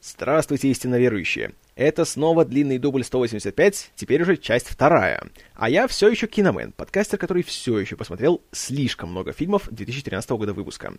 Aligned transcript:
Здравствуйте, 0.00 0.68
истинно 0.68 0.94
верующие! 0.94 1.54
Это 1.74 2.04
снова 2.04 2.44
длинный 2.44 2.78
дубль 2.78 3.02
185, 3.02 3.90
теперь 3.96 4.22
уже 4.22 4.36
часть 4.36 4.68
вторая. 4.68 5.20
А 5.54 5.68
я 5.68 5.88
все 5.88 6.08
еще 6.08 6.28
киномен, 6.28 6.70
подкастер, 6.70 7.18
который 7.18 7.42
все 7.42 7.80
еще 7.80 7.96
посмотрел 7.96 8.40
слишком 8.52 9.10
много 9.10 9.32
фильмов 9.32 9.68
2013 9.72 10.30
года 10.30 10.52
выпуска. 10.52 10.92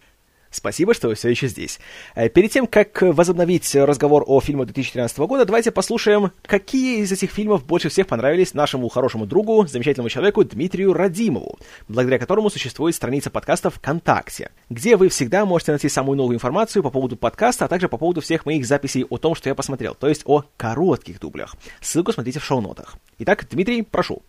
Спасибо, 0.52 0.94
что 0.94 1.10
вы 1.10 1.16
все 1.16 1.30
еще 1.30 1.48
здесь. 1.48 1.80
Э, 2.16 2.28
перед 2.30 2.52
тем, 2.52 2.66
как 2.66 3.02
возобновить 3.02 3.76
разговор 3.76 4.24
о 4.26 4.42
фильмах 4.42 4.68
2013 4.68 5.18
года, 5.20 5.46
давайте 5.46 5.72
послушаем, 5.72 6.32
какие 6.44 7.02
из 7.02 7.12
этих 7.12 7.32
фильмов 7.32 7.66
больше 7.66 7.90
всех 7.90 8.08
понравились 8.08 8.54
нашему 8.54 8.90
хорошему 8.90 9.26
другу, 9.26 9.68
замечательному 9.68 10.10
человеку 10.10 10.44
Дмитрию 10.44 10.94
Радимову, 10.94 11.60
благодаря 11.88 12.18
которому 12.18 12.50
существует 12.50 12.96
страница 12.96 13.30
подкаста 13.30 13.70
ВКонтакте, 13.70 14.52
где 14.70 14.98
вы 14.98 15.10
всегда 15.10 15.46
можете 15.46 15.72
найти 15.72 15.88
самую 15.88 16.18
новую 16.18 16.36
информацию 16.36 16.82
по 16.82 16.90
поводу 16.90 17.16
подкаста, 17.16 17.66
а 17.66 17.68
также 17.68 17.88
по 17.88 17.98
поводу 17.98 18.22
всех 18.22 18.46
моих 18.46 18.66
записей 18.66 19.06
о 19.08 19.18
том, 19.18 19.36
что 19.36 19.50
я 19.50 19.56
посмотрел, 19.56 19.94
то 19.94 20.08
есть 20.08 20.24
о 20.26 20.46
коротких 20.58 21.20
дублях. 21.20 21.56
Ссылку 21.80 22.12
смотрите 22.12 22.40
в 22.40 22.46
шоу-нотах. 22.46 22.98
Итак, 23.20 23.48
Дмитрий, 23.52 23.84
прошу. 23.84 24.24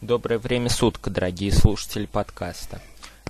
Доброе 0.00 0.38
время 0.38 0.68
суток, 0.68 1.12
дорогие 1.12 1.52
слушатели 1.52 2.06
подкаста. 2.06 2.80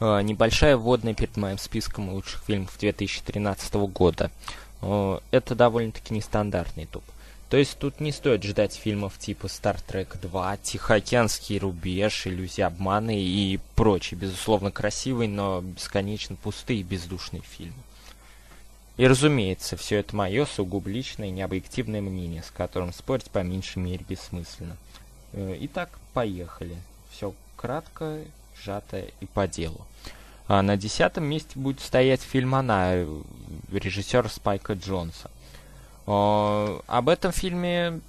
Э, 0.03 0.21
небольшая 0.21 0.77
вводная 0.77 1.15
перед 1.15 1.37
моим 1.37 1.59
списком 1.59 2.11
лучших 2.11 2.43
фильмов 2.45 2.77
2013 2.77 3.75
года. 3.75 4.33
Это 4.81 5.55
довольно-таки 5.55 6.13
нестандартный 6.13 6.87
топ. 6.87 7.05
То 7.51 7.57
есть 7.57 7.79
тут 7.79 8.01
не 8.01 8.11
стоит 8.11 8.43
ждать 8.43 8.75
фильмов 8.75 9.17
типа 9.17 9.47
Star 9.47 9.79
Trek 9.87 10.21
2, 10.21 10.57
Тихоокеанский 10.57 11.59
рубеж, 11.59 12.27
Иллюзия 12.27 12.65
обмана 12.65 13.13
и 13.17 13.61
прочие, 13.77 14.19
безусловно, 14.19 14.73
красивые, 14.73 15.29
но 15.29 15.61
бесконечно 15.61 16.35
пустые 16.35 16.81
и 16.81 16.83
бездушные 16.83 17.43
фильмы. 17.43 17.77
И 18.97 19.07
разумеется, 19.07 19.77
все 19.77 19.99
это 19.99 20.17
мое 20.17 20.47
сугубо 20.47 20.91
личное 20.91 21.29
и 21.29 21.33
необъективное 21.33 22.01
мнение, 22.01 22.43
с 22.43 22.51
которым 22.51 22.93
спорить 22.93 23.31
по 23.31 23.39
меньшей 23.39 23.79
мере 23.79 24.05
бессмысленно. 24.09 24.77
Э, 25.33 25.57
итак, 25.61 25.91
поехали. 26.13 26.77
Все 27.13 27.35
кратко, 27.55 28.19
сжато 28.63 29.05
и 29.21 29.27
по 29.27 29.47
делу. 29.47 29.87
А 30.49 30.63
на 30.63 30.77
десятом 30.77 31.25
месте 31.25 31.51
будет 31.55 31.81
стоять 31.81 32.21
фильм 32.21 32.55
«Она» 32.55 32.95
режиссера 33.71 34.29
Спайка 34.29 34.75
Джонса. 34.75 35.31
О, 36.07 36.83
об 36.87 37.09
этом 37.09 37.33
фильме 37.33 38.01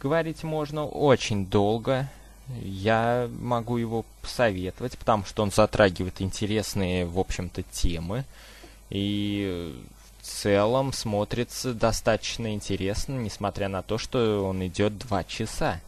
говорить 0.00 0.42
можно 0.42 0.84
очень 0.84 1.46
долго. 1.46 2.08
Я 2.62 3.30
могу 3.40 3.78
его 3.78 4.04
посоветовать, 4.20 4.98
потому 4.98 5.24
что 5.24 5.42
он 5.42 5.50
затрагивает 5.50 6.20
интересные, 6.20 7.06
в 7.06 7.18
общем-то, 7.18 7.62
темы. 7.62 8.24
И 8.90 9.74
в 10.20 10.26
целом 10.26 10.92
смотрится 10.92 11.72
достаточно 11.72 12.52
интересно, 12.52 13.14
несмотря 13.14 13.68
на 13.68 13.82
то, 13.82 13.96
что 13.96 14.44
он 14.46 14.64
идет 14.66 14.98
два 14.98 15.24
часа. 15.24 15.80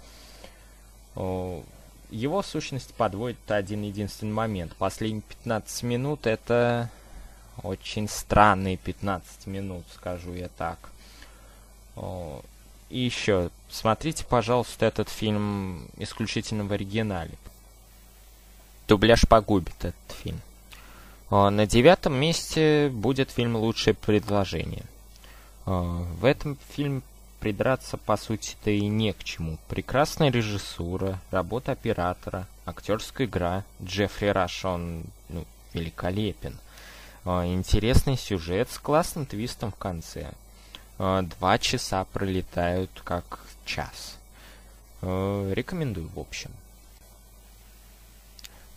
Его 2.10 2.42
сущность 2.42 2.94
подводит 2.94 3.50
один 3.50 3.82
единственный 3.82 4.32
момент. 4.32 4.74
Последние 4.76 5.22
15 5.22 5.82
минут 5.82 6.26
это 6.26 6.90
очень 7.62 8.08
странные 8.08 8.76
15 8.76 9.46
минут, 9.46 9.84
скажу 9.94 10.32
я 10.34 10.48
так. 10.56 10.78
И 12.88 12.98
еще, 12.98 13.50
смотрите, 13.68 14.24
пожалуйста, 14.24 14.86
этот 14.86 15.08
фильм 15.08 15.88
исключительно 15.96 16.64
в 16.64 16.72
оригинале. 16.72 17.32
Дубляж 18.86 19.26
погубит 19.28 19.74
этот 19.84 20.16
фильм. 20.22 20.40
На 21.30 21.66
девятом 21.66 22.14
месте 22.14 22.88
будет 22.88 23.32
фильм 23.32 23.56
«Лучшее 23.56 23.94
предложение». 23.94 24.84
В 25.64 26.24
этом 26.24 26.56
фильме 26.68 27.02
придраться 27.46 27.96
по 27.96 28.16
сути-то 28.16 28.72
и 28.72 28.88
не 28.88 29.12
к 29.12 29.22
чему. 29.22 29.56
Прекрасная 29.68 30.32
режиссура, 30.32 31.20
работа 31.30 31.70
оператора, 31.70 32.48
актерская 32.64 33.28
игра. 33.28 33.62
Джеффри 33.80 34.26
Раш, 34.26 34.64
он 34.64 35.04
ну, 35.28 35.44
великолепен. 35.72 36.58
А, 37.24 37.46
интересный 37.46 38.16
сюжет 38.16 38.68
с 38.72 38.80
классным 38.80 39.26
твистом 39.26 39.70
в 39.70 39.76
конце. 39.76 40.32
А, 40.98 41.22
два 41.22 41.56
часа 41.58 42.04
пролетают 42.06 42.90
как 43.04 43.38
час. 43.64 44.18
А, 45.02 45.52
рекомендую, 45.52 46.08
в 46.08 46.18
общем. 46.18 46.50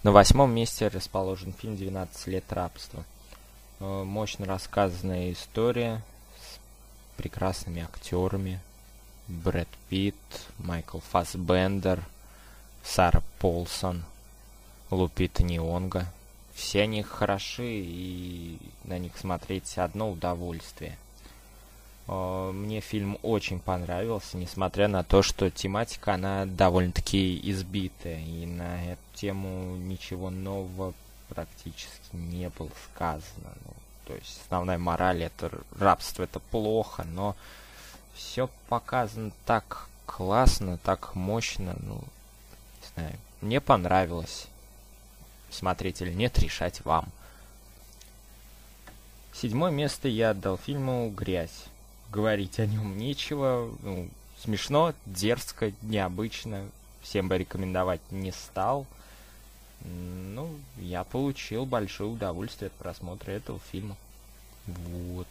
На 0.04 0.12
восьмом 0.12 0.54
месте 0.54 0.90
расположен 0.90 1.54
фильм 1.54 1.74
«12 1.74 2.08
лет 2.28 2.54
рабства». 2.54 3.04
Мощно 3.80 4.46
рассказанная 4.46 5.32
история 5.32 6.04
прекрасными 7.20 7.82
актерами. 7.82 8.62
Брэд 9.30 9.70
Питт, 9.90 10.16
Майкл 10.58 11.00
Фассбендер, 11.00 12.04
Сара 12.84 13.22
Полсон, 13.40 14.04
Лупита 14.90 15.44
Нионга. 15.44 16.06
Все 16.54 16.82
они 16.82 17.04
хороши, 17.04 17.64
и 17.66 18.58
на 18.84 18.98
них 18.98 19.16
смотреть 19.18 19.78
одно 19.78 20.12
удовольствие. 20.12 20.98
Мне 22.08 22.82
фильм 22.82 23.20
очень 23.22 23.60
понравился, 23.60 24.36
несмотря 24.36 24.88
на 24.88 25.04
то, 25.04 25.22
что 25.22 25.52
тематика, 25.52 26.16
она 26.16 26.48
довольно-таки 26.48 27.40
избитая, 27.52 28.20
и 28.20 28.48
на 28.48 28.84
эту 28.94 29.02
тему 29.14 29.76
ничего 29.76 30.32
нового 30.32 30.96
практически 31.30 32.14
не 32.14 32.50
было 32.50 32.72
сказано. 32.92 33.54
Ну, 33.64 33.74
то 34.08 34.16
есть 34.16 34.42
основная 34.44 34.80
мораль 34.80 35.22
это 35.22 35.52
рабство 35.78 36.24
это 36.24 36.40
плохо, 36.40 37.04
но 37.04 37.36
все 38.19 38.50
показано 38.68 39.31
так 39.46 39.88
классно, 40.06 40.78
так 40.78 41.16
мощно, 41.16 41.75
ну, 41.80 41.96
не 41.96 42.88
знаю, 42.94 43.16
мне 43.41 43.62
понравилось. 43.62 44.47
Смотреть 45.50 46.02
или 46.02 46.13
нет, 46.13 46.38
решать 46.38 46.84
вам. 46.85 47.07
Седьмое 49.34 49.72
место 49.72 50.07
я 50.07 50.31
отдал 50.31 50.57
фильму 50.57 51.09
«Грязь». 51.09 51.66
Говорить 52.12 52.59
о 52.59 52.66
нем 52.66 52.97
нечего, 52.97 53.72
ну, 53.81 54.09
смешно, 54.38 54.94
дерзко, 55.06 55.72
необычно. 55.81 56.68
Всем 57.01 57.30
бы 57.30 57.38
рекомендовать 57.38 58.01
не 58.12 58.31
стал. 58.31 58.86
Ну, 59.81 60.50
я 60.78 61.03
получил 61.03 61.66
большое 61.66 62.09
удовольствие 62.09 62.68
от 62.68 62.74
просмотра 62.74 63.31
этого 63.31 63.59
фильма. 63.72 63.96
Вот. 64.66 65.28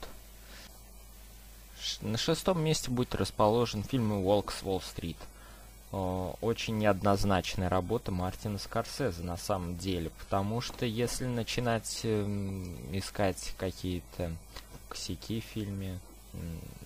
На 2.00 2.18
шестом 2.18 2.62
месте 2.62 2.90
будет 2.90 3.14
расположен 3.14 3.82
фильм 3.82 4.22
«Волк 4.22 4.52
с 4.52 4.62
Уолл-стрит». 4.62 5.16
Очень 5.90 6.78
неоднозначная 6.78 7.70
работа 7.70 8.12
Мартина 8.12 8.58
Скорсезе 8.58 9.22
на 9.22 9.38
самом 9.38 9.78
деле, 9.78 10.10
потому 10.18 10.60
что 10.60 10.84
если 10.84 11.24
начинать 11.24 12.00
эм, 12.02 12.76
искать 12.92 13.54
какие-то 13.56 14.32
косяки 14.90 15.40
в 15.40 15.44
фильме, 15.44 15.98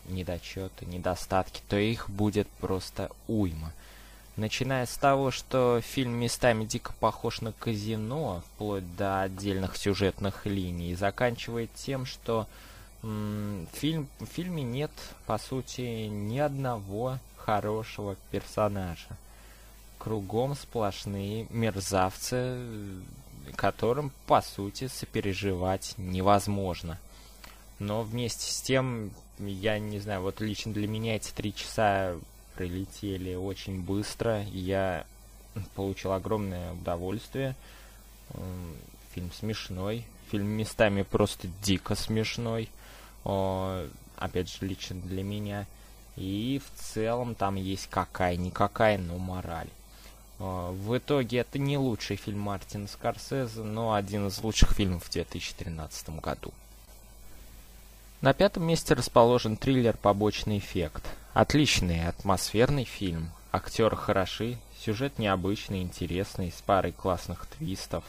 недочеты, 0.08 0.86
недостатки, 0.86 1.62
то 1.68 1.76
их 1.76 2.08
будет 2.08 2.48
просто 2.60 3.10
уйма. 3.26 3.72
Начиная 4.36 4.86
с 4.86 4.96
того, 4.96 5.30
что 5.30 5.80
фильм 5.82 6.12
местами 6.12 6.64
дико 6.64 6.92
похож 6.98 7.40
на 7.42 7.52
казино, 7.52 8.42
вплоть 8.54 8.96
до 8.96 9.22
отдельных 9.22 9.76
сюжетных 9.76 10.46
линий, 10.46 10.92
и 10.92 10.96
заканчивает 10.96 11.70
тем, 11.74 12.06
что 12.06 12.46
фильм, 13.02 14.08
в 14.20 14.26
фильме 14.26 14.62
нет, 14.62 14.90
по 15.26 15.38
сути, 15.38 16.06
ни 16.06 16.38
одного 16.38 17.18
хорошего 17.36 18.16
персонажа. 18.30 19.08
Кругом 19.98 20.54
сплошные 20.54 21.46
мерзавцы, 21.50 22.58
которым, 23.56 24.12
по 24.26 24.40
сути, 24.40 24.88
сопереживать 24.88 25.94
невозможно. 25.96 26.98
Но 27.78 28.02
вместе 28.02 28.50
с 28.50 28.62
тем, 28.62 29.10
я 29.38 29.78
не 29.78 29.98
знаю, 29.98 30.22
вот 30.22 30.40
лично 30.40 30.72
для 30.72 30.86
меня 30.86 31.16
эти 31.16 31.32
три 31.32 31.54
часа 31.54 32.16
прилетели 32.54 33.34
очень 33.34 33.80
быстро. 33.80 34.44
Я 34.44 35.04
получил 35.74 36.12
огромное 36.12 36.72
удовольствие. 36.72 37.56
Фильм 39.14 39.32
смешной. 39.32 40.04
Фильм 40.30 40.46
местами 40.46 41.02
просто 41.02 41.48
дико 41.62 41.94
смешной. 41.94 42.68
Опять 43.24 44.50
же, 44.50 44.66
лично 44.66 44.96
для 45.00 45.22
меня. 45.22 45.66
И 46.16 46.60
в 46.64 46.80
целом 46.80 47.34
там 47.34 47.56
есть 47.56 47.88
какая-никакая, 47.88 48.98
но 48.98 49.18
мораль. 49.18 49.70
В 50.38 50.98
итоге 50.98 51.38
это 51.38 51.58
не 51.58 51.78
лучший 51.78 52.16
фильм 52.16 52.40
Мартина 52.40 52.88
Скорсезе, 52.88 53.62
но 53.62 53.94
один 53.94 54.26
из 54.26 54.42
лучших 54.42 54.72
фильмов 54.72 55.04
в 55.04 55.10
2013 55.10 56.20
году. 56.20 56.52
На 58.20 58.34
пятом 58.34 58.64
месте 58.64 58.94
расположен 58.94 59.56
триллер 59.56 59.96
«Побочный 59.96 60.58
эффект». 60.58 61.04
Отличный 61.32 62.06
атмосферный 62.08 62.84
фильм. 62.84 63.30
Актеры 63.52 63.96
хороши, 63.96 64.58
сюжет 64.78 65.18
необычный, 65.18 65.82
интересный, 65.82 66.52
с 66.52 66.60
парой 66.62 66.92
классных 66.92 67.46
твистов. 67.46 68.04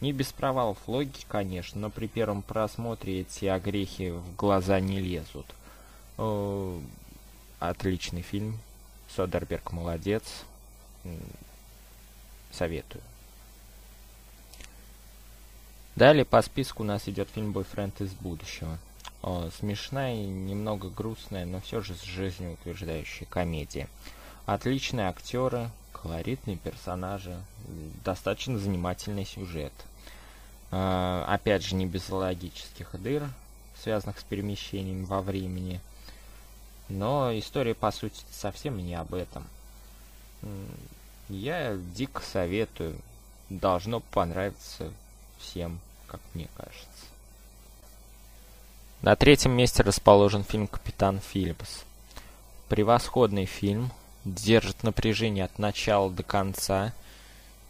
Не 0.00 0.12
без 0.12 0.32
провалов 0.32 0.78
логики, 0.86 1.26
конечно, 1.28 1.80
но 1.80 1.90
при 1.90 2.06
первом 2.06 2.42
просмотре 2.42 3.22
эти 3.22 3.46
огрехи 3.46 4.10
в 4.10 4.36
глаза 4.36 4.78
не 4.78 5.00
лезут. 5.00 5.46
Э, 6.18 6.80
отличный 7.58 8.22
фильм. 8.22 8.58
Содерберг 9.14 9.72
молодец. 9.72 10.44
Советую. 12.52 13.02
Далее 15.96 16.24
по 16.24 16.40
списку 16.42 16.84
у 16.84 16.86
нас 16.86 17.08
идет 17.08 17.28
фильм 17.34 17.52
«Бойфренд 17.52 18.00
из 18.00 18.12
будущего». 18.12 18.78
О, 19.20 19.50
смешная 19.58 20.14
и 20.14 20.26
немного 20.26 20.90
грустная, 20.90 21.44
но 21.44 21.60
все 21.60 21.80
же 21.80 21.96
с 21.96 22.02
жизнеутверждающая 22.02 23.26
комедия. 23.26 23.88
Отличные 24.46 25.08
актеры, 25.08 25.70
колоритные 25.92 26.56
персонажи, 26.56 27.36
достаточно 28.04 28.58
занимательный 28.58 29.24
сюжет. 29.24 29.72
Э, 30.70 31.24
опять 31.26 31.64
же, 31.64 31.74
не 31.74 31.86
без 31.86 32.08
логических 32.10 32.90
дыр, 33.00 33.28
связанных 33.82 34.18
с 34.18 34.22
перемещением 34.22 35.04
во 35.04 35.22
времени. 35.22 35.80
Но 36.88 37.36
история, 37.38 37.74
по 37.74 37.90
сути, 37.90 38.20
совсем 38.30 38.78
не 38.78 38.94
об 38.94 39.14
этом. 39.14 39.46
Я 41.28 41.76
дико 41.94 42.22
советую. 42.22 42.96
Должно 43.50 44.00
понравиться 44.00 44.92
всем, 45.38 45.80
как 46.06 46.20
мне 46.34 46.48
кажется. 46.56 47.06
На 49.00 49.16
третьем 49.16 49.52
месте 49.52 49.82
расположен 49.82 50.44
фильм 50.44 50.66
«Капитан 50.66 51.20
Филлипс». 51.20 51.84
Превосходный 52.68 53.46
фильм, 53.46 53.90
держит 54.24 54.82
напряжение 54.82 55.44
от 55.44 55.58
начала 55.58 56.10
до 56.10 56.22
конца. 56.22 56.92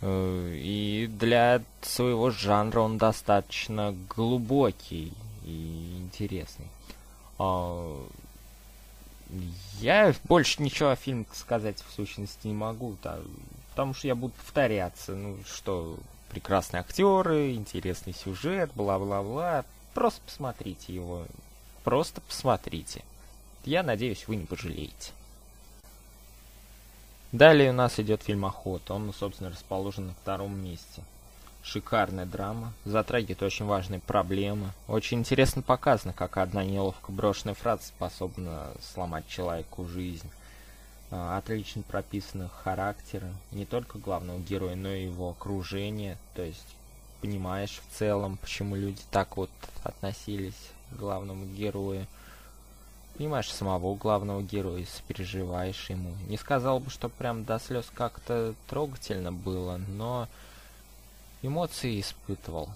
Э, 0.00 0.52
и 0.54 1.08
для 1.08 1.62
своего 1.82 2.30
жанра 2.30 2.80
он 2.80 2.98
достаточно 2.98 3.94
глубокий 4.08 5.12
и 5.44 5.98
интересный. 5.98 6.68
А, 7.38 8.06
я 9.80 10.14
больше 10.24 10.62
ничего 10.62 10.90
о 10.90 10.96
фильме 10.96 11.26
сказать 11.32 11.82
в 11.86 11.94
сущности 11.94 12.46
не 12.46 12.54
могу, 12.54 12.96
да, 13.02 13.18
потому 13.70 13.94
что 13.94 14.06
я 14.06 14.14
буду 14.14 14.34
повторяться. 14.34 15.14
Ну 15.14 15.38
что, 15.46 15.98
прекрасные 16.30 16.80
актеры, 16.80 17.54
интересный 17.54 18.14
сюжет, 18.14 18.70
бла-бла-бла. 18.74 19.64
Просто 19.94 20.20
посмотрите 20.24 20.94
его. 20.94 21.26
Просто 21.84 22.20
посмотрите. 22.20 23.02
Я 23.64 23.82
надеюсь, 23.82 24.28
вы 24.28 24.36
не 24.36 24.46
пожалеете. 24.46 25.12
Далее 27.32 27.70
у 27.70 27.75
нас 27.75 28.00
идет 28.00 28.22
фильм 28.22 28.46
«Охота». 28.46 28.94
Он, 28.94 29.12
собственно, 29.12 29.50
расположен 29.50 30.06
на 30.06 30.14
втором 30.14 30.58
месте. 30.58 31.02
Шикарная 31.62 32.25
драма, 32.25 32.72
затрагивает 32.86 33.42
очень 33.42 33.66
важные 33.66 34.00
проблемы. 34.00 34.70
Очень 34.86 35.19
интересно 35.19 35.60
показано, 35.60 36.14
как 36.14 36.38
одна 36.38 36.64
неловко 36.64 37.12
брошенная 37.12 37.54
фраза 37.54 37.82
способна 37.82 38.69
сломать 38.80 39.28
человеку 39.28 39.86
жизнь. 39.86 40.30
А, 41.10 41.36
отлично 41.36 41.82
прописаны 41.82 42.48
характеры 42.48 43.28
не 43.52 43.66
только 43.66 43.98
главного 43.98 44.38
героя, 44.38 44.74
но 44.74 44.90
и 44.90 45.04
его 45.04 45.28
окружения. 45.28 46.16
То 46.34 46.42
есть 46.42 46.76
понимаешь 47.20 47.82
в 47.86 47.98
целом, 47.98 48.38
почему 48.38 48.74
люди 48.74 49.02
так 49.10 49.36
вот 49.36 49.50
относились 49.84 50.70
к 50.90 50.96
главному 50.96 51.44
герою 51.44 52.06
понимаешь 53.19 53.53
самого 53.53 53.97
главного 53.97 54.43
героя, 54.43 54.87
сопереживаешь 54.87 55.91
ему. 55.91 56.15
Не 56.29 56.37
сказал 56.37 56.79
бы, 56.79 56.88
что 56.88 57.09
прям 57.09 57.44
до 57.44 57.59
слез 57.59 57.91
как-то 57.93 58.55
трогательно 58.69 59.32
было, 59.32 59.81
но 59.88 60.29
эмоции 61.43 62.00
испытывал. 62.00 62.69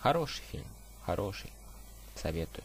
Хороший 0.00 0.42
фильм, 0.52 0.66
хороший. 1.06 1.50
Советую. 2.14 2.64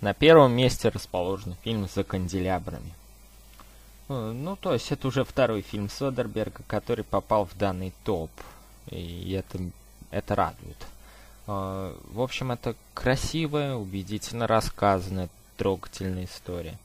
На 0.00 0.14
первом 0.14 0.52
месте 0.52 0.88
расположен 0.88 1.56
фильм 1.62 1.88
«За 1.88 2.04
канделябрами». 2.04 2.92
Э, 4.08 4.32
ну, 4.32 4.54
то 4.54 4.74
есть 4.74 4.92
это 4.92 5.08
уже 5.08 5.24
второй 5.24 5.62
фильм 5.62 5.88
Содерберга, 5.88 6.62
который 6.68 7.04
попал 7.04 7.46
в 7.46 7.56
данный 7.56 7.92
топ. 8.04 8.30
И 8.90 9.32
это, 9.32 9.58
это 10.10 10.34
радует. 10.36 10.76
А, 11.46 11.96
в 12.12 12.20
общем, 12.20 12.52
это 12.52 12.74
красивая, 12.94 13.74
убедительно 13.74 14.46
рассказанная, 14.46 15.28
трогательная 15.56 16.24
история. 16.24 16.78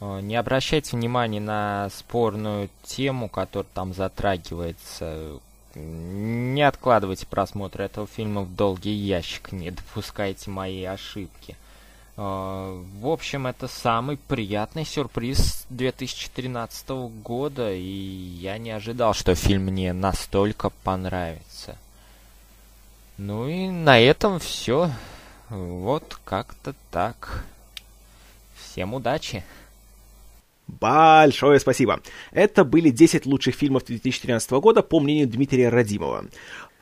А, 0.00 0.20
не 0.20 0.36
обращайте 0.36 0.96
внимания 0.96 1.40
на 1.40 1.90
спорную 1.90 2.70
тему, 2.82 3.28
которая 3.28 3.68
там 3.74 3.94
затрагивается. 3.94 5.38
Не 5.74 6.62
откладывайте 6.62 7.26
просмотр 7.26 7.82
этого 7.82 8.06
фильма 8.06 8.42
в 8.42 8.54
долгий 8.54 8.92
ящик, 8.92 9.52
не 9.52 9.70
допускайте 9.70 10.50
мои 10.50 10.84
ошибки. 10.84 11.56
А, 12.16 12.82
в 13.00 13.06
общем, 13.06 13.46
это 13.46 13.68
самый 13.68 14.16
приятный 14.16 14.84
сюрприз 14.84 15.66
2013 15.70 16.88
года, 17.22 17.72
и 17.72 17.80
я 17.80 18.58
не 18.58 18.70
ожидал, 18.70 19.14
что 19.14 19.34
фильм 19.34 19.64
мне 19.64 19.92
настолько 19.92 20.70
понравится. 20.70 21.76
Ну 23.22 23.46
и 23.48 23.68
на 23.68 24.00
этом 24.00 24.38
все. 24.38 24.90
Вот 25.50 26.18
как-то 26.24 26.74
так. 26.90 27.44
Всем 28.54 28.94
удачи. 28.94 29.44
Большое 30.66 31.60
спасибо. 31.60 32.00
Это 32.30 32.64
были 32.64 32.88
10 32.88 33.26
лучших 33.26 33.54
фильмов 33.56 33.84
2013 33.84 34.50
года, 34.52 34.80
по 34.80 35.00
мнению 35.00 35.28
Дмитрия 35.28 35.68
Радимова. 35.68 36.24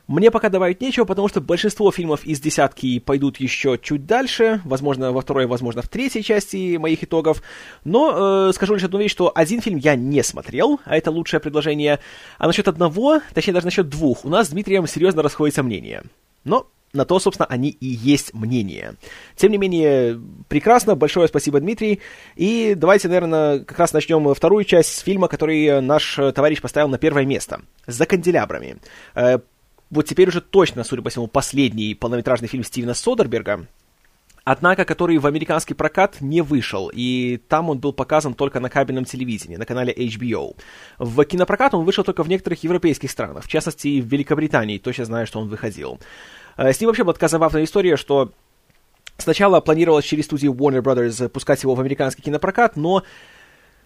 Мне 0.07 0.31
пока 0.31 0.47
добавить 0.47 0.79
нечего, 0.79 1.03
потому 1.03 1.27
что 1.27 1.41
большинство 1.41 1.91
фильмов 1.91 2.23
из 2.23 2.39
десятки 2.39 2.99
пойдут 2.99 3.37
еще 3.41 3.77
чуть 3.77 4.05
дальше, 4.05 4.61
возможно, 4.63 5.11
во 5.11 5.19
второй, 5.19 5.45
возможно, 5.45 5.81
в 5.81 5.89
третьей 5.89 6.23
части 6.23 6.77
моих 6.77 7.03
итогов. 7.03 7.43
Но 7.83 8.47
э, 8.47 8.53
скажу 8.53 8.75
лишь 8.75 8.83
одну 8.85 8.97
вещь, 8.97 9.11
что 9.11 9.29
один 9.35 9.59
фильм 9.59 9.77
я 9.77 9.97
не 9.97 10.23
смотрел, 10.23 10.79
а 10.85 10.95
это 10.95 11.11
лучшее 11.11 11.41
предложение. 11.41 11.99
А 12.37 12.47
насчет 12.47 12.69
одного, 12.69 13.19
точнее 13.33 13.55
даже 13.55 13.67
насчет 13.67 13.89
двух, 13.89 14.23
у 14.23 14.29
нас 14.29 14.47
с 14.47 14.51
Дмитрием 14.51 14.87
серьезно 14.87 15.21
расходятся 15.21 15.63
мнения. 15.63 16.01
Но 16.49 16.67
на 16.93 17.05
то, 17.05 17.19
собственно, 17.19 17.45
они 17.45 17.69
и 17.69 17.85
есть 17.85 18.33
мнение. 18.33 18.95
Тем 19.35 19.51
не 19.51 19.59
менее, 19.59 20.19
прекрасно, 20.47 20.95
большое 20.95 21.27
спасибо, 21.27 21.59
Дмитрий. 21.59 21.99
И 22.35 22.73
давайте, 22.75 23.07
наверное, 23.07 23.59
как 23.59 23.77
раз 23.77 23.93
начнем 23.93 24.33
вторую 24.33 24.63
часть 24.63 25.03
фильма, 25.03 25.27
который 25.27 25.81
наш 25.81 26.15
товарищ 26.15 26.61
поставил 26.61 26.87
на 26.87 26.97
первое 26.97 27.25
место. 27.25 27.61
«За 27.85 28.07
канделябрами». 28.07 28.77
Э, 29.13 29.37
вот 29.91 30.07
теперь 30.07 30.29
уже 30.29 30.41
точно, 30.41 30.83
судя 30.83 31.03
по 31.03 31.11
всему, 31.11 31.27
последний 31.27 31.93
полнометражный 31.93 32.47
фильм 32.47 32.63
Стивена 32.63 32.95
Содерберга, 32.95 33.67
однако 34.43 34.83
который 34.83 35.17
в 35.19 35.27
американский 35.27 35.75
прокат 35.75 36.21
не 36.21 36.41
вышел, 36.41 36.91
и 36.91 37.39
там 37.47 37.69
он 37.69 37.79
был 37.79 37.93
показан 37.93 38.33
только 38.33 38.59
на 38.59 38.69
кабельном 38.69 39.05
телевидении, 39.05 39.57
на 39.57 39.65
канале 39.65 39.93
HBO. 39.93 40.55
В 40.97 41.23
кинопрокат 41.23 41.75
он 41.75 41.85
вышел 41.85 42.03
только 42.03 42.23
в 42.23 42.29
некоторых 42.29 42.63
европейских 42.63 43.11
странах, 43.11 43.45
в 43.45 43.47
частности, 43.47 44.01
в 44.01 44.05
Великобритании, 44.05 44.79
точно 44.79 45.05
знаю, 45.05 45.27
что 45.27 45.39
он 45.39 45.49
выходил. 45.49 45.99
Э, 46.59 46.73
с 46.73 46.79
ним 46.81 46.89
вообще 46.89 47.03
была 47.03 47.13
такая 47.13 47.29
забавная 47.29 47.63
история, 47.63 47.95
что 47.95 48.31
сначала 49.17 49.61
планировалось 49.61 50.05
через 50.05 50.25
студию 50.25 50.53
Warner 50.53 50.81
Brothers 50.81 51.29
пускать 51.29 51.63
его 51.63 51.73
в 51.73 51.79
американский 51.79 52.21
кинопрокат, 52.21 52.75
но 52.75 53.03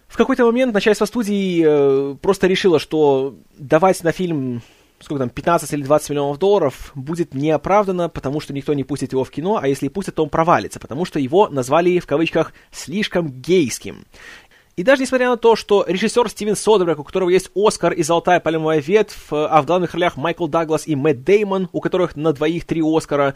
в 0.08 0.16
какой-то 0.16 0.44
момент 0.44 0.74
начальство 0.74 1.04
студии 1.04 1.64
э, 1.64 2.16
просто 2.16 2.48
решило, 2.48 2.80
что 2.80 3.36
давать 3.56 4.02
на 4.02 4.10
фильм 4.10 4.62
сколько 5.00 5.20
там, 5.20 5.30
15 5.30 5.72
или 5.72 5.82
20 5.82 6.10
миллионов 6.10 6.38
долларов 6.38 6.92
будет 6.94 7.34
неоправданно, 7.34 8.08
потому 8.08 8.40
что 8.40 8.52
никто 8.52 8.74
не 8.74 8.84
пустит 8.84 9.12
его 9.12 9.24
в 9.24 9.30
кино, 9.30 9.58
а 9.60 9.68
если 9.68 9.86
и 9.86 9.90
пустит, 9.90 10.14
то 10.14 10.22
он 10.22 10.30
провалится, 10.30 10.80
потому 10.80 11.04
что 11.04 11.18
его 11.18 11.48
назвали, 11.48 11.98
в 11.98 12.06
кавычках, 12.06 12.52
слишком 12.72 13.28
гейским. 13.28 14.06
И 14.76 14.82
даже 14.82 15.02
несмотря 15.02 15.28
на 15.28 15.36
то, 15.36 15.54
что 15.54 15.84
режиссер 15.86 16.28
Стивен 16.28 16.56
Содерберг, 16.56 16.98
у 16.98 17.04
которого 17.04 17.30
есть 17.30 17.50
Оскар 17.54 17.92
и 17.92 18.02
Золотая 18.02 18.40
пальмовая 18.40 18.80
ветвь, 18.80 19.28
а 19.30 19.62
в 19.62 19.66
главных 19.66 19.94
ролях 19.94 20.16
Майкл 20.16 20.48
Даглас 20.48 20.88
и 20.88 20.96
Мэтт 20.96 21.22
Деймон, 21.22 21.68
у 21.72 21.80
которых 21.80 22.16
на 22.16 22.32
двоих 22.32 22.64
три 22.64 22.82
Оскара, 22.84 23.34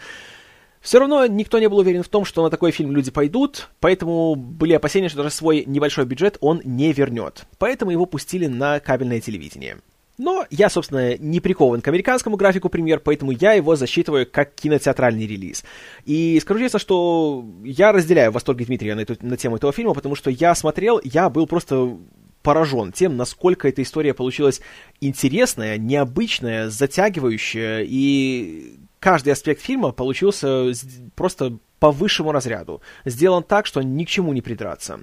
все 0.81 0.99
равно 0.99 1.27
никто 1.27 1.59
не 1.59 1.69
был 1.69 1.79
уверен 1.79 2.03
в 2.03 2.09
том, 2.09 2.25
что 2.25 2.43
на 2.43 2.51
такой 2.51 2.71
фильм 2.73 2.93
люди 2.93 3.11
пойдут, 3.11 3.69
поэтому 3.81 4.35
были 4.35 4.73
опасения, 4.73 5.09
что 5.09 5.19
даже 5.19 5.31
свой 5.31 5.65
небольшой 5.67 6.07
бюджет 6.07 6.39
он 6.41 6.61
не 6.65 6.93
вернет. 6.93 7.47
Поэтому 7.59 7.91
его 7.91 8.07
пустили 8.07 8.47
на 8.47 8.81
кабельное 8.81 9.21
телевидение. 9.21 9.79
Но 10.19 10.45
я, 10.51 10.69
собственно, 10.69 11.17
не 11.17 11.39
прикован 11.39 11.81
к 11.81 11.89
американскому 11.89 12.37
графику 12.37 12.69
премьер, 12.69 12.99
поэтому 12.99 13.31
я 13.31 13.53
его 13.53 13.77
засчитываю 13.77 14.27
как 14.31 14.55
кинотеатральный 14.55 15.27
релиз. 15.27 15.65
И 16.05 16.39
скажу 16.43 16.61
честно, 16.61 16.81
что 16.81 17.45
я 17.65 17.93
разделяю 17.93 18.33
восторги 18.33 18.65
Дмитрия 18.65 18.97
на, 18.97 19.01
эту, 19.01 19.17
на 19.21 19.37
тему 19.37 19.57
этого 19.57 19.73
фильма, 19.73 19.95
потому 19.95 20.17
что 20.17 20.31
я 20.31 20.57
смотрел, 20.57 21.01
я 21.05 21.31
был 21.31 21.47
просто 21.47 21.97
поражен 22.43 22.93
тем, 22.93 23.17
насколько 23.17 23.69
эта 23.69 23.83
история 23.83 24.13
получилась 24.13 24.61
интересная, 25.01 25.79
необычная, 25.79 26.69
затягивающая, 26.69 27.85
и 27.87 28.77
каждый 28.99 29.33
аспект 29.33 29.63
фильма 29.63 29.93
получился 29.93 30.73
просто 31.15 31.59
по 31.79 31.93
высшему 31.93 32.33
разряду. 32.33 32.83
Сделан 33.05 33.45
так, 33.45 33.67
что 33.67 33.83
ни 33.83 34.05
к 34.05 34.09
чему 34.09 34.33
не 34.33 34.43
придраться. 34.43 35.01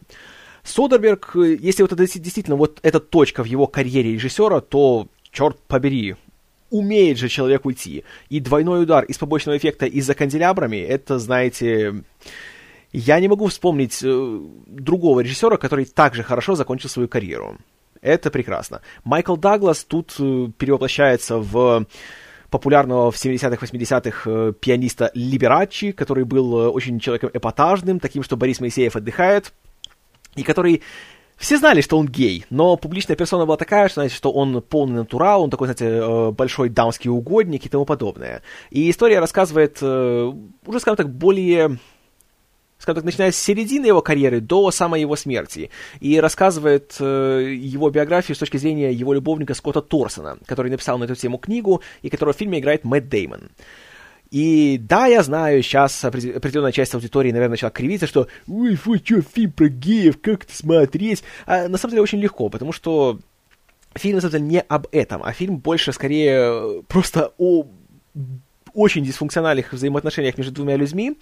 Содерберг, 0.66 1.36
если 1.36 1.84
вот 1.84 1.94
это 1.94 2.06
действительно 2.06 2.56
вот 2.56 2.80
эта 2.82 3.00
точка 3.00 3.44
в 3.44 3.46
его 3.46 3.68
карьере 3.68 4.14
режиссера, 4.14 4.60
то, 4.62 5.08
черт 5.32 5.60
побери, 5.68 6.16
умеет 6.72 7.18
же 7.18 7.30
человек 7.30 7.66
уйти. 7.66 8.04
И 8.30 8.40
двойной 8.40 8.84
удар 8.84 9.04
из 9.06 9.18
побочного 9.18 9.58
эффекта 9.58 9.86
и 9.86 10.02
за 10.02 10.14
канделябрами, 10.14 10.78
это, 10.78 11.20
знаете... 11.20 12.04
Я 12.98 13.20
не 13.20 13.28
могу 13.28 13.48
вспомнить 13.48 14.00
э, 14.04 14.40
другого 14.68 15.20
режиссера, 15.20 15.58
который 15.58 15.84
так 15.84 16.16
же 16.16 16.24
хорошо 16.24 16.56
закончил 16.56 16.88
свою 16.88 17.10
карьеру. 17.10 17.58
Это 18.02 18.32
прекрасно. 18.32 18.80
Майкл 19.04 19.36
Даглас 19.36 19.84
тут 19.84 20.16
э, 20.18 20.48
перевоплощается 20.58 21.40
в 21.40 21.88
популярного 22.50 23.12
в 23.12 23.16
70-х, 23.16 23.66
80-х 23.66 24.30
э, 24.32 24.54
пианиста 24.58 25.12
Либерачи, 25.14 25.92
который 25.92 26.24
был 26.24 26.58
э, 26.58 26.68
очень 26.70 27.00
человеком 27.02 27.32
эпатажным, 27.34 28.00
таким, 28.00 28.24
что 28.24 28.38
Борис 28.38 28.62
Моисеев 28.62 28.96
отдыхает, 28.96 29.52
и 30.36 30.44
который 30.44 30.82
все 31.38 31.58
знали, 31.58 31.82
что 31.82 31.98
он 31.98 32.08
гей, 32.08 32.46
но 32.50 32.78
публичная 32.78 33.18
персона 33.18 33.46
была 33.46 33.58
такая, 33.58 33.88
что, 33.88 33.96
знаете, 33.96 34.16
что 34.16 34.32
он 34.32 34.62
полный 34.62 34.96
натурал, 34.96 35.44
он 35.44 35.50
такой, 35.50 35.68
знаете, 35.68 35.86
э, 35.86 36.32
большой 36.32 36.70
дамский 36.70 37.10
угодник 37.10 37.66
и 37.66 37.70
тому 37.70 37.86
подобное. 37.86 38.42
И 38.70 38.90
история 38.90 39.20
рассказывает 39.20 39.80
э, 39.82 40.34
уже, 40.66 40.80
скажем 40.80 40.98
так, 40.98 41.10
более 41.10 41.78
скажем 42.78 42.96
так, 42.96 43.06
начиная 43.06 43.32
с 43.32 43.38
середины 43.38 43.88
его 43.88 44.02
карьеры 44.02 44.42
до 44.42 44.70
самой 44.70 45.02
его 45.02 45.16
смерти, 45.16 45.72
и 46.00 46.20
рассказывает 46.20 46.96
э, 47.00 47.54
его 47.58 47.90
биографию 47.90 48.36
с 48.36 48.40
точки 48.40 48.58
зрения 48.58 48.92
его 48.92 49.14
любовника 49.14 49.54
Скотта 49.54 49.82
Торсона, 49.82 50.38
который 50.46 50.72
написал 50.72 50.98
на 50.98 51.06
эту 51.06 51.16
тему 51.16 51.38
книгу, 51.38 51.82
и 52.02 52.10
которого 52.10 52.34
в 52.34 52.38
фильме 52.38 52.60
играет 52.60 52.84
Мэтт 52.84 53.10
Деймон. 53.10 53.50
И 54.36 54.78
да, 54.78 55.06
я 55.06 55.24
знаю, 55.24 55.64
сейчас 55.64 56.04
определенная 56.04 56.74
часть 56.74 56.94
аудитории, 56.94 57.32
наверное, 57.32 57.52
начала 57.52 57.72
кривиться, 57.72 58.06
что 58.06 58.28
«Ой, 58.50 58.78
вот 58.84 59.06
что, 59.06 59.22
фильм 59.22 59.54
про 59.54 59.70
геев, 59.70 60.20
как 60.20 60.44
это 60.44 60.54
смотреть?» 60.54 61.24
А 61.46 61.70
на 61.70 61.78
самом 61.78 61.92
деле 61.92 62.02
очень 62.02 62.20
легко, 62.20 62.50
потому 62.50 62.74
что 62.74 63.18
фильм, 63.94 64.16
на 64.16 64.22
самом 64.22 64.32
деле, 64.34 64.44
не 64.44 64.60
об 64.60 64.88
этом, 64.92 65.24
а 65.24 65.32
фильм 65.32 65.60
больше, 65.60 65.94
скорее, 65.94 66.84
просто 66.90 67.32
о 67.38 67.66
очень 68.74 69.06
дисфункциональных 69.06 69.72
взаимоотношениях 69.72 70.38
между 70.38 70.54
двумя 70.54 70.76
людьми, 70.76 71.18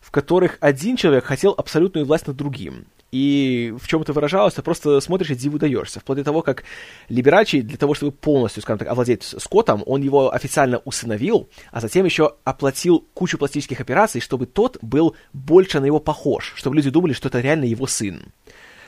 в 0.00 0.12
которых 0.12 0.58
один 0.60 0.96
человек 0.96 1.24
хотел 1.24 1.56
абсолютную 1.58 2.06
власть 2.06 2.28
над 2.28 2.36
другим. 2.36 2.86
И 3.12 3.74
в 3.78 3.86
чем 3.86 4.00
это 4.00 4.14
выражалось, 4.14 4.54
ты 4.54 4.62
просто 4.62 5.00
смотришь 5.00 5.30
и 5.30 5.34
диву 5.34 5.58
даешься. 5.58 6.00
Вплоть 6.00 6.18
до 6.18 6.24
того, 6.24 6.40
как 6.40 6.64
Либерачи, 7.10 7.60
для 7.60 7.76
того, 7.76 7.92
чтобы 7.92 8.10
полностью, 8.10 8.62
скажем 8.62 8.78
так, 8.78 8.88
овладеть 8.88 9.22
Скоттом, 9.22 9.82
он 9.84 10.00
его 10.00 10.32
официально 10.32 10.78
усыновил, 10.78 11.50
а 11.70 11.80
затем 11.80 12.06
еще 12.06 12.36
оплатил 12.44 13.06
кучу 13.12 13.36
пластических 13.36 13.80
операций, 13.80 14.22
чтобы 14.22 14.46
тот 14.46 14.78
был 14.80 15.14
больше 15.34 15.78
на 15.78 15.84
него 15.84 16.00
похож, 16.00 16.54
чтобы 16.56 16.74
люди 16.76 16.88
думали, 16.88 17.12
что 17.12 17.28
это 17.28 17.40
реально 17.40 17.64
его 17.64 17.86
сын 17.86 18.32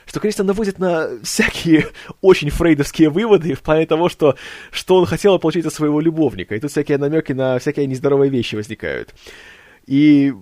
что, 0.07 0.19
конечно, 0.19 0.43
наводит 0.43 0.77
на 0.77 1.19
всякие 1.23 1.87
очень 2.21 2.51
фрейдовские 2.51 3.09
выводы 3.09 3.55
в 3.55 3.61
плане 3.61 3.87
того, 3.87 4.07
что, 4.07 4.35
что 4.71 4.97
он 4.97 5.07
хотел 5.07 5.39
получить 5.39 5.65
от 5.65 5.73
своего 5.73 5.99
любовника. 5.99 6.53
И 6.53 6.59
тут 6.59 6.69
всякие 6.69 6.99
намеки 6.99 7.33
на 7.33 7.57
всякие 7.57 7.87
нездоровые 7.87 8.29
вещи 8.29 8.55
возникают. 8.55 9.15
И 9.87 10.33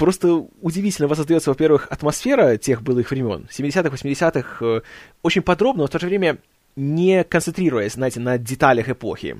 просто 0.00 0.46
удивительно 0.62 1.08
воссоздается, 1.08 1.50
во-первых, 1.50 1.86
атмосфера 1.90 2.56
тех 2.56 2.82
былых 2.82 3.10
времен, 3.10 3.46
70-х, 3.50 3.94
80-х, 3.94 4.64
э, 4.64 4.80
очень 5.22 5.42
подробно, 5.42 5.82
но 5.82 5.88
в 5.88 5.90
то 5.90 5.98
же 5.98 6.06
время 6.06 6.38
не 6.74 7.22
концентрируясь, 7.22 7.92
знаете, 7.92 8.18
на 8.18 8.38
деталях 8.38 8.88
эпохи. 8.88 9.36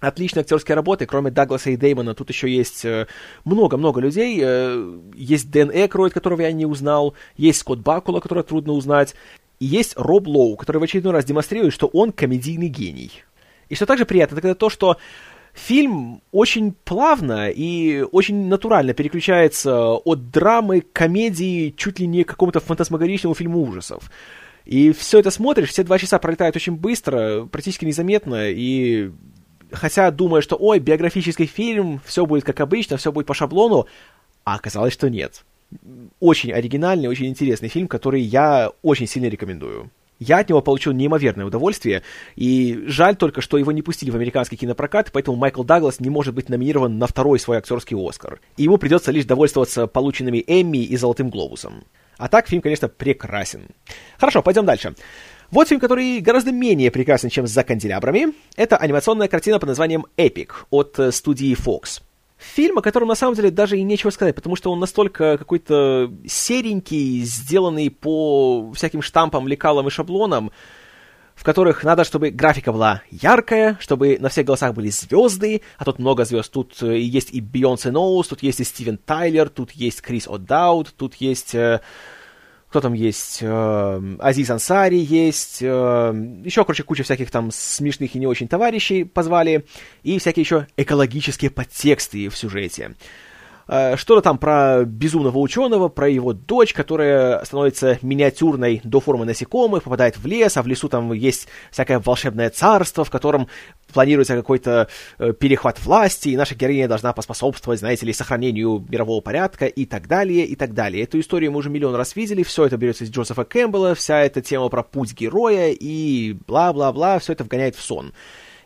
Отличные 0.00 0.40
актерские 0.40 0.76
работы, 0.76 1.04
кроме 1.04 1.30
Дагласа 1.30 1.68
и 1.68 1.76
Деймона, 1.76 2.14
тут 2.14 2.30
еще 2.30 2.48
есть 2.48 2.86
э, 2.86 3.06
много-много 3.44 4.00
людей. 4.00 4.40
Э, 4.42 4.98
есть 5.14 5.50
Дэн 5.50 5.70
Экройд, 5.70 6.14
которого 6.14 6.40
я 6.40 6.52
не 6.52 6.64
узнал, 6.64 7.14
есть 7.36 7.58
Скотт 7.58 7.80
Бакула, 7.80 8.20
которого 8.20 8.44
трудно 8.44 8.72
узнать, 8.72 9.14
и 9.60 9.66
есть 9.66 9.92
Роб 9.96 10.26
Лоу, 10.26 10.56
который 10.56 10.78
в 10.78 10.84
очередной 10.84 11.12
раз 11.12 11.26
демонстрирует, 11.26 11.74
что 11.74 11.88
он 11.88 12.12
комедийный 12.12 12.68
гений. 12.68 13.24
И 13.68 13.74
что 13.74 13.84
также 13.84 14.06
приятно, 14.06 14.38
это 14.38 14.54
то, 14.54 14.70
что 14.70 14.96
фильм 15.52 16.22
очень 16.32 16.72
плавно 16.72 17.50
и 17.50 18.02
очень 18.12 18.48
натурально 18.48 18.94
переключается 18.94 19.92
от 19.92 20.30
драмы 20.30 20.80
к 20.80 20.92
комедии 20.92 21.74
чуть 21.76 22.00
ли 22.00 22.06
не 22.06 22.24
к 22.24 22.28
какому-то 22.28 22.60
фантасмагоричному 22.60 23.34
фильму 23.34 23.60
ужасов. 23.62 24.10
И 24.64 24.92
все 24.92 25.18
это 25.18 25.30
смотришь, 25.30 25.70
все 25.70 25.82
два 25.82 25.98
часа 25.98 26.18
пролетают 26.18 26.56
очень 26.56 26.76
быстро, 26.76 27.46
практически 27.50 27.84
незаметно, 27.84 28.48
и 28.48 29.10
хотя 29.72 30.10
думая, 30.10 30.40
что, 30.40 30.56
ой, 30.56 30.78
биографический 30.78 31.46
фильм, 31.46 32.00
все 32.04 32.26
будет 32.26 32.44
как 32.44 32.60
обычно, 32.60 32.96
все 32.96 33.10
будет 33.10 33.26
по 33.26 33.34
шаблону, 33.34 33.86
а 34.44 34.54
оказалось, 34.54 34.92
что 34.92 35.10
нет. 35.10 35.44
Очень 36.20 36.52
оригинальный, 36.52 37.08
очень 37.08 37.26
интересный 37.26 37.68
фильм, 37.68 37.88
который 37.88 38.20
я 38.20 38.70
очень 38.82 39.06
сильно 39.06 39.26
рекомендую. 39.26 39.90
Я 40.22 40.38
от 40.38 40.48
него 40.48 40.62
получил 40.62 40.92
неимоверное 40.92 41.44
удовольствие, 41.44 42.02
и 42.36 42.84
жаль 42.86 43.16
только, 43.16 43.40
что 43.40 43.58
его 43.58 43.72
не 43.72 43.82
пустили 43.82 44.10
в 44.10 44.14
американский 44.14 44.56
кинопрокат, 44.56 45.10
поэтому 45.12 45.36
Майкл 45.36 45.64
Даглас 45.64 45.98
не 45.98 46.10
может 46.10 46.32
быть 46.32 46.48
номинирован 46.48 46.96
на 46.96 47.08
второй 47.08 47.40
свой 47.40 47.56
актерский 47.56 47.96
Оскар. 47.96 48.40
И 48.56 48.62
ему 48.62 48.78
придется 48.78 49.10
лишь 49.10 49.24
довольствоваться 49.24 49.88
полученными 49.88 50.44
Эмми 50.46 50.84
и 50.84 50.96
Золотым 50.96 51.28
Глобусом. 51.28 51.84
А 52.18 52.28
так 52.28 52.46
фильм, 52.46 52.62
конечно, 52.62 52.88
прекрасен. 52.88 53.66
Хорошо, 54.16 54.42
пойдем 54.42 54.64
дальше. 54.64 54.94
Вот 55.50 55.68
фильм, 55.68 55.80
который 55.80 56.20
гораздо 56.20 56.52
менее 56.52 56.92
прекрасен, 56.92 57.28
чем 57.28 57.48
«За 57.48 57.64
канделябрами». 57.64 58.32
Это 58.56 58.76
анимационная 58.76 59.26
картина 59.26 59.58
под 59.58 59.70
названием 59.70 60.06
«Эпик» 60.16 60.66
от 60.70 60.98
студии 61.10 61.56
Fox. 61.56 62.00
Фильм, 62.42 62.78
о 62.78 62.82
котором 62.82 63.08
на 63.08 63.14
самом 63.14 63.34
деле 63.34 63.50
даже 63.50 63.78
и 63.78 63.82
нечего 63.84 64.10
сказать, 64.10 64.34
потому 64.34 64.56
что 64.56 64.72
он 64.72 64.80
настолько 64.80 65.38
какой-то 65.38 66.12
серенький, 66.26 67.22
сделанный 67.22 67.88
по 67.88 68.72
всяким 68.72 69.00
штампам, 69.00 69.46
лекалам 69.46 69.86
и 69.86 69.90
шаблонам, 69.90 70.50
в 71.36 71.44
которых 71.44 71.84
надо, 71.84 72.02
чтобы 72.02 72.30
графика 72.30 72.72
была 72.72 73.02
яркая, 73.10 73.78
чтобы 73.80 74.18
на 74.18 74.28
всех 74.28 74.46
голосах 74.46 74.74
были 74.74 74.90
звезды, 74.90 75.62
а 75.78 75.84
тут 75.84 76.00
много 76.00 76.24
звезд. 76.24 76.52
Тут 76.52 76.82
э, 76.82 76.98
есть 76.98 77.32
и 77.32 77.40
Бейонсе 77.40 77.92
Ноус, 77.92 78.26
тут 78.26 78.42
есть 78.42 78.58
и 78.60 78.64
Стивен 78.64 78.98
Тайлер, 78.98 79.48
тут 79.48 79.70
есть 79.70 80.02
Крис 80.02 80.26
О'Даут, 80.26 80.88
тут 80.96 81.14
есть... 81.14 81.54
Кто 82.72 82.80
там 82.80 82.94
есть, 82.94 83.40
э, 83.42 84.16
Азиз 84.18 84.48
Ансари 84.48 84.96
есть, 84.96 85.58
э, 85.60 85.66
еще, 86.42 86.64
короче, 86.64 86.84
куча 86.84 87.02
всяких 87.02 87.30
там 87.30 87.50
смешных 87.50 88.14
и 88.14 88.18
не 88.18 88.26
очень 88.26 88.48
товарищей 88.48 89.04
позвали, 89.04 89.66
и 90.02 90.18
всякие 90.18 90.42
еще 90.42 90.66
экологические 90.78 91.50
подтексты 91.50 92.30
в 92.30 92.36
сюжете. 92.38 92.94
Э, 93.68 93.96
что-то 93.96 94.22
там 94.22 94.38
про 94.38 94.84
безумного 94.84 95.38
ученого, 95.38 95.88
про 95.88 96.08
его 96.08 96.32
дочь, 96.32 96.72
которая 96.72 97.44
становится 97.44 97.98
миниатюрной 98.02 98.80
до 98.84 99.00
формы 99.00 99.24
насекомых, 99.24 99.84
попадает 99.84 100.16
в 100.18 100.26
лес, 100.26 100.56
а 100.56 100.62
в 100.62 100.66
лесу 100.66 100.88
там 100.88 101.12
есть 101.12 101.48
всякое 101.70 101.98
волшебное 101.98 102.50
царство, 102.50 103.04
в 103.04 103.10
котором 103.10 103.48
планируется 103.92 104.34
какой-то 104.34 104.88
э, 105.18 105.32
перехват 105.32 105.82
власти, 105.84 106.30
и 106.30 106.36
наша 106.36 106.54
героиня 106.54 106.88
должна 106.88 107.12
поспособствовать, 107.12 107.80
знаете 107.80 108.06
ли, 108.06 108.12
сохранению 108.12 108.84
мирового 108.88 109.20
порядка 109.20 109.66
и 109.66 109.84
так 109.86 110.08
далее, 110.08 110.46
и 110.46 110.56
так 110.56 110.74
далее. 110.74 111.04
Эту 111.04 111.20
историю 111.20 111.52
мы 111.52 111.58
уже 111.58 111.70
миллион 111.70 111.94
раз 111.94 112.16
видели, 112.16 112.42
все 112.42 112.66
это 112.66 112.76
берется 112.76 113.04
из 113.04 113.10
Джозефа 113.10 113.44
Кэмпбелла, 113.44 113.94
вся 113.94 114.20
эта 114.20 114.40
тема 114.40 114.68
про 114.68 114.82
путь 114.82 115.12
героя 115.12 115.70
и 115.70 116.36
бла-бла-бла, 116.46 117.18
все 117.18 117.34
это 117.34 117.44
вгоняет 117.44 117.76
в 117.76 117.82
сон. 117.82 118.12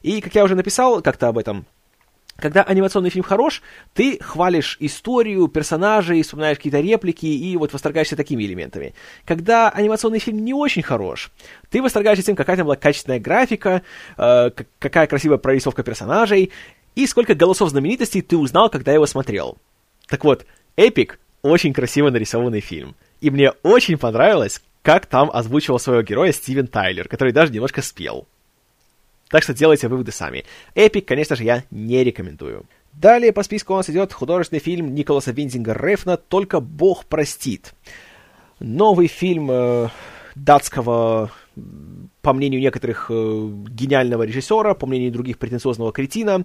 И, 0.02 0.20
как 0.20 0.34
я 0.34 0.44
уже 0.44 0.54
написал 0.54 1.02
как-то 1.02 1.28
об 1.28 1.38
этом 1.38 1.66
когда 2.36 2.62
анимационный 2.62 3.10
фильм 3.10 3.24
хорош, 3.24 3.62
ты 3.94 4.18
хвалишь 4.20 4.76
историю, 4.80 5.48
персонажей, 5.48 6.22
вспоминаешь 6.22 6.58
какие-то 6.58 6.80
реплики 6.80 7.26
и 7.26 7.56
вот 7.56 7.72
восторгаешься 7.72 8.16
такими 8.16 8.44
элементами. 8.44 8.94
Когда 9.24 9.70
анимационный 9.70 10.18
фильм 10.18 10.44
не 10.44 10.54
очень 10.54 10.82
хорош, 10.82 11.30
ты 11.70 11.82
восторгаешься 11.82 12.24
тем, 12.24 12.36
какая 12.36 12.56
там 12.56 12.66
была 12.66 12.76
качественная 12.76 13.20
графика, 13.20 13.82
э, 14.16 14.50
какая 14.78 15.06
красивая 15.06 15.38
прорисовка 15.38 15.82
персонажей 15.82 16.52
и 16.94 17.06
сколько 17.06 17.34
голосов 17.34 17.70
знаменитостей 17.70 18.22
ты 18.22 18.36
узнал, 18.36 18.70
когда 18.70 18.92
его 18.92 19.06
смотрел. 19.06 19.58
Так 20.08 20.24
вот, 20.24 20.46
«Эпик»— 20.76 21.18
очень 21.42 21.72
красиво 21.72 22.10
нарисованный 22.10 22.60
фильм. 22.60 22.96
И 23.20 23.30
мне 23.30 23.52
очень 23.62 23.98
понравилось, 23.98 24.62
как 24.82 25.06
там 25.06 25.30
озвучивал 25.32 25.78
своего 25.78 26.02
героя 26.02 26.32
Стивен 26.32 26.66
Тайлер, 26.66 27.08
который 27.08 27.32
даже 27.32 27.52
немножко 27.52 27.82
спел. 27.82 28.26
Так 29.28 29.42
что 29.42 29.54
делайте 29.54 29.88
выводы 29.88 30.12
сами. 30.12 30.44
Эпик, 30.74 31.06
конечно 31.06 31.36
же, 31.36 31.44
я 31.44 31.64
не 31.70 32.04
рекомендую. 32.04 32.66
Далее 32.92 33.32
по 33.32 33.42
списку 33.42 33.74
у 33.74 33.76
нас 33.76 33.90
идет 33.90 34.12
художественный 34.12 34.60
фильм 34.60 34.94
Николаса 34.94 35.32
Виндинга 35.32 35.74
Рефна 35.74 36.16
«Только 36.16 36.60
Бог 36.60 37.04
простит». 37.04 37.74
Новый 38.58 39.06
фильм 39.06 39.50
э, 39.50 39.88
датского, 40.34 41.30
по 42.26 42.32
мнению 42.32 42.60
некоторых, 42.60 43.06
э, 43.08 43.48
гениального 43.68 44.24
режиссера, 44.24 44.74
по 44.74 44.86
мнению 44.86 45.12
других 45.12 45.38
претенциозного 45.38 45.92
кретина, 45.92 46.44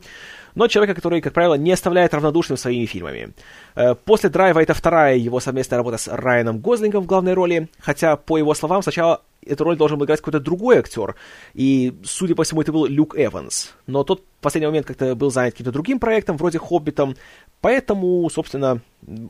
но 0.54 0.68
человека, 0.68 0.94
который, 0.94 1.22
как 1.22 1.34
правило, 1.34 1.56
не 1.56 1.72
оставляет 1.72 2.14
равнодушным 2.14 2.56
своими 2.56 2.86
фильмами. 2.86 3.34
Э, 3.76 3.96
после 3.96 4.30
«Драйва» 4.30 4.60
это 4.60 4.76
вторая 4.76 5.18
его 5.18 5.40
совместная 5.40 5.78
работа 5.78 5.98
с 5.98 6.08
Райаном 6.08 6.60
Гозлингом 6.60 7.04
в 7.04 7.08
главной 7.08 7.34
роли, 7.34 7.68
хотя, 7.80 8.16
по 8.16 8.38
его 8.38 8.54
словам, 8.54 8.84
сначала 8.84 9.24
эту 9.44 9.64
роль 9.64 9.76
должен 9.76 9.98
был 9.98 10.06
играть 10.06 10.20
какой-то 10.20 10.40
другой 10.40 10.78
актер. 10.78 11.16
И, 11.56 11.94
судя 12.04 12.36
по 12.36 12.44
всему, 12.44 12.62
это 12.62 12.72
был 12.72 12.86
Люк 12.86 13.16
Эванс. 13.18 13.74
Но 13.88 14.04
тот 14.04 14.20
в 14.20 14.44
последний 14.44 14.68
момент 14.68 14.86
как-то 14.86 15.16
был 15.16 15.32
занят 15.32 15.54
каким-то 15.54 15.72
другим 15.72 16.00
проектом, 16.00 16.38
вроде 16.38 16.60
«Хоббитом». 16.60 17.16
Поэтому, 17.60 18.30
собственно, 18.30 18.82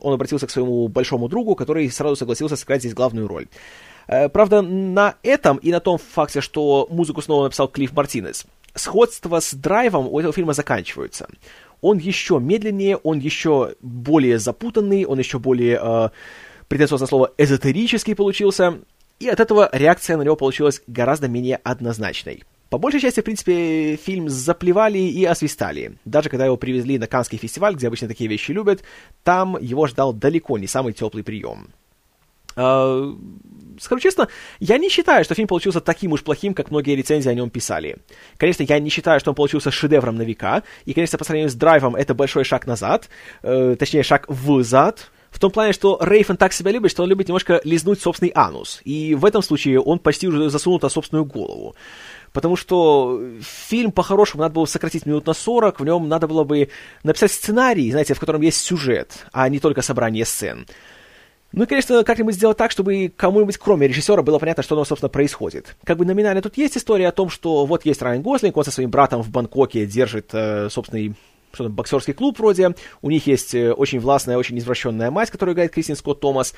он 0.02 0.12
обратился 0.12 0.46
к 0.46 0.50
своему 0.50 0.88
большому 0.88 1.28
другу, 1.28 1.54
который 1.54 1.90
сразу 1.90 2.14
согласился 2.16 2.56
сыграть 2.56 2.82
здесь 2.82 2.92
главную 2.92 3.26
роль. 3.26 3.46
Э, 4.06 4.28
правда, 4.28 4.62
на 4.62 5.16
этом 5.22 5.56
и 5.58 5.70
на 5.70 5.80
том 5.80 5.98
факте, 5.98 6.40
что 6.40 6.86
музыку 6.90 7.22
снова 7.22 7.44
написал 7.44 7.68
Клифф 7.68 7.92
Мартинес, 7.92 8.46
сходства 8.74 9.40
с 9.40 9.54
драйвом 9.54 10.06
у 10.08 10.18
этого 10.18 10.32
фильма 10.32 10.52
заканчиваются. 10.52 11.28
Он 11.80 11.98
еще 11.98 12.38
медленнее, 12.38 12.96
он 12.96 13.18
еще 13.18 13.74
более 13.80 14.38
запутанный, 14.38 15.04
он 15.04 15.18
еще 15.18 15.38
более, 15.38 15.80
э, 15.82 16.08
претенциозное 16.68 17.08
слово, 17.08 17.32
эзотерический 17.38 18.14
получился, 18.14 18.78
и 19.18 19.28
от 19.28 19.40
этого 19.40 19.68
реакция 19.72 20.16
на 20.16 20.22
него 20.22 20.36
получилась 20.36 20.82
гораздо 20.86 21.28
менее 21.28 21.56
однозначной. 21.62 22.44
По 22.70 22.78
большей 22.78 23.00
части, 23.00 23.20
в 23.20 23.24
принципе, 23.24 23.96
фильм 23.96 24.30
заплевали 24.30 24.98
и 24.98 25.26
освистали. 25.26 25.98
Даже 26.06 26.30
когда 26.30 26.46
его 26.46 26.56
привезли 26.56 26.98
на 26.98 27.06
Канский 27.06 27.36
фестиваль, 27.36 27.74
где 27.74 27.86
обычно 27.86 28.08
такие 28.08 28.30
вещи 28.30 28.50
любят, 28.52 28.82
там 29.24 29.58
его 29.60 29.86
ждал 29.86 30.14
далеко 30.14 30.56
не 30.56 30.66
самый 30.66 30.94
теплый 30.94 31.22
прием. 31.22 31.68
Uh, 32.54 33.16
скажу 33.80 34.00
честно, 34.00 34.28
я 34.60 34.78
не 34.78 34.88
считаю, 34.88 35.24
что 35.24 35.34
фильм 35.34 35.48
получился 35.48 35.80
таким 35.80 36.12
уж 36.12 36.22
плохим, 36.22 36.54
как 36.54 36.70
многие 36.70 36.94
рецензии 36.94 37.30
о 37.30 37.34
нем 37.34 37.50
писали. 37.50 37.98
Конечно, 38.36 38.62
я 38.62 38.78
не 38.78 38.90
считаю, 38.90 39.20
что 39.20 39.30
он 39.30 39.34
получился 39.34 39.70
шедевром 39.70 40.16
на 40.16 40.22
века, 40.22 40.62
и, 40.84 40.92
конечно, 40.92 41.18
по 41.18 41.24
сравнению 41.24 41.50
с 41.50 41.54
Драйвом 41.54 41.96
это 41.96 42.14
большой 42.14 42.44
шаг 42.44 42.66
назад, 42.66 43.08
э, 43.42 43.76
точнее, 43.78 44.02
шаг 44.02 44.26
взад, 44.28 45.10
в 45.30 45.38
том 45.38 45.50
плане, 45.50 45.72
что 45.72 45.98
Рейфен 46.00 46.36
так 46.36 46.52
себя 46.52 46.70
любит, 46.70 46.90
что 46.90 47.02
он 47.02 47.08
любит 47.08 47.28
немножко 47.28 47.60
лизнуть 47.64 48.00
собственный 48.02 48.32
анус, 48.34 48.82
и 48.84 49.14
в 49.14 49.24
этом 49.24 49.42
случае 49.42 49.80
он 49.80 49.98
почти 49.98 50.28
уже 50.28 50.50
засунул 50.50 50.78
туда 50.78 50.90
собственную 50.90 51.24
голову. 51.24 51.74
Потому 52.32 52.56
что 52.56 53.20
фильм, 53.40 53.92
по-хорошему, 53.92 54.42
надо 54.42 54.54
было 54.54 54.66
сократить 54.66 55.06
минут 55.06 55.26
на 55.26 55.32
40, 55.32 55.80
в 55.80 55.84
нем 55.84 56.08
надо 56.08 56.28
было 56.28 56.44
бы 56.44 56.68
написать 57.02 57.32
сценарий, 57.32 57.90
знаете, 57.90 58.14
в 58.14 58.20
котором 58.20 58.42
есть 58.42 58.60
сюжет, 58.60 59.26
а 59.32 59.48
не 59.48 59.58
только 59.58 59.80
собрание 59.82 60.26
сцен. 60.26 60.66
Ну 61.52 61.64
и, 61.64 61.66
конечно, 61.66 62.02
как-нибудь 62.02 62.34
сделать 62.34 62.56
так, 62.56 62.70
чтобы 62.70 63.12
кому-нибудь, 63.14 63.58
кроме 63.58 63.86
режиссера, 63.86 64.22
было 64.22 64.38
понятно, 64.38 64.62
что 64.62 64.74
оно, 64.74 64.84
собственно, 64.84 65.10
происходит. 65.10 65.76
Как 65.84 65.98
бы 65.98 66.04
номинально 66.04 66.40
тут 66.40 66.56
есть 66.56 66.76
история 66.76 67.08
о 67.08 67.12
том, 67.12 67.28
что 67.28 67.66
вот 67.66 67.84
есть 67.84 68.00
Райан 68.00 68.22
Гослинг, 68.22 68.56
он 68.56 68.64
со 68.64 68.70
своим 68.70 68.90
братом 68.90 69.22
в 69.22 69.30
Бангкоке 69.30 69.86
держит 69.86 70.30
э, 70.32 70.68
собственный 70.70 71.14
что 71.54 71.64
там, 71.64 71.72
боксерский 71.74 72.14
клуб 72.14 72.38
вроде, 72.38 72.74
у 73.02 73.10
них 73.10 73.26
есть 73.26 73.54
э, 73.54 73.72
очень 73.72 74.00
властная, 74.00 74.38
очень 74.38 74.58
извращенная 74.58 75.10
мать, 75.10 75.30
которую 75.30 75.54
играет 75.54 75.72
Кристин 75.72 75.96
Скотт 75.96 76.20
Томас, 76.20 76.54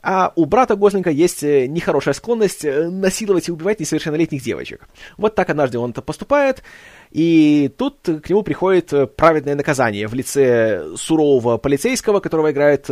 а 0.00 0.32
у 0.36 0.44
брата 0.44 0.76
Гослинга 0.76 1.10
есть 1.10 1.42
э, 1.42 1.66
нехорошая 1.66 2.14
склонность 2.14 2.64
э, 2.64 2.88
насиловать 2.88 3.48
и 3.48 3.52
убивать 3.52 3.80
несовершеннолетних 3.80 4.42
девочек. 4.42 4.88
Вот 5.16 5.34
так 5.34 5.50
однажды 5.50 5.78
он-то 5.78 6.02
поступает, 6.02 6.62
и 7.10 7.68
тут 7.76 7.98
к 8.02 8.30
нему 8.30 8.42
приходит 8.42 9.16
праведное 9.16 9.56
наказание 9.56 10.06
в 10.06 10.14
лице 10.14 10.84
сурового 10.96 11.58
полицейского, 11.58 12.20
которого 12.20 12.52
играет 12.52 12.88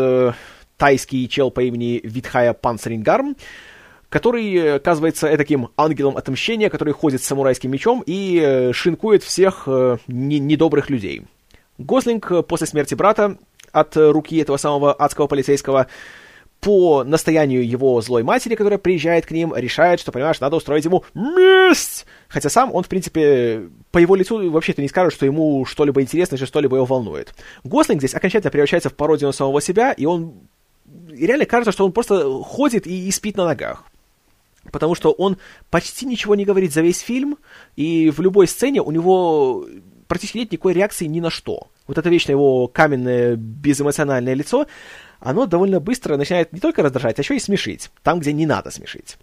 тайский 0.76 1.28
чел 1.28 1.50
по 1.50 1.61
имени 1.61 2.00
Витхая 2.02 2.52
Панцерингарм, 2.52 3.37
который 4.09 4.76
оказывается 4.76 5.37
таким 5.37 5.68
ангелом 5.76 6.16
отмщения, 6.16 6.71
который 6.71 6.92
ходит 6.92 7.23
с 7.23 7.26
самурайским 7.26 7.71
мечом 7.71 8.02
и 8.06 8.40
э, 8.42 8.73
шинкует 8.73 9.23
всех 9.23 9.64
э, 9.66 9.99
не 10.06 10.38
недобрых 10.38 10.90
людей. 10.90 11.23
Гослинг 11.78 12.47
после 12.47 12.66
смерти 12.66 12.95
брата 12.95 13.37
от 13.73 13.97
руки 13.97 14.37
этого 14.38 14.56
самого 14.56 14.92
адского 14.92 15.26
полицейского 15.26 15.88
по 16.61 17.04
настоянию 17.04 17.68
его 17.68 18.00
злой 18.00 18.23
матери, 18.23 18.54
которая 18.54 18.78
приезжает 18.78 19.26
к 19.26 19.30
ним, 19.30 19.54
решает, 19.54 20.00
что, 20.00 20.11
понимаешь, 20.11 20.40
надо 20.40 20.56
устроить 20.56 20.85
ему 20.85 21.04
месть! 21.14 22.06
Хотя 22.28 22.49
сам 22.49 22.75
он, 22.75 22.83
в 22.83 22.88
принципе, 22.88 23.68
по 23.92 23.99
его 23.99 24.16
лицу 24.16 24.50
вообще-то 24.50 24.83
не 24.83 24.88
скажет, 24.88 25.12
что 25.12 25.26
ему 25.26 25.64
что-либо 25.64 26.00
интересно, 26.00 26.37
что 26.37 26.47
что-либо 26.47 26.76
его 26.76 26.87
волнует. 26.87 27.35
Гослинг 27.62 28.00
здесь 28.00 28.14
окончательно 28.14 28.50
превращается 28.50 28.88
в 28.88 28.95
пародию 28.95 29.28
на 29.28 29.33
самого 29.33 29.61
себя, 29.61 29.92
и 29.92 30.06
он... 30.06 30.35
Реально 31.11 31.47
кажется, 31.47 31.73
что 31.73 31.85
он 31.85 31.93
просто 31.93 32.29
ходит 32.43 32.87
и, 32.87 33.09
и 33.09 33.11
спит 33.11 33.37
на 33.37 33.45
ногах. 33.45 33.85
Потому 34.73 34.95
что 34.95 35.12
он 35.12 35.38
почти 35.71 36.07
ничего 36.07 36.35
не 36.35 36.45
говорит 36.45 36.73
за 36.73 36.83
весь 36.83 37.00
фильм, 37.00 37.38
и 37.76 38.11
в 38.11 38.21
любой 38.21 38.49
сцене 38.49 38.83
у 38.83 38.91
него 38.91 39.67
практически 40.09 40.38
нет 40.38 40.53
никакой 40.53 40.73
реакции 40.73 41.07
ни 41.07 41.21
на 41.21 41.31
что. 41.31 41.69
Вот 41.87 41.99
это 41.99 42.09
вечно 42.09 42.33
его 42.33 42.67
каменное, 42.69 43.37
безэмоциональное 43.37 44.35
лицо, 44.35 44.67
оно 45.21 45.47
довольно 45.47 45.81
быстро 45.81 46.17
начинает 46.17 46.53
не 46.53 46.61
только 46.61 46.83
раздражать, 46.83 47.19
а 47.19 47.23
еще 47.23 47.37
и 47.37 47.41
смешить, 47.41 47.91
там, 48.03 48.21
где 48.21 48.33
не 48.33 48.47
надо 48.47 48.71
смешить. 48.71 49.17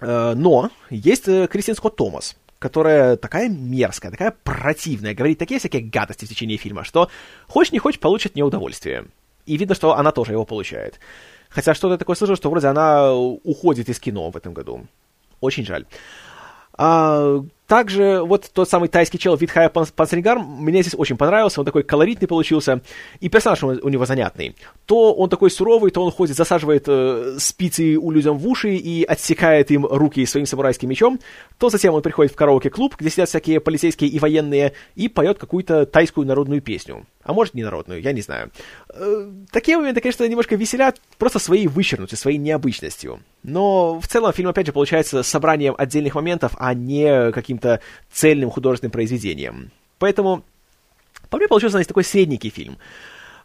Э, 0.00 0.34
но 0.34 0.70
есть 0.90 1.28
э, 1.28 1.48
Кристин 1.48 1.74
Скотт 1.74 1.96
Томас, 1.96 2.36
которая 2.58 3.16
такая 3.16 3.48
мерзкая, 3.48 4.10
такая 4.10 4.34
противная, 4.42 5.14
говорит 5.14 5.38
такие 5.38 5.58
всякие 5.58 5.82
гадости 5.82 6.24
в 6.24 6.28
течение 6.28 6.58
фильма, 6.58 6.84
что 6.84 7.10
хочешь 7.48 7.72
не 7.72 7.78
хочешь, 7.78 8.00
получит 8.00 8.36
неудовольствие. 8.36 9.06
И 9.46 9.56
видно, 9.56 9.74
что 9.74 9.96
она 9.96 10.12
тоже 10.12 10.32
его 10.32 10.44
получает. 10.44 11.00
Хотя 11.48 11.74
что-то 11.74 11.98
такое 11.98 12.16
слышал, 12.16 12.36
что 12.36 12.50
вроде 12.50 12.66
она 12.68 13.12
уходит 13.14 13.88
из 13.88 14.00
кино 14.00 14.30
в 14.30 14.36
этом 14.36 14.54
году. 14.54 14.86
Очень 15.40 15.64
жаль. 15.64 15.86
А, 16.76 17.44
также 17.66 18.20
вот 18.22 18.50
тот 18.52 18.68
самый 18.68 18.88
тайский 18.88 19.18
чел 19.18 19.36
Витхая 19.36 19.68
Панцеригар 19.68 20.38
мне 20.38 20.82
здесь 20.82 20.94
очень 20.96 21.16
понравился, 21.16 21.60
он 21.60 21.66
такой 21.66 21.82
колоритный 21.82 22.28
получился, 22.28 22.82
и 23.20 23.28
персонаж 23.28 23.62
у 23.62 23.88
него 23.88 24.04
занятный. 24.04 24.54
То 24.86 25.14
он 25.14 25.30
такой 25.30 25.50
суровый, 25.50 25.90
то 25.90 26.04
он 26.04 26.10
ходит, 26.10 26.36
засаживает 26.36 26.84
э, 26.88 27.36
спицы 27.38 27.96
у 27.96 28.10
людям 28.10 28.36
в 28.38 28.46
уши 28.46 28.74
и 28.74 29.02
отсекает 29.04 29.70
им 29.70 29.86
руки 29.86 30.26
своим 30.26 30.46
самурайским 30.46 30.88
мечом, 30.88 31.20
то 31.58 31.70
затем 31.70 31.94
он 31.94 32.02
приходит 32.02 32.32
в 32.32 32.36
караоке-клуб, 32.36 32.96
где 32.98 33.08
сидят 33.08 33.28
всякие 33.30 33.60
полицейские 33.60 34.10
и 34.10 34.18
военные, 34.18 34.74
и 34.94 35.08
поет 35.08 35.38
какую-то 35.38 35.86
тайскую 35.86 36.26
народную 36.26 36.60
песню. 36.60 37.06
А 37.22 37.32
может, 37.32 37.54
не 37.54 37.62
народную, 37.62 38.02
я 38.02 38.12
не 38.12 38.20
знаю. 38.20 38.50
Э, 38.90 39.30
такие 39.50 39.78
моменты, 39.78 40.02
конечно, 40.02 40.28
немножко 40.28 40.56
веселят 40.56 41.00
просто 41.18 41.38
своей 41.38 41.66
вычернутостью, 41.66 42.18
своей 42.18 42.38
необычностью. 42.38 43.20
Но 43.42 43.98
в 43.98 44.06
целом 44.06 44.32
фильм, 44.32 44.48
опять 44.48 44.66
же, 44.66 44.72
получается 44.72 45.22
собранием 45.22 45.74
отдельных 45.76 46.14
моментов, 46.14 46.52
а 46.58 46.74
не 46.74 47.32
каким-то 47.56 47.80
цельным 48.12 48.50
художественным 48.50 48.92
произведением. 48.92 49.70
Поэтому, 49.98 50.42
по 51.30 51.36
мне, 51.36 51.48
получился, 51.48 51.72
знаете, 51.72 51.88
такой 51.88 52.04
средненький 52.04 52.50
фильм. 52.50 52.78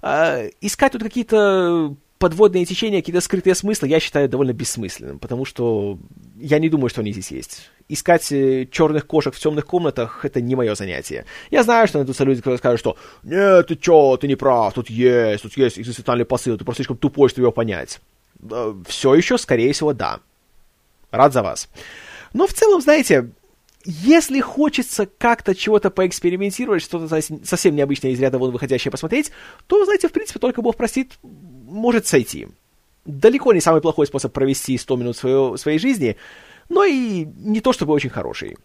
Э, 0.01 0.49
искать 0.61 0.91
тут 0.91 1.03
какие-то 1.03 1.95
подводные 2.17 2.65
течения, 2.65 2.99
какие-то 2.99 3.21
скрытые 3.21 3.55
смыслы, 3.55 3.87
я 3.87 3.99
считаю 3.99 4.27
довольно 4.27 4.53
бессмысленным, 4.53 5.19
потому 5.19 5.45
что 5.45 5.97
я 6.37 6.59
не 6.59 6.69
думаю, 6.69 6.89
что 6.89 7.01
они 7.01 7.13
здесь 7.13 7.31
есть 7.31 7.69
искать 7.89 8.31
э, 8.31 8.67
черных 8.71 9.07
кошек 9.07 9.33
в 9.33 9.39
темных 9.39 9.65
комнатах— 9.65 10.19
это 10.23 10.39
не 10.41 10.55
мое 10.55 10.75
занятие. 10.75 11.25
Я 11.49 11.63
знаю, 11.63 11.87
что 11.87 11.97
найдутся 11.97 12.23
люди, 12.23 12.39
которые 12.39 12.59
скажут, 12.59 12.79
что 12.79 12.97
«Нет, 13.23 13.67
ты 13.67 13.75
чё, 13.75 14.15
ты 14.17 14.27
не 14.27 14.35
прав, 14.35 14.73
тут 14.73 14.89
есть, 14.91 15.41
тут 15.43 15.57
есть 15.57 15.79
экзистенциальный 15.79 16.25
посыл, 16.25 16.57
ты 16.57 16.63
просто 16.63 16.83
слишком 16.83 16.97
тупой, 16.97 17.29
чтобы 17.29 17.45
его 17.45 17.51
понять». 17.51 17.99
Все 18.87 19.15
еще, 19.15 19.37
скорее 19.37 19.73
всего, 19.73 19.93
да. 19.93 20.19
Рад 21.11 21.33
за 21.33 21.41
вас. 21.41 21.67
Но 22.33 22.45
в 22.45 22.53
целом, 22.53 22.79
знаете, 22.79 23.31
если 23.85 24.41
хочется 24.41 25.05
как-то 25.05 25.55
чего-то 25.55 25.89
поэкспериментировать, 25.89 26.83
что-то 26.83 27.21
совсем 27.43 27.75
необычное 27.75 28.11
из 28.11 28.19
ряда 28.19 28.37
вон 28.37 28.51
выходящее 28.51 28.91
посмотреть, 28.91 29.31
то, 29.67 29.85
знаете, 29.85 30.07
в 30.07 30.11
принципе, 30.11 30.39
только 30.39 30.61
Бог 30.61 30.75
простит, 30.75 31.17
может 31.21 32.07
сойти. 32.07 32.47
Далеко 33.05 33.53
не 33.53 33.61
самый 33.61 33.81
плохой 33.81 34.07
способ 34.07 34.33
провести 34.33 34.77
100 34.77 34.95
минут 34.97 35.17
своего, 35.17 35.57
своей 35.57 35.79
жизни— 35.79 36.17
но 36.69 36.85
и 36.85 37.25
не 37.25 37.59
то 37.59 37.73
чтобы 37.73 37.93
очень 37.93 38.09
хороший. 38.09 38.55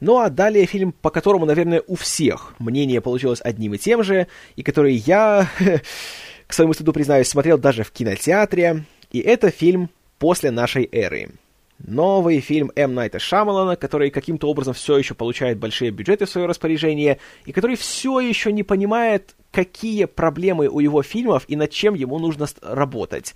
Ну 0.00 0.18
а 0.18 0.28
далее 0.28 0.66
фильм, 0.66 0.92
по 0.92 1.10
которому, 1.10 1.46
наверное, 1.46 1.82
у 1.86 1.96
всех 1.96 2.54
мнение 2.58 3.00
получилось 3.00 3.40
одним 3.42 3.74
и 3.74 3.78
тем 3.78 4.04
же, 4.04 4.28
и 4.54 4.62
который 4.62 4.94
я, 4.94 5.48
к 6.46 6.52
своему 6.52 6.74
стыду 6.74 6.92
признаюсь, 6.92 7.28
смотрел 7.28 7.58
даже 7.58 7.82
в 7.82 7.90
кинотеатре, 7.90 8.84
и 9.10 9.20
это 9.20 9.50
фильм 9.50 9.90
«После 10.18 10.50
нашей 10.50 10.88
эры». 10.90 11.30
Новый 11.78 12.40
фильм 12.40 12.72
М. 12.74 12.94
Найта 12.94 13.18
Шамалана, 13.18 13.76
который 13.76 14.10
каким-то 14.10 14.48
образом 14.48 14.74
все 14.74 14.98
еще 14.98 15.14
получает 15.14 15.58
большие 15.58 15.90
бюджеты 15.90 16.26
в 16.26 16.30
свое 16.30 16.46
распоряжение, 16.46 17.18
и 17.44 17.52
который 17.52 17.76
все 17.76 18.20
еще 18.20 18.52
не 18.52 18.64
понимает, 18.64 19.36
какие 19.52 20.06
проблемы 20.06 20.68
у 20.68 20.80
его 20.80 21.02
фильмов 21.02 21.44
и 21.46 21.56
над 21.56 21.70
чем 21.70 21.94
ему 21.94 22.18
нужно 22.18 22.46
работать. 22.62 23.34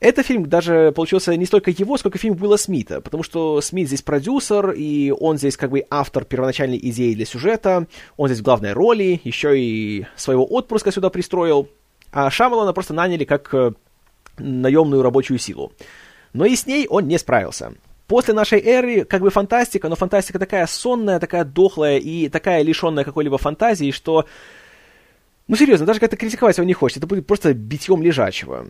Это 0.00 0.22
фильм 0.22 0.46
даже 0.46 0.92
получился 0.94 1.34
не 1.36 1.46
столько 1.46 1.70
его, 1.70 1.96
сколько 1.96 2.18
фильм 2.18 2.34
Уилла 2.34 2.56
Смита, 2.56 3.00
потому 3.00 3.22
что 3.22 3.60
Смит 3.60 3.86
здесь 3.88 4.02
продюсер, 4.02 4.72
и 4.72 5.10
он 5.10 5.38
здесь 5.38 5.56
как 5.56 5.70
бы 5.70 5.84
автор 5.88 6.24
первоначальной 6.24 6.78
идеи 6.78 7.14
для 7.14 7.24
сюжета, 7.24 7.86
он 8.16 8.28
здесь 8.28 8.40
в 8.40 8.44
главной 8.44 8.72
роли, 8.72 9.20
еще 9.24 9.58
и 9.58 10.06
своего 10.16 10.44
отпрыска 10.44 10.92
сюда 10.92 11.10
пристроил, 11.10 11.68
а 12.10 12.28
Шамалана 12.30 12.72
просто 12.72 12.92
наняли 12.92 13.24
как 13.24 13.54
э, 13.54 13.72
наемную 14.38 15.02
рабочую 15.02 15.38
силу. 15.38 15.72
Но 16.34 16.44
и 16.44 16.54
с 16.54 16.66
ней 16.66 16.86
он 16.86 17.08
не 17.08 17.16
справился. 17.18 17.72
После 18.06 18.34
нашей 18.34 18.60
эры 18.60 19.04
как 19.04 19.22
бы 19.22 19.30
фантастика, 19.30 19.88
но 19.88 19.96
фантастика 19.96 20.38
такая 20.38 20.66
сонная, 20.66 21.18
такая 21.18 21.44
дохлая 21.44 21.96
и 21.96 22.28
такая 22.28 22.62
лишенная 22.62 23.04
какой-либо 23.04 23.38
фантазии, 23.38 23.90
что... 23.90 24.26
Ну, 25.48 25.56
серьезно, 25.56 25.86
даже 25.86 26.00
когда 26.00 26.16
критиковать 26.16 26.58
его 26.58 26.66
не 26.66 26.74
хочется, 26.74 27.00
это 27.00 27.06
будет 27.06 27.26
просто 27.26 27.54
битьем 27.54 28.02
лежачего. 28.02 28.66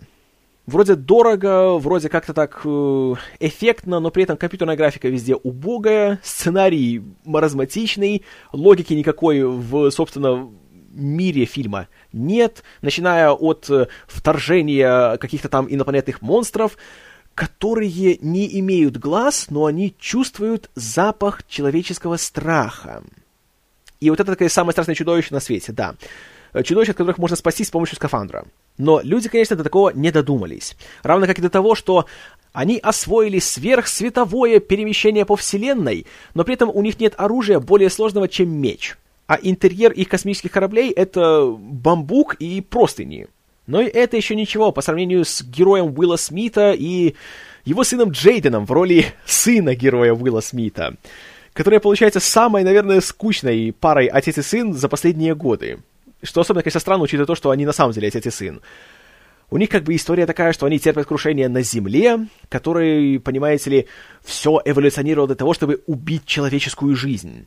Вроде 0.66 0.94
дорого, 0.94 1.79
вроде 1.79 2.09
как-то 2.09 2.33
так 2.33 2.62
э, 2.64 3.14
эффектно, 3.40 4.00
но 4.00 4.11
при 4.11 4.22
этом 4.22 4.37
компьютерная 4.37 4.77
графика 4.77 5.09
везде 5.09 5.35
убогая, 5.35 6.20
сценарий 6.22 7.03
маразматичный, 7.24 8.24
логики 8.53 8.94
никакой 8.94 9.42
в, 9.42 9.90
собственно, 9.90 10.48
мире 10.94 11.44
фильма 11.44 11.88
нет, 12.12 12.62
начиная 12.81 13.31
от 13.31 13.68
э, 13.68 13.88
вторжения 14.07 15.16
каких-то 15.18 15.48
там 15.48 15.66
инопланетных 15.68 16.22
монстров, 16.22 16.79
которые 17.35 18.18
не 18.20 18.61
имеют 18.61 18.97
глаз, 18.97 19.47
но 19.51 19.66
они 19.66 19.94
чувствуют 19.99 20.70
запах 20.75 21.47
человеческого 21.49 22.16
страха. 22.16 23.03
И 24.01 24.11
вот 24.11 24.20
это 24.20 24.33
такое 24.33 24.49
самое 24.49 24.73
страшное 24.73 24.94
чудовище 24.94 25.35
на 25.35 25.40
свете, 25.40 25.73
да. 25.73 25.94
Чудовище, 26.62 26.92
от 26.92 26.99
которых 26.99 27.18
можно 27.18 27.37
спастись 27.37 27.68
с 27.68 27.70
помощью 27.70 27.97
скафандра. 27.97 28.47
Но 28.79 29.01
люди, 29.03 29.29
конечно, 29.29 29.57
до 29.57 29.64
такого 29.64 29.90
не 29.90 30.12
додумались. 30.12 30.77
Равно 31.03 31.27
как 31.27 31.38
и 31.38 31.42
до 31.42 31.51
того, 31.51 31.75
что 31.75 32.07
они 32.53 32.79
освоили 32.79 33.40
сверхсветовое 33.40 34.61
перемещение 34.61 35.25
по 35.25 35.35
Вселенной, 35.35 36.07
но 36.35 36.44
при 36.44 36.55
этом 36.55 36.70
у 36.73 36.83
них 36.83 37.01
нет 37.01 37.14
оружия 37.16 37.59
более 37.59 37.90
сложного, 37.90 38.29
чем 38.29 38.51
меч. 38.51 38.97
А 39.27 39.38
интерьер 39.40 39.90
их 39.90 40.09
космических 40.09 40.53
кораблей— 40.53 40.90
это 40.92 41.47
бамбук 41.47 42.35
и 42.35 42.61
простыни. 42.61 43.27
Но 43.66 43.81
и 43.81 43.87
это 43.87 44.16
еще 44.16 44.35
ничего 44.37 44.72
по 44.72 44.83
сравнению 44.83 45.24
с 45.24 45.42
героем 45.42 45.94
Уилла 45.96 46.16
Смита 46.16 46.72
и 46.72 47.14
его 47.64 47.83
сыном 47.83 48.11
Джейденом 48.11 48.66
в 48.66 48.72
роли 48.72 49.07
сына 49.24 49.74
героя 49.74 50.12
Уилла 50.12 50.40
Смита, 50.40 50.96
которая 51.55 51.81
получается 51.81 52.20
самой, 52.20 52.62
наверное, 52.62 53.00
скучной 53.00 53.72
парой 53.72 54.07
отец 54.07 54.38
и 54.38 54.42
сын 54.42 54.74
за 54.74 54.88
последние 54.88 55.35
годы. 55.35 55.79
Что 56.22 56.42
особенно, 56.42 56.62
конечно, 56.62 56.81
странно, 56.81 57.05
учитывая 57.05 57.27
то, 57.27 57.35
что 57.35 57.50
они 57.50 57.64
на 57.64 57.72
самом 57.72 57.92
деле 57.92 58.09
отец 58.09 58.27
и 58.27 58.31
сын. 58.31 58.61
У 59.50 59.57
них 59.57 59.68
как 59.68 59.85
бы 59.85 59.94
история 59.94 60.27
такая, 60.27 60.53
что 60.53 60.66
они 60.66 60.79
терпят 60.79 61.07
крушение 61.07 61.48
на 61.48 61.62
Земле, 61.62 62.27
который, 62.48 63.20
понимаете 63.20 63.70
ли, 63.70 63.87
все 64.24 64.61
эволюционировало 64.64 65.29
для 65.29 65.37
того, 65.37 65.53
чтобы 65.53 65.83
убить 65.87 66.24
человеческую 66.24 66.96
жизнь. 66.96 67.46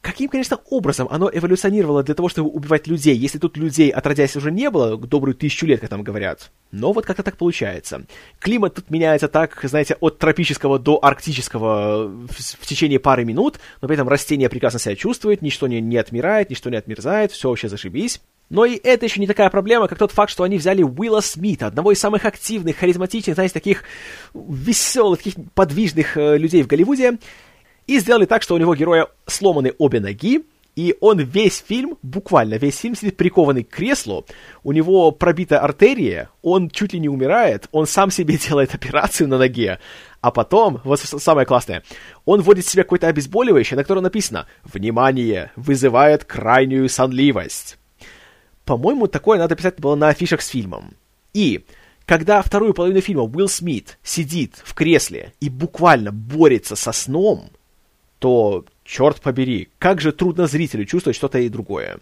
Каким, 0.00 0.28
конечно, 0.28 0.58
образом 0.70 1.08
оно 1.10 1.28
эволюционировало 1.32 2.02
для 2.02 2.14
того, 2.14 2.28
чтобы 2.28 2.48
убивать 2.48 2.86
людей, 2.86 3.16
если 3.16 3.38
тут 3.38 3.56
людей, 3.56 3.90
отродясь, 3.90 4.36
уже 4.36 4.52
не 4.52 4.70
было, 4.70 4.96
добрую 4.96 5.34
тысячу 5.34 5.66
лет, 5.66 5.80
как 5.80 5.90
там 5.90 6.04
говорят? 6.04 6.50
Но 6.70 6.92
вот 6.92 7.04
как-то 7.04 7.22
так 7.22 7.36
получается. 7.36 8.04
Климат 8.38 8.74
тут 8.74 8.90
меняется 8.90 9.28
так, 9.28 9.58
знаете, 9.64 9.96
от 10.00 10.18
тропического 10.18 10.78
до 10.78 10.98
арктического 11.02 12.06
в, 12.06 12.28
в 12.28 12.66
течение 12.66 13.00
пары 13.00 13.24
минут, 13.24 13.58
но 13.80 13.88
при 13.88 13.96
этом 13.96 14.08
растения 14.08 14.48
прекрасно 14.48 14.78
себя 14.78 14.94
чувствуют, 14.94 15.42
ничто 15.42 15.66
не, 15.66 15.80
не 15.80 15.96
отмирает, 15.96 16.50
ничто 16.50 16.70
не 16.70 16.76
отмерзает, 16.76 17.32
все 17.32 17.48
вообще 17.48 17.68
зашибись. 17.68 18.20
Но 18.48 18.64
и 18.64 18.76
это 18.76 19.06
еще 19.06 19.20
не 19.20 19.26
такая 19.26 19.50
проблема, 19.50 19.88
как 19.88 19.98
тот 19.98 20.12
факт, 20.12 20.30
что 20.30 20.44
они 20.44 20.56
взяли 20.56 20.82
Уилла 20.82 21.20
Смита, 21.20 21.66
одного 21.66 21.92
из 21.92 21.98
самых 21.98 22.24
активных, 22.24 22.76
харизматичных, 22.76 23.34
знаете, 23.34 23.54
таких 23.54 23.82
веселых, 24.34 25.18
таких 25.18 25.34
подвижных 25.54 26.16
э, 26.16 26.38
людей 26.38 26.62
в 26.62 26.68
Голливуде, 26.68 27.18
и 27.86 27.98
сделали 27.98 28.24
так, 28.24 28.42
что 28.42 28.54
у 28.54 28.58
него 28.58 28.74
героя 28.74 29.08
сломаны 29.26 29.74
обе 29.78 30.00
ноги, 30.00 30.42
и 30.76 30.94
он 31.00 31.20
весь 31.20 31.64
фильм, 31.66 31.96
буквально 32.02 32.56
весь 32.56 32.76
фильм 32.76 32.94
сидит 32.94 33.16
прикованный 33.16 33.64
к 33.64 33.70
креслу, 33.70 34.26
у 34.62 34.72
него 34.72 35.10
пробита 35.10 35.58
артерия, 35.60 36.28
он 36.42 36.68
чуть 36.68 36.92
ли 36.92 37.00
не 37.00 37.08
умирает, 37.08 37.66
он 37.72 37.86
сам 37.86 38.10
себе 38.10 38.36
делает 38.48 38.74
операцию 38.74 39.28
на 39.28 39.38
ноге, 39.38 39.80
а 40.20 40.30
потом, 40.30 40.80
вот 40.84 41.00
самое 41.00 41.46
классное, 41.46 41.82
он 42.24 42.42
вводит 42.42 42.66
в 42.66 42.68
себя 42.68 42.82
какое-то 42.82 43.08
обезболивающее, 43.08 43.76
на 43.76 43.84
котором 43.84 44.02
написано 44.02 44.46
«Внимание! 44.64 45.50
Вызывает 45.56 46.24
крайнюю 46.24 46.88
сонливость». 46.88 47.78
По-моему, 48.64 49.06
такое 49.06 49.38
надо 49.38 49.54
писать 49.54 49.78
было 49.78 49.94
на 49.94 50.08
афишах 50.08 50.42
с 50.42 50.48
фильмом. 50.48 50.94
И 51.32 51.64
когда 52.04 52.42
вторую 52.42 52.74
половину 52.74 53.00
фильма 53.00 53.22
Уилл 53.22 53.48
Смит 53.48 53.98
сидит 54.02 54.60
в 54.64 54.74
кресле 54.74 55.32
и 55.40 55.48
буквально 55.48 56.12
борется 56.12 56.74
со 56.74 56.92
сном, 56.92 57.50
то, 58.18 58.64
черт 58.84 59.20
побери, 59.20 59.68
как 59.78 60.00
же 60.00 60.12
трудно 60.12 60.46
зрителю 60.46 60.84
чувствовать 60.84 61.16
что-то 61.16 61.38
и 61.38 61.48
другое. 61.48 61.98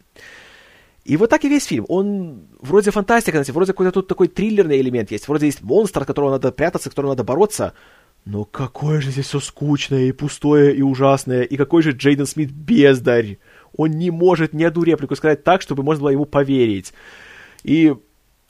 И 1.05 1.17
вот 1.17 1.29
так 1.29 1.45
и 1.45 1.49
весь 1.49 1.67
фильм. 1.67 1.85
Он 1.89 2.47
вроде 2.61 2.91
фантастика, 2.91 3.37
знаете, 3.37 3.53
вроде 3.53 3.73
какой-то 3.73 3.93
тут 3.93 4.09
такой 4.09 4.29
триллерный 4.29 4.81
элемент 4.81 5.11
есть, 5.11 5.29
вроде 5.29 5.47
есть 5.47 5.63
монстр, 5.63 6.01
от 6.01 6.07
которого 6.07 6.31
надо 6.31 6.51
прятаться, 6.51 6.89
с 6.89 6.91
которым 6.91 7.11
надо 7.11 7.25
бороться. 7.25 7.75
Но 8.25 8.45
какое 8.45 9.03
же 9.03 9.11
здесь 9.11 9.27
все 9.27 9.41
скучное 9.41 10.05
и 10.05 10.13
пустое 10.13 10.75
и 10.75 10.81
ужасное, 10.81 11.43
и 11.43 11.57
какой 11.57 11.83
же 11.83 11.91
Джейден 11.91 12.27
Смит 12.27 12.51
бездарь. 12.51 13.39
Он 13.77 13.91
не 13.91 14.11
может 14.11 14.55
ни 14.55 14.65
одну 14.65 14.83
реплику 14.83 15.15
сказать 15.15 15.45
так, 15.45 15.61
чтобы 15.61 15.83
можно 15.83 16.03
было 16.03 16.11
ему 16.11 16.25
поверить. 16.25 16.95
И 17.65 17.95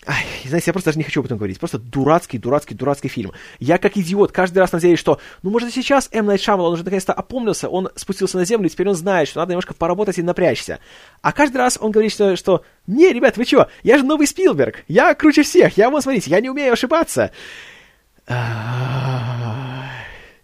Ай, 0.06 0.24
знаете, 0.44 0.64
я 0.68 0.72
просто 0.74 0.90
даже 0.90 0.98
не 0.98 1.04
хочу 1.04 1.20
об 1.20 1.26
этом 1.26 1.38
говорить. 1.38 1.58
Просто 1.58 1.78
дурацкий, 1.78 2.36
дурацкий, 2.36 2.74
дурацкий 2.74 3.08
фильм. 3.08 3.32
Я 3.58 3.78
как 3.78 3.96
идиот 3.96 4.32
каждый 4.32 4.58
раз 4.58 4.72
надеюсь, 4.72 4.98
что, 4.98 5.18
ну, 5.42 5.50
может, 5.50 5.72
сейчас 5.72 6.10
М. 6.12 6.26
Найт 6.26 6.42
Шамал, 6.42 6.66
он 6.66 6.74
уже 6.74 6.84
наконец-то 6.84 7.14
опомнился, 7.14 7.70
он 7.70 7.88
спустился 7.94 8.36
на 8.36 8.44
землю, 8.44 8.66
и 8.66 8.70
теперь 8.70 8.88
он 8.88 8.94
знает, 8.94 9.28
что 9.28 9.40
надо 9.40 9.52
немножко 9.52 9.72
поработать 9.72 10.18
и 10.18 10.22
напрячься. 10.22 10.78
А 11.22 11.32
каждый 11.32 11.56
раз 11.56 11.78
он 11.80 11.90
говорит, 11.90 12.12
что, 12.12 12.36
что 12.36 12.64
не, 12.86 13.12
ребят, 13.12 13.38
вы 13.38 13.46
чё, 13.46 13.68
я 13.82 13.96
же 13.96 14.04
новый 14.04 14.26
Спилберг, 14.26 14.84
я 14.88 15.14
круче 15.14 15.42
всех, 15.42 15.78
я, 15.78 15.88
вот, 15.88 16.02
смотрите, 16.02 16.30
я 16.30 16.40
не 16.40 16.50
умею 16.50 16.74
ошибаться. 16.74 17.30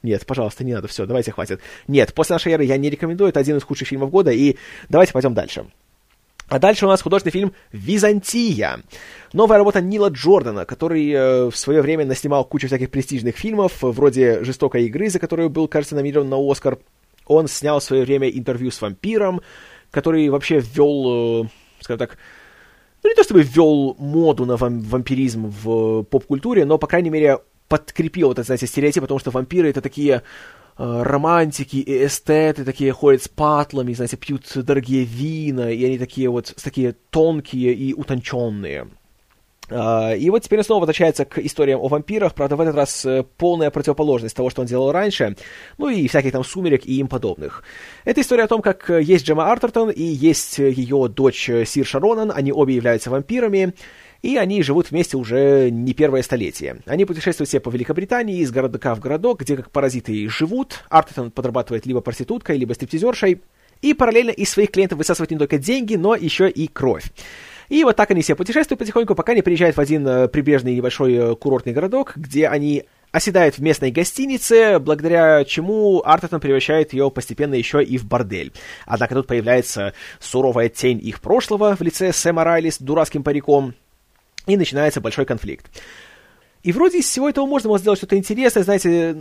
Нет, 0.03 0.25
пожалуйста, 0.25 0.65
не 0.65 0.73
надо, 0.73 0.89
все, 0.89 1.05
давайте 1.05 1.33
хватит. 1.33 1.61
Нет, 1.87 2.15
после 2.15 2.35
нашей 2.35 2.53
эры 2.53 2.65
я 2.65 2.79
не 2.79 2.89
рекомендую, 2.89 3.29
это 3.29 3.41
один 3.41 3.59
из 3.59 3.63
худших 3.63 3.89
фильмов 3.89 4.11
года, 4.11 4.31
и 4.31 4.57
давайте 4.89 5.13
пойдем 5.13 5.35
дальше. 5.35 5.67
А 6.51 6.59
дальше 6.59 6.85
у 6.85 6.89
нас 6.89 7.01
художественный 7.01 7.33
фильм 7.33 7.53
«Византия». 7.71 8.81
Новая 9.33 9.59
работа 9.59 9.81
Нила 9.81 10.09
Джордана, 10.09 10.65
который 10.65 11.09
э, 11.09 11.45
в 11.49 11.57
свое 11.57 11.81
время 11.81 12.05
наснимал 12.05 12.45
кучу 12.45 12.67
всяких 12.67 12.91
престижных 12.91 13.37
фильмов, 13.37 13.79
вроде 13.83 14.43
«Жестокой 14.43 14.87
игры», 14.87 15.09
за 15.11 15.21
которую 15.21 15.49
был, 15.49 15.69
кажется, 15.69 15.95
номинирован 15.95 16.29
на 16.29 16.37
Оскар. 16.51 16.79
Он 17.27 17.47
снял 17.47 17.79
в 17.79 17.85
свое 17.85 18.03
время 18.03 18.29
интервью 18.29 18.73
с 18.73 18.83
вампиром, 18.83 19.43
который 19.93 20.29
вообще 20.29 20.59
ввел, 20.59 21.45
э, 21.45 21.49
скажем 21.83 22.01
так, 22.01 22.19
ну 23.05 23.11
не 23.11 23.15
то 23.15 23.23
чтобы 23.23 23.43
ввел 23.43 23.95
моду 24.01 24.45
на 24.45 24.57
вам- 24.57 24.81
вампиризм 24.81 25.55
в 25.63 26.03
поп-культуре, 26.03 26.65
но, 26.65 26.79
по 26.79 26.89
крайней 26.89 27.11
мере, 27.11 27.39
подкрепил 27.69 28.27
вот 28.27 28.41
этот, 28.41 28.47
знаете, 28.47 28.67
стереотип, 28.67 29.03
потому 29.03 29.21
что 29.21 29.31
вампиры 29.31 29.71
это 29.71 29.81
такие 29.81 30.17
Э, 30.17 30.25
романтики 30.81 31.77
и 31.77 32.07
эстеты 32.07 32.65
такие 32.65 32.93
ходят 32.93 33.23
с 33.23 33.29
патлами, 33.29 33.93
знаете, 33.93 34.17
пьют 34.17 34.51
дорогие 34.55 35.05
вина, 35.05 35.71
и 35.71 35.85
они 35.85 35.99
такие 35.99 36.31
вот 36.31 36.55
такие 36.63 36.95
тонкие 37.11 37.75
и 37.75 37.93
утонченные. 37.93 38.89
Uh, 39.71 40.19
и 40.19 40.29
вот 40.31 40.43
теперь 40.43 40.59
он 40.59 40.65
снова 40.65 40.81
возвращается 40.81 41.25
к 41.25 41.39
историям 41.39 41.79
о 41.81 41.87
вампирах, 41.87 42.35
правда, 42.35 42.57
в 42.57 42.61
этот 42.61 42.75
раз 42.75 43.07
uh, 43.07 43.25
полная 43.37 43.71
противоположность 43.71 44.35
того, 44.35 44.51
что 44.51 44.63
он 44.63 44.67
делал 44.67 44.91
раньше, 44.91 45.37
ну 45.79 45.89
и 45.89 46.09
всяких 46.09 46.33
там 46.33 46.43
сумерек 46.43 46.85
и 46.85 46.99
им 46.99 47.07
подобных. 47.07 47.63
Это 48.05 48.21
история 48.21 48.45
о 48.45 48.49
том, 48.49 48.63
как 48.63 48.91
uh, 48.91 49.01
есть 49.01 49.25
Джема 49.25 49.49
Артертон 49.53 49.91
и 49.91 50.03
есть 50.03 50.59
ее 50.59 51.09
дочь 51.09 51.49
Сир 51.67 51.87
Шаронан, 51.87 52.33
они 52.35 52.53
обе 52.53 52.75
являются 52.75 53.11
вампирами, 53.11 53.75
и 54.23 54.37
они 54.37 54.63
живут 54.63 54.91
вместе 54.91 55.17
уже 55.17 55.71
не 55.71 55.95
первое 55.95 56.23
столетие. 56.23 56.79
Они 56.87 57.05
путешествуют 57.05 57.49
все 57.49 57.61
по 57.61 57.71
Великобритании, 57.71 58.41
из 58.41 58.51
городка 58.51 58.95
в 58.95 59.01
городок, 59.01 59.41
где 59.41 59.57
как 59.57 59.71
паразиты 59.71 60.13
и 60.13 60.29
живут. 60.29 60.85
Артетон 60.89 61.31
подрабатывает 61.31 61.87
либо 61.87 62.01
проституткой, 62.01 62.59
либо 62.59 62.75
стриптизершей. 62.75 63.41
И 63.81 63.95
параллельно 63.95 64.31
из 64.31 64.51
своих 64.51 64.71
клиентов 64.71 64.99
высасывает 64.99 65.31
не 65.31 65.39
только 65.39 65.57
деньги, 65.57 65.95
но 65.97 66.15
еще 66.15 66.51
и 66.51 66.69
кровь. 66.69 67.05
И 67.71 67.83
вот 67.85 67.97
так 67.97 68.11
они 68.11 68.21
все 68.21 68.35
путешествуют 68.35 68.79
потихоньку, 68.81 69.15
пока 69.15 69.33
не 69.33 69.43
приезжают 69.43 69.77
в 69.77 69.81
один 69.81 70.07
э, 70.07 70.29
прибрежный 70.29 70.75
небольшой 70.75 71.15
э, 71.15 71.35
курортный 71.37 71.73
городок, 71.73 72.13
где 72.17 72.49
они 72.49 72.85
оседают 73.13 73.57
в 73.57 73.63
местной 73.63 73.91
гостинице, 73.91 74.79
благодаря 74.81 75.45
чему 75.45 76.03
Артетон 76.05 76.41
превращает 76.41 76.93
ее 76.93 77.11
постепенно 77.11 77.55
еще 77.55 77.83
и 77.83 77.97
в 77.97 78.07
бордель. 78.07 78.53
Однако 78.87 79.15
тут 79.15 79.27
появляется 79.27 79.95
суровая 80.19 80.69
тень 80.69 81.01
их 81.03 81.21
прошлого 81.21 81.77
в 81.77 81.81
лице 81.81 82.13
Сэма 82.13 82.45
Райли 82.45 82.71
с 82.71 82.79
дурацким 82.79 83.23
париком, 83.23 83.75
и 84.55 84.57
начинается 84.57 85.01
большой 85.01 85.25
конфликт. 85.25 85.67
И 86.63 86.73
вроде 86.73 86.99
из 86.99 87.07
всего 87.07 87.29
этого 87.29 87.47
можно 87.47 87.69
было 87.69 87.79
сделать 87.79 87.99
что-то 87.99 88.19
интересное, 88.19 88.63
знаете, 88.63 89.17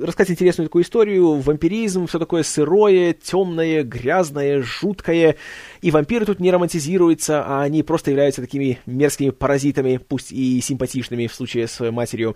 рассказать 0.00 0.32
интересную 0.32 0.68
такую 0.68 0.82
историю, 0.82 1.36
вампиризм, 1.36 2.08
все 2.08 2.18
такое 2.18 2.42
сырое, 2.42 3.12
темное, 3.12 3.84
грязное, 3.84 4.62
жуткое. 4.62 5.36
И 5.80 5.92
вампиры 5.92 6.26
тут 6.26 6.40
не 6.40 6.50
романтизируются, 6.50 7.44
а 7.46 7.62
они 7.62 7.84
просто 7.84 8.10
являются 8.10 8.40
такими 8.40 8.80
мерзкими 8.86 9.30
паразитами, 9.30 9.98
пусть 9.98 10.32
и 10.32 10.60
симпатичными 10.60 11.28
в 11.28 11.34
случае 11.34 11.68
с 11.68 11.88
матерью. 11.92 12.34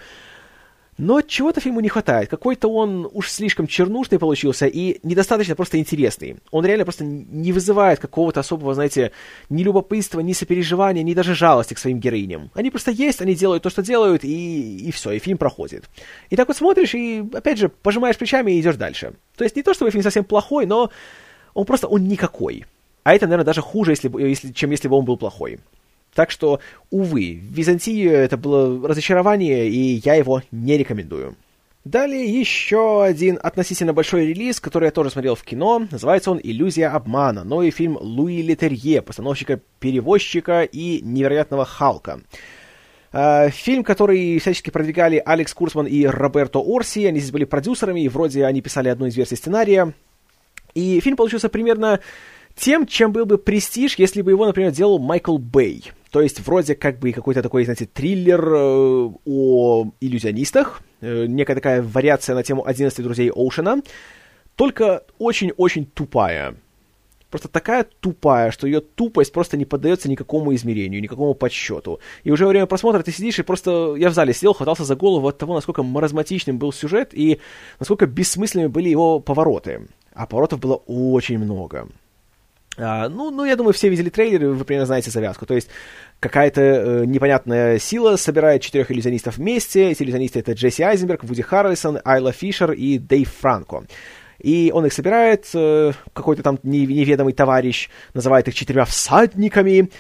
Но 0.99 1.21
чего-то 1.21 1.61
фильму 1.61 1.81
не 1.81 1.89
хватает. 1.89 2.31
Какой-то 2.31 2.69
он 2.69 3.09
уж 3.13 3.31
слишком 3.31 3.67
чернушный 3.67 4.19
получился 4.19 4.67
и 4.67 4.99
недостаточно 5.03 5.55
просто 5.55 5.79
интересный. 5.79 6.39
Он 6.51 6.65
реально 6.65 6.85
просто 6.85 7.05
не 7.05 7.53
вызывает 7.53 7.99
какого-то 7.99 8.41
особого, 8.41 8.75
знаете, 8.75 9.13
ни 9.51 9.63
любопытства, 9.63 10.21
ни 10.21 10.33
сопереживания, 10.33 11.03
ни 11.03 11.13
даже 11.13 11.35
жалости 11.35 11.75
к 11.75 11.79
своим 11.79 12.01
героиням. 12.01 12.51
Они 12.55 12.71
просто 12.71 12.91
есть, 12.91 13.21
они 13.21 13.35
делают 13.35 13.63
то, 13.63 13.71
что 13.71 13.83
делают, 13.83 14.25
и, 14.25 14.79
и 14.79 14.91
все, 14.91 15.13
и 15.13 15.19
фильм 15.19 15.37
проходит. 15.37 15.85
И 16.31 16.37
так 16.37 16.49
вот 16.49 16.57
смотришь, 16.57 16.95
и 16.95 17.23
опять 17.35 17.59
же, 17.59 17.69
пожимаешь 17.69 18.17
плечами 18.17 18.53
и 18.53 18.61
идешь 18.61 18.77
дальше. 18.77 19.13
То 19.37 19.45
есть 19.45 19.55
не 19.55 19.63
то, 19.63 19.75
чтобы 19.75 19.91
фильм 19.91 20.03
совсем 20.03 20.25
плохой, 20.25 20.65
но 20.65 20.91
он 21.53 21.67
просто, 21.67 21.89
он 21.89 22.09
никакой. 22.09 22.65
А 23.03 23.15
это, 23.15 23.27
наверное, 23.27 23.45
даже 23.45 23.61
хуже, 23.61 23.93
если, 23.93 24.11
если, 24.21 24.53
чем 24.53 24.71
если 24.71 24.89
бы 24.89 24.97
он 24.97 25.05
был 25.05 25.17
плохой. 25.17 25.61
Так 26.17 26.31
что, 26.31 26.61
увы, 26.91 27.35
Византию 27.35 28.13
это 28.15 28.39
было 28.39 28.89
разочарование, 28.89 29.69
и 29.69 30.01
я 30.03 30.15
его 30.15 30.43
не 30.51 30.79
рекомендую. 30.79 31.37
Далее 31.85 32.25
еще 32.25 33.05
один 33.05 33.39
относительно 33.41 33.93
большой 33.93 34.29
релиз, 34.29 34.59
который 34.59 34.87
я 34.87 34.91
тоже 34.91 35.11
смотрел 35.11 35.35
в 35.35 35.45
кино. 35.45 35.87
Называется 35.91 36.31
он 36.31 36.41
«Иллюзия 36.43 36.89
обмана». 36.89 37.45
Новый 37.45 37.71
фильм 37.71 37.99
Луи 38.01 38.41
Летерье, 38.41 39.03
постановщика-перевозчика 39.03 40.63
и 40.63 41.01
невероятного 41.03 41.67
Халка. 41.67 42.23
Uh, 43.13 43.51
фильм, 43.51 43.85
который 43.85 44.39
всячески 44.39 44.71
продвигали 44.71 45.23
Алекс 45.25 45.53
Курсман 45.55 45.87
и 45.87 46.05
Роберто 46.07 46.61
Орси. 46.61 47.05
Они 47.05 47.21
здесь 47.21 47.31
были 47.31 47.45
продюсерами, 47.45 48.01
и 48.01 48.09
вроде 48.09 48.45
они 48.47 48.63
писали 48.63 48.89
одну 48.89 49.07
из 49.07 49.17
версий 49.17 49.37
сценария. 49.37 49.93
И 50.75 50.99
фильм 51.01 51.17
получился 51.17 51.49
примерно 51.49 52.01
тем, 52.57 52.87
чем 52.87 53.13
был 53.13 53.27
бы 53.27 53.39
«Престиж», 53.39 53.97
если 53.97 54.23
бы 54.23 54.31
его, 54.31 54.47
например, 54.47 54.73
делал 54.73 54.99
Майкл 54.99 55.39
Бэй. 55.39 55.93
То 56.11 56.23
есть 56.23 56.41
вроде 56.41 56.75
как 56.75 56.99
бы 56.99 57.13
какой-то 57.13 57.43
такой, 57.43 57.65
знаете, 57.65 57.87
триллер 57.87 58.41
э, 58.55 59.11
о 59.25 59.91
иллюзионистах, 60.01 60.83
э, 61.01 61.27
некая 61.27 61.55
такая 61.55 61.83
вариация 61.83 62.35
на 62.35 62.43
тему 62.43 62.65
«11 62.67 63.03
друзей 63.03 63.31
Оушена», 63.31 63.83
только 64.55 65.03
очень-очень 65.19 65.87
тупая 65.87 66.55
просто 67.37 67.49
такая 67.49 67.87
тупая, 68.01 68.51
что 68.51 68.67
ее 68.67 68.81
тупость 68.81 69.33
просто 69.33 69.57
не 69.57 69.65
поддается 69.65 70.09
никакому 70.09 70.55
измерению, 70.55 71.03
никакому 71.03 71.35
подсчету. 71.35 72.01
И 72.25 72.31
уже 72.31 72.45
во 72.45 72.51
время 72.51 72.67
просмотра 72.67 73.03
ты 73.03 73.13
сидишь 73.13 73.39
и 73.39 73.43
просто... 73.43 73.95
Я 73.97 74.09
в 74.09 74.15
зале 74.15 74.33
сидел, 74.33 74.55
хватался 74.55 74.85
за 74.85 74.97
голову 74.97 75.29
от 75.29 75.37
того, 75.37 75.55
насколько 75.55 75.83
маразматичным 75.83 76.59
был 76.59 76.73
сюжет 76.73 77.11
и 77.13 77.41
насколько 77.79 78.07
бессмысленными 78.07 78.69
были 78.69 78.89
его 78.89 79.21
повороты. 79.21 79.87
А 80.15 80.27
поворотов 80.27 80.61
было 80.61 80.77
очень 80.87 81.39
много. 81.39 81.89
А, 82.79 83.09
ну, 83.09 83.31
ну, 83.31 83.45
я 83.45 83.57
думаю, 83.57 83.73
все 83.73 83.89
видели 83.89 84.11
трейлеры, 84.11 84.53
вы 84.53 84.65
примерно 84.65 84.87
знаете 84.87 85.11
завязку. 85.11 85.47
То 85.47 85.55
есть 85.55 85.69
какая-то 86.21 86.61
э, 86.61 87.05
непонятная 87.07 87.79
сила 87.79 88.17
собирает 88.17 88.63
четырех 88.63 88.91
иллюзионистов 88.91 89.39
вместе. 89.39 89.91
Эти 89.91 90.03
иллюзионисты— 90.03 90.39
это 90.41 90.53
Джесси 90.53 90.83
Айзенберг, 90.83 91.25
Вуди 91.25 91.43
Харрельсон, 91.43 92.01
Айла 92.05 92.33
Фишер 92.33 92.73
и 92.73 92.99
Дэйв 92.99 93.33
Франко 93.41 93.85
и 94.39 94.71
он 94.73 94.87
их 94.87 94.93
собирает, 94.93 95.49
э, 95.55 95.93
какой-то 96.13 96.43
там 96.43 96.59
неведомый 96.63 97.33
товарищ, 97.33 97.89
называет 98.15 98.49
их 98.49 98.55
четырьмя 98.55 98.85
всадниками, 98.85 99.91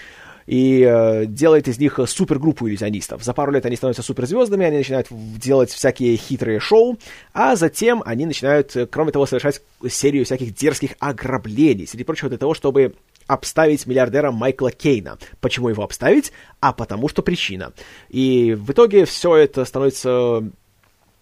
и 0.46 0.82
э, 0.82 1.26
делает 1.26 1.68
из 1.68 1.78
них 1.78 1.98
супергруппу 2.06 2.68
иллюзионистов. 2.68 3.22
За 3.22 3.32
пару 3.32 3.52
лет 3.52 3.66
они 3.66 3.76
становятся 3.76 4.02
суперзвездами, 4.02 4.66
они 4.66 4.78
начинают 4.78 5.08
делать 5.10 5.70
всякие 5.70 6.16
хитрые 6.16 6.60
шоу, 6.60 6.98
а 7.32 7.56
затем 7.56 8.02
они 8.06 8.26
начинают, 8.26 8.76
э, 8.76 8.86
кроме 8.86 9.12
того, 9.12 9.26
совершать 9.26 9.60
серию 9.88 10.24
всяких 10.24 10.54
дерзких 10.54 10.92
ограблений, 10.98 11.86
среди 11.86 12.04
прочего 12.04 12.28
для 12.28 12.38
того, 12.38 12.54
чтобы 12.54 12.94
обставить 13.26 13.86
миллиардера 13.86 14.30
Майкла 14.30 14.70
Кейна. 14.70 15.18
Почему 15.40 15.68
его 15.68 15.82
обставить? 15.82 16.32
А 16.60 16.72
потому 16.72 17.08
что 17.08 17.22
причина. 17.22 17.72
И 18.08 18.54
в 18.54 18.70
итоге 18.70 19.04
все 19.04 19.34
это 19.36 19.64
становится 19.64 20.48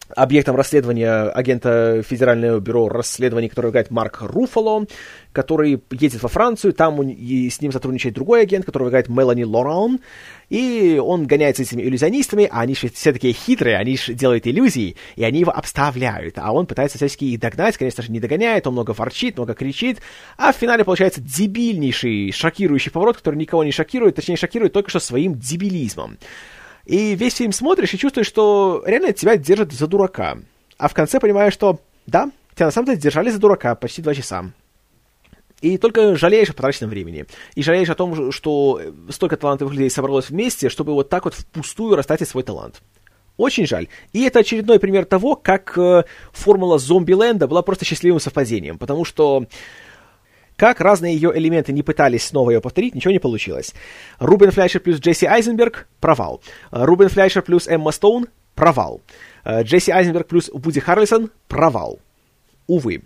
объектом 0.08 0.56
расследования 0.56 1.30
агента 1.30 2.02
Федерального 2.02 2.60
бюро 2.60 2.88
расследований, 2.88 3.48
который 3.48 3.70
играет 3.70 3.90
Марк 3.90 4.18
Руфало, 4.20 4.86
который 5.32 5.82
едет 5.90 6.22
во 6.22 6.28
Францию, 6.28 6.72
там 6.72 7.02
и 7.02 7.50
с 7.50 7.60
ним 7.60 7.72
сотрудничает 7.72 8.14
другой 8.14 8.42
агент, 8.42 8.64
который 8.64 8.88
играет 8.88 9.08
Мелани 9.08 9.44
Лоран, 9.44 10.00
и 10.48 11.00
он 11.02 11.26
гоняется 11.26 11.62
этими 11.62 11.82
иллюзионистами, 11.82 12.48
а 12.50 12.60
они 12.60 12.74
же 12.74 12.88
все 12.88 13.12
такие 13.12 13.32
хитрые, 13.32 13.76
они 13.76 13.96
же 13.96 14.14
делают 14.14 14.46
иллюзии, 14.46 14.96
и 15.16 15.24
они 15.24 15.40
его 15.40 15.50
обставляют, 15.50 16.38
а 16.38 16.52
он 16.52 16.66
пытается 16.66 16.98
всячески 16.98 17.24
их 17.24 17.40
догнать, 17.40 17.76
конечно 17.76 18.02
же, 18.02 18.12
не 18.12 18.20
догоняет, 18.20 18.66
он 18.66 18.74
много 18.74 18.92
ворчит, 18.92 19.36
много 19.36 19.54
кричит, 19.54 20.00
а 20.36 20.52
в 20.52 20.56
финале 20.56 20.84
получается 20.84 21.20
дебильнейший, 21.20 22.30
шокирующий 22.30 22.92
поворот, 22.92 23.16
который 23.16 23.36
никого 23.36 23.64
не 23.64 23.72
шокирует, 23.72 24.14
точнее 24.14 24.36
шокирует 24.36 24.72
только 24.72 24.90
что 24.90 25.00
своим 25.00 25.34
дебилизмом. 25.34 26.18
И 26.86 27.14
весь 27.14 27.34
фильм 27.34 27.52
смотришь 27.52 27.94
и 27.94 27.98
чувствуешь, 27.98 28.26
что 28.26 28.82
реально 28.86 29.12
тебя 29.12 29.36
держат 29.36 29.72
за 29.72 29.86
дурака. 29.86 30.38
А 30.76 30.88
в 30.88 30.94
конце 30.94 31.18
понимаешь, 31.20 31.52
что 31.54 31.80
да, 32.06 32.30
тебя 32.54 32.66
на 32.66 32.72
самом 32.72 32.86
деле 32.86 32.98
держали 32.98 33.30
за 33.30 33.38
дурака 33.38 33.74
почти 33.74 34.02
два 34.02 34.14
часа. 34.14 34.50
И 35.60 35.78
только 35.78 36.14
жалеешь 36.16 36.50
о 36.50 36.52
потраченном 36.52 36.90
времени. 36.90 37.24
И 37.54 37.62
жалеешь 37.62 37.88
о 37.88 37.94
том, 37.94 38.32
что 38.32 38.82
столько 39.08 39.38
талантливых 39.38 39.72
людей 39.72 39.88
собралось 39.88 40.28
вместе, 40.28 40.68
чтобы 40.68 40.92
вот 40.92 41.08
так 41.08 41.24
вот 41.24 41.34
впустую 41.34 41.96
растратить 41.96 42.28
свой 42.28 42.42
талант. 42.42 42.82
Очень 43.36 43.66
жаль. 43.66 43.88
И 44.12 44.22
это 44.24 44.40
очередной 44.40 44.78
пример 44.78 45.06
того, 45.06 45.34
как 45.34 45.76
э, 45.76 46.04
формула 46.32 46.78
зомби-ленда 46.78 47.48
была 47.48 47.62
просто 47.62 47.84
счастливым 47.84 48.20
совпадением. 48.20 48.78
Потому 48.78 49.04
что 49.04 49.46
как 50.56 50.80
разные 50.80 51.14
ее 51.14 51.32
элементы 51.34 51.72
не 51.72 51.82
пытались 51.82 52.24
снова 52.24 52.50
ее 52.50 52.60
повторить, 52.60 52.94
ничего 52.94 53.12
не 53.12 53.18
получилось. 53.18 53.74
Рубен 54.18 54.50
Флейшер 54.50 54.80
плюс 54.80 54.98
Джесси 55.00 55.26
Айзенберг– 55.26 55.88
провал. 56.00 56.40
Рубен 56.70 57.08
Флейшер 57.08 57.42
плюс 57.42 57.66
Эмма 57.66 57.90
Стоун– 57.90 58.28
провал. 58.54 59.00
Джесси 59.46 59.90
Айзенберг 59.90 60.28
плюс 60.28 60.50
Вуди 60.52 60.80
Харрельсон– 60.80 61.30
провал. 61.48 61.98
Увы. 62.66 63.02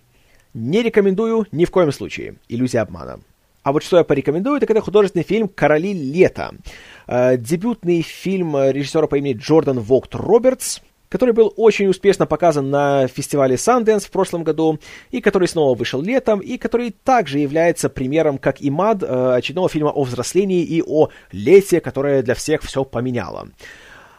Не 0.54 0.82
рекомендую 0.82 1.46
ни 1.52 1.64
в 1.64 1.70
коем 1.70 1.92
случае. 1.92 2.36
Иллюзия 2.48 2.80
обмана. 2.80 3.20
А 3.62 3.72
вот 3.72 3.82
что 3.82 3.98
я 3.98 4.04
порекомендую, 4.04 4.60
так 4.60 4.70
это 4.70 4.80
художественный 4.80 5.24
фильм 5.24 5.48
«Короли 5.48 5.92
лета». 5.92 6.54
Дебютный 7.06 8.02
фильм 8.02 8.56
режиссера 8.56 9.06
по 9.06 9.16
имени 9.16 9.34
Джордан 9.34 9.80
Вогт 9.80 10.14
Робертс– 10.14 10.80
который 11.08 11.34
был 11.34 11.52
очень 11.56 11.88
успешно 11.88 12.26
показан 12.26 12.70
на 12.70 13.06
фестивале 13.08 13.56
Sundance 13.56 14.06
в 14.06 14.10
прошлом 14.10 14.44
году, 14.44 14.78
и 15.10 15.20
который 15.20 15.48
снова 15.48 15.76
вышел 15.76 16.00
летом, 16.02 16.40
и 16.40 16.58
который 16.58 16.90
также 16.90 17.38
является 17.38 17.88
примером, 17.88 18.38
как 18.38 18.60
и 18.60 18.70
«Мад», 18.70 19.02
э, 19.02 19.34
очередного 19.36 19.68
фильма 19.68 19.90
о 19.90 20.02
взрослении 20.04 20.62
и 20.62 20.82
о 20.82 21.08
лете, 21.32 21.80
которое 21.80 22.22
для 22.22 22.34
всех 22.34 22.62
все 22.62 22.84
поменяло. 22.84 23.48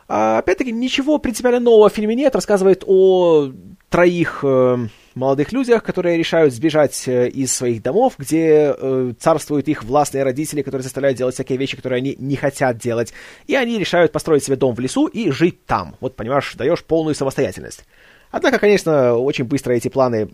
А, 0.08 0.40
опять-таки, 0.40 0.72
ничего 0.72 1.20
принципиально 1.20 1.60
нового 1.60 1.90
в 1.90 1.94
фильме 1.94 2.16
нет, 2.16 2.34
рассказывает 2.34 2.84
о 2.88 3.52
троих 3.90 4.40
э, 4.44 4.88
молодых 5.20 5.52
людях, 5.52 5.84
которые 5.84 6.18
решают 6.18 6.54
сбежать 6.54 7.08
э, 7.08 7.30
из 7.30 7.54
своих 7.54 7.84
домов, 7.84 8.16
где 8.18 8.74
э, 8.76 9.14
царствуют 9.20 9.68
их 9.68 9.84
властные 9.84 10.24
родители, 10.24 10.62
которые 10.62 10.84
заставляют 10.84 11.18
делать 11.18 11.36
всякие 11.36 11.58
вещи, 11.58 11.76
которые 11.76 11.98
они 11.98 12.16
не 12.18 12.36
хотят 12.36 12.78
делать. 12.78 13.14
И 13.46 13.56
они 13.56 13.78
решают 13.78 14.12
построить 14.12 14.44
себе 14.44 14.56
дом 14.56 14.74
в 14.74 14.80
лесу 14.80 15.08
и 15.08 15.30
жить 15.30 15.66
там. 15.66 15.96
Вот, 16.00 16.16
понимаешь, 16.16 16.56
даешь 16.56 16.84
полную 16.84 17.14
самостоятельность. 17.14 17.86
Однако, 18.32 18.60
конечно, 18.60 19.16
очень 19.16 19.46
быстро 19.46 19.74
эти 19.74 19.88
планы 19.88 20.30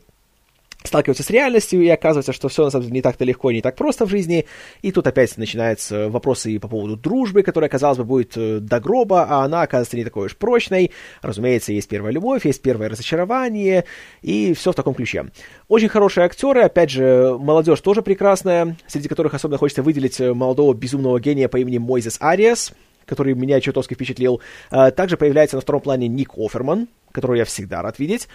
сталкиваются 0.88 1.24
с 1.24 1.30
реальностью, 1.30 1.82
и 1.82 1.88
оказывается, 1.90 2.34
что 2.34 2.48
все 2.48 2.64
на 2.64 2.70
самом 2.70 2.84
деле 2.84 2.96
не 2.96 3.02
так-то 3.02 3.24
легко 3.26 3.52
и 3.52 3.56
не 3.56 3.62
так 3.62 3.76
просто 3.76 4.06
в 4.06 4.10
жизни. 4.10 4.46
И 4.82 4.92
тут 4.92 5.08
опять 5.08 5.38
начинаются 5.38 6.10
вопросы 6.10 6.60
по 6.60 6.68
поводу 6.68 6.96
дружбы, 6.96 7.44
которая, 7.44 7.70
казалось 7.70 7.98
бы, 7.98 8.04
будет 8.04 8.38
э, 8.38 8.60
до 8.60 8.80
гроба, 8.80 9.26
а 9.30 9.44
она 9.44 9.62
оказывается 9.62 9.98
не 9.98 10.04
такой 10.04 10.28
уж 10.28 10.38
прочной. 10.38 10.92
Разумеется, 11.22 11.74
есть 11.74 11.88
первая 11.88 12.14
любовь, 12.14 12.46
есть 12.46 12.62
первое 12.62 12.90
разочарование, 12.90 13.86
и 14.22 14.54
все 14.54 14.72
в 14.72 14.76
таком 14.76 14.94
ключе. 14.94 15.26
Очень 15.68 15.90
хорошие 15.90 16.26
актеры, 16.26 16.62
опять 16.62 16.90
же, 16.90 17.36
молодежь 17.40 17.82
тоже 17.82 18.02
прекрасная, 18.02 18.78
среди 18.88 19.08
которых 19.08 19.34
особенно 19.34 19.58
хочется 19.58 19.84
выделить 19.84 20.20
э, 20.20 20.34
молодого 20.34 20.74
безумного 20.74 21.20
гения 21.20 21.48
по 21.48 21.58
имени 21.58 21.78
Мойзес 21.78 22.18
Ариас, 22.20 22.74
который 23.06 23.34
меня 23.34 23.62
чертовски 23.62 23.94
впечатлил. 23.94 24.42
А, 24.70 24.92
также 24.92 25.18
появляется 25.18 25.56
на 25.56 25.62
втором 25.62 25.82
плане 25.82 26.08
Ник 26.08 26.32
Оферман, 26.38 26.88
которого 27.12 27.36
я 27.36 27.46
всегда 27.46 27.82
рад 27.82 28.00
видеть. 28.00 28.28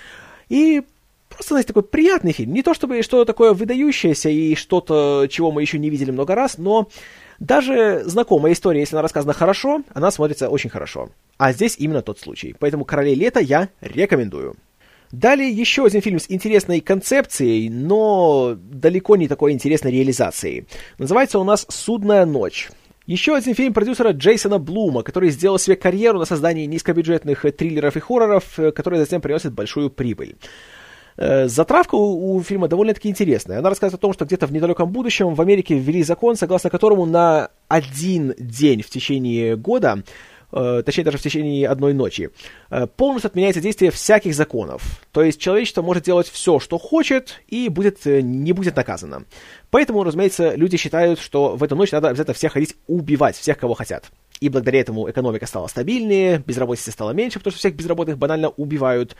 И 0.48 0.82
просто, 1.30 1.54
знаете, 1.54 1.68
такой 1.68 1.84
приятный 1.84 2.32
фильм. 2.32 2.52
Не 2.52 2.62
то 2.62 2.74
чтобы 2.74 3.00
что-то 3.02 3.24
такое 3.24 3.54
выдающееся 3.54 4.28
и 4.28 4.54
что-то, 4.54 5.26
чего 5.30 5.50
мы 5.50 5.62
еще 5.62 5.78
не 5.78 5.88
видели 5.88 6.10
много 6.10 6.34
раз, 6.34 6.58
но 6.58 6.88
даже 7.38 8.02
знакомая 8.04 8.52
история, 8.52 8.80
если 8.80 8.96
она 8.96 9.02
рассказана 9.02 9.32
хорошо, 9.32 9.82
она 9.94 10.10
смотрится 10.10 10.50
очень 10.50 10.68
хорошо. 10.68 11.08
А 11.38 11.52
здесь 11.52 11.76
именно 11.78 12.02
тот 12.02 12.20
случай. 12.20 12.54
Поэтому 12.58 12.84
«Королей 12.84 13.14
лета» 13.14 13.40
я 13.40 13.70
рекомендую. 13.80 14.56
Далее 15.10 15.50
еще 15.50 15.86
один 15.86 16.02
фильм 16.02 16.20
с 16.20 16.26
интересной 16.28 16.80
концепцией, 16.80 17.68
но 17.68 18.56
далеко 18.56 19.16
не 19.16 19.26
такой 19.26 19.52
интересной 19.52 19.90
реализацией. 19.90 20.66
Называется 20.98 21.38
у 21.38 21.44
нас 21.44 21.66
«Судная 21.68 22.26
ночь». 22.26 22.70
Еще 23.06 23.34
один 23.34 23.54
фильм 23.54 23.72
продюсера 23.72 24.12
Джейсона 24.12 24.58
Блума, 24.58 25.02
который 25.02 25.30
сделал 25.30 25.58
себе 25.58 25.74
карьеру 25.74 26.20
на 26.20 26.26
создании 26.26 26.66
низкобюджетных 26.66 27.44
триллеров 27.56 27.96
и 27.96 28.00
хорроров, 28.00 28.56
которые 28.76 29.00
затем 29.00 29.20
приносят 29.20 29.52
большую 29.52 29.90
прибыль. 29.90 30.36
Э, 31.16 31.48
затравка 31.48 31.94
у, 31.94 32.42
фильма 32.42 32.68
довольно-таки 32.68 33.08
интересная. 33.08 33.58
Она 33.58 33.68
рассказывает 33.68 33.98
о 33.98 34.02
том, 34.02 34.12
что 34.12 34.24
где-то 34.24 34.46
в 34.46 34.52
недалеком 34.52 34.90
будущем 34.90 35.34
в 35.34 35.40
Америке 35.40 35.74
ввели 35.78 36.02
закон, 36.02 36.36
согласно 36.36 36.70
которому 36.70 37.06
на 37.06 37.50
один 37.68 38.34
день 38.38 38.82
в 38.82 38.90
течение 38.90 39.56
года 39.56 40.02
э, 40.52 40.82
точнее 40.84 41.04
даже 41.04 41.18
в 41.18 41.22
течение 41.22 41.68
одной 41.68 41.92
ночи, 41.92 42.30
э, 42.70 42.86
полностью 42.86 43.28
отменяется 43.28 43.60
действие 43.60 43.90
всяких 43.90 44.34
законов. 44.34 45.04
То 45.12 45.22
есть 45.22 45.40
человечество 45.40 45.82
может 45.82 46.04
делать 46.04 46.28
все, 46.28 46.58
что 46.58 46.78
хочет, 46.78 47.40
и 47.48 47.68
будет, 47.68 48.04
не 48.04 48.52
будет 48.52 48.76
наказано. 48.76 49.24
Поэтому, 49.70 50.02
разумеется, 50.02 50.54
люди 50.54 50.76
считают, 50.76 51.20
что 51.20 51.56
в 51.56 51.62
эту 51.62 51.76
ночь 51.76 51.92
надо 51.92 52.08
обязательно 52.08 52.34
всех 52.34 52.52
ходить 52.52 52.76
убивать, 52.86 53.36
всех, 53.36 53.58
кого 53.58 53.74
хотят. 53.74 54.10
И 54.40 54.48
благодаря 54.48 54.80
этому 54.80 55.08
экономика 55.10 55.46
стала 55.46 55.66
стабильнее, 55.66 56.42
безработица 56.44 56.90
стала 56.90 57.10
меньше, 57.10 57.38
потому 57.38 57.52
что 57.52 57.58
всех 57.58 57.74
безработных 57.74 58.16
банально 58.16 58.48
убивают. 58.48 59.16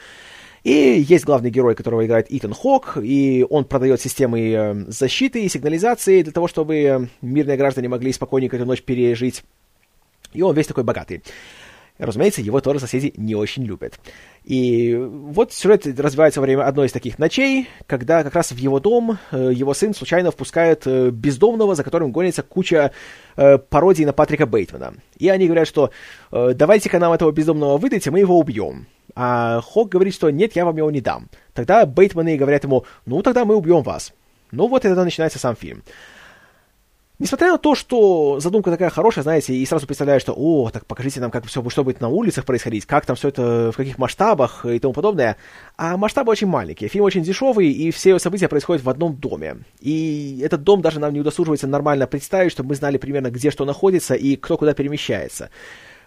И 0.62 0.72
есть 1.08 1.24
главный 1.24 1.50
герой, 1.50 1.74
которого 1.74 2.04
играет 2.04 2.26
Итан 2.28 2.52
Хок, 2.52 2.98
и 3.02 3.46
он 3.48 3.64
продает 3.64 4.00
системы 4.00 4.40
э, 4.40 4.74
защиты 4.88 5.42
и 5.42 5.48
сигнализации 5.48 6.22
для 6.22 6.32
того, 6.32 6.48
чтобы 6.48 7.08
мирные 7.22 7.56
граждане 7.56 7.88
могли 7.88 8.12
спокойненько 8.12 8.56
эту 8.56 8.66
ночь 8.66 8.82
пережить. 8.82 9.42
И 10.32 10.42
он 10.42 10.54
весь 10.54 10.66
такой 10.66 10.84
богатый. 10.84 11.22
Разумеется, 11.98 12.40
его 12.40 12.60
тоже 12.60 12.80
соседи 12.80 13.12
не 13.16 13.34
очень 13.34 13.64
любят. 13.64 13.98
И 14.44 14.94
вот 14.96 15.52
сюжет 15.52 15.86
развивается 15.86 16.40
во 16.40 16.46
время 16.46 16.66
одной 16.66 16.86
из 16.86 16.92
таких 16.92 17.18
ночей, 17.18 17.68
когда 17.86 18.24
как 18.24 18.34
раз 18.34 18.52
в 18.52 18.56
его 18.56 18.80
дом 18.80 19.18
э, 19.32 19.50
его 19.52 19.74
сын 19.74 19.94
случайно 19.94 20.30
впускает 20.30 20.86
э, 20.86 21.10
бездомного, 21.10 21.74
за 21.74 21.84
которым 21.84 22.10
гонится 22.10 22.42
куча 22.42 22.92
э, 23.36 23.58
пародий 23.58 24.06
на 24.06 24.12
Патрика 24.12 24.46
Бейтмана. 24.46 24.94
И 25.18 25.28
они 25.28 25.46
говорят, 25.46 25.68
что 25.68 25.90
давайте-ка 26.30 26.98
нам 26.98 27.12
этого 27.12 27.32
бездомного 27.32 27.76
выдайте, 27.76 28.10
мы 28.10 28.20
его 28.20 28.38
убьем. 28.38 28.86
А 29.14 29.60
Хок 29.60 29.90
говорит, 29.90 30.14
что 30.14 30.30
нет, 30.30 30.56
я 30.56 30.64
вам 30.64 30.76
его 30.76 30.90
не 30.90 31.00
дам. 31.00 31.28
Тогда 31.52 31.84
Бейтманы 31.84 32.36
говорят 32.36 32.64
ему, 32.64 32.86
ну 33.04 33.22
тогда 33.22 33.44
мы 33.44 33.56
убьем 33.56 33.82
вас. 33.82 34.12
Ну 34.52 34.68
вот 34.68 34.82
тогда 34.82 35.04
начинается 35.04 35.38
сам 35.38 35.54
фильм. 35.54 35.82
Несмотря 37.20 37.52
на 37.52 37.58
то, 37.58 37.74
что 37.74 38.40
задумка 38.40 38.70
такая 38.70 38.88
хорошая, 38.88 39.22
знаете, 39.22 39.54
и 39.54 39.66
сразу 39.66 39.86
представляешь, 39.86 40.22
что, 40.22 40.32
о, 40.34 40.70
так 40.70 40.86
покажите 40.86 41.20
нам, 41.20 41.30
как 41.30 41.44
все, 41.44 41.62
что 41.68 41.84
будет 41.84 42.00
на 42.00 42.08
улицах 42.08 42.46
происходить, 42.46 42.86
как 42.86 43.04
там 43.04 43.14
все 43.14 43.28
это, 43.28 43.72
в 43.72 43.76
каких 43.76 43.98
масштабах 43.98 44.64
и 44.64 44.78
тому 44.78 44.94
подобное. 44.94 45.36
А 45.76 45.98
масштабы 45.98 46.32
очень 46.32 46.46
маленькие, 46.46 46.88
фильм 46.88 47.04
очень 47.04 47.22
дешевый, 47.22 47.70
и 47.70 47.90
все 47.90 48.18
события 48.18 48.48
происходят 48.48 48.82
в 48.82 48.88
одном 48.88 49.16
доме. 49.16 49.58
И 49.80 50.40
этот 50.42 50.62
дом 50.62 50.80
даже 50.80 50.98
нам 50.98 51.12
не 51.12 51.20
удосуживается 51.20 51.66
нормально 51.66 52.06
представить, 52.06 52.52
чтобы 52.52 52.70
мы 52.70 52.74
знали 52.74 52.96
примерно, 52.96 53.30
где 53.30 53.50
что 53.50 53.66
находится 53.66 54.14
и 54.14 54.36
кто 54.36 54.56
куда 54.56 54.72
перемещается. 54.72 55.50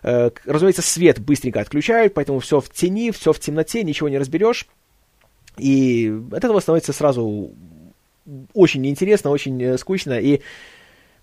Э, 0.02 0.32
разумеется, 0.46 0.82
свет 0.82 1.20
быстренько 1.20 1.62
отключают, 1.62 2.16
поэтому 2.16 2.40
все 2.40 2.60
в 2.60 2.70
тени, 2.70 3.12
все 3.12 3.34
в 3.34 3.40
темноте, 3.40 3.84
ничего 3.84 4.10
не 4.10 4.18
разберешь. 4.18 4.66
И 5.60 6.12
от 6.32 6.44
этого 6.44 6.60
становится 6.60 6.92
сразу 6.92 7.52
очень 8.56 8.82
неинтересно, 8.82 9.30
очень 9.30 9.62
э, 9.62 9.78
скучно, 9.78 10.20
и 10.20 10.42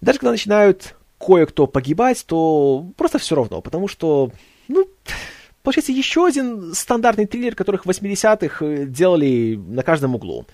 даже 0.00 0.18
когда 0.18 0.32
начинают 0.32 0.96
кое-кто 1.18 1.66
погибать, 1.66 2.24
то 2.26 2.86
просто 2.96 3.18
все 3.18 3.36
равно, 3.36 3.60
потому 3.60 3.88
что, 3.88 4.30
ну, 4.68 4.88
получается 5.62 5.92
еще 5.92 6.26
один 6.26 6.72
стандартный 6.74 7.26
триллер, 7.26 7.54
которых 7.54 7.84
в 7.84 7.90
80-х 7.90 8.64
э, 8.64 8.86
делали 8.86 9.56
на 9.56 9.82
каждом 9.82 10.14
углу. 10.14 10.46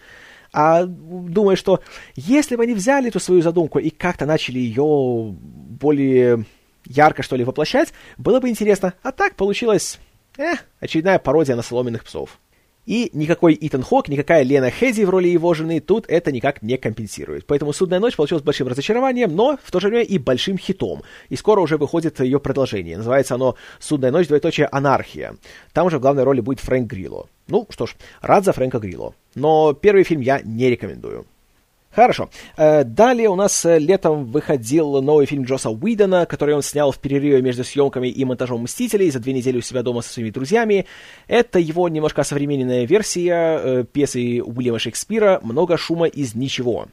А 0.53 0.85
думаю, 0.85 1.57
что 1.57 1.83
если 2.15 2.57
бы 2.57 2.63
они 2.63 2.75
взяли 2.75 3.09
эту 3.09 3.21
свою 3.21 3.43
задумку 3.43 3.79
и 3.79 3.91
как-то 3.91 4.27
начали 4.27 4.59
ее 4.59 5.35
более 5.35 6.45
ярко, 6.87 7.23
что 7.23 7.37
ли, 7.37 7.45
воплощать, 7.45 7.93
было 8.17 8.41
бы 8.41 8.49
интересно. 8.49 8.95
А 9.03 9.13
так 9.13 9.37
получилось, 9.37 9.99
э, 10.39 10.55
очередная 10.81 11.19
пародия 11.19 11.57
на 11.57 11.63
соломенных 11.63 12.05
псов. 12.05 12.39
И 12.87 13.11
никакой 13.13 13.59
Итан 13.61 13.83
Хок, 13.83 14.09
никакая 14.09 14.45
Лена 14.45 14.71
Хеди 14.71 15.03
в 15.03 15.11
роли 15.11 15.29
его 15.29 15.53
жены 15.55 15.81
тут 15.81 16.07
это 16.09 16.31
никак 16.31 16.63
не 16.63 16.77
компенсирует. 16.77 17.47
Поэтому 17.47 17.73
«Судная 17.73 17.99
ночь» 17.99 18.15
получилась 18.15 18.45
большим 18.45 18.69
разочарованием, 18.69 19.35
но 19.35 19.59
в 19.63 19.71
то 19.73 19.81
же 19.81 19.89
время 19.89 20.05
и 20.05 20.19
большим 20.19 20.57
хитом. 20.57 21.03
И 21.29 21.37
скоро 21.37 21.61
уже 21.61 21.77
выходит 21.79 22.21
ее 22.21 22.39
продолжение. 22.39 22.97
Называется 22.97 23.35
оно 23.35 23.57
«Судная 23.81 24.13
ночь, 24.13 24.29
двоеточие, 24.29 24.69
анархия». 24.71 25.37
Там 25.73 25.89
уже 25.89 25.99
в 25.99 26.01
главной 26.01 26.23
роли 26.23 26.41
будет 26.41 26.61
Фрэнк 26.61 26.89
Грилло. 26.89 27.29
Ну, 27.49 27.67
что 27.71 27.87
ж, 27.87 27.97
рад 28.21 28.45
за 28.45 28.53
Фрэнка 28.53 28.79
Грилло. 28.79 29.15
Но 29.35 29.73
первый 29.73 30.05
фильм 30.05 30.21
я 30.21 30.41
не 30.45 30.71
рекомендую. 30.71 31.27
Хорошо. 31.97 32.29
Э, 32.59 32.85
далее 32.85 33.31
у 33.31 33.37
нас 33.37 33.65
э, 33.65 33.79
летом 33.79 34.27
выходил 34.27 35.01
новый 35.01 35.25
фильм 35.25 35.45
Джоса 35.45 35.71
Уидона, 35.71 36.27
который 36.27 36.55
он 36.55 36.61
снял 36.61 36.93
в 36.93 36.99
перерыве 36.99 37.41
между 37.41 37.65
съемками 37.65 38.09
и 38.09 38.23
монтажом 38.27 38.65
«Мстителей» 38.65 39.11
за 39.11 39.19
две 39.19 39.33
недели 39.33 39.57
у 39.57 39.63
себя 39.63 39.83
дома 39.83 40.03
со 40.03 40.13
своими 40.13 40.29
друзьями. 40.29 40.85
Это 41.27 41.59
его 41.59 41.89
немножко 41.89 42.23
современная 42.23 42.85
версия 42.85 43.33
э, 43.33 43.85
пьесы 43.91 44.43
Уильяма 44.43 44.79
Шекспира 44.79 45.41
«Много 45.43 45.79
шума 45.79 46.07
из 46.07 46.35
ничего», 46.35 46.89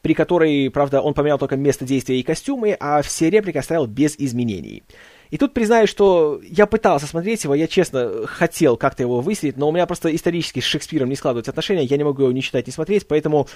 при 0.00 0.14
которой, 0.14 0.70
правда, 0.70 1.02
он 1.02 1.12
поменял 1.12 1.38
только 1.38 1.56
место 1.56 1.84
действия 1.84 2.18
и 2.18 2.22
костюмы, 2.22 2.78
а 2.80 3.02
все 3.02 3.28
реплики 3.28 3.58
оставил 3.58 3.86
без 3.86 4.16
изменений. 4.18 4.84
И 5.30 5.38
тут 5.38 5.52
признаю, 5.52 5.86
что 5.86 6.40
я 6.48 6.66
пытался 6.66 7.06
смотреть 7.06 7.44
его, 7.44 7.54
я 7.54 7.66
честно 7.66 8.26
хотел 8.26 8.76
как-то 8.76 9.02
его 9.02 9.20
выселить, 9.20 9.56
но 9.56 9.68
у 9.68 9.72
меня 9.72 9.86
просто 9.86 10.14
исторически 10.14 10.60
с 10.60 10.64
Шекспиром 10.64 11.08
не 11.08 11.16
складываются 11.16 11.50
отношения, 11.50 11.82
я 11.82 11.96
не 11.96 12.04
могу 12.04 12.22
его 12.22 12.32
ни 12.32 12.40
читать, 12.40 12.66
ни 12.66 12.70
смотреть, 12.70 13.06
поэтому 13.08 13.48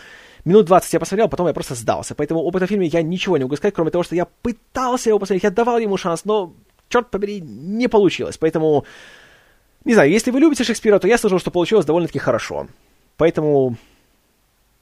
минут 0.44 0.66
20 0.66 0.92
я 0.92 1.00
посмотрел, 1.00 1.29
потом 1.29 1.46
я 1.46 1.53
просто 1.53 1.74
сдался. 1.74 2.14
Поэтому 2.14 2.46
об 2.46 2.57
этом 2.57 2.68
фильме 2.68 2.87
я 2.87 3.03
ничего 3.03 3.37
не 3.37 3.44
могу 3.44 3.57
сказать, 3.57 3.74
кроме 3.74 3.90
того, 3.90 4.05
что 4.05 4.14
я 4.14 4.26
пытался 4.26 5.11
его 5.11 5.18
посмотреть, 5.18 5.44
я 5.44 5.50
давал 5.50 5.79
ему 5.79 5.96
шанс, 5.96 6.24
но, 6.24 6.53
черт 6.88 7.11
побери, 7.11 7.40
не 7.40 7.88
получилось. 7.88 8.38
Поэтому, 8.38 8.85
не 9.85 9.94
знаю, 9.94 10.11
если 10.11 10.31
вы 10.31 10.40
любите 10.40 10.64
Шекспира, 10.64 10.98
то 10.98 11.09
я 11.09 11.18
слышал, 11.18 11.38
что 11.38 11.50
получилось 11.50 11.87
довольно-таки 11.87 12.18
хорошо. 12.18 12.66
Поэтому, 13.16 13.76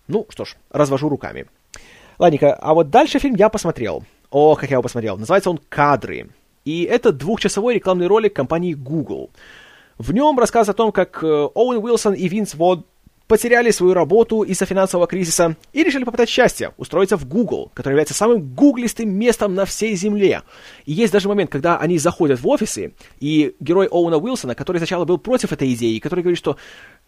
ну 0.06 0.26
что 0.28 0.44
ж, 0.44 0.56
развожу 0.70 1.08
руками. 1.08 1.46
Ладненько, 2.18 2.54
а 2.54 2.74
вот 2.74 2.90
дальше 2.90 3.18
фильм 3.18 3.36
я 3.36 3.48
посмотрел. 3.48 4.04
О, 4.30 4.56
как 4.56 4.70
я 4.70 4.74
его 4.74 4.82
посмотрел. 4.82 5.16
Называется 5.16 5.50
он 5.50 5.60
«Кадры». 5.68 6.28
И 6.64 6.82
это 6.82 7.12
двухчасовой 7.12 7.74
рекламный 7.74 8.08
ролик 8.08 8.34
компании 8.34 8.74
Google. 8.74 9.30
В 9.96 10.12
нем 10.12 10.38
рассказ 10.38 10.68
о 10.68 10.74
том, 10.74 10.92
как 10.92 11.24
э, 11.24 11.26
Оуэн 11.26 11.82
Уилсон 11.82 12.14
и 12.14 12.28
Винс 12.28 12.54
Вод 12.54 12.86
потеряли 13.28 13.70
свою 13.70 13.94
работу 13.94 14.42
из-за 14.42 14.64
финансового 14.64 15.06
кризиса 15.06 15.54
и 15.72 15.84
решили 15.84 16.04
попытать 16.04 16.30
счастье, 16.30 16.72
устроиться 16.78 17.16
в 17.16 17.28
Google, 17.28 17.70
который 17.74 17.92
является 17.92 18.14
самым 18.14 18.54
гуглистым 18.54 19.10
местом 19.10 19.54
на 19.54 19.66
всей 19.66 19.94
Земле. 19.94 20.42
И 20.86 20.92
есть 20.92 21.12
даже 21.12 21.28
момент, 21.28 21.50
когда 21.50 21.78
они 21.78 21.98
заходят 21.98 22.40
в 22.40 22.48
офисы, 22.48 22.94
и 23.20 23.54
герой 23.60 23.86
Оуэна 23.86 24.16
Уилсона, 24.16 24.54
который 24.54 24.78
сначала 24.78 25.04
был 25.04 25.18
против 25.18 25.52
этой 25.52 25.72
идеи, 25.74 25.98
который 25.98 26.20
говорит, 26.20 26.38
что 26.38 26.56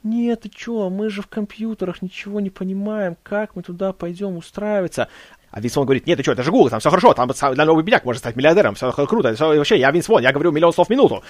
«Нет, 0.02 0.42
ты 0.42 0.50
чё, 0.50 0.90
мы 0.90 1.10
же 1.10 1.22
в 1.22 1.26
компьютерах 1.26 2.02
ничего 2.02 2.40
не 2.40 2.50
понимаем, 2.50 3.16
как 3.22 3.56
мы 3.56 3.62
туда 3.62 3.92
пойдем 3.92 4.36
устраиваться?» 4.36 5.08
А 5.50 5.60
Винс 5.60 5.74
Вон 5.74 5.84
говорит, 5.84 6.06
нет, 6.06 6.16
ты 6.16 6.22
что, 6.22 6.32
это 6.32 6.44
же 6.44 6.52
Google, 6.52 6.70
там 6.70 6.78
все 6.78 6.90
хорошо, 6.90 7.12
там 7.12 7.28
для 7.54 7.64
новый 7.64 7.82
бедняк 7.82 8.04
может 8.04 8.20
стать 8.20 8.36
миллиардером, 8.36 8.76
все 8.76 8.92
круто, 8.92 9.34
все, 9.34 9.56
вообще, 9.56 9.78
я 9.80 9.90
Винс 9.90 10.08
Вон, 10.08 10.22
я 10.22 10.32
говорю 10.32 10.52
миллион 10.52 10.72
слов 10.72 10.86
в 10.86 10.90
минуту. 10.90 11.24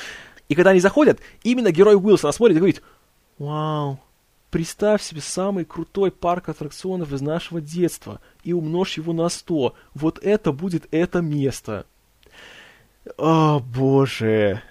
И 0.49 0.55
когда 0.55 0.71
они 0.71 0.81
заходят, 0.81 1.21
именно 1.43 1.71
герой 1.71 1.95
Уилсона 1.95 2.33
смотрит 2.33 2.57
и 2.57 2.61
говорит, 2.61 2.83
вау, 3.39 3.99
представь 4.51 5.03
себе 5.03 5.21
самый 5.21 5.65
крутой 5.65 6.11
парк 6.11 6.49
аттракционов 6.49 7.13
из 7.13 7.21
нашего 7.21 7.61
детства 7.61 8.21
и 8.45 8.53
умножь 8.53 8.97
его 8.97 9.13
на 9.13 9.29
100. 9.29 9.75
Вот 9.95 10.19
это 10.23 10.53
будет 10.53 10.87
это 10.91 11.21
место. 11.21 11.87
О, 13.17 13.61
боже. 13.61 14.63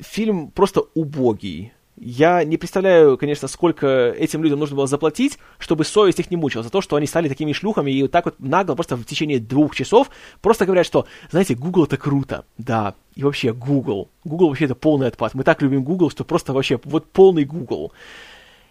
Фильм 0.00 0.50
просто 0.50 0.82
убогий. 0.94 1.72
Я 1.98 2.44
не 2.44 2.58
представляю, 2.58 3.16
конечно, 3.16 3.48
сколько 3.48 4.10
этим 4.10 4.42
людям 4.42 4.58
нужно 4.58 4.76
было 4.76 4.86
заплатить, 4.86 5.38
чтобы 5.58 5.84
совесть 5.84 6.20
их 6.20 6.30
не 6.30 6.36
мучила 6.36 6.62
за 6.62 6.68
то, 6.68 6.82
что 6.82 6.96
они 6.96 7.06
стали 7.06 7.26
такими 7.26 7.52
шлюхами 7.52 7.90
и 7.90 8.02
вот 8.02 8.10
так 8.10 8.26
вот 8.26 8.34
нагло 8.38 8.74
просто 8.74 8.96
в 8.96 9.04
течение 9.06 9.40
двух 9.40 9.74
часов 9.74 10.10
просто 10.42 10.66
говорят, 10.66 10.84
что, 10.84 11.06
знаете, 11.30 11.54
Google 11.54 11.84
это 11.84 11.96
круто. 11.96 12.44
Да, 12.58 12.94
и 13.14 13.24
вообще 13.24 13.54
Google. 13.54 14.10
Google 14.24 14.48
вообще 14.48 14.66
это 14.66 14.74
полный 14.74 15.06
отпад. 15.06 15.32
Мы 15.32 15.42
так 15.42 15.62
любим 15.62 15.84
Google, 15.84 16.10
что 16.10 16.24
просто 16.24 16.52
вообще 16.52 16.78
вот 16.84 17.10
полный 17.10 17.44
Google. 17.44 17.92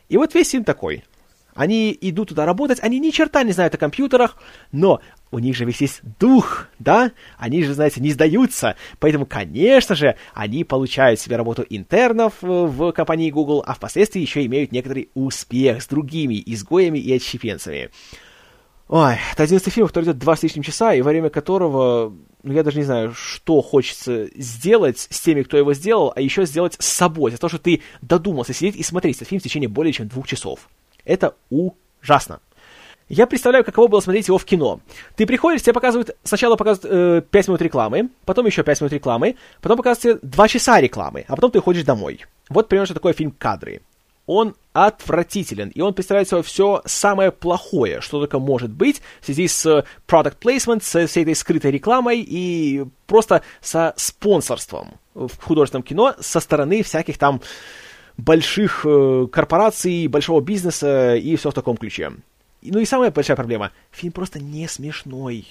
И 0.10 0.18
вот 0.18 0.34
весь 0.34 0.50
фильм 0.50 0.63
такой. 0.63 1.04
Они 1.56 1.98
идут 2.02 2.30
туда 2.30 2.46
работать, 2.46 2.80
они 2.82 3.00
ни 3.00 3.12
черта 3.12 3.44
не 3.44 3.54
знают 3.54 3.74
о 3.74 3.78
компьютерах, 3.78 4.38
но 4.74 5.00
у 5.32 5.39
них 5.39 5.56
же 5.56 5.63
весь 5.63 5.80
есть 5.80 6.02
дух, 6.20 6.68
да? 6.80 7.12
Они 7.38 7.63
же, 7.63 7.74
знаете, 7.74 8.02
не 8.02 8.12
сдаются. 8.12 8.76
Поэтому, 9.00 9.26
конечно 9.26 9.96
же, 9.96 10.18
они 10.34 10.65
получают 10.65 11.20
себе 11.20 11.38
работу 11.38 11.65
интернов 11.70 12.34
э, 12.41 12.48
в 12.48 12.91
компании 12.91 13.32
Google, 13.32 13.63
а 13.65 13.74
впоследствии 13.74 14.20
еще 14.22 14.46
имеют 14.46 14.74
некоторый 14.74 15.10
успех 15.13 15.82
с 15.82 15.88
другими 15.88 16.44
изгоями 16.46 17.00
и 17.00 17.13
отщепенцами. 17.13 17.89
Ой, 18.88 19.17
это 19.32 19.43
11 19.43 19.74
фильм, 19.74 19.88
который 19.88 20.06
идет 20.06 20.19
два 20.19 20.36
с 20.36 20.43
лишним 20.43 20.62
часа, 20.62 20.93
и 20.93 21.02
во 21.02 21.10
время 21.10 21.32
которого, 21.32 22.13
ну, 22.43 22.54
я 22.54 22.62
даже 22.62 22.78
не 22.78 22.84
знаю, 22.84 23.13
что 23.15 23.62
хочется 23.63 24.30
сделать 24.36 25.08
с 25.10 25.19
теми, 25.21 25.41
кто 25.41 25.58
его 25.58 25.74
сделал, 25.74 26.13
а 26.15 26.21
еще 26.21 26.45
сделать 26.45 26.76
с 26.78 26.86
собой, 26.86 27.32
за 27.32 27.39
то, 27.39 27.50
что 27.50 27.58
ты 27.58 27.82
додумался 28.02 28.54
сидеть 28.54 28.76
и 28.76 28.84
смотреть 28.84 29.15
этот 29.15 29.30
фильм 29.30 29.39
в 29.39 29.43
течение 29.43 29.69
более 29.69 29.91
чем 29.91 30.08
двух 30.08 30.28
часов. 30.28 30.69
Это 31.04 31.36
ужасно. 31.50 32.41
Я 33.10 33.26
представляю, 33.26 33.65
каково 33.65 33.88
было 33.88 34.00
смотреть 34.02 34.28
его 34.28 34.38
в 34.38 34.45
кино. 34.45 34.80
Ты 35.15 35.26
приходишь, 35.26 35.62
тебе 35.62 35.74
показывают, 35.74 36.15
сначала 36.24 36.56
показывают 36.56 37.24
э, 37.24 37.28
5 37.30 37.48
минут 37.48 37.62
рекламы, 37.62 38.10
потом 38.26 38.45
еще 38.45 38.63
5 38.63 38.82
минут 38.82 38.93
рекламы, 38.93 39.36
потом 39.62 39.78
показывают 39.78 40.21
тебе 40.21 40.30
2 40.30 40.48
часа 40.48 40.80
рекламы, 40.80 41.26
а 41.28 41.36
потом 41.36 41.50
ты 41.50 41.58
уходишь 41.58 41.84
домой. 41.84 42.24
Вот 42.50 42.67
примерно 42.67 42.86
что 42.86 42.93
такое 42.95 43.13
фильм 43.13 43.32
«Кадры». 43.32 43.82
Он 44.25 44.55
отвратителен, 44.73 45.69
и 45.69 45.81
он 45.81 45.93
представляет 45.93 46.27
собой 46.27 46.43
все 46.43 46.81
самое 46.85 47.31
плохое, 47.31 48.01
что 48.01 48.19
только 48.19 48.39
может 48.39 48.71
быть 48.71 49.01
в 49.21 49.25
связи 49.25 49.47
с 49.47 49.85
product 50.07 50.38
placement, 50.41 50.83
с 50.83 51.07
всей 51.07 51.23
этой 51.23 51.35
скрытой 51.35 51.71
рекламой 51.71 52.21
и 52.21 52.85
просто 53.07 53.41
со 53.61 53.93
спонсорством 53.95 54.95
в 55.13 55.31
художественном 55.41 55.83
кино 55.83 56.15
со 56.19 56.39
стороны 56.39 56.83
всяких 56.83 57.17
там 57.17 57.41
больших 58.17 58.85
э, 58.85 59.27
корпораций, 59.31 60.07
большого 60.07 60.41
бизнеса 60.41 61.15
и 61.15 61.35
все 61.35 61.51
в 61.51 61.53
таком 61.53 61.77
ключе. 61.77 62.11
Ну 62.61 62.79
и 62.79 62.85
самая 62.85 63.11
большая 63.11 63.35
проблема, 63.35 63.71
фильм 63.91 64.11
просто 64.11 64.39
не 64.39 64.67
смешной. 64.67 65.45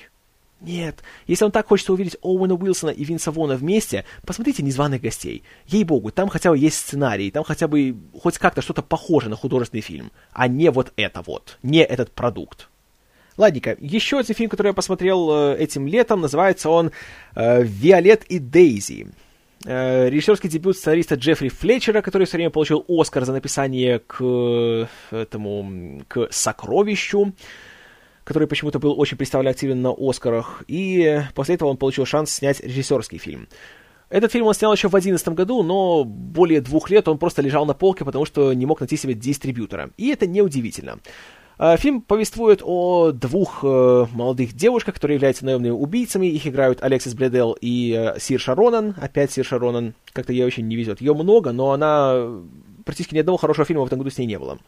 Нет, 0.61 1.03
если 1.27 1.45
вам 1.45 1.53
так 1.53 1.67
хочется 1.67 1.93
увидеть 1.93 2.17
Оуэна 2.23 2.55
Уилсона 2.55 2.91
и 2.91 3.05
Винса 3.05 3.31
Вона 3.31 3.57
вместе, 3.57 4.05
посмотрите 4.25 4.63
«Незваных 4.63 5.03
гостей». 5.03 5.43
Ей-богу, 5.67 6.11
там 6.11 6.29
хотя 6.29 6.51
бы 6.51 6.57
есть 6.57 6.77
сценарий, 6.77 7.31
там 7.31 7.45
хотя 7.45 7.69
бы 7.69 7.95
хоть 8.19 8.39
как-то 8.39 8.63
что-то 8.63 8.81
похоже 8.81 9.29
на 9.29 9.37
художественный 9.37 9.83
фильм, 9.83 10.11
а 10.33 10.49
не 10.49 10.71
вот 10.71 10.93
это 10.97 11.21
вот, 11.21 11.59
не 11.63 11.85
этот 11.85 12.13
продукт. 12.13 12.69
Ладненько, 13.37 13.77
еще 13.81 14.21
один 14.21 14.35
фильм, 14.35 14.49
который 14.49 14.69
я 14.69 14.75
посмотрел 14.75 15.29
э, 15.31 15.57
этим 15.59 15.87
летом, 15.89 16.21
называется 16.21 16.71
он 16.71 16.93
э, 17.35 17.63
«Виолет 17.65 18.25
и 18.25 18.39
Дейзи». 18.39 19.09
э, 19.65 20.09
режиссерский 20.09 20.49
дебют 20.49 20.77
сценариста 20.77 21.17
Джеффри 21.17 21.49
Флетчера, 21.49 22.01
который 22.01 22.27
все 22.27 22.37
время 22.37 22.51
получил 22.51 22.85
Оскар 22.89 23.25
за 23.25 23.33
написание 23.33 23.99
к 23.99 24.89
этому, 25.11 26.03
к 26.07 26.29
«Сокровищу», 26.31 27.33
который 28.25 28.49
почему-то 28.49 28.79
был 28.79 28.99
очень 28.99 29.17
представлен 29.17 29.83
на 29.83 29.95
Оскарах, 29.97 30.65
и 30.67 31.21
после 31.35 31.55
этого 31.55 31.69
он 31.69 31.77
получил 31.77 32.07
шанс 32.07 32.31
снять 32.31 32.61
режиссерский 32.61 33.19
фильм. 33.19 33.49
Этот 34.11 34.33
фильм 34.33 34.47
он 34.47 34.55
снял 34.55 34.73
еще 34.73 34.89
в 34.89 34.93
2011 34.93 35.29
году, 35.31 35.63
но 35.63 36.05
более 36.05 36.61
двух 36.61 36.91
лет 36.91 37.09
он 37.09 37.19
просто 37.19 37.43
лежал 37.43 37.67
на 37.67 37.75
полке, 37.75 38.05
потому 38.05 38.25
что 38.25 38.53
не 38.53 38.67
мог 38.67 38.81
найти 38.81 38.97
себе 38.97 39.15
дистрибьютора. 39.15 39.91
И 39.97 40.09
это 40.09 40.27
неудивительно. 40.27 40.99
А, 41.57 41.77
фильм 41.77 42.01
повествует 42.01 42.61
о 42.65 43.13
двух 43.13 43.61
э, 43.63 44.07
молодых 44.13 44.55
девушках, 44.55 44.95
которые 44.95 45.17
являются 45.17 45.45
наемными 45.45 45.73
убийцами. 45.73 46.27
Их 46.27 46.47
играют 46.47 46.83
Алексис 46.83 47.15
Бледел 47.15 47.57
и 47.61 47.93
э, 47.93 48.19
Сир 48.19 48.41
Шаронан. 48.41 48.95
Опять 49.01 49.33
Сир 49.33 49.45
Шаронан. 49.45 49.95
Как-то 50.13 50.33
ей 50.33 50.45
очень 50.45 50.67
не 50.67 50.77
везет. 50.77 51.01
Ее 51.01 51.15
много, 51.15 51.53
но 51.53 51.73
она... 51.73 52.29
Практически 52.85 53.15
ни 53.15 53.21
одного 53.21 53.39
хорошего 53.39 53.65
фильма 53.65 53.83
в 53.83 53.87
этом 53.87 53.99
году 53.99 54.11
с 54.11 54.19
ней 54.19 54.27
не 54.27 54.39
было. 54.39 54.59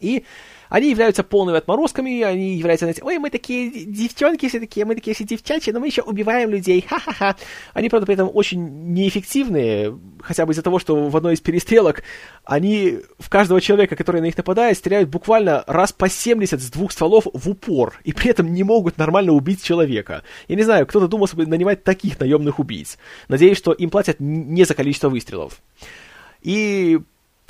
И 0.00 0.24
они 0.70 0.88
являются 0.88 1.22
полными 1.22 1.58
отморозками, 1.58 2.22
они 2.22 2.54
являются, 2.54 2.86
знаете, 2.86 3.02
ой, 3.04 3.18
мы 3.18 3.28
такие 3.28 3.70
девчонки 3.84 4.48
все 4.48 4.60
такие, 4.60 4.86
мы 4.86 4.94
такие 4.94 5.14
все 5.14 5.24
девчачьи, 5.24 5.72
но 5.72 5.80
мы 5.80 5.88
еще 5.88 6.00
убиваем 6.02 6.48
людей, 6.48 6.82
ха-ха-ха. 6.88 7.36
Они, 7.74 7.88
правда, 7.88 8.06
при 8.06 8.14
этом 8.14 8.30
очень 8.32 8.92
неэффективные, 8.94 9.98
хотя 10.22 10.46
бы 10.46 10.52
из-за 10.52 10.62
того, 10.62 10.78
что 10.78 11.08
в 11.08 11.16
одной 11.16 11.34
из 11.34 11.40
перестрелок 11.40 12.02
они 12.44 13.00
в 13.18 13.28
каждого 13.28 13.60
человека, 13.60 13.96
который 13.96 14.20
на 14.20 14.26
них 14.26 14.36
нападает, 14.36 14.78
стреляют 14.78 15.10
буквально 15.10 15.64
раз 15.66 15.92
по 15.92 16.08
70 16.08 16.60
с 16.60 16.70
двух 16.70 16.92
стволов 16.92 17.26
в 17.32 17.50
упор, 17.50 18.00
и 18.04 18.12
при 18.12 18.30
этом 18.30 18.54
не 18.54 18.62
могут 18.62 18.96
нормально 18.96 19.32
убить 19.32 19.62
человека. 19.62 20.22
Я 20.46 20.56
не 20.56 20.62
знаю, 20.62 20.86
кто-то 20.86 21.08
думал 21.08 21.26
себе 21.26 21.46
нанимать 21.46 21.82
таких 21.82 22.18
наемных 22.20 22.60
убийц. 22.60 22.96
Надеюсь, 23.28 23.58
что 23.58 23.72
им 23.72 23.90
платят 23.90 24.16
не 24.20 24.64
за 24.64 24.74
количество 24.74 25.08
выстрелов. 25.08 25.60
И 26.42 27.00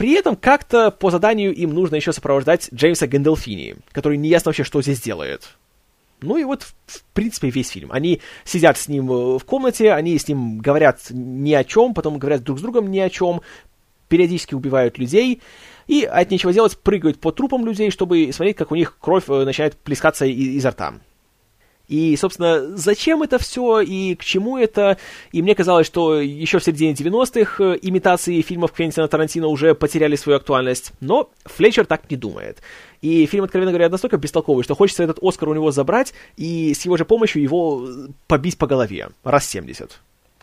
при 0.00 0.12
этом 0.12 0.34
как-то 0.34 0.90
по 0.90 1.10
заданию 1.10 1.54
им 1.54 1.74
нужно 1.74 1.96
еще 1.96 2.14
сопровождать 2.14 2.70
Джеймса 2.72 3.06
Гэндалфини, 3.06 3.76
который 3.92 4.16
не 4.16 4.30
ясно 4.30 4.48
вообще, 4.48 4.64
что 4.64 4.80
здесь 4.80 5.02
делает. 5.02 5.58
Ну 6.22 6.38
и 6.38 6.44
вот, 6.44 6.62
в 6.86 7.02
принципе, 7.12 7.50
весь 7.50 7.68
фильм. 7.68 7.92
Они 7.92 8.22
сидят 8.44 8.78
с 8.78 8.88
ним 8.88 9.12
э, 9.12 9.38
в 9.38 9.44
комнате, 9.44 9.92
они 9.92 10.18
с 10.18 10.26
ним 10.26 10.60
говорят 10.60 11.00
ни 11.10 11.52
о 11.52 11.64
чем, 11.64 11.92
потом 11.92 12.18
говорят 12.18 12.42
друг 12.42 12.60
с 12.60 12.62
другом 12.62 12.90
ни 12.90 12.98
о 12.98 13.10
чем, 13.10 13.42
периодически 14.08 14.54
убивают 14.54 14.96
людей, 14.96 15.42
и 15.86 16.04
от 16.04 16.30
нечего 16.30 16.54
делать 16.54 16.78
прыгают 16.78 17.20
по 17.20 17.30
трупам 17.30 17.66
людей, 17.66 17.90
чтобы 17.90 18.32
смотреть, 18.32 18.56
как 18.56 18.72
у 18.72 18.76
них 18.76 18.96
кровь 18.98 19.24
э, 19.28 19.44
начинает 19.44 19.76
плескаться 19.76 20.24
изо 20.24 20.70
рта. 20.70 20.94
И, 21.90 22.16
собственно, 22.16 22.76
зачем 22.76 23.24
это 23.24 23.40
все 23.40 23.80
и 23.80 24.14
к 24.14 24.24
чему 24.24 24.56
это? 24.56 24.96
И 25.32 25.42
мне 25.42 25.56
казалось, 25.56 25.88
что 25.88 26.20
еще 26.20 26.60
в 26.60 26.64
середине 26.64 26.92
90-х 26.92 27.64
э, 27.64 27.78
имитации 27.82 28.40
фильмов 28.42 28.70
Квентина 28.70 29.08
Тарантино 29.08 29.48
уже 29.48 29.74
потеряли 29.74 30.14
свою 30.14 30.36
актуальность. 30.36 30.92
Но 31.00 31.30
Флетчер 31.46 31.86
так 31.86 32.08
не 32.08 32.16
думает. 32.16 32.62
И 33.02 33.26
фильм, 33.26 33.42
откровенно 33.42 33.72
говоря, 33.72 33.88
настолько 33.88 34.18
бестолковый, 34.18 34.62
что 34.62 34.76
хочется 34.76 35.02
этот 35.02 35.18
Оскар 35.20 35.48
у 35.48 35.54
него 35.54 35.72
забрать 35.72 36.14
и 36.36 36.74
с 36.74 36.84
его 36.84 36.96
же 36.96 37.04
помощью 37.04 37.42
его 37.42 37.84
побить 38.28 38.56
по 38.56 38.68
голове. 38.68 39.08
Раз 39.24 39.48
70. 39.48 39.98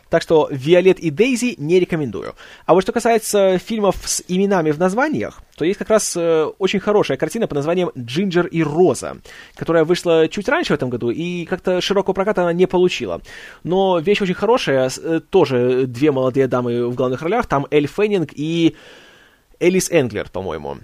Так 0.10 0.22
что 0.22 0.47
«Виолет 0.51 0.99
и 0.99 1.10
Дейзи» 1.10 1.55
не 1.58 1.80
рекомендую. 1.80 2.36
А 2.66 2.74
вот 2.74 2.82
что 2.82 2.91
касается 2.91 3.58
фильмов 3.58 3.97
с 4.05 4.24
именами 4.28 4.72
в 4.72 4.80
названиях, 4.80 5.41
то 5.58 5.66
есть 5.66 5.78
как 5.78 5.89
раз 5.89 6.16
э, 6.16 6.45
очень 6.60 6.80
хорошая 6.80 7.18
картина 7.18 7.47
под 7.47 7.55
названием 7.55 7.91
«Джинджер 7.97 8.47
и 8.47 8.64
Роза», 8.64 9.18
которая 9.55 9.84
вышла 9.84 10.28
чуть 10.28 10.47
раньше 10.47 10.74
в 10.74 10.76
этом 10.76 10.89
году, 10.89 11.10
и 11.10 11.45
как-то 11.45 11.82
широкого 11.82 12.14
проката 12.14 12.43
она 12.43 12.53
не 12.53 12.68
получила. 12.68 13.22
Но 13.64 13.99
вещь 13.99 14.22
очень 14.22 14.34
хорошая, 14.34 14.89
э, 14.95 15.20
тоже 15.30 15.86
две 15.88 16.12
молодые 16.12 16.47
дамы 16.47 16.88
в 16.88 16.95
главных 16.95 17.22
ролях, 17.22 17.47
там 17.47 17.68
Эль 17.72 17.88
Феннинг 17.88 18.32
и 18.34 18.76
Элис 19.60 19.89
Энглер, 19.91 20.30
по-моему. 20.30 20.78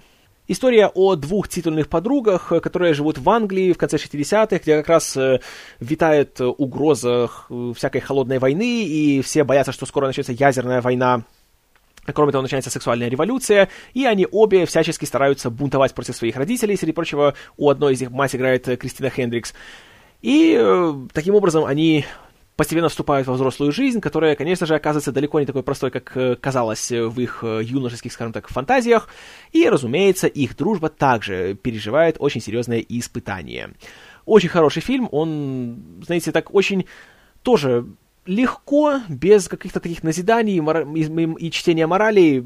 История 0.46 0.88
о 0.88 1.16
двух 1.16 1.48
титульных 1.48 1.88
подругах, 1.88 2.52
э, 2.52 2.60
которые 2.60 2.92
живут 2.92 3.16
в 3.16 3.30
Англии 3.30 3.72
в 3.72 3.78
конце 3.78 3.96
60-х, 3.96 4.58
где 4.58 4.76
как 4.76 4.88
раз 4.88 5.16
э, 5.16 5.40
витает 5.80 6.38
угроза 6.38 7.30
э, 7.48 7.72
всякой 7.74 8.02
холодной 8.02 8.38
войны, 8.38 8.84
и 8.84 9.22
все 9.22 9.44
боятся, 9.44 9.72
что 9.72 9.86
скоро 9.86 10.06
начнется 10.06 10.32
ядерная 10.32 10.82
война. 10.82 11.22
Кроме 12.12 12.32
того, 12.32 12.42
начинается 12.42 12.68
сексуальная 12.68 13.08
революция, 13.08 13.70
и 13.94 14.04
они 14.04 14.26
обе 14.30 14.66
всячески 14.66 15.06
стараются 15.06 15.48
бунтовать 15.48 15.94
против 15.94 16.14
своих 16.14 16.36
родителей. 16.36 16.76
Среди 16.76 16.92
прочего, 16.92 17.32
у 17.56 17.70
одной 17.70 17.94
из 17.94 18.02
них 18.02 18.10
мать 18.10 18.36
играет 18.36 18.64
Кристина 18.78 19.08
Хендрикс. 19.08 19.54
И 20.20 20.62
таким 21.14 21.34
образом 21.34 21.64
они 21.64 22.04
постепенно 22.56 22.88
вступают 22.88 23.26
во 23.26 23.34
взрослую 23.34 23.72
жизнь, 23.72 24.00
которая, 24.00 24.36
конечно 24.36 24.66
же, 24.66 24.74
оказывается 24.74 25.12
далеко 25.12 25.40
не 25.40 25.46
такой 25.46 25.62
простой, 25.62 25.90
как 25.90 26.16
э, 26.16 26.36
казалось 26.36 26.90
в 26.90 27.20
их 27.20 27.40
э, 27.42 27.60
юношеских, 27.62 28.12
скажем 28.12 28.32
так, 28.32 28.48
фантазиях. 28.48 29.08
И, 29.52 29.68
разумеется, 29.68 30.26
их 30.26 30.56
дружба 30.56 30.88
также 30.88 31.54
переживает 31.54 32.16
очень 32.18 32.40
серьезное 32.40 32.78
испытание. 32.80 33.74
Очень 34.24 34.48
хороший 34.48 34.82
фильм, 34.82 35.08
он, 35.10 36.02
знаете, 36.06 36.32
так 36.32 36.54
очень 36.54 36.86
тоже 37.42 37.86
легко, 38.26 39.00
без 39.08 39.48
каких-то 39.48 39.80
таких 39.80 40.02
назиданий 40.02 40.56
и, 40.56 41.46
и 41.46 41.50
чтения 41.50 41.86
морали, 41.86 42.44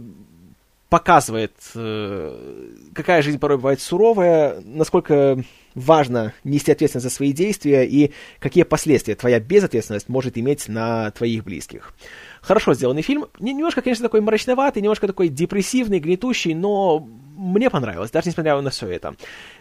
показывает, 0.89 1.53
э, 1.75 2.71
какая 2.95 3.23
жизнь 3.23 3.39
порой 3.39 3.59
бывает 3.59 3.81
суровая, 3.81 4.61
насколько 4.65 5.43
важно 5.75 6.33
нести 6.45 6.73
ответственность 6.73 7.05
за 7.05 7.15
свои 7.15 7.33
действия 7.33 7.87
и 7.87 8.13
какие 8.39 8.65
последствия 8.65 9.15
твоя 9.15 9.41
безответственность 9.41 10.09
может 10.09 10.39
иметь 10.39 10.69
на 10.69 11.11
твоих 11.13 11.45
близких. 11.45 11.95
Хорошо 12.41 12.75
сделанный 12.75 13.03
фильм. 13.03 13.27
Немножко, 13.39 13.83
конечно, 13.83 14.05
такой 14.05 14.21
мрачноватый, 14.21 14.83
немножко 14.83 15.07
такой 15.07 15.29
депрессивный, 15.29 15.99
гнетущий, 15.99 16.55
но 16.55 17.07
мне 17.37 17.71
понравилось, 17.71 18.11
даже 18.11 18.29
несмотря 18.29 18.61
на 18.61 18.71
все 18.71 18.89
это. 18.89 19.15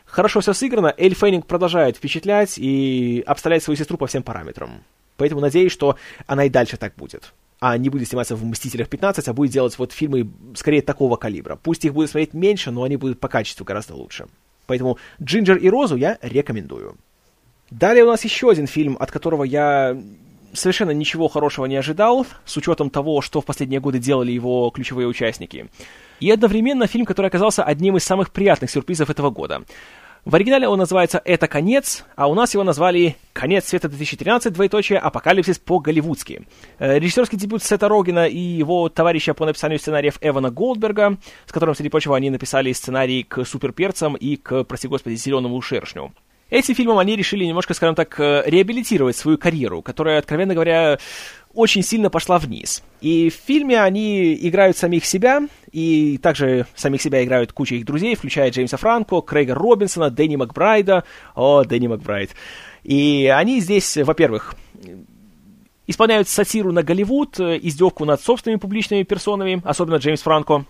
Хорошо 0.05 0.39
все 0.39 0.53
сыграно, 0.53 0.93
Эль 0.97 1.14
Феннинг 1.14 1.45
продолжает 1.45 1.97
впечатлять 1.97 2.58
и 2.58 3.24
обставлять 3.26 3.64
свою 3.64 3.78
сестру 3.78 3.97
по 3.97 4.08
всем 4.08 4.24
параметрам. 4.24 4.84
Поэтому 5.18 5.41
надеюсь, 5.41 5.72
что 5.72 5.97
она 6.28 6.45
и 6.45 6.49
дальше 6.49 6.78
так 6.78 6.95
будет. 6.95 7.34
А 7.60 7.76
не 7.78 7.89
будет 7.89 8.08
сниматься 8.08 8.36
в 8.36 8.45
«Мстителях 8.45 8.88
15», 8.88 9.24
а 9.26 9.34
будет 9.34 9.51
делать 9.51 9.78
вот 9.80 9.91
фильмы 9.91 10.30
скорее 10.55 10.84
такого 10.84 11.16
калибра. 11.16 11.55
Пусть 11.55 11.86
их 11.86 11.93
будет 11.93 12.12
смотреть 12.12 12.34
меньше, 12.34 12.70
но 12.70 12.84
они 12.84 12.97
будут 12.97 13.20
по 13.20 13.28
качеству 13.28 13.66
гораздо 13.66 13.95
лучше. 13.95 14.28
Поэтому 14.68 14.97
«Джинджер 15.22 15.57
и 15.57 15.70
Розу» 15.70 15.95
я 15.95 16.18
рекомендую. 16.22 16.97
Далее 17.72 18.03
у 18.03 18.07
нас 18.07 18.24
еще 18.24 18.49
один 18.49 18.68
фильм, 18.68 18.97
от 18.99 19.11
которого 19.11 19.43
я 19.43 19.97
совершенно 20.53 20.91
ничего 20.91 21.28
хорошего 21.28 21.65
не 21.65 21.76
ожидал, 21.76 22.26
с 22.45 22.57
учетом 22.57 22.89
того, 22.89 23.22
что 23.22 23.41
в 23.41 23.45
последние 23.45 23.80
годы 23.80 23.99
делали 23.99 24.32
его 24.32 24.70
ключевые 24.70 25.07
участники. 25.07 25.68
И 26.20 26.32
одновременно 26.32 26.88
фильм, 26.88 27.05
который 27.05 27.28
оказался 27.28 27.63
одним 27.63 27.97
из 27.97 28.03
самых 28.03 28.32
приятных 28.32 28.72
сюрпризов 28.72 29.09
этого 29.09 29.30
года. 29.30 29.63
В 30.28 30.36
оригинале 30.36 30.67
он 30.67 30.78
называется 30.78 31.21
«Это 31.23 31.47
конец», 31.47 32.03
а 32.17 32.28
у 32.28 32.34
нас 32.34 32.53
его 32.53 32.65
назвали 32.65 33.15
«Конец 33.32 33.69
света 33.69 33.88
2013. 33.88 34.51
Двоеточие. 34.51 34.99
Апокалипсис 34.99 35.57
по-голливудски». 35.57 36.45
Э, 36.80 36.99
режиссерский 36.99 37.38
дебют 37.38 37.63
Сета 37.63 37.88
Рогина 37.88 38.28
и 38.28 38.38
его 38.38 38.89
товарища 38.89 39.34
по 39.34 39.45
написанию 39.45 39.80
сценариев 39.80 40.17
Эвана 40.19 40.51
Голдберга, 40.51 41.15
с 41.45 41.53
которым, 41.53 41.75
среди 41.75 41.88
прочего, 41.88 42.17
они 42.17 42.30
написали 42.30 42.73
сценарий 42.73 43.23
к 43.23 43.45
«Суперперцам» 43.45 44.15
и 44.15 44.36
к, 44.36 44.65
прости 44.65 44.89
господи, 44.89 45.15
«Зеленому 45.15 45.61
шершню». 45.61 46.11
Этим 46.49 46.75
фильмом 46.75 46.97
они 46.97 47.15
решили 47.15 47.45
немножко, 47.45 47.73
скажем 47.73 47.95
так, 47.95 48.19
э, 48.19 48.43
реабилитировать 48.45 49.15
свою 49.15 49.38
карьеру, 49.38 49.82
которая, 49.82 50.19
откровенно 50.19 50.53
говоря, 50.53 50.97
очень 51.58 51.82
сильно 51.82 52.12
пошла 52.12 52.38
вниз. 52.38 52.84
И 53.01 53.32
в 53.32 53.34
фильме 53.34 53.82
они 53.82 54.36
играют 54.36 54.78
самих 54.78 55.05
себя, 55.05 55.41
и 55.72 56.20
также 56.20 56.68
самих 56.76 57.01
себя 57.01 57.24
играют 57.24 57.51
куча 57.51 57.76
их 57.76 57.86
друзей, 57.86 58.16
включая 58.16 58.51
Джеймса 58.51 58.78
Франко, 58.78 59.22
Крейга 59.22 59.55
Робинсона, 59.55 60.12
Дэнни 60.12 60.36
Макбрайда. 60.36 61.03
О, 61.34 61.64
Дэнни 61.64 61.88
Макбрайд. 61.88 62.30
И 62.84 63.34
они 63.36 63.60
здесь, 63.60 63.97
во-первых, 63.97 64.53
исполняют 65.88 66.30
сатиру 66.30 66.72
на 66.72 66.84
Голливуд, 66.84 67.39
издевку 67.39 68.05
над 68.05 68.22
собственными 68.22 68.60
публичными 68.60 69.01
персонами, 69.01 69.60
особенно 69.66 69.95
Джеймс 69.95 70.22
Франко, 70.22 70.66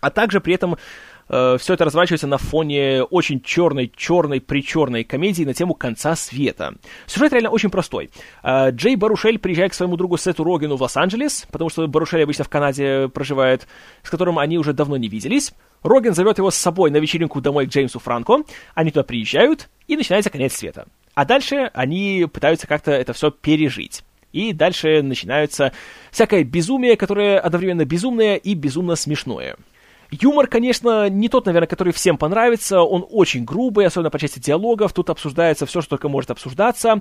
а 0.00 0.10
также 0.10 0.40
при 0.40 0.54
этом 0.54 0.76
э, 1.28 1.56
все 1.58 1.74
это 1.74 1.84
разворачивается 1.84 2.26
на 2.26 2.38
фоне 2.38 3.02
очень 3.02 3.40
черной, 3.40 3.92
черной, 3.94 4.40
причерной 4.40 5.04
комедии 5.04 5.44
на 5.44 5.54
тему 5.54 5.74
конца 5.74 6.16
света. 6.16 6.74
Сюжет 7.06 7.32
реально 7.32 7.50
очень 7.50 7.70
простой. 7.70 8.10
Э, 8.42 8.70
Джей 8.70 8.96
Барушель 8.96 9.38
приезжает 9.38 9.72
к 9.72 9.74
своему 9.74 9.96
другу 9.96 10.16
Сету 10.16 10.44
Рогину 10.44 10.76
в 10.76 10.82
Лос-Анджелес, 10.82 11.46
потому 11.50 11.70
что 11.70 11.86
Барушель 11.86 12.22
обычно 12.22 12.44
в 12.44 12.48
Канаде 12.48 13.08
проживает, 13.08 13.66
с 14.02 14.10
которым 14.10 14.38
они 14.38 14.58
уже 14.58 14.72
давно 14.72 14.96
не 14.96 15.08
виделись. 15.08 15.52
Рогин 15.82 16.14
зовет 16.14 16.38
его 16.38 16.50
с 16.50 16.56
собой 16.56 16.90
на 16.90 16.96
вечеринку 16.96 17.40
домой 17.40 17.66
к 17.66 17.70
Джеймсу 17.70 17.98
Франко, 17.98 18.42
они 18.74 18.90
туда 18.90 19.04
приезжают, 19.04 19.68
и 19.86 19.96
начинается 19.96 20.30
конец 20.30 20.54
света. 20.54 20.86
А 21.14 21.24
дальше 21.24 21.70
они 21.72 22.26
пытаются 22.30 22.66
как-то 22.66 22.90
это 22.90 23.12
все 23.12 23.30
пережить. 23.30 24.02
И 24.32 24.52
дальше 24.52 25.00
начинается 25.02 25.72
всякое 26.10 26.44
безумие, 26.44 26.96
которое 26.96 27.38
одновременно 27.38 27.86
безумное 27.86 28.36
и 28.36 28.52
безумно 28.54 28.94
смешное. 28.94 29.56
Юмор, 30.10 30.46
конечно, 30.46 31.08
не 31.08 31.28
тот, 31.28 31.46
наверное, 31.46 31.66
который 31.66 31.92
всем 31.92 32.16
понравится. 32.16 32.80
Он 32.80 33.06
очень 33.10 33.44
грубый, 33.44 33.86
особенно 33.86 34.10
по 34.10 34.18
части 34.18 34.38
диалогов. 34.38 34.92
Тут 34.92 35.10
обсуждается 35.10 35.66
все, 35.66 35.80
что 35.80 35.90
только 35.90 36.08
может 36.08 36.30
обсуждаться. 36.30 37.00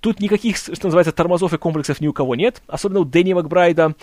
Тут 0.00 0.20
никаких, 0.20 0.56
что 0.56 0.84
называется, 0.84 1.12
тормозов 1.12 1.52
и 1.54 1.58
комплексов 1.58 2.00
ни 2.00 2.08
у 2.08 2.12
кого 2.12 2.34
нет. 2.34 2.62
Особенно 2.66 3.00
у 3.00 3.04
Дэнни 3.04 3.32
Макбрайда. 3.32 3.94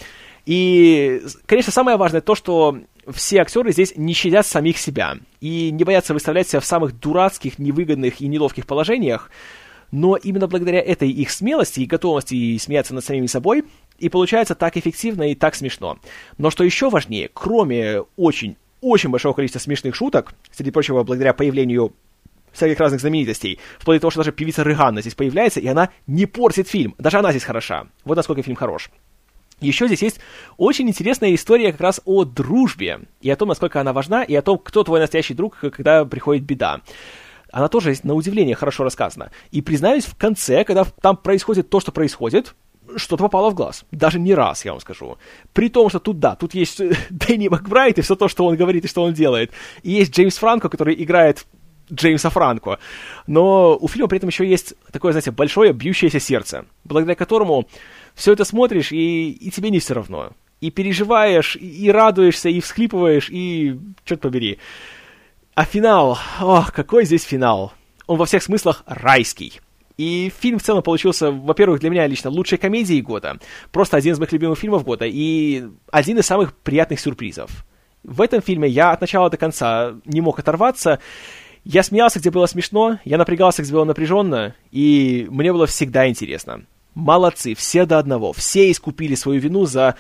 И, 0.46 1.22
конечно, 1.46 1.72
самое 1.72 1.98
важное 1.98 2.22
то, 2.22 2.36
что 2.36 2.80
все 3.12 3.42
актеры 3.42 3.72
здесь 3.72 3.94
не 3.96 4.14
щадят 4.14 4.46
самих 4.46 4.78
себя 4.78 5.18
и 5.42 5.72
не 5.72 5.84
боятся 5.84 6.14
выставлять 6.14 6.48
себя 6.48 6.60
в 6.60 6.66
самых 6.66 7.00
дурацких, 7.00 7.60
невыгодных 7.60 8.22
и 8.22 8.28
неловких 8.28 8.66
положениях, 8.66 9.30
но 9.92 10.16
именно 10.16 10.48
благодаря 10.48 10.80
этой 10.80 11.10
их 11.10 11.32
смелости 11.32 11.82
и 11.82 11.86
готовности 11.86 12.58
смеяться 12.58 12.94
над 12.94 13.04
самими 13.04 13.26
собой 13.26 13.64
и 14.00 14.10
получается 14.10 14.56
так 14.56 14.78
эффективно 14.78 15.32
и 15.32 15.36
так 15.36 15.56
смешно. 15.56 16.00
Но 16.38 16.50
что 16.50 16.64
еще 16.64 16.90
важнее, 16.90 17.30
кроме 17.34 18.02
очень, 18.16 18.58
очень 18.82 19.10
большого 19.10 19.34
количества 19.34 19.60
смешных 19.60 19.96
шуток, 19.96 20.34
среди 20.52 20.72
прочего, 20.72 21.04
благодаря 21.04 21.34
появлению 21.34 21.94
всяких 22.52 22.80
разных 22.80 23.02
знаменитостей, 23.02 23.60
вплоть 23.78 23.98
до 23.98 24.02
того, 24.02 24.12
что 24.12 24.20
даже 24.22 24.32
певица 24.32 24.64
Рыганна 24.64 25.02
здесь 25.02 25.16
появляется, 25.16 25.60
и 25.60 25.68
она 25.68 25.90
не 26.08 26.26
портит 26.26 26.68
фильм. 26.68 26.96
Даже 26.98 27.20
она 27.20 27.32
здесь 27.32 27.44
хороша. 27.44 27.88
Вот 28.06 28.16
насколько 28.16 28.42
фильм 28.42 28.56
хорош. 28.56 28.90
Еще 29.62 29.88
здесь 29.88 30.02
есть 30.02 30.20
очень 30.58 30.88
интересная 30.88 31.36
история 31.36 31.72
как 31.72 31.82
раз 31.82 32.02
о 32.06 32.24
дружбе, 32.24 33.02
и 33.22 33.30
о 33.30 33.36
том, 33.36 33.50
насколько 33.50 33.82
она 33.82 33.92
важна, 33.92 34.24
и 34.24 34.34
о 34.36 34.42
том, 34.42 34.58
кто 34.58 34.84
твой 34.84 35.00
настоящий 35.00 35.34
друг, 35.34 35.58
когда 35.58 36.06
приходит 36.06 36.44
беда. 36.44 36.82
Она 37.52 37.68
тоже, 37.68 37.94
на 38.04 38.14
удивление, 38.14 38.56
хорошо 38.56 38.84
рассказана. 38.84 39.32
И 39.52 39.62
признаюсь, 39.62 40.06
в 40.06 40.16
конце, 40.16 40.64
когда 40.64 40.86
там 40.86 41.18
происходит 41.18 41.70
то, 41.70 41.80
что 41.80 41.92
происходит, 41.92 42.56
что-то 42.96 43.24
попало 43.24 43.50
в 43.50 43.56
глаз. 43.56 43.86
Даже 43.92 44.20
не 44.20 44.34
раз, 44.34 44.66
я 44.66 44.72
вам 44.72 44.82
скажу. 44.82 45.18
При 45.54 45.70
том, 45.70 45.90
что 45.90 46.00
тут, 46.00 46.20
да, 46.20 46.36
тут 46.36 46.54
есть 46.54 46.82
Дэнни 47.10 47.48
Макбрайт 47.48 47.98
и 47.98 48.02
все 48.02 48.16
то, 48.16 48.28
что 48.28 48.46
он 48.46 48.56
говорит 48.56 48.86
и 48.86 48.88
что 48.88 49.04
он 49.04 49.14
делает. 49.14 49.52
И 49.84 49.92
есть 49.92 50.16
Джеймс 50.16 50.38
Франко, 50.38 50.70
который 50.70 51.02
играет 51.02 51.46
Джеймса 51.92 52.30
Франко. 52.30 52.80
Но 53.28 53.78
у 53.80 53.88
фильма 53.88 54.08
при 54.08 54.18
этом 54.18 54.30
еще 54.30 54.48
есть 54.48 54.76
такое, 54.92 55.12
знаете, 55.12 55.32
большое 55.32 55.74
бьющееся 55.74 56.20
сердце, 56.20 56.66
благодаря 56.84 57.16
которому 57.16 57.68
все 58.14 58.34
это 58.34 58.46
смотришь, 58.46 58.92
и, 58.92 59.32
и 59.32 59.52
тебе 59.52 59.70
не 59.70 59.80
все 59.80 59.96
равно. 59.96 60.32
И 60.62 60.72
переживаешь, 60.72 61.56
и, 61.56 61.86
и 61.86 61.90
радуешься, 61.92 62.50
и 62.50 62.60
всхлипываешь, 62.60 63.30
и... 63.30 63.80
черт 64.06 64.22
побери. 64.22 64.60
А 65.56 65.66
финал... 65.66 66.20
Ох, 66.42 66.72
какой 66.72 67.06
здесь 67.06 67.24
финал! 67.24 67.74
Он 68.08 68.18
во 68.18 68.26
всех 68.26 68.44
смыслах 68.44 68.84
райский. 68.86 69.62
И 70.00 70.32
фильм 70.40 70.60
в 70.60 70.64
целом 70.64 70.82
получился, 70.82 71.30
во-первых, 71.30 71.82
для 71.82 71.90
меня 71.90 72.08
лично 72.08 72.30
лучшей 72.30 72.58
комедией 72.58 73.02
года. 73.02 73.38
Просто 73.70 73.98
один 73.98 74.14
из 74.14 74.20
моих 74.20 74.32
любимых 74.32 74.58
фильмов 74.58 74.86
года. 74.86 75.04
И 75.06 75.66
один 75.92 76.18
из 76.18 76.26
самых 76.26 76.56
приятных 76.56 77.02
сюрпризов. 77.02 77.66
В 78.04 78.22
этом 78.22 78.42
фильме 78.42 78.70
я 78.70 78.92
от 78.92 79.02
начала 79.02 79.30
до 79.30 79.36
конца 79.36 79.96
не 80.06 80.22
мог 80.22 80.40
оторваться. 80.40 81.00
Я 81.66 81.84
смеялся, 81.84 82.20
где 82.20 82.32
было 82.32 82.46
смешно, 82.46 83.00
я 83.04 83.18
напрягался, 83.18 83.62
где 83.62 83.74
было 83.74 83.84
напряженно, 83.84 84.56
и 84.72 85.28
мне 85.30 85.52
было 85.52 85.68
всегда 85.68 86.08
интересно. 86.08 86.64
Молодцы, 86.96 87.54
все 87.54 87.86
до 87.86 88.00
одного. 88.00 88.32
Все 88.32 88.72
искупили 88.72 89.16
свою 89.16 89.42
вину 89.42 89.66
за 89.66 89.96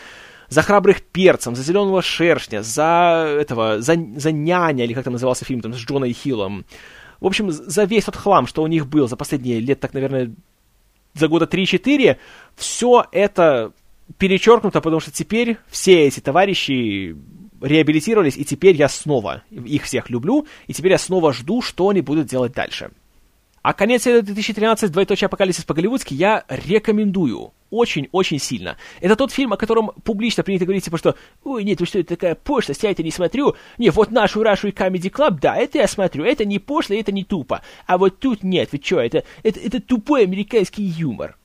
за 0.47 0.62
храбрых 0.62 1.02
перцем, 1.02 1.56
за 1.56 1.62
зеленого 1.62 2.02
шершня, 2.02 2.64
за 2.64 3.38
этого, 3.38 3.82
за, 3.82 3.97
за 4.16 4.32
няня, 4.32 4.86
или 4.86 4.93
как 4.93 5.04
там 5.04 5.14
назывался 5.14 5.43
фильм 5.43 5.60
там 5.62 5.74
с 5.74 5.78
Джоной 5.78 6.14
Хиллом. 6.14 6.66
В 7.20 7.26
общем, 7.26 7.51
за 7.51 7.84
весь 7.84 8.05
тот 8.05 8.15
хлам, 8.15 8.47
что 8.47 8.63
у 8.63 8.67
них 8.67 8.88
был 8.88 9.07
за 9.07 9.15
последние 9.15 9.59
лет, 9.59 9.80
так, 9.80 9.93
наверное, 9.93 10.34
за 11.13 11.28
года 11.28 11.45
3-4, 11.45 12.17
все 12.55 13.05
это 13.11 13.74
перечеркнуто, 14.17 14.82
потому 14.82 14.99
что 14.99 15.11
теперь 15.11 15.57
все 15.67 16.07
эти 16.07 16.20
товарищи 16.20 17.15
реабилитировались, 17.61 18.38
и 18.38 18.45
теперь 18.45 18.76
я 18.76 18.88
снова 18.88 19.43
их 19.51 19.84
всех 19.84 20.09
люблю, 20.09 20.47
и 20.67 20.74
теперь 20.74 20.93
я 20.93 20.97
снова 20.97 21.34
жду, 21.34 21.61
что 21.61 21.89
они 21.89 22.01
будут 22.01 22.28
делать 22.28 22.53
дальше. 22.53 22.91
А 23.61 23.74
конец 23.74 24.03
2013, 24.03 24.91
двоеточие 24.91 25.26
апокалипсис 25.26 25.65
по-голливудски, 25.65 26.13
я 26.13 26.45
рекомендую. 26.47 27.51
Очень-очень 27.70 28.39
сильно. 28.39 28.78
Это 28.99 29.15
тот 29.15 29.32
фильм, 29.32 29.53
о 29.53 29.57
котором 29.57 29.91
публично 30.03 30.43
принято 30.43 30.65
говорить, 30.65 30.86
типа, 30.86 30.97
что 30.97 31.15
«Ой, 31.43 31.63
нет, 31.63 31.80
вы 31.80 31.86
что, 31.86 31.99
это 31.99 32.15
такая 32.15 32.36
пошлость, 32.36 32.84
я 32.84 32.91
это 32.91 33.03
не 33.03 33.11
смотрю». 33.11 33.55
Не, 33.78 33.89
вот 33.91 34.11
нашу 34.11 34.41
Рашу 34.43 34.70
и 34.70 34.72
Comedy 34.72 35.11
Club, 35.11 35.39
да, 35.41 35.55
это 35.55 35.78
я 35.78 35.88
смотрю, 35.88 36.24
это 36.26 36.45
не 36.45 36.59
пошло, 36.59 36.95
это 36.95 37.11
не 37.11 37.24
тупо. 37.24 37.61
А 37.86 37.97
вот 37.97 38.20
тут 38.20 38.43
нет, 38.43 38.70
вы 38.72 38.80
что, 38.84 38.99
это, 38.99 39.24
это, 39.43 39.59
это 39.59 39.80
тупой 39.80 40.24
американский 40.24 40.84
юмор. 40.84 41.38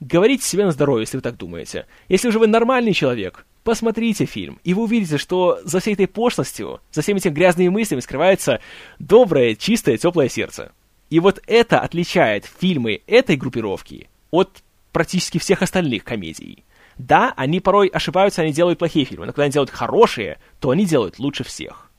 Говорите 0.00 0.44
себе 0.44 0.64
на 0.64 0.72
здоровье, 0.72 1.02
если 1.02 1.18
вы 1.18 1.22
так 1.22 1.36
думаете. 1.36 1.86
Если 2.08 2.30
же 2.30 2.38
вы 2.38 2.48
нормальный 2.48 2.92
человек, 2.92 3.46
посмотрите 3.62 4.24
фильм, 4.24 4.58
и 4.64 4.74
вы 4.74 4.82
увидите, 4.82 5.16
что 5.16 5.60
за 5.64 5.80
всей 5.80 5.94
этой 5.94 6.08
пошлостью, 6.08 6.80
за 6.90 7.02
всеми 7.02 7.18
этими 7.18 7.32
грязными 7.32 7.68
мыслями 7.68 8.00
скрывается 8.00 8.60
доброе, 8.98 9.54
чистое, 9.54 9.98
теплое 9.98 10.28
сердце. 10.28 10.72
И 11.10 11.20
вот 11.20 11.40
это 11.46 11.80
отличает 11.80 12.46
фильмы 12.46 13.02
этой 13.06 13.36
группировки 13.36 14.08
от 14.30 14.62
практически 14.92 15.38
всех 15.38 15.62
остальных 15.62 16.04
комедий. 16.04 16.64
Да, 16.98 17.32
они 17.36 17.60
порой 17.60 17.88
ошибаются, 17.88 18.42
они 18.42 18.52
делают 18.52 18.78
плохие 18.78 19.04
фильмы, 19.04 19.26
но 19.26 19.32
когда 19.32 19.44
они 19.44 19.52
делают 19.52 19.70
хорошие, 19.70 20.38
то 20.60 20.70
они 20.70 20.84
делают 20.84 21.18
лучше 21.18 21.42
всех. 21.42 21.90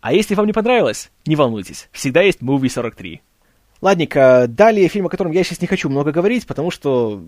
А 0.00 0.12
если 0.12 0.34
вам 0.34 0.46
не 0.46 0.52
понравилось, 0.52 1.10
не 1.26 1.36
волнуйтесь, 1.36 1.88
всегда 1.92 2.22
есть 2.22 2.40
Movie 2.40 2.68
43. 2.68 3.22
Ладненько, 3.80 4.46
далее 4.48 4.88
фильм, 4.88 5.06
о 5.06 5.10
котором 5.10 5.32
я 5.32 5.44
сейчас 5.44 5.60
не 5.60 5.66
хочу 5.66 5.88
много 5.88 6.12
говорить, 6.12 6.46
потому 6.46 6.70
что 6.70 7.22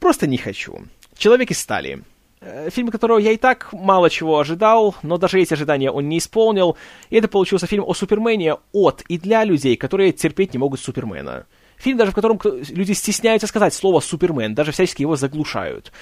просто 0.00 0.26
не 0.26 0.38
хочу. 0.38 0.86
«Человек 1.16 1.50
из 1.50 1.58
стали». 1.58 2.02
Э, 2.40 2.68
фильм, 2.70 2.88
которого 2.88 3.18
я 3.18 3.32
и 3.32 3.36
так 3.36 3.72
мало 3.72 4.10
чего 4.10 4.38
ожидал, 4.38 4.94
но 5.02 5.16
даже 5.16 5.40
эти 5.40 5.54
ожидания 5.54 5.90
он 5.90 6.08
не 6.08 6.18
исполнил. 6.18 6.76
И 7.08 7.16
это 7.16 7.28
получился 7.28 7.66
фильм 7.66 7.84
о 7.86 7.94
Супермене 7.94 8.56
от 8.72 9.02
и 9.08 9.18
для 9.18 9.44
людей, 9.44 9.76
которые 9.76 10.12
терпеть 10.12 10.52
не 10.52 10.58
могут 10.58 10.80
Супермена. 10.80 11.46
Фильм, 11.76 11.98
даже 11.98 12.12
в 12.12 12.14
котором 12.14 12.40
люди 12.42 12.92
стесняются 12.92 13.46
сказать 13.46 13.74
слово 13.74 14.00
«Супермен», 14.00 14.54
даже 14.54 14.72
всячески 14.72 15.02
его 15.02 15.16
заглушают. 15.16 15.92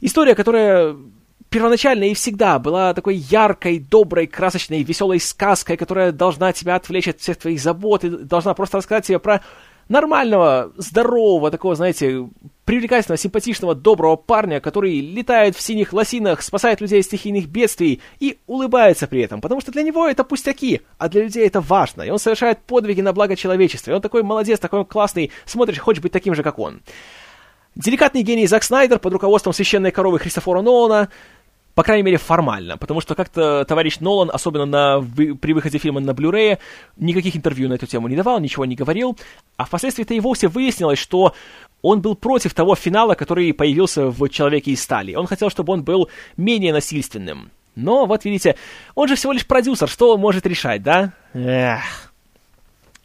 История, 0.00 0.34
которая 0.34 0.96
первоначально 1.48 2.04
и 2.04 2.14
всегда 2.14 2.58
была 2.58 2.94
такой 2.94 3.16
яркой, 3.16 3.78
доброй, 3.78 4.26
красочной, 4.26 4.82
веселой 4.82 5.20
сказкой, 5.20 5.76
которая 5.76 6.10
должна 6.10 6.52
тебя 6.52 6.76
отвлечь 6.76 7.08
от 7.08 7.20
всех 7.20 7.36
твоих 7.36 7.60
забот 7.60 8.04
и 8.04 8.08
должна 8.08 8.54
просто 8.54 8.78
рассказать 8.78 9.06
тебе 9.06 9.18
про 9.18 9.42
нормального, 9.88 10.72
здорового, 10.76 11.50
такого, 11.50 11.74
знаете, 11.74 12.26
привлекательного, 12.64 13.18
симпатичного, 13.18 13.74
доброго 13.74 14.16
парня, 14.16 14.60
который 14.60 15.00
летает 15.00 15.56
в 15.56 15.60
синих 15.60 15.92
лосинах, 15.92 16.42
спасает 16.42 16.80
людей 16.80 17.00
от 17.00 17.06
стихийных 17.06 17.46
бедствий 17.46 18.00
и 18.20 18.38
улыбается 18.46 19.06
при 19.06 19.22
этом, 19.22 19.40
потому 19.40 19.60
что 19.60 19.72
для 19.72 19.82
него 19.82 20.06
это 20.06 20.24
пустяки, 20.24 20.82
а 20.98 21.08
для 21.08 21.24
людей 21.24 21.46
это 21.46 21.60
важно, 21.60 22.02
и 22.02 22.10
он 22.10 22.18
совершает 22.18 22.60
подвиги 22.60 23.00
на 23.00 23.12
благо 23.12 23.34
человечества, 23.36 23.90
и 23.90 23.94
он 23.94 24.00
такой 24.00 24.22
молодец, 24.22 24.60
такой 24.60 24.84
классный, 24.84 25.32
смотришь, 25.44 25.78
хочешь 25.78 26.02
быть 26.02 26.12
таким 26.12 26.34
же, 26.34 26.42
как 26.42 26.58
он. 26.58 26.82
Деликатный 27.74 28.22
гений 28.22 28.46
Зак 28.46 28.62
Снайдер 28.62 28.98
под 28.98 29.14
руководством 29.14 29.52
священной 29.52 29.90
коровы 29.90 30.18
Христофора 30.18 30.60
Нолана 30.60 31.08
по 31.74 31.82
крайней 31.82 32.02
мере, 32.02 32.18
формально, 32.18 32.76
потому 32.76 33.00
что 33.00 33.14
как-то 33.14 33.64
товарищ 33.64 33.98
Нолан, 34.00 34.30
особенно 34.32 34.66
на, 34.66 35.00
при 35.00 35.52
выходе 35.52 35.78
фильма 35.78 36.00
на 36.00 36.10
Blu-ray, 36.10 36.58
никаких 36.96 37.34
интервью 37.34 37.68
на 37.68 37.74
эту 37.74 37.86
тему 37.86 38.08
не 38.08 38.16
давал, 38.16 38.40
ничего 38.40 38.64
не 38.64 38.76
говорил, 38.76 39.16
а 39.56 39.64
впоследствии-то 39.64 40.12
и 40.12 40.20
вовсе 40.20 40.48
выяснилось, 40.48 40.98
что 40.98 41.34
он 41.82 42.00
был 42.00 42.14
против 42.14 42.54
того 42.54 42.74
финала, 42.74 43.14
который 43.14 43.52
появился 43.52 44.06
в 44.06 44.28
«Человеке 44.28 44.70
из 44.70 44.82
стали». 44.82 45.14
Он 45.14 45.26
хотел, 45.26 45.50
чтобы 45.50 45.72
он 45.72 45.82
был 45.82 46.08
менее 46.36 46.72
насильственным. 46.72 47.50
Но, 47.74 48.06
вот 48.06 48.24
видите, 48.24 48.56
он 48.94 49.08
же 49.08 49.16
всего 49.16 49.32
лишь 49.32 49.46
продюсер, 49.46 49.88
что 49.88 50.14
он 50.14 50.20
может 50.20 50.46
решать, 50.46 50.82
да? 50.82 51.12
Эх. 51.34 52.12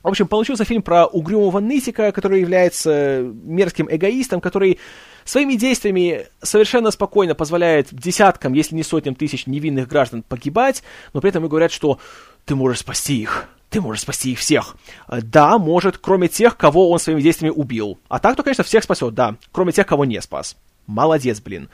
В 0.03 0.09
общем, 0.09 0.27
получился 0.27 0.63
фильм 0.63 0.83
про 0.83 1.05
угрюмого 1.05 1.59
нытика, 1.59 2.11
который 2.11 2.39
является 2.39 3.29
мерзким 3.43 3.87
эгоистом, 3.89 4.39
который 4.39 4.79
своими 5.25 5.55
действиями 5.55 6.27
совершенно 6.41 6.91
спокойно 6.91 7.35
позволяет 7.35 7.87
десяткам, 7.91 8.53
если 8.53 8.75
не 8.75 8.83
сотням 8.83 9.15
тысяч 9.15 9.47
невинных 9.47 9.87
граждан 9.87 10.23
погибать, 10.23 10.83
но 11.13 11.19
при 11.19 11.29
этом 11.29 11.45
и 11.45 11.49
говорят, 11.49 11.71
что 11.71 11.99
ты 12.45 12.55
можешь 12.55 12.79
спасти 12.79 13.21
их. 13.21 13.49
Ты 13.69 13.81
можешь 13.81 14.03
спасти 14.03 14.31
их 14.31 14.39
всех. 14.39 14.77
Да, 15.07 15.57
может, 15.57 15.97
кроме 15.97 16.29
тех, 16.29 16.55
кого 16.55 16.89
он 16.89 16.99
своими 16.99 17.21
действиями 17.21 17.53
убил. 17.53 17.99
А 18.07 18.19
так, 18.19 18.35
то, 18.35 18.43
конечно, 18.43 18.63
всех 18.63 18.83
спасет, 18.83 19.13
да. 19.13 19.35
Кроме 19.51 19.73
тех, 19.73 19.85
кого 19.85 20.05
не 20.05 20.21
спас. 20.21 20.55
Молодец, 20.85 21.41
блин. 21.41 21.69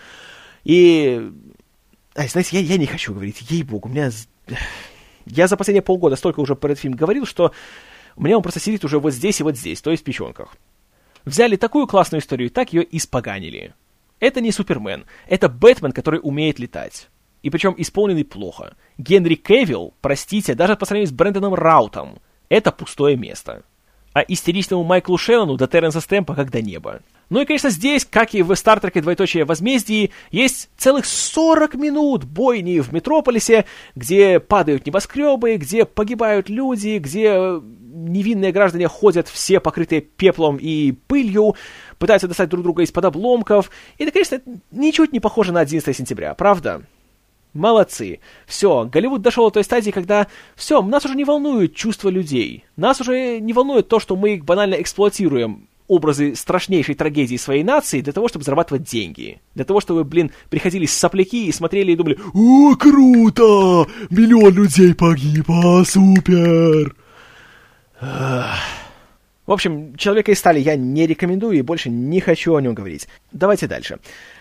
И... 0.64 1.32
Ай, 2.16 2.28
знаете, 2.28 2.60
я, 2.60 2.64
я 2.64 2.78
не 2.78 2.88
хочу 2.88 3.14
говорить, 3.14 3.42
ей-богу, 3.50 3.90
у 3.90 3.92
меня... 3.92 4.12
Я 5.26 5.48
за 5.48 5.56
последние 5.56 5.82
полгода 5.82 6.18
столько 6.18 6.42
уже 6.42 6.54
про 6.54 6.72
этот 6.72 6.82
фильм 6.82 6.96
говорил, 6.96 7.26
что 7.26 7.54
у 8.18 8.24
меня 8.24 8.36
он 8.36 8.44
просто 8.44 8.60
сидит 8.60 8.84
уже 8.84 9.00
вот 9.00 9.14
здесь 9.14 9.40
и 9.40 9.44
вот 9.44 9.58
здесь, 9.58 9.82
то 9.82 9.90
есть 9.90 10.04
в 10.04 10.06
печенках. 10.06 10.58
Взяли 11.24 11.56
такую 11.56 11.88
классную 11.88 12.22
историю, 12.22 12.50
так 12.50 12.74
ее 12.74 12.86
испоганили. 12.98 13.74
Это 14.20 14.42
не 14.42 14.52
Супермен, 14.52 15.06
это 15.28 15.48
Бэтмен, 15.48 15.94
который 15.94 16.20
умеет 16.22 16.60
летать. 16.60 17.10
И 17.44 17.50
причем 17.50 17.76
исполненный 17.78 18.24
плохо. 18.26 18.76
Генри 18.98 19.36
Кевилл, 19.36 19.94
простите, 20.02 20.56
даже 20.56 20.76
по 20.76 20.86
сравнению 20.86 21.10
с 21.10 21.14
Брэндоном 21.16 21.54
Раутом, 21.54 22.20
это 22.50 22.72
пустое 22.72 23.18
место. 23.18 23.64
А 24.14 24.22
истеричному 24.22 24.84
Майклу 24.84 25.18
Шеннону 25.18 25.58
до 25.58 25.68
Терренса 25.68 26.00
Стэмпа 26.00 26.36
как 26.36 26.52
до 26.52 26.62
неба. 26.62 27.02
Ну 27.30 27.42
и, 27.42 27.46
конечно, 27.46 27.70
здесь, 27.70 28.06
как 28.06 28.34
и 28.34 28.44
в 28.44 28.56
Стартреке 28.56 29.02
двоеточие 29.02 29.44
возмездии, 29.44 30.12
есть 30.32 30.70
целых 30.78 31.06
40 31.06 31.74
минут 31.76 32.24
бойни 32.24 32.80
в 32.80 32.94
Метрополисе, 32.94 33.66
где 33.96 34.40
падают 34.40 34.86
небоскребы, 34.86 35.56
где 35.58 35.84
погибают 35.86 36.48
люди, 36.48 37.00
где 37.00 37.60
невинные 37.94 38.52
граждане 38.52 38.88
ходят 38.88 39.28
все 39.28 39.60
покрытые 39.60 40.02
пеплом 40.02 40.58
и 40.58 40.92
пылью, 40.92 41.56
пытаются 41.98 42.28
достать 42.28 42.50
друг 42.50 42.64
друга 42.64 42.84
из-под 42.84 43.06
обломков. 43.06 43.72
И 43.98 44.04
это, 44.04 44.14
конечно, 44.14 44.42
ничуть 44.72 45.12
не 45.12 45.20
похоже 45.20 45.52
на 45.52 45.60
11 45.60 45.96
сентября, 45.96 46.36
правда? 46.36 46.84
Молодцы. 47.54 48.20
Все, 48.48 48.86
Голливуд 48.92 49.22
дошел 49.22 49.46
до 49.46 49.52
той 49.52 49.64
стадии, 49.64 49.92
когда 49.92 50.28
все, 50.56 50.82
нас 50.82 51.06
уже 51.06 51.16
не 51.16 51.24
волнует 51.24 51.76
чувства 51.76 52.10
людей. 52.10 52.66
Нас 52.76 53.00
уже 53.00 53.40
не 53.40 53.54
волнует 53.54 53.88
то, 53.88 54.00
что 54.00 54.16
мы 54.16 54.42
банально 54.44 54.76
эксплуатируем 54.76 55.68
образы 55.88 56.36
страшнейшей 56.36 56.96
трагедии 56.96 57.36
своей 57.36 57.64
нации 57.64 58.02
для 58.02 58.14
того, 58.14 58.28
чтобы 58.28 58.44
зарабатывать 58.44 58.84
деньги. 58.84 59.40
Для 59.54 59.66
того, 59.66 59.82
чтобы, 59.82 60.04
блин, 60.04 60.32
приходили 60.50 60.86
сопляки 60.86 61.46
и 61.46 61.52
смотрели 61.52 61.92
и 61.92 61.96
думали 61.96 62.18
«О, 62.34 62.76
круто! 62.76 63.86
Миллион 64.10 64.54
людей 64.54 64.96
погиб, 64.96 65.46
а, 65.50 65.84
супер!» 65.86 66.96
В 69.46 69.52
общем, 69.52 69.96
«Человека 69.98 70.32
из 70.32 70.40
стали» 70.40 70.60
я 70.60 70.76
не 70.76 71.06
рекомендую 71.06 71.58
и 71.58 71.62
больше 71.62 71.90
не 71.90 72.20
хочу 72.22 72.56
о 72.56 72.62
нем 72.62 72.74
говорить. 72.74 73.08
Давайте 73.32 73.68
дальше. 73.68 74.00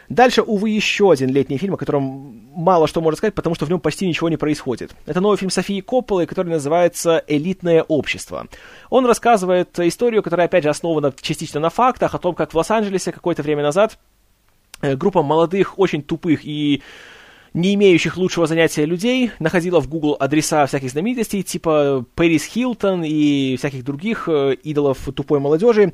Дальше, 0.09 0.42
увы, 0.42 0.70
еще 0.70 1.11
один 1.11 1.30
летний 1.30 1.59
фильм, 1.59 1.74
о 1.74 1.76
котором 1.76 2.42
мало 2.55 2.86
что 2.86 3.00
можно 3.00 3.16
сказать, 3.16 3.34
потому 3.34 3.55
что 3.55 3.66
в 3.66 3.70
нем 3.70 3.80
почти 3.80 4.07
ничего 4.07 4.28
не 4.28 4.36
происходит. 4.36 4.94
Это 5.07 5.20
новый 5.20 5.38
фильм 5.38 5.50
Софии 5.50 5.80
Копполы, 5.80 6.26
который 6.26 6.48
называется 6.48 7.22
«Элитное 7.26 7.82
общество». 7.82 8.46
Он 8.90 9.07
рассказывает 9.07 9.78
историю, 9.78 10.22
которая, 10.22 10.46
опять 10.46 10.64
же, 10.64 10.70
основана 10.70 11.12
частично 11.20 11.61
на 11.61 11.70
фактах, 11.70 12.14
о 12.14 12.18
том, 12.18 12.34
как 12.34 12.53
в 12.53 12.57
Лос-Анджелесе 12.57 13.12
какое-то 13.12 13.42
время 13.42 13.62
назад 13.62 13.98
э, 14.82 14.96
группа 14.96 15.22
молодых, 15.22 15.78
очень 15.78 16.03
тупых 16.03 16.44
и 16.44 16.82
не 17.55 17.74
имеющих 17.74 18.16
лучшего 18.16 18.46
занятия 18.46 18.86
людей, 18.86 19.30
находила 19.38 19.80
в 19.80 19.88
Google 19.88 20.16
адреса 20.18 20.66
всяких 20.66 20.90
знаменитостей, 20.90 21.42
типа 21.42 22.05
Пэрис 22.14 22.44
Хилтон 22.44 23.05
и 23.05 23.57
всяких 23.57 23.84
других 23.84 24.28
э, 24.28 24.55
идолов 24.62 25.09
тупой 25.14 25.38
молодежи, 25.38 25.92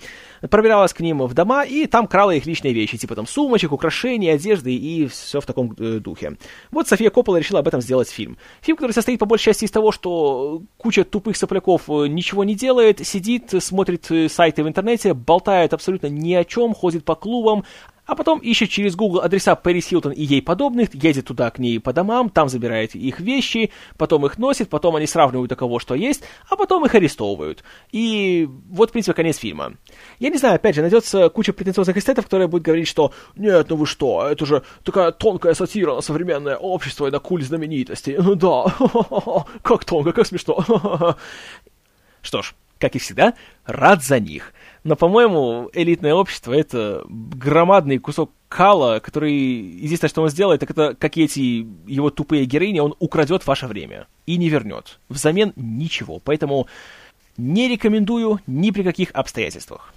проверялась 0.51 0.93
к 0.93 1.01
ним 1.01 1.23
в 1.23 1.35
дома 1.35 1.65
и 1.65 1.87
там 1.87 2.07
крала 2.07 2.33
их 2.33 2.47
личные 2.47 2.73
вещи, 2.73 2.97
типа 2.97 3.17
там 3.17 3.27
сумочек, 3.27 3.73
украшений, 3.73 4.29
одежды 4.29 4.75
и 4.75 5.09
все 5.09 5.41
в 5.41 5.47
таком 5.47 5.75
э, 5.79 5.99
духе. 5.99 6.37
Вот 6.71 6.89
София 6.89 7.11
Коппола 7.11 7.39
решила 7.39 7.61
об 7.61 7.69
этом 7.69 7.81
сделать 7.81 8.09
фильм. 8.09 8.39
Фильм, 8.61 8.77
который 8.77 8.93
состоит 8.93 9.19
по 9.19 9.27
большей 9.27 9.47
части 9.47 9.65
из 9.65 9.71
того, 9.71 9.91
что 9.91 10.63
куча 10.77 11.05
тупых 11.05 11.37
сопляков 11.37 11.89
э, 11.89 12.07
ничего 12.07 12.45
не 12.45 12.55
делает, 12.55 13.05
сидит, 13.07 13.53
смотрит 13.61 14.09
сайты 14.31 14.63
в 14.63 14.69
интернете, 14.69 15.15
болтает 15.15 15.75
абсолютно 15.75 16.07
ни 16.07 16.35
о 16.35 16.45
чем, 16.45 16.75
ходит 16.75 17.05
по 17.05 17.17
клубам, 17.17 17.65
а 18.09 18.15
потом 18.15 18.39
ищет 18.41 18.71
через 18.71 18.97
Google 18.97 19.21
адреса 19.21 19.55
Пэрис 19.55 19.87
Хилтон 19.89 20.13
и 20.13 20.25
ей 20.25 20.41
подобных, 20.41 20.95
едет 20.95 21.27
туда 21.27 21.51
к 21.51 21.59
ней 21.59 21.79
по 21.79 21.93
домам, 21.93 22.31
там 22.31 22.49
забирает 22.49 22.95
их 22.95 23.21
вещи, 23.21 23.71
потом 23.99 24.25
их 24.25 24.39
носит, 24.39 24.71
потом 24.71 24.97
они 24.97 25.07
сравнивают 25.07 25.55
кого 25.55 25.79
что 25.79 25.95
есть, 25.95 26.23
а 26.49 26.57
потом 26.57 26.87
их 26.87 26.95
арестовывают. 26.95 27.63
И 27.93 28.49
вот, 28.71 28.89
в 28.89 28.93
принципе, 28.93 29.13
конец 29.13 29.37
фильма. 29.37 29.75
Я 30.19 30.31
не 30.31 30.39
знаю, 30.39 30.55
опять 30.55 30.75
же, 30.75 30.81
найдется 30.81 31.29
куча 31.29 31.53
претенциозных 31.53 31.97
эстетов, 31.99 32.25
которые 32.25 32.49
будут 32.49 32.65
говорить, 32.65 32.89
что 32.89 33.13
«Нет, 33.37 33.67
ну 33.69 33.77
вы 33.77 33.87
что, 33.87 34.27
это 34.27 34.47
же 34.47 34.63
такая 34.85 35.13
тонкая 35.13 35.53
сатира 35.53 35.95
на 35.95 36.01
современное 36.01 36.57
общество 36.57 37.09
и 37.09 37.11
на 37.11 37.19
культ 37.19 37.45
знаменитостей». 37.45 38.17
Ну 38.17 38.37
да, 38.37 38.75
как 39.63 39.85
тонко, 39.85 40.13
как 40.13 40.27
смешно. 40.27 40.65
Что 42.23 42.43
ж, 42.43 42.55
как 42.79 42.95
и 42.95 42.99
всегда, 42.99 43.35
рад 43.67 44.03
за 44.03 44.21
них. 44.21 44.53
Но, 44.89 44.97
по-моему, 44.97 45.69
элитное 45.75 46.15
общество— 46.15 46.51
это 46.55 47.05
громадный 47.07 47.99
кусок 47.99 48.31
кала, 48.49 49.01
который 49.01 49.35
единственное, 49.35 50.09
что 50.09 50.23
он 50.23 50.31
сделает, 50.31 50.61
так 50.61 50.71
это, 50.71 50.97
как 50.99 51.19
эти 51.19 51.69
его 51.87 52.09
тупые 52.09 52.47
героини, 52.47 52.79
он 52.79 52.95
украдет 52.99 53.47
ваше 53.47 53.67
время 53.67 54.07
и 54.25 54.39
не 54.39 54.49
вернет. 54.49 54.99
Взамен 55.11 55.53
ничего. 55.57 56.23
Поэтому 56.25 56.69
не 57.37 57.69
рекомендую 57.69 58.41
ни 58.47 58.71
при 58.71 58.83
каких 58.83 59.11
обстоятельствах. 59.13 59.93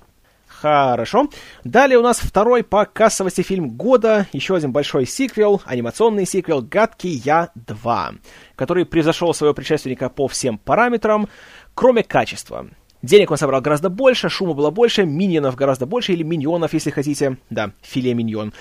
Хорошо. 0.49 1.29
Далее 1.63 1.97
у 1.97 2.03
нас 2.03 2.19
второй 2.19 2.61
по 2.61 2.85
кассовости 2.85 3.43
фильм 3.43 3.69
года, 3.69 4.27
еще 4.33 4.57
один 4.57 4.73
большой 4.73 5.05
сиквел, 5.05 5.61
анимационный 5.63 6.25
сиквел 6.25 6.61
«Гадкий 6.61 7.11
Я 7.11 7.51
2», 7.55 8.19
который 8.57 8.85
превзошел 8.85 9.33
своего 9.33 9.53
предшественника 9.53 10.09
по 10.09 10.27
всем 10.27 10.57
параметрам, 10.57 11.29
кроме 11.73 12.03
качества. 12.03 12.67
Денег 13.01 13.31
он 13.31 13.37
собрал 13.37 13.61
гораздо 13.61 13.89
больше, 13.89 14.29
шума 14.29 14.53
было 14.53 14.69
больше, 14.69 15.05
миньонов 15.05 15.55
гораздо 15.55 15.85
больше, 15.85 16.13
или 16.13 16.23
миньонов, 16.23 16.73
если 16.73 16.91
хотите. 16.91 17.37
Да, 17.49 17.71
филе 17.81 18.13
миньон. 18.13 18.53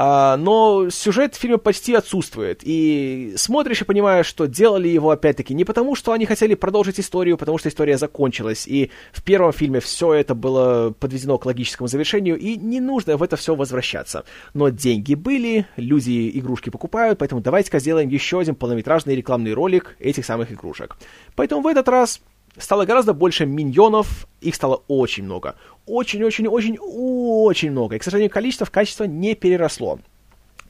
А, 0.00 0.36
но 0.36 0.90
сюжет 0.90 1.34
в 1.34 1.38
фильме 1.40 1.58
почти 1.58 1.92
отсутствует. 1.92 2.60
И 2.62 3.32
смотришь 3.36 3.82
и 3.82 3.84
понимаешь, 3.84 4.26
что 4.26 4.46
делали 4.46 4.86
его 4.86 5.10
опять-таки 5.10 5.54
не 5.54 5.64
потому, 5.64 5.96
что 5.96 6.12
они 6.12 6.24
хотели 6.24 6.54
продолжить 6.54 7.00
историю, 7.00 7.36
потому 7.36 7.58
что 7.58 7.68
история 7.68 7.98
закончилась. 7.98 8.68
И 8.68 8.92
в 9.12 9.24
первом 9.24 9.52
фильме 9.52 9.80
все 9.80 10.14
это 10.14 10.36
было 10.36 10.90
подведено 10.92 11.36
к 11.36 11.46
логическому 11.46 11.88
завершению, 11.88 12.38
и 12.38 12.56
не 12.56 12.78
нужно 12.78 13.16
в 13.16 13.24
это 13.24 13.34
все 13.34 13.56
возвращаться. 13.56 14.24
Но 14.54 14.68
деньги 14.68 15.14
были, 15.14 15.66
люди 15.74 16.30
игрушки 16.32 16.70
покупают, 16.70 17.18
поэтому 17.18 17.40
давайте-ка 17.40 17.80
сделаем 17.80 18.08
еще 18.08 18.38
один 18.38 18.54
полнометражный 18.54 19.16
рекламный 19.16 19.52
ролик 19.52 19.96
этих 19.98 20.24
самых 20.24 20.52
игрушек. 20.52 20.96
Поэтому 21.34 21.62
в 21.62 21.66
этот 21.66 21.88
раз 21.88 22.20
стало 22.58 22.84
гораздо 22.84 23.14
больше 23.14 23.46
миньонов, 23.46 24.26
их 24.40 24.54
стало 24.54 24.82
очень 24.88 25.24
много. 25.24 25.56
Очень-очень-очень-очень 25.86 27.70
много. 27.70 27.96
И, 27.96 27.98
к 27.98 28.04
сожалению, 28.04 28.30
количество 28.30 28.66
в 28.66 28.70
качество 28.70 29.04
не 29.04 29.34
переросло. 29.34 29.98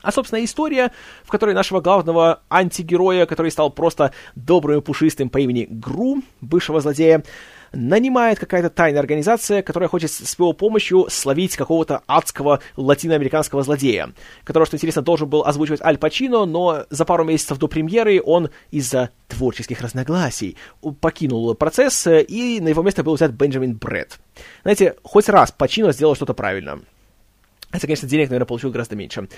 А, 0.01 0.13
собственно, 0.13 0.45
история, 0.45 0.93
в 1.25 1.31
которой 1.31 1.55
нашего 1.55 1.81
главного 1.81 2.41
антигероя, 2.51 3.27
который 3.27 3.51
стал 3.51 3.71
просто 3.71 4.13
добрым 4.37 4.79
и 4.79 4.83
пушистым 4.83 5.29
по 5.29 5.39
имени 5.39 5.67
Гру, 5.69 6.23
бывшего 6.41 6.81
злодея, 6.81 7.25
нанимает 7.73 8.39
какая-то 8.39 8.71
тайная 8.71 9.01
организация, 9.01 9.63
которая 9.63 9.89
хочет 9.89 10.11
с 10.11 10.39
его 10.39 10.53
помощью 10.53 11.07
словить 11.11 11.57
какого-то 11.57 12.03
адского 12.07 12.61
латиноамериканского 12.77 13.63
злодея, 13.63 14.13
которого, 14.45 14.67
что 14.67 14.77
интересно, 14.77 15.03
должен 15.03 15.29
был 15.29 15.45
озвучивать 15.45 15.83
Аль 15.83 15.99
Пачино, 15.99 16.45
но 16.45 16.87
за 16.91 17.05
пару 17.05 17.25
месяцев 17.25 17.59
до 17.59 17.69
премьеры 17.69 18.21
он 18.25 18.51
из-за 18.71 19.11
творческих 19.29 19.81
разногласий 19.81 20.57
покинул 21.01 21.55
процесс, 21.55 22.07
и 22.07 22.61
на 22.61 22.69
его 22.69 22.83
место 22.83 23.03
был 23.03 23.15
взят 23.15 23.33
Бенджамин 23.33 23.77
Брэд. 23.77 24.19
Знаете, 24.63 24.97
хоть 25.03 25.29
раз 25.29 25.53
Пачино 25.53 25.93
сделал 25.93 26.15
что-то 26.15 26.35
правильно. 26.35 26.81
Хотя, 27.71 27.87
конечно, 27.87 28.09
денег, 28.09 28.31
наверное, 28.31 28.47
получил 28.47 28.71
гораздо 28.71 28.97
меньше. 28.97 29.29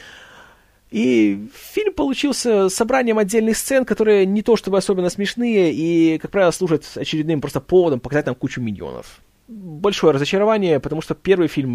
И 0.90 1.48
фильм 1.54 1.94
получился 1.94 2.68
собранием 2.68 3.18
отдельных 3.18 3.56
сцен, 3.56 3.84
которые 3.84 4.26
не 4.26 4.42
то 4.42 4.56
чтобы 4.56 4.78
особенно 4.78 5.08
смешные, 5.08 5.72
и, 5.72 6.18
как 6.18 6.32
правило, 6.32 6.50
служат 6.50 6.84
очередным 6.96 7.40
просто 7.40 7.60
поводом 7.60 8.00
показать 8.00 8.26
нам 8.26 8.34
кучу 8.34 8.60
миньонов. 8.60 9.20
Большое 9.46 10.12
разочарование, 10.12 10.80
потому 10.80 11.00
что 11.00 11.14
первый 11.14 11.48
фильм 11.48 11.70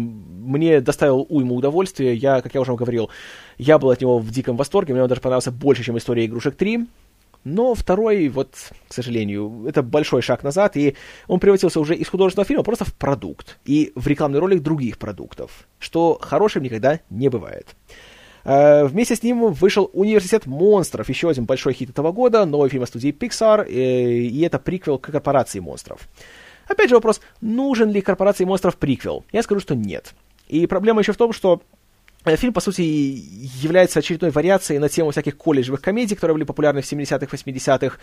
мне 0.46 0.80
доставил 0.80 1.26
уйму 1.28 1.56
удовольствия. 1.56 2.14
Я, 2.14 2.40
как 2.42 2.54
я 2.54 2.60
уже 2.60 2.74
говорил, 2.74 3.10
я 3.58 3.78
был 3.78 3.90
от 3.90 4.00
него 4.00 4.18
в 4.18 4.30
диком 4.30 4.56
восторге, 4.56 4.92
мне 4.92 5.02
он 5.02 5.08
даже 5.08 5.20
понравился 5.20 5.50
больше, 5.50 5.82
чем 5.82 5.96
«История 5.96 6.26
игрушек 6.26 6.56
3». 6.60 6.86
Но 7.44 7.74
второй, 7.74 8.28
вот, 8.28 8.54
к 8.88 8.92
сожалению, 8.92 9.66
это 9.68 9.82
большой 9.84 10.20
шаг 10.20 10.42
назад, 10.42 10.76
и 10.76 10.96
он 11.28 11.38
превратился 11.38 11.78
уже 11.78 11.94
из 11.94 12.08
художественного 12.08 12.46
фильма 12.48 12.64
просто 12.64 12.84
в 12.84 12.92
продукт, 12.92 13.58
и 13.64 13.92
в 13.94 14.08
рекламный 14.08 14.40
ролик 14.40 14.62
других 14.62 14.98
продуктов, 14.98 15.68
что 15.78 16.18
хорошим 16.20 16.64
никогда 16.64 16.98
не 17.08 17.28
бывает. 17.28 17.68
Э, 18.46 18.84
вместе 18.84 19.16
с 19.16 19.22
ним 19.24 19.52
вышел 19.52 19.90
«Университет 19.92 20.46
монстров», 20.46 21.08
еще 21.08 21.28
один 21.28 21.46
большой 21.46 21.72
хит 21.72 21.90
этого 21.90 22.12
года, 22.12 22.44
новый 22.44 22.70
фильм 22.70 22.84
от 22.84 22.88
студии 22.88 23.10
Pixar, 23.10 23.66
э, 23.66 23.70
и 23.72 24.40
это 24.42 24.60
приквел 24.60 24.98
к 24.98 25.10
«Корпорации 25.10 25.58
монстров». 25.58 26.08
Опять 26.68 26.88
же 26.88 26.94
вопрос, 26.94 27.20
нужен 27.40 27.90
ли 27.90 28.00
«Корпорации 28.00 28.44
монстров» 28.44 28.76
приквел? 28.76 29.24
Я 29.32 29.42
скажу, 29.42 29.60
что 29.60 29.74
нет. 29.74 30.14
И 30.46 30.68
проблема 30.68 31.00
еще 31.00 31.12
в 31.12 31.16
том, 31.16 31.32
что 31.32 31.60
э, 32.24 32.36
Фильм, 32.36 32.52
по 32.52 32.60
сути, 32.60 32.82
является 32.82 33.98
очередной 33.98 34.30
вариацией 34.30 34.78
на 34.78 34.88
тему 34.88 35.10
всяких 35.10 35.36
колледжевых 35.36 35.82
комедий, 35.82 36.14
которые 36.14 36.36
были 36.36 36.44
популярны 36.44 36.82
в 36.82 36.92
70-х, 36.92 37.26
80-х. 37.26 37.98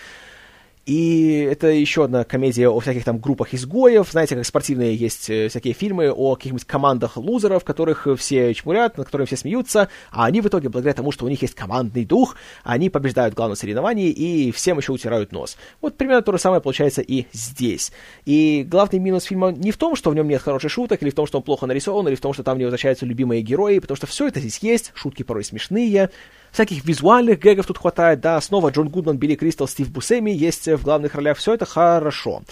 И 0.86 1.48
это 1.50 1.68
еще 1.68 2.04
одна 2.04 2.26
комедия 2.26 2.68
о 2.68 2.78
всяких 2.82 3.06
там 3.06 3.20
группах 3.20 3.54
изгоев. 3.54 4.12
Знаете, 4.12 4.36
как 4.36 4.46
спортивные 4.46 4.94
есть 4.96 5.30
э, 5.30 5.48
всякие 5.48 5.74
фильмы 5.74 6.12
о 6.12 6.36
каких-нибудь 6.36 6.66
командах 6.66 7.16
лузеров, 7.16 7.64
которых 7.64 8.06
все 8.18 8.54
чмурят, 8.54 8.98
над 8.98 9.06
которыми 9.06 9.26
все 9.26 9.38
смеются, 9.38 9.88
а 10.12 10.26
они 10.26 10.42
в 10.42 10.48
итоге, 10.48 10.68
благодаря 10.68 10.94
тому, 10.94 11.14
что 11.14 11.26
у 11.26 11.30
них 11.30 11.42
есть 11.42 11.56
командный 11.56 12.04
дух, 12.04 12.36
они 12.66 12.90
побеждают 12.90 13.34
в 13.34 13.38
главном 13.38 13.56
соревновании 13.56 14.10
и 14.10 14.52
всем 14.52 14.78
еще 14.78 14.92
утирают 14.92 15.32
нос. 15.32 15.56
Вот 15.80 15.96
примерно 15.96 16.22
то 16.22 16.34
же 16.34 16.38
самое 16.38 16.62
получается 16.62 17.02
и 17.02 17.28
здесь. 17.32 17.94
И 18.26 18.66
главный 18.68 19.00
минус 19.00 19.24
фильма 19.24 19.52
не 19.52 19.72
в 19.72 19.78
том, 19.78 19.96
что 19.96 20.10
в 20.10 20.16
нем 20.16 20.28
нет 20.28 20.42
хороших 20.42 20.70
шуток, 20.70 21.02
или 21.02 21.12
в 21.12 21.16
том, 21.16 21.28
что 21.28 21.38
он 21.38 21.44
плохо 21.44 21.66
нарисован, 21.66 22.10
или 22.10 22.16
в 22.16 22.22
том, 22.22 22.34
что 22.34 22.44
там 22.44 22.58
не 22.58 22.66
возвращаются 22.66 23.06
любимые 23.06 23.42
герои, 23.42 23.80
потому 23.80 23.96
что 23.96 24.08
все 24.08 24.28
это 24.28 24.42
здесь 24.42 24.60
есть, 24.60 24.92
шутки 24.96 25.24
порой 25.24 25.46
смешные, 25.46 26.10
Всяких 26.54 26.86
визуальных 26.86 27.40
гэгов 27.40 27.66
тут 27.66 27.80
хватает, 27.80 28.22
да, 28.22 28.40
снова 28.40 28.70
Джон 28.70 28.90
Гудман, 28.90 29.18
Билли 29.18 29.34
Кристал, 29.34 29.68
Стив 29.68 29.90
Бусеми 29.90 30.30
есть 30.30 30.68
в 30.68 30.84
главных 30.84 31.16
ролях, 31.16 31.40
все 31.40 31.56
это 31.56 31.66
хорошо. 31.66 32.44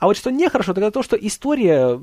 А 0.00 0.06
вот 0.06 0.16
что 0.16 0.30
нехорошо, 0.30 0.74
так 0.74 0.82
это 0.82 0.90
то, 0.90 1.04
что 1.04 1.14
история 1.16 2.00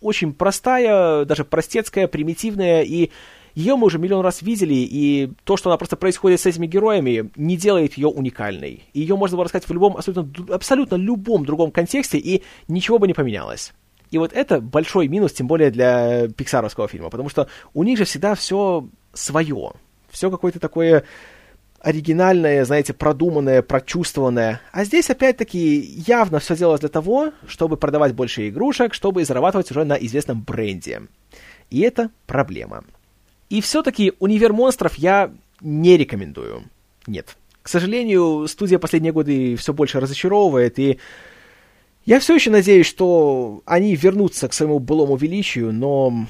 очень 0.00 0.32
простая, 0.32 1.24
даже 1.26 1.44
простецкая, 1.44 2.08
примитивная, 2.08 2.82
и 2.82 3.10
ее 3.54 3.76
мы 3.76 3.86
уже 3.86 4.00
миллион 4.00 4.24
раз 4.24 4.42
видели, 4.42 4.74
и 4.74 5.32
то, 5.44 5.56
что 5.56 5.70
она 5.70 5.76
просто 5.76 5.96
происходит 5.96 6.40
с 6.40 6.46
этими 6.46 6.66
героями, 6.66 7.30
не 7.36 7.56
делает 7.56 7.94
ее 7.94 8.08
уникальной. 8.08 8.82
Ее 8.92 9.14
можно 9.14 9.36
было 9.36 9.44
рассказать 9.44 9.68
в 9.68 9.72
любом, 9.72 9.96
абсолютно, 9.96 10.54
абсолютно 10.54 10.96
любом 10.96 11.46
другом 11.46 11.70
контексте, 11.70 12.18
и 12.18 12.42
ничего 12.66 12.98
бы 12.98 13.06
не 13.06 13.14
поменялось. 13.14 13.72
И 14.10 14.18
вот 14.18 14.32
это 14.32 14.60
большой 14.60 15.06
минус, 15.06 15.34
тем 15.34 15.46
более 15.46 15.70
для 15.70 16.26
пиксаровского 16.26 16.88
фильма, 16.88 17.10
потому 17.10 17.28
что 17.28 17.46
у 17.74 17.84
них 17.84 17.96
же 17.96 18.04
всегда 18.04 18.34
все 18.34 18.88
свое. 19.12 19.74
Все 20.10 20.30
какое-то 20.30 20.60
такое 20.60 21.04
оригинальное, 21.80 22.64
знаете, 22.64 22.92
продуманное, 22.92 23.62
прочувствованное. 23.62 24.60
А 24.72 24.84
здесь, 24.84 25.08
опять-таки, 25.08 25.78
явно 26.06 26.38
все 26.38 26.56
делалось 26.56 26.80
для 26.80 26.88
того, 26.90 27.32
чтобы 27.46 27.76
продавать 27.76 28.14
больше 28.14 28.48
игрушек, 28.48 28.92
чтобы 28.92 29.24
зарабатывать 29.24 29.70
уже 29.70 29.84
на 29.84 29.94
известном 29.94 30.42
бренде. 30.42 31.02
И 31.70 31.80
это 31.80 32.10
проблема. 32.26 32.84
И 33.48 33.60
все-таки 33.60 34.12
«Универ 34.18 34.52
монстров» 34.52 34.96
я 34.96 35.32
не 35.60 35.96
рекомендую. 35.96 36.64
Нет. 37.06 37.36
К 37.62 37.68
сожалению, 37.68 38.46
студия 38.48 38.78
последние 38.78 39.12
годы 39.12 39.56
все 39.56 39.72
больше 39.72 40.00
разочаровывает, 40.00 40.78
и 40.78 40.98
я 42.04 42.20
все 42.20 42.34
еще 42.34 42.50
надеюсь, 42.50 42.86
что 42.86 43.62
они 43.66 43.94
вернутся 43.94 44.48
к 44.48 44.52
своему 44.52 44.78
былому 44.78 45.16
величию, 45.16 45.72
но 45.72 46.26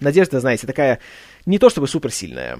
надежда, 0.00 0.40
знаете, 0.40 0.66
такая 0.66 0.98
не 1.46 1.58
то 1.58 1.68
чтобы 1.68 1.88
суперсильная. 1.88 2.58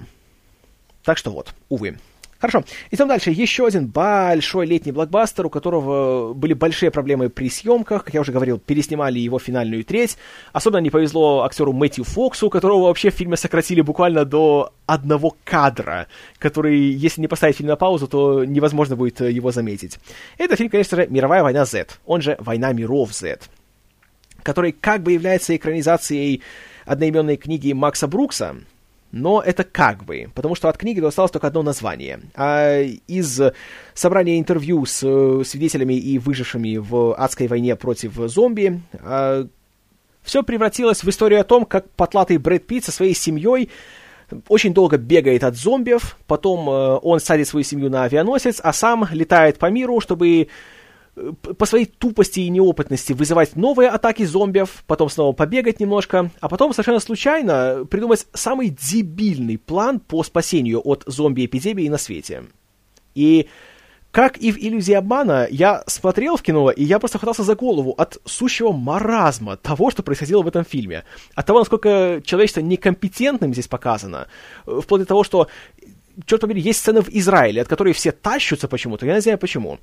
Так 1.05 1.19
что 1.19 1.31
вот, 1.31 1.55
увы. 1.69 1.99
Хорошо, 2.43 2.65
идем 2.91 3.07
дальше. 3.07 3.31
Еще 3.31 3.65
один 3.65 3.87
большой 3.87 4.67
летний 4.67 4.91
блокбастер, 4.91 5.47
у 5.47 5.49
которого 5.49 6.35
были 6.35 6.55
большие 6.55 6.91
проблемы 6.91 7.29
при 7.29 7.49
съемках. 7.49 8.03
Как 8.03 8.15
я 8.15 8.21
уже 8.21 8.33
говорил, 8.33 8.59
переснимали 8.59 9.21
его 9.21 9.39
финальную 9.39 9.85
треть. 9.85 10.19
Особенно 10.53 10.81
не 10.81 10.91
повезло 10.91 11.45
актеру 11.45 11.73
Мэтью 11.73 12.03
Фоксу, 12.03 12.51
которого 12.51 12.87
вообще 12.87 13.13
в 13.13 13.15
фильме 13.15 13.37
сократили 13.37 13.81
буквально 13.81 14.25
до 14.25 14.73
одного 14.87 15.37
кадра, 15.45 16.09
который, 16.41 16.81
если 16.81 17.21
не 17.21 17.29
поставить 17.29 17.59
фильм 17.59 17.69
на 17.69 17.77
паузу, 17.77 18.09
то 18.09 18.45
невозможно 18.45 18.97
будет 18.97 19.21
его 19.21 19.53
заметить. 19.53 20.01
Это 20.37 20.57
фильм, 20.57 20.69
конечно 20.69 20.97
же, 20.97 21.07
«Мировая 21.09 21.45
война 21.45 21.65
Z», 21.65 21.87
он 22.07 22.23
же 22.23 22.37
«Война 22.41 22.73
миров 22.73 23.13
Z», 23.13 23.39
который 24.43 24.73
как 24.73 25.05
бы 25.05 25.13
является 25.13 25.55
экранизацией 25.55 26.43
одноименной 26.87 27.37
книги 27.37 27.73
Макса 27.73 28.09
Брукса, 28.09 28.57
но 29.13 29.43
это 29.43 29.63
как 29.63 30.05
бы, 30.05 30.31
потому 30.35 30.55
что 30.55 30.69
от 30.71 30.79
книги 30.79 31.01
осталось 31.05 31.31
только 31.31 31.47
одно 31.47 31.63
название. 31.63 32.21
А 32.35 32.81
из 32.81 33.41
собрания 33.95 34.41
интервью 34.41 34.85
с 34.87 35.03
э, 35.05 35.45
свидетелями 35.45 35.95
и 35.95 36.19
выжившими 36.19 36.79
в 36.79 37.15
адской 37.15 37.47
войне 37.47 37.77
против 37.77 38.15
зомби 38.15 38.81
а, 39.01 39.47
все 40.23 40.43
превратилось 40.43 41.05
в 41.05 41.09
историю 41.11 41.41
о 41.41 41.45
том, 41.45 41.67
как 41.67 41.91
потлатый 41.91 42.39
Брэд 42.39 42.67
Питт 42.67 42.85
со 42.85 42.93
своей 42.93 43.15
семьей 43.15 43.71
очень 44.49 44.73
долго 44.73 44.97
бегает 44.97 45.45
от 45.45 45.57
зомбиев, 45.57 46.17
потом 46.27 46.69
э, 46.71 46.99
он 47.03 47.21
садит 47.21 47.49
свою 47.49 47.65
семью 47.65 47.91
на 47.91 48.05
авианосец, 48.05 48.61
а 48.63 48.73
сам 48.73 49.07
летает 49.13 49.59
по 49.59 49.67
миру, 49.67 50.01
чтобы 50.01 50.49
по 51.15 51.67
своей 51.67 51.85
тупости 51.85 52.41
и 52.41 52.49
неопытности 52.49 53.13
вызывать 53.13 53.55
новые 53.55 53.91
атаки 53.91 54.25
зомбиев, 54.25 54.83
потом 54.87 55.11
снова 55.11 55.33
побегать 55.33 55.79
немножко, 55.79 56.31
а 56.41 56.49
потом 56.49 56.73
совершенно 56.73 57.01
случайно 57.01 57.87
придумать 57.91 58.27
самый 58.33 58.71
дебильный 58.71 59.59
план 59.59 60.01
по 60.01 60.23
спасению 60.23 60.81
от 60.81 61.05
зомби-эпидемии 61.07 61.89
на 61.89 61.99
свете. 61.99 62.45
И 63.15 63.49
как 64.11 64.37
и 64.37 64.53
в 64.53 64.59
«Иллюзии 64.59 64.93
обмана», 64.93 65.47
я 65.51 65.85
смотрел 65.87 66.37
в 66.37 66.43
кино, 66.43 66.71
и 66.71 66.85
я 66.85 66.99
просто 66.99 67.19
хватался 67.19 67.45
за 67.45 67.55
голову 67.57 67.95
от 67.97 68.19
сущего 68.27 68.71
маразма 68.71 69.57
того, 69.57 69.91
что 69.91 70.03
происходило 70.03 70.43
в 70.43 70.49
этом 70.49 70.65
фильме. 70.65 71.05
От 71.35 71.47
того, 71.47 71.61
насколько 71.61 72.21
человечество 72.25 72.61
некомпетентным 72.61 73.55
здесь 73.55 73.69
показано. 73.69 74.29
Вплоть 74.67 75.01
до 75.01 75.07
того, 75.07 75.25
что, 75.25 75.49
черт 76.27 76.43
побери, 76.43 76.61
есть 76.61 76.81
сцена 76.81 77.03
в 77.03 77.09
Израиле, 77.09 77.63
от 77.63 77.69
которой 77.69 77.95
все 77.95 78.13
тащутся 78.13 78.69
почему-то, 78.69 79.07
я 79.07 79.15
не 79.15 79.23
знаю 79.23 79.39
почему. 79.39 79.79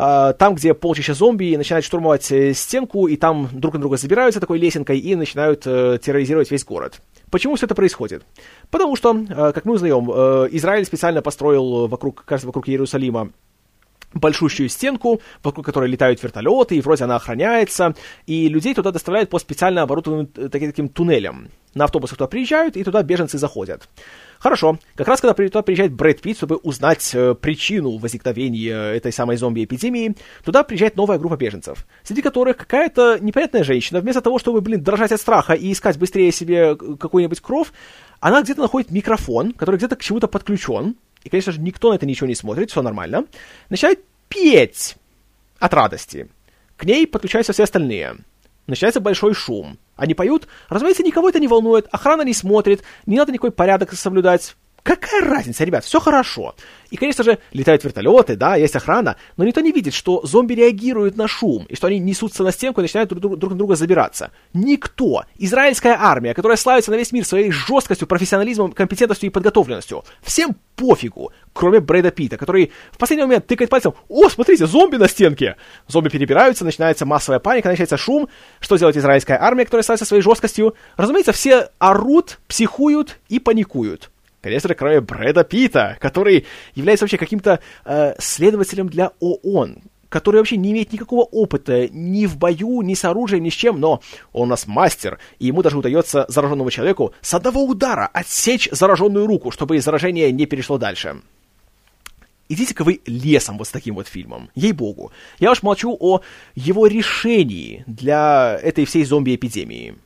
А, 0.00 0.32
там, 0.32 0.54
где 0.54 0.74
полчища 0.74 1.12
зомби 1.12 1.56
начинают 1.56 1.84
штурмовать 1.84 2.30
э, 2.30 2.54
стенку, 2.54 3.08
и 3.08 3.16
там 3.16 3.48
друг 3.50 3.74
на 3.74 3.80
друга 3.80 3.96
забираются 3.96 4.38
такой 4.38 4.60
лесенкой 4.60 5.00
и 5.00 5.16
начинают 5.16 5.66
э, 5.66 5.98
терроризировать 6.00 6.52
весь 6.52 6.64
город. 6.64 7.02
Почему 7.32 7.56
все 7.56 7.66
это 7.66 7.74
происходит? 7.74 8.22
Потому 8.70 8.94
что, 8.94 9.12
э, 9.12 9.52
как 9.52 9.64
мы 9.64 9.74
узнаем, 9.74 10.08
Израиль 10.54 10.84
специально 10.84 11.20
построил 11.20 11.88
вокруг, 11.88 12.24
кажется, 12.24 12.46
вокруг 12.46 12.68
Иерусалима 12.68 13.30
большущую 14.14 14.68
стенку, 14.68 15.20
вокруг 15.42 15.66
которой 15.66 15.88
летают 15.88 16.22
вертолеты, 16.22 16.76
и 16.76 16.80
вроде 16.80 17.04
она 17.04 17.16
охраняется, 17.16 17.94
и 18.26 18.48
людей 18.48 18.74
туда 18.74 18.90
доставляют 18.90 19.30
по 19.30 19.38
специально 19.38 19.82
оборудованным 19.82 20.30
э, 20.36 20.48
таким, 20.48 20.70
таким 20.70 20.88
туннелям. 20.88 21.50
На 21.74 21.84
автобусах 21.84 22.16
туда 22.16 22.28
приезжают, 22.28 22.76
и 22.76 22.84
туда 22.84 23.02
беженцы 23.02 23.38
заходят. 23.38 23.88
Хорошо. 24.38 24.78
Как 24.94 25.08
раз 25.08 25.20
когда 25.20 25.34
туда 25.34 25.62
приезжает 25.62 25.92
Брэд 25.92 26.20
Питт, 26.22 26.38
чтобы 26.38 26.56
узнать 26.56 27.10
э, 27.14 27.34
причину 27.34 27.98
возникновения 27.98 28.94
этой 28.94 29.12
самой 29.12 29.36
зомби-эпидемии, 29.36 30.16
туда 30.44 30.62
приезжает 30.62 30.96
новая 30.96 31.18
группа 31.18 31.36
беженцев, 31.36 31.86
среди 32.02 32.22
которых 32.22 32.56
какая-то 32.56 33.18
непонятная 33.20 33.64
женщина, 33.64 34.00
вместо 34.00 34.22
того, 34.22 34.38
чтобы, 34.38 34.60
блин, 34.60 34.82
дрожать 34.82 35.12
от 35.12 35.20
страха 35.20 35.52
и 35.52 35.72
искать 35.72 35.98
быстрее 35.98 36.32
себе 36.32 36.76
какой-нибудь 36.76 37.40
кров, 37.40 37.72
она 38.20 38.42
где-то 38.42 38.62
находит 38.62 38.90
микрофон, 38.90 39.52
который 39.52 39.76
где-то 39.76 39.96
к 39.96 40.02
чему-то 40.02 40.26
подключен, 40.26 40.96
и, 41.24 41.28
конечно 41.28 41.52
же, 41.52 41.60
никто 41.60 41.90
на 41.90 41.96
это 41.96 42.06
ничего 42.06 42.26
не 42.26 42.34
смотрит, 42.34 42.70
все 42.70 42.82
нормально, 42.82 43.26
начинает 43.68 44.04
петь 44.28 44.96
от 45.58 45.74
радости. 45.74 46.28
К 46.76 46.84
ней 46.84 47.06
подключаются 47.06 47.52
все 47.52 47.64
остальные. 47.64 48.18
Начинается 48.66 49.00
большой 49.00 49.34
шум. 49.34 49.78
Они 49.96 50.14
поют, 50.14 50.46
разумеется, 50.68 51.02
никого 51.02 51.28
это 51.28 51.40
не 51.40 51.48
волнует, 51.48 51.88
охрана 51.90 52.22
не 52.22 52.34
смотрит, 52.34 52.84
не 53.06 53.16
надо 53.16 53.32
никакой 53.32 53.50
порядок 53.50 53.92
соблюдать. 53.94 54.56
Какая 54.88 55.20
разница, 55.20 55.64
ребят, 55.64 55.84
все 55.84 56.00
хорошо. 56.00 56.54
И, 56.88 56.96
конечно 56.96 57.22
же, 57.22 57.38
летают 57.52 57.84
вертолеты, 57.84 58.36
да, 58.36 58.56
есть 58.56 58.74
охрана, 58.74 59.16
но 59.36 59.44
никто 59.44 59.60
не 59.60 59.70
видит, 59.70 59.92
что 59.92 60.24
зомби 60.24 60.54
реагируют 60.54 61.14
на 61.14 61.28
шум, 61.28 61.66
и 61.68 61.76
что 61.76 61.88
они 61.88 61.98
несутся 61.98 62.42
на 62.42 62.52
стенку 62.52 62.80
и 62.80 62.84
начинают 62.84 63.10
друг, 63.10 63.20
друг, 63.20 63.36
друг 63.38 63.52
на 63.52 63.58
друга 63.58 63.76
забираться. 63.76 64.30
Никто. 64.54 65.24
Израильская 65.36 65.94
армия, 65.94 66.32
которая 66.32 66.56
славится 66.56 66.90
на 66.90 66.94
весь 66.94 67.12
мир 67.12 67.26
своей 67.26 67.50
жесткостью, 67.50 68.08
профессионализмом, 68.08 68.72
компетентностью 68.72 69.26
и 69.26 69.30
подготовленностью. 69.30 70.04
Всем 70.22 70.56
пофигу, 70.74 71.32
кроме 71.52 71.80
Брэда 71.80 72.10
Питта, 72.10 72.38
который 72.38 72.72
в 72.90 72.96
последний 72.96 73.24
момент 73.24 73.46
тыкает 73.46 73.68
пальцем, 73.68 73.92
о, 74.08 74.30
смотрите, 74.30 74.66
зомби 74.66 74.96
на 74.96 75.06
стенке. 75.06 75.56
Зомби 75.86 76.08
перебираются, 76.08 76.64
начинается 76.64 77.04
массовая 77.04 77.40
паника, 77.40 77.68
начинается 77.68 77.98
шум. 77.98 78.30
Что 78.58 78.78
делает 78.78 78.96
израильская 78.96 79.38
армия, 79.38 79.66
которая 79.66 79.84
славится 79.84 80.06
своей 80.06 80.22
жесткостью? 80.22 80.74
Разумеется, 80.96 81.32
все 81.32 81.68
орут, 81.78 82.38
психуют 82.48 83.18
и 83.28 83.38
паникуют. 83.38 84.10
Же, 84.42 84.74
кроме 84.74 85.00
Брэда 85.00 85.44
Питта, 85.44 85.96
который 86.00 86.46
является 86.74 87.04
вообще 87.04 87.18
каким-то 87.18 87.60
э, 87.84 88.14
следователем 88.18 88.88
для 88.88 89.12
ООН, 89.20 89.82
который 90.08 90.36
вообще 90.36 90.56
не 90.56 90.72
имеет 90.72 90.92
никакого 90.92 91.22
опыта 91.22 91.88
ни 91.88 92.26
в 92.26 92.38
бою, 92.38 92.82
ни 92.82 92.94
с 92.94 93.04
оружием, 93.04 93.44
ни 93.44 93.50
с 93.50 93.54
чем, 93.54 93.80
но 93.80 94.00
он 94.32 94.44
у 94.44 94.50
нас 94.50 94.66
мастер, 94.66 95.18
и 95.38 95.46
ему 95.46 95.62
даже 95.62 95.78
удается 95.78 96.24
зараженному 96.28 96.70
человеку 96.70 97.12
с 97.20 97.34
одного 97.34 97.64
удара 97.64 98.08
отсечь 98.12 98.68
зараженную 98.70 99.26
руку, 99.26 99.50
чтобы 99.50 99.80
заражение 99.80 100.32
не 100.32 100.46
перешло 100.46 100.78
дальше. 100.78 101.20
Идите-ка 102.48 102.82
вы 102.82 103.00
лесом 103.04 103.58
вот 103.58 103.68
с 103.68 103.70
таким 103.70 103.96
вот 103.96 104.08
фильмом, 104.08 104.50
ей-богу. 104.54 105.12
Я 105.38 105.52
уж 105.52 105.62
молчу 105.62 105.94
о 106.00 106.22
его 106.54 106.86
решении 106.86 107.84
для 107.86 108.58
этой 108.62 108.86
всей 108.86 109.04
зомби-эпидемии. 109.04 109.96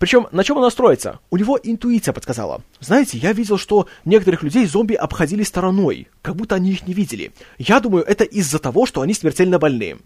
Причем 0.00 0.28
на 0.32 0.44
чем 0.44 0.56
она 0.56 0.70
строится? 0.70 1.20
У 1.28 1.36
него 1.36 1.60
интуиция 1.62 2.14
подсказала. 2.14 2.62
Знаете, 2.80 3.18
я 3.18 3.34
видел, 3.34 3.58
что 3.58 3.86
некоторых 4.06 4.42
людей 4.42 4.64
зомби 4.64 4.94
обходили 4.94 5.42
стороной, 5.42 6.08
как 6.22 6.36
будто 6.36 6.54
они 6.54 6.70
их 6.70 6.86
не 6.86 6.94
видели. 6.94 7.32
Я 7.58 7.80
думаю, 7.80 8.04
это 8.04 8.24
из-за 8.24 8.58
того, 8.58 8.86
что 8.86 9.02
они 9.02 9.12
смертельно 9.12 9.58
больны. 9.58 9.98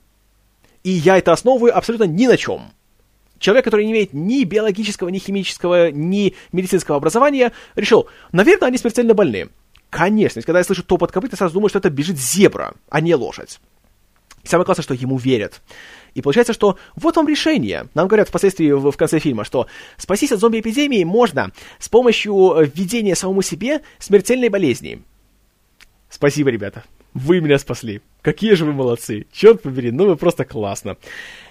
И 0.83 0.91
я 0.91 1.17
это 1.17 1.33
основываю 1.33 1.79
абсолютно 1.79 2.05
ни 2.05 2.27
на 2.27 2.37
чем. 2.37 2.73
Человек, 3.39 3.65
который 3.65 3.87
не 3.87 3.93
имеет 3.93 4.13
ни 4.13 4.43
биологического, 4.43 5.11
ни 5.11 5.21
химического, 5.21 5.93
ни 5.93 6.35
медицинского 6.51 6.97
образования, 6.97 7.53
решил, 7.77 8.09
наверное, 8.33 8.69
они 8.69 8.79
смертельно 8.79 9.15
больны. 9.15 9.51
Конечно, 9.91 10.43
когда 10.43 10.59
я 10.59 10.65
слышу 10.65 10.83
топот 10.83 11.13
копыт, 11.13 11.31
я 11.31 11.39
сразу 11.39 11.55
думаю, 11.55 11.69
что 11.69 11.79
это 11.79 11.89
бежит 11.89 12.19
зебра, 12.19 12.75
а 12.91 13.01
не 13.01 13.15
лошадь. 13.15 13.61
Самое 14.43 14.67
классное, 14.67 14.83
что 14.83 14.95
ему 14.95 15.19
верят. 15.19 15.63
И 16.15 16.23
получается, 16.23 16.53
что 16.53 16.79
вот 16.97 17.17
вам 17.17 17.29
решение. 17.29 17.89
Нам 17.95 18.09
говорят 18.09 18.29
впоследствии 18.29 18.71
в, 18.71 18.91
в 18.91 18.97
конце 18.97 19.19
фильма, 19.19 19.45
что 19.45 19.67
спастись 19.97 20.33
от 20.33 20.41
зомби-эпидемии 20.41 21.05
можно 21.05 21.53
с 21.79 21.89
помощью 21.89 22.35
э, 22.57 22.67
введения 22.67 23.15
самому 23.15 23.43
себе 23.43 23.83
смертельной 23.99 24.49
болезни. 24.49 25.03
Спасибо, 26.09 26.51
ребята. 26.51 26.85
Вы 27.15 27.41
меня 27.41 27.61
спасли. 27.61 28.03
Какие 28.23 28.55
же 28.55 28.65
вы 28.65 28.73
молодцы. 28.73 29.27
Черт 29.31 29.63
побери, 29.63 29.93
ну 29.93 30.07
вы 30.07 30.17
просто 30.17 30.45
классно. 30.45 30.97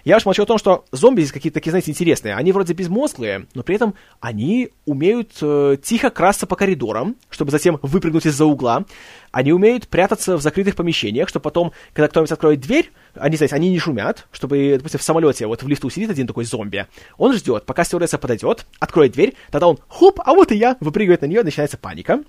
Я 0.03 0.17
уж 0.17 0.25
молчу 0.25 0.43
о 0.43 0.45
том, 0.45 0.57
что 0.57 0.83
зомби 0.91 1.21
здесь 1.21 1.31
какие-то 1.31 1.53
такие, 1.53 1.71
знаете, 1.71 1.91
интересные. 1.91 2.35
Они 2.35 2.51
вроде 2.51 2.73
безмозглые, 2.73 3.45
но 3.53 3.63
при 3.63 3.75
этом 3.75 3.93
они 4.19 4.71
умеют 4.85 5.37
э, 5.41 5.77
тихо 5.81 6.09
красться 6.09 6.47
по 6.47 6.57
коридорам, 6.57 7.15
чтобы 7.29 7.51
затем 7.51 7.79
выпрыгнуть 7.81 8.25
из-за 8.25 8.43
угла. 8.43 8.83
Они 9.31 9.53
умеют 9.53 9.87
прятаться 9.87 10.35
в 10.35 10.41
закрытых 10.41 10.75
помещениях, 10.75 11.29
чтобы 11.29 11.43
потом, 11.43 11.71
когда 11.93 12.09
кто-нибудь 12.09 12.33
откроет 12.33 12.59
дверь, 12.59 12.91
они, 13.13 13.37
знаете, 13.37 13.55
они 13.55 13.69
не 13.69 13.79
шумят, 13.79 14.27
чтобы, 14.33 14.73
допустим, 14.75 14.99
в 14.99 15.03
самолете 15.03 15.47
вот 15.47 15.63
в 15.63 15.67
лифту 15.69 15.89
сидит 15.89 16.09
один 16.09 16.27
такой 16.27 16.43
зомби. 16.43 16.87
Он 17.17 17.33
ждет, 17.33 17.65
пока 17.65 17.85
стюардесса 17.85 18.17
подойдет, 18.17 18.65
откроет 18.79 19.13
дверь, 19.13 19.35
тогда 19.49 19.69
он, 19.69 19.79
хоп, 19.87 20.19
а 20.25 20.33
вот 20.33 20.51
и 20.51 20.57
я, 20.57 20.75
выпрыгивает 20.81 21.21
на 21.21 21.27
нее, 21.27 21.41
начинается 21.41 21.77
паника. 21.77 22.21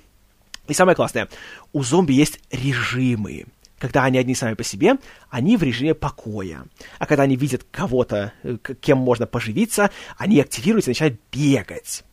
И 0.69 0.75
самое 0.75 0.97
классное, 0.97 1.29
у 1.73 1.83
зомби 1.83 2.13
есть 2.13 2.41
режимы. 2.51 3.47
Когда 3.79 4.05
они 4.05 4.19
одни 4.19 4.35
сами 4.35 4.55
по 4.55 4.65
себе, 4.65 4.97
они 5.29 5.57
в 5.57 5.63
режиме 5.63 5.95
покоя. 5.95 6.65
А 6.99 7.07
когда 7.07 7.25
они 7.25 7.37
видят 7.37 7.67
кого-то, 7.71 8.33
э, 8.43 8.57
кем 8.81 8.99
можно 8.99 9.27
поживиться, 9.27 9.91
они 10.17 10.41
активируются 10.41 10.91
и 10.91 10.93
начинают 10.93 11.21
бегать. 11.31 12.05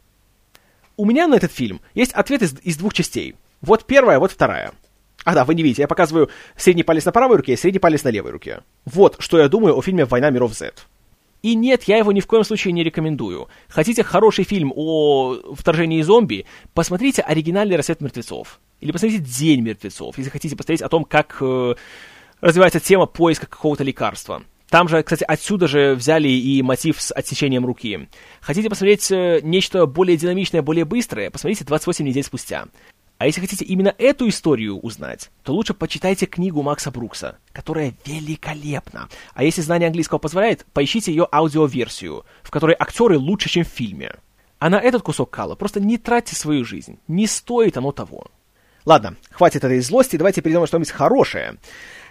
У 0.98 1.06
меня 1.06 1.28
на 1.28 1.36
этот 1.36 1.52
фильм 1.52 1.80
есть 1.94 2.12
ответ 2.12 2.42
из, 2.42 2.56
из 2.62 2.78
двух 2.78 2.94
частей. 2.94 3.36
Вот 3.62 3.86
первая, 3.86 4.20
вот 4.20 4.32
вторая. 4.32 4.74
А 5.24 5.36
да, 5.36 5.46
вы 5.46 5.56
не 5.56 5.64
видите, 5.64 5.84
я 5.84 5.88
показываю 5.88 6.30
средний 6.58 6.84
палец 6.84 7.06
на 7.06 7.12
правой 7.12 7.38
руке 7.38 7.54
и 7.54 7.58
средний 7.58 7.80
палец 7.80 8.04
на 8.04 8.10
левой 8.10 8.32
руке. 8.32 8.62
Вот, 8.86 9.18
что 9.20 9.40
я 9.40 9.48
думаю 9.48 9.78
о 9.78 9.82
фильме 9.82 10.06
«Война 10.06 10.30
миров 10.30 10.54
Z». 10.54 10.74
И 11.42 11.56
нет, 11.56 11.84
я 11.84 11.98
его 11.98 12.12
ни 12.12 12.20
в 12.20 12.28
коем 12.28 12.44
случае 12.44 12.72
не 12.72 12.84
рекомендую. 12.84 13.48
Хотите 13.68 14.04
хороший 14.04 14.44
фильм 14.44 14.72
о 14.76 15.38
вторжении 15.54 16.02
зомби, 16.04 16.46
посмотрите 16.74 17.24
оригинальный 17.24 17.76
«Рассвет 17.76 18.02
мертвецов». 18.02 18.60
Или 18.80 18.92
посмотрите 18.92 19.24
«День 19.24 19.62
мертвецов», 19.62 20.18
если 20.18 20.30
хотите 20.30 20.56
посмотреть 20.56 20.84
о 20.84 20.90
том, 20.90 21.04
как 21.04 21.38
э, 21.42 21.76
развивается 22.42 22.80
тема 22.80 23.08
поиска 23.08 23.48
какого-то 23.48 23.84
лекарства. 23.84 24.44
Там 24.70 24.88
же, 24.88 25.02
кстати, 25.04 25.24
отсюда 25.24 25.68
же 25.68 25.96
взяли 25.96 26.30
и 26.30 26.62
мотив 26.62 27.02
с 27.02 27.14
отсечением 27.14 27.66
руки. 27.66 28.08
Хотите 28.40 28.70
посмотреть 28.70 29.12
э, 29.12 29.40
нечто 29.42 29.86
более 29.88 30.18
динамичное, 30.18 30.62
более 30.62 30.86
быстрое, 30.86 31.32
посмотрите 31.32 31.66
«28 31.66 32.04
недель 32.04 32.24
спустя». 32.24 32.68
А 33.22 33.28
если 33.28 33.40
хотите 33.40 33.64
именно 33.66 33.94
эту 34.00 34.28
историю 34.28 34.80
узнать, 34.80 35.30
то 35.44 35.54
лучше 35.54 35.76
почитайте 35.76 36.26
книгу 36.26 36.64
Макса 36.64 36.90
Брукса, 36.90 37.38
которая 37.52 37.94
великолепна. 38.04 39.10
А 39.36 39.44
если 39.44 39.62
знание 39.62 39.86
английского 39.86 40.18
позволяет, 40.18 40.66
поищите 40.74 41.12
ее 41.12 41.28
аудиоверсию, 41.32 42.26
в 42.42 42.50
которой 42.50 42.76
актеры 42.80 43.20
лучше, 43.20 43.48
чем 43.48 43.64
в 43.64 43.68
фильме. 43.68 44.16
А 44.58 44.72
на 44.72 44.80
этот 44.80 45.04
кусок 45.04 45.30
кала 45.30 45.54
просто 45.54 45.80
не 45.80 46.00
тратьте 46.00 46.36
свою 46.36 46.66
жизнь. 46.66 46.98
Не 47.08 47.28
стоит 47.28 47.78
оно 47.78 47.92
того. 47.92 48.26
Ладно, 48.86 49.16
хватит 49.30 49.64
этой 49.64 49.82
злости, 49.82 50.18
давайте 50.18 50.42
перейдем 50.42 50.62
на 50.62 50.66
что-нибудь 50.66 50.90
хорошее. 50.90 51.58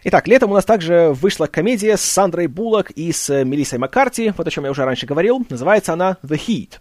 Итак, 0.05 0.29
летом 0.29 0.53
у 0.53 0.55
нас 0.55 0.65
также 0.65 1.13
вышла 1.13 1.49
комедия 1.49 1.97
с 1.97 2.03
Сандрой 2.03 2.47
Буллок 2.47 2.93
и 2.93 3.11
с 3.11 3.43
Мелиссой 3.43 3.81
Маккарти, 3.81 4.33
вот 4.37 4.47
о 4.47 4.51
чем 4.53 4.63
я 4.65 4.71
уже 4.71 4.85
раньше 4.85 5.07
говорил. 5.07 5.45
Называется 5.51 5.93
она 5.93 6.19
«The 6.23 6.39
Heat», 6.39 6.75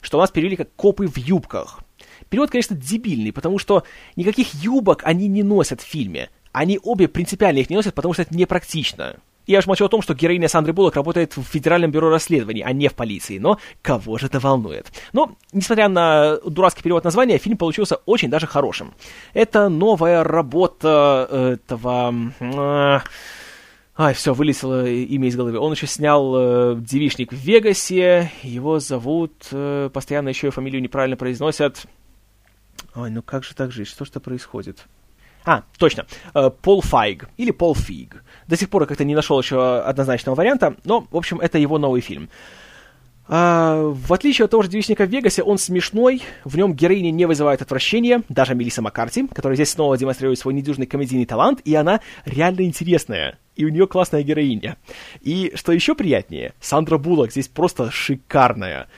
что 0.00 0.16
у 0.16 0.22
нас 0.22 0.30
перевели 0.30 0.56
как 0.56 0.74
«Копы 0.74 1.06
в 1.06 1.18
юбках». 1.18 1.83
Перевод, 2.30 2.50
конечно, 2.50 2.76
дебильный, 2.76 3.32
потому 3.32 3.58
что 3.58 3.84
никаких 4.16 4.54
юбок 4.54 5.02
они 5.04 5.28
не 5.28 5.42
носят 5.42 5.80
в 5.80 5.84
фильме. 5.84 6.30
Они 6.52 6.78
обе 6.82 7.08
принципиально 7.08 7.58
их 7.58 7.70
не 7.70 7.76
носят, 7.76 7.94
потому 7.94 8.14
что 8.14 8.22
это 8.22 8.36
непрактично. 8.36 9.16
Я 9.46 9.58
уж 9.58 9.66
молчу 9.66 9.84
о 9.84 9.88
том, 9.88 10.00
что 10.00 10.14
героиня 10.14 10.48
Сандры 10.48 10.72
Буллок 10.72 10.96
работает 10.96 11.36
в 11.36 11.42
Федеральном 11.42 11.90
бюро 11.90 12.08
расследований, 12.08 12.62
а 12.62 12.72
не 12.72 12.88
в 12.88 12.94
полиции, 12.94 13.38
но 13.38 13.58
кого 13.82 14.16
же 14.16 14.26
это 14.26 14.40
волнует? 14.40 14.86
Но, 15.12 15.36
несмотря 15.52 15.88
на 15.88 16.38
дурацкий 16.38 16.82
перевод 16.82 17.04
названия, 17.04 17.36
фильм 17.36 17.58
получился 17.58 17.96
очень 18.06 18.30
даже 18.30 18.46
хорошим. 18.46 18.94
Это 19.34 19.68
новая 19.68 20.24
работа 20.24 21.28
этого... 21.30 22.14
Э, 22.40 23.00
Ай, 23.96 24.12
все, 24.12 24.34
вылетело 24.34 24.88
имя 24.88 25.28
из 25.28 25.36
головы. 25.36 25.58
Он 25.58 25.72
еще 25.72 25.86
снял 25.86 26.34
э, 26.34 26.76
«Девишник 26.80 27.32
в 27.32 27.36
Вегасе». 27.36 28.32
Его 28.42 28.80
зовут... 28.80 29.34
Э, 29.52 29.88
постоянно 29.92 30.30
еще 30.30 30.48
и 30.48 30.50
фамилию 30.50 30.82
неправильно 30.82 31.16
произносят. 31.16 31.86
Ой, 32.94 33.10
ну 33.10 33.22
как 33.22 33.44
же 33.44 33.54
так 33.54 33.72
жить? 33.72 33.88
Что 33.88 34.04
что 34.04 34.20
происходит? 34.20 34.86
А, 35.44 35.64
точно. 35.78 36.06
Э, 36.32 36.50
Пол 36.50 36.80
Файг. 36.80 37.28
Или 37.36 37.50
Пол 37.50 37.74
Фиг. 37.74 38.24
До 38.46 38.56
сих 38.56 38.70
пор 38.70 38.82
я 38.82 38.86
как-то 38.86 39.04
не 39.04 39.14
нашел 39.14 39.38
еще 39.38 39.80
однозначного 39.80 40.36
варианта, 40.36 40.76
но, 40.84 41.06
в 41.10 41.16
общем, 41.16 41.40
это 41.40 41.58
его 41.58 41.78
новый 41.78 42.00
фильм. 42.00 42.30
А, 43.26 43.82
в 43.82 44.12
отличие 44.12 44.44
от 44.44 44.50
того 44.50 44.62
же 44.62 44.68
«Девичника 44.68 45.06
в 45.06 45.10
Вегасе», 45.10 45.42
он 45.42 45.56
смешной, 45.56 46.22
в 46.44 46.56
нем 46.56 46.74
героиня 46.74 47.10
не 47.10 47.24
вызывает 47.26 47.62
отвращения, 47.62 48.22
даже 48.28 48.54
Мелисса 48.54 48.82
Маккарти, 48.82 49.26
которая 49.28 49.56
здесь 49.56 49.70
снова 49.70 49.96
демонстрирует 49.96 50.38
свой 50.38 50.52
недюжный 50.52 50.86
комедийный 50.86 51.24
талант, 51.24 51.60
и 51.64 51.74
она 51.74 52.00
реально 52.26 52.62
интересная, 52.62 53.38
и 53.56 53.64
у 53.64 53.70
нее 53.70 53.86
классная 53.86 54.22
героиня. 54.22 54.76
И, 55.22 55.52
что 55.54 55.72
еще 55.72 55.94
приятнее, 55.94 56.52
Сандра 56.60 56.98
Буллок 56.98 57.32
здесь 57.32 57.48
просто 57.48 57.90
шикарная. 57.90 58.88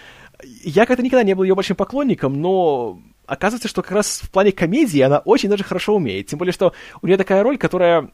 Я 0.64 0.86
как-то 0.86 1.04
никогда 1.04 1.22
не 1.22 1.34
был 1.34 1.44
ее 1.44 1.54
большим 1.54 1.76
поклонником, 1.76 2.40
но 2.40 3.00
оказывается, 3.26 3.68
что 3.68 3.82
как 3.82 3.92
раз 3.92 4.20
в 4.22 4.30
плане 4.30 4.52
комедии 4.52 5.00
она 5.00 5.18
очень 5.18 5.48
даже 5.48 5.64
хорошо 5.64 5.96
умеет. 5.96 6.26
Тем 6.28 6.38
более, 6.38 6.52
что 6.52 6.72
у 7.02 7.06
нее 7.06 7.16
такая 7.16 7.42
роль, 7.42 7.58
которая 7.58 8.10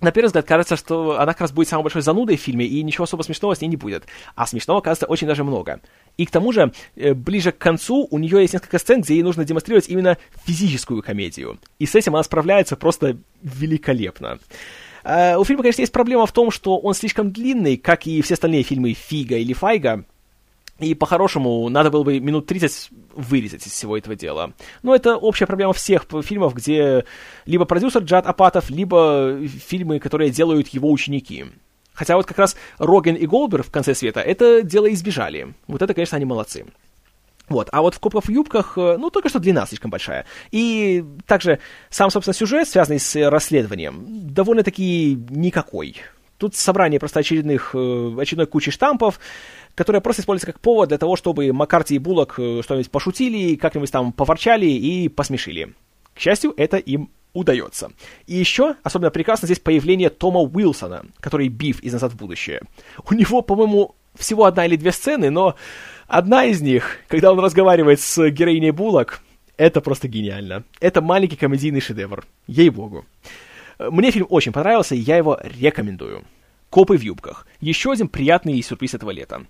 на 0.00 0.12
первый 0.12 0.26
взгляд 0.26 0.46
кажется, 0.46 0.76
что 0.76 1.18
она 1.18 1.32
как 1.32 1.42
раз 1.42 1.52
будет 1.52 1.68
самой 1.68 1.82
большой 1.82 2.02
занудой 2.02 2.36
в 2.36 2.40
фильме, 2.40 2.66
и 2.66 2.82
ничего 2.82 3.04
особо 3.04 3.22
смешного 3.22 3.54
с 3.54 3.60
ней 3.60 3.68
не 3.68 3.76
будет. 3.76 4.04
А 4.36 4.46
смешного, 4.46 4.78
оказывается, 4.80 5.06
очень 5.06 5.26
даже 5.26 5.44
много. 5.44 5.80
И 6.16 6.24
к 6.24 6.30
тому 6.30 6.52
же, 6.52 6.72
э, 6.96 7.14
ближе 7.14 7.52
к 7.52 7.58
концу 7.58 8.06
у 8.10 8.18
нее 8.18 8.42
есть 8.42 8.54
несколько 8.54 8.78
сцен, 8.78 9.00
где 9.00 9.14
ей 9.14 9.22
нужно 9.22 9.44
демонстрировать 9.44 9.88
именно 9.88 10.16
физическую 10.44 11.02
комедию. 11.02 11.58
И 11.78 11.86
с 11.86 11.94
этим 11.94 12.14
она 12.14 12.22
справляется 12.22 12.76
просто 12.76 13.18
великолепно. 13.42 14.38
Uh, 15.04 15.38
у 15.38 15.44
фильма, 15.44 15.62
конечно, 15.62 15.80
есть 15.80 15.92
проблема 15.92 16.26
в 16.26 16.32
том, 16.32 16.50
что 16.50 16.76
он 16.76 16.92
слишком 16.92 17.30
длинный, 17.30 17.76
как 17.76 18.06
и 18.06 18.20
все 18.20 18.34
остальные 18.34 18.64
фильмы 18.64 18.92
Фига 18.92 19.36
или 19.36 19.52
Файга. 19.52 20.04
И 20.78 20.94
по-хорошему 20.94 21.68
надо 21.68 21.90
было 21.90 22.04
бы 22.04 22.20
минут 22.20 22.46
30 22.46 22.90
вырезать 23.14 23.66
из 23.66 23.72
всего 23.72 23.96
этого 23.98 24.14
дела. 24.14 24.52
Но 24.82 24.94
это 24.94 25.16
общая 25.16 25.46
проблема 25.46 25.72
всех 25.72 26.06
фильмов, 26.22 26.54
где 26.54 27.04
либо 27.46 27.64
продюсер 27.64 28.02
Джад 28.02 28.26
Апатов, 28.26 28.70
либо 28.70 29.38
фильмы, 29.66 29.98
которые 29.98 30.30
делают 30.30 30.68
его 30.68 30.90
ученики. 30.90 31.46
Хотя 31.94 32.14
вот 32.14 32.26
как 32.26 32.38
раз 32.38 32.56
Роген 32.78 33.16
и 33.16 33.26
Голбер 33.26 33.64
в 33.64 33.72
конце 33.72 33.92
света 33.92 34.20
это 34.20 34.62
дело 34.62 34.92
избежали. 34.92 35.54
Вот 35.66 35.82
это, 35.82 35.94
конечно, 35.94 36.16
они 36.16 36.24
молодцы. 36.24 36.64
Вот, 37.48 37.68
а 37.72 37.80
вот 37.80 37.94
в 37.94 37.98
«Копках 37.98 38.26
в 38.26 38.30
юбках», 38.30 38.76
э, 38.76 38.96
ну, 38.98 39.10
только 39.10 39.30
что 39.30 39.38
длина 39.38 39.66
слишком 39.66 39.90
большая. 39.90 40.26
И 40.50 41.02
также 41.26 41.60
сам, 41.88 42.10
собственно, 42.10 42.34
сюжет, 42.34 42.68
связанный 42.68 43.00
с 43.00 43.16
расследованием, 43.30 44.04
довольно-таки 44.06 45.18
никакой. 45.30 45.96
Тут 46.36 46.54
собрание 46.54 47.00
просто 47.00 47.20
очередных, 47.20 47.70
э, 47.74 48.16
очередной 48.20 48.46
кучи 48.46 48.70
штампов, 48.70 49.18
которая 49.78 50.00
просто 50.00 50.22
используется 50.22 50.52
как 50.52 50.60
повод 50.60 50.88
для 50.88 50.98
того, 50.98 51.14
чтобы 51.14 51.52
Маккарти 51.52 51.94
и 51.94 51.98
Буллок 51.98 52.34
э, 52.36 52.62
что-нибудь 52.64 52.90
пошутили, 52.90 53.54
как-нибудь 53.54 53.92
там 53.92 54.12
поворчали 54.12 54.66
и 54.66 55.08
посмешили. 55.08 55.72
К 56.14 56.18
счастью, 56.18 56.52
это 56.56 56.78
им 56.78 57.10
удается. 57.32 57.92
И 58.26 58.34
еще 58.34 58.74
особенно 58.82 59.12
прекрасно 59.12 59.46
здесь 59.46 59.60
появление 59.60 60.10
Тома 60.10 60.40
Уилсона, 60.40 61.04
который 61.20 61.46
Биф 61.46 61.80
из 61.80 61.92
«Назад 61.92 62.10
в 62.10 62.16
будущее». 62.16 62.62
У 63.08 63.14
него, 63.14 63.40
по-моему, 63.40 63.94
всего 64.16 64.46
одна 64.46 64.66
или 64.66 64.74
две 64.74 64.90
сцены, 64.90 65.30
но 65.30 65.54
одна 66.08 66.44
из 66.46 66.60
них, 66.60 66.96
когда 67.06 67.30
он 67.30 67.38
разговаривает 67.38 68.00
с 68.00 68.30
героиней 68.30 68.72
Буллок, 68.72 69.20
это 69.56 69.80
просто 69.80 70.08
гениально. 70.08 70.64
Это 70.80 71.02
маленький 71.02 71.36
комедийный 71.36 71.80
шедевр. 71.80 72.26
Ей-богу. 72.48 73.06
Мне 73.78 74.10
фильм 74.10 74.26
очень 74.28 74.50
понравился, 74.50 74.96
и 74.96 74.98
я 74.98 75.16
его 75.16 75.38
рекомендую. 75.40 76.24
Копы 76.70 76.98
в 76.98 77.02
юбках. 77.02 77.46
Еще 77.60 77.90
один 77.90 78.08
приятный 78.08 78.62
сюрприз 78.62 78.94
этого 78.94 79.10
лета. 79.10 79.46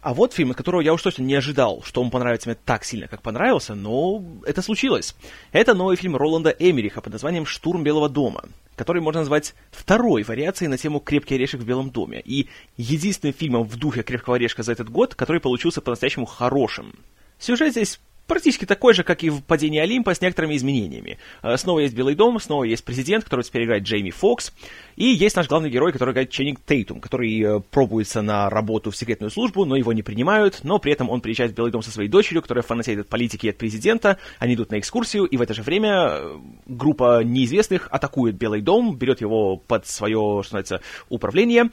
А 0.00 0.14
вот 0.14 0.32
фильм, 0.32 0.52
от 0.52 0.56
которого 0.56 0.80
я 0.80 0.92
уж 0.92 1.02
точно 1.02 1.22
не 1.22 1.34
ожидал, 1.34 1.82
что 1.82 2.00
он 2.00 2.10
понравится 2.10 2.48
мне 2.48 2.56
так 2.64 2.84
сильно, 2.84 3.08
как 3.08 3.20
понравился, 3.20 3.74
но 3.74 4.22
это 4.46 4.62
случилось. 4.62 5.16
Это 5.50 5.74
новый 5.74 5.96
фильм 5.96 6.16
Роланда 6.16 6.50
Эмериха 6.50 7.00
под 7.00 7.14
названием 7.14 7.46
«Штурм 7.46 7.82
Белого 7.82 8.08
дома», 8.08 8.44
который 8.76 9.02
можно 9.02 9.22
назвать 9.22 9.54
второй 9.72 10.22
вариацией 10.22 10.68
на 10.68 10.78
тему 10.78 11.00
«Крепкий 11.00 11.34
орешек 11.34 11.60
в 11.60 11.66
Белом 11.66 11.90
доме» 11.90 12.22
и 12.24 12.48
единственным 12.76 13.34
фильмом 13.34 13.64
в 13.64 13.76
духе 13.76 14.04
«Крепкого 14.04 14.36
орешка» 14.36 14.62
за 14.62 14.72
этот 14.72 14.88
год, 14.88 15.16
который 15.16 15.40
получился 15.40 15.80
по-настоящему 15.80 16.26
хорошим. 16.26 16.94
Сюжет 17.40 17.72
здесь 17.72 18.00
практически 18.28 18.64
такой 18.66 18.94
же, 18.94 19.02
как 19.02 19.24
и 19.24 19.30
в 19.30 19.42
«Падении 19.42 19.80
Олимпа» 19.80 20.14
с 20.14 20.20
некоторыми 20.20 20.54
изменениями. 20.56 21.18
Э, 21.42 21.56
снова 21.56 21.80
есть 21.80 21.94
Белый 21.94 22.14
дом, 22.14 22.38
снова 22.38 22.62
есть 22.62 22.84
президент, 22.84 23.24
который 23.24 23.42
теперь 23.42 23.64
играет 23.64 23.82
Джейми 23.82 24.10
Фокс, 24.10 24.52
и 24.94 25.06
есть 25.06 25.34
наш 25.34 25.48
главный 25.48 25.70
герой, 25.70 25.92
который 25.92 26.12
играет 26.12 26.30
Ченнинг 26.30 26.60
Тейтум, 26.64 27.00
который 27.00 27.40
э, 27.40 27.60
пробуется 27.70 28.22
на 28.22 28.48
работу 28.50 28.90
в 28.90 28.96
секретную 28.96 29.30
службу, 29.30 29.64
но 29.64 29.74
его 29.74 29.92
не 29.92 30.02
принимают, 30.02 30.60
но 30.62 30.78
при 30.78 30.92
этом 30.92 31.10
он 31.10 31.20
приезжает 31.20 31.52
в 31.52 31.54
Белый 31.54 31.72
дом 31.72 31.82
со 31.82 31.90
своей 31.90 32.08
дочерью, 32.08 32.42
которая 32.42 32.62
фанатеет 32.62 33.00
от 33.00 33.08
политики 33.08 33.46
и 33.46 33.50
от 33.50 33.56
президента, 33.56 34.18
они 34.38 34.54
идут 34.54 34.70
на 34.70 34.78
экскурсию, 34.78 35.24
и 35.24 35.36
в 35.36 35.42
это 35.42 35.54
же 35.54 35.62
время 35.62 36.10
э, 36.10 36.36
группа 36.66 37.24
неизвестных 37.24 37.88
атакует 37.90 38.36
Белый 38.36 38.60
дом, 38.60 38.96
берет 38.96 39.22
его 39.22 39.56
под 39.56 39.86
свое, 39.86 40.42
что 40.44 40.56
называется, 40.56 40.82
управление, 41.08 41.70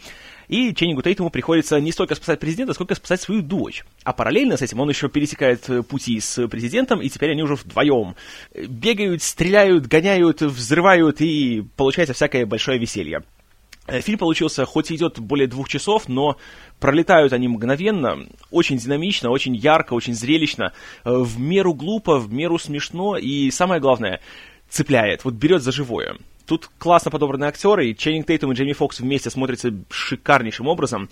и 0.48 0.74
Ченнингу 0.74 1.02
Тейтуму 1.02 1.30
приходится 1.30 1.80
не 1.80 1.92
столько 1.92 2.16
спасать 2.16 2.40
президента, 2.40 2.74
сколько 2.74 2.96
спасать 2.96 3.22
свою 3.22 3.42
дочь. 3.42 3.84
А 4.04 4.14
параллельно 4.14 4.58
с 4.58 4.62
этим 4.62 4.80
он 4.80 4.90
еще 4.90 5.10
пересекает 5.10 5.70
пути 5.88 6.20
с 6.20 6.48
президентом, 6.48 7.02
и 7.02 7.10
теперь 7.10 7.32
они 7.32 7.44
уже 7.44 7.56
вдвоем. 7.56 8.16
Бегают, 8.54 9.22
стреляют, 9.24 9.88
гоняют, 9.88 10.42
взрывают, 10.42 11.22
и 11.22 11.64
получается 11.76 12.14
всякое 12.14 12.46
большое 12.46 12.80
веселье. 12.80 13.24
Э, 13.88 14.02
фильм 14.02 14.18
получился, 14.18 14.66
хоть 14.66 14.92
и 14.92 14.96
идет 14.96 15.20
более 15.20 15.48
двух 15.48 15.70
часов, 15.70 16.08
но 16.08 16.38
пролетают 16.80 17.34
они 17.34 17.48
мгновенно, 17.48 18.26
очень 18.50 18.78
динамично, 18.78 19.30
очень 19.30 19.56
ярко, 19.56 19.94
очень 19.94 20.16
зрелищно, 20.16 20.74
э, 21.04 21.12
в 21.12 21.40
меру 21.40 21.74
глупо, 21.74 22.18
в 22.18 22.32
меру 22.34 22.58
смешно, 22.58 23.18
и 23.18 23.52
самое 23.52 23.80
главное, 23.80 24.22
цепляет, 24.70 25.24
вот 25.24 25.36
берет 25.36 25.62
за 25.62 25.72
живое. 25.72 26.18
Тут 26.46 26.70
классно 26.78 27.12
подобраны 27.12 27.46
актеры, 27.46 27.90
и 27.90 27.96
Ченнинг 27.96 28.28
Тейтум 28.28 28.52
и 28.52 28.56
Джейми 28.56 28.74
Фокс 28.74 29.00
вместе 29.00 29.30
смотрятся 29.30 29.74
шикарнейшим 29.90 30.68
образом. 30.68 31.10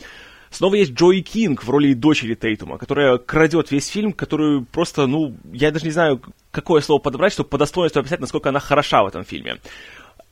Снова 0.51 0.75
есть 0.75 0.93
Джои 0.93 1.21
Кинг 1.21 1.63
в 1.63 1.69
роли 1.69 1.93
дочери 1.93 2.36
Тейтума, 2.36 2.77
которая 2.77 3.17
крадет 3.17 3.71
весь 3.71 3.88
фильм, 3.88 4.13
которую 4.13 4.65
просто, 4.65 5.07
ну, 5.07 5.36
я 5.51 5.71
даже 5.71 5.86
не 5.86 5.91
знаю, 5.91 6.21
какое 6.51 6.81
слово 6.81 6.99
подобрать, 6.99 7.34
чтобы 7.34 7.49
по 7.49 7.57
достоинству 7.57 7.99
описать, 7.99 8.19
насколько 8.19 8.49
она 8.49 8.59
хороша 8.59 9.03
в 9.03 9.07
этом 9.07 9.25
фильме. 9.25 9.57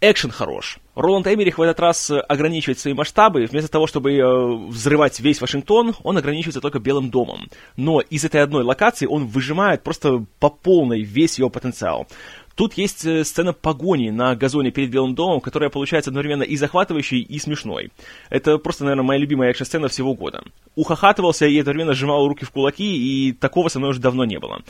Экшен 0.03 0.31
хорош. 0.31 0.79
Роланд 0.95 1.27
Эмерих 1.27 1.59
в 1.59 1.61
этот 1.61 1.79
раз 1.79 2.09
э, 2.09 2.17
ограничивает 2.17 2.79
свои 2.79 2.95
масштабы. 2.95 3.45
Вместо 3.45 3.69
того, 3.69 3.85
чтобы 3.85 4.13
э, 4.13 4.67
взрывать 4.67 5.19
весь 5.19 5.39
Вашингтон, 5.39 5.93
он 6.01 6.17
ограничивается 6.17 6.59
только 6.59 6.79
Белым 6.79 7.11
домом. 7.11 7.49
Но 7.77 8.01
из 8.01 8.25
этой 8.25 8.41
одной 8.41 8.63
локации 8.63 9.05
он 9.05 9.27
выжимает 9.27 9.83
просто 9.83 10.25
по 10.39 10.49
полной 10.49 11.03
весь 11.03 11.37
его 11.37 11.49
потенциал. 11.49 12.07
Тут 12.55 12.73
есть 12.73 13.05
э, 13.05 13.23
сцена 13.23 13.53
погони 13.53 14.09
на 14.09 14.35
газоне 14.35 14.71
перед 14.71 14.89
Белым 14.89 15.15
домом, 15.15 15.41
которая 15.41 15.69
получается 15.69 16.09
одновременно 16.09 16.43
и 16.43 16.55
захватывающей, 16.55 17.21
и 17.21 17.39
смешной. 17.39 17.91
Это 18.29 18.57
просто, 18.57 18.83
наверное, 18.83 19.03
моя 19.03 19.19
любимая 19.19 19.49
экшн-сцена 19.51 19.87
всего 19.87 20.13
года. 20.13 20.43
Ухахатывался 20.75 21.45
и 21.45 21.59
одновременно 21.59 21.93
сжимал 21.93 22.27
руки 22.27 22.45
в 22.45 22.51
кулаки, 22.51 23.29
и 23.29 23.33
такого 23.33 23.69
со 23.69 23.79
мной 23.79 23.91
уже 23.91 23.99
давно 23.99 24.25
не 24.25 24.39
было. 24.39 24.61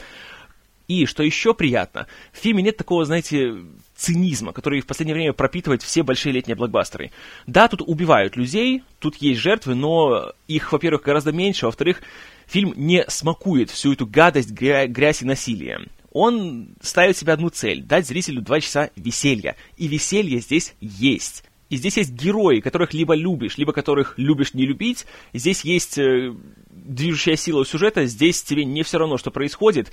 И, 0.87 1.05
что 1.05 1.23
еще 1.23 1.53
приятно, 1.53 2.07
в 2.33 2.37
фильме 2.37 2.63
нет 2.63 2.75
такого, 2.75 3.05
знаете, 3.05 3.55
цинизма, 3.95 4.51
который 4.51 4.81
в 4.81 4.85
последнее 4.87 5.15
время 5.15 5.31
пропитывает 5.31 5.83
все 5.83 6.03
большие 6.03 6.33
летние 6.33 6.55
блокбастеры. 6.55 7.11
Да, 7.47 7.69
тут 7.69 7.81
убивают 7.81 8.35
людей, 8.35 8.83
тут 8.99 9.15
есть 9.17 9.39
жертвы, 9.39 9.75
но 9.75 10.33
их, 10.49 10.73
во-первых, 10.73 11.03
гораздо 11.03 11.31
меньше, 11.31 11.67
во-вторых, 11.67 12.01
фильм 12.45 12.73
не 12.75 13.05
смакует 13.07 13.69
всю 13.69 13.93
эту 13.93 14.05
гадость, 14.05 14.51
грязь 14.51 15.21
и 15.21 15.25
насилие. 15.25 15.87
Он 16.11 16.75
ставит 16.81 17.17
себе 17.17 17.33
одну 17.33 17.49
цель– 17.49 17.81
дать 17.83 18.07
зрителю 18.07 18.41
два 18.41 18.59
часа 18.59 18.89
веселья. 18.95 19.55
И 19.77 19.87
веселье 19.87 20.39
здесь 20.39 20.75
есть. 20.81 21.43
И 21.69 21.77
здесь 21.77 21.95
есть 21.97 22.11
герои, 22.11 22.59
которых 22.59 22.93
либо 22.93 23.15
любишь, 23.15 23.57
либо 23.57 23.71
которых 23.71 24.15
любишь 24.17 24.53
не 24.53 24.65
любить. 24.65 25.05
Здесь 25.31 25.61
есть 25.61 25.97
э, 25.97 26.33
движущая 26.69 27.37
сила 27.37 27.65
сюжета, 27.65 28.05
здесь 28.05 28.43
тебе 28.43 28.65
не 28.65 28.83
все 28.83 28.97
равно, 28.97 29.17
что 29.17 29.31
происходит. 29.31 29.89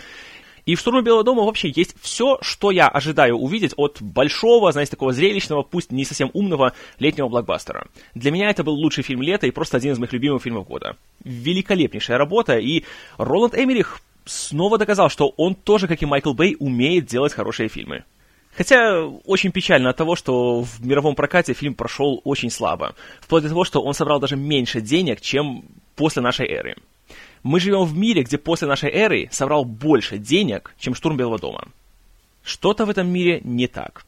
И 0.66 0.75
в 0.75 0.81
«Штурме 0.81 1.03
Белого 1.03 1.25
дома» 1.25 1.45
вообще 1.45 1.73
есть 1.75 1.95
все, 2.01 2.37
что 2.43 2.71
я 2.71 2.89
ожидаю 2.89 3.37
увидеть 3.37 3.73
от 3.77 4.03
большого, 4.03 4.71
знаете, 4.73 4.91
такого 4.91 5.12
зрелищного, 5.12 5.62
пусть 5.62 5.93
не 5.93 6.05
совсем 6.05 6.31
умного 6.35 6.75
летнего 6.99 7.29
блокбастера. 7.29 7.87
Для 8.14 8.33
меня 8.33 8.51
это 8.51 8.64
был 8.64 8.75
лучший 8.75 9.03
фильм 9.03 9.23
лета 9.23 9.47
и 9.47 9.51
просто 9.51 9.79
один 9.79 9.93
из 9.93 9.99
моих 9.99 10.12
любимых 10.12 10.43
фильмов 10.43 10.66
года. 10.66 10.97
Великолепнейшая 11.25 12.19
работа, 12.19 12.59
и 12.59 12.85
Роланд 13.16 13.55
Эмерих 13.55 14.01
снова 14.29 14.79
доказал, 14.79 15.09
что 15.09 15.35
он 15.37 15.55
тоже, 15.55 15.89
как 15.89 16.03
и 16.03 16.07
Майкл 16.07 16.35
Бэй, 16.35 16.57
умеет 16.59 17.07
делать 17.07 17.33
хорошие 17.33 17.68
фильмы. 17.68 18.05
Хотя 18.57 19.05
очень 19.24 19.53
печально 19.53 19.91
от 19.91 19.97
того, 19.97 20.16
что 20.16 20.62
в 20.62 20.85
мировом 20.85 21.14
прокате 21.14 21.55
фильм 21.55 21.74
прошел 21.74 22.20
очень 22.24 22.51
слабо. 22.51 22.95
Вплоть 23.20 23.45
до 23.45 23.49
того, 23.49 23.64
что 23.64 23.81
он 23.81 23.95
собрал 23.95 24.20
даже 24.20 24.37
меньше 24.37 24.81
денег, 24.81 25.20
чем 25.20 25.64
после 25.95 26.22
нашей 26.22 26.49
эры. 26.49 26.76
Мы 27.43 27.61
живем 27.61 27.85
в 27.85 27.97
мире, 27.97 28.24
где 28.24 28.37
после 28.37 28.66
нашей 28.66 28.91
эры 28.91 29.29
собрал 29.31 29.64
больше 29.64 30.18
денег, 30.18 30.74
чем 30.79 30.95
штурм 30.95 31.16
Белого 31.16 31.39
дома. 31.39 31.68
Что-то 32.43 32.85
в 32.85 32.91
этом 32.91 33.09
мире 33.09 33.41
не 33.45 33.68
так. 33.68 34.05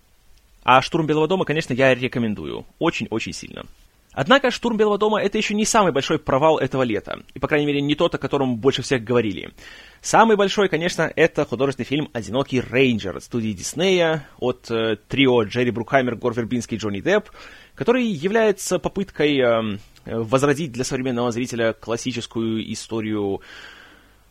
А 0.65 0.83
штурм 0.83 1.07
Белого 1.07 1.29
дома, 1.29 1.45
конечно, 1.45 1.73
я 1.73 1.95
рекомендую. 1.95 2.65
Очень-очень 2.79 3.33
сильно. 3.33 3.65
Однако 4.13 4.51
«Штурм 4.51 4.77
Белого 4.77 4.99
дома»— 4.99 5.23
это 5.23 5.39
еще 5.39 5.55
не 5.55 5.65
самый 5.65 5.93
большой 5.93 6.19
провал 6.19 6.59
этого 6.59 6.83
лета. 6.83 7.23
И, 7.33 7.39
по 7.39 7.47
крайней 7.47 7.67
мере, 7.67 7.81
не 7.81 7.95
тот, 7.95 8.15
о 8.15 8.19
котором 8.19 8.57
больше 8.57 8.83
всех 8.83 9.05
говорили. 9.05 9.53
Самый 10.01 10.37
большой, 10.37 10.69
конечно, 10.69 11.11
это 11.15 11.45
художественный 11.45 11.87
фильм 11.87 12.11
«Одинокий 12.13 12.61
рейнджер» 12.61 13.21
студии 13.21 13.53
Диснея 13.53 14.27
от 14.39 14.69
э, 14.71 14.97
трио 15.09 15.45
Джерри 15.45 15.71
Брукхаймер, 15.71 16.17
Гор 16.17 16.35
Вербинский 16.35 16.77
и 16.77 16.81
Джонни 16.81 17.01
Депп, 17.01 17.31
который 17.77 18.05
является 18.05 18.81
попыткой 18.81 19.39
э, 19.39 19.79
возродить 20.07 20.73
для 20.73 20.83
современного 20.83 21.31
зрителя 21.31 21.73
классическую 21.73 22.73
историю, 22.73 23.43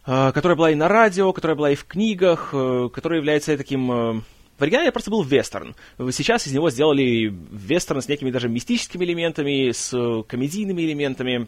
э, 0.05 0.31
которая 0.33 0.57
была 0.57 0.71
и 0.71 0.75
на 0.75 0.89
радио, 0.89 1.31
которая 1.31 1.55
была 1.55 1.71
и 1.71 1.75
в 1.75 1.85
книгах, 1.85 2.49
э, 2.53 2.89
которая 2.93 3.19
является 3.19 3.57
таким... 3.57 4.23
Э, 4.59 4.59
в 4.59 4.63
оригинале 4.63 4.91
просто 4.91 5.11
был 5.11 5.23
вестерн. 5.23 5.75
Сейчас 6.11 6.47
из 6.47 6.53
него 6.53 6.69
сделали 6.69 7.33
вестерн 7.51 8.01
с 8.01 8.07
некими 8.07 8.31
даже 8.31 8.49
мистическими 8.49 9.05
элементами, 9.05 9.71
с 9.71 10.23
комедийными 10.27 10.81
элементами. 10.81 11.47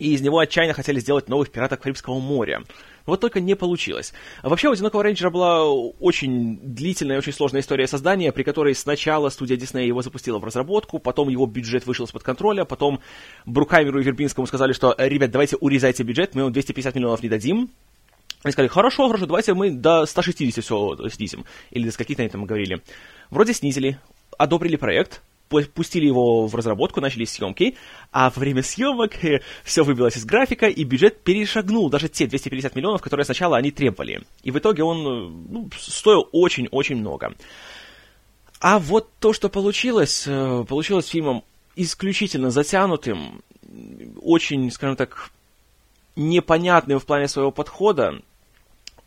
И 0.00 0.12
из 0.12 0.20
него 0.22 0.40
отчаянно 0.40 0.74
хотели 0.74 0.98
сделать 0.98 1.28
новых 1.28 1.50
пиратов 1.50 1.78
Карибского 1.78 2.18
моря. 2.18 2.64
Вот 3.06 3.20
только 3.20 3.38
не 3.38 3.54
получилось. 3.54 4.12
Вообще 4.42 4.68
у 4.68 4.72
«Одинокого 4.72 5.04
рейнджера» 5.04 5.30
была 5.30 5.70
очень 5.70 6.58
длительная, 6.58 7.18
очень 7.18 7.32
сложная 7.32 7.60
история 7.60 7.86
создания, 7.86 8.32
при 8.32 8.42
которой 8.42 8.74
сначала 8.74 9.28
студия 9.28 9.56
Диснея 9.56 9.86
его 9.86 10.02
запустила 10.02 10.38
в 10.38 10.44
разработку, 10.44 10.98
потом 10.98 11.28
его 11.28 11.46
бюджет 11.46 11.86
вышел 11.86 12.06
из-под 12.06 12.24
контроля, 12.24 12.64
потом 12.64 13.00
Брукаймеру 13.44 14.00
и 14.00 14.02
Вербинскому 14.02 14.46
сказали, 14.46 14.72
что, 14.72 14.94
ребят, 14.98 15.30
давайте 15.30 15.56
урезайте 15.56 16.02
бюджет, 16.02 16.34
мы 16.34 16.44
вам 16.44 16.52
250 16.52 16.94
миллионов 16.94 17.22
не 17.22 17.28
дадим. 17.28 17.70
Они 18.44 18.52
сказали, 18.52 18.68
хорошо, 18.68 19.08
хорошо, 19.08 19.26
давайте 19.26 19.54
мы 19.54 19.70
до 19.70 20.04
160 20.04 20.62
все 20.62 21.08
снизим. 21.08 21.46
Или 21.70 21.86
до 21.86 21.92
скольких 21.92 22.18
они 22.18 22.28
там 22.28 22.44
говорили. 22.44 22.82
Вроде 23.30 23.54
снизили, 23.54 23.98
одобрили 24.36 24.76
проект, 24.76 25.22
пустили 25.48 26.06
его 26.06 26.46
в 26.46 26.54
разработку, 26.54 27.00
начались 27.00 27.30
съемки, 27.30 27.76
а 28.12 28.30
во 28.30 28.40
время 28.40 28.62
съемок 28.62 29.24
э, 29.24 29.40
все 29.62 29.82
выбилось 29.82 30.18
из 30.18 30.26
графика, 30.26 30.66
и 30.66 30.84
бюджет 30.84 31.22
перешагнул 31.22 31.88
даже 31.88 32.08
те 32.08 32.26
250 32.26 32.76
миллионов, 32.76 33.00
которые 33.00 33.24
сначала 33.24 33.56
они 33.56 33.70
требовали. 33.70 34.22
И 34.42 34.50
в 34.50 34.58
итоге 34.58 34.82
он 34.82 34.98
э, 34.98 35.30
ну, 35.50 35.70
стоил 35.78 36.28
очень-очень 36.32 36.96
много. 36.96 37.34
А 38.60 38.78
вот 38.78 39.08
то, 39.20 39.32
что 39.32 39.48
получилось, 39.48 40.24
э, 40.26 40.64
получилось 40.68 41.06
фильмом 41.06 41.44
исключительно 41.76 42.50
затянутым, 42.50 43.42
очень, 44.20 44.70
скажем 44.70 44.96
так, 44.96 45.30
непонятным 46.16 46.98
в 46.98 47.06
плане 47.06 47.26
своего 47.28 47.50
подхода, 47.50 48.20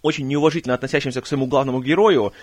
очень 0.02 0.28
неуважительно 0.28 0.74
относящимся 0.74 1.22
к 1.22 1.28
своему 1.28 1.48
главному 1.48 1.82
герою, 1.82 2.34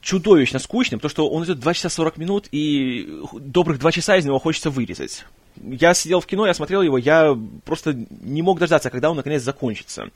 чудовищно 0.00 0.58
скучным, 0.58 0.98
потому 0.98 1.10
что 1.10 1.28
он 1.28 1.44
идет 1.44 1.60
2 1.60 1.74
часа 1.74 1.88
40 1.88 2.16
минут, 2.18 2.48
и 2.50 3.20
добрых 3.32 3.78
2 3.78 3.92
часа 3.92 4.16
из 4.16 4.24
него 4.24 4.38
хочется 4.38 4.70
вырезать. 4.70 5.24
Я 5.56 5.94
сидел 5.94 6.20
в 6.20 6.26
кино, 6.26 6.46
я 6.46 6.54
смотрел 6.54 6.82
его, 6.82 6.98
я 6.98 7.38
просто 7.64 7.94
не 8.22 8.42
мог 8.42 8.58
дождаться, 8.58 8.90
когда 8.90 9.10
он 9.10 9.16
наконец 9.16 9.42
закончится. 9.42 10.10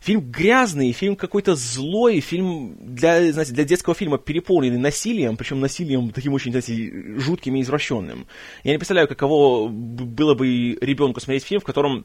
Фильм 0.00 0.20
грязный, 0.20 0.92
фильм 0.92 1.16
какой-то 1.16 1.54
злой, 1.54 2.20
фильм 2.20 2.76
для, 2.78 3.32
знаете, 3.32 3.54
для 3.54 3.64
детского 3.64 3.94
фильма 3.94 4.18
переполненный 4.18 4.78
насилием, 4.78 5.36
причем 5.36 5.60
насилием 5.60 6.10
таким 6.10 6.34
очень, 6.34 6.50
знаете, 6.50 7.18
жутким 7.18 7.56
и 7.56 7.62
извращенным. 7.62 8.26
Я 8.64 8.72
не 8.72 8.78
представляю, 8.78 9.08
каково 9.08 9.68
было 9.68 10.34
бы 10.34 10.76
ребенку 10.80 11.20
смотреть 11.20 11.44
фильм, 11.44 11.62
в 11.62 11.64
котором 11.64 12.04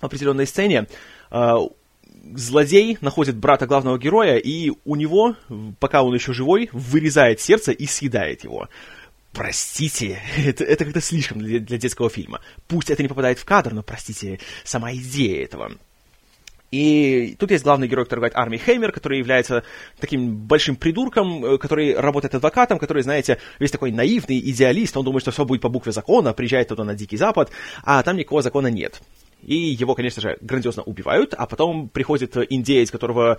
в 0.00 0.06
определенной 0.06 0.46
сцене 0.46 0.86
а, 1.30 1.58
злодей 2.34 2.98
находит 3.00 3.36
брата 3.36 3.66
главного 3.66 3.98
героя, 3.98 4.36
и 4.36 4.72
у 4.84 4.96
него, 4.96 5.36
пока 5.80 6.02
он 6.02 6.14
еще 6.14 6.32
живой, 6.32 6.68
вырезает 6.72 7.40
сердце 7.40 7.72
и 7.72 7.86
съедает 7.86 8.44
его. 8.44 8.68
Простите, 9.32 10.20
это, 10.36 10.64
это 10.64 10.84
как-то 10.84 11.00
слишком 11.00 11.38
для, 11.38 11.60
для 11.60 11.78
детского 11.78 12.10
фильма. 12.10 12.40
Пусть 12.66 12.90
это 12.90 13.02
не 13.02 13.08
попадает 13.08 13.38
в 13.38 13.44
кадр, 13.44 13.72
но 13.72 13.82
простите, 13.82 14.40
сама 14.64 14.92
идея 14.94 15.44
этого. 15.44 15.72
И 16.70 17.34
тут 17.38 17.50
есть 17.50 17.64
главный 17.64 17.88
герой, 17.88 18.04
который 18.04 18.20
играет 18.20 18.36
Арми 18.36 18.58
Хеймер, 18.58 18.92
который 18.92 19.18
является 19.18 19.62
таким 19.98 20.36
большим 20.36 20.76
придурком, 20.76 21.44
э, 21.44 21.58
который 21.58 21.94
работает 21.96 22.34
адвокатом, 22.34 22.78
который, 22.78 23.02
знаете, 23.02 23.38
весь 23.58 23.70
такой 23.70 23.90
наивный 23.90 24.38
идеалист, 24.38 24.96
он 24.96 25.04
думает, 25.04 25.22
что 25.22 25.30
все 25.30 25.46
будет 25.46 25.62
по 25.62 25.70
букве 25.70 25.92
закона, 25.92 26.34
приезжает 26.34 26.68
туда 26.68 26.84
на 26.84 26.94
Дикий 26.94 27.16
Запад, 27.16 27.50
а 27.84 28.02
там 28.02 28.16
никакого 28.16 28.42
закона 28.42 28.66
нет. 28.66 29.00
И 29.42 29.54
его, 29.54 29.94
конечно 29.94 30.20
же, 30.20 30.38
грандиозно 30.40 30.82
убивают, 30.82 31.34
а 31.34 31.46
потом 31.46 31.88
приходит 31.88 32.36
индеец, 32.50 32.90
которого 32.90 33.38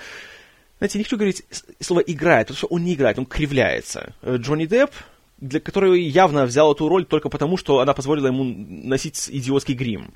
знаете, 0.80 0.98
не 0.98 1.04
хочу 1.04 1.18
говорить 1.18 1.44
слово 1.82 2.00
«играет», 2.00 2.48
потому 2.48 2.58
что 2.58 2.68
он 2.68 2.86
не 2.86 2.94
играет, 2.94 3.20
он 3.20 3.26
кривляется. 3.26 4.14
Э, 4.22 4.38
Джонни 4.38 4.66
Депп, 4.66 4.92
для 5.38 5.60
которого 5.60 5.94
явно 5.94 6.46
взял 6.46 6.74
эту 6.74 6.88
роль 6.88 7.06
только 7.06 7.28
потому, 7.28 7.58
что 7.58 7.80
она 7.80 7.94
позволила 7.94 8.28
ему 8.28 8.44
носить 8.46 9.30
идиотский 9.30 9.74
грим. 9.74 10.14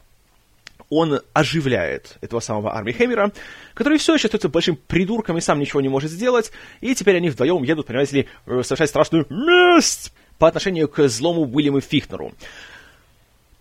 Он 0.90 1.20
оживляет 1.34 2.18
этого 2.22 2.40
самого 2.40 2.76
Арми 2.76 2.94
Хэммера, 2.94 3.32
который 3.74 3.98
все 3.98 4.14
еще 4.14 4.28
остается 4.28 4.48
большим 4.48 4.78
придурком 4.78 5.38
и 5.38 5.42
сам 5.42 5.60
ничего 5.60 5.82
не 5.82 5.90
может 5.90 6.12
сделать, 6.12 6.52
и 6.80 6.96
теперь 6.96 7.18
они 7.18 7.30
вдвоем 7.30 7.64
едут, 7.64 7.88
понимаете 7.88 8.16
ли, 8.16 8.28
э, 8.46 8.64
совершать 8.64 8.90
страшную 8.90 9.26
месть 9.30 10.14
по 10.40 10.48
отношению 10.48 10.88
к 10.88 11.10
злому 11.10 11.42
Уильяму 11.42 11.82
Фихтнеру. 11.82 12.34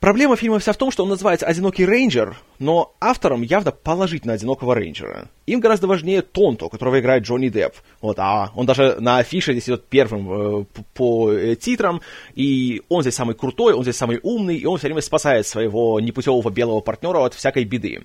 Проблема 0.03 0.35
фильма 0.35 0.59
вся 0.59 0.73
в 0.73 0.77
том, 0.77 0.91
что 0.91 1.05
он 1.05 1.11
называется 1.11 1.47
«Одинокий 1.47 1.87
рейнджер», 1.87 2.37
но 2.59 2.93
автором 3.01 3.43
явно 3.43 3.71
положить 3.71 4.21
на 4.21 4.33
«Одинокого 4.33 4.75
рейнджера». 4.75 5.29
Им 5.47 5.61
гораздо 5.61 5.87
важнее 5.87 6.23
Тонто, 6.23 6.69
которого 6.69 6.99
играет 6.99 7.23
Джонни 7.23 7.49
Депп. 7.49 7.75
Вот, 8.01 8.19
а 8.19 8.51
он 8.57 8.67
даже 8.67 8.97
на 8.99 9.19
афише 9.19 9.53
здесь 9.53 9.67
идет 9.67 9.87
первым 9.87 10.63
э, 10.63 10.65
по, 10.95 11.31
э, 11.31 11.55
титрам, 11.55 12.01
и 12.35 12.83
он 12.89 13.03
здесь 13.03 13.15
самый 13.15 13.37
крутой, 13.37 13.75
он 13.75 13.85
здесь 13.85 13.97
самый 13.97 14.19
умный, 14.25 14.57
и 14.57 14.67
он 14.67 14.77
все 14.77 14.89
время 14.89 15.03
спасает 15.03 15.47
своего 15.47 16.01
непутевого 16.01 16.51
белого 16.51 16.81
партнера 16.81 17.25
от 17.25 17.35
всякой 17.35 17.63
беды. 17.63 18.03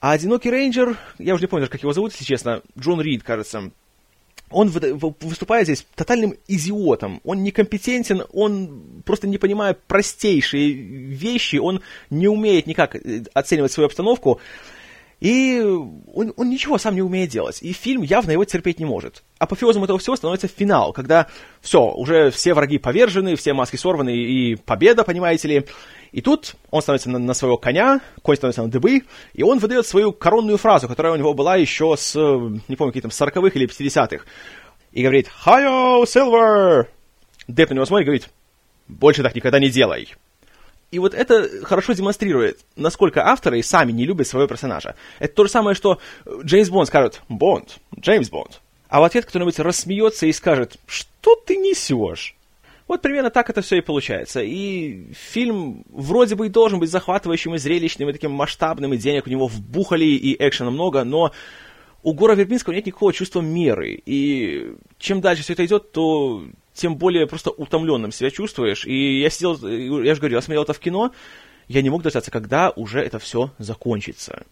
А 0.00 0.10
«Одинокий 0.10 0.50
рейнджер», 0.50 0.96
я 1.20 1.34
уже 1.34 1.44
не 1.44 1.48
помню, 1.48 1.68
как 1.68 1.84
его 1.84 1.92
зовут, 1.92 2.10
если 2.10 2.24
честно, 2.24 2.62
Джон 2.76 3.00
Рид, 3.00 3.22
кажется, 3.22 3.70
он 4.52 4.68
выступает 4.68 5.66
здесь 5.66 5.86
тотальным 5.94 6.34
идиотом. 6.48 7.20
Он 7.24 7.42
некомпетентен, 7.42 8.22
он 8.32 9.02
просто 9.04 9.26
не 9.26 9.38
понимая 9.38 9.74
простейшие 9.74 10.72
вещи, 10.72 11.56
он 11.56 11.82
не 12.10 12.28
умеет 12.28 12.66
никак 12.66 12.96
э, 12.96 13.24
оценивать 13.34 13.72
свою 13.72 13.86
обстановку. 13.86 14.40
И 15.22 15.60
он, 15.60 16.32
он 16.36 16.50
ничего 16.50 16.78
сам 16.78 16.96
не 16.96 17.02
умеет 17.02 17.30
делать. 17.30 17.62
И 17.62 17.72
фильм 17.72 18.02
явно 18.02 18.32
его 18.32 18.44
терпеть 18.44 18.80
не 18.80 18.84
может. 18.84 19.22
Апофеозом 19.38 19.84
этого 19.84 20.00
всего 20.00 20.16
становится 20.16 20.48
финал, 20.48 20.92
когда 20.92 21.28
все, 21.60 21.92
уже 21.92 22.32
все 22.32 22.54
враги 22.54 22.78
повержены, 22.78 23.36
все 23.36 23.52
маски 23.52 23.76
сорваны, 23.76 24.16
и 24.16 24.56
победа, 24.56 25.04
понимаете 25.04 25.46
ли. 25.46 25.66
И 26.10 26.22
тут 26.22 26.56
он 26.72 26.82
становится 26.82 27.08
на, 27.08 27.20
на 27.20 27.34
своего 27.34 27.56
коня, 27.56 28.00
конь 28.22 28.34
становится 28.34 28.64
на 28.64 28.68
дыбы, 28.68 29.02
и 29.32 29.44
он 29.44 29.60
выдает 29.60 29.86
свою 29.86 30.10
коронную 30.10 30.58
фразу, 30.58 30.88
которая 30.88 31.12
у 31.12 31.16
него 31.16 31.34
была 31.34 31.54
еще 31.54 31.94
с, 31.96 32.16
не 32.66 32.74
помню, 32.74 32.92
каких 32.92 33.02
там, 33.02 33.12
40-х 33.12 33.56
или 33.56 33.68
50-х. 33.68 34.24
И 34.90 35.02
говорит 35.02 35.28
«Хайо, 35.28 36.04
Силвер!» 36.04 36.88
Деп 37.46 37.70
на 37.70 37.74
него 37.74 37.84
смотрит 37.84 38.06
и 38.06 38.06
говорит 38.06 38.28
«Больше 38.88 39.22
так 39.22 39.36
никогда 39.36 39.60
не 39.60 39.70
делай!» 39.70 40.08
И 40.92 40.98
вот 40.98 41.14
это 41.14 41.64
хорошо 41.64 41.94
демонстрирует, 41.94 42.60
насколько 42.76 43.26
авторы 43.26 43.62
сами 43.62 43.92
не 43.92 44.04
любят 44.04 44.26
своего 44.26 44.46
персонажа. 44.46 44.94
Это 45.18 45.34
то 45.34 45.44
же 45.44 45.50
самое, 45.50 45.74
что 45.74 45.98
Джеймс 46.44 46.68
Бонд 46.68 46.86
скажет 46.86 47.22
«Бонд», 47.30 47.78
«Джеймс 47.98 48.28
Бонд». 48.28 48.60
А 48.88 49.00
в 49.00 49.04
ответ 49.04 49.24
кто-нибудь 49.24 49.58
рассмеется 49.58 50.26
и 50.26 50.32
скажет 50.32 50.76
«Что 50.86 51.34
ты 51.34 51.56
несешь?» 51.56 52.36
Вот 52.88 53.00
примерно 53.00 53.30
так 53.30 53.48
это 53.48 53.62
все 53.62 53.76
и 53.76 53.80
получается. 53.80 54.42
И 54.42 55.14
фильм 55.14 55.82
вроде 55.88 56.34
бы 56.34 56.46
и 56.46 56.50
должен 56.50 56.78
быть 56.78 56.90
захватывающим 56.90 57.54
и 57.54 57.58
зрелищным, 57.58 58.10
и 58.10 58.12
таким 58.12 58.32
масштабным, 58.32 58.92
и 58.92 58.98
денег 58.98 59.26
у 59.26 59.30
него 59.30 59.46
вбухали, 59.46 60.04
и 60.04 60.36
экшена 60.38 60.70
много, 60.70 61.04
но 61.04 61.32
у 62.02 62.12
Гора 62.12 62.34
Вербинского 62.34 62.74
нет 62.74 62.84
никакого 62.84 63.14
чувства 63.14 63.40
меры. 63.40 64.02
И 64.04 64.74
чем 64.98 65.22
дальше 65.22 65.42
все 65.42 65.54
это 65.54 65.64
идет, 65.64 65.92
то 65.92 66.44
тем 66.74 66.96
более 66.96 67.26
просто 67.26 67.50
утомленным 67.50 68.12
себя 68.12 68.30
чувствуешь. 68.30 68.86
И 68.86 69.20
я 69.20 69.30
сидел, 69.30 69.56
я 69.66 70.14
же 70.14 70.20
говорю, 70.20 70.36
я 70.36 70.42
смотрел 70.42 70.62
это 70.62 70.72
в 70.72 70.78
кино, 70.78 71.12
я 71.68 71.82
не 71.82 71.90
мог 71.90 72.02
дождаться, 72.02 72.30
когда 72.30 72.70
уже 72.70 73.00
это 73.00 73.18
все 73.18 73.50
закончится. 73.58 74.44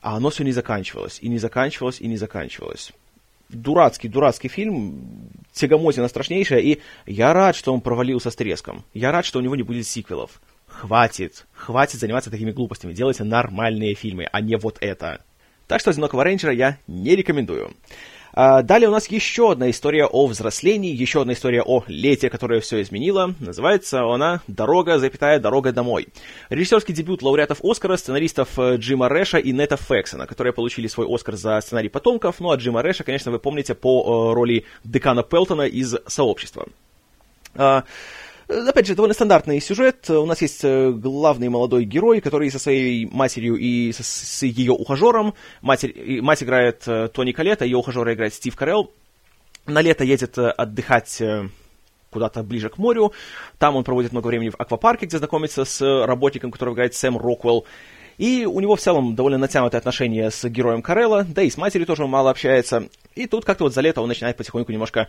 А 0.00 0.16
оно 0.16 0.30
все 0.30 0.44
не 0.44 0.52
заканчивалось, 0.52 1.18
и 1.20 1.28
не 1.28 1.38
заканчивалось, 1.38 2.00
и 2.00 2.06
не 2.06 2.16
заканчивалось. 2.16 2.92
Дурацкий, 3.48 4.08
дурацкий 4.08 4.48
фильм, 4.48 5.30
тягомотина 5.52 6.08
страшнейшая, 6.08 6.60
и 6.60 6.80
я 7.06 7.32
рад, 7.32 7.56
что 7.56 7.72
он 7.72 7.80
провалился 7.80 8.30
с 8.30 8.36
треском. 8.36 8.84
Я 8.92 9.12
рад, 9.12 9.24
что 9.24 9.38
у 9.38 9.42
него 9.42 9.56
не 9.56 9.62
будет 9.62 9.86
сиквелов. 9.86 10.40
Хватит, 10.66 11.46
хватит 11.54 12.00
заниматься 12.00 12.30
такими 12.30 12.50
глупостями. 12.50 12.92
Делайте 12.92 13.24
нормальные 13.24 13.94
фильмы, 13.94 14.28
а 14.30 14.40
не 14.40 14.56
вот 14.56 14.78
это. 14.80 15.22
Так 15.68 15.80
что 15.80 15.90
«Одинокого 15.90 16.22
рейнджера» 16.22 16.52
я 16.52 16.78
не 16.86 17.16
рекомендую. 17.16 17.74
А, 18.38 18.60
далее 18.62 18.90
у 18.90 18.92
нас 18.92 19.10
еще 19.10 19.52
одна 19.52 19.70
история 19.70 20.04
о 20.04 20.26
взрослении, 20.26 20.94
еще 20.94 21.22
одна 21.22 21.32
история 21.32 21.62
о 21.62 21.82
лете, 21.88 22.28
которое 22.28 22.60
все 22.60 22.82
изменило. 22.82 23.34
Называется 23.40 24.02
она 24.02 24.42
«Дорога, 24.46 24.98
запятая, 24.98 25.40
дорога 25.40 25.72
домой». 25.72 26.08
Режиссерский 26.50 26.92
дебют 26.92 27.22
лауреатов 27.22 27.64
Оскара, 27.64 27.96
сценаристов 27.96 28.58
э, 28.58 28.76
Джима 28.76 29.08
Рэша 29.08 29.38
и 29.38 29.52
Нета 29.52 29.78
Фексона, 29.78 30.26
которые 30.26 30.52
получили 30.52 30.86
свой 30.86 31.06
Оскар 31.08 31.36
за 31.36 31.58
сценарий 31.62 31.88
«Потомков». 31.88 32.38
Ну 32.38 32.50
а 32.50 32.56
Джима 32.56 32.82
Рэша, 32.82 33.04
конечно, 33.04 33.32
вы 33.32 33.38
помните 33.38 33.74
по 33.74 34.02
э, 34.02 34.34
роли 34.34 34.66
декана 34.84 35.22
Пелтона 35.22 35.62
из 35.62 35.94
«Сообщества». 36.06 36.66
А, 38.48 38.68
Опять 38.68 38.86
же, 38.86 38.94
довольно 38.94 39.14
стандартный 39.14 39.60
сюжет. 39.60 40.08
У 40.10 40.26
нас 40.26 40.40
есть 40.42 40.64
э, 40.64 40.90
главный 40.90 41.48
молодой 41.48 41.84
герой, 41.84 42.20
который 42.20 42.50
со 42.50 42.58
своей 42.58 43.06
матерью 43.06 43.56
и 43.56 43.92
с, 43.92 43.98
с 43.98 44.42
ее 44.42 44.72
ухажером. 44.72 45.34
Матерь, 45.62 46.20
мать 46.22 46.42
играет 46.42 46.82
э, 46.86 47.08
Тони 47.08 47.32
Калета, 47.32 47.64
ее 47.64 47.76
ухажера 47.76 48.14
играет 48.14 48.34
Стив 48.34 48.54
Карелл. 48.54 48.92
На 49.66 49.80
лето 49.80 50.04
едет 50.04 50.38
э, 50.38 50.48
отдыхать 50.48 51.20
куда-то 52.10 52.42
ближе 52.42 52.68
к 52.68 52.78
морю. 52.78 53.12
Там 53.58 53.76
он 53.76 53.84
проводит 53.84 54.12
много 54.12 54.28
времени 54.28 54.50
в 54.50 54.58
аквапарке, 54.58 55.06
где 55.06 55.18
знакомится 55.18 55.64
с 55.64 55.80
работником, 56.06 56.50
которого 56.50 56.74
играет 56.74 56.94
Сэм 56.94 57.18
Роквелл. 57.18 57.66
И 58.16 58.46
у 58.46 58.60
него 58.60 58.76
в 58.76 58.80
целом 58.80 59.14
довольно 59.14 59.38
натянутые 59.38 59.78
отношения 59.78 60.30
с 60.30 60.48
героем 60.48 60.80
Карелла, 60.80 61.24
да 61.28 61.42
и 61.42 61.50
с 61.50 61.58
матерью 61.58 61.86
тоже 61.86 62.06
мало 62.06 62.30
общается. 62.30 62.88
И 63.14 63.26
тут 63.26 63.44
как-то 63.44 63.64
вот 63.64 63.74
за 63.74 63.82
лето 63.82 64.00
он 64.00 64.08
начинает 64.08 64.36
потихоньку 64.36 64.72
немножко 64.72 65.08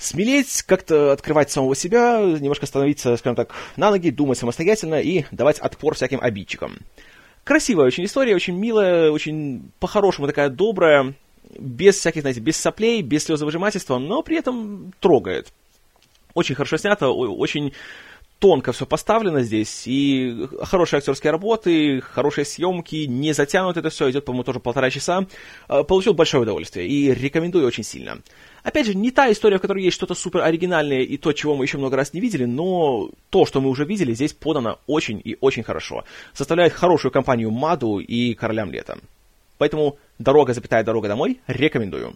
смелеть, 0.00 0.62
как-то 0.62 1.12
открывать 1.12 1.50
самого 1.50 1.76
себя, 1.76 2.18
немножко 2.20 2.66
становиться, 2.66 3.16
скажем 3.18 3.36
так, 3.36 3.54
на 3.76 3.90
ноги, 3.90 4.10
думать 4.10 4.38
самостоятельно 4.38 5.00
и 5.00 5.24
давать 5.30 5.58
отпор 5.58 5.94
всяким 5.94 6.20
обидчикам. 6.20 6.78
Красивая 7.44 7.86
очень 7.86 8.04
история, 8.04 8.34
очень 8.34 8.56
милая, 8.56 9.10
очень 9.10 9.70
по-хорошему 9.78 10.26
такая 10.26 10.48
добрая, 10.48 11.14
без 11.58 11.98
всяких, 11.98 12.22
знаете, 12.22 12.40
без 12.40 12.56
соплей, 12.56 13.02
без 13.02 13.24
слезовыжимательства, 13.24 13.98
но 13.98 14.22
при 14.22 14.36
этом 14.38 14.92
трогает. 15.00 15.52
Очень 16.34 16.54
хорошо 16.54 16.78
снято, 16.78 17.08
очень 17.08 17.72
тонко 18.38 18.72
все 18.72 18.86
поставлено 18.86 19.42
здесь, 19.42 19.82
и 19.86 20.48
хорошие 20.62 20.98
актерские 20.98 21.30
работы, 21.30 22.00
хорошие 22.00 22.44
съемки, 22.44 23.04
не 23.04 23.34
затянут 23.34 23.76
это 23.76 23.90
все, 23.90 24.10
идет, 24.10 24.24
по-моему, 24.24 24.44
тоже 24.44 24.60
полтора 24.60 24.90
часа. 24.90 25.26
А, 25.68 25.82
получил 25.82 26.14
большое 26.14 26.42
удовольствие 26.42 26.88
и 26.88 27.12
рекомендую 27.12 27.66
очень 27.66 27.84
сильно. 27.84 28.22
Опять 28.62 28.86
же, 28.86 28.94
не 28.94 29.10
та 29.10 29.30
история, 29.30 29.58
в 29.58 29.60
которой 29.60 29.82
есть 29.82 29.96
что-то 29.96 30.14
супер 30.14 30.40
оригинальное 30.40 31.00
и 31.00 31.16
то, 31.16 31.32
чего 31.32 31.56
мы 31.56 31.64
еще 31.64 31.78
много 31.78 31.96
раз 31.96 32.12
не 32.12 32.20
видели, 32.20 32.44
но 32.44 33.10
то, 33.30 33.46
что 33.46 33.60
мы 33.60 33.70
уже 33.70 33.84
видели, 33.84 34.12
здесь 34.12 34.32
подано 34.32 34.78
очень 34.86 35.20
и 35.24 35.36
очень 35.40 35.62
хорошо. 35.62 36.04
Составляет 36.34 36.72
хорошую 36.72 37.12
компанию 37.12 37.50
Маду 37.50 37.98
и 37.98 38.34
Королям 38.34 38.70
Лета. 38.70 38.98
Поэтому 39.58 39.98
«Дорога, 40.18 40.54
запятая 40.54 40.84
дорога 40.84 41.08
домой» 41.08 41.40
рекомендую. 41.46 42.14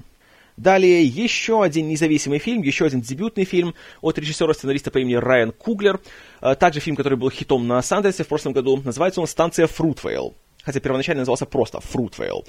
Далее 0.57 1.05
еще 1.05 1.65
один 1.65 1.89
независимый 1.89 2.39
фильм, 2.39 2.63
еще 2.63 2.85
один 2.85 3.01
дебютный 3.01 3.45
фильм 3.45 3.75
от 4.01 4.19
режиссера-сценариста 4.19 4.93
по 4.93 4.99
имени 4.99 5.15
Райан 5.15 5.51
Куглер. 5.51 6.01
А, 6.41 6.55
также 6.55 6.79
фильм, 6.79 6.95
который 6.95 7.19
был 7.19 7.29
хитом 7.31 7.67
на 7.67 7.83
Сандерсе 7.83 8.23
в 8.23 8.29
прошлом 8.29 8.53
году. 8.53 8.81
Называется 8.85 9.21
он 9.21 9.27
«Станция 9.27 9.67
Фрутвейл». 9.67 10.35
Хотя 10.63 10.79
первоначально 10.79 11.23
назывался 11.23 11.45
просто 11.45 11.81
«Фрутвейл». 11.81 12.45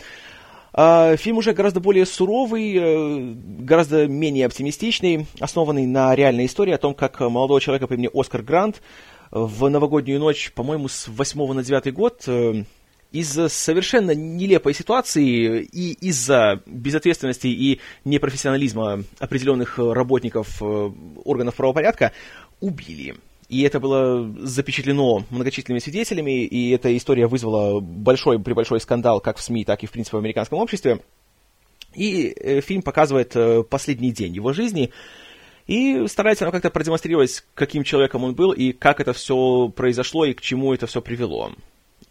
А, 0.77 1.15
фильм 1.15 1.37
уже 1.37 1.53
гораздо 1.53 1.79
более 1.79 2.05
суровый, 2.05 2.75
э, 2.75 3.33
гораздо 3.59 4.07
менее 4.07 4.45
оптимистичный, 4.45 5.25
основанный 5.39 5.85
на 5.85 6.13
реальной 6.13 6.47
истории 6.47 6.73
о 6.73 6.77
том, 6.77 6.93
как 6.93 7.21
молодого 7.21 7.61
человека 7.61 7.87
по 7.87 7.93
имени 7.93 8.09
Оскар 8.13 8.41
Грант 8.41 8.81
в 9.31 9.69
новогоднюю 9.69 10.19
ночь, 10.19 10.51
по-моему, 10.53 10.89
с 10.89 11.07
8 11.07 11.53
на 11.53 11.63
9 11.63 11.93
год 11.93 12.23
э, 12.27 12.65
из-за 13.13 13.47
совершенно 13.47 14.11
нелепой 14.11 14.73
ситуации 14.73 15.61
и 15.63 15.93
из-за 15.93 16.61
безответственности 16.65 17.47
и 17.47 17.79
непрофессионализма 18.03 19.05
определенных 19.19 19.79
работников 19.79 20.61
э, 20.61 20.91
органов 21.23 21.55
правопорядка 21.55 22.11
убили. 22.59 23.15
И 23.47 23.61
это 23.61 23.79
было 23.79 24.27
запечатлено 24.39 25.23
многочисленными 25.29 25.79
свидетелями, 25.79 26.45
и 26.45 26.71
эта 26.71 26.95
история 26.97 27.27
вызвала 27.27 27.79
большой, 27.79 28.39
при 28.39 28.53
большой 28.53 28.79
скандал 28.79 29.21
как 29.21 29.37
в 29.37 29.41
СМИ, 29.41 29.65
так 29.65 29.83
и, 29.83 29.87
в 29.87 29.91
принципе, 29.91 30.17
в 30.17 30.19
американском 30.19 30.59
обществе. 30.59 31.01
И 31.93 32.33
э, 32.35 32.61
фильм 32.61 32.81
показывает 32.81 33.35
э, 33.35 33.63
последний 33.63 34.11
день 34.11 34.33
его 34.33 34.51
жизни, 34.51 34.91
и 35.67 36.07
старается 36.07 36.45
нам 36.45 36.51
как-то 36.51 36.69
продемонстрировать, 36.69 37.43
каким 37.53 37.83
человеком 37.83 38.23
он 38.23 38.35
был, 38.35 38.51
и 38.51 38.71
как 38.71 38.99
это 38.99 39.13
все 39.13 39.69
произошло, 39.69 40.25
и 40.25 40.33
к 40.33 40.41
чему 40.41 40.73
это 40.73 40.87
все 40.87 41.01
привело. 41.01 41.51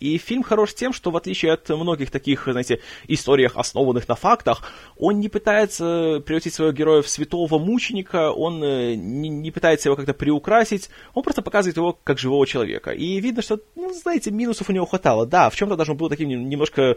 И 0.04 0.18
фильм 0.18 0.42
хорош 0.42 0.74
тем, 0.74 0.92
что 0.92 1.10
в 1.10 1.16
отличие 1.16 1.52
от 1.52 1.66
многих 1.70 2.10
таких, 2.10 2.46
знаете, 2.46 2.80
историях, 3.08 3.56
основанных 3.56 4.06
на 4.06 4.14
фактах, 4.14 4.62
он 4.98 5.18
не 5.18 5.30
пытается 5.30 6.20
превратить 6.26 6.52
своего 6.52 6.74
героя 6.74 7.00
в 7.00 7.08
святого 7.08 7.58
мученика, 7.58 8.30
он 8.30 8.62
э, 8.62 8.96
не, 8.96 9.30
не 9.30 9.50
пытается 9.50 9.88
его 9.88 9.96
как-то 9.96 10.12
приукрасить, 10.12 10.90
он 11.14 11.22
просто 11.22 11.40
показывает 11.40 11.78
его 11.78 11.98
как 12.04 12.18
живого 12.18 12.46
человека. 12.46 12.90
И 12.90 13.18
видно, 13.18 13.40
что, 13.40 13.60
ну, 13.76 13.94
знаете, 13.94 14.30
минусов 14.30 14.68
у 14.68 14.74
него 14.74 14.84
хватало. 14.84 15.24
Да, 15.24 15.48
в 15.48 15.56
чем-то 15.56 15.74
даже 15.74 15.92
он 15.92 15.96
был 15.96 16.10
таким 16.10 16.28
немножко 16.28 16.96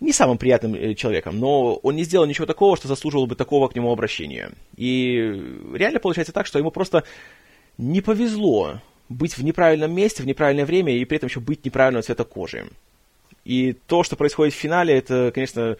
не 0.00 0.14
самым 0.14 0.38
приятным 0.38 0.74
э, 0.74 0.94
человеком, 0.94 1.38
но 1.38 1.74
он 1.74 1.94
не 1.94 2.04
сделал 2.04 2.24
ничего 2.24 2.46
такого, 2.46 2.74
что 2.74 2.88
заслуживало 2.88 3.26
бы 3.26 3.36
такого 3.36 3.68
к 3.68 3.74
нему 3.74 3.92
обращения. 3.92 4.52
И 4.78 5.14
реально 5.74 6.00
получается 6.00 6.32
так, 6.32 6.46
что 6.46 6.58
ему 6.58 6.70
просто 6.70 7.04
не 7.76 8.00
повезло 8.00 8.80
быть 9.10 9.36
в 9.36 9.44
неправильном 9.44 9.92
месте, 9.92 10.22
в 10.22 10.26
неправильное 10.26 10.64
время 10.64 10.96
и 10.96 11.04
при 11.04 11.16
этом 11.16 11.28
еще 11.28 11.40
быть 11.40 11.64
неправильного 11.64 12.02
цвета 12.02 12.24
кожи. 12.24 12.66
И 13.44 13.74
то, 13.86 14.02
что 14.02 14.16
происходит 14.16 14.54
в 14.54 14.58
финале, 14.58 14.96
это, 14.96 15.32
конечно, 15.34 15.76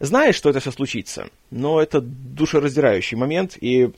знаешь, 0.00 0.34
что 0.34 0.50
это 0.50 0.58
все 0.58 0.72
случится, 0.72 1.28
но 1.50 1.80
это 1.80 2.00
душераздирающий 2.00 3.16
момент, 3.16 3.56
и 3.60 3.92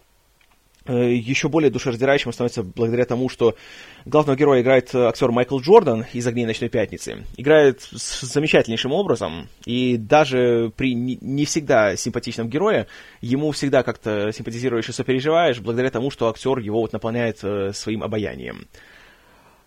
еще 0.92 1.48
более 1.48 1.70
душераздирающим 1.70 2.32
становится 2.32 2.62
благодаря 2.62 3.06
тому, 3.06 3.28
что 3.28 3.56
главного 4.04 4.36
героя 4.36 4.60
играет 4.60 4.94
э, 4.94 5.06
актер 5.06 5.30
Майкл 5.30 5.58
Джордан 5.58 6.04
из 6.12 6.26
«Огней 6.26 6.44
ночной 6.44 6.68
пятницы». 6.68 7.24
Играет 7.36 7.80
с 7.80 8.20
замечательнейшим 8.20 8.92
образом, 8.92 9.48
и 9.64 9.96
даже 9.96 10.72
при 10.76 10.94
не 10.94 11.44
всегда 11.46 11.96
симпатичном 11.96 12.50
герое 12.50 12.86
ему 13.22 13.50
всегда 13.52 13.82
как-то 13.82 14.30
симпатизируешь 14.32 14.88
и 14.88 14.92
сопереживаешь, 14.92 15.60
благодаря 15.60 15.90
тому, 15.90 16.10
что 16.10 16.28
актер 16.28 16.58
его 16.58 16.80
вот 16.82 16.92
наполняет 16.92 17.38
э, 17.42 17.72
своим 17.72 18.02
обаянием. 18.02 18.66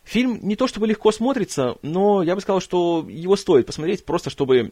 Фильм 0.03 0.39
не 0.41 0.55
то 0.55 0.67
чтобы 0.67 0.87
легко 0.87 1.11
смотрится, 1.11 1.77
но 1.81 2.21
я 2.21 2.35
бы 2.35 2.41
сказал, 2.41 2.61
что 2.61 3.05
его 3.09 3.35
стоит 3.35 3.65
посмотреть, 3.65 4.05
просто 4.05 4.29
чтобы 4.29 4.71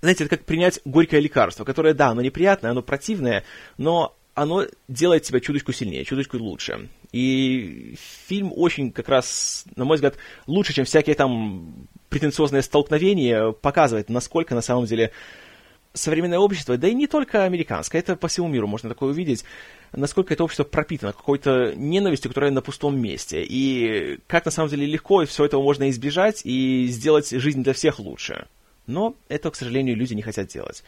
знаете, 0.00 0.24
это 0.24 0.36
как 0.36 0.46
принять 0.46 0.80
горькое 0.84 1.20
лекарство, 1.20 1.64
которое, 1.64 1.94
да, 1.94 2.08
оно 2.08 2.20
неприятное, 2.20 2.70
оно 2.70 2.82
противное, 2.82 3.44
но 3.76 4.14
оно 4.36 4.66
делает 4.86 5.22
тебя 5.22 5.40
чуточку 5.40 5.72
сильнее, 5.72 6.04
чуточку 6.04 6.36
лучше. 6.36 6.90
И 7.10 7.96
фильм 8.28 8.52
очень, 8.54 8.92
как 8.92 9.08
раз, 9.08 9.64
на 9.76 9.86
мой 9.86 9.96
взгляд, 9.96 10.16
лучше, 10.46 10.74
чем 10.74 10.84
всякие 10.84 11.16
там 11.16 11.88
претенциозные 12.10 12.60
столкновения, 12.60 13.52
показывает, 13.52 14.10
насколько 14.10 14.54
на 14.54 14.60
самом 14.60 14.84
деле 14.84 15.10
современное 15.94 16.38
общество, 16.38 16.76
да 16.76 16.86
и 16.86 16.94
не 16.94 17.06
только 17.06 17.44
американское, 17.44 18.02
это 18.02 18.14
по 18.14 18.28
всему 18.28 18.48
миру 18.48 18.66
можно 18.66 18.90
такое 18.90 19.08
увидеть, 19.08 19.42
насколько 19.92 20.34
это 20.34 20.44
общество 20.44 20.64
пропитано 20.64 21.14
какой-то 21.14 21.72
ненавистью, 21.74 22.30
которая 22.30 22.50
на 22.50 22.60
пустом 22.60 23.00
месте, 23.00 23.42
и 23.42 24.18
как 24.26 24.44
на 24.44 24.50
самом 24.50 24.68
деле 24.68 24.84
легко 24.84 25.24
все 25.24 25.46
этого 25.46 25.62
можно 25.62 25.88
избежать 25.88 26.42
и 26.44 26.88
сделать 26.88 27.30
жизнь 27.30 27.62
для 27.62 27.72
всех 27.72 27.98
лучше. 27.98 28.46
Но 28.86 29.16
это, 29.30 29.50
к 29.50 29.56
сожалению, 29.56 29.96
люди 29.96 30.12
не 30.12 30.22
хотят 30.22 30.48
делать. 30.48 30.84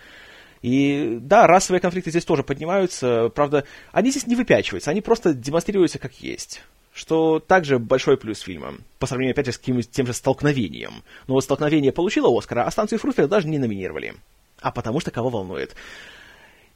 И 0.63 1.19
да, 1.21 1.47
расовые 1.47 1.81
конфликты 1.81 2.11
здесь 2.11 2.25
тоже 2.25 2.43
поднимаются, 2.43 3.31
правда, 3.35 3.65
они 3.93 4.11
здесь 4.11 4.27
не 4.27 4.35
выпячиваются, 4.35 4.91
они 4.91 5.01
просто 5.01 5.35
демонстрируются 5.35 5.99
как 5.99 6.15
есть. 6.21 6.63
Что 6.93 7.39
также 7.39 7.79
большой 7.79 8.17
плюс 8.17 8.41
фильма, 8.41 8.75
по 8.99 9.07
сравнению, 9.07 9.33
опять 9.33 9.47
же, 9.47 9.53
с 9.53 9.59
каким 9.59 9.81
тем 9.83 10.07
же 10.07 10.13
столкновением. 10.13 11.05
Но 11.29 11.35
вот 11.35 11.45
столкновение 11.45 11.93
получило 11.93 12.37
Оскара, 12.37 12.65
а 12.65 12.71
станцию 12.71 12.99
Фруфеля 12.99 13.29
даже 13.29 13.47
не 13.47 13.59
номинировали. 13.59 14.15
А 14.61 14.73
потому 14.73 14.99
что 14.99 15.13
кого 15.13 15.29
волнует. 15.29 15.77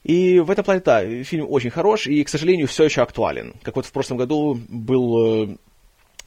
И 0.04 0.40
в 0.40 0.50
этом 0.50 0.64
плане, 0.64 0.80
да, 0.84 1.24
фильм 1.24 1.46
очень 1.48 1.70
хорош 1.70 2.06
и, 2.06 2.22
к 2.24 2.28
сожалению, 2.28 2.66
все 2.66 2.84
еще 2.84 3.02
актуален. 3.02 3.54
Как 3.62 3.76
вот 3.76 3.86
в 3.86 3.92
прошлом 3.92 4.16
году 4.16 4.60
был 4.68 5.44
э, 5.44 5.56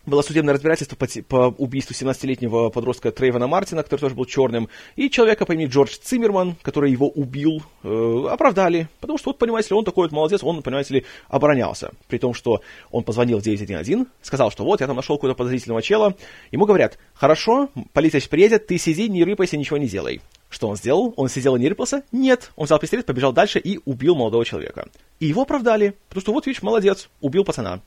было 0.05 0.21
судебное 0.21 0.53
разбирательство 0.53 0.95
по, 0.95 1.07
по 1.27 1.55
убийству 1.57 1.93
17-летнего 1.93 2.69
подростка 2.69 3.11
Трейвана 3.11 3.47
Мартина, 3.47 3.83
который 3.83 4.01
тоже 4.01 4.15
был 4.15 4.25
черным, 4.25 4.69
и 4.95 5.09
человека 5.09 5.45
по 5.45 5.53
имени 5.53 5.67
Джордж 5.67 5.97
Циммерман, 6.01 6.55
который 6.61 6.91
его 6.91 7.09
убил, 7.09 7.63
э, 7.83 8.27
оправдали. 8.29 8.87
Потому 8.99 9.17
что, 9.17 9.29
вот, 9.29 9.37
понимаете 9.37 9.69
ли, 9.69 9.77
он 9.77 9.85
такой 9.85 10.05
вот 10.05 10.11
молодец, 10.11 10.43
он, 10.43 10.61
понимаете 10.61 10.93
ли, 10.95 11.05
оборонялся. 11.27 11.91
При 12.07 12.17
том, 12.17 12.33
что 12.33 12.61
он 12.91 13.03
позвонил 13.03 13.39
в 13.39 13.41
911, 13.41 14.07
сказал, 14.21 14.51
что 14.51 14.63
вот, 14.63 14.81
я 14.81 14.87
там 14.87 14.95
нашел 14.95 15.17
какого-то 15.17 15.37
подозрительного 15.37 15.81
чела. 15.81 16.15
Ему 16.51 16.65
говорят, 16.65 16.97
хорошо, 17.13 17.69
полиция 17.93 18.19
сейчас 18.19 18.29
приедет, 18.29 18.67
ты 18.67 18.77
сиди, 18.77 19.09
не 19.09 19.23
рыпайся, 19.23 19.57
ничего 19.57 19.77
не 19.77 19.87
делай. 19.87 20.21
Что 20.49 20.69
он 20.69 20.77
сделал? 20.77 21.13
Он 21.17 21.27
сидел 21.27 21.55
и 21.55 21.59
не 21.59 21.67
рыпался? 21.67 22.03
Нет. 22.11 22.51
Он 22.55 22.65
взял 22.65 22.79
пистолет, 22.79 23.05
побежал 23.05 23.33
дальше 23.33 23.59
и 23.59 23.79
убил 23.83 24.15
молодого 24.15 24.45
человека. 24.45 24.87
И 25.19 25.25
его 25.25 25.41
оправдали. 25.41 25.95
Потому 26.07 26.21
что 26.21 26.31
вот, 26.33 26.45
видишь, 26.45 26.61
молодец, 26.61 27.09
убил 27.19 27.43
пацана. 27.43 27.81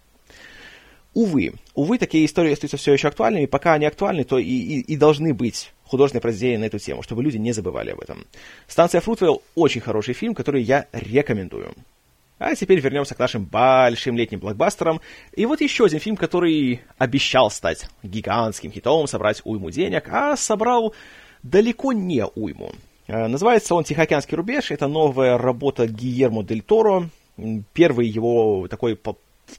Увы, 1.15 1.55
увы, 1.75 1.99
такие 1.99 2.27
истории 2.27 2.53
остаются 2.53 2.77
все 2.77 2.93
еще 2.93 3.09
актуальными. 3.09 3.47
Пока 3.47 3.75
они 3.75 3.87
актуальны, 3.87 4.25
то 4.25 4.39
и, 4.39 4.45
и, 4.45 4.81
и 4.81 4.97
должны 4.97 5.35
быть 5.35 5.73
художественные 5.85 6.23
произведения 6.23 6.59
на 6.59 6.65
эту 6.65 6.79
тему, 6.79 7.03
чтобы 7.03 7.23
люди 7.23 7.39
не 7.39 7.53
забывали 7.53 7.91
об 7.91 8.01
этом. 8.01 8.27
«Станция 8.67 9.01
Фрутвелл»— 9.01 9.43
очень 9.55 9.81
хороший 9.81 10.15
фильм, 10.15 10.35
который 10.35 10.63
я 10.63 10.87
рекомендую. 10.93 11.75
А 12.39 12.55
теперь 12.55 12.79
вернемся 12.79 13.15
к 13.15 13.19
нашим 13.19 13.45
большим 13.45 14.17
летним 14.17 14.39
блокбастерам. 14.39 15.01
И 15.33 15.45
вот 15.45 15.61
еще 15.61 15.87
один 15.87 15.99
фильм, 15.99 16.17
который 16.17 16.83
обещал 16.97 17.51
стать 17.51 17.89
гигантским 18.05 18.71
хитом, 18.71 19.09
собрать 19.09 19.41
уйму 19.45 19.71
денег, 19.71 20.09
а 20.09 20.37
собрал 20.37 20.95
далеко 21.43 21.93
не 21.93 22.25
уйму. 22.27 22.73
Э, 23.09 23.27
называется 23.27 23.75
он 23.75 23.83
«Тихоокеанский 23.83 24.37
рубеж». 24.37 24.71
Это 24.71 24.87
новая 24.87 25.37
работа 25.37 25.89
Гиермо 25.89 26.45
Дель 26.45 26.63
Торо. 26.63 27.09
Первый 27.73 28.07
его 28.07 28.69
такой 28.69 28.97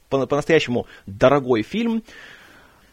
по-настоящему 0.08 0.86
дорогой 1.06 1.62
фильм. 1.62 2.02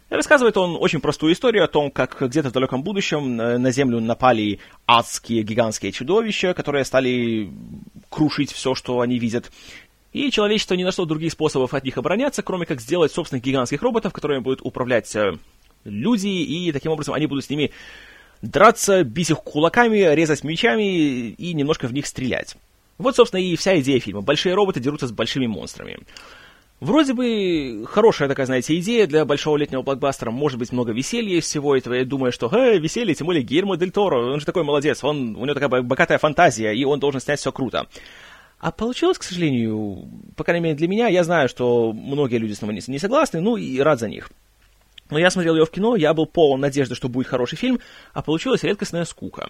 Рассказывает 0.10 0.56
он 0.56 0.78
очень 0.80 1.02
простую 1.02 1.34
историю 1.34 1.66
о 1.66 1.68
том, 1.68 1.92
как 1.92 2.22
где-то 2.22 2.50
в 2.50 2.54
далеком 2.54 2.82
будущем 2.82 3.42
э, 3.42 3.58
на 3.58 3.72
Землю 3.72 4.00
напали 4.00 4.60
адские 4.86 5.44
гигантские 5.44 5.92
чудовища, 5.92 6.54
которые 6.54 6.86
стали 6.86 7.52
крушить 8.10 8.54
все, 8.54 8.74
что 8.74 9.02
они 9.02 9.20
видят. 9.20 9.52
И 10.14 10.32
человечество 10.32 10.76
не 10.76 10.86
нашло 10.86 11.04
других 11.04 11.34
способов 11.34 11.74
от 11.74 11.84
них 11.84 11.98
обороняться, 11.98 12.42
кроме 12.42 12.66
как 12.66 12.80
сделать 12.80 13.12
собственных 13.12 13.44
гигантских 13.44 13.82
роботов, 13.82 14.14
которыми 14.14 14.40
будут 14.40 14.62
управлять 14.64 15.14
э, 15.14 15.38
люди, 15.84 16.28
и 16.28 16.72
таким 16.72 16.94
образом 16.94 17.14
они 17.14 17.28
будут 17.28 17.44
с 17.44 17.50
ними 17.50 17.72
драться, 18.42 19.04
бить 19.04 19.30
их 19.30 19.40
кулаками, 19.40 20.16
резать 20.16 20.44
мечами 20.46 21.32
и 21.32 21.54
немножко 21.54 21.88
в 21.88 21.94
них 21.94 22.06
стрелять. 22.06 22.56
Вот, 22.98 23.16
собственно, 23.16 23.42
и 23.42 23.56
вся 23.56 23.80
идея 23.80 24.00
фильма. 24.00 24.22
Большие 24.22 24.56
роботы 24.56 24.80
дерутся 24.80 25.08
с 25.08 25.12
большими 25.12 25.48
монстрами. 25.48 26.00
Вроде 26.80 27.14
бы 27.14 27.86
хорошая 27.88 28.30
такая, 28.30 28.46
знаете, 28.46 28.78
идея 28.80 29.08
для 29.08 29.26
большого 29.26 29.58
летнего 29.58 29.82
блокбастера. 29.82 30.30
Может 30.30 30.60
быть, 30.60 30.72
много 30.72 30.92
веселья 30.92 31.38
из 31.38 31.46
всего 31.46 31.76
этого. 31.76 31.96
Я 31.96 32.06
думаю, 32.06 32.32
что, 32.32 32.50
э, 32.56 32.78
веселье, 32.78 33.16
тем 33.16 33.26
более 33.26 33.42
Гермо 33.42 33.78
Дель 33.78 33.92
Торо. 33.92 34.34
Он 34.34 34.40
же 34.40 34.46
такой 34.46 34.64
молодец. 34.64 35.04
Он, 35.04 35.36
у 35.36 35.46
него 35.46 35.56
такая 35.56 35.82
богатая 35.82 36.20
фантазия, 36.20 36.74
и 36.74 36.84
он 36.84 37.00
должен 37.00 37.20
снять 37.20 37.40
все 37.40 37.52
круто. 37.52 37.88
А 38.60 38.72
получилось, 38.72 39.18
к 39.18 39.24
сожалению, 39.24 40.08
по 40.36 40.44
крайней 40.44 40.64
мере 40.64 40.76
для 40.76 40.88
меня, 40.88 41.08
я 41.08 41.24
знаю, 41.24 41.50
что 41.50 41.94
многие 41.94 42.38
люди 42.38 42.54
с 42.54 42.62
нами 42.62 42.80
не 42.88 43.00
согласны, 43.00 43.40
ну 43.42 43.58
и 43.58 43.80
рад 43.80 44.00
за 44.00 44.08
них. 44.08 44.30
Но 45.10 45.18
я 45.18 45.30
смотрел 45.30 45.56
ее 45.56 45.66
в 45.66 45.72
кино, 45.72 45.96
я 45.96 46.14
был 46.14 46.26
полон 46.26 46.60
надежды, 46.60 46.94
что 46.96 47.08
будет 47.08 47.28
хороший 47.28 47.58
фильм, 47.58 47.80
а 48.14 48.22
получилась 48.22 48.64
редкостная 48.64 49.06
скука. 49.06 49.48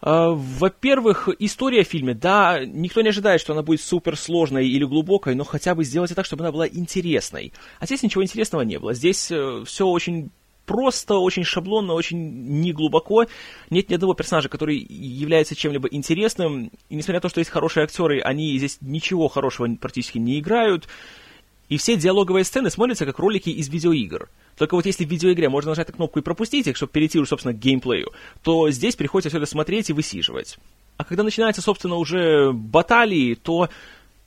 А, 0.00 0.30
во-первых, 0.30 1.28
история 1.38 1.84
в 1.84 1.88
фильме, 1.88 2.14
да, 2.14 2.64
никто 2.64 3.00
не 3.00 3.08
ожидает, 3.08 3.40
что 3.40 3.52
она 3.52 3.62
будет 3.62 3.80
суперсложной 3.80 4.68
или 4.68 4.84
глубокой, 4.84 5.34
но 5.34 5.44
хотя 5.44 5.74
бы 5.74 5.84
сделайте 5.84 6.14
так, 6.14 6.26
чтобы 6.26 6.44
она 6.44 6.52
была 6.52 6.68
интересной. 6.68 7.52
А 7.80 7.86
здесь 7.86 8.02
ничего 8.02 8.22
интересного 8.22 8.62
не 8.62 8.78
было. 8.78 8.94
Здесь 8.94 9.30
э, 9.30 9.62
все 9.66 9.86
очень 9.86 10.30
просто, 10.66 11.14
очень 11.14 11.44
шаблонно, 11.44 11.94
очень 11.94 12.60
неглубоко. 12.60 13.26
Нет 13.70 13.88
ни 13.88 13.94
одного 13.94 14.14
персонажа, 14.14 14.48
который 14.48 14.76
является 14.76 15.54
чем-либо 15.54 15.88
интересным. 15.88 16.72
И 16.88 16.96
несмотря 16.96 17.18
на 17.18 17.22
то, 17.22 17.28
что 17.28 17.38
есть 17.38 17.50
хорошие 17.50 17.84
актеры, 17.84 18.20
они 18.20 18.58
здесь 18.58 18.78
ничего 18.80 19.28
хорошего 19.28 19.72
практически 19.76 20.18
не 20.18 20.40
играют. 20.40 20.88
И 21.68 21.78
все 21.78 21.96
диалоговые 21.96 22.44
сцены 22.44 22.70
смотрятся 22.70 23.06
как 23.06 23.18
ролики 23.18 23.50
из 23.50 23.68
видеоигр. 23.68 24.28
Только 24.56 24.74
вот 24.74 24.86
если 24.86 25.04
в 25.04 25.10
видеоигре 25.10 25.48
можно 25.48 25.70
нажать 25.70 25.88
на 25.88 25.94
кнопку 25.94 26.18
и 26.18 26.22
пропустить 26.22 26.66
их, 26.66 26.76
чтобы 26.76 26.92
перейти, 26.92 27.22
собственно, 27.24 27.54
к 27.54 27.58
геймплею, 27.58 28.12
то 28.42 28.70
здесь 28.70 28.96
приходится 28.96 29.28
все 29.28 29.38
это 29.38 29.46
смотреть 29.46 29.90
и 29.90 29.92
высиживать. 29.92 30.58
А 30.96 31.04
когда 31.04 31.22
начинаются, 31.22 31.62
собственно, 31.62 31.96
уже 31.96 32.52
баталии, 32.52 33.34
то 33.34 33.68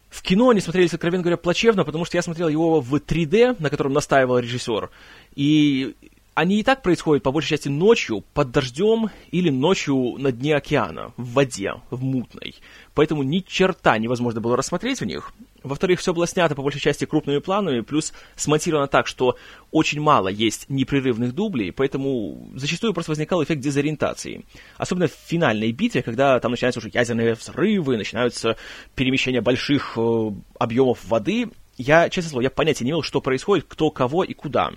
в 0.09 0.21
кино 0.21 0.49
они 0.49 0.59
смотрелись, 0.59 0.93
откровенно 0.93 1.23
говоря, 1.23 1.37
плачевно, 1.37 1.83
потому 1.83 2.05
что 2.05 2.17
я 2.17 2.21
смотрел 2.21 2.47
его 2.47 2.81
в 2.81 2.95
3D, 2.95 3.55
на 3.59 3.69
котором 3.69 3.93
настаивал 3.93 4.39
режиссер, 4.39 4.89
и 5.35 5.95
они 6.33 6.59
и 6.59 6.63
так 6.63 6.81
происходят, 6.81 7.21
по 7.21 7.31
большей 7.31 7.49
части, 7.49 7.67
ночью, 7.67 8.23
под 8.33 8.51
дождем 8.51 9.09
или 9.29 9.49
ночью 9.49 10.15
на 10.17 10.31
дне 10.31 10.55
океана, 10.55 11.11
в 11.17 11.33
воде, 11.33 11.73
в 11.89 12.01
мутной. 12.01 12.55
Поэтому 12.93 13.23
ни 13.23 13.39
черта 13.39 13.97
невозможно 13.97 14.39
было 14.39 14.55
рассмотреть 14.55 15.01
в 15.01 15.05
них. 15.05 15.33
Во-вторых, 15.63 15.99
все 15.99 16.13
было 16.13 16.25
снято 16.27 16.55
по 16.55 16.61
большей 16.61 16.79
части 16.79 17.05
крупными 17.05 17.39
планами, 17.39 17.81
плюс 17.81 18.13
смонтировано 18.35 18.87
так, 18.87 19.07
что 19.07 19.37
очень 19.71 19.99
мало 19.99 20.29
есть 20.29 20.69
непрерывных 20.69 21.33
дублей, 21.33 21.71
поэтому 21.71 22.49
зачастую 22.55 22.93
просто 22.93 23.11
возникал 23.11 23.43
эффект 23.43 23.61
дезориентации. 23.61 24.45
Особенно 24.77 25.07
в 25.07 25.11
финальной 25.11 25.71
битве, 25.71 26.01
когда 26.01 26.39
там 26.39 26.51
начинаются 26.51 26.79
уже 26.79 26.89
ядерные 26.93 27.33
взрывы, 27.33 27.97
начинаются 27.97 28.55
перемещения 28.95 29.41
больших 29.41 29.97
э, 29.97 30.31
объемов 30.57 31.05
воды. 31.05 31.49
Я, 31.77 32.09
честно 32.09 32.31
слово, 32.31 32.43
я 32.43 32.49
понятия 32.49 32.85
не 32.85 32.91
имел, 32.91 33.01
что 33.01 33.21
происходит, 33.21 33.65
кто, 33.67 33.91
кого 33.91 34.23
и 34.23 34.33
куда. 34.33 34.71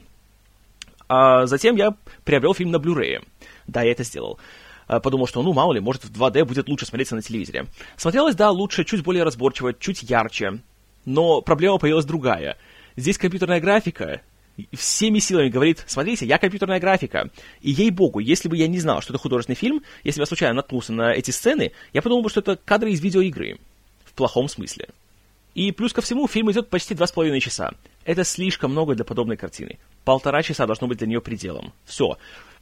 А 1.08 1.46
затем 1.46 1.76
я 1.76 1.94
приобрел 2.24 2.54
фильм 2.54 2.70
на 2.70 2.76
Blu-ray. 2.76 3.24
Да, 3.66 3.82
я 3.82 3.92
это 3.92 4.02
сделал. 4.02 4.38
А, 4.86 5.00
подумал, 5.00 5.26
что, 5.26 5.42
ну, 5.42 5.52
мало 5.52 5.72
ли, 5.72 5.80
может, 5.80 6.04
в 6.04 6.12
2D 6.12 6.44
будет 6.44 6.68
лучше 6.68 6.86
смотреться 6.86 7.14
на 7.14 7.22
телевизоре. 7.22 7.66
Смотрелось, 7.96 8.34
да, 8.34 8.50
лучше, 8.50 8.84
чуть 8.84 9.02
более 9.02 9.24
разборчиво, 9.24 9.74
чуть 9.74 10.02
ярче. 10.02 10.60
Но 11.04 11.40
проблема 11.40 11.78
появилась 11.78 12.04
другая. 12.04 12.56
Здесь 12.96 13.18
компьютерная 13.18 13.60
графика 13.60 14.20
всеми 14.74 15.18
силами 15.18 15.48
говорит, 15.48 15.84
смотрите, 15.86 16.26
я 16.26 16.38
компьютерная 16.38 16.80
графика. 16.80 17.30
И 17.60 17.70
ей-богу, 17.70 18.18
если 18.18 18.48
бы 18.48 18.56
я 18.56 18.68
не 18.68 18.78
знал, 18.78 19.00
что 19.00 19.12
это 19.12 19.22
художественный 19.22 19.56
фильм, 19.56 19.82
если 20.04 20.20
бы 20.20 20.22
я 20.22 20.26
случайно 20.26 20.54
наткнулся 20.56 20.92
на 20.92 21.12
эти 21.12 21.30
сцены, 21.30 21.72
я 21.92 22.02
подумал 22.02 22.22
бы, 22.22 22.30
что 22.30 22.40
это 22.40 22.56
кадры 22.56 22.90
из 22.90 23.00
видеоигры. 23.00 23.58
В 24.04 24.12
плохом 24.12 24.48
смысле. 24.48 24.88
И 25.54 25.72
плюс 25.72 25.92
ко 25.92 26.00
всему, 26.00 26.26
фильм 26.26 26.50
идет 26.50 26.68
почти 26.68 26.94
два 26.94 27.06
с 27.06 27.12
половиной 27.12 27.40
часа. 27.40 27.72
Это 28.04 28.24
слишком 28.24 28.72
много 28.72 28.94
для 28.94 29.04
подобной 29.04 29.36
картины. 29.36 29.78
Полтора 30.04 30.42
часа 30.42 30.66
должно 30.66 30.86
быть 30.86 30.98
для 30.98 31.06
нее 31.06 31.20
пределом. 31.20 31.72
Все. 31.84 32.18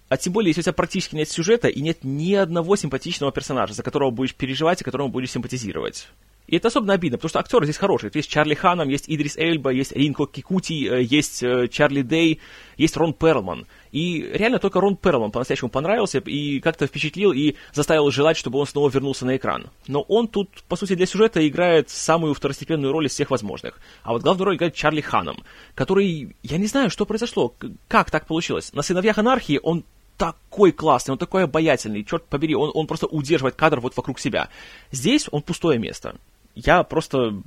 А 0.08 0.16
тем 0.16 0.32
более, 0.32 0.50
если 0.50 0.60
у 0.60 0.64
тебя 0.64 0.72
практически 0.72 1.14
нет 1.14 1.30
сюжета 1.30 1.68
и 1.68 1.80
нет 1.80 1.98
ни 2.02 2.34
одного 2.34 2.74
симпатичного 2.76 3.32
персонажа, 3.32 3.74
за 3.74 3.82
которого 3.82 4.10
будешь 4.10 4.34
переживать 4.34 4.80
и 4.80 4.84
которому 4.84 5.08
будешь 5.08 5.30
симпатизировать. 5.30 6.08
И 6.50 6.56
это 6.56 6.66
особенно 6.66 6.94
обидно, 6.94 7.16
потому 7.16 7.28
что 7.28 7.38
актеры 7.38 7.64
здесь 7.64 7.76
хорошие. 7.76 8.10
Есть 8.12 8.28
Чарли 8.28 8.54
Ханом, 8.54 8.88
есть 8.88 9.04
Идрис 9.06 9.36
Эльба, 9.36 9.70
есть 9.70 9.92
Ринко 9.92 10.26
Кикути, 10.26 10.88
э, 10.88 11.02
есть 11.02 11.44
э, 11.44 11.68
Чарли 11.68 12.02
Дей, 12.02 12.40
есть 12.76 12.96
Рон 12.96 13.14
Перлман. 13.14 13.66
И 13.92 14.22
реально 14.22 14.58
только 14.58 14.80
Рон 14.80 14.96
Перлман 14.96 15.30
по-настоящему 15.30 15.70
понравился 15.70 16.18
и 16.18 16.58
как-то 16.58 16.88
впечатлил 16.88 17.32
и 17.32 17.54
заставил 17.72 18.10
желать, 18.10 18.36
чтобы 18.36 18.58
он 18.58 18.66
снова 18.66 18.90
вернулся 18.90 19.26
на 19.26 19.36
экран. 19.36 19.70
Но 19.86 20.02
он 20.02 20.26
тут, 20.26 20.48
по 20.68 20.74
сути, 20.74 20.94
для 20.96 21.06
сюжета 21.06 21.46
играет 21.46 21.88
самую 21.88 22.34
второстепенную 22.34 22.92
роль 22.92 23.06
из 23.06 23.12
всех 23.12 23.30
возможных. 23.30 23.78
А 24.02 24.12
вот 24.12 24.22
главную 24.22 24.46
роль 24.46 24.56
играет 24.56 24.74
Чарли 24.74 25.02
Ханом, 25.02 25.44
который, 25.76 26.34
я 26.42 26.58
не 26.58 26.66
знаю, 26.66 26.90
что 26.90 27.06
произошло, 27.06 27.54
как 27.86 28.10
так 28.10 28.26
получилось. 28.26 28.72
На 28.72 28.82
«Сыновьях 28.82 29.18
анархии» 29.18 29.60
он 29.62 29.84
такой 30.16 30.72
классный, 30.72 31.12
он 31.12 31.18
такой 31.18 31.44
обаятельный, 31.44 32.04
черт 32.04 32.24
побери, 32.24 32.54
он, 32.54 32.70
он 32.74 32.86
просто 32.86 33.06
удерживает 33.06 33.54
кадр 33.54 33.80
вот 33.80 33.96
вокруг 33.96 34.18
себя. 34.18 34.50
Здесь 34.90 35.28
он 35.30 35.42
пустое 35.42 35.78
место 35.78 36.16
я 36.64 36.82
просто, 36.82 37.40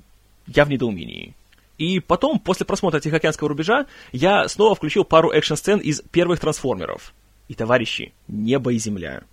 я 0.48 0.66
в 0.66 0.70
недоумении. 0.70 1.36
И 1.78 2.00
потом, 2.00 2.40
после 2.40 2.66
просмотра 2.66 3.00
Тихоокеанского 3.00 3.50
рубежа, 3.50 3.88
я 4.12 4.48
снова 4.48 4.76
включил 4.76 5.04
пару 5.04 5.32
экшн-сцен 5.32 5.80
из 5.80 6.02
первых 6.02 6.40
трансформеров. 6.40 7.14
И, 7.48 7.56
товарищи, 7.56 8.14
небо 8.28 8.74
и 8.74 8.78
земля. 8.78 9.24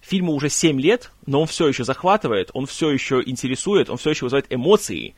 Фильму 0.00 0.32
уже 0.32 0.48
7 0.48 0.80
лет, 0.80 1.12
но 1.26 1.40
он 1.42 1.46
все 1.46 1.68
еще 1.68 1.84
захватывает, 1.84 2.50
он 2.54 2.66
все 2.66 2.90
еще 2.90 3.22
интересует, 3.24 3.88
он 3.88 3.98
все 3.98 4.10
еще 4.10 4.24
вызывает 4.24 4.46
эмоции. 4.50 5.14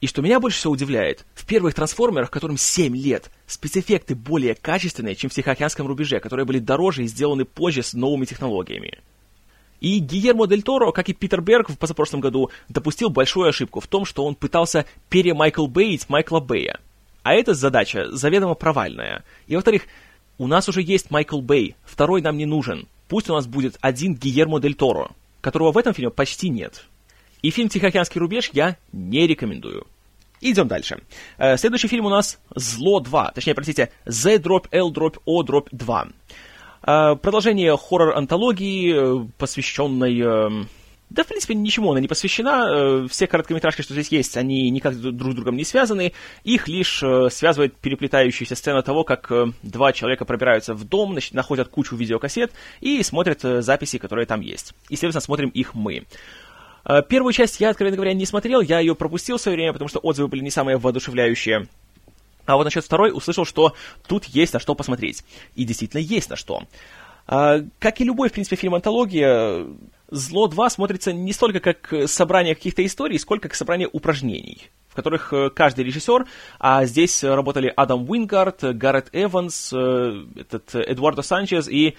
И 0.00 0.08
что 0.08 0.20
меня 0.20 0.40
больше 0.40 0.58
всего 0.58 0.72
удивляет, 0.72 1.24
в 1.34 1.46
первых 1.46 1.74
трансформерах, 1.74 2.30
которым 2.30 2.58
7 2.58 2.96
лет, 2.96 3.30
спецэффекты 3.46 4.14
более 4.14 4.54
качественные, 4.54 5.14
чем 5.14 5.30
в 5.30 5.34
Тихоокеанском 5.34 5.86
рубеже, 5.86 6.18
которые 6.18 6.44
были 6.44 6.58
дороже 6.58 7.04
и 7.04 7.06
сделаны 7.06 7.44
позже 7.44 7.82
с 7.82 7.94
новыми 7.94 8.24
технологиями. 8.24 8.98
И 9.80 9.98
Гиермо 9.98 10.46
Дель 10.46 10.62
Торо, 10.62 10.92
как 10.92 11.08
и 11.08 11.12
Питер 11.12 11.40
Берг 11.40 11.68
в 11.68 11.78
позапрошлом 11.78 12.20
году, 12.20 12.50
допустил 12.68 13.10
большую 13.10 13.48
ошибку 13.48 13.80
в 13.80 13.86
том, 13.86 14.04
что 14.04 14.24
он 14.24 14.34
пытался 14.34 14.86
перемайкл 15.08 15.66
Бейтс 15.66 16.08
Майкла 16.08 16.40
Бэя. 16.40 16.80
А 17.22 17.34
эта 17.34 17.54
задача 17.54 18.10
заведомо 18.12 18.54
провальная. 18.54 19.24
И, 19.46 19.56
во-вторых, 19.56 19.82
у 20.38 20.46
нас 20.46 20.68
уже 20.68 20.82
есть 20.82 21.10
Майкл 21.10 21.40
Бэй, 21.40 21.76
второй 21.84 22.22
нам 22.22 22.36
не 22.36 22.46
нужен. 22.46 22.86
Пусть 23.08 23.30
у 23.30 23.34
нас 23.34 23.46
будет 23.46 23.76
один 23.80 24.14
Гиермо 24.14 24.60
Дель 24.60 24.74
Торо, 24.74 25.10
которого 25.40 25.72
в 25.72 25.78
этом 25.78 25.94
фильме 25.94 26.10
почти 26.10 26.48
нет. 26.48 26.84
И 27.42 27.50
фильм 27.50 27.68
«Тихоокеанский 27.68 28.20
рубеж» 28.20 28.50
я 28.52 28.76
не 28.92 29.26
рекомендую. 29.26 29.86
Идем 30.40 30.68
дальше. 30.68 31.02
Э, 31.38 31.56
следующий 31.56 31.88
фильм 31.88 32.06
у 32.06 32.10
нас 32.10 32.38
«Зло 32.54 33.00
2», 33.00 33.34
точнее, 33.34 33.54
простите, 33.54 33.90
Z 34.04 34.38
дробь 34.38 34.66
L 34.70 34.90
дробь 34.90 35.16
O 35.24 35.42
дробь 35.42 35.68
2. 35.72 36.08
А, 36.86 37.16
продолжение 37.16 37.76
хоррор-антологии, 37.76 39.24
э, 39.24 39.28
посвященной... 39.38 40.20
Э, 40.20 40.64
да, 41.10 41.24
в 41.24 41.26
принципе, 41.26 41.54
ничему 41.54 41.90
она 41.90 42.00
не 42.00 42.06
посвящена. 42.06 42.68
Э, 42.68 43.08
все 43.10 43.26
короткометражки, 43.26 43.82
что 43.82 43.92
здесь 43.92 44.08
есть, 44.08 44.36
они 44.36 44.70
никак 44.70 44.96
друг 44.96 45.32
с 45.32 45.34
другом 45.34 45.56
не 45.56 45.64
связаны. 45.64 46.12
Их 46.44 46.68
лишь 46.68 47.02
связывает 47.30 47.74
переплетающаяся 47.76 48.54
сцена 48.54 48.82
того, 48.82 49.02
как 49.02 49.32
два 49.64 49.92
человека 49.92 50.24
пробираются 50.24 50.74
в 50.74 50.84
дом, 50.84 51.18
находят 51.32 51.68
кучу 51.68 51.96
видеокассет 51.96 52.52
и 52.80 53.02
смотрят 53.02 53.40
записи, 53.64 53.98
которые 53.98 54.26
там 54.26 54.40
есть. 54.40 54.72
И, 54.88 54.94
следовательно, 54.94 55.22
смотрим 55.22 55.48
их 55.48 55.74
мы. 55.74 56.04
Первую 57.08 57.32
часть 57.32 57.58
я, 57.58 57.70
откровенно 57.70 57.96
говоря, 57.96 58.14
не 58.14 58.26
смотрел, 58.26 58.60
я 58.60 58.78
ее 58.78 58.94
пропустил 58.94 59.38
в 59.38 59.40
свое 59.40 59.56
время, 59.56 59.72
потому 59.72 59.88
что 59.88 59.98
отзывы 59.98 60.28
были 60.28 60.42
не 60.42 60.50
самые 60.50 60.76
воодушевляющие. 60.76 61.66
А 62.46 62.56
вот 62.56 62.64
насчет 62.64 62.84
второй 62.84 63.12
услышал, 63.12 63.44
что 63.44 63.74
тут 64.06 64.24
есть 64.24 64.52
на 64.52 64.60
что 64.60 64.74
посмотреть. 64.74 65.24
И 65.54 65.64
действительно 65.64 66.00
есть 66.00 66.30
на 66.30 66.36
что. 66.36 66.62
А, 67.26 67.60
как 67.78 68.00
и 68.00 68.04
любой, 68.04 68.28
в 68.28 68.32
принципе, 68.32 68.56
фильм-антология, 68.56 69.66
«Зло 70.08 70.48
2» 70.48 70.70
смотрится 70.70 71.12
не 71.12 71.32
столько 71.32 71.60
как 71.60 72.08
собрание 72.08 72.54
каких-то 72.54 72.86
историй, 72.86 73.18
сколько 73.18 73.48
как 73.48 73.56
собрание 73.56 73.88
упражнений, 73.92 74.70
в 74.88 74.94
которых 74.94 75.32
э, 75.32 75.50
каждый 75.50 75.84
режиссер, 75.84 76.26
а 76.60 76.84
здесь 76.84 77.24
работали 77.24 77.72
Адам 77.74 78.08
Уингард, 78.08 78.76
Гаррет 78.76 79.08
Эванс, 79.12 79.72
э, 79.72 80.24
этот 80.36 80.76
Эдуардо 80.76 81.22
Санчес 81.22 81.68
и 81.68 81.96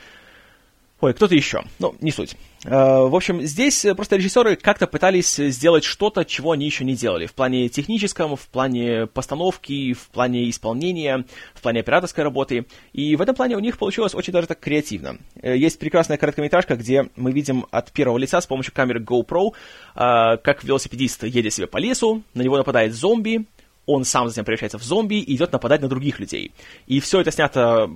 Ой, 0.99 1.13
кто-то 1.13 1.35
еще. 1.35 1.63
Ну, 1.77 1.95
не 2.01 2.11
суть. 2.11 2.35
Э, 2.65 2.71
в 2.71 3.15
общем, 3.15 3.41
здесь 3.43 3.85
просто 3.95 4.15
режиссеры 4.15 4.55
как-то 4.55 4.87
пытались 4.87 5.35
сделать 5.35 5.83
что-то, 5.83 6.25
чего 6.25 6.53
они 6.53 6.65
еще 6.65 6.83
не 6.85 6.95
делали. 6.95 7.27
В 7.27 7.33
плане 7.33 7.69
техническом, 7.69 8.35
в 8.35 8.47
плане 8.47 9.05
постановки, 9.05 9.93
в 9.93 10.09
плане 10.09 10.49
исполнения, 10.49 11.25
в 11.53 11.61
плане 11.61 11.81
операторской 11.81 12.23
работы. 12.23 12.65
И 12.93 13.15
в 13.15 13.21
этом 13.21 13.35
плане 13.35 13.55
у 13.57 13.59
них 13.59 13.77
получилось 13.77 14.15
очень 14.15 14.33
даже 14.33 14.47
так 14.47 14.59
креативно. 14.59 15.17
Э, 15.39 15.55
есть 15.55 15.77
прекрасная 15.77 16.17
короткометражка, 16.17 16.75
где 16.75 17.09
мы 17.15 17.31
видим 17.31 17.67
от 17.69 17.91
первого 17.91 18.17
лица 18.17 18.41
с 18.41 18.47
помощью 18.47 18.73
камеры 18.73 18.99
GoPro, 18.99 19.51
э, 19.93 20.37
как 20.37 20.63
велосипедист 20.63 21.25
едет 21.25 21.53
себе 21.53 21.67
по 21.67 21.77
лесу, 21.77 22.23
на 22.33 22.41
него 22.41 22.57
нападает 22.57 22.95
зомби, 22.95 23.45
он 23.85 24.03
сам 24.03 24.27
затем 24.29 24.45
превращается 24.45 24.79
в 24.79 24.83
зомби 24.83 25.15
и 25.15 25.35
идет 25.35 25.51
нападать 25.51 25.81
на 25.81 25.87
других 25.87 26.19
людей. 26.19 26.51
И 26.87 26.99
все 26.99 27.21
это 27.21 27.31
снято 27.31 27.89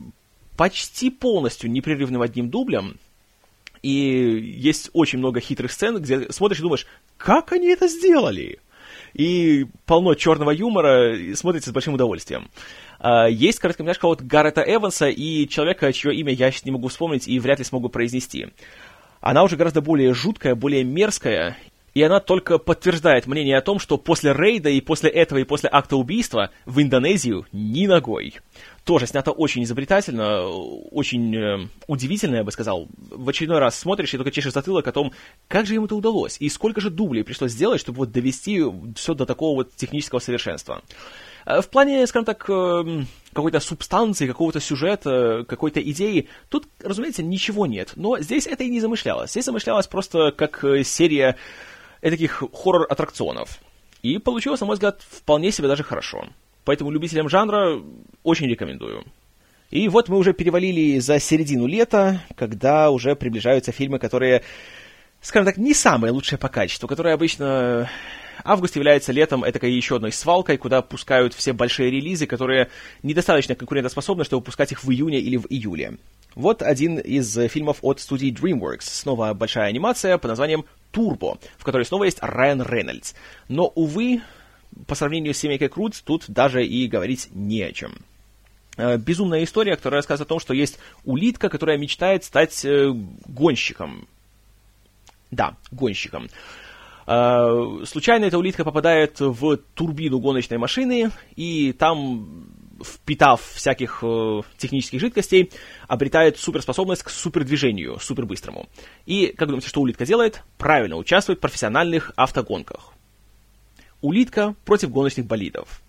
почти 0.62 1.10
полностью 1.10 1.72
непрерывным 1.72 2.22
одним 2.22 2.52
дублем. 2.52 2.98
И 3.82 3.90
есть 3.90 4.92
очень 4.94 5.18
много 5.18 5.40
хитрых 5.40 5.72
сцен, 5.72 5.98
где 5.98 6.32
смотришь 6.32 6.60
и 6.60 6.62
думаешь, 6.62 6.86
как 7.18 7.52
они 7.52 7.70
это 7.70 7.88
сделали? 7.88 8.60
И 9.16 9.66
полно 9.88 10.14
черного 10.14 10.52
юмора, 10.52 11.18
и 11.18 11.34
смотрится 11.34 11.72
с 11.72 11.74
большим 11.74 11.96
удовольствием. 11.96 12.48
А, 13.00 13.26
есть 13.28 13.58
короткометражка 13.58 14.06
от 14.06 14.22
Гаррета 14.22 14.62
Эванса 14.62 15.10
и 15.10 15.48
человека, 15.48 15.92
чье 15.94 16.14
имя 16.14 16.32
я 16.32 16.52
сейчас 16.52 16.66
не 16.66 16.72
могу 16.72 16.90
вспомнить 16.90 17.28
и 17.28 17.40
вряд 17.40 17.58
ли 17.58 17.66
смогу 17.66 17.90
произнести. 17.90 18.50
Она 19.20 19.42
уже 19.42 19.58
гораздо 19.58 19.82
более 19.82 20.14
жуткая, 20.14 20.54
более 20.54 20.84
мерзкая, 20.84 21.58
и 21.96 22.04
она 22.04 22.20
только 22.20 22.60
подтверждает 22.60 23.26
мнение 23.26 23.58
о 23.58 23.62
том, 23.62 23.80
что 23.80 23.98
после 23.98 24.32
рейда 24.32 24.70
и 24.70 24.80
после 24.80 25.10
этого 25.10 25.40
и 25.40 25.44
после 25.44 25.70
акта 25.72 25.98
убийства 25.98 26.52
в 26.68 26.80
Индонезию 26.80 27.48
ни 27.52 27.88
ногой 27.88 28.36
тоже 28.84 29.06
снято 29.06 29.32
очень 29.32 29.64
изобретательно, 29.64 30.48
очень 30.48 31.36
э, 31.36 31.68
удивительно, 31.88 32.38
я 32.38 32.44
бы 32.44 32.52
сказал. 32.52 32.88
В 32.98 33.30
очередной 33.30 33.60
раз 33.60 33.78
смотришь 33.78 34.14
и 34.14 34.18
только 34.18 34.32
чешешь 34.32 34.54
затылок 34.54 34.88
о 34.88 34.92
том, 34.92 35.14
как 35.48 35.68
же 35.68 35.76
ему 35.76 35.86
это 35.86 35.96
удалось, 35.96 36.38
и 36.40 36.50
сколько 36.50 36.82
же 36.82 36.90
дублей 36.90 37.24
пришлось 37.24 37.52
сделать, 37.52 37.80
чтобы 37.80 38.00
вот 38.00 38.12
довести 38.12 38.64
все 38.96 39.14
до 39.14 39.26
такого 39.26 39.56
вот 39.56 39.76
технического 39.76 40.20
совершенства. 40.20 40.82
Э, 41.46 41.62
в 41.62 41.70
плане, 41.70 42.08
скажем 42.08 42.26
так, 42.26 42.44
э, 42.50 43.04
какой-то 43.34 43.60
субстанции, 43.60 44.28
какого-то 44.28 44.60
сюжета, 44.60 45.46
какой-то 45.48 45.80
идеи, 45.82 46.28
тут, 46.50 46.68
разумеется, 46.84 47.22
ничего 47.22 47.68
нет. 47.68 47.94
Но 47.96 48.20
здесь 48.20 48.48
это 48.48 48.64
и 48.64 48.70
не 48.70 48.82
замышлялось. 48.82 49.32
Здесь 49.32 49.46
замышлялось 49.46 49.88
просто 49.88 50.32
как 50.32 50.66
серия 50.84 51.38
таких 52.02 52.44
хоррор-аттракционов. 52.52 53.60
И 54.02 54.18
получилось, 54.18 54.60
на 54.60 54.66
мой 54.66 54.74
взгляд, 54.74 55.02
вполне 55.08 55.52
себе 55.52 55.68
даже 55.68 55.84
хорошо. 55.84 56.26
Поэтому 56.64 56.92
любителям 56.92 57.30
жанра 57.30 57.82
очень 58.24 58.48
рекомендую. 58.48 59.04
И 59.72 59.88
вот 59.88 60.10
мы 60.10 60.18
уже 60.18 60.34
перевалили 60.34 61.00
за 61.00 61.20
середину 61.20 61.66
лета, 61.66 62.22
когда 62.36 62.92
уже 62.92 63.16
приближаются 63.16 63.72
фильмы, 63.72 64.00
которые, 64.00 64.44
скажем 65.22 65.46
так, 65.46 65.58
не 65.58 65.74
самые 65.74 66.12
лучшие 66.12 66.38
по 66.38 66.50
качеству, 66.50 66.88
которые 66.88 67.14
обычно... 67.14 67.90
Август 68.44 68.76
является 68.76 69.12
летом 69.12 69.48
этакой 69.48 69.72
еще 69.72 69.98
одной 69.98 70.12
свалкой, 70.12 70.58
куда 70.58 70.82
пускают 70.82 71.36
все 71.36 71.54
большие 71.54 71.92
релизы, 71.92 72.26
которые 72.26 72.70
недостаточно 73.04 73.54
конкурентоспособны, 73.54 74.24
чтобы 74.24 74.44
пускать 74.44 74.72
их 74.72 74.84
в 74.84 74.90
июне 74.90 75.20
или 75.20 75.38
в 75.38 75.46
июле. 75.48 75.98
Вот 76.34 76.64
один 76.64 76.98
из 76.98 77.38
фильмов 77.50 77.78
от 77.82 78.00
студии 78.00 78.34
DreamWorks. 78.34 78.82
Снова 78.82 79.34
большая 79.36 79.68
анимация 79.68 80.18
под 80.18 80.30
названием 80.30 80.66
«Турбо», 80.90 81.38
в 81.60 81.64
которой 81.64 81.86
снова 81.86 82.06
есть 82.06 82.18
Райан 82.22 82.64
Рейнольдс. 82.64 83.14
Но, 83.48 83.68
увы, 83.76 84.22
по 84.88 84.96
сравнению 84.96 85.34
с 85.34 85.38
семейкой 85.38 85.70
Крудс 85.70 86.02
тут 86.02 86.26
даже 86.28 86.66
и 86.66 86.88
говорить 86.88 87.30
не 87.32 87.62
о 87.64 87.72
чем. 87.72 87.94
Э, 88.78 88.98
безумная 88.98 89.44
история, 89.44 89.76
которая 89.76 90.00
рассказывает 90.00 90.28
о 90.28 90.30
том, 90.30 90.40
что 90.40 90.54
есть 90.54 90.80
улитка, 91.04 91.50
которая 91.50 91.78
мечтает 91.78 92.24
стать 92.24 92.64
э, 92.66 92.92
гонщиком. 93.26 94.08
Да, 95.30 95.56
гонщиком. 95.72 96.30
Э, 97.06 97.84
случайно 97.86 98.26
эта 98.26 98.38
улитка 98.38 98.64
попадает 98.64 99.20
в 99.20 99.58
турбину 99.76 100.20
гоночной 100.20 100.58
машины, 100.58 101.12
и 101.36 101.74
там, 101.74 102.48
впитав 102.84 103.42
всяких 103.42 104.04
технических 104.58 105.00
жидкостей, 105.00 105.52
обретает 105.88 106.38
суперспособность 106.40 107.04
к 107.04 107.10
супердвижению, 107.10 108.00
супербыстрому. 108.00 108.70
И, 109.06 109.28
как 109.28 109.50
думаете, 109.50 109.68
что 109.68 109.82
улитка 109.82 110.06
делает? 110.06 110.44
Правильно, 110.58 110.96
участвует 110.96 111.40
в 111.40 111.42
профессиональных 111.42 112.14
автогонках 112.16 112.91
улитка 114.02 114.56
против 114.66 114.92
гоночных 114.92 115.26
болидов. 115.26 115.82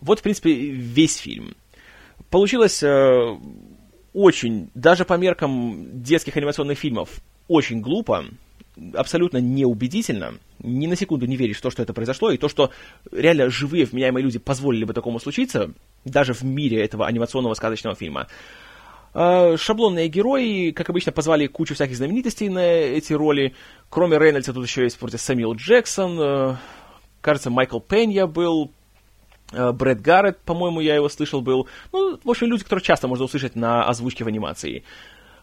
Вот, 0.00 0.20
в 0.20 0.22
принципе, 0.22 0.52
весь 0.52 1.16
фильм. 1.16 1.54
Получилось 2.30 2.82
э, 2.82 3.38
очень, 4.12 4.70
даже 4.74 5.04
по 5.04 5.14
меркам 5.14 6.02
детских 6.02 6.36
анимационных 6.36 6.78
фильмов, 6.78 7.20
очень 7.48 7.80
глупо, 7.80 8.24
абсолютно 8.94 9.38
неубедительно, 9.38 10.34
ни 10.58 10.86
на 10.86 10.96
секунду 10.96 11.26
не 11.26 11.36
веришь 11.36 11.58
в 11.58 11.62
то, 11.62 11.70
что 11.70 11.82
это 11.82 11.92
произошло, 11.92 12.30
и 12.30 12.38
то, 12.38 12.48
что 12.48 12.70
реально 13.10 13.50
живые 13.50 13.84
вменяемые 13.84 14.24
люди 14.24 14.38
позволили 14.38 14.84
бы 14.84 14.94
такому 14.94 15.20
случиться, 15.20 15.72
даже 16.04 16.32
в 16.32 16.42
мире 16.42 16.82
этого 16.82 17.06
анимационного 17.06 17.54
сказочного 17.54 17.96
фильма. 17.96 18.28
Э, 19.14 19.56
шаблонные 19.58 20.08
герои, 20.08 20.70
как 20.70 20.88
обычно, 20.88 21.12
позвали 21.12 21.46
кучу 21.46 21.74
всяких 21.74 21.96
знаменитостей 21.96 22.48
на 22.48 22.64
эти 22.64 23.12
роли. 23.12 23.54
Кроме 23.90 24.18
Рейнольдса 24.18 24.54
тут 24.54 24.66
еще 24.66 24.84
есть 24.84 25.00
вроде 25.00 25.18
Сэмюэл 25.18 25.54
Джексон, 25.54 26.18
э, 26.18 26.56
кажется, 27.22 27.48
Майкл 27.48 27.80
Пенья 27.80 28.26
был, 28.26 28.70
э, 29.52 29.72
Брэд 29.72 30.02
Гарретт, 30.02 30.40
по-моему, 30.42 30.80
я 30.80 30.96
его 30.96 31.08
слышал, 31.08 31.40
был. 31.40 31.66
Ну, 31.92 32.18
в 32.22 32.30
общем, 32.30 32.48
люди, 32.48 32.64
которые 32.64 32.84
часто 32.84 33.08
можно 33.08 33.24
услышать 33.24 33.56
на 33.56 33.84
озвучке 33.84 34.24
в 34.24 34.28
анимации. 34.28 34.84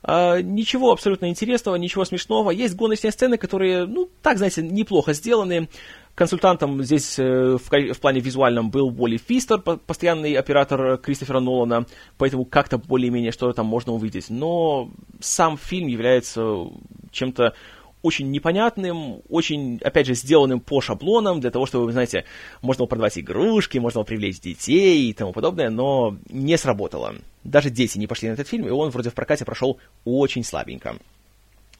Uh, 0.02 0.42
ничего 0.42 0.94
абсолютно 0.94 1.28
интересного, 1.28 1.76
ничего 1.76 2.06
смешного. 2.06 2.52
Есть 2.52 2.76
гоночные 2.76 3.12
сцены, 3.12 3.38
которые, 3.38 3.86
ну, 3.86 4.10
так, 4.22 4.38
знаете, 4.38 4.62
неплохо 4.62 5.12
сделаны. 5.12 5.68
Консультантом 6.16 6.82
здесь 6.84 7.20
э, 7.20 7.58
в, 7.58 7.70
в 7.70 8.00
плане 8.00 8.20
визуальном 8.20 8.72
был 8.72 8.88
Уолли 8.88 9.18
Фистер, 9.18 9.60
постоянный 9.60 10.34
оператор 10.36 10.98
Кристофера 10.98 11.40
Нолана, 11.40 11.86
поэтому 12.18 12.46
как-то 12.46 12.78
более-менее 12.78 13.32
что-то 13.32 13.58
там 13.58 13.66
можно 13.66 13.94
увидеть. 13.94 14.30
Но 14.30 14.90
сам 15.20 15.58
фильм 15.58 15.88
является 15.88 16.68
чем-то 17.12 17.54
очень 18.02 18.32
непонятным, 18.32 19.22
очень, 19.30 19.80
опять 19.84 20.08
же, 20.08 20.14
сделанным 20.14 20.60
по 20.60 20.82
шаблонам, 20.82 21.40
для 21.42 21.52
того, 21.52 21.66
чтобы, 21.66 21.86
вы 21.86 21.92
знаете, 21.92 22.26
можно 22.62 22.82
было 22.82 22.88
продавать 22.88 23.18
игрушки, 23.18 23.78
можно 23.78 24.00
было 24.00 24.06
привлечь 24.06 24.40
детей 24.40 25.10
и 25.10 25.14
тому 25.14 25.34
подобное, 25.34 25.70
но 25.70 26.18
не 26.30 26.58
сработало. 26.58 27.16
Даже 27.44 27.70
дети 27.70 27.98
не 27.98 28.08
пошли 28.08 28.30
на 28.30 28.34
этот 28.34 28.48
фильм, 28.48 28.68
и 28.68 28.72
он 28.72 28.90
вроде 28.90 29.10
в 29.10 29.14
прокате 29.14 29.46
прошел 29.46 29.80
очень 30.06 30.44
слабенько. 30.44 30.98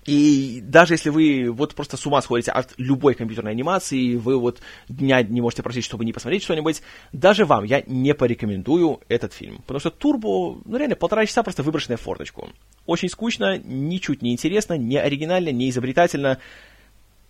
И 0.10 0.62
даже 0.62 0.96
если 0.96 1.10
вы 1.10 1.52
вот 1.52 1.76
просто 1.76 1.96
с 1.96 2.06
ума 2.08 2.20
сходите 2.24 2.50
от 2.50 2.74
любой 2.78 3.14
компьютерной 3.14 3.52
анимации, 3.52 4.16
вы 4.16 4.40
вот 4.40 4.60
дня 4.88 5.22
не 5.22 5.40
можете 5.40 5.62
просить, 5.62 5.86
чтобы 5.86 6.04
не 6.04 6.14
посмотреть 6.14 6.42
что-нибудь, 6.42 6.82
даже 7.14 7.46
вам 7.46 7.64
я 7.64 7.84
не 7.86 8.16
порекомендую 8.16 9.02
этот 9.08 9.34
фильм. 9.34 9.60
Потому 9.68 9.80
что 9.80 9.92
Турбо, 9.92 10.58
ну 10.66 10.78
реально, 10.78 10.96
полтора 10.96 11.28
часа 11.28 11.44
просто 11.44 11.62
выброшенная 11.62 11.98
форточку. 11.98 12.50
Очень 12.88 13.10
скучно, 13.10 13.60
ничуть 13.60 14.24
не 14.24 14.32
интересно, 14.32 14.74
не 14.74 14.98
оригинально, 14.98 15.50
не 15.50 15.70
изобретательно. 15.70 16.40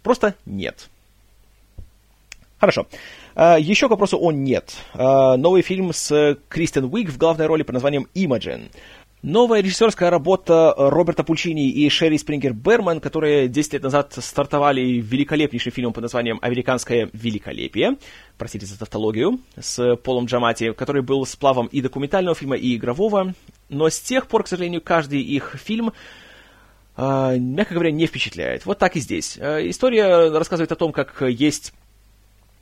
Просто 0.01 0.35
нет. 0.45 0.87
Хорошо. 2.59 2.87
Uh, 3.35 3.59
еще 3.61 3.87
к 3.87 3.91
вопросу 3.91 4.17
о 4.19 4.31
«нет». 4.31 4.75
Uh, 4.93 5.37
новый 5.37 5.61
фильм 5.61 5.93
с 5.93 6.37
Кристен 6.49 6.85
Уик 6.85 7.09
в 7.09 7.17
главной 7.17 7.45
роли 7.45 7.63
под 7.63 7.73
названием 7.73 8.07
«Имаджин». 8.13 8.69
Новая 9.21 9.59
режиссерская 9.59 10.09
работа 10.09 10.73
Роберта 10.77 11.25
Пульчини 11.25 11.69
и 11.69 11.89
Шерри 11.89 12.17
Спрингер 12.17 12.53
Берман, 12.53 13.01
которые 13.01 13.49
10 13.49 13.73
лет 13.73 13.83
назад 13.83 14.13
стартовали 14.17 14.79
великолепнейший 14.79 15.73
фильм 15.73 15.91
под 15.91 16.03
названием 16.03 16.39
«Американское 16.41 17.09
великолепие», 17.11 17.97
простите 18.37 18.65
за 18.65 18.79
тавтологию, 18.79 19.41
с 19.59 19.97
Полом 19.97 20.23
Джамати, 20.23 20.71
который 20.71 21.01
был 21.01 21.25
сплавом 21.25 21.67
и 21.67 21.81
документального 21.81 22.33
фильма, 22.33 22.55
и 22.55 22.77
игрового. 22.77 23.33
Но 23.67 23.89
с 23.89 23.99
тех 23.99 24.25
пор, 24.25 24.43
к 24.43 24.47
сожалению, 24.47 24.79
каждый 24.79 25.19
их 25.19 25.57
фильм 25.61 25.91
э, 26.95 27.37
мягко 27.37 27.73
говоря, 27.73 27.91
не 27.91 28.07
впечатляет. 28.07 28.65
Вот 28.65 28.79
так 28.79 28.95
и 28.95 29.01
здесь. 29.01 29.37
Э, 29.37 29.69
история 29.69 30.29
рассказывает 30.29 30.71
о 30.71 30.77
том, 30.77 30.93
как 30.93 31.21
есть 31.27 31.73
Э, 31.73 31.78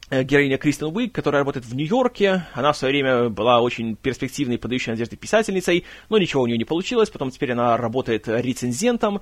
героиня 0.10 0.58
Кристен 0.58 0.88
Уик, 0.96 1.14
которая 1.14 1.42
работает 1.42 1.66
в 1.66 1.76
Нью-Йорке. 1.76 2.46
Она 2.54 2.72
в 2.72 2.78
свое 2.78 2.94
время 2.94 3.30
была 3.30 3.62
очень 3.62 3.96
перспективной, 3.96 4.58
подающей 4.58 4.92
надежды 4.92 5.18
писательницей, 5.18 5.84
но 6.10 6.18
ничего 6.18 6.44
у 6.44 6.48
нее 6.48 6.58
не 6.58 6.66
получилось. 6.66 7.10
Потом 7.10 7.32
теперь 7.32 7.52
она 7.52 7.78
работает 7.78 8.28
рецензентом. 8.28 9.22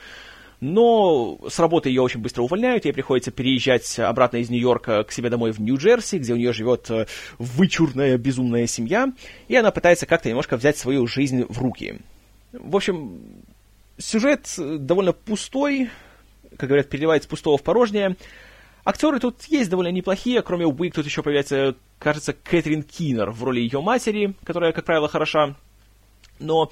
Но 0.61 1.37
с 1.49 1.59
работы 1.59 1.89
ее 1.89 2.01
очень 2.01 2.21
быстро 2.21 2.43
увольняют, 2.43 2.85
ей 2.85 2.93
приходится 2.93 3.29
переезжать 3.29 3.99
обратно 3.99 4.37
из 4.37 4.49
Нью-Йорка 4.49 5.03
к 5.03 5.11
себе 5.11 5.29
домой 5.29 5.51
в 5.51 5.59
Нью-Джерси, 5.59 6.17
где 6.17 6.33
у 6.33 6.37
нее 6.37 6.53
живет 6.53 6.89
э, 6.89 7.07
вычурная, 7.37 8.17
безумная 8.17 8.65
семья, 8.65 9.11
и 9.49 9.55
она 9.55 9.71
пытается 9.71 10.05
как-то 10.05 10.29
немножко 10.29 10.55
взять 10.55 10.77
свою 10.77 11.07
жизнь 11.07 11.43
в 11.49 11.59
руки. 11.59 11.99
В 12.53 12.75
общем, 12.75 13.19
сюжет 13.97 14.47
довольно 14.57 15.11
пустой, 15.11 15.89
как 16.57 16.69
говорят, 16.69 16.89
переливает 16.89 17.23
с 17.23 17.27
пустого 17.27 17.57
в 17.57 17.63
порожнее, 17.63 18.15
Актеры 18.85 19.19
тут 19.19 19.43
есть 19.45 19.71
довольно 19.71 19.89
неплохие, 19.89 20.43
кроме 20.43 20.67
Уик 20.67 20.93
тут 20.93 21.05
еще 21.05 21.23
появляется, 21.23 21.75
кажется, 21.97 22.33
Кэтрин 22.33 22.83
Киннер 22.83 23.31
в 23.31 23.43
роли 23.43 23.59
ее 23.59 23.81
матери, 23.81 24.35
которая, 24.43 24.73
как 24.73 24.85
правило, 24.85 25.07
хороша. 25.07 25.55
Но 26.37 26.69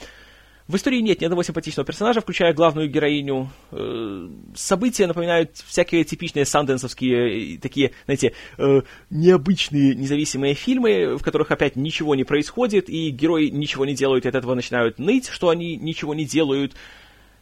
в 0.68 0.76
истории 0.76 1.00
нет 1.00 1.22
ни 1.22 1.26
одного 1.26 1.42
симпатичного 1.42 1.88
персонажа, 1.88 2.22
включая 2.22 2.54
главную 2.54 2.88
героиню. 2.88 3.50
Э, 3.72 4.30
события 4.54 5.08
напоминают 5.08 5.58
всякие 5.58 6.04
типичные 6.04 6.46
санденсовские, 6.46 7.58
такие, 7.58 7.94
знаете, 8.06 8.34
э, 8.60 8.82
необычные 9.10 9.96
независимые 9.96 10.54
фильмы, 10.54 11.18
в 11.18 11.24
которых 11.24 11.50
опять 11.50 11.76
ничего 11.76 12.14
не 12.14 12.26
происходит, 12.26 12.90
и 12.90 13.10
герои 13.10 13.48
ничего 13.48 13.86
не 13.86 13.96
делают, 13.96 14.26
и 14.26 14.30
от 14.30 14.36
этого 14.36 14.54
начинают 14.54 15.00
ныть, 15.00 15.30
что 15.30 15.50
они 15.50 15.78
ничего 15.78 16.14
не 16.14 16.26
делают. 16.26 16.76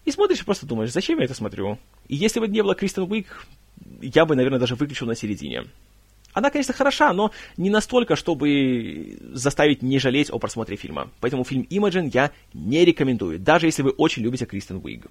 И 0.06 0.12
смотришь 0.12 0.42
и 0.42 0.46
просто 0.46 0.66
думаешь, 0.66 0.94
зачем 0.94 1.20
я 1.20 1.26
это 1.26 1.34
смотрю? 1.34 1.78
И 2.08 2.16
если 2.16 2.40
бы 2.40 2.48
не 2.48 2.64
было 2.64 2.74
Кристен 2.74 3.04
Уик, 3.04 3.46
я 4.02 4.26
бы, 4.26 4.36
наверное, 4.36 4.60
даже 4.60 4.76
выключил 4.76 5.08
на 5.08 5.16
середине. 5.16 5.64
Она, 6.34 6.50
конечно, 6.50 6.74
хороша, 6.74 7.14
но 7.14 7.32
не 7.58 7.70
настолько, 7.70 8.16
чтобы 8.16 9.18
заставить 9.34 9.82
не 9.82 10.00
жалеть 10.00 10.30
о 10.32 10.40
просмотре 10.40 10.78
фильма. 10.78 11.10
Поэтому 11.20 11.44
фильм 11.44 11.68
Imagine 11.70 12.10
я 12.14 12.32
не 12.54 12.86
рекомендую, 12.86 13.40
даже 13.40 13.66
если 13.66 13.82
вы 13.84 13.92
очень 13.92 14.24
любите 14.24 14.46
Кристен 14.46 14.80
Уиг. 14.84 15.08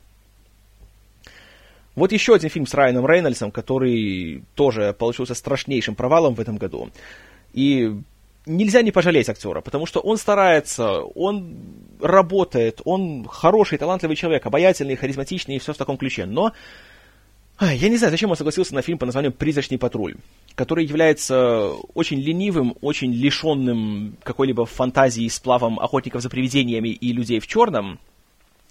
Вот 1.95 2.13
еще 2.13 2.35
один 2.35 2.49
фильм 2.49 2.67
с 2.67 2.75
Райаном 2.75 3.07
Рейнольдсом, 3.07 3.51
который 3.51 4.45
тоже 4.55 4.95
получился 4.99 5.35
страшнейшим 5.35 5.95
провалом 5.95 6.35
в 6.35 6.41
этом 6.41 6.57
году. 6.57 6.91
И 7.53 7.93
нельзя 8.47 8.83
не 8.83 8.93
пожалеть 8.93 9.29
актера, 9.29 9.61
потому 9.61 9.87
что 9.87 10.01
он 10.01 10.17
старается, 10.17 11.01
он 11.01 11.57
работает, 12.01 12.81
он 12.85 13.27
хороший, 13.27 13.77
талантливый 13.77 14.17
человек, 14.17 14.47
обаятельный, 14.47 14.97
харизматичный 14.97 15.57
и 15.57 15.59
все 15.59 15.73
в 15.73 15.77
таком 15.77 15.99
ключе. 15.99 16.27
Но 16.27 16.53
я 17.67 17.91
не 17.91 17.99
знаю, 17.99 18.11
зачем 18.11 18.31
он 18.31 18.37
согласился 18.37 18.75
на 18.75 18.81
фильм 18.81 18.97
по 18.97 19.05
названию 19.05 19.33
«Призрачный 19.33 19.79
патруль», 19.79 20.17
который 20.55 20.87
является 20.87 21.73
очень 21.95 22.19
ленивым, 22.19 22.75
очень 22.81 23.13
лишенным 23.13 24.17
какой-либо 24.23 24.65
фантазии 24.65 25.29
с 25.29 25.39
плавом 25.39 25.79
охотников 25.79 26.23
за 26.23 26.31
привидениями 26.31 26.89
и 26.89 27.13
людей 27.13 27.39
в 27.39 27.47
черном. 27.47 27.99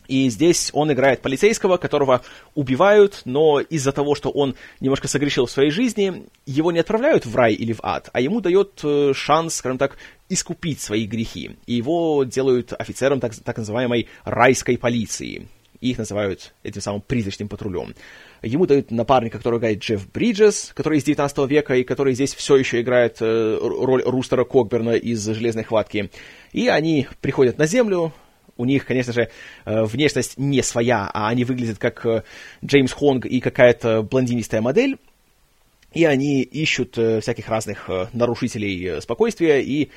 И 0.08 0.28
здесь 0.30 0.72
он 0.74 0.92
играет 0.92 1.22
полицейского, 1.22 1.78
которого 1.78 2.24
убивают, 2.56 3.22
но 3.26 3.60
из-за 3.60 3.92
того, 3.92 4.16
что 4.16 4.32
он 4.32 4.56
немножко 4.80 5.08
согрешил 5.08 5.46
в 5.46 5.52
своей 5.52 5.70
жизни, 5.70 6.26
его 6.48 6.72
не 6.72 6.80
отправляют 6.80 7.28
в 7.28 7.36
рай 7.36 7.54
или 7.54 7.74
в 7.74 7.80
ад, 7.84 8.10
а 8.12 8.20
ему 8.20 8.42
дает 8.42 8.80
э, 8.84 9.14
шанс, 9.14 9.54
скажем 9.54 9.78
так, 9.78 9.98
искупить 10.28 10.82
свои 10.82 11.06
грехи. 11.06 11.52
И 11.68 11.76
его 11.76 12.24
делают 12.24 12.74
офицером 12.74 13.20
так, 13.20 13.36
так 13.36 13.58
называемой 13.58 14.08
райской 14.24 14.80
полиции. 14.80 15.48
И 15.80 15.92
их 15.92 16.00
называют 16.00 16.54
этим 16.64 16.82
самым 16.82 17.02
призрачным 17.02 17.48
патрулем. 17.48 17.94
Ему 18.42 18.66
дают 18.66 18.90
напарника, 18.92 19.38
который 19.38 19.60
играет 19.60 19.80
Джефф 19.80 20.12
Бриджес, 20.12 20.72
который 20.74 21.00
из 21.00 21.04
19 21.04 21.50
века 21.50 21.76
и 21.76 21.84
который 21.84 22.14
здесь 22.14 22.34
все 22.34 22.56
еще 22.56 22.80
играет 22.80 23.18
э, 23.20 23.58
роль 23.62 24.02
Рустера 24.04 24.46
Кокберна 24.46 24.92
из 24.92 25.26
«Железной 25.26 25.66
хватки». 25.66 26.10
И 26.54 26.68
они 26.68 27.08
приходят 27.22 27.58
на 27.58 27.66
Землю, 27.66 28.14
у 28.56 28.66
них, 28.66 28.86
конечно 28.86 29.12
же, 29.12 29.30
э, 29.66 29.84
внешность 29.84 30.38
не 30.38 30.62
своя, 30.62 31.10
а 31.14 31.28
они 31.28 31.44
выглядят 31.44 31.80
как 31.80 32.06
э, 32.06 32.24
Джеймс 32.64 32.94
Хонг 32.94 33.26
и 33.26 33.42
какая-то 33.42 34.04
блондинистая 34.04 34.62
модель. 34.62 34.98
И 35.94 36.06
они 36.06 36.44
ищут 36.44 36.92
всяких 36.94 37.50
разных 37.50 37.90
нарушителей 38.14 39.02
спокойствия 39.02 39.60
и 39.60 39.90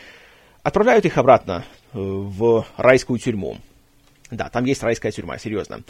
отправляют 0.62 1.04
их 1.04 1.18
обратно 1.18 1.66
в 1.92 2.64
райскую 2.78 3.18
тюрьму. 3.18 3.58
Да, 4.30 4.48
там 4.48 4.64
есть 4.64 4.82
райская 4.82 5.12
тюрьма, 5.12 5.36
серьезно. 5.36 5.82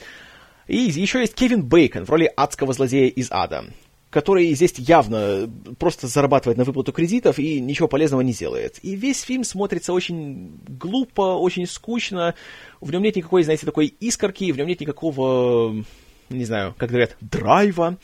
И 0.67 0.77
еще 0.77 1.21
есть 1.21 1.35
Кевин 1.35 1.65
Бейкон 1.65 2.05
в 2.05 2.11
роли 2.11 2.31
адского 2.37 2.73
злодея 2.73 3.09
из 3.09 3.31
ада, 3.31 3.65
который 4.11 4.53
здесь 4.55 4.75
явно 4.79 5.51
просто 5.79 6.07
зарабатывает 6.07 6.59
на 6.59 6.65
выплату 6.65 6.93
кредитов 6.93 7.39
и 7.39 7.61
ничего 7.61 7.89
полезного 7.89 8.21
не 8.21 8.33
делает. 8.33 8.79
И 8.83 8.95
весь 8.95 9.23
фильм 9.23 9.45
смотрится 9.45 9.93
очень 9.93 10.61
глупо, 10.69 11.37
очень 11.39 11.67
скучно, 11.67 12.35
в 12.81 12.93
нем 12.93 13.03
нет 13.03 13.17
никакой, 13.17 13.43
знаете, 13.43 13.67
такой 13.67 13.87
искорки, 13.87 14.53
в 14.53 14.57
нем 14.57 14.67
нет 14.67 14.81
никакого, 14.81 15.85
не 16.29 16.45
знаю, 16.45 16.75
как 16.79 16.91
говорят, 16.91 17.17
драйва. 17.21 17.99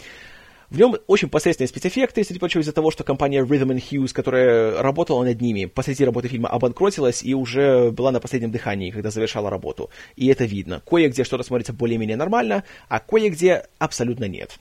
В 0.71 0.79
нем 0.79 0.97
очень 1.07 1.31
посредственные 1.31 1.69
спецэффекты, 1.69 2.23
среди 2.25 2.39
прочего, 2.39 2.61
из-за 2.61 2.73
того, 2.73 2.91
что 2.91 3.03
компания 3.03 3.43
Rhythm 3.43 3.69
and 3.69 3.83
Hughes, 3.83 4.13
которая 4.13 4.83
работала 4.83 5.25
над 5.25 5.41
ними, 5.41 5.65
посреди 5.65 6.05
работы 6.05 6.29
фильма 6.29 6.51
обанкротилась 6.51 7.23
и 7.23 7.35
уже 7.35 7.91
была 7.91 8.13
на 8.13 8.21
последнем 8.21 8.51
дыхании, 8.51 8.91
когда 8.91 9.11
завершала 9.11 9.49
работу. 9.49 9.89
И 10.17 10.27
это 10.27 10.45
видно. 10.45 10.83
Кое-где 10.87 11.25
что-то 11.25 11.43
смотрится 11.43 11.73
более-менее 11.73 12.19
нормально, 12.19 12.65
а 12.89 13.01
кое-где 13.01 13.65
абсолютно 13.79 14.27
нет. 14.27 14.59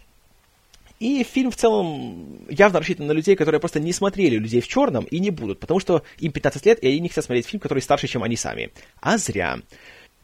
И 1.02 1.24
фильм 1.24 1.52
в 1.52 1.58
целом 1.58 2.40
явно 2.50 2.80
рассчитан 2.80 3.06
на 3.06 3.12
людей, 3.12 3.36
которые 3.36 3.60
просто 3.60 3.82
не 3.82 3.92
смотрели 3.92 4.38
«Людей 4.38 4.62
в 4.62 4.68
черном» 4.68 5.04
и 5.06 5.20
не 5.20 5.30
будут, 5.30 5.60
потому 5.60 5.82
что 5.82 6.04
им 6.20 6.32
15 6.32 6.66
лет, 6.66 6.84
и 6.84 6.88
они 6.88 7.00
не 7.02 7.10
хотят 7.10 7.26
смотреть 7.26 7.48
фильм, 7.48 7.60
который 7.60 7.80
старше, 7.80 8.08
чем 8.08 8.24
они 8.24 8.38
сами. 8.38 8.72
А 9.02 9.18
зря. 9.18 9.60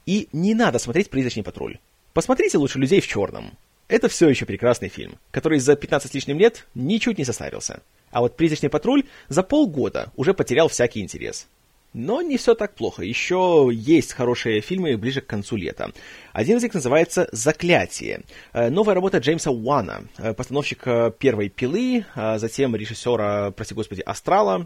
И 0.05 0.29
не 0.31 0.55
надо 0.55 0.79
смотреть 0.79 1.09
«Призрачный 1.09 1.43
патруль». 1.43 1.77
Посмотрите 2.13 2.57
лучше 2.57 2.79
«Людей 2.79 3.01
в 3.01 3.07
черном». 3.07 3.51
Это 3.87 4.07
все 4.07 4.29
еще 4.29 4.45
прекрасный 4.45 4.89
фильм, 4.89 5.17
который 5.31 5.59
за 5.59 5.75
15 5.75 6.09
с 6.09 6.13
лишним 6.13 6.39
лет 6.39 6.65
ничуть 6.73 7.17
не 7.17 7.25
состарился. 7.25 7.81
А 8.11 8.21
вот 8.21 8.37
«Призрачный 8.37 8.69
патруль» 8.69 9.03
за 9.27 9.43
полгода 9.43 10.11
уже 10.15 10.33
потерял 10.33 10.67
всякий 10.67 11.01
интерес. 11.01 11.47
Но 11.93 12.23
не 12.23 12.37
все 12.37 12.55
так 12.55 12.73
плохо. 12.73 13.03
Еще 13.03 13.69
есть 13.71 14.13
хорошие 14.13 14.61
фильмы 14.61 14.97
ближе 14.97 15.21
к 15.21 15.27
концу 15.27 15.57
лета. 15.57 15.91
Один 16.31 16.57
из 16.57 16.63
них 16.63 16.73
называется 16.73 17.29
«Заклятие». 17.31 18.21
Э, 18.51 18.69
новая 18.69 18.95
работа 18.95 19.19
Джеймса 19.19 19.51
Уана, 19.51 20.05
э, 20.17 20.33
постановщика 20.33 21.13
первой 21.19 21.49
«Пилы», 21.49 22.05
а 22.15 22.39
затем 22.39 22.75
режиссера, 22.75 23.51
прости 23.51 23.75
господи, 23.75 24.01
«Астрала», 24.01 24.65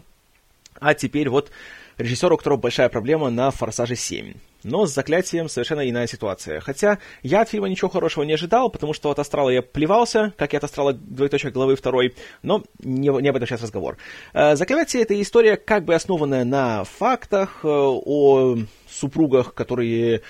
а 0.80 0.94
теперь 0.94 1.28
вот 1.28 1.50
режиссер, 1.98 2.32
у 2.32 2.36
которого 2.36 2.58
большая 2.58 2.88
проблема 2.88 3.28
на 3.30 3.50
«Форсаже 3.50 3.94
7». 3.94 4.36
Но 4.64 4.86
с 4.86 4.94
«Заклятием» 4.94 5.48
совершенно 5.48 5.88
иная 5.88 6.06
ситуация. 6.06 6.60
Хотя 6.60 6.98
я 7.22 7.42
от 7.42 7.48
фильма 7.48 7.68
ничего 7.68 7.88
хорошего 7.88 8.24
не 8.24 8.32
ожидал, 8.32 8.70
потому 8.70 8.92
что 8.92 9.10
от 9.10 9.18
«Астрала» 9.18 9.50
я 9.50 9.62
плевался, 9.62 10.32
как 10.36 10.54
и 10.54 10.56
от 10.56 10.64
«Астрала» 10.64 10.92
двоеточие 10.92 11.52
главы 11.52 11.76
второй, 11.76 12.14
но 12.42 12.64
не, 12.82 13.08
не 13.08 13.28
об 13.28 13.36
этом 13.36 13.46
сейчас 13.46 13.62
разговор. 13.62 13.98
Э, 14.32 14.56
«Заклятие»— 14.56 15.02
это 15.04 15.20
история, 15.20 15.56
как 15.56 15.84
бы 15.84 15.94
основанная 15.94 16.44
на 16.44 16.84
фактах 16.84 17.60
э, 17.62 17.68
о 17.68 18.56
супругах, 18.88 19.54
которые... 19.54 20.22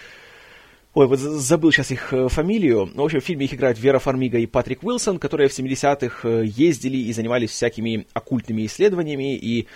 Ой, 0.95 1.07
вот 1.07 1.19
забыл 1.19 1.71
сейчас 1.71 1.91
их 1.91 2.13
э, 2.13 2.29
фамилию. 2.29 2.91
В 2.95 3.01
общем, 3.01 3.21
в 3.21 3.25
фильме 3.25 3.45
их 3.45 3.55
играют 3.55 3.79
Вера 3.79 3.99
Фармига 3.99 4.39
и 4.39 4.47
Патрик 4.47 4.83
Уилсон, 4.83 5.19
которые 5.19 5.49
в 5.49 5.59
70-х 5.59 6.29
ездили 6.41 6.97
и 6.97 7.13
занимались 7.13 7.51
всякими 7.51 8.07
оккультными 8.15 8.67
исследованиями 8.67 9.37
и 9.37 9.69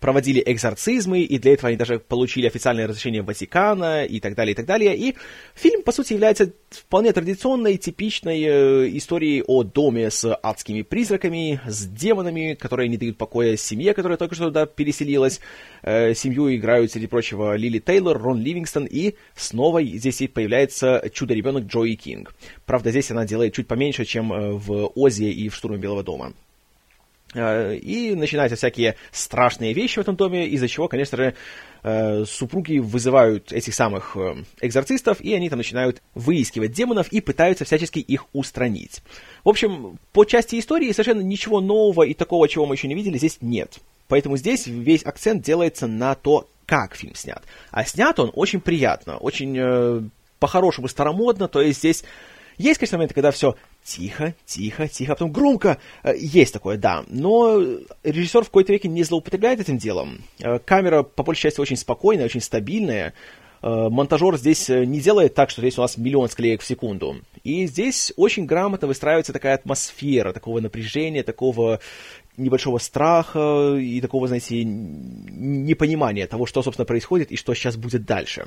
проводили 0.00 0.42
экзорцизмы, 0.44 1.22
и 1.22 1.38
для 1.38 1.54
этого 1.54 1.68
они 1.68 1.76
даже 1.76 1.98
получили 1.98 2.46
официальное 2.46 2.86
разрешение 2.86 3.22
Ватикана, 3.22 4.04
и 4.04 4.20
так 4.20 4.34
далее, 4.34 4.52
и 4.52 4.56
так 4.56 4.66
далее. 4.66 4.96
И 4.96 5.14
фильм, 5.54 5.82
по 5.82 5.92
сути, 5.92 6.12
является 6.12 6.52
вполне 6.70 7.12
традиционной, 7.12 7.76
типичной 7.76 8.42
э, 8.42 8.96
историей 8.96 9.42
о 9.46 9.62
доме 9.62 10.10
с 10.10 10.32
адскими 10.34 10.82
призраками, 10.82 11.60
с 11.66 11.86
демонами, 11.86 12.54
которые 12.54 12.88
не 12.88 12.96
дают 12.96 13.16
покоя 13.16 13.56
семье, 13.56 13.94
которая 13.94 14.18
только 14.18 14.34
что 14.34 14.46
туда 14.46 14.66
переселилась. 14.66 15.40
Э, 15.82 16.14
семью 16.14 16.54
играют, 16.54 16.92
среди 16.92 17.06
прочего, 17.06 17.56
Лили 17.56 17.78
Тейлор, 17.78 18.18
Рон 18.20 18.40
Ливингстон, 18.40 18.86
и 18.86 19.14
снова 19.34 19.82
здесь 19.82 20.22
появляется 20.32 21.10
чудо-ребенок 21.12 21.64
Джои 21.64 21.94
Кинг. 21.94 22.34
Правда, 22.64 22.90
здесь 22.90 23.10
она 23.10 23.24
делает 23.24 23.54
чуть 23.54 23.66
поменьше, 23.66 24.04
чем 24.04 24.32
э, 24.32 24.52
в 24.52 24.92
Озе 24.94 25.30
и 25.30 25.48
в 25.48 25.54
Штурме 25.54 25.78
Белого 25.78 26.02
дома. 26.02 26.32
Э, 27.36 27.76
и 27.76 28.14
начинаются 28.14 28.56
всякие 28.56 28.96
страшные 29.12 29.74
вещи 29.74 29.98
в 29.98 30.02
этом 30.02 30.16
доме, 30.16 30.46
из-за 30.48 30.68
чего, 30.68 30.88
конечно 30.88 31.16
же, 31.16 31.34
э, 31.82 32.24
супруги 32.24 32.78
вызывают 32.78 33.52
этих 33.52 33.74
самых 33.74 34.16
э, 34.16 34.36
экзорцистов, 34.60 35.20
и 35.20 35.34
они 35.34 35.50
там 35.50 35.58
начинают 35.58 36.02
выискивать 36.14 36.72
демонов 36.72 37.08
и 37.12 37.20
пытаются 37.20 37.64
всячески 37.64 37.98
их 37.98 38.24
устранить. 38.32 39.02
В 39.44 39.50
общем, 39.50 39.98
по 40.12 40.24
части 40.24 40.58
истории 40.58 40.92
совершенно 40.92 41.20
ничего 41.20 41.60
нового 41.60 42.04
и 42.04 42.14
такого, 42.14 42.48
чего 42.48 42.64
мы 42.64 42.74
еще 42.74 42.88
не 42.88 42.94
видели, 42.94 43.18
здесь 43.18 43.38
нет. 43.42 43.78
Поэтому 44.08 44.36
здесь 44.36 44.66
весь 44.66 45.04
акцент 45.04 45.42
делается 45.42 45.86
на 45.86 46.14
то, 46.14 46.48
как 46.64 46.96
фильм 46.96 47.14
снят. 47.14 47.42
А 47.70 47.84
снят 47.84 48.18
он 48.18 48.32
очень 48.34 48.60
приятно, 48.60 49.18
очень 49.18 49.56
э, 49.58 50.02
по-хорошему 50.38 50.88
старомодно, 50.88 51.48
то 51.48 51.60
есть 51.60 51.80
здесь 51.80 52.02
есть, 52.58 52.78
конечно, 52.78 52.98
моменты, 52.98 53.14
когда 53.14 53.30
все 53.30 53.56
тихо, 53.84 54.34
тихо, 54.44 54.88
тихо, 54.88 55.12
а 55.12 55.14
потом 55.14 55.32
громко. 55.32 55.78
Э, 56.02 56.14
есть 56.16 56.52
такое, 56.52 56.76
да. 56.76 57.04
Но 57.08 57.62
режиссер 58.02 58.42
в 58.42 58.46
какой-то 58.46 58.72
веке 58.72 58.88
не 58.88 59.02
злоупотребляет 59.02 59.60
этим 59.60 59.78
делом. 59.78 60.22
Э, 60.40 60.58
камера, 60.58 61.02
по 61.02 61.22
большей 61.22 61.42
части, 61.42 61.60
очень 61.60 61.76
спокойная, 61.76 62.24
очень 62.24 62.40
стабильная. 62.40 63.14
Э, 63.62 63.88
монтажер 63.88 64.36
здесь 64.36 64.68
не 64.68 65.00
делает 65.00 65.34
так, 65.34 65.50
что 65.50 65.60
здесь 65.60 65.78
у 65.78 65.82
нас 65.82 65.96
миллион 65.96 66.28
склеек 66.28 66.62
в 66.62 66.66
секунду. 66.66 67.16
И 67.44 67.66
здесь 67.66 68.12
очень 68.16 68.46
грамотно 68.46 68.88
выстраивается 68.88 69.32
такая 69.32 69.54
атмосфера, 69.54 70.32
такого 70.32 70.60
напряжения, 70.60 71.22
такого 71.22 71.80
небольшого 72.36 72.78
страха 72.78 73.76
и 73.78 74.00
такого, 74.00 74.28
знаете, 74.28 74.62
непонимания 74.64 76.26
того, 76.26 76.46
что, 76.46 76.62
собственно, 76.62 76.86
происходит 76.86 77.32
и 77.32 77.36
что 77.36 77.54
сейчас 77.54 77.76
будет 77.76 78.04
дальше. 78.04 78.46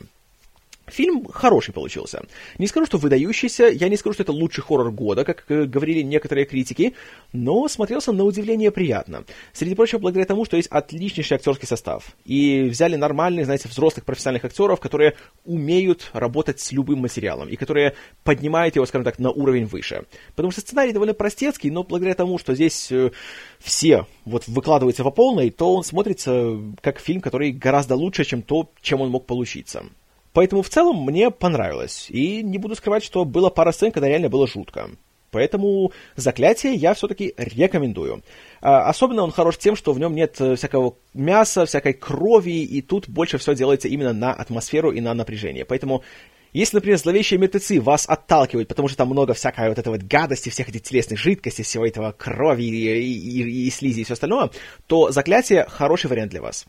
Фильм 0.91 1.26
хороший 1.26 1.74
получился. 1.74 2.24
Не 2.57 2.68
скажу, 2.68 2.86
что 2.86 2.98
выдающийся, 2.98 3.66
я 3.66 3.90
не 3.90 3.98
скажу, 3.98 4.14
что 4.14 4.24
это 4.24 4.32
лучший 4.32 4.64
хоррор 4.64 4.91
года, 4.91 5.24
как 5.24 5.45
э, 5.49 5.66
говорили 5.66 6.02
некоторые 6.02 6.45
критики, 6.45 6.94
но 7.34 7.68
смотрелся 7.68 8.11
на 8.11 8.24
удивление 8.24 8.72
приятно. 8.72 9.26
Среди 9.53 9.76
прочего, 9.76 9.99
благодаря 9.99 10.26
тому, 10.26 10.45
что 10.45 10.57
есть 10.57 10.70
отличнейший 10.70 11.36
актерский 11.36 11.68
состав. 11.68 12.16
И 12.26 12.64
взяли 12.64 12.95
нормальных, 12.95 13.45
знаете, 13.45 13.70
взрослых 13.70 14.06
профессиональных 14.06 14.45
актеров, 14.45 14.80
которые 14.80 15.16
умеют 15.45 16.10
работать 16.14 16.60
с 16.60 16.72
любым 16.72 16.99
материалом 16.99 17.49
и 17.49 17.56
которые 17.56 17.95
поднимают 18.24 18.76
его, 18.76 18.86
скажем 18.86 19.06
так, 19.06 19.20
на 19.20 19.32
уровень 19.32 19.66
выше. 19.66 20.06
Потому 20.36 20.52
что 20.52 20.61
сценарий 20.61 20.94
довольно 20.94 21.14
простецкий, 21.14 21.70
но 21.70 21.84
благодаря 21.84 22.16
тому, 22.16 22.38
что 22.38 22.56
здесь 22.56 22.91
э, 22.91 23.11
все 23.60 24.06
вот 24.26 24.48
выкладываются 24.48 25.03
по 25.03 25.11
полной, 25.11 25.49
то 25.49 25.76
он 25.76 25.84
смотрится 25.84 26.57
как 26.82 26.99
фильм, 26.99 27.22
который 27.22 27.52
гораздо 27.52 27.95
лучше, 27.95 28.24
чем 28.26 28.41
то, 28.41 28.72
чем 28.82 29.02
он 29.02 29.10
мог 29.10 29.26
получиться. 29.26 29.86
Поэтому 30.34 30.61
в 30.61 30.69
целом 30.69 31.03
мне 31.03 31.31
понравилось. 31.31 32.07
И 32.10 32.43
не 32.43 32.57
буду 32.57 32.76
скрывать, 32.76 33.03
что 33.03 33.26
было 33.26 33.49
пара 33.49 33.72
сцен, 33.72 33.91
когда 33.91 34.07
реально 34.07 34.30
было 34.30 34.47
жутко. 34.47 34.89
Поэтому 35.31 35.91
«Заклятие» 36.15 36.73
я 36.73 36.93
все-таки 36.93 37.34
рекомендую. 37.38 38.23
А, 38.61 38.89
особенно 38.89 39.23
он 39.23 39.31
хорош 39.31 39.57
тем, 39.57 39.76
что 39.76 39.93
в 39.93 39.99
нем 39.99 40.15
нет 40.15 40.39
э, 40.41 40.56
всякого 40.56 40.95
мяса, 41.14 41.65
всякой 41.65 41.93
крови, 41.93 42.64
и 42.64 42.81
тут 42.81 43.07
больше 43.07 43.38
все 43.38 43.53
делается 43.53 43.88
именно 43.88 44.14
на 44.14 44.34
атмосферу 44.34 44.91
и 44.91 45.01
на 45.01 45.14
напряжение. 45.14 45.65
Поэтому 45.65 46.03
если, 46.51 46.77
например, 46.77 46.97
зловещие 46.97 47.39
мертвецы 47.39 47.80
вас 47.80 48.10
отталкивают, 48.10 48.68
потому 48.68 48.88
что 48.88 48.97
там 48.97 49.10
много 49.10 49.35
всякой 49.35 49.69
вот 49.69 49.77
этой 49.77 49.89
вот 49.89 50.01
гадости, 50.01 50.49
всех 50.49 50.69
этих 50.69 50.81
телесных 50.81 51.19
жидкостей, 51.19 51.64
всего 51.64 51.85
этого 51.85 52.11
крови 52.11 52.64
и, 52.64 53.01
и, 53.01 53.41
и, 53.41 53.68
и 53.68 53.69
слизи 53.69 54.01
и 54.01 54.03
все 54.03 54.14
остальное, 54.14 54.49
то 54.88 55.11
«Заклятие» 55.11 55.68
хороший 55.69 56.07
вариант 56.07 56.31
для 56.31 56.41
вас. 56.41 56.65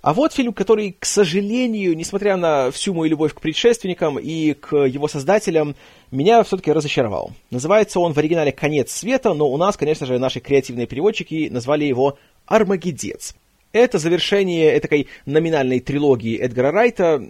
А 0.00 0.14
вот 0.14 0.32
фильм, 0.32 0.52
который, 0.52 0.96
к 0.98 1.04
сожалению, 1.04 1.96
несмотря 1.96 2.36
на 2.36 2.70
всю 2.70 2.94
мою 2.94 3.10
любовь 3.10 3.34
к 3.34 3.40
предшественникам 3.40 4.16
и 4.18 4.54
к 4.54 4.76
его 4.76 5.08
создателям, 5.08 5.74
меня 6.12 6.42
все-таки 6.44 6.70
разочаровал. 6.70 7.32
Называется 7.50 7.98
он 7.98 8.12
в 8.12 8.18
оригинале 8.18 8.52
«Конец 8.52 8.92
света», 8.92 9.34
но 9.34 9.48
у 9.48 9.56
нас, 9.56 9.76
конечно 9.76 10.06
же, 10.06 10.18
наши 10.18 10.38
креативные 10.38 10.86
переводчики 10.86 11.48
назвали 11.50 11.84
его 11.84 12.16
«Армагеддец». 12.46 13.34
Это 13.72 13.98
завершение 13.98 14.70
этой 14.70 15.08
номинальной 15.26 15.80
трилогии 15.80 16.38
Эдгара 16.38 16.70
Райта, 16.70 17.22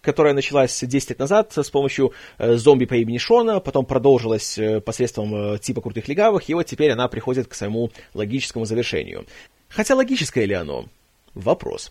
которая 0.00 0.34
началась 0.34 0.82
10 0.82 1.10
лет 1.10 1.18
назад 1.18 1.52
с 1.54 1.70
помощью 1.70 2.12
э, 2.38 2.56
зомби 2.56 2.84
по 2.84 2.94
имени 2.94 3.18
Шона, 3.18 3.60
потом 3.60 3.84
продолжилась 3.84 4.58
э, 4.58 4.80
посредством 4.80 5.34
э, 5.54 5.58
типа 5.58 5.82
крутых 5.82 6.08
легавых, 6.08 6.48
и 6.48 6.54
вот 6.54 6.64
теперь 6.64 6.90
она 6.90 7.06
приходит 7.06 7.46
к 7.46 7.54
своему 7.54 7.90
логическому 8.12 8.64
завершению. 8.64 9.26
Хотя 9.68 9.94
логическое 9.94 10.46
ли 10.46 10.54
оно? 10.54 10.86
Вопрос. 11.34 11.90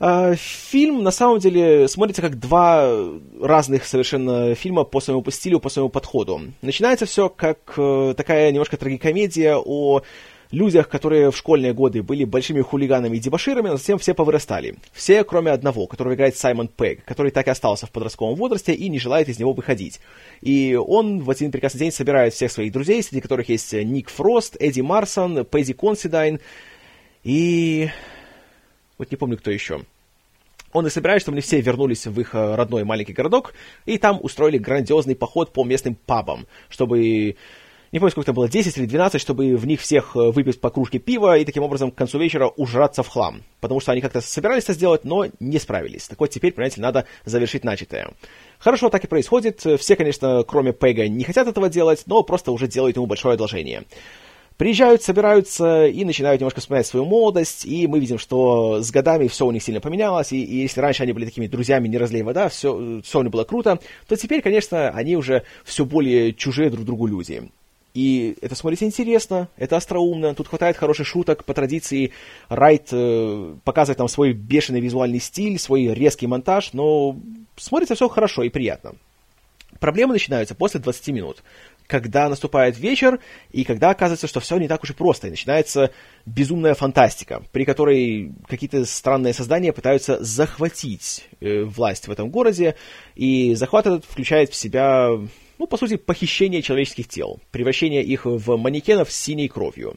А, 0.00 0.34
фильм, 0.36 1.02
на 1.02 1.10
самом 1.10 1.40
деле, 1.40 1.88
смотрится 1.88 2.22
как 2.22 2.38
два 2.38 2.88
разных 3.40 3.84
совершенно 3.84 4.54
фильма 4.54 4.84
по 4.84 5.00
своему 5.00 5.24
стилю, 5.30 5.58
по 5.58 5.68
своему 5.68 5.88
подходу. 5.88 6.40
Начинается 6.62 7.04
все 7.04 7.28
как 7.28 7.74
э, 7.76 8.14
такая 8.16 8.52
немножко 8.52 8.76
трагикомедия 8.76 9.56
о 9.56 10.02
людях, 10.50 10.88
которые 10.88 11.30
в 11.30 11.36
школьные 11.36 11.74
годы 11.74 12.02
были 12.02 12.24
большими 12.24 12.60
хулиганами 12.60 13.16
и 13.16 13.20
дебоширами, 13.20 13.68
но 13.68 13.76
затем 13.76 13.98
все 13.98 14.14
повырастали. 14.14 14.76
Все, 14.92 15.24
кроме 15.24 15.50
одного, 15.50 15.86
которого 15.86 16.14
играет 16.14 16.36
Саймон 16.36 16.68
Пегг, 16.68 17.04
который 17.04 17.32
так 17.32 17.46
и 17.48 17.50
остался 17.50 17.86
в 17.86 17.90
подростковом 17.90 18.36
возрасте 18.36 18.72
и 18.72 18.88
не 18.88 18.98
желает 18.98 19.28
из 19.28 19.38
него 19.38 19.52
выходить. 19.52 20.00
И 20.40 20.74
он 20.74 21.20
в 21.20 21.30
один 21.30 21.50
прекрасный 21.50 21.80
день 21.80 21.92
собирает 21.92 22.32
всех 22.32 22.50
своих 22.50 22.72
друзей, 22.72 23.02
среди 23.02 23.20
которых 23.20 23.48
есть 23.48 23.72
Ник 23.72 24.08
Фрост, 24.08 24.56
Эдди 24.58 24.80
Марсон, 24.80 25.44
Пэдди 25.44 25.74
Консидайн 25.74 26.40
и 27.24 27.90
вот 28.98 29.10
не 29.10 29.16
помню, 29.16 29.38
кто 29.38 29.50
еще. 29.50 29.82
Он 30.72 30.86
и 30.86 30.90
собирает, 30.90 31.22
чтобы 31.22 31.36
они 31.36 31.42
все 31.42 31.60
вернулись 31.60 32.06
в 32.06 32.20
их 32.20 32.34
э, 32.34 32.54
родной 32.54 32.84
маленький 32.84 33.14
городок, 33.14 33.54
и 33.86 33.96
там 33.96 34.18
устроили 34.22 34.58
грандиозный 34.58 35.16
поход 35.16 35.52
по 35.52 35.64
местным 35.64 35.94
пабам, 35.94 36.46
чтобы 36.68 37.36
не 37.90 38.00
помню, 38.00 38.10
сколько 38.10 38.30
это 38.30 38.34
было, 38.34 38.48
10 38.50 38.76
или 38.76 38.84
12, 38.84 39.18
чтобы 39.18 39.56
в 39.56 39.66
них 39.66 39.80
всех 39.80 40.14
э, 40.14 40.30
выпить 40.30 40.60
по 40.60 40.68
кружке 40.68 40.98
пива 40.98 41.38
и 41.38 41.46
таким 41.46 41.62
образом 41.62 41.90
к 41.90 41.94
концу 41.94 42.18
вечера 42.18 42.48
ужраться 42.48 43.02
в 43.02 43.08
хлам. 43.08 43.42
Потому 43.60 43.80
что 43.80 43.92
они 43.92 44.02
как-то 44.02 44.20
собирались 44.20 44.64
это 44.64 44.74
сделать, 44.74 45.04
но 45.04 45.26
не 45.40 45.58
справились. 45.58 46.06
Так 46.06 46.20
вот, 46.20 46.28
теперь, 46.28 46.52
понимаете, 46.52 46.82
надо 46.82 47.06
завершить 47.24 47.64
начатое. 47.64 48.10
Хорошо, 48.58 48.90
так 48.90 49.04
и 49.04 49.06
происходит. 49.06 49.64
Все, 49.78 49.96
конечно, 49.96 50.44
кроме 50.46 50.72
Пега, 50.72 51.08
не 51.08 51.24
хотят 51.24 51.48
этого 51.48 51.70
делать, 51.70 52.02
но 52.04 52.22
просто 52.22 52.52
уже 52.52 52.68
делают 52.68 52.96
ему 52.96 53.06
большое 53.06 53.34
одолжение. 53.34 53.84
Приезжают, 54.58 55.04
собираются 55.04 55.86
и 55.86 56.04
начинают 56.04 56.40
немножко 56.40 56.60
вспоминать 56.60 56.86
свою 56.88 57.06
молодость, 57.06 57.64
и 57.64 57.86
мы 57.86 58.00
видим, 58.00 58.18
что 58.18 58.82
с 58.82 58.90
годами 58.90 59.28
все 59.28 59.46
у 59.46 59.52
них 59.52 59.62
сильно 59.62 59.80
поменялось, 59.80 60.32
и, 60.32 60.42
и 60.42 60.62
если 60.62 60.80
раньше 60.80 61.04
они 61.04 61.12
были 61.12 61.26
такими 61.26 61.46
друзьями, 61.46 61.86
не 61.86 61.96
разлей 61.96 62.22
вода, 62.22 62.48
все, 62.48 63.00
все 63.04 63.20
у 63.20 63.22
них 63.22 63.30
было 63.30 63.44
круто, 63.44 63.78
то 64.08 64.16
теперь, 64.16 64.42
конечно, 64.42 64.88
они 64.88 65.16
уже 65.16 65.44
все 65.64 65.84
более 65.84 66.34
чужие 66.34 66.70
друг 66.70 66.84
другу 66.84 67.06
люди. 67.06 67.48
И 67.94 68.36
это 68.42 68.56
смотрится 68.56 68.84
интересно, 68.84 69.48
это 69.56 69.76
остроумно, 69.76 70.34
тут 70.34 70.48
хватает 70.48 70.76
хороших 70.76 71.06
шуток, 71.06 71.44
по 71.44 71.54
традиции 71.54 72.10
Райт 72.48 72.88
э, 72.90 73.54
показывает 73.62 74.00
нам 74.00 74.08
свой 74.08 74.32
бешеный 74.32 74.80
визуальный 74.80 75.20
стиль, 75.20 75.56
свой 75.60 75.94
резкий 75.94 76.26
монтаж, 76.26 76.72
но 76.72 77.16
смотрится 77.56 77.94
все 77.94 78.08
хорошо 78.08 78.42
и 78.42 78.48
приятно. 78.48 78.94
Проблемы 79.78 80.14
начинаются 80.14 80.56
после 80.56 80.80
20 80.80 81.08
минут. 81.08 81.44
Когда 81.88 82.28
наступает 82.28 82.78
вечер, 82.78 83.18
и 83.50 83.64
когда 83.64 83.90
оказывается, 83.90 84.28
что 84.28 84.40
все 84.40 84.58
не 84.58 84.68
так 84.68 84.84
уж 84.84 84.90
и 84.90 84.92
просто, 84.92 85.26
и 85.26 85.30
начинается 85.30 85.90
безумная 86.26 86.74
фантастика, 86.74 87.42
при 87.50 87.64
которой 87.64 88.32
какие-то 88.46 88.84
странные 88.84 89.32
создания 89.32 89.72
пытаются 89.72 90.22
захватить 90.22 91.26
э, 91.40 91.64
власть 91.64 92.06
в 92.06 92.12
этом 92.12 92.28
городе, 92.30 92.76
и 93.16 93.54
захват 93.54 93.86
этот 93.86 94.04
включает 94.04 94.50
в 94.50 94.54
себя, 94.54 95.08
ну, 95.58 95.66
по 95.66 95.78
сути, 95.78 95.96
похищение 95.96 96.60
человеческих 96.60 97.08
тел, 97.08 97.40
превращение 97.50 98.04
их 98.04 98.26
в 98.26 98.56
манекенов 98.56 99.10
с 99.10 99.16
синей 99.16 99.48
кровью. 99.48 99.96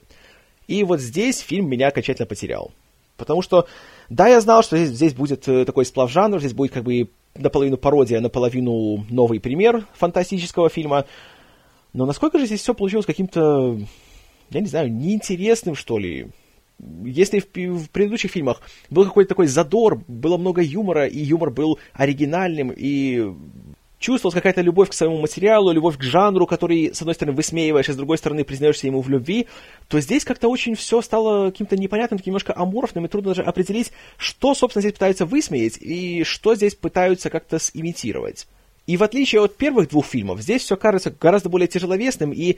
И 0.68 0.84
вот 0.86 1.02
здесь 1.02 1.40
фильм 1.40 1.70
меня 1.70 1.90
окончательно 1.90 2.26
потерял. 2.26 2.72
Потому 3.18 3.42
что, 3.42 3.68
да, 4.10 4.30
я 4.30 4.40
знал, 4.40 4.64
что 4.64 4.78
здесь, 4.78 4.96
здесь 4.96 5.14
будет 5.14 5.46
э, 5.50 5.66
такой 5.66 5.86
сплав 5.86 6.10
жанр, 6.10 6.40
здесь 6.40 6.54
будет 6.54 6.72
как 6.72 6.84
бы 6.84 7.10
наполовину 7.36 7.78
пародия, 7.78 8.20
наполовину 8.20 9.06
новый 9.10 9.40
пример 9.40 9.86
фантастического 9.94 10.70
фильма. 10.70 11.06
Но 11.94 12.06
насколько 12.06 12.40
же 12.40 12.46
здесь 12.46 12.62
все 12.62 12.74
получилось 12.74 13.06
каким-то, 13.06 13.80
я 14.50 14.60
не 14.60 14.68
знаю, 14.68 14.92
неинтересным, 14.92 15.76
что 15.76 15.98
ли? 15.98 16.28
Если 17.04 17.40
в, 17.40 17.46
в 17.54 17.90
предыдущих 17.90 18.32
фильмах 18.32 18.62
был 18.90 19.06
какой-то 19.06 19.30
такой 19.30 19.48
задор, 19.48 20.02
было 20.08 20.38
много 20.38 20.62
юмора, 20.62 21.06
и 21.06 21.20
юмор 21.20 21.52
был 21.52 21.80
оригинальным, 21.94 22.72
и 22.76 23.34
чувствовалась 24.02 24.34
какая-то 24.34 24.62
любовь 24.62 24.90
к 24.90 24.94
своему 24.94 25.20
материалу, 25.20 25.72
любовь 25.72 25.98
к 25.98 26.02
жанру, 26.02 26.48
который, 26.48 26.94
с 26.94 27.02
одной 27.02 27.14
стороны, 27.14 27.36
высмеиваешь, 27.36 27.88
а 27.88 27.94
с 27.94 27.96
другой 27.96 28.18
стороны, 28.18 28.44
признаешься 28.44 28.88
ему 28.88 29.02
в 29.02 29.10
любви, 29.10 29.48
то 29.88 30.00
здесь 30.02 30.26
как-то 30.26 30.50
очень 30.50 30.76
все 30.76 31.02
стало 31.02 31.52
каким-то 31.52 31.78
непонятным, 31.78 32.20
немножко 32.26 32.54
аморфным, 32.56 33.06
и 33.06 33.08
трудно 33.08 33.30
даже 33.30 33.44
определить, 33.44 33.92
что, 34.18 34.56
собственно, 34.56 34.82
здесь 34.82 34.94
пытаются 34.94 35.26
высмеять, 35.26 35.78
и 35.78 36.24
что 36.24 36.56
здесь 36.56 36.74
пытаются 36.74 37.30
как-то 37.30 37.60
симитировать. 37.60 38.48
И 38.92 38.98
в 38.98 39.04
отличие 39.04 39.42
от 39.42 39.56
первых 39.56 39.88
двух 39.88 40.06
фильмов, 40.06 40.42
здесь 40.42 40.64
все 40.64 40.76
кажется 40.76 41.16
гораздо 41.18 41.48
более 41.48 41.70
тяжеловесным 41.70 42.34
и, 42.34 42.58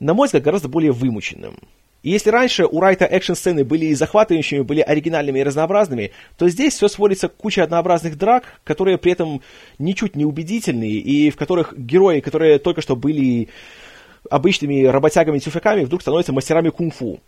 на 0.00 0.14
мой 0.14 0.26
взгляд, 0.26 0.42
гораздо 0.42 0.66
более 0.66 0.90
вымученным. 0.90 1.58
И 2.02 2.10
если 2.10 2.30
раньше 2.30 2.66
у 2.66 2.80
Райта 2.80 3.04
экшн-сцены 3.04 3.62
были 3.62 3.94
захватывающими, 3.94 4.62
были 4.62 4.80
оригинальными 4.80 5.38
и 5.38 5.44
разнообразными, 5.44 6.10
то 6.36 6.48
здесь 6.48 6.74
все 6.74 6.88
сводится 6.88 7.28
к 7.28 7.36
куче 7.36 7.62
однообразных 7.62 8.18
драк, 8.18 8.58
которые 8.64 8.98
при 8.98 9.12
этом 9.12 9.42
ничуть 9.78 10.16
не 10.16 10.24
убедительные, 10.24 10.94
и 10.94 11.30
в 11.30 11.36
которых 11.36 11.72
герои, 11.78 12.18
которые 12.18 12.58
только 12.58 12.80
что 12.80 12.96
были 12.96 13.48
обычными 14.28 14.86
работягами-тюфяками, 14.86 15.84
вдруг 15.84 16.02
становятся 16.02 16.32
мастерами 16.32 16.70
кунг-фу. 16.70 17.20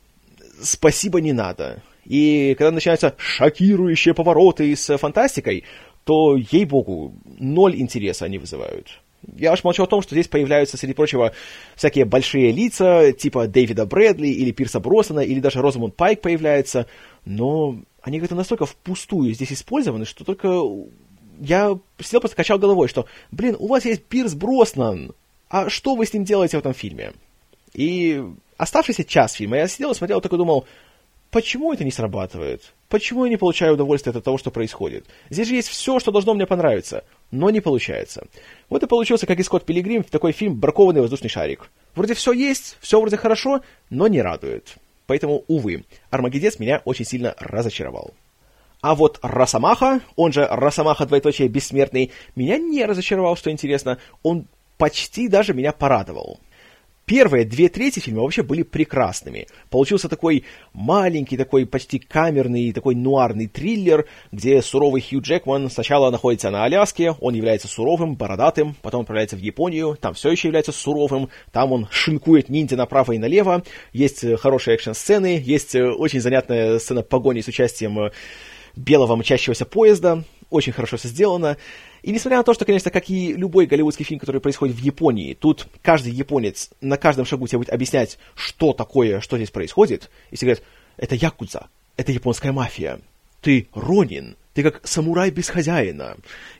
Спасибо 0.60 1.20
не 1.20 1.32
надо. 1.32 1.80
И 2.04 2.56
когда 2.58 2.72
начинаются 2.72 3.14
шокирующие 3.18 4.14
повороты 4.14 4.74
с 4.74 4.98
фантастикой, 4.98 5.62
то, 6.04 6.36
ей-богу, 6.36 7.14
ноль 7.38 7.76
интереса 7.76 8.24
они 8.24 8.38
вызывают. 8.38 9.00
Я 9.36 9.52
уж 9.52 9.62
молчу 9.62 9.84
о 9.84 9.86
том, 9.86 10.02
что 10.02 10.14
здесь 10.14 10.26
появляются, 10.26 10.76
среди 10.76 10.94
прочего, 10.94 11.32
всякие 11.76 12.04
большие 12.04 12.50
лица, 12.50 13.12
типа 13.12 13.46
Дэвида 13.46 13.86
Брэдли 13.86 14.26
или 14.28 14.50
Пирса 14.50 14.80
Бросона, 14.80 15.20
или 15.20 15.38
даже 15.38 15.62
Розамунд 15.62 15.94
Пайк 15.94 16.20
появляется, 16.20 16.86
но 17.24 17.78
они 18.02 18.18
как-то 18.18 18.34
настолько 18.34 18.66
впустую 18.66 19.32
здесь 19.32 19.52
использованы, 19.52 20.06
что 20.06 20.24
только 20.24 20.60
я 21.38 21.78
сидел 22.00 22.20
просто 22.20 22.36
качал 22.36 22.58
головой, 22.58 22.88
что, 22.88 23.06
блин, 23.30 23.56
у 23.58 23.68
вас 23.68 23.84
есть 23.84 24.04
Пирс 24.04 24.34
Броснан, 24.34 25.12
а 25.48 25.70
что 25.70 25.94
вы 25.94 26.06
с 26.06 26.12
ним 26.12 26.24
делаете 26.24 26.56
в 26.56 26.60
этом 26.60 26.74
фильме? 26.74 27.12
И 27.74 28.22
оставшийся 28.56 29.04
час 29.04 29.34
фильма 29.34 29.58
я 29.58 29.68
сидел 29.68 29.92
и 29.92 29.94
смотрел, 29.94 30.20
такой 30.20 30.38
думал, 30.38 30.66
почему 31.32 31.72
это 31.72 31.82
не 31.82 31.90
срабатывает? 31.90 32.62
Почему 32.88 33.24
я 33.24 33.30
не 33.30 33.38
получаю 33.38 33.74
удовольствия 33.74 34.12
от 34.12 34.22
того, 34.22 34.38
что 34.38 34.50
происходит? 34.52 35.06
Здесь 35.30 35.48
же 35.48 35.54
есть 35.54 35.68
все, 35.68 35.98
что 35.98 36.12
должно 36.12 36.34
мне 36.34 36.46
понравиться, 36.46 37.04
но 37.32 37.50
не 37.50 37.60
получается. 37.60 38.26
Вот 38.68 38.82
и 38.82 38.86
получился, 38.86 39.26
как 39.26 39.40
и 39.40 39.42
Скотт 39.42 39.64
Пилигрим, 39.64 40.04
такой 40.04 40.32
фильм 40.32 40.60
«Бракованный 40.60 41.00
воздушный 41.00 41.30
шарик». 41.30 41.70
Вроде 41.96 42.14
все 42.14 42.32
есть, 42.32 42.76
все 42.80 43.00
вроде 43.00 43.16
хорошо, 43.16 43.62
но 43.90 44.06
не 44.06 44.20
радует. 44.20 44.76
Поэтому, 45.06 45.42
увы, 45.48 45.84
Армагеддец 46.10 46.58
меня 46.58 46.82
очень 46.84 47.06
сильно 47.06 47.34
разочаровал. 47.38 48.12
А 48.82 48.94
вот 48.94 49.18
Росомаха, 49.22 50.00
он 50.16 50.32
же 50.32 50.46
Росомаха 50.46 51.06
двоеточие 51.06 51.48
бессмертный, 51.48 52.12
меня 52.36 52.58
не 52.58 52.84
разочаровал, 52.84 53.36
что 53.36 53.50
интересно, 53.50 53.98
он 54.22 54.46
почти 54.76 55.28
даже 55.28 55.54
меня 55.54 55.72
порадовал. 55.72 56.40
Первые 57.04 57.44
две 57.44 57.68
трети 57.68 57.98
фильма 57.98 58.22
вообще 58.22 58.42
были 58.42 58.62
прекрасными. 58.62 59.48
Получился 59.70 60.08
такой 60.08 60.44
маленький, 60.72 61.36
такой 61.36 61.66
почти 61.66 61.98
камерный, 61.98 62.72
такой 62.72 62.94
нуарный 62.94 63.48
триллер, 63.48 64.06
где 64.30 64.62
суровый 64.62 65.02
Хью 65.02 65.20
Джекман 65.20 65.68
сначала 65.68 66.10
находится 66.10 66.50
на 66.50 66.64
Аляске, 66.64 67.16
он 67.20 67.34
является 67.34 67.66
суровым, 67.66 68.14
бородатым, 68.14 68.76
потом 68.82 69.00
отправляется 69.00 69.36
в 69.36 69.40
Японию, 69.40 69.98
там 70.00 70.14
все 70.14 70.30
еще 70.30 70.48
является 70.48 70.70
суровым, 70.70 71.28
там 71.50 71.72
он 71.72 71.88
шинкует 71.90 72.48
ниндзя 72.48 72.76
направо 72.76 73.12
и 73.12 73.18
налево, 73.18 73.64
есть 73.92 74.22
э, 74.22 74.36
хорошие 74.36 74.76
экшн-сцены, 74.76 75.42
есть 75.44 75.74
э, 75.74 75.84
очень 75.84 76.20
занятная 76.20 76.78
сцена 76.78 77.02
погони 77.02 77.40
с 77.40 77.48
участием 77.48 77.98
э, 77.98 78.10
белого 78.76 79.16
мчащегося 79.16 79.66
поезда, 79.66 80.22
очень 80.50 80.72
хорошо 80.72 80.96
все 80.96 81.08
сделано. 81.08 81.56
И 82.02 82.10
несмотря 82.10 82.38
на 82.38 82.44
то, 82.44 82.52
что, 82.52 82.64
конечно, 82.64 82.90
как 82.90 83.08
и 83.10 83.32
любой 83.32 83.66
голливудский 83.66 84.04
фильм, 84.04 84.18
который 84.18 84.40
происходит 84.40 84.76
в 84.76 84.80
Японии, 84.80 85.34
тут 85.34 85.68
каждый 85.82 86.12
японец 86.12 86.70
на 86.80 86.96
каждом 86.96 87.24
шагу 87.24 87.46
тебе 87.46 87.58
будет 87.58 87.72
объяснять, 87.72 88.18
что 88.34 88.72
такое, 88.72 89.20
что 89.20 89.36
здесь 89.36 89.50
происходит, 89.50 90.10
и 90.30 90.36
все 90.36 90.46
говорят, 90.46 90.64
это 90.96 91.14
якудза, 91.14 91.68
это 91.96 92.10
японская 92.10 92.52
мафия, 92.52 93.00
ты 93.40 93.68
ронин, 93.72 94.36
ты 94.54 94.62
как 94.62 94.86
самурай 94.86 95.30
без 95.30 95.48
хозяина. 95.48 96.16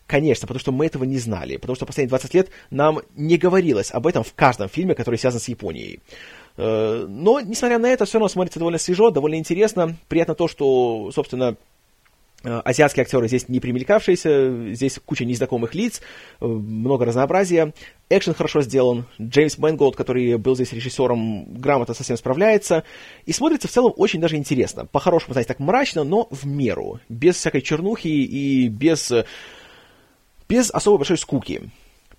Конечно, 0.07 0.47
потому 0.47 0.61
что 0.61 0.73
мы 0.73 0.87
этого 0.87 1.05
не 1.05 1.19
знали, 1.19 1.57
потому 1.57 1.77
что 1.77 1.87
последние 1.87 2.11
20 2.11 2.35
лет 2.35 2.51
нам 2.71 3.01
не 3.17 3.37
говорилось 3.37 3.91
об 3.91 4.07
этом 4.07 4.25
в 4.25 4.35
каждом 4.35 4.69
фильме, 4.69 4.95
который 4.95 5.17
связан 5.17 5.41
с 5.41 5.49
Японией. 5.49 6.01
Э, 6.57 7.07
но, 7.09 7.41
несмотря 7.41 7.79
на 7.79 7.87
это, 7.89 8.05
все 8.05 8.19
равно 8.19 8.29
смотрится 8.29 8.59
довольно 8.59 8.79
свежо, 8.79 9.11
довольно 9.11 9.37
интересно. 9.37 9.97
Приятно 10.09 10.35
то, 10.35 10.49
что, 10.49 11.11
собственно, 11.13 11.57
азиатские 12.43 13.03
актеры 13.03 13.29
здесь 13.29 13.49
не 13.49 13.61
примелькавшиеся, 13.61 14.75
здесь 14.75 14.99
куча 15.05 15.25
незнакомых 15.25 15.75
лиц, 15.75 16.01
э, 16.41 16.47
много 16.47 17.05
разнообразия. 17.05 17.73
Экшен 18.11 18.35
хорошо 18.35 18.63
сделан. 18.63 19.07
Джеймс 19.21 19.59
Мэнголд, 19.59 19.97
который 19.97 20.37
был 20.37 20.55
здесь 20.55 20.73
режиссером, 20.73 21.55
грамотно 21.55 21.95
со 21.95 22.02
всем 22.02 22.17
справляется. 22.17 22.85
И 23.27 23.33
смотрится 23.33 23.69
в 23.69 23.71
целом 23.71 23.93
очень 23.97 24.21
даже 24.21 24.37
интересно. 24.37 24.87
По-хорошему, 24.87 25.33
знаете, 25.33 25.49
так 25.49 25.61
мрачно, 25.61 26.05
но 26.05 26.29
в 26.31 26.47
меру. 26.47 27.01
Без 27.09 27.37
всякой 27.37 27.63
чернухи 27.63 28.09
и 28.09 28.69
без, 28.69 29.11
э, 29.11 29.25
без 30.49 30.71
особо 30.71 30.99
большой 30.99 31.19
скуки 31.19 31.71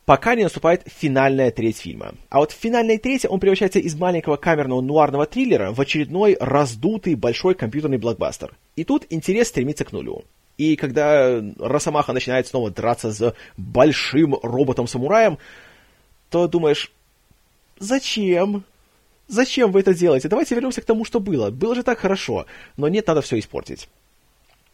пока 0.06 0.36
не 0.36 0.44
наступает 0.44 0.84
финальная 0.86 1.52
треть 1.52 1.78
фильма. 1.78 2.16
А 2.30 2.40
вот 2.40 2.52
в 2.52 2.56
финальной 2.56 2.98
трети 2.98 3.28
он 3.28 3.40
превращается 3.40 3.80
из 3.80 3.96
маленького 3.96 4.38
камерного 4.38 4.82
нуарного 4.82 5.26
триллера 5.26 5.72
в 5.72 5.80
очередной 5.80 6.38
раздутый 6.40 7.16
большой 7.16 7.56
компьютерный 7.56 7.98
блокбастер. 7.98 8.54
И 8.76 8.84
тут 8.84 9.06
интерес 9.10 9.48
стремится 9.48 9.86
к 9.86 9.92
нулю. 9.92 10.24
И 10.58 10.76
когда 10.76 11.42
Росомаха 11.58 12.14
начинает 12.14 12.48
снова 12.48 12.70
драться 12.70 13.12
с 13.12 13.36
большим 13.58 14.36
роботом-самураем, 14.42 15.40
то 16.30 16.48
думаешь, 16.48 16.92
зачем? 17.80 18.64
Зачем 19.28 19.72
вы 19.72 19.80
это 19.80 19.94
делаете? 19.94 20.28
Давайте 20.28 20.54
вернемся 20.54 20.82
к 20.82 20.86
тому, 20.86 21.06
что 21.06 21.20
было. 21.20 21.50
Было 21.50 21.76
же 21.76 21.84
так 21.84 22.00
хорошо. 22.00 22.46
Но 22.78 22.88
нет, 22.88 23.08
надо 23.08 23.22
все 23.22 23.40
испортить. 23.40 23.88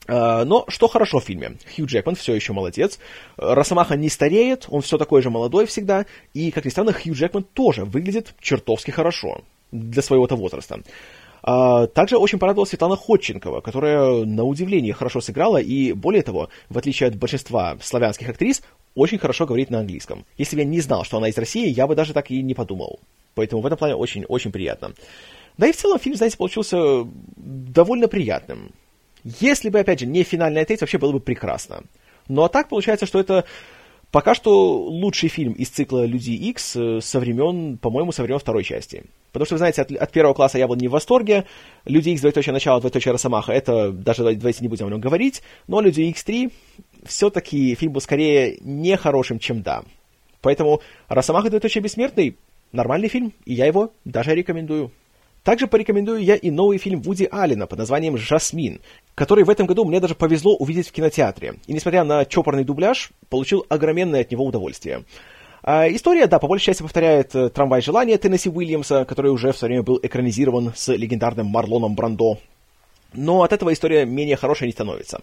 А, 0.10 0.46
но 0.46 0.66
что 0.68 0.88
хорошо 0.88 1.20
в 1.20 1.24
фильме? 1.24 1.58
Хью 1.76 1.86
Джекман 1.86 2.16
все 2.16 2.34
еще 2.34 2.54
молодец. 2.54 3.00
Росомаха 3.38 3.96
не 3.96 4.10
стареет, 4.10 4.66
он 4.70 4.82
все 4.82 4.98
такой 4.98 5.22
же 5.22 5.30
молодой 5.30 5.66
всегда. 5.66 6.06
И, 6.34 6.52
как 6.52 6.66
ни 6.66 6.70
странно, 6.70 6.94
Хью 6.94 7.14
Джекман 7.14 7.44
тоже 7.44 7.86
выглядит 7.86 8.34
чертовски 8.42 8.92
хорошо 8.92 9.42
для 9.72 10.02
своего-то 10.02 10.36
возраста. 10.36 10.82
А, 11.42 11.88
также 11.88 12.18
очень 12.18 12.40
порадовала 12.40 12.66
Светлана 12.66 12.96
Ходченкова, 12.96 13.62
которая, 13.62 14.26
на 14.26 14.44
удивление, 14.44 14.94
хорошо 14.94 15.22
сыграла 15.22 15.58
и, 15.58 15.94
более 15.94 16.24
того, 16.24 16.50
в 16.70 16.78
отличие 16.78 17.08
от 17.08 17.16
большинства 17.16 17.78
славянских 17.82 18.30
актрис, 18.30 18.62
очень 18.96 19.20
хорошо 19.20 19.46
говорит 19.46 19.70
на 19.70 19.80
английском. 19.80 20.26
Если 20.38 20.56
бы 20.56 20.64
я 20.64 20.68
не 20.68 20.82
знал, 20.82 21.04
что 21.04 21.18
она 21.18 21.30
из 21.30 21.38
России, 21.38 21.70
я 21.70 21.88
бы 21.88 21.96
даже 21.96 22.14
так 22.14 22.32
и 22.32 22.42
не 22.42 22.56
подумал. 22.56 23.00
Поэтому 23.36 23.62
в 23.62 23.66
этом 23.66 23.78
плане 23.78 23.96
очень-очень 23.96 24.52
приятно. 24.52 24.94
Да 25.58 25.68
и 25.68 25.72
в 25.72 25.78
целом 25.78 26.00
фильм, 26.00 26.16
знаете, 26.16 26.38
получился 26.38 27.06
довольно 27.36 28.08
приятным. 28.08 28.72
Если 29.24 29.70
бы, 29.70 29.80
опять 29.80 30.00
же, 30.00 30.06
не 30.06 30.24
финальная 30.24 30.66
треть, 30.66 30.82
вообще 30.82 30.98
было 30.98 31.12
бы 31.12 31.20
прекрасно. 31.20 31.84
Ну 32.28 32.44
а 32.44 32.50
так 32.50 32.70
получается, 32.70 33.06
что 33.06 33.20
это 33.20 33.46
пока 34.12 34.34
что 34.34 34.78
лучший 34.78 35.30
фильм 35.30 35.54
из 35.54 35.70
цикла 35.70 36.06
«Люди 36.06 36.32
Икс» 36.32 36.76
э, 36.76 37.00
со 37.02 37.20
времен, 37.20 37.78
по-моему, 37.78 38.12
со 38.12 38.24
времен 38.24 38.40
второй 38.40 38.64
части. 38.64 39.04
Потому 39.32 39.46
что, 39.46 39.56
вы 39.56 39.60
знаете, 39.60 39.82
от, 39.82 39.92
от 39.92 40.12
первого 40.12 40.34
класса 40.34 40.58
я 40.58 40.68
был 40.68 40.76
не 40.76 40.88
в 40.88 40.92
восторге. 40.92 41.46
«Люди 41.86 42.10
Икс», 42.10 42.22
двоеточие 42.22 42.54
начало, 42.54 42.80
двоеточие 42.80 43.12
Росомаха, 43.12 43.52
это 43.52 43.92
даже 43.92 44.24
давайте 44.24 44.62
не 44.62 44.68
будем 44.68 44.88
о 44.88 44.90
нем 44.90 45.02
говорить. 45.02 45.42
Но 45.68 45.82
«Люди 45.82 46.02
Икс 46.02 46.26
3» 46.26 46.52
все-таки 47.06 47.76
фильм 47.76 47.94
был 47.94 48.02
скорее 48.02 48.58
не 48.62 48.96
хорошим, 48.98 49.40
чем 49.40 49.62
да. 49.62 49.84
Поэтому 50.42 50.82
«Росомаха, 51.08 51.50
двоеточие 51.50 51.82
бессмертный» 51.84 52.36
нормальный 52.72 53.08
фильм, 53.08 53.34
и 53.46 53.54
я 53.54 53.66
его 53.66 53.92
даже 54.06 54.36
рекомендую. 54.36 54.92
Также 55.44 55.68
порекомендую 55.68 56.24
я 56.24 56.36
и 56.36 56.52
новый 56.52 56.78
фильм 56.78 57.02
Вуди 57.02 57.28
Аллена 57.32 57.66
под 57.68 57.80
названием 57.80 58.18
«Жасмин», 58.18 58.82
который 59.16 59.44
в 59.44 59.50
этом 59.50 59.68
году 59.68 59.86
мне 59.86 60.00
даже 60.00 60.16
повезло 60.16 60.56
увидеть 60.56 60.90
в 60.90 60.92
кинотеатре. 60.92 61.56
И 61.68 61.74
несмотря 61.74 62.04
на 62.04 62.26
чопорный 62.26 62.64
дубляж, 62.64 63.12
получил 63.30 63.66
огроменное 63.70 64.22
от 64.22 64.32
него 64.32 64.46
удовольствие. 64.46 65.04
А, 65.64 65.88
история, 65.90 66.28
да, 66.28 66.40
по 66.40 66.48
большей 66.48 66.66
части 66.66 66.84
повторяет 66.84 67.36
э, 67.36 67.50
«Трамвай 67.50 67.82
желания» 67.82 68.18
Теннесси 68.18 68.50
Уильямса, 68.50 69.06
который 69.06 69.32
уже 69.32 69.52
в 69.52 69.58
свое 69.58 69.72
время 69.72 69.84
был 69.84 70.00
экранизирован 70.02 70.74
с 70.76 70.94
легендарным 70.94 71.48
Марлоном 71.48 71.96
Брандо. 71.96 72.38
Но 73.14 73.44
от 73.44 73.54
этого 73.54 73.74
история 73.74 74.06
менее 74.06 74.36
хорошая 74.36 74.68
не 74.68 74.74
становится. 74.74 75.22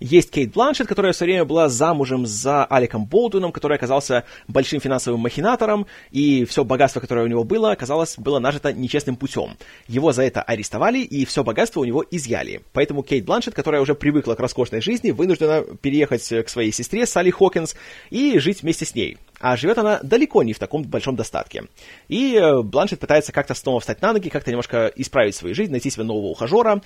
Есть 0.00 0.30
Кейт 0.30 0.52
Бланшет, 0.52 0.88
которая 0.88 1.12
все 1.12 1.24
время 1.24 1.44
была 1.44 1.68
замужем 1.68 2.26
за 2.26 2.64
Аликом 2.64 3.06
Болдуином, 3.06 3.52
который 3.52 3.76
оказался 3.76 4.24
большим 4.48 4.80
финансовым 4.80 5.20
махинатором, 5.20 5.86
и 6.10 6.44
все 6.44 6.64
богатство, 6.64 7.00
которое 7.00 7.24
у 7.24 7.28
него 7.28 7.44
было, 7.44 7.70
оказалось, 7.70 8.18
было 8.18 8.38
нажито 8.38 8.72
нечестным 8.72 9.16
путем. 9.16 9.56
Его 9.86 10.12
за 10.12 10.24
это 10.24 10.42
арестовали, 10.42 10.98
и 10.98 11.24
все 11.24 11.44
богатство 11.44 11.80
у 11.80 11.84
него 11.84 12.04
изъяли. 12.10 12.62
Поэтому 12.72 13.02
Кейт 13.02 13.24
Бланшет, 13.24 13.54
которая 13.54 13.80
уже 13.80 13.94
привыкла 13.94 14.34
к 14.34 14.40
роскошной 14.40 14.80
жизни, 14.80 15.10
вынуждена 15.12 15.62
переехать 15.80 16.28
к 16.28 16.48
своей 16.48 16.72
сестре 16.72 17.06
Салли 17.06 17.30
Хокинс 17.30 17.76
и 18.10 18.38
жить 18.38 18.62
вместе 18.62 18.84
с 18.84 18.94
ней. 18.94 19.16
А 19.40 19.56
живет 19.56 19.78
она 19.78 20.00
далеко 20.02 20.42
не 20.42 20.52
в 20.52 20.58
таком 20.58 20.82
большом 20.82 21.16
достатке. 21.16 21.64
И 22.08 22.34
э, 22.34 22.62
Бланшет 22.62 23.00
пытается 23.00 23.32
как-то 23.32 23.54
снова 23.54 23.80
встать 23.80 24.02
на 24.02 24.12
ноги, 24.12 24.28
как-то 24.28 24.50
немножко 24.50 24.92
исправить 24.96 25.34
свою 25.34 25.54
жизнь, 25.54 25.70
найти 25.70 25.90
себе 25.90 26.04
нового 26.04 26.26
ухажера. 26.26 26.82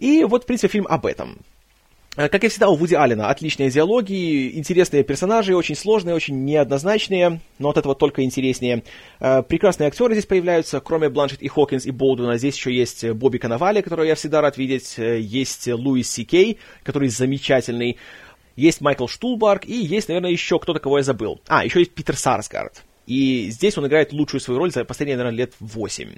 И 0.00 0.24
вот, 0.24 0.42
в 0.42 0.46
принципе, 0.46 0.72
фильм 0.72 0.86
об 0.88 1.06
этом. 1.06 1.38
Э, 2.16 2.28
как 2.28 2.42
и 2.42 2.48
всегда 2.48 2.68
у 2.68 2.74
Вуди 2.74 2.94
Аллена, 2.94 3.28
отличные 3.28 3.70
диалоги, 3.70 4.58
интересные 4.58 5.04
персонажи, 5.04 5.54
очень 5.54 5.76
сложные, 5.76 6.16
очень 6.16 6.44
неоднозначные, 6.44 7.40
но 7.58 7.68
от 7.68 7.76
этого 7.76 7.94
только 7.94 8.24
интереснее. 8.24 8.82
Э, 9.20 9.42
прекрасные 9.42 9.86
актеры 9.86 10.14
здесь 10.14 10.26
появляются, 10.26 10.80
кроме 10.80 11.08
Бланшет 11.08 11.42
и 11.42 11.48
Хокинс 11.48 11.86
и 11.86 11.92
Болдуна, 11.92 12.36
здесь 12.36 12.56
еще 12.56 12.74
есть 12.74 13.08
Бобби 13.10 13.38
Коновали, 13.38 13.80
которого 13.80 14.04
я 14.04 14.16
всегда 14.16 14.40
рад 14.40 14.56
видеть, 14.58 14.98
э, 14.98 15.20
есть 15.20 15.68
Луис 15.68 16.10
Си 16.10 16.24
Кей, 16.24 16.58
который 16.82 17.08
замечательный, 17.10 17.96
есть 18.56 18.80
Майкл 18.80 19.06
Штулбарг 19.06 19.64
и 19.66 19.74
есть, 19.74 20.08
наверное, 20.08 20.30
еще 20.30 20.58
кто-то, 20.58 20.80
кого 20.80 20.98
я 20.98 21.04
забыл. 21.04 21.40
А, 21.46 21.64
еще 21.64 21.78
есть 21.78 21.92
Питер 21.92 22.16
Сарсгард. 22.16 22.82
И 23.06 23.50
здесь 23.50 23.78
он 23.78 23.86
играет 23.86 24.12
лучшую 24.12 24.40
свою 24.40 24.58
роль 24.58 24.72
за 24.72 24.84
последние, 24.84 25.16
наверное, 25.16 25.38
лет 25.38 25.54
восемь. 25.60 26.16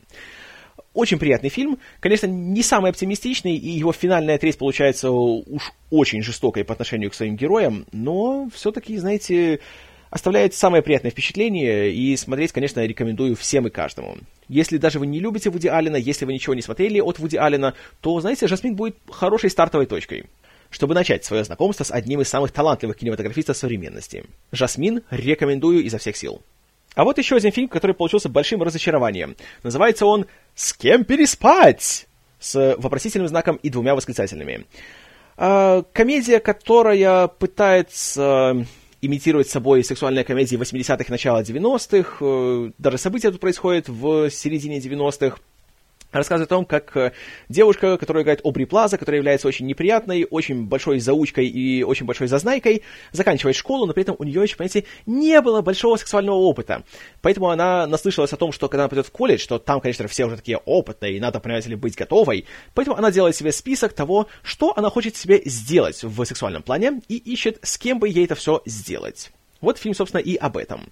Очень 0.94 1.18
приятный 1.18 1.48
фильм. 1.48 1.78
Конечно, 2.00 2.26
не 2.26 2.62
самый 2.62 2.90
оптимистичный, 2.90 3.56
и 3.56 3.70
его 3.70 3.92
финальная 3.92 4.38
треть 4.38 4.58
получается 4.58 5.10
уж 5.10 5.72
очень 5.90 6.22
жестокой 6.22 6.64
по 6.64 6.74
отношению 6.74 7.10
к 7.10 7.14
своим 7.14 7.36
героям, 7.36 7.86
но 7.92 8.48
все-таки, 8.54 8.98
знаете, 8.98 9.60
оставляет 10.10 10.52
самое 10.52 10.82
приятное 10.82 11.10
впечатление, 11.10 11.90
и 11.92 12.14
смотреть, 12.16 12.52
конечно, 12.52 12.84
рекомендую 12.84 13.34
всем 13.36 13.66
и 13.66 13.70
каждому. 13.70 14.18
Если 14.48 14.76
даже 14.76 14.98
вы 14.98 15.06
не 15.06 15.20
любите 15.20 15.48
Вуди 15.48 15.68
Аллена, 15.68 15.96
если 15.96 16.26
вы 16.26 16.34
ничего 16.34 16.54
не 16.54 16.60
смотрели 16.60 17.00
от 17.00 17.18
Вуди 17.18 17.36
Аллена, 17.36 17.72
то, 18.02 18.20
знаете, 18.20 18.46
«Жасмин» 18.46 18.76
будет 18.76 18.96
хорошей 19.10 19.50
стартовой 19.50 19.86
точкой 19.86 20.26
чтобы 20.72 20.94
начать 20.94 21.22
свое 21.22 21.44
знакомство 21.44 21.84
с 21.84 21.90
одним 21.90 22.22
из 22.22 22.28
самых 22.28 22.50
талантливых 22.50 22.96
кинематографистов 22.96 23.58
современности. 23.58 24.24
«Жасмин» 24.52 25.02
рекомендую 25.10 25.84
изо 25.84 25.98
всех 25.98 26.16
сил. 26.16 26.40
А 26.94 27.04
вот 27.04 27.18
еще 27.18 27.36
один 27.36 27.52
фильм, 27.52 27.68
который 27.68 27.94
получился 27.94 28.28
большим 28.28 28.62
разочарованием. 28.62 29.36
Называется 29.62 30.06
он 30.06 30.26
«С 30.54 30.72
кем 30.72 31.04
переспать?» 31.04 32.06
с 32.38 32.74
вопросительным 32.78 33.28
знаком 33.28 33.56
и 33.56 33.70
двумя 33.70 33.94
восклицательными. 33.94 34.66
А, 35.36 35.84
комедия, 35.92 36.40
которая 36.40 37.28
пытается 37.28 38.66
имитировать 39.00 39.48
собой 39.48 39.82
сексуальные 39.82 40.24
комедии 40.24 40.56
80-х, 40.56 41.06
начала 41.08 41.42
90-х. 41.42 42.16
Э, 42.20 42.70
даже 42.78 42.98
события 42.98 43.30
тут 43.30 43.40
происходят 43.40 43.88
в 43.88 44.30
середине 44.30 44.78
90-х 44.78 45.38
рассказывает 46.12 46.50
о 46.50 46.54
том, 46.54 46.64
как 46.64 46.96
э, 46.96 47.12
девушка, 47.48 47.96
которая 47.96 48.22
играет 48.22 48.40
Обри 48.44 48.64
Плаза, 48.64 48.98
которая 48.98 49.18
является 49.18 49.48
очень 49.48 49.66
неприятной, 49.66 50.26
очень 50.30 50.66
большой 50.66 51.00
заучкой 51.00 51.46
и 51.46 51.82
очень 51.82 52.06
большой 52.06 52.28
зазнайкой, 52.28 52.82
заканчивает 53.10 53.56
школу, 53.56 53.86
но 53.86 53.92
при 53.92 54.02
этом 54.02 54.16
у 54.18 54.24
нее 54.24 54.42
еще, 54.42 54.56
понимаете, 54.56 54.84
не 55.06 55.40
было 55.40 55.60
большого 55.62 55.96
сексуального 55.96 56.36
опыта. 56.36 56.84
Поэтому 57.20 57.50
она 57.50 57.86
наслышалась 57.86 58.32
о 58.32 58.36
том, 58.36 58.52
что 58.52 58.68
когда 58.68 58.84
она 58.84 58.88
пойдет 58.88 59.06
в 59.06 59.10
колледж, 59.10 59.40
что 59.40 59.58
там, 59.58 59.80
конечно, 59.80 60.06
все 60.08 60.26
уже 60.26 60.36
такие 60.36 60.58
опытные, 60.58 61.16
и 61.16 61.20
надо, 61.20 61.40
понимаете 61.40 61.70
ли, 61.70 61.76
быть 61.76 61.96
готовой. 61.96 62.46
Поэтому 62.74 62.96
она 62.96 63.10
делает 63.10 63.36
себе 63.36 63.52
список 63.52 63.92
того, 63.92 64.28
что 64.42 64.72
она 64.76 64.90
хочет 64.90 65.16
себе 65.16 65.42
сделать 65.44 66.02
в 66.02 66.24
сексуальном 66.24 66.62
плане, 66.62 67.00
и 67.08 67.16
ищет, 67.16 67.58
с 67.62 67.78
кем 67.78 67.98
бы 67.98 68.08
ей 68.08 68.24
это 68.24 68.34
все 68.34 68.62
сделать. 68.66 69.32
Вот 69.60 69.78
фильм, 69.78 69.94
собственно, 69.94 70.20
и 70.20 70.36
об 70.36 70.56
этом. 70.56 70.88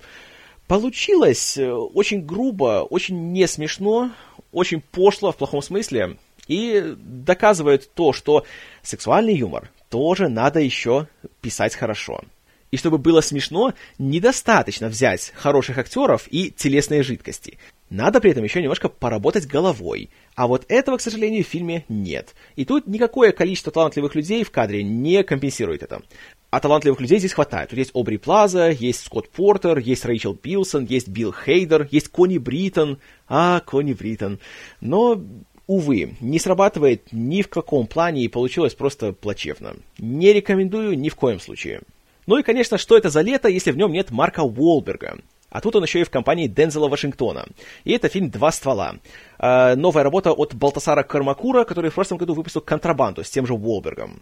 Получилось 0.71 1.59
э, 1.59 1.69
очень 1.73 2.25
грубо, 2.25 2.87
очень 2.89 3.33
не 3.33 3.49
смешно, 3.49 4.13
очень 4.53 4.81
пошло 4.81 5.33
в 5.33 5.37
плохом 5.37 5.63
смысле 5.63 6.17
и 6.49 6.95
доказывает 6.99 7.93
то, 7.95 8.13
что 8.13 8.45
сексуальный 8.83 9.35
юмор 9.35 9.71
тоже 9.89 10.29
надо 10.29 10.61
еще 10.61 11.07
писать 11.41 11.75
хорошо. 11.75 12.23
И 12.71 12.77
чтобы 12.77 12.99
было 12.99 13.21
смешно, 13.21 13.75
недостаточно 13.99 14.89
взять 14.89 15.33
хороших 15.35 15.79
актеров 15.79 16.29
и 16.31 16.51
телесные 16.51 17.03
жидкости. 17.03 17.59
Надо 17.91 18.21
при 18.21 18.31
этом 18.31 18.45
еще 18.45 18.63
немножко 18.63 18.89
поработать 18.89 19.47
головой. 19.47 20.09
А 20.37 20.47
вот 20.47 20.65
этого, 20.69 20.97
к 20.97 21.01
сожалению, 21.01 21.45
в 21.45 21.49
фильме 21.49 21.85
нет. 21.89 22.35
И 22.55 22.65
тут 22.65 22.87
никакое 22.87 23.33
количество 23.33 23.73
талантливых 23.73 24.15
людей 24.15 24.45
в 24.45 24.53
кадре 24.53 24.85
не 24.85 25.25
компенсирует 25.25 25.83
это. 25.83 26.01
А 26.51 26.59
талантливых 26.59 27.01
людей 27.01 27.21
здесь 27.21 27.33
хватает. 27.33 27.71
Тут 27.71 27.79
есть 27.79 27.93
Обри 27.95 28.19
Плаза, 28.19 28.71
есть 28.71 29.05
Скотт 29.05 29.29
Портер, 29.31 29.79
есть 29.79 30.05
Рэйчел 30.05 30.35
Билсон, 30.35 30.85
есть 30.85 31.09
Билл 31.09 31.33
Хейдер, 31.33 31.87
есть 31.91 32.09
Конни 32.09 32.39
Бриттон. 32.39 32.99
А, 33.29 33.61
Конни 33.61 33.93
Бриттон. 33.93 34.41
Но 34.81 35.23
увы, 35.69 36.17
не 36.21 36.41
срабатывает 36.41 37.13
ни 37.13 37.43
в 37.43 37.49
каком 37.49 37.87
плане 37.87 38.25
и 38.25 38.29
получилось 38.29 38.75
просто 38.75 39.13
плачевно. 39.13 39.77
Не 39.99 40.33
рекомендую 40.33 40.99
ни 40.99 41.09
в 41.09 41.15
коем 41.15 41.39
случае. 41.39 41.83
Ну 42.27 42.37
и, 42.37 42.43
конечно, 42.43 42.79
что 42.79 42.97
это 42.97 43.11
за 43.11 43.21
лето, 43.21 43.49
если 43.49 43.71
в 43.71 43.77
нем 43.77 43.93
нет 43.93 44.11
Марка 44.11 44.41
Уолберга? 44.41 45.19
А 45.51 45.61
тут 45.61 45.77
он 45.77 45.85
еще 45.85 46.01
и 46.01 46.05
в 46.05 46.11
компании 46.11 46.49
Дензела 46.49 46.89
Вашингтона. 46.89 47.47
И 47.85 47.93
это 47.93 48.09
фильм 48.09 48.31
«Два 48.31 48.53
ствола». 48.53 48.97
Э, 49.39 49.75
новая 49.75 50.05
работа 50.05 50.33
от 50.33 50.55
Балтасара 50.55 51.03
Кормакура, 51.03 51.65
который 51.65 51.91
в 51.91 51.95
прошлом 51.95 52.19
году 52.19 52.35
выпустил 52.35 52.61
«Контрабанду» 52.61 53.25
с 53.25 53.31
тем 53.31 53.47
же 53.47 53.55
Уолбергом. 53.55 54.21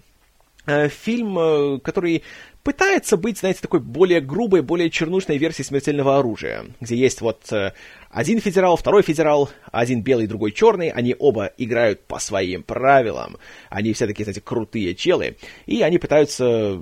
Э, 0.69 0.91
фильм, 0.91 1.39
э, 1.39 1.79
который 1.83 2.23
пытается 2.63 3.17
быть, 3.17 3.39
знаете, 3.39 3.61
такой 3.63 3.81
более 3.81 4.21
грубой, 4.21 4.61
более 4.61 4.91
чернушной 4.91 5.39
версией 5.39 5.65
смертельного 5.65 6.19
оружия, 6.19 6.67
где 6.79 6.95
есть 6.95 7.23
вот 7.23 7.51
э, 7.51 7.73
один 8.11 8.39
федерал, 8.39 8.77
второй 8.77 9.03
федерал, 9.03 9.49
один 9.73 10.03
белый, 10.03 10.27
другой 10.27 10.53
черный, 10.53 10.91
они 10.91 11.17
оба 11.19 11.47
играют 11.57 12.05
по 12.05 12.19
своим 12.19 12.63
правилам, 12.63 13.39
они 13.71 13.95
все 13.95 14.07
такие, 14.07 14.25
знаете, 14.25 14.43
крутые 14.43 14.95
челы, 14.95 15.39
и 15.65 15.81
они 15.81 15.97
пытаются 15.97 16.79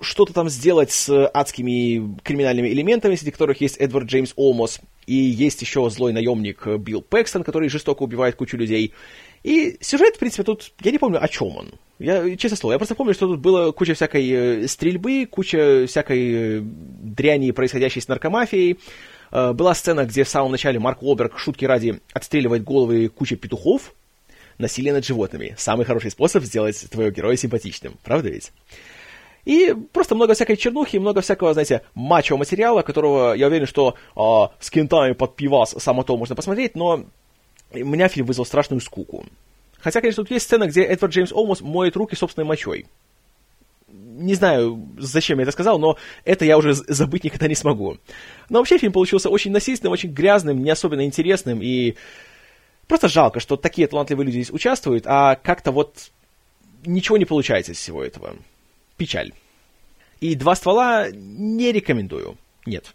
что-то 0.00 0.32
там 0.32 0.48
сделать 0.48 0.90
с 0.90 1.28
адскими 1.28 2.18
криминальными 2.24 2.70
элементами, 2.70 3.14
среди 3.14 3.30
которых 3.30 3.60
есть 3.60 3.76
Эдвард 3.76 4.08
Джеймс 4.08 4.32
Олмос, 4.34 4.80
и 5.06 5.14
есть 5.14 5.62
еще 5.62 5.88
злой 5.90 6.12
наемник 6.12 6.66
Билл 6.66 7.02
Пэкстон, 7.02 7.44
который 7.44 7.68
жестоко 7.68 8.02
убивает 8.02 8.34
кучу 8.34 8.56
людей. 8.56 8.94
И 9.44 9.78
сюжет, 9.80 10.16
в 10.16 10.18
принципе, 10.18 10.42
тут, 10.42 10.72
я 10.80 10.90
не 10.90 10.98
помню, 10.98 11.22
о 11.22 11.28
чем 11.28 11.56
он. 11.56 11.74
Я, 11.98 12.36
честно 12.36 12.56
слово, 12.56 12.74
я 12.74 12.78
просто 12.78 12.94
помню, 12.94 13.12
что 13.12 13.26
тут 13.26 13.40
было 13.40 13.72
куча 13.72 13.94
всякой 13.94 14.30
э, 14.30 14.68
стрельбы, 14.68 15.26
куча 15.26 15.86
всякой 15.88 16.58
э, 16.58 16.60
дряни, 16.62 17.50
происходящей 17.50 18.00
с 18.00 18.06
наркомафией. 18.06 18.78
Э, 19.32 19.52
была 19.52 19.74
сцена, 19.74 20.04
где 20.04 20.22
в 20.22 20.28
самом 20.28 20.52
начале 20.52 20.78
Марк 20.78 21.02
Уолберг 21.02 21.38
шутки 21.38 21.64
ради 21.64 22.00
отстреливает 22.12 22.62
головы 22.62 23.08
кучи 23.08 23.34
петухов. 23.34 23.94
Насилие 24.58 24.92
над 24.92 25.04
животными. 25.04 25.54
Самый 25.58 25.86
хороший 25.86 26.10
способ 26.10 26.44
сделать 26.44 26.88
твоего 26.90 27.10
героя 27.10 27.36
симпатичным. 27.36 27.94
Правда 28.04 28.28
ведь? 28.28 28.52
И 29.44 29.74
просто 29.92 30.14
много 30.14 30.34
всякой 30.34 30.56
чернухи, 30.56 30.98
много 30.98 31.20
всякого, 31.20 31.52
знаете, 31.52 31.82
мачо 31.94 32.36
материала, 32.36 32.82
которого 32.82 33.34
я 33.34 33.46
уверен, 33.46 33.66
что 33.66 33.94
а, 34.14 34.52
с 34.60 34.68
кентами 34.68 35.12
под 35.12 35.36
пивас 35.36 35.74
само 35.78 36.02
то 36.02 36.16
можно 36.16 36.34
посмотреть, 36.34 36.74
но 36.74 37.06
меня 37.72 38.08
фильм 38.08 38.26
вызвал 38.26 38.44
страшную 38.44 38.80
скуку. 38.80 39.24
Хотя, 39.78 40.00
конечно, 40.00 40.24
тут 40.24 40.30
есть 40.30 40.46
сцена, 40.46 40.66
где 40.66 40.82
Эдвард 40.82 41.12
Джеймс 41.12 41.32
Олмос 41.32 41.60
моет 41.60 41.96
руки 41.96 42.16
собственной 42.16 42.46
мочой. 42.46 42.86
Не 43.88 44.34
знаю, 44.34 44.88
зачем 44.98 45.38
я 45.38 45.44
это 45.44 45.52
сказал, 45.52 45.78
но 45.78 45.96
это 46.24 46.44
я 46.44 46.58
уже 46.58 46.74
забыть 46.74 47.24
никогда 47.24 47.46
не 47.46 47.54
смогу. 47.54 47.98
Но 48.48 48.58
вообще 48.58 48.78
фильм 48.78 48.92
получился 48.92 49.30
очень 49.30 49.52
насильственным, 49.52 49.92
очень 49.92 50.12
грязным, 50.12 50.62
не 50.62 50.70
особенно 50.70 51.04
интересным, 51.04 51.62
и 51.62 51.94
просто 52.88 53.08
жалко, 53.08 53.38
что 53.38 53.56
такие 53.56 53.86
талантливые 53.86 54.26
люди 54.26 54.36
здесь 54.36 54.50
участвуют, 54.50 55.04
а 55.06 55.36
как-то 55.36 55.70
вот 55.70 56.10
ничего 56.84 57.16
не 57.16 57.24
получается 57.24 57.72
из 57.72 57.78
всего 57.78 58.02
этого 58.02 58.36
печаль. 58.96 59.32
И 60.20 60.34
два 60.34 60.56
ствола 60.56 61.08
не 61.12 61.70
рекомендую. 61.70 62.36
Нет. 62.66 62.94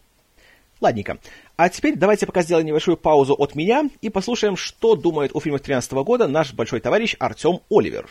Ладненько. 0.82 1.18
А 1.56 1.70
теперь 1.70 1.96
давайте 1.96 2.26
пока 2.26 2.42
сделаем 2.42 2.66
небольшую 2.66 2.98
паузу 2.98 3.36
от 3.36 3.54
меня 3.54 3.88
и 4.02 4.10
послушаем, 4.10 4.56
что 4.56 4.96
думает 4.96 5.36
о 5.36 5.40
фильмах 5.40 5.62
2013 5.62 5.92
года 6.04 6.28
наш 6.28 6.52
большой 6.52 6.80
товарищ 6.80 7.16
Артем 7.20 7.60
Оливер. 7.70 8.10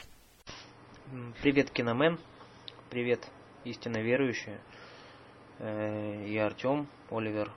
Привет, 1.42 1.70
киномен. 1.72 2.20
Привет, 2.88 3.26
истинно 3.64 3.96
верующие. 3.96 4.60
Э, 5.58 6.24
я 6.28 6.46
Артем 6.46 6.86
Оливер. 7.10 7.50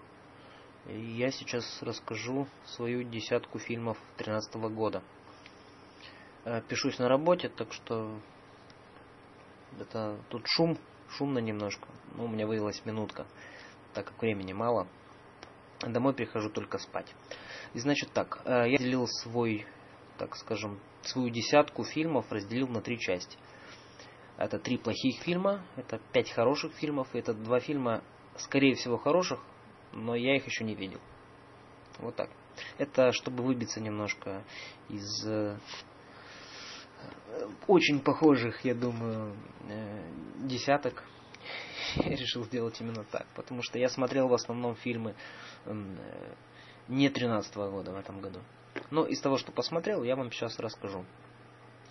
Я 0.88 1.30
сейчас 1.30 1.84
расскажу 1.84 2.48
свою 2.66 3.04
десятку 3.04 3.60
фильмов 3.60 4.00
2013 4.18 4.56
года. 4.74 5.04
Э, 6.46 6.64
пишусь 6.68 6.98
на 6.98 7.08
работе, 7.08 7.48
так 7.48 7.72
что 7.74 8.10
это 9.80 10.18
тут 10.30 10.48
шум, 10.48 10.80
шумно 11.12 11.38
немножко. 11.38 11.88
Ну, 12.16 12.26
у 12.26 12.28
меня 12.28 12.48
выявилась 12.48 12.82
минутка. 12.86 13.28
так 13.94 14.06
как 14.06 14.20
времени 14.20 14.52
мало. 14.52 14.88
Домой 15.82 16.14
прихожу 16.14 16.50
только 16.50 16.78
спать. 16.78 17.14
И 17.74 17.80
значит 17.80 18.12
так, 18.12 18.42
э, 18.46 18.70
я 18.70 18.78
делил 18.78 19.08
свой, 19.08 19.66
так 20.18 20.36
скажем, 20.36 20.80
свою 21.02 21.30
десятку 21.30 21.84
фильмов 21.84 22.32
разделил 22.32 22.68
на 22.68 22.82
три 22.82 22.98
части. 23.00 23.38
Это 24.38 24.60
три 24.60 24.78
плохих 24.78 25.22
фильма, 25.22 25.66
это 25.76 26.00
пять 26.12 26.32
хороших 26.32 26.74
фильмов, 26.74 27.08
и 27.14 27.20
это 27.20 27.34
два 27.34 27.60
фильма, 27.60 28.04
скорее 28.38 28.76
всего, 28.76 28.98
хороших, 28.98 29.40
но 29.94 30.16
я 30.16 30.36
их 30.36 30.46
еще 30.46 30.64
не 30.64 30.76
видел. 30.76 31.00
Вот 32.00 32.16
так. 32.16 32.30
Это 32.78 33.12
чтобы 33.12 33.44
выбиться 33.44 33.82
немножко 33.82 34.44
из 34.90 35.26
э, 35.28 35.58
очень 37.68 38.00
похожих, 38.00 38.64
я 38.64 38.74
думаю, 38.74 39.36
э, 39.70 40.12
десяток. 40.44 41.04
Я 41.96 42.16
решил 42.16 42.44
сделать 42.44 42.80
именно 42.82 43.04
так, 43.04 43.26
потому 43.36 43.62
что 43.62 43.80
я 43.80 43.90
смотрел 43.90 44.28
в 44.28 44.34
основном 44.34 44.76
фильмы 44.76 45.16
э, 45.66 45.74
не 46.88 47.10
13 47.10 47.56
года 47.56 47.92
в 47.92 47.98
этом 47.98 48.22
году. 48.22 48.40
Но 48.92 49.06
из 49.06 49.22
того, 49.22 49.38
что 49.38 49.52
посмотрел, 49.52 50.04
я 50.04 50.16
вам 50.16 50.32
сейчас 50.32 50.60
расскажу. 50.60 51.06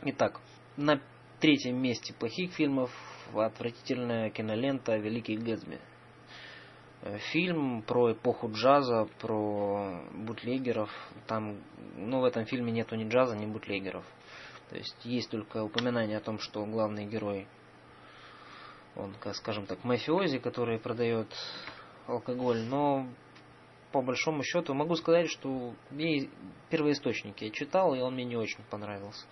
Итак, 0.03 0.41
на 0.77 1.01
третьем 1.41 1.81
месте 1.81 2.15
плохих 2.15 2.53
фильмов 2.53 2.91
отвратительная 3.35 4.31
кинолента 4.31 4.97
«Великий 4.97 5.37
Гэтсби». 5.37 5.81
Э, 7.03 7.19
фильм 7.33 7.83
про 7.83 8.13
эпоху 8.13 8.51
джаза, 8.51 9.07
про 9.21 10.03
бутлегеров. 10.13 10.91
Там, 11.27 11.59
ну, 11.97 12.21
в 12.21 12.25
этом 12.25 12.47
фильме 12.47 12.73
нету 12.73 12.97
ни 12.97 13.09
джаза, 13.09 13.37
ни 13.37 13.47
бутлегеров. 13.47 14.05
То 14.71 14.77
есть 14.77 14.97
есть 15.05 15.31
только 15.31 15.63
упоминание 15.63 16.17
о 16.17 16.23
том, 16.23 16.39
что 16.39 16.65
главный 16.65 17.07
герой, 17.07 17.47
он, 18.97 19.15
скажем 19.35 19.67
так, 19.67 19.85
мафиози, 19.85 20.39
который 20.39 20.79
продает 20.79 21.29
алкоголь, 22.07 22.63
но 22.63 23.07
по 23.93 24.03
большому 24.03 24.43
счету 24.43 24.75
могу 24.75 24.97
сказать, 24.97 25.31
что 25.31 25.75
мне 25.91 26.29
первоисточники 26.71 27.45
я 27.45 27.51
читал, 27.51 27.95
и 27.95 28.01
он 28.01 28.15
мне 28.15 28.25
не 28.25 28.37
очень 28.37 28.63
понравился. 28.71 29.27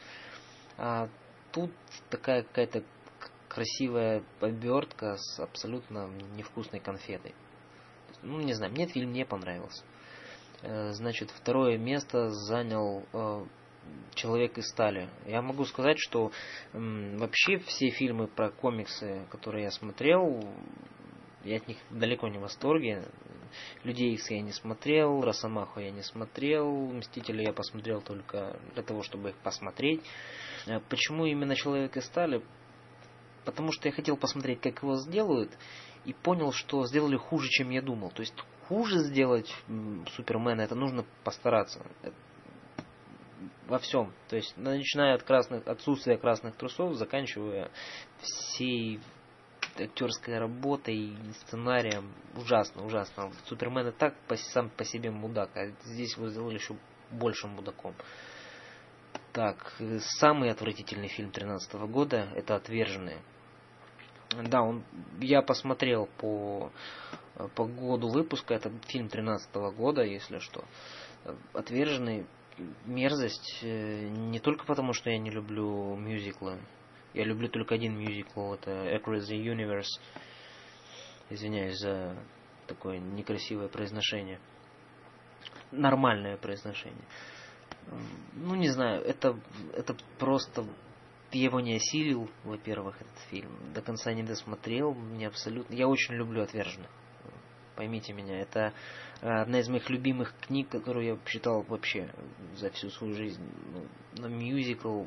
А 0.78 1.08
тут 1.52 1.70
такая 2.10 2.42
какая-то 2.42 2.84
красивая 3.48 4.22
обертка 4.40 5.16
с 5.16 5.40
абсолютно 5.40 6.08
невкусной 6.36 6.80
конфетой 6.80 7.34
ну, 8.22 8.40
не 8.40 8.54
знаю, 8.54 8.72
мне 8.72 8.86
фильм 8.86 9.12
не 9.12 9.24
понравился. 9.24 9.84
Э, 10.62 10.92
значит, 10.92 11.30
второе 11.30 11.76
место 11.76 12.30
занял 12.30 13.04
э, 13.12 13.44
Человек 14.14 14.58
из 14.58 14.68
стали. 14.68 15.08
Я 15.26 15.40
могу 15.42 15.64
сказать, 15.64 15.98
что 15.98 16.32
вообще 16.72 17.58
все 17.58 17.90
фильмы 17.90 18.26
про 18.26 18.50
комиксы, 18.50 19.26
которые 19.30 19.64
я 19.64 19.70
смотрел, 19.70 20.44
я 21.44 21.56
от 21.56 21.66
них 21.66 21.78
далеко 21.90 22.28
не 22.28 22.38
в 22.38 22.42
восторге. 22.42 23.04
Людей 23.84 24.14
Икс 24.14 24.30
я 24.30 24.40
не 24.40 24.52
смотрел, 24.52 25.20
Росомаху 25.22 25.80
я 25.80 25.90
не 25.90 26.02
смотрел, 26.02 26.70
Мстители 26.92 27.42
я 27.42 27.52
посмотрел 27.52 28.00
только 28.00 28.58
для 28.74 28.82
того, 28.82 29.02
чтобы 29.02 29.30
их 29.30 29.36
посмотреть. 29.36 30.02
Э, 30.66 30.80
почему 30.88 31.26
именно 31.26 31.54
Человек 31.54 31.96
из 31.96 32.06
стали? 32.06 32.42
Потому 33.44 33.72
что 33.72 33.88
я 33.88 33.92
хотел 33.92 34.16
посмотреть, 34.16 34.60
как 34.60 34.82
его 34.82 34.96
сделают, 34.96 35.50
и 36.04 36.12
понял, 36.12 36.52
что 36.52 36.86
сделали 36.86 37.16
хуже, 37.16 37.48
чем 37.48 37.70
я 37.70 37.82
думал. 37.82 38.10
То 38.10 38.20
есть 38.20 38.34
хуже 38.68 39.00
сделать 39.00 39.52
Супермена, 40.16 40.62
это 40.62 40.74
нужно 40.74 41.04
постараться. 41.24 41.84
Во 43.66 43.78
всем. 43.78 44.12
То 44.28 44.36
есть, 44.36 44.54
начиная 44.56 45.14
от 45.14 45.22
красных, 45.22 45.66
отсутствия 45.66 46.16
красных 46.18 46.56
трусов, 46.56 46.94
заканчивая 46.94 47.70
всей 48.20 49.00
актерской 49.76 50.38
работой 50.38 51.16
сценарием. 51.40 52.12
Ужасно, 52.36 52.84
ужасно. 52.84 53.32
Супермен 53.46 53.88
и 53.88 53.92
так 53.92 54.14
по, 54.28 54.36
сам 54.36 54.70
по 54.70 54.84
себе 54.84 55.10
мудак, 55.10 55.50
а 55.54 55.68
здесь 55.84 56.16
его 56.16 56.28
сделали 56.28 56.54
еще 56.54 56.76
большим 57.10 57.50
мудаком. 57.50 57.94
Так, 59.32 59.74
самый 60.18 60.50
отвратительный 60.50 61.08
фильм 61.08 61.30
2013 61.30 61.74
года 61.90 62.28
это 62.34 62.54
«Отверженные». 62.54 63.18
Да, 64.44 64.62
он, 64.62 64.82
я 65.20 65.42
посмотрел 65.42 66.08
по, 66.18 66.70
по 67.54 67.64
году 67.64 68.08
выпуска, 68.08 68.54
это 68.54 68.70
фильм 68.86 69.08
13 69.08 69.54
года, 69.76 70.02
если 70.02 70.38
что. 70.38 70.64
Отверженный 71.52 72.26
мерзость 72.86 73.58
э, 73.62 74.08
не 74.08 74.38
только 74.38 74.64
потому, 74.64 74.92
что 74.92 75.10
я 75.10 75.18
не 75.18 75.30
люблю 75.30 75.96
мюзиклы. 75.96 76.60
Я 77.14 77.24
люблю 77.24 77.48
только 77.48 77.74
один 77.74 77.98
мюзикл, 77.98 78.54
это 78.54 78.70
Across 78.70 79.30
the 79.30 79.42
Universe. 79.42 80.00
Извиняюсь 81.30 81.78
за 81.78 82.16
такое 82.66 82.98
некрасивое 82.98 83.68
произношение. 83.68 84.40
Нормальное 85.70 86.36
произношение. 86.36 87.04
Ну, 88.34 88.54
не 88.54 88.68
знаю, 88.68 89.02
это, 89.02 89.38
это 89.74 89.96
просто 90.18 90.64
я 91.32 91.44
его 91.44 91.60
не 91.60 91.76
осилил, 91.76 92.30
во-первых, 92.44 93.00
этот 93.00 93.18
фильм. 93.30 93.50
До 93.72 93.80
конца 93.80 94.12
не 94.12 94.22
досмотрел. 94.22 94.94
Мне 94.94 95.26
абсолютно... 95.26 95.74
Я 95.74 95.88
очень 95.88 96.14
люблю 96.14 96.42
«Отверженных». 96.42 96.90
Поймите 97.76 98.12
меня, 98.12 98.40
это 98.40 98.72
э, 99.20 99.28
одна 99.28 99.60
из 99.60 99.68
моих 99.68 99.88
любимых 99.88 100.34
книг, 100.40 100.68
которую 100.68 101.06
я 101.06 101.18
читал 101.26 101.62
вообще 101.62 102.12
за 102.56 102.70
всю 102.70 102.90
свою 102.90 103.14
жизнь. 103.14 103.42
Ну, 103.72 103.86
на 104.22 104.26
мюзикл 104.26 105.04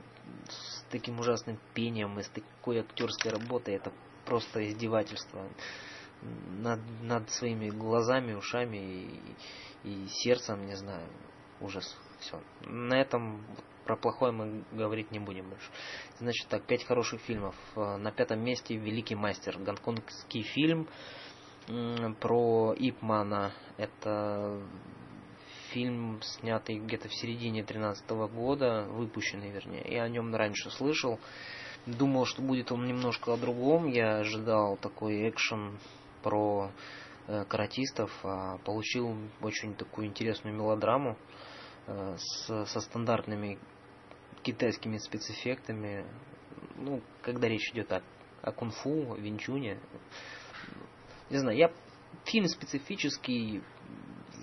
с 0.47 0.83
таким 0.89 1.19
ужасным 1.19 1.59
пением 1.73 2.19
и 2.19 2.23
с 2.23 2.29
такой 2.29 2.79
актерской 2.79 3.31
работой, 3.31 3.75
это 3.75 3.91
просто 4.25 4.67
издевательство 4.67 5.47
над, 6.21 6.79
над 7.01 7.29
своими 7.29 7.69
глазами, 7.69 8.33
ушами 8.33 8.77
и, 9.83 9.89
и 9.89 10.07
сердцем, 10.07 10.65
не 10.65 10.75
знаю, 10.75 11.07
ужас. 11.61 11.95
Все. 12.19 12.41
На 12.61 12.99
этом 12.99 13.45
про 13.85 13.95
плохое 13.95 14.31
мы 14.31 14.63
говорить 14.71 15.11
не 15.11 15.19
будем 15.19 15.49
больше. 15.49 15.69
Значит 16.19 16.47
так, 16.49 16.65
пять 16.65 16.83
хороших 16.85 17.21
фильмов. 17.21 17.55
Э, 17.75 17.97
на 17.97 18.11
пятом 18.11 18.43
месте 18.43 18.75
«Великий 18.75 19.15
мастер». 19.15 19.57
Гонконгский 19.59 20.41
фильм 20.41 20.87
про 22.19 22.73
Ипмана. 22.77 23.53
Это 23.77 24.61
фильм, 25.71 26.21
снятый 26.21 26.79
где-то 26.79 27.09
в 27.09 27.13
середине 27.13 27.61
2013 27.63 28.09
года, 28.33 28.87
выпущенный, 28.89 29.51
вернее. 29.51 29.83
Я 29.87 30.03
о 30.03 30.09
нем 30.09 30.33
раньше 30.33 30.69
слышал. 30.71 31.19
Думал, 31.85 32.25
что 32.25 32.41
будет 32.41 32.71
он 32.71 32.87
немножко 32.87 33.33
о 33.33 33.37
другом. 33.37 33.87
Я 33.87 34.17
ожидал 34.17 34.77
такой 34.77 35.29
экшен 35.29 35.77
про 36.23 36.71
э, 37.27 37.45
каратистов, 37.45 38.11
а 38.23 38.57
получил 38.59 39.15
очень 39.41 39.75
такую 39.75 40.07
интересную 40.07 40.55
мелодраму 40.55 41.17
э, 41.87 42.15
с, 42.17 42.65
со 42.65 42.79
стандартными 42.79 43.59
китайскими 44.41 44.97
спецэффектами, 44.97 46.05
ну, 46.75 47.01
когда 47.21 47.47
речь 47.47 47.71
идет 47.71 47.91
о, 47.91 48.01
о 48.41 48.51
кунг-фу, 48.51 49.15
винчуне. 49.15 49.79
Не 51.29 51.37
знаю, 51.37 51.57
я 51.57 51.71
фильм 52.25 52.47
специфический, 52.47 53.61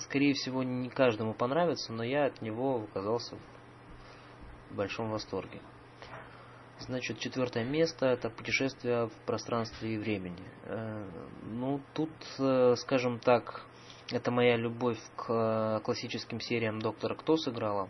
скорее 0.01 0.35
всего, 0.35 0.63
не 0.63 0.89
каждому 0.89 1.35
понравится, 1.35 1.93
но 1.93 2.03
я 2.03 2.27
от 2.27 2.43
него 2.43 2.85
оказался 2.91 3.37
в 4.71 4.75
большом 4.75 5.11
восторге. 5.11 5.61
Значит, 6.81 7.21
четвертое 7.21 7.65
место 7.65 8.07
это 8.07 8.29
путешествие 8.29 9.07
в 9.07 9.13
пространстве 9.27 9.95
и 9.95 9.99
времени. 9.99 10.43
Э, 10.65 11.09
ну, 11.45 11.81
тут, 11.95 12.11
э, 12.41 12.75
скажем 12.77 13.21
так, 13.21 13.65
это 14.11 14.33
моя 14.33 14.57
любовь 14.57 14.99
к 15.17 15.81
классическим 15.85 16.41
сериям 16.41 16.81
Доктора 16.81 17.15
Кто 17.15 17.37
сыграла. 17.37 17.89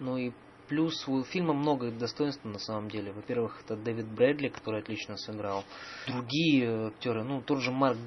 Ну 0.00 0.16
и 0.16 0.32
Плюс 0.68 1.06
у 1.06 1.22
фильма 1.22 1.54
много 1.54 1.90
достоинств 1.92 2.44
на 2.44 2.58
самом 2.58 2.90
деле. 2.90 3.12
Во-первых, 3.12 3.62
это 3.64 3.76
Дэвид 3.76 4.06
Брэдли, 4.06 4.48
который 4.48 4.80
отлично 4.80 5.16
сыграл. 5.16 5.64
Другие 6.08 6.88
актеры, 6.88 7.22
ну, 7.22 7.40
тот 7.40 7.60
же 7.60 7.70
Марк 7.70 7.98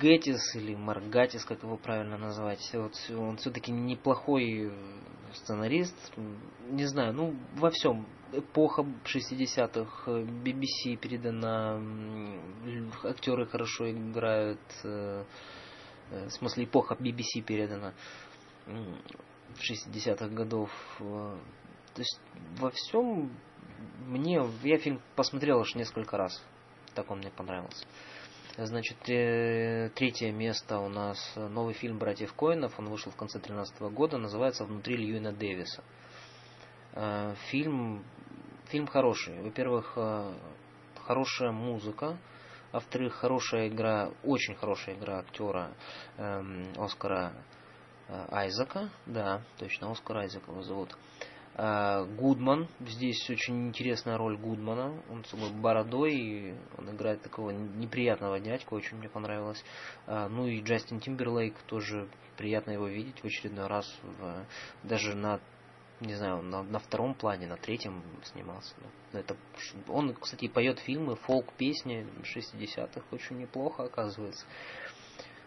Геттис 0.00 0.56
или 0.56 0.74
Марк 0.74 1.04
Гаттис, 1.04 1.44
как 1.44 1.62
его 1.62 1.76
правильно 1.76 2.16
назвать. 2.16 2.68
Вот, 2.72 2.94
он 3.10 3.36
все-таки 3.36 3.70
неплохой 3.70 4.72
сценарист. 5.34 5.94
Не 6.70 6.86
знаю, 6.86 7.12
ну, 7.12 7.36
во 7.54 7.70
всем. 7.70 8.06
Эпоха 8.32 8.86
60-х, 9.04 10.10
BBC 10.10 10.96
передана, 10.96 11.78
актеры 13.04 13.46
хорошо 13.46 13.90
играют. 13.90 14.60
Э, 14.84 15.24
э, 16.10 16.28
в 16.28 16.30
смысле, 16.30 16.64
эпоха 16.64 16.94
BBC 16.94 17.42
передана 17.46 17.92
в 18.66 19.60
60-х 19.60 20.28
годов. 20.28 20.70
То 21.94 22.00
есть 22.00 22.20
во 22.58 22.70
всем 22.70 23.30
мне, 24.06 24.42
я 24.62 24.78
фильм 24.78 25.00
посмотрел 25.16 25.60
аж 25.60 25.74
несколько 25.74 26.16
раз. 26.16 26.42
Так 26.94 27.10
он 27.10 27.18
мне 27.18 27.30
понравился. 27.30 27.86
Значит, 28.56 29.08
э, 29.08 29.90
третье 29.94 30.30
место 30.30 30.78
у 30.78 30.88
нас 30.88 31.18
новый 31.36 31.72
фильм 31.72 31.98
«Братьев 31.98 32.34
Коинов». 32.34 32.78
Он 32.78 32.90
вышел 32.90 33.10
в 33.10 33.16
конце 33.16 33.38
2013 33.38 33.80
года. 33.94 34.18
Называется 34.18 34.64
«Внутри 34.64 34.96
Льюина 34.96 35.32
Дэвиса». 35.32 35.82
Э, 36.92 37.34
фильм, 37.50 38.04
фильм 38.66 38.86
хороший. 38.86 39.40
Во-первых, 39.40 39.94
э, 39.96 40.34
хорошая 41.06 41.52
музыка. 41.52 42.18
во-вторых, 42.72 43.14
хорошая 43.14 43.68
игра, 43.68 44.10
очень 44.22 44.54
хорошая 44.54 44.94
игра 44.94 45.18
актера 45.18 45.74
эм, 46.16 46.72
Оскара 46.78 47.34
Айзека, 48.08 48.88
да, 49.04 49.42
точно, 49.58 49.90
Оскар 49.90 50.18
Айзек 50.18 50.48
его 50.48 50.62
зовут. 50.62 50.90
Э, 50.90 51.31
Гудман, 51.54 52.66
здесь 52.80 53.28
очень 53.28 53.68
интересная 53.68 54.16
роль 54.16 54.38
Гудмана, 54.38 54.94
он 55.10 55.22
с 55.24 55.34
бородой, 55.50 56.54
он 56.78 56.90
играет 56.90 57.20
такого 57.20 57.50
неприятного 57.50 58.40
дядьку, 58.40 58.74
очень 58.74 58.96
мне 58.96 59.10
понравилось. 59.10 59.62
Э, 60.06 60.28
ну 60.28 60.46
и 60.46 60.62
Джастин 60.62 61.00
Тимберлейк, 61.00 61.54
тоже 61.66 62.08
приятно 62.38 62.70
его 62.70 62.86
видеть 62.86 63.20
в 63.20 63.26
очередной 63.26 63.66
раз, 63.66 63.86
в, 64.02 64.46
даже 64.82 65.14
на 65.14 65.40
не 66.00 66.14
знаю, 66.14 66.42
на, 66.42 66.62
на 66.62 66.78
втором 66.78 67.14
плане, 67.14 67.46
на 67.46 67.56
третьем 67.56 68.02
снимался. 68.24 68.74
Но 69.12 69.20
это, 69.20 69.36
он, 69.88 70.14
кстати, 70.14 70.48
поет 70.48 70.80
фильмы, 70.80 71.16
фолк-песни 71.16 72.06
60-х, 72.22 73.02
очень 73.12 73.38
неплохо, 73.38 73.84
оказывается. 73.84 74.44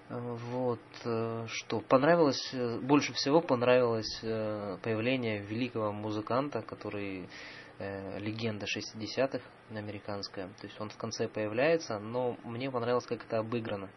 Вот, 0.09 0.81
э, 1.03 1.45
что 1.47 1.81
понравилось, 1.81 2.53
э, 2.53 2.79
больше 2.79 3.13
всего 3.13 3.41
понравилось 3.41 4.19
э, 4.21 4.77
появление 4.83 5.41
великого 5.41 5.91
музыканта, 5.91 6.61
который 6.61 7.29
легенда 7.77 8.65
60-х 8.65 9.41
американская. 9.69 10.47
То 10.61 10.65
есть 10.65 10.79
он 10.79 10.87
в 10.87 10.95
конце 10.95 11.27
появляется, 11.27 11.99
но 11.99 12.37
мне 12.45 12.71
понравилось, 12.71 13.05
как 13.05 13.25
это 13.25 13.39
обыграно. 13.39 13.89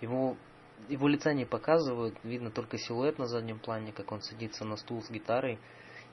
Его 0.00 0.38
его 0.88 1.06
лица 1.06 1.34
не 1.34 1.44
показывают, 1.44 2.16
видно 2.24 2.50
только 2.50 2.78
силуэт 2.78 3.18
на 3.18 3.26
заднем 3.26 3.58
плане, 3.58 3.92
как 3.92 4.10
он 4.10 4.22
садится 4.22 4.64
на 4.64 4.76
стул 4.76 5.02
с 5.02 5.10
гитарой 5.10 5.58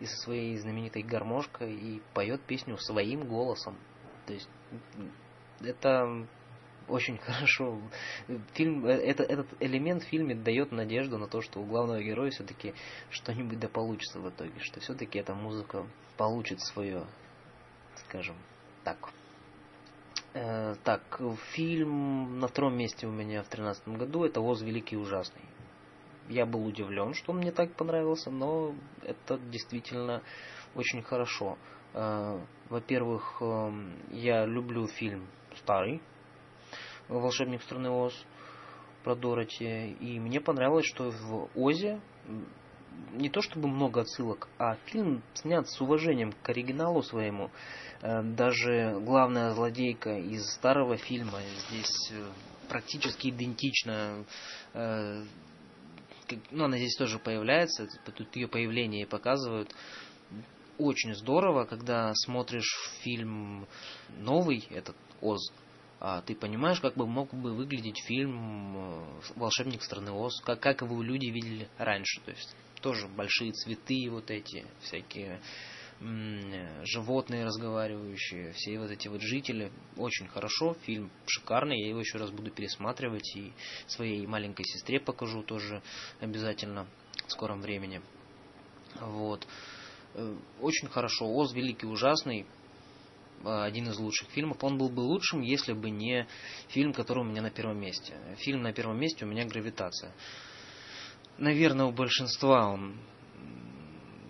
и 0.02 0.06
со 0.06 0.18
своей 0.18 0.58
знаменитой 0.58 1.02
гармошкой 1.02 1.74
и 1.74 2.02
поет 2.14 2.42
песню 2.42 2.78
своим 2.78 3.26
голосом. 3.26 3.78
То 4.26 4.34
есть 4.34 4.50
это 5.62 6.28
очень 6.90 7.18
хорошо. 7.20 7.80
Фильм, 8.54 8.86
э, 8.86 8.92
это, 8.92 9.24
этот 9.24 9.48
элемент 9.60 10.04
в 10.04 10.08
фильме 10.08 10.36
дает 10.36 10.72
надежду 10.72 11.18
на 11.18 11.28
то, 11.28 11.42
что 11.42 11.60
у 11.60 11.66
главного 11.66 12.02
героя 12.02 12.32
все-таки 12.32 12.74
что-нибудь 13.10 13.60
да 13.60 13.68
получится 13.68 14.20
в 14.20 14.30
итоге, 14.30 14.60
что 14.60 14.80
все-таки 14.80 15.20
эта 15.20 15.34
музыка 15.34 15.86
получит 16.18 16.62
свое, 16.62 17.06
скажем 17.96 18.36
так, 18.84 19.12
Э, 20.34 20.76
так, 20.84 21.20
фильм 21.54 22.40
на 22.40 22.48
втором 22.48 22.78
месте 22.78 23.08
у 23.08 23.12
меня 23.12 23.42
в 23.42 23.48
тринадцатом 23.48 23.98
году 23.98 24.26
это 24.26 24.42
«Оз 24.42 24.62
Великий 24.62 24.96
и 24.96 25.00
Ужасный». 25.00 25.42
Я 26.28 26.46
был 26.46 26.64
удивлен, 26.66 27.16
что 27.16 27.32
он 27.32 27.40
мне 27.40 27.52
так 27.52 27.74
понравился, 27.74 28.30
но 28.30 28.76
это 29.02 29.40
действительно 29.52 30.22
очень 30.76 31.02
хорошо. 31.02 31.58
Э, 31.94 32.40
во-первых, 32.70 33.38
э, 33.42 33.72
я 34.12 34.46
люблю 34.46 34.86
фильм 34.86 35.28
старый 35.56 36.00
«Волшебник 37.10 37.62
страны 37.64 37.90
Оз» 37.90 38.14
про 39.04 39.16
Дороти, 39.16 39.92
и 40.00 40.20
мне 40.20 40.40
понравилось, 40.40 40.86
что 40.86 41.12
в 41.12 41.50
Озе 41.56 42.00
не 43.14 43.30
то 43.30 43.42
чтобы 43.42 43.68
много 43.68 44.02
отсылок, 44.02 44.48
а 44.58 44.76
фильм 44.86 45.24
снят 45.34 45.68
с 45.68 45.82
уважением 45.82 46.34
к 46.44 46.50
оригиналу 46.50 47.02
своему. 47.02 47.50
Э, 48.02 48.22
даже 48.24 49.00
главная 49.02 49.52
злодейка 49.52 50.18
из 50.18 50.46
старого 50.54 50.98
фильма 50.98 51.40
здесь 51.70 52.12
э, 52.12 52.30
практически 52.68 53.30
идентична. 53.30 54.26
Э, 54.74 55.24
ну, 56.52 56.66
она 56.66 56.78
здесь 56.78 56.96
тоже 56.96 57.18
появляется, 57.18 57.88
тут 58.06 58.36
ее 58.36 58.48
появление 58.48 59.08
показывают. 59.08 59.74
Очень 60.78 61.16
здорово, 61.16 61.66
когда 61.66 62.14
смотришь 62.14 62.78
фильм 63.02 63.68
новый, 64.20 64.66
этот 64.70 64.96
Оз, 65.22 65.52
ты 66.26 66.36
понимаешь, 66.36 66.80
как 66.80 66.96
бы 66.96 67.06
мог 67.06 67.34
бы 67.34 67.54
выглядеть 67.54 68.02
фильм 68.06 69.06
«Волшебник 69.36 69.82
страны 69.84 70.12
Оз», 70.12 70.40
как, 70.42 70.60
как 70.62 70.82
его 70.82 71.02
люди 71.02 71.26
видели 71.26 71.68
раньше. 71.78 72.22
То 72.22 72.32
есть 72.32 72.56
тоже 72.82 73.08
большие 73.08 73.52
цветы 73.52 74.10
вот 74.10 74.32
эти, 74.32 74.66
всякие 74.82 75.42
животные 76.84 77.44
разговаривающие, 77.44 78.54
все 78.54 78.80
вот 78.80 78.90
эти 78.90 79.10
вот 79.10 79.22
жители. 79.22 79.72
Очень 79.98 80.28
хорошо, 80.28 80.74
фильм 80.86 81.12
шикарный, 81.26 81.82
я 81.82 81.90
его 81.90 82.00
еще 82.00 82.18
раз 82.18 82.32
буду 82.32 82.52
пересматривать 82.52 83.36
и 83.36 83.52
своей 83.88 84.26
маленькой 84.26 84.64
сестре 84.64 85.02
покажу 85.02 85.44
тоже 85.44 85.82
обязательно 86.22 86.88
в 87.28 87.32
скором 87.32 87.60
времени. 87.60 88.02
Вот. 89.02 89.46
Э, 90.14 90.38
очень 90.62 90.88
хорошо. 90.88 91.26
Оз 91.26 91.54
великий 91.54 91.86
ужасный. 91.86 92.46
Э, 93.44 93.64
один 93.64 93.90
из 93.90 93.98
лучших 93.98 94.30
фильмов. 94.30 94.64
Он 94.64 94.78
был 94.78 94.90
бы 94.90 95.02
лучшим, 95.02 95.42
если 95.42 95.74
бы 95.74 95.90
не 95.90 96.28
фильм, 96.70 96.94
который 96.94 97.20
у 97.20 97.24
меня 97.28 97.42
на 97.42 97.52
первом 97.52 97.80
месте. 97.80 98.14
Фильм 98.38 98.62
на 98.62 98.74
первом 98.74 99.00
месте 99.00 99.26
у 99.26 99.28
меня 99.28 99.46
«Гравитация» 99.46 100.14
наверное, 101.40 101.86
у 101.86 101.92
большинства 101.92 102.70
он 102.70 102.98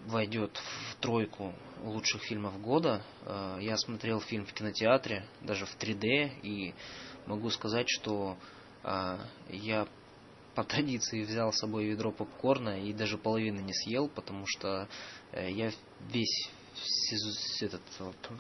войдет 0.06 0.56
в 0.58 0.96
тройку 1.02 1.54
лучших 1.84 2.24
фильмов 2.24 2.60
года. 2.62 3.04
Э, 3.26 3.58
я 3.62 3.78
смотрел 3.78 4.22
фильм 4.22 4.46
в 4.46 4.54
кинотеатре, 4.54 5.26
даже 5.42 5.66
в 5.66 5.78
3D, 5.78 6.42
и 6.42 6.74
могу 7.26 7.50
сказать, 7.50 7.88
что 7.90 8.38
э, 8.84 9.18
я 9.50 9.88
по 10.56 10.64
традиции 10.64 11.24
взял 11.24 11.54
с 11.54 11.60
собой 11.60 11.86
ведро 11.86 12.12
попкорна 12.12 12.82
и 12.82 12.94
даже 12.94 13.18
половины 13.18 13.60
не 13.60 13.74
съел, 13.74 14.10
потому 14.10 14.46
что 14.46 14.88
я 15.32 15.72
весь 16.12 16.50
этот, 17.62 17.82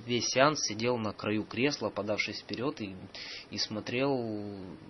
весь 0.05 0.27
сеанс 0.27 0.59
сидел 0.61 0.97
на 0.97 1.13
краю 1.13 1.43
кресла, 1.43 1.89
подавшись 1.89 2.41
вперед 2.41 2.79
и, 2.81 2.95
и 3.51 3.57
смотрел 3.57 4.15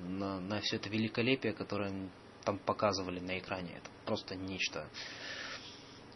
на, 0.08 0.40
на 0.40 0.62
все 0.62 0.78
это 0.78 0.90
великолепие, 0.90 1.54
которое 1.54 2.10
там 2.44 2.58
показывали 2.60 3.20
на 3.20 3.40
экране. 3.40 3.74
Это 3.78 3.90
просто 4.06 4.36
нечто 4.36 4.88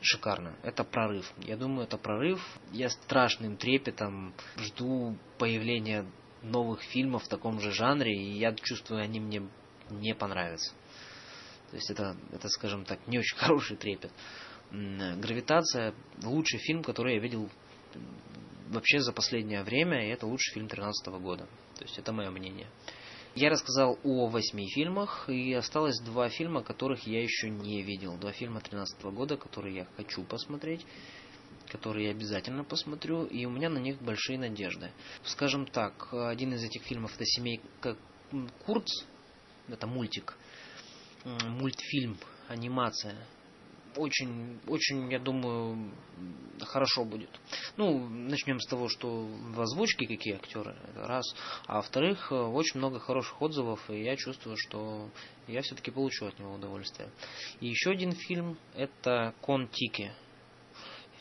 шикарно. 0.02 0.56
Это 0.64 0.84
прорыв. 0.84 1.32
Я 1.40 1.58
думаю, 1.58 1.86
это 1.86 1.98
прорыв. 1.98 2.42
Я 2.72 2.90
страшным 2.90 3.58
трепетом 3.58 4.34
жду 4.58 5.18
появления 5.38 6.06
новых 6.42 6.82
фильмов 6.82 7.24
в 7.24 7.28
таком 7.28 7.60
же 7.60 7.72
жанре, 7.72 8.14
и 8.14 8.38
я 8.38 8.54
чувствую, 8.54 9.02
они 9.02 9.20
мне 9.20 9.48
не 9.90 10.14
понравятся. 10.14 10.74
То 11.72 11.78
есть 11.78 11.90
это, 11.90 12.16
это, 12.32 12.50
скажем 12.50 12.86
так, 12.86 13.00
не 13.08 13.18
очень 13.20 13.38
хороший 13.38 13.78
трепет. 13.78 14.12
Гравитация 14.74 15.94
лучший 16.24 16.60
фильм, 16.60 16.84
который 16.84 17.16
я 17.16 17.20
видел 17.20 17.48
вообще 18.70 19.02
за 19.02 19.14
последнее 19.14 19.64
время, 19.64 20.08
и 20.08 20.10
это 20.10 20.26
лучший 20.26 20.54
фильм 20.56 20.68
2013 20.68 21.08
года. 21.22 21.48
То 21.78 21.84
есть 21.84 22.00
это 22.00 22.12
мое 22.12 22.32
мнение. 22.32 22.68
Я 23.36 23.50
рассказал 23.52 24.00
о 24.04 24.28
восьми 24.28 24.68
фильмах, 24.70 25.30
и 25.30 25.54
осталось 25.54 26.00
два 26.02 26.30
фильма, 26.30 26.64
которых 26.64 27.06
я 27.06 27.22
еще 27.22 27.50
не 27.50 27.84
видел. 27.84 28.18
Два 28.18 28.32
фильма 28.32 28.62
2013 28.62 29.04
года, 29.06 29.38
которые 29.38 29.76
я 29.76 29.88
хочу 29.96 30.24
посмотреть, 30.24 30.86
которые 31.68 32.08
я 32.08 32.12
обязательно 32.12 32.64
посмотрю, 32.64 33.26
и 33.26 33.46
у 33.46 33.52
меня 33.52 33.70
на 33.70 33.78
них 33.78 34.02
большие 34.02 34.40
надежды. 34.40 34.92
Скажем 35.24 35.68
так, 35.68 36.12
один 36.14 36.54
из 36.54 36.64
этих 36.64 36.82
фильмов 36.84 37.14
это 37.16 37.26
«Семейка 37.26 37.96
Курц», 38.66 39.04
это 39.68 39.86
мультик, 39.88 40.36
мультфильм, 41.26 42.18
анимация 42.48 43.16
очень, 43.98 44.60
очень, 44.68 45.12
я 45.12 45.20
думаю, 45.20 45.92
хорошо 46.62 47.06
будет. 47.06 47.30
Ну, 47.78 48.08
начнем 48.08 48.60
с 48.60 48.68
того, 48.68 48.88
что 48.90 49.26
в 49.26 49.62
озвучке 49.62 50.08
какие 50.08 50.36
актеры, 50.36 50.76
раз. 50.96 51.26
А 51.66 51.78
во-вторых, 51.78 52.32
очень 52.32 52.80
много 52.80 53.00
хороших 53.00 53.42
отзывов, 53.42 53.90
и 53.90 54.04
я 54.04 54.16
чувствую, 54.16 54.58
что 54.58 55.10
я 55.48 55.62
все-таки 55.62 55.92
получу 55.92 56.26
от 56.26 56.40
него 56.40 56.54
удовольствие. 56.54 57.10
И 57.60 57.68
еще 57.68 57.92
один 57.92 58.14
фильм, 58.14 58.58
это 58.76 59.34
Кон 59.42 59.68
Тики. 59.68 60.12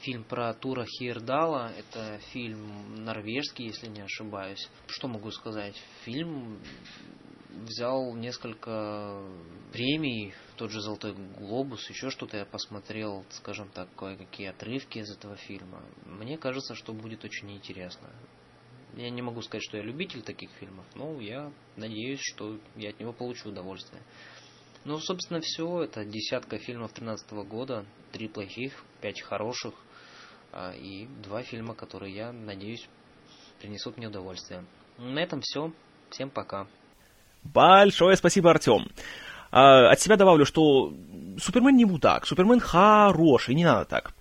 Фильм 0.01 0.25
про 0.25 0.53
Тура 0.55 0.85
Хирдала, 0.85 1.73
это 1.79 2.19
фильм 2.33 3.05
норвежский, 3.05 3.67
если 3.67 3.87
не 3.87 4.01
ошибаюсь. 4.01 4.69
Что 4.89 5.07
могу 5.07 5.31
сказать? 5.31 5.81
Фильм 6.05 6.59
взял 7.67 8.15
несколько 8.15 9.23
премий, 9.73 10.35
тот 10.57 10.71
же 10.71 10.81
«Золотой 10.81 11.15
глобус», 11.15 11.89
еще 11.89 12.11
что-то 12.11 12.37
я 12.37 12.45
посмотрел, 12.45 13.25
скажем 13.31 13.69
так, 13.69 13.89
кое-какие 13.97 14.49
отрывки 14.49 14.99
из 14.99 15.11
этого 15.11 15.37
фильма. 15.37 15.83
Мне 16.05 16.39
кажется, 16.39 16.75
что 16.75 16.93
будет 16.93 17.25
очень 17.25 17.53
интересно. 17.53 18.09
Я 18.95 19.09
не 19.11 19.23
могу 19.23 19.41
сказать, 19.43 19.63
что 19.63 19.79
я 19.79 19.83
любитель 19.83 20.23
таких 20.23 20.51
фильмов, 20.53 20.85
но 20.95 21.19
я 21.21 21.51
надеюсь, 21.77 22.21
что 22.21 22.59
я 22.77 22.91
от 22.91 23.01
него 23.01 23.13
получу 23.13 23.49
удовольствие. 23.49 24.03
Ну, 24.85 24.99
собственно, 24.99 25.41
все. 25.41 25.83
Это 25.83 26.05
десятка 26.05 26.59
фильмов 26.59 26.93
13 26.93 27.31
года. 27.47 27.87
Три 28.11 28.29
плохих, 28.29 28.85
пять 29.01 29.23
хороших. 29.23 29.75
А, 30.51 30.73
и 30.73 31.07
два 31.23 31.43
фильма, 31.43 31.75
которые, 31.75 32.15
я 32.15 32.33
надеюсь, 32.33 32.87
принесут 33.61 33.97
мне 33.97 34.09
удовольствие. 34.09 34.67
На 34.99 35.21
этом 35.21 35.41
все. 35.41 35.73
Всем 36.11 36.29
пока. 36.29 36.67
Большое 37.45 38.17
спасибо, 38.17 38.51
Артем. 38.51 38.89
А, 39.51 39.91
от 39.91 40.01
себя 40.01 40.17
добавлю, 40.17 40.45
что 40.47 40.93
Супермен 41.39 41.77
не 41.77 41.85
мудак, 41.85 42.27
Супермен 42.27 42.61
хороший, 42.61 43.55
не 43.55 43.65
надо 43.65 43.85
так. 43.85 44.15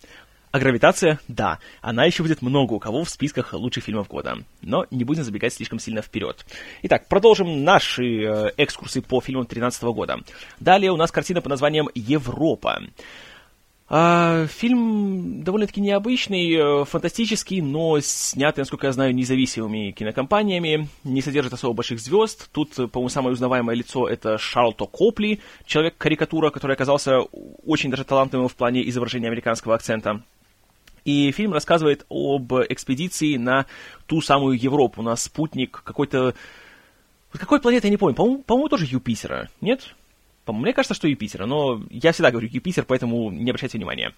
А 0.51 0.59
гравитация, 0.59 1.17
да, 1.29 1.59
она 1.81 2.03
еще 2.03 2.23
будет 2.23 2.41
много 2.41 2.73
у 2.73 2.79
кого 2.79 3.05
в 3.05 3.09
списках 3.09 3.53
лучших 3.53 3.85
фильмов 3.85 4.09
года. 4.09 4.39
Но 4.61 4.85
не 4.91 5.05
будем 5.05 5.23
забегать 5.23 5.53
слишком 5.53 5.79
сильно 5.79 6.01
вперед. 6.01 6.45
Итак, 6.81 7.07
продолжим 7.07 7.63
наши 7.63 8.03
э, 8.03 8.51
экскурсы 8.57 9.01
по 9.01 9.21
фильмам 9.21 9.43
2013 9.43 9.83
года. 9.83 10.19
Далее 10.59 10.91
у 10.91 10.97
нас 10.97 11.09
картина 11.09 11.41
под 11.41 11.51
названием 11.51 11.87
«Европа». 11.95 12.81
А, 13.93 14.47
фильм 14.47 15.43
довольно-таки 15.43 15.81
необычный, 15.81 16.53
э, 16.53 16.85
фантастический, 16.85 17.59
но 17.59 17.99
снятый, 17.99 18.61
насколько 18.61 18.87
я 18.87 18.93
знаю, 18.93 19.13
независимыми 19.13 19.91
кинокомпаниями, 19.91 20.87
не 21.03 21.21
содержит 21.21 21.51
особо 21.51 21.73
больших 21.73 21.99
звезд. 21.99 22.49
Тут, 22.53 22.79
э, 22.79 22.87
по-моему, 22.87 23.09
самое 23.09 23.33
узнаваемое 23.33 23.75
лицо 23.75 24.07
это 24.07 24.37
Шарлто 24.37 24.85
Копли, 24.85 25.41
человек-карикатура, 25.65 26.51
который 26.51 26.71
оказался 26.71 27.19
очень 27.19 27.91
даже 27.91 28.05
талантливым 28.05 28.47
в 28.47 28.55
плане 28.55 28.87
изображения 28.87 29.27
американского 29.27 29.75
акцента. 29.75 30.21
И 31.03 31.33
фильм 31.33 31.51
рассказывает 31.51 32.05
об 32.07 32.53
экспедиции 32.69 33.35
на 33.35 33.65
ту 34.07 34.21
самую 34.21 34.57
Европу, 34.57 35.01
на 35.01 35.17
спутник 35.17 35.81
какой-то... 35.83 36.33
Какой 37.33 37.59
планеты, 37.59 37.87
я 37.87 37.91
не 37.91 37.97
помню, 37.97 38.15
по-моему, 38.15 38.41
по 38.41 38.69
тоже 38.69 38.85
Юпитера, 38.85 39.49
нет? 39.59 39.93
Мне 40.47 40.73
кажется, 40.73 40.93
что 40.93 41.07
Юпитера, 41.07 41.45
но 41.45 41.81
я 41.89 42.11
всегда 42.11 42.31
говорю 42.31 42.47
Юпитер, 42.51 42.85
поэтому 42.85 43.31
не 43.31 43.49
обращайте 43.49 43.77
внимания. 43.77 44.13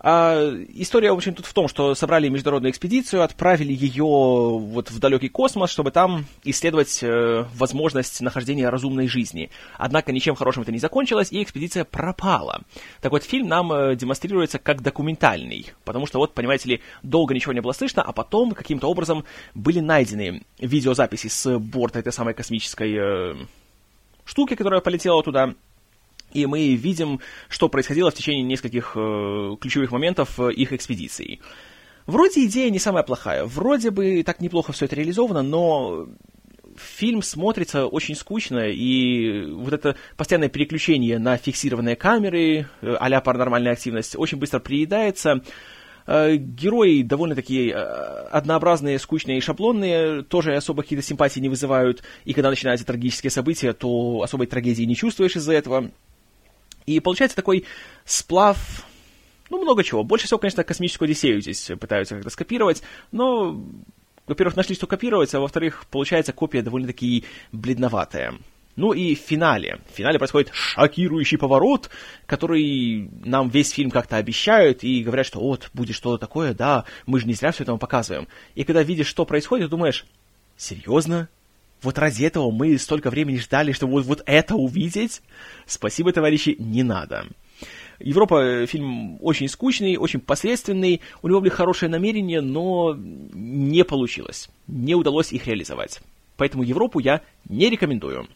А, 0.00 0.54
история, 0.74 1.10
в 1.12 1.16
общем, 1.16 1.34
тут 1.34 1.46
в 1.46 1.52
том, 1.52 1.66
что 1.66 1.94
собрали 1.94 2.28
международную 2.28 2.70
экспедицию, 2.70 3.22
отправили 3.22 3.72
ее 3.72 4.04
вот 4.04 4.90
в 4.90 4.98
далекий 5.00 5.28
космос, 5.28 5.70
чтобы 5.70 5.90
там 5.90 6.26
исследовать 6.44 7.00
э, 7.02 7.44
возможность 7.54 8.20
нахождения 8.20 8.68
разумной 8.68 9.08
жизни. 9.08 9.50
Однако 9.76 10.12
ничем 10.12 10.36
хорошим 10.36 10.62
это 10.62 10.70
не 10.70 10.78
закончилось, 10.78 11.32
и 11.32 11.42
экспедиция 11.42 11.84
пропала. 11.84 12.62
Так 13.00 13.10
вот, 13.10 13.24
фильм 13.24 13.48
нам 13.48 13.72
э, 13.72 13.96
демонстрируется 13.96 14.60
как 14.60 14.82
документальный, 14.82 15.72
потому 15.84 16.06
что 16.06 16.18
вот, 16.18 16.32
понимаете 16.32 16.68
ли, 16.68 16.80
долго 17.02 17.34
ничего 17.34 17.52
не 17.52 17.60
было 17.60 17.72
слышно, 17.72 18.02
а 18.02 18.12
потом 18.12 18.52
каким-то 18.52 18.88
образом 18.88 19.24
были 19.54 19.80
найдены 19.80 20.42
видеозаписи 20.60 21.26
с 21.26 21.58
борта 21.58 21.98
этой 21.98 22.12
самой 22.12 22.34
космической... 22.34 22.94
Э, 22.94 23.34
штуки, 24.28 24.54
которая 24.54 24.80
полетела 24.80 25.22
туда, 25.22 25.54
и 26.32 26.44
мы 26.46 26.74
видим, 26.74 27.20
что 27.48 27.68
происходило 27.68 28.10
в 28.10 28.14
течение 28.14 28.42
нескольких 28.42 28.92
э, 28.94 29.56
ключевых 29.60 29.90
моментов 29.90 30.38
э, 30.38 30.52
их 30.52 30.72
экспедиции. 30.72 31.40
Вроде 32.06 32.44
идея 32.44 32.70
не 32.70 32.78
самая 32.78 33.02
плохая, 33.02 33.44
вроде 33.44 33.90
бы 33.90 34.22
так 34.22 34.40
неплохо 34.40 34.72
все 34.72 34.84
это 34.84 34.96
реализовано, 34.96 35.42
но 35.42 36.08
фильм 36.76 37.22
смотрится 37.22 37.86
очень 37.86 38.14
скучно, 38.14 38.68
и 38.68 39.50
вот 39.50 39.72
это 39.72 39.96
постоянное 40.16 40.48
переключение 40.48 41.18
на 41.18 41.38
фиксированные 41.38 41.96
камеры, 41.96 42.68
э, 42.82 42.96
а-ля 43.00 43.22
паранормальная 43.22 43.72
активность, 43.72 44.14
очень 44.16 44.38
быстро 44.38 44.58
приедается. 44.58 45.42
Э, 46.10 46.36
герои 46.36 47.02
довольно 47.02 47.34
такие 47.34 47.70
э, 47.70 47.76
однообразные, 48.30 48.98
скучные 48.98 49.36
и 49.36 49.40
шаблонные, 49.42 50.22
тоже 50.22 50.54
особо 50.54 50.82
какие-то 50.82 51.04
симпатии 51.04 51.38
не 51.38 51.50
вызывают, 51.50 52.02
и 52.24 52.32
когда 52.32 52.48
начинаются 52.48 52.86
трагические 52.86 53.30
события, 53.30 53.74
то 53.74 54.22
особой 54.22 54.46
трагедии 54.46 54.84
не 54.84 54.96
чувствуешь 54.96 55.36
из-за 55.36 55.52
этого. 55.52 55.90
И 56.86 56.98
получается 57.00 57.36
такой 57.36 57.66
сплав 58.06 58.86
ну, 59.50 59.60
много 59.60 59.84
чего. 59.84 60.02
Больше 60.02 60.24
всего, 60.24 60.38
конечно, 60.38 60.64
космическую 60.64 61.06
Одиссею 61.06 61.42
здесь 61.42 61.70
пытаются 61.78 62.14
как-то 62.14 62.30
скопировать, 62.30 62.82
но, 63.12 63.62
во-первых, 64.26 64.56
нашли, 64.56 64.74
что 64.74 64.86
копировать, 64.86 65.34
а 65.34 65.40
во-вторых, 65.40 65.84
получается 65.90 66.32
копия 66.32 66.62
довольно-таки 66.62 67.24
бледноватая. 67.52 68.34
Ну 68.78 68.92
и 68.92 69.16
в 69.16 69.18
финале. 69.18 69.80
В 69.92 69.96
финале 69.96 70.20
происходит 70.20 70.50
шокирующий 70.52 71.36
поворот, 71.36 71.90
который 72.26 73.10
нам 73.24 73.48
весь 73.48 73.70
фильм 73.70 73.90
как-то 73.90 74.18
обещают 74.18 74.84
и 74.84 75.02
говорят, 75.02 75.26
что 75.26 75.40
вот, 75.40 75.68
будет 75.74 75.96
что-то 75.96 76.16
такое, 76.16 76.54
да, 76.54 76.84
мы 77.04 77.18
же 77.18 77.26
не 77.26 77.34
зря 77.34 77.50
все 77.50 77.64
это 77.64 77.72
вам 77.72 77.80
показываем. 77.80 78.28
И 78.54 78.62
когда 78.62 78.84
видишь, 78.84 79.08
что 79.08 79.24
происходит, 79.24 79.70
думаешь, 79.70 80.06
серьезно? 80.56 81.28
Вот 81.82 81.98
ради 81.98 82.22
этого 82.22 82.52
мы 82.52 82.78
столько 82.78 83.10
времени 83.10 83.38
ждали, 83.38 83.72
чтобы 83.72 83.94
вот, 83.94 84.04
вот 84.04 84.22
это 84.26 84.54
увидеть? 84.54 85.22
Спасибо, 85.66 86.12
товарищи, 86.12 86.54
не 86.60 86.84
надо. 86.84 87.26
Европа 87.98 88.40
э, 88.40 88.66
фильм 88.66 89.18
очень 89.20 89.48
скучный, 89.48 89.96
очень 89.96 90.20
посредственный, 90.20 91.00
у 91.22 91.26
него 91.26 91.40
были 91.40 91.50
хорошие 91.50 91.88
намерения, 91.88 92.40
но 92.40 92.94
не 92.96 93.84
получилось, 93.84 94.48
не 94.68 94.94
удалось 94.94 95.32
их 95.32 95.48
реализовать. 95.48 96.00
Поэтому 96.36 96.62
Европу 96.62 97.00
я 97.00 97.22
не 97.48 97.68
рекомендую. 97.70 98.28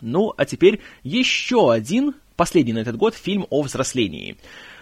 Ну, 0.00 0.34
а 0.36 0.44
теперь 0.44 0.80
еще 1.02 1.72
один, 1.72 2.14
последний 2.36 2.72
на 2.72 2.78
этот 2.78 2.96
год, 2.96 3.14
фильм 3.14 3.46
о 3.50 3.62
взрослении. 3.62 4.36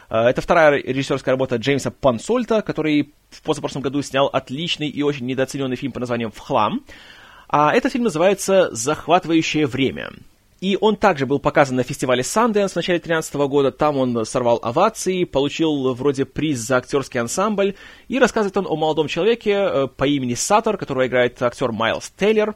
А, 0.09 0.29
это 0.29 0.41
вторая 0.41 0.83
режиссерская 0.83 1.33
работа 1.33 1.57
Джеймса 1.57 1.91
Пансольта, 1.91 2.63
который 2.63 3.15
в 3.31 3.43
позапрошлом 3.43 3.83
году 3.83 4.03
снял 4.03 4.27
отличный 4.27 4.89
и 4.89 5.03
очень 5.03 5.27
недооцененный 5.27 5.77
фильм 5.77 5.93
под 5.93 6.01
названием 6.01 6.31
«В 6.31 6.39
хлам». 6.39 6.85
А 7.49 7.75
этот 7.75 7.93
фильм 7.93 8.05
называется 8.05 8.69
«Захватывающее 8.73 9.67
время». 9.67 10.11
И 10.63 10.79
он 10.81 10.95
также 10.95 11.27
был 11.27 11.41
показан 11.41 11.75
на 11.75 11.83
фестивале 11.83 12.23
Sundance 12.23 12.69
в 12.69 12.77
начале 12.77 12.99
2013 12.99 13.35
года. 13.35 13.73
Там 13.73 13.97
он 13.97 14.25
сорвал 14.25 14.61
овации, 14.63 15.25
получил 15.25 15.93
вроде 15.93 16.25
приз 16.25 16.61
за 16.61 16.77
актерский 16.77 17.19
ансамбль. 17.19 17.75
И 18.07 18.21
рассказывает 18.21 18.57
он 18.57 18.67
о 18.69 18.77
молодом 18.77 19.09
человеке 19.09 19.51
э, 19.51 19.89
по 19.89 20.07
имени 20.07 20.35
Саттер, 20.35 20.77
которого 20.77 21.09
играет 21.09 21.43
актер 21.43 21.73
Майлз 21.73 22.13
Тейлор. 22.17 22.55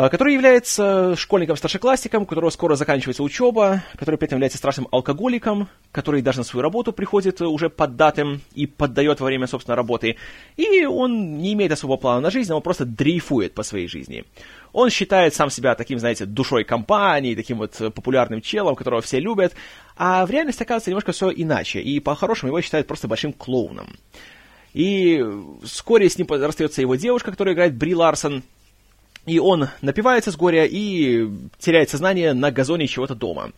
А, 0.00 0.10
который 0.10 0.32
является 0.34 1.16
школьником-старшеклассником, 1.16 2.22
у 2.22 2.26
которого 2.26 2.50
скоро 2.50 2.76
заканчивается 2.76 3.24
учеба, 3.24 3.82
который 3.96 4.14
при 4.14 4.26
этом 4.26 4.36
является 4.36 4.56
страшным 4.56 4.86
алкоголиком, 4.92 5.68
который 5.90 6.22
даже 6.22 6.38
на 6.38 6.44
свою 6.44 6.62
работу 6.62 6.92
приходит 6.92 7.40
уже 7.40 7.68
поддатым 7.68 8.40
и 8.54 8.68
поддает 8.68 9.18
во 9.18 9.26
время, 9.26 9.48
собственно, 9.48 9.74
работы. 9.74 10.14
И 10.56 10.84
он 10.84 11.38
не 11.38 11.54
имеет 11.54 11.72
особого 11.72 11.96
плана 11.96 12.20
на 12.20 12.30
жизнь, 12.30 12.52
он 12.52 12.62
просто 12.62 12.84
дрейфует 12.84 13.54
по 13.54 13.64
своей 13.64 13.88
жизни. 13.88 14.24
Он 14.72 14.88
считает 14.88 15.34
сам 15.34 15.50
себя 15.50 15.74
таким, 15.74 15.98
знаете, 15.98 16.26
душой 16.26 16.62
компании, 16.62 17.34
таким 17.34 17.58
вот 17.58 17.76
популярным 17.92 18.40
челом, 18.40 18.76
которого 18.76 19.00
все 19.02 19.18
любят, 19.18 19.54
а 19.96 20.24
в 20.26 20.30
реальности 20.30 20.62
оказывается 20.62 20.90
немножко 20.90 21.10
все 21.10 21.32
иначе, 21.34 21.80
и 21.80 21.98
по-хорошему 21.98 22.50
его 22.50 22.60
считают 22.60 22.86
просто 22.86 23.08
большим 23.08 23.32
клоуном. 23.32 23.96
И 24.74 25.24
вскоре 25.64 26.08
с 26.08 26.16
ним 26.16 26.28
расстается 26.30 26.82
его 26.82 26.94
девушка, 26.94 27.32
которая 27.32 27.56
играет 27.56 27.74
Бри 27.74 27.96
Ларсон, 27.96 28.44
и 29.28 29.38
он 29.38 29.68
напивается 29.82 30.32
с 30.32 30.36
горя 30.36 30.64
и 30.64 31.28
теряет 31.58 31.90
сознание 31.90 32.32
на 32.32 32.50
газоне 32.50 32.86
чего-то 32.86 33.14
дома. 33.14 33.52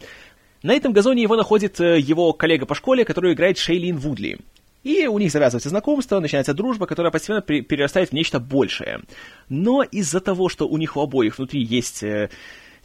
На 0.63 0.75
этом 0.75 0.93
газоне 0.93 1.23
его 1.23 1.37
находит 1.37 1.81
э, 1.81 1.99
его 1.99 2.33
коллега 2.33 2.67
по 2.67 2.75
школе, 2.75 3.05
который 3.05 3.33
играет 3.33 3.57
Шейлин 3.57 3.97
Вудли. 3.97 4.39
И 4.83 5.07
у 5.07 5.19
них 5.19 5.31
завязывается 5.31 5.69
знакомство, 5.69 6.21
начинается 6.21 6.55
дружба, 6.55 6.87
которая 6.87 7.13
постепенно 7.13 7.43
перерастает 7.43 8.11
в 8.11 8.13
нечто 8.13 8.41
большее. 8.41 9.01
Но 9.49 9.83
из-за 9.83 10.21
того, 10.21 10.49
что 10.49 10.67
у 10.69 10.77
них 10.79 10.97
у 10.97 11.01
обоих 11.01 11.39
внутри 11.39 11.63
есть 11.63 12.03
э, 12.03 12.31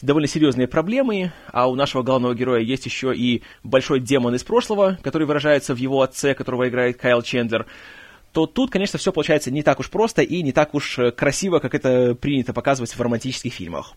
довольно 0.01 0.27
серьезные 0.27 0.67
проблемы, 0.67 1.31
а 1.51 1.69
у 1.69 1.75
нашего 1.75 2.03
главного 2.03 2.35
героя 2.35 2.61
есть 2.61 2.85
еще 2.85 3.15
и 3.15 3.43
большой 3.63 3.99
демон 3.99 4.35
из 4.35 4.43
прошлого, 4.43 4.97
который 5.01 5.25
выражается 5.25 5.73
в 5.73 5.77
его 5.77 6.01
отце, 6.01 6.33
которого 6.33 6.67
играет 6.67 6.97
Кайл 6.97 7.21
Чендлер, 7.21 7.65
то 8.35 8.47
тут, 8.47 8.69
конечно, 8.69 8.99
все 8.99 9.13
получается 9.13 9.49
не 9.49 9.63
так 9.63 9.79
уж 9.79 9.89
просто 9.89 10.21
и 10.21 10.43
не 10.43 10.51
так 10.51 10.75
уж 10.75 10.99
э, 10.99 11.11
красиво, 11.11 11.59
как 11.59 11.73
это 11.73 12.15
принято 12.15 12.51
показывать 12.51 12.93
в 12.93 12.99
романтических 12.99 13.53
фильмах. 13.53 13.93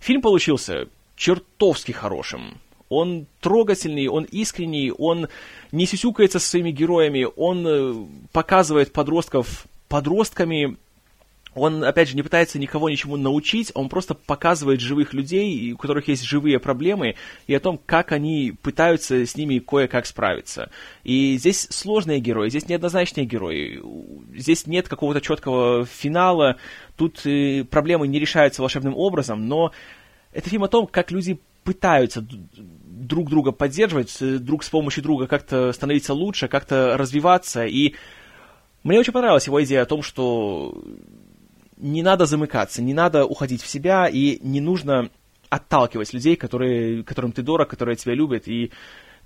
Фильм 0.00 0.20
получился 0.20 0.88
чертовски 1.16 1.92
хорошим. 1.92 2.58
Он 2.90 3.26
трогательный, 3.40 4.06
он 4.08 4.24
искренний, 4.24 4.92
он 4.92 5.28
не 5.72 5.86
сюсюкается 5.86 6.38
со 6.38 6.50
своими 6.50 6.72
героями, 6.72 7.26
он 7.36 7.66
э, 7.66 7.94
показывает 8.32 8.92
подростков 8.92 9.66
подростками, 9.88 10.76
он, 11.54 11.82
опять 11.84 12.08
же, 12.08 12.16
не 12.16 12.22
пытается 12.22 12.58
никого 12.58 12.88
ничему 12.88 13.16
научить, 13.16 13.72
он 13.74 13.88
просто 13.88 14.14
показывает 14.14 14.80
живых 14.80 15.12
людей, 15.12 15.72
у 15.72 15.76
которых 15.76 16.08
есть 16.08 16.22
живые 16.22 16.58
проблемы, 16.58 17.16
и 17.46 17.54
о 17.54 17.60
том, 17.60 17.78
как 17.84 18.12
они 18.12 18.52
пытаются 18.62 19.26
с 19.26 19.36
ними 19.36 19.58
кое-как 19.58 20.06
справиться. 20.06 20.70
И 21.02 21.36
здесь 21.38 21.66
сложные 21.70 22.20
герои, 22.20 22.50
здесь 22.50 22.68
неоднозначные 22.68 23.26
герои, 23.26 23.82
здесь 24.34 24.66
нет 24.66 24.88
какого-то 24.88 25.20
четкого 25.20 25.84
финала, 25.86 26.56
тут 26.96 27.26
э, 27.26 27.64
проблемы 27.64 28.06
не 28.06 28.20
решаются 28.20 28.62
волшебным 28.62 28.96
образом, 28.96 29.48
но 29.48 29.72
это 30.32 30.48
фильм 30.48 30.64
о 30.64 30.68
том, 30.68 30.86
как 30.86 31.10
люди 31.10 31.40
пытаются 31.64 32.24
друг 32.86 33.28
друга 33.28 33.50
поддерживать, 33.50 34.16
э, 34.20 34.38
друг 34.38 34.62
с 34.62 34.68
помощью 34.68 35.02
друга 35.02 35.26
как-то 35.26 35.72
становиться 35.72 36.14
лучше, 36.14 36.46
как-то 36.46 36.96
развиваться, 36.96 37.66
и 37.66 37.94
мне 38.84 38.98
очень 38.98 39.12
понравилась 39.12 39.46
его 39.46 39.62
идея 39.62 39.82
о 39.82 39.86
том, 39.86 40.02
что 40.02 40.82
не 41.80 42.02
надо 42.02 42.26
замыкаться, 42.26 42.82
не 42.82 42.94
надо 42.94 43.24
уходить 43.24 43.62
в 43.62 43.68
себя, 43.68 44.08
и 44.08 44.38
не 44.42 44.60
нужно 44.60 45.10
отталкивать 45.48 46.12
людей, 46.12 46.36
которые, 46.36 47.02
которым 47.02 47.32
ты 47.32 47.42
дорог, 47.42 47.68
которые 47.68 47.96
тебя 47.96 48.14
любят, 48.14 48.46
и 48.46 48.70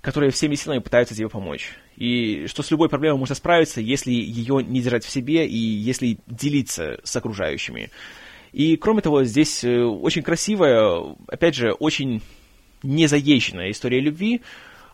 которые 0.01 0.31
всеми 0.31 0.55
силами 0.55 0.79
пытаются 0.79 1.15
тебе 1.15 1.29
помочь. 1.29 1.71
И 1.95 2.45
что 2.47 2.63
с 2.63 2.71
любой 2.71 2.89
проблемой 2.89 3.19
можно 3.19 3.35
справиться, 3.35 3.81
если 3.81 4.11
ее 4.11 4.63
не 4.63 4.81
держать 4.81 5.03
в 5.03 5.09
себе 5.09 5.47
и 5.47 5.57
если 5.57 6.19
делиться 6.27 6.99
с 7.03 7.15
окружающими. 7.15 7.91
И 8.51 8.77
кроме 8.77 9.01
того, 9.01 9.23
здесь 9.23 9.63
э, 9.63 9.83
очень 9.83 10.21
красивая, 10.21 11.15
опять 11.27 11.55
же, 11.55 11.73
очень 11.73 12.21
незаезженная 12.83 13.71
история 13.71 13.99
любви, 13.99 14.41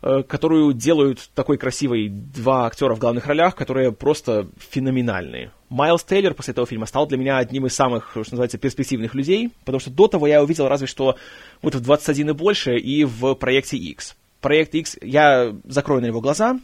которую 0.01 0.73
делают 0.73 1.29
такой 1.35 1.57
красивой 1.57 2.09
два 2.09 2.65
актера 2.65 2.95
в 2.95 2.99
главных 2.99 3.27
ролях, 3.27 3.55
которые 3.55 3.91
просто 3.91 4.47
феноменальные. 4.57 5.51
Майлз 5.69 6.03
Тейлор 6.03 6.33
после 6.33 6.51
этого 6.51 6.67
фильма 6.67 6.85
стал 6.85 7.07
для 7.07 7.17
меня 7.17 7.37
одним 7.37 7.65
из 7.65 7.75
самых, 7.75 8.09
что 8.11 8.19
называется, 8.19 8.57
перспективных 8.57 9.13
людей, 9.15 9.51
потому 9.63 9.79
что 9.79 9.89
до 9.89 10.07
того 10.07 10.27
я 10.27 10.43
увидел 10.43 10.67
разве 10.67 10.87
что 10.87 11.15
вот 11.61 11.75
в 11.75 11.81
21 11.81 12.29
и 12.29 12.33
больше 12.33 12.77
и 12.77 13.05
в 13.05 13.35
проекте 13.35 13.77
X. 13.77 14.15
Проект 14.41 14.73
X, 14.73 14.97
я 15.01 15.55
закрою 15.65 16.01
на 16.01 16.07
него 16.07 16.19
глаза, 16.19 16.59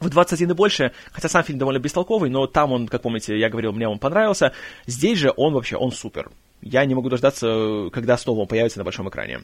в 0.00 0.10
21 0.10 0.50
и 0.50 0.54
больше, 0.54 0.92
хотя 1.12 1.28
сам 1.28 1.44
фильм 1.44 1.58
довольно 1.58 1.78
бестолковый, 1.78 2.30
но 2.30 2.46
там 2.46 2.72
он, 2.72 2.88
как 2.88 3.02
помните, 3.02 3.38
я 3.38 3.48
говорил, 3.48 3.72
мне 3.72 3.88
он 3.88 3.98
понравился. 3.98 4.52
Здесь 4.86 5.18
же 5.18 5.32
он 5.34 5.54
вообще, 5.54 5.76
он 5.76 5.92
супер. 5.92 6.30
Я 6.60 6.84
не 6.84 6.94
могу 6.94 7.08
дождаться, 7.08 7.88
когда 7.92 8.16
снова 8.16 8.40
он 8.40 8.46
появится 8.46 8.78
на 8.78 8.84
большом 8.84 9.08
экране. 9.08 9.40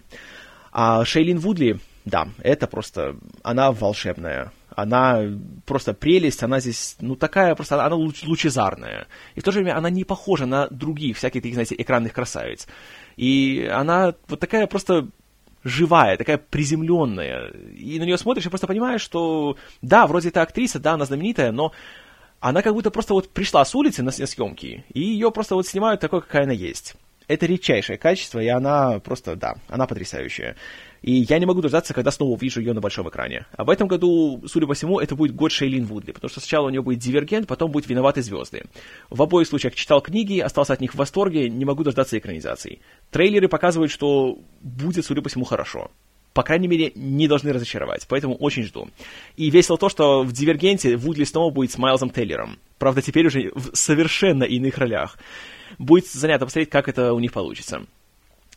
А 0.72 1.04
Шейлин 1.04 1.38
Вудли, 1.38 1.78
да, 2.04 2.28
это 2.42 2.66
просто, 2.66 3.16
она 3.42 3.70
волшебная. 3.72 4.52
Она 4.74 5.20
просто 5.66 5.92
прелесть, 5.92 6.42
она 6.42 6.58
здесь, 6.58 6.96
ну, 7.00 7.14
такая 7.14 7.54
просто, 7.54 7.84
она 7.84 7.94
луч, 7.94 8.22
лучезарная. 8.24 9.06
И 9.34 9.40
в 9.40 9.42
то 9.42 9.52
же 9.52 9.58
время 9.58 9.76
она 9.76 9.90
не 9.90 10.04
похожа 10.04 10.46
на 10.46 10.66
других 10.68 11.18
всяких 11.18 11.42
таких, 11.42 11.54
знаете, 11.54 11.74
экранных 11.78 12.14
красавиц. 12.14 12.66
И 13.16 13.68
она 13.70 14.14
вот 14.28 14.40
такая 14.40 14.66
просто 14.66 15.08
живая, 15.62 16.16
такая 16.16 16.38
приземленная. 16.38 17.50
И 17.76 17.98
на 17.98 18.04
нее 18.04 18.16
смотришь 18.16 18.46
и 18.46 18.48
просто 18.48 18.66
понимаешь, 18.66 19.02
что 19.02 19.58
да, 19.82 20.06
вроде 20.06 20.30
это 20.30 20.40
актриса, 20.40 20.80
да, 20.80 20.94
она 20.94 21.04
знаменитая, 21.04 21.52
но 21.52 21.72
она 22.40 22.62
как 22.62 22.72
будто 22.72 22.90
просто 22.90 23.12
вот 23.12 23.28
пришла 23.28 23.64
с 23.64 23.74
улицы 23.74 24.02
на 24.02 24.10
съемки, 24.10 24.84
и 24.92 25.00
ее 25.00 25.30
просто 25.30 25.54
вот 25.54 25.66
снимают 25.66 26.00
такой, 26.00 26.22
какая 26.22 26.44
она 26.44 26.52
есть. 26.52 26.96
Это 27.32 27.46
редчайшее 27.46 27.96
качество, 27.96 28.40
и 28.40 28.48
она 28.48 28.98
просто, 28.98 29.36
да, 29.36 29.54
она 29.68 29.86
потрясающая. 29.86 30.54
И 31.00 31.12
я 31.28 31.38
не 31.38 31.46
могу 31.46 31.62
дождаться, 31.62 31.94
когда 31.94 32.10
снова 32.10 32.32
увижу 32.32 32.60
ее 32.60 32.74
на 32.74 32.82
большом 32.82 33.08
экране. 33.08 33.46
А 33.56 33.64
в 33.64 33.70
этом 33.70 33.88
году, 33.88 34.42
судя 34.46 34.66
по 34.66 34.74
всему, 34.74 35.00
это 35.00 35.16
будет 35.16 35.34
год 35.34 35.50
Шейлин 35.50 35.86
Вудли, 35.86 36.12
потому 36.12 36.28
что 36.28 36.40
сначала 36.40 36.66
у 36.66 36.68
нее 36.68 36.82
будет 36.82 36.98
«Дивергент», 36.98 37.48
потом 37.48 37.70
будет 37.70 37.88
«Виноваты 37.88 38.20
звезды». 38.20 38.64
В 39.08 39.22
обоих 39.22 39.48
случаях 39.48 39.74
читал 39.74 40.02
книги, 40.02 40.40
остался 40.40 40.74
от 40.74 40.82
них 40.82 40.92
в 40.92 40.98
восторге, 40.98 41.48
не 41.48 41.64
могу 41.64 41.84
дождаться 41.84 42.18
экранизаций. 42.18 42.82
Трейлеры 43.10 43.48
показывают, 43.48 43.90
что 43.90 44.38
будет, 44.60 45.06
судя 45.06 45.22
по 45.22 45.30
всему, 45.30 45.46
хорошо 45.46 45.90
по 46.34 46.42
крайней 46.42 46.68
мере, 46.68 46.92
не 46.94 47.28
должны 47.28 47.52
разочаровать, 47.52 48.06
поэтому 48.08 48.34
очень 48.36 48.62
жду. 48.62 48.88
И 49.36 49.50
весело 49.50 49.76
то, 49.76 49.88
что 49.88 50.22
в 50.22 50.32
«Дивергенте» 50.32 50.96
Вудли 50.96 51.24
снова 51.24 51.52
будет 51.52 51.72
с 51.72 51.78
Майлзом 51.78 52.10
Тейлером. 52.10 52.58
Правда, 52.78 53.02
теперь 53.02 53.26
уже 53.26 53.50
в 53.54 53.76
совершенно 53.76 54.44
иных 54.44 54.78
ролях. 54.78 55.18
Будет 55.78 56.06
занятно 56.06 56.46
посмотреть, 56.46 56.70
как 56.70 56.88
это 56.88 57.12
у 57.12 57.18
них 57.18 57.32
получится. 57.32 57.84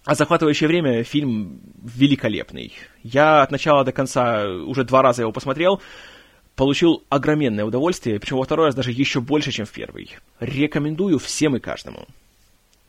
А 0.06 0.14
захватывающее 0.14 0.68
время 0.68 1.04
фильм 1.04 1.62
великолепный. 1.84 2.74
Я 3.02 3.42
от 3.42 3.52
начала 3.52 3.84
до 3.84 3.92
конца 3.92 4.48
уже 4.48 4.84
два 4.84 5.02
раза 5.02 5.24
его 5.24 5.32
посмотрел, 5.32 5.82
получил 6.56 7.04
огроменное 7.10 7.66
удовольствие, 7.66 8.20
причем 8.20 8.38
во 8.38 8.44
второй 8.44 8.68
раз 8.68 8.76
даже 8.76 8.92
еще 8.92 9.20
больше, 9.20 9.52
чем 9.52 9.66
в 9.66 9.72
первый. 9.72 10.16
Рекомендую 10.40 11.18
всем 11.18 11.56
и 11.56 11.60
каждому. 11.60 12.06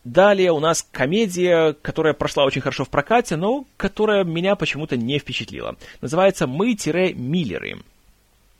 Далее 0.04 0.52
у 0.52 0.60
нас 0.60 0.86
комедия, 0.92 1.72
которая 1.72 2.12
прошла 2.12 2.44
очень 2.44 2.60
хорошо 2.60 2.84
в 2.84 2.90
прокате, 2.90 3.34
но 3.34 3.66
которая 3.76 4.22
меня 4.22 4.54
почему-то 4.54 4.96
не 4.96 5.18
впечатлила. 5.18 5.76
Называется 6.00 6.46
«Мы-Миллеры». 6.46 7.78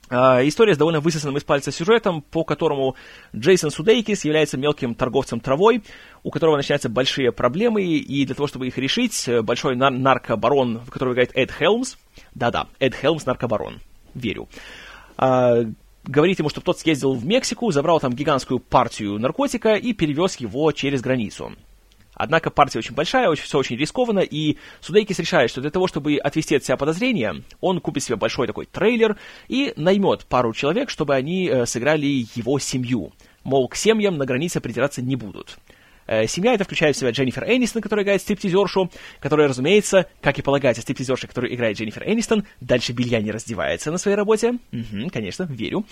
Uh, 0.08 0.46
история 0.46 0.74
с 0.74 0.78
довольно 0.78 1.00
высосанным 1.00 1.36
из 1.36 1.42
пальца 1.42 1.72
сюжетом, 1.72 2.22
по 2.22 2.44
которому 2.44 2.94
Джейсон 3.34 3.72
Судейкис 3.72 4.24
является 4.24 4.56
мелким 4.56 4.94
торговцем 4.94 5.40
травой, 5.40 5.82
у 6.22 6.30
которого 6.30 6.56
начинаются 6.56 6.88
большие 6.88 7.32
проблемы, 7.32 7.82
и 7.82 8.24
для 8.24 8.34
того, 8.36 8.46
чтобы 8.46 8.68
их 8.68 8.78
решить, 8.78 9.28
большой 9.42 9.74
нар- 9.74 9.90
наркобарон, 9.90 10.78
в 10.78 10.90
которого 10.90 11.14
играет 11.14 11.32
Эд 11.34 11.50
Хелмс, 11.50 11.96
да-да, 12.36 12.68
Эд 12.78 12.94
Хелмс 12.94 13.26
наркобарон, 13.26 13.80
верю, 14.14 14.48
uh, 15.18 15.74
говорит 16.04 16.38
ему, 16.38 16.50
чтобы 16.50 16.64
тот 16.64 16.78
съездил 16.78 17.12
в 17.14 17.26
Мексику, 17.26 17.72
забрал 17.72 17.98
там 17.98 18.12
гигантскую 18.12 18.60
партию 18.60 19.18
наркотика 19.18 19.74
и 19.74 19.92
перевез 19.92 20.36
его 20.36 20.70
через 20.70 21.00
границу. 21.00 21.52
Однако 22.16 22.50
партия 22.50 22.78
очень 22.78 22.94
большая, 22.94 23.28
очень, 23.28 23.44
все 23.44 23.58
очень 23.58 23.76
рискованно, 23.76 24.20
и 24.20 24.56
Судейкис 24.80 25.18
решает, 25.18 25.50
что 25.50 25.60
для 25.60 25.70
того, 25.70 25.86
чтобы 25.86 26.16
отвести 26.16 26.56
от 26.56 26.64
себя 26.64 26.78
подозрения, 26.78 27.42
он 27.60 27.78
купит 27.80 28.02
себе 28.02 28.16
большой 28.16 28.46
такой 28.46 28.64
трейлер 28.64 29.16
и 29.48 29.74
наймет 29.76 30.24
пару 30.24 30.54
человек, 30.54 30.88
чтобы 30.88 31.14
они 31.14 31.46
э, 31.46 31.66
сыграли 31.66 32.26
его 32.34 32.58
семью. 32.58 33.12
Мол, 33.44 33.68
к 33.68 33.76
семьям 33.76 34.16
на 34.16 34.24
границе 34.24 34.60
придираться 34.60 35.02
не 35.02 35.14
будут. 35.14 35.58
Э, 36.06 36.26
семья 36.26 36.54
это 36.54 36.64
включает 36.64 36.96
в 36.96 36.98
себя 36.98 37.10
Дженнифер 37.10 37.44
Энистон, 37.44 37.82
которая 37.82 38.04
играет 38.04 38.22
стриптизершу, 38.22 38.90
которая, 39.20 39.48
разумеется, 39.48 40.06
как 40.20 40.38
и 40.38 40.42
полагается 40.42 40.82
стриптизерша, 40.82 41.26
которая 41.26 41.52
играет 41.52 41.76
Дженнифер 41.76 42.04
Энистон, 42.04 42.44
дальше 42.60 42.92
белья 42.92 43.20
не 43.20 43.30
раздевается 43.30 43.90
на 43.90 43.98
своей 43.98 44.16
работе. 44.16 44.58
Угу, 44.72 45.10
конечно, 45.12 45.44
верю. 45.44 45.84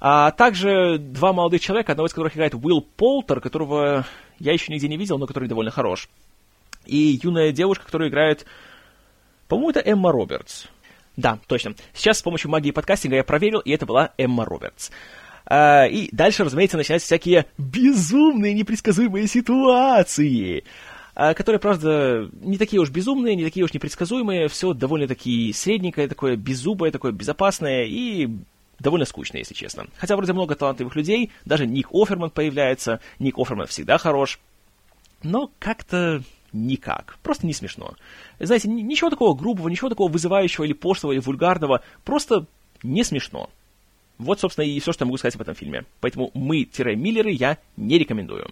А 0.00 0.30
также 0.32 0.98
два 0.98 1.32
молодых 1.32 1.60
человека, 1.60 1.92
одного 1.92 2.06
из 2.06 2.12
которых 2.12 2.34
играет 2.34 2.54
Уилл 2.54 2.82
Полтер, 2.96 3.40
которого 3.40 4.06
я 4.38 4.52
еще 4.52 4.72
нигде 4.72 4.88
не 4.88 4.96
видел, 4.96 5.18
но 5.18 5.26
который 5.26 5.48
довольно 5.48 5.70
хорош. 5.70 6.08
И 6.84 7.20
юная 7.22 7.52
девушка, 7.52 7.86
которая 7.86 8.08
играет, 8.08 8.44
по-моему, 9.48 9.70
это 9.70 9.80
Эмма 9.80 10.12
Робертс. 10.12 10.66
Да, 11.16 11.38
точно. 11.46 11.74
Сейчас 11.92 12.18
с 12.18 12.22
помощью 12.22 12.50
магии 12.50 12.70
подкастинга 12.70 13.16
я 13.16 13.24
проверил, 13.24 13.60
и 13.60 13.70
это 13.70 13.86
была 13.86 14.12
Эмма 14.16 14.44
Робертс. 14.44 14.90
А, 15.46 15.86
и 15.86 16.08
дальше, 16.12 16.44
разумеется, 16.44 16.76
начинаются 16.76 17.06
всякие 17.06 17.46
безумные, 17.58 18.54
непредсказуемые 18.54 19.26
ситуации, 19.26 20.64
а, 21.14 21.34
которые, 21.34 21.58
правда, 21.58 22.30
не 22.40 22.58
такие 22.58 22.80
уж 22.80 22.90
безумные, 22.90 23.36
не 23.36 23.44
такие 23.44 23.64
уж 23.64 23.72
непредсказуемые, 23.72 24.48
все 24.48 24.72
довольно-таки 24.72 25.52
средненькое, 25.52 26.08
такое 26.08 26.36
беззубое, 26.36 26.90
такое 26.90 27.12
безопасное 27.12 27.84
и 27.84 28.28
довольно 28.78 29.04
скучно, 29.04 29.38
если 29.38 29.54
честно. 29.54 29.86
Хотя 29.96 30.16
вроде 30.16 30.32
много 30.32 30.54
талантливых 30.54 30.96
людей, 30.96 31.30
даже 31.44 31.66
Ник 31.66 31.88
Оферман 31.92 32.30
появляется, 32.30 33.00
Ник 33.18 33.38
Оферман 33.38 33.66
всегда 33.66 33.98
хорош, 33.98 34.40
но 35.22 35.50
как-то 35.58 36.22
никак, 36.52 37.18
просто 37.22 37.46
не 37.46 37.52
смешно. 37.52 37.94
Знаете, 38.38 38.68
ничего 38.68 39.10
такого 39.10 39.34
грубого, 39.34 39.68
ничего 39.68 39.88
такого 39.88 40.10
вызывающего 40.10 40.64
или 40.64 40.72
пошлого, 40.72 41.12
или 41.12 41.20
вульгарного, 41.20 41.82
просто 42.04 42.46
не 42.82 43.04
смешно. 43.04 43.48
Вот, 44.22 44.40
собственно, 44.40 44.64
и 44.64 44.78
все, 44.80 44.92
что 44.92 45.04
я 45.04 45.06
могу 45.06 45.18
сказать 45.18 45.34
об 45.36 45.42
этом 45.42 45.54
фильме. 45.54 45.84
Поэтому 46.00 46.30
мы-миллеры 46.34 47.30
я 47.30 47.58
не 47.76 47.98
рекомендую. 47.98 48.50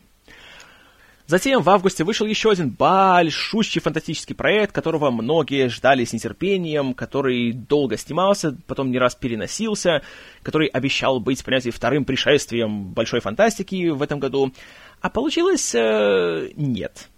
Затем 1.30 1.62
в 1.62 1.70
августе 1.70 2.02
вышел 2.02 2.26
еще 2.26 2.51
один 2.51 2.70
большущий 2.70 3.80
фантастический 3.80 4.34
проект, 4.34 4.72
которого 4.72 5.12
многие 5.12 5.68
ждали 5.68 6.05
с 6.05 6.12
нетерпением, 6.12 6.92
который 6.92 7.52
долго 7.52 7.97
снимался, 7.97 8.56
потом 8.66 8.90
не 8.90 8.98
раз 8.98 9.14
переносился, 9.14 10.02
который 10.42 10.66
обещал 10.66 11.20
быть, 11.20 11.44
понимаете, 11.44 11.70
вторым 11.70 12.05
пришествием 12.05 12.86
большой 12.92 13.20
фантастики 13.20 13.90
в 13.90 14.02
этом 14.02 14.18
году. 14.18 14.52
А 15.01 15.09
получилось 15.09 15.72
э, 15.72 16.51
нет 16.56 17.09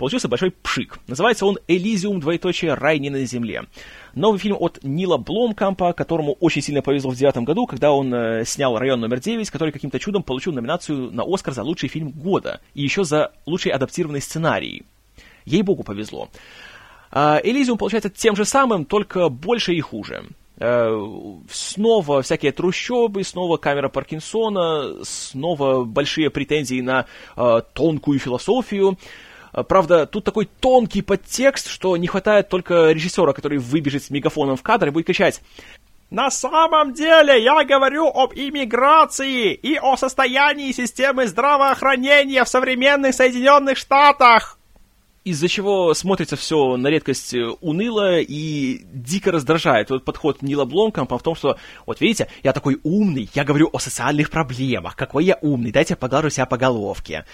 получился 0.00 0.28
большой 0.28 0.50
пшик. 0.50 0.98
Называется 1.08 1.44
он 1.44 1.58
«Элизиум, 1.68 2.20
двоеточие, 2.20 2.72
рай 2.72 2.98
не 2.98 3.10
на 3.10 3.22
земле». 3.26 3.66
Новый 4.14 4.38
фильм 4.38 4.56
от 4.58 4.80
Нила 4.82 5.16
Бломкампа, 5.16 5.92
которому 5.92 6.32
очень 6.40 6.62
сильно 6.62 6.82
повезло 6.82 7.10
в 7.10 7.16
девятом 7.16 7.44
году, 7.44 7.66
когда 7.66 7.92
он 7.92 8.12
э, 8.12 8.44
снял 8.44 8.78
«Район 8.78 9.00
номер 9.00 9.18
9», 9.18 9.50
который 9.50 9.72
каким-то 9.72 9.98
чудом 9.98 10.22
получил 10.22 10.52
номинацию 10.52 11.10
на 11.12 11.22
«Оскар» 11.22 11.54
за 11.54 11.62
лучший 11.62 11.88
фильм 11.88 12.10
года 12.10 12.60
и 12.74 12.82
еще 12.82 13.04
за 13.04 13.32
лучший 13.46 13.72
адаптированный 13.72 14.20
сценарий. 14.20 14.84
Ей-богу 15.44 15.82
повезло. 15.82 16.28
А, 17.12 17.40
«Элизиум» 17.42 17.78
получается 17.78 18.10
тем 18.10 18.36
же 18.36 18.44
самым, 18.44 18.84
только 18.84 19.28
больше 19.28 19.74
и 19.74 19.80
хуже. 19.80 20.24
Э, 20.58 20.94
снова 21.50 22.20
всякие 22.20 22.52
трущобы, 22.52 23.24
снова 23.24 23.56
камера 23.56 23.88
Паркинсона, 23.88 25.04
снова 25.04 25.84
большие 25.84 26.28
претензии 26.28 26.82
на 26.82 27.06
э, 27.36 27.62
тонкую 27.72 28.18
философию. 28.18 28.98
А, 29.52 29.62
правда, 29.62 30.06
тут 30.06 30.24
такой 30.24 30.48
тонкий 30.60 31.02
подтекст, 31.02 31.68
что 31.68 31.96
не 31.96 32.06
хватает 32.06 32.48
только 32.48 32.90
режиссера, 32.92 33.32
который 33.32 33.58
выбежит 33.58 34.04
с 34.04 34.10
мегафоном 34.10 34.56
в 34.56 34.62
кадр 34.62 34.88
и 34.88 34.90
будет 34.90 35.06
кричать 35.06 35.40
«На 36.10 36.30
самом 36.30 36.92
деле 36.92 37.42
я 37.42 37.62
говорю 37.64 38.08
об 38.08 38.32
иммиграции 38.34 39.54
и 39.54 39.76
о 39.76 39.96
состоянии 39.96 40.72
системы 40.72 41.28
здравоохранения 41.28 42.44
в 42.44 42.48
современных 42.48 43.14
Соединенных 43.14 43.78
Штатах!» 43.78 44.56
из-за 45.22 45.48
чего 45.48 45.92
смотрится 45.94 46.36
все 46.36 46.76
на 46.76 46.88
редкость 46.88 47.34
э, 47.34 47.46
уныло 47.60 48.20
и 48.20 48.80
дико 48.92 49.30
раздражает. 49.30 49.90
Вот 49.90 50.04
подход 50.04 50.40
Нила 50.40 50.64
Бломкампа 50.64 51.18
в 51.18 51.22
том, 51.22 51.34
что, 51.34 51.58
вот 51.84 52.00
видите, 52.00 52.28
я 52.42 52.52
такой 52.52 52.80
умный, 52.82 53.28
я 53.34 53.44
говорю 53.44 53.68
о 53.72 53.78
социальных 53.78 54.30
проблемах, 54.30 54.96
какой 54.96 55.26
я 55.26 55.38
умный, 55.42 55.72
дайте 55.72 55.92
я 55.92 55.96
поглажу 55.96 56.30
себя 56.30 56.46
по 56.46 56.56
головке. 56.56 57.26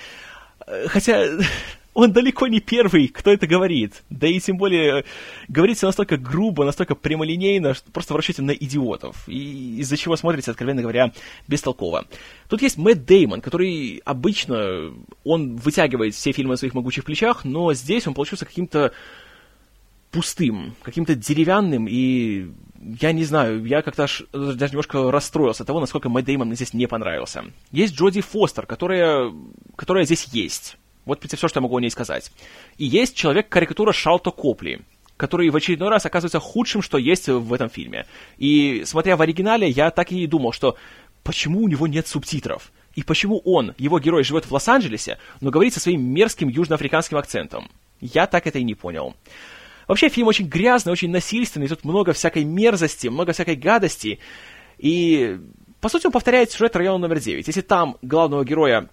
Э, 0.66 0.88
хотя 0.88 1.26
он 1.96 2.12
далеко 2.12 2.46
не 2.46 2.60
первый, 2.60 3.08
кто 3.08 3.32
это 3.32 3.46
говорит. 3.46 4.04
Да 4.10 4.26
и 4.26 4.38
тем 4.38 4.58
более 4.58 5.06
говорится 5.48 5.86
настолько 5.86 6.18
грубо, 6.18 6.66
настолько 6.66 6.94
прямолинейно, 6.94 7.72
что 7.72 7.90
просто 7.90 8.12
в 8.12 8.18
расчете 8.18 8.42
на 8.42 8.50
идиотов. 8.50 9.26
И 9.26 9.78
из-за 9.78 9.96
чего 9.96 10.14
смотрится, 10.16 10.50
откровенно 10.50 10.82
говоря, 10.82 11.12
бестолково. 11.48 12.04
Тут 12.50 12.60
есть 12.60 12.76
Мэтт 12.76 13.06
Деймон, 13.06 13.40
который 13.40 14.02
обычно, 14.04 14.92
он 15.24 15.56
вытягивает 15.56 16.14
все 16.14 16.32
фильмы 16.32 16.52
на 16.52 16.56
своих 16.58 16.74
могучих 16.74 17.02
плечах, 17.02 17.46
но 17.46 17.72
здесь 17.72 18.06
он 18.06 18.12
получился 18.12 18.44
каким-то 18.44 18.92
пустым, 20.10 20.76
каким-то 20.82 21.14
деревянным 21.14 21.88
и 21.88 22.50
я 23.00 23.12
не 23.12 23.24
знаю, 23.24 23.64
я 23.64 23.80
как-то 23.80 24.02
аж 24.04 24.22
даже 24.32 24.72
немножко 24.72 25.10
расстроился 25.10 25.62
от 25.62 25.66
того, 25.66 25.80
насколько 25.80 26.10
Мэтт 26.10 26.26
Деймон 26.26 26.54
здесь 26.54 26.74
не 26.74 26.86
понравился. 26.86 27.46
Есть 27.72 27.94
Джоди 27.94 28.20
Фостер, 28.20 28.66
которая, 28.66 29.32
которая 29.76 30.04
здесь 30.04 30.24
есть. 30.32 30.76
Вот, 31.06 31.18
в 31.18 31.20
принципе, 31.20 31.38
все, 31.38 31.48
что 31.48 31.58
я 31.58 31.62
могу 31.62 31.76
о 31.76 31.80
ней 31.80 31.90
сказать. 31.90 32.30
И 32.76 32.84
есть 32.84 33.16
человек-карикатура 33.16 33.92
Шалто 33.92 34.30
Копли, 34.30 34.80
который 35.16 35.48
в 35.48 35.56
очередной 35.56 35.88
раз 35.88 36.04
оказывается 36.04 36.40
худшим, 36.40 36.82
что 36.82 36.98
есть 36.98 37.28
в 37.28 37.52
этом 37.52 37.70
фильме. 37.70 38.04
И, 38.36 38.82
смотря 38.84 39.16
в 39.16 39.22
оригинале, 39.22 39.68
я 39.68 39.90
так 39.90 40.12
и 40.12 40.26
думал, 40.26 40.52
что 40.52 40.76
почему 41.22 41.62
у 41.62 41.68
него 41.68 41.86
нет 41.86 42.06
субтитров? 42.06 42.72
И 42.94 43.02
почему 43.02 43.40
он, 43.44 43.74
его 43.78 43.98
герой, 44.00 44.24
живет 44.24 44.46
в 44.46 44.52
Лос-Анджелесе, 44.52 45.18
но 45.40 45.50
говорит 45.50 45.74
со 45.74 45.80
своим 45.80 46.02
мерзким 46.02 46.48
южноафриканским 46.48 47.18
акцентом? 47.18 47.70
Я 48.00 48.26
так 48.26 48.46
это 48.46 48.58
и 48.58 48.64
не 48.64 48.74
понял. 48.74 49.14
Вообще, 49.86 50.08
фильм 50.08 50.26
очень 50.26 50.48
грязный, 50.48 50.92
очень 50.92 51.10
насильственный, 51.10 51.68
тут 51.68 51.84
много 51.84 52.12
всякой 52.12 52.44
мерзости, 52.44 53.06
много 53.06 53.32
всякой 53.32 53.54
гадости. 53.54 54.18
И, 54.78 55.38
по 55.80 55.88
сути, 55.88 56.06
он 56.06 56.12
повторяет 56.12 56.50
сюжет 56.50 56.74
района 56.74 56.98
номер 56.98 57.20
9. 57.20 57.46
Если 57.46 57.60
там 57.60 57.96
главного 58.02 58.44
героя 58.44 58.88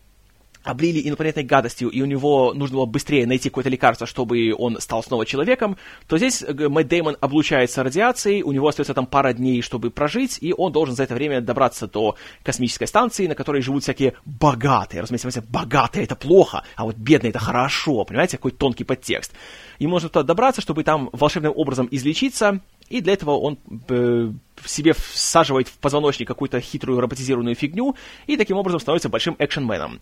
облили 0.64 1.08
инопланетной 1.08 1.44
гадостью, 1.44 1.90
и 1.90 2.02
у 2.02 2.06
него 2.06 2.54
нужно 2.54 2.78
было 2.78 2.86
быстрее 2.86 3.28
найти 3.28 3.50
какое-то 3.50 3.70
лекарство, 3.70 4.08
чтобы 4.08 4.54
он 4.58 4.80
стал 4.80 5.04
снова 5.04 5.26
человеком, 5.26 5.78
то 6.08 6.18
здесь 6.18 6.42
э, 6.42 6.70
Мэтт 6.70 6.90
Деймон 6.90 7.18
облучается 7.20 7.84
радиацией, 7.84 8.44
у 8.44 8.52
него 8.52 8.68
остается 8.68 8.94
там 8.94 9.06
пара 9.06 9.34
дней, 9.34 9.62
чтобы 9.62 9.90
прожить, 9.90 10.38
и 10.42 10.54
он 10.58 10.72
должен 10.72 10.96
за 10.96 11.04
это 11.04 11.16
время 11.16 11.42
добраться 11.42 11.88
до 11.88 12.16
космической 12.44 12.86
станции, 12.86 13.28
на 13.28 13.36
которой 13.36 13.62
живут 13.62 13.84
всякие 13.84 14.14
богатые. 14.26 15.02
Разумеется, 15.02 15.44
богатые 15.48 16.06
это 16.06 16.16
плохо, 16.16 16.64
а 16.76 16.86
вот 16.86 16.96
бедные 16.96 17.32
это 17.32 17.40
хорошо, 17.40 18.06
понимаете, 18.06 18.38
какой 18.38 18.52
тонкий 18.52 18.84
подтекст. 18.84 19.34
Ему 19.80 19.94
нужно 19.94 20.10
туда 20.10 20.24
добраться, 20.24 20.62
чтобы 20.62 20.84
там 20.84 21.10
волшебным 21.12 21.54
образом 21.56 21.88
излечиться, 21.92 22.62
и 22.90 23.02
для 23.02 23.14
этого 23.14 23.32
он 23.32 23.58
э, 23.90 24.32
себе 24.66 24.94
всаживает 24.94 25.68
в 25.68 25.78
позвоночник 25.80 26.28
какую-то 26.28 26.60
хитрую 26.60 27.00
роботизированную 27.00 27.56
фигню, 27.56 27.96
и 28.28 28.38
таким 28.38 28.58
образом 28.58 28.80
становится 28.80 29.10
большим 29.10 29.36
экшенменом. 29.40 30.00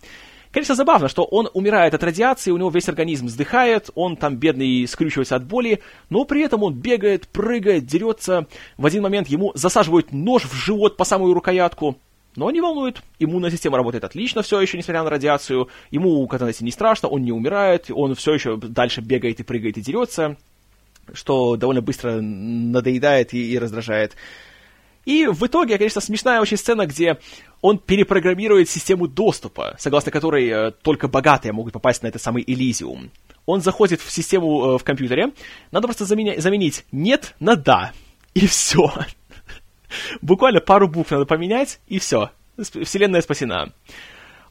Конечно, 0.52 0.74
забавно, 0.74 1.08
что 1.08 1.24
он 1.24 1.48
умирает 1.54 1.94
от 1.94 2.04
радиации, 2.04 2.50
у 2.50 2.58
него 2.58 2.68
весь 2.68 2.88
организм 2.88 3.26
вздыхает, 3.26 3.88
он 3.94 4.16
там 4.16 4.36
бедный 4.36 4.86
скрючивается 4.86 5.34
от 5.34 5.44
боли, 5.44 5.80
но 6.10 6.26
при 6.26 6.42
этом 6.42 6.62
он 6.62 6.74
бегает, 6.74 7.26
прыгает, 7.26 7.86
дерется. 7.86 8.46
В 8.76 8.84
один 8.84 9.02
момент 9.02 9.28
ему 9.28 9.52
засаживают 9.54 10.12
нож 10.12 10.44
в 10.44 10.52
живот 10.52 10.98
по 10.98 11.04
самую 11.04 11.32
рукоятку. 11.32 11.96
Но 12.36 12.50
не 12.50 12.60
волнует, 12.60 13.02
иммунная 13.18 13.50
система 13.50 13.78
работает 13.78 14.04
отлично 14.04 14.42
все 14.42 14.60
еще, 14.60 14.76
несмотря 14.76 15.02
на 15.02 15.10
радиацию. 15.10 15.68
Ему, 15.90 16.26
катанете, 16.26 16.64
не 16.64 16.70
страшно, 16.70 17.08
он 17.08 17.22
не 17.22 17.32
умирает, 17.32 17.86
он 17.90 18.14
все 18.14 18.34
еще 18.34 18.58
дальше 18.58 19.00
бегает 19.00 19.40
и 19.40 19.42
прыгает 19.42 19.78
и 19.78 19.82
дерется, 19.82 20.36
что 21.14 21.56
довольно 21.56 21.80
быстро 21.80 22.20
надоедает 22.20 23.32
и, 23.32 23.52
и 23.52 23.58
раздражает. 23.58 24.16
И 25.04 25.26
в 25.26 25.44
итоге, 25.46 25.78
конечно, 25.78 26.00
смешная 26.00 26.40
очень 26.40 26.56
сцена, 26.56 26.86
где 26.86 27.18
он 27.60 27.78
перепрограммирует 27.78 28.68
систему 28.68 29.08
доступа, 29.08 29.76
согласно 29.78 30.12
которой 30.12 30.48
э, 30.48 30.70
только 30.70 31.08
богатые 31.08 31.52
могут 31.52 31.72
попасть 31.72 32.02
на 32.02 32.08
этот 32.08 32.22
самый 32.22 32.44
Элизиум. 32.46 33.10
Он 33.46 33.60
заходит 33.60 34.00
в 34.00 34.10
систему 34.10 34.74
э, 34.74 34.78
в 34.78 34.84
компьютере, 34.84 35.32
надо 35.70 35.88
просто 35.88 36.04
заменя- 36.04 36.40
заменить 36.40 36.84
«нет» 36.92 37.34
на 37.40 37.56
«да», 37.56 37.92
и 38.34 38.46
все. 38.46 38.92
Буквально 40.20 40.60
пару 40.60 40.88
букв 40.88 41.10
надо 41.10 41.26
поменять, 41.26 41.80
и 41.86 41.98
все. 41.98 42.30
Вселенная 42.58 43.22
спасена. 43.22 43.72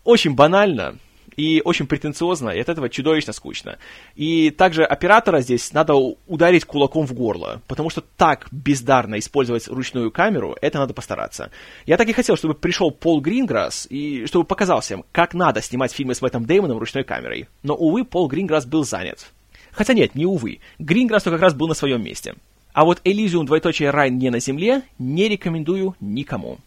Очень 0.04 0.36
банально, 0.36 0.98
и 1.36 1.62
очень 1.64 1.88
претенциозно, 1.88 2.50
и 2.50 2.60
от 2.60 2.70
этого 2.70 2.90
чудовищно 2.90 3.34
скучно. 3.34 3.78
И 4.16 4.50
также 4.52 4.84
оператора 4.84 5.42
здесь 5.42 5.74
надо 5.74 5.96
ударить 5.96 6.66
кулаком 6.66 7.06
в 7.06 7.14
горло, 7.14 7.62
потому 7.68 7.90
что 7.90 8.02
так 8.02 8.48
бездарно 8.52 9.20
использовать 9.20 9.68
ручную 9.68 10.12
камеру, 10.12 10.56
это 10.62 10.80
надо 10.80 10.94
постараться. 10.94 11.52
Я 11.86 11.98
так 11.98 12.08
и 12.10 12.14
хотел, 12.14 12.36
чтобы 12.38 12.54
пришел 12.54 12.92
Пол 12.92 13.22
Гринграсс, 13.22 13.88
и 13.90 14.26
чтобы 14.26 14.46
показал 14.46 14.82
всем, 14.82 15.06
как 15.12 15.34
надо 15.34 15.62
снимать 15.62 15.92
фильмы 15.92 16.16
с 16.16 16.22
Мэттом 16.22 16.46
Деймоном 16.46 16.78
ручной 16.78 17.04
камерой. 17.04 17.48
Но, 17.64 17.76
увы, 17.76 18.04
Пол 18.04 18.28
Гринграсс 18.28 18.66
был 18.66 18.84
занят. 18.84 19.32
Хотя 19.72 19.94
нет, 19.94 20.16
не 20.16 20.26
увы. 20.26 20.60
Гринграсс 20.80 21.24
как 21.24 21.42
раз 21.42 21.54
был 21.54 21.68
на 21.68 21.74
своем 21.74 22.04
месте. 22.04 22.36
А 22.74 22.86
вот 22.86 23.02
Элизиум 23.04 23.46
двоеточие 23.46 23.90
рай 23.90 24.10
не 24.10 24.30
на 24.30 24.40
земле 24.40 24.84
не 24.98 25.28
рекомендую 25.28 25.96
никому. 26.00 26.60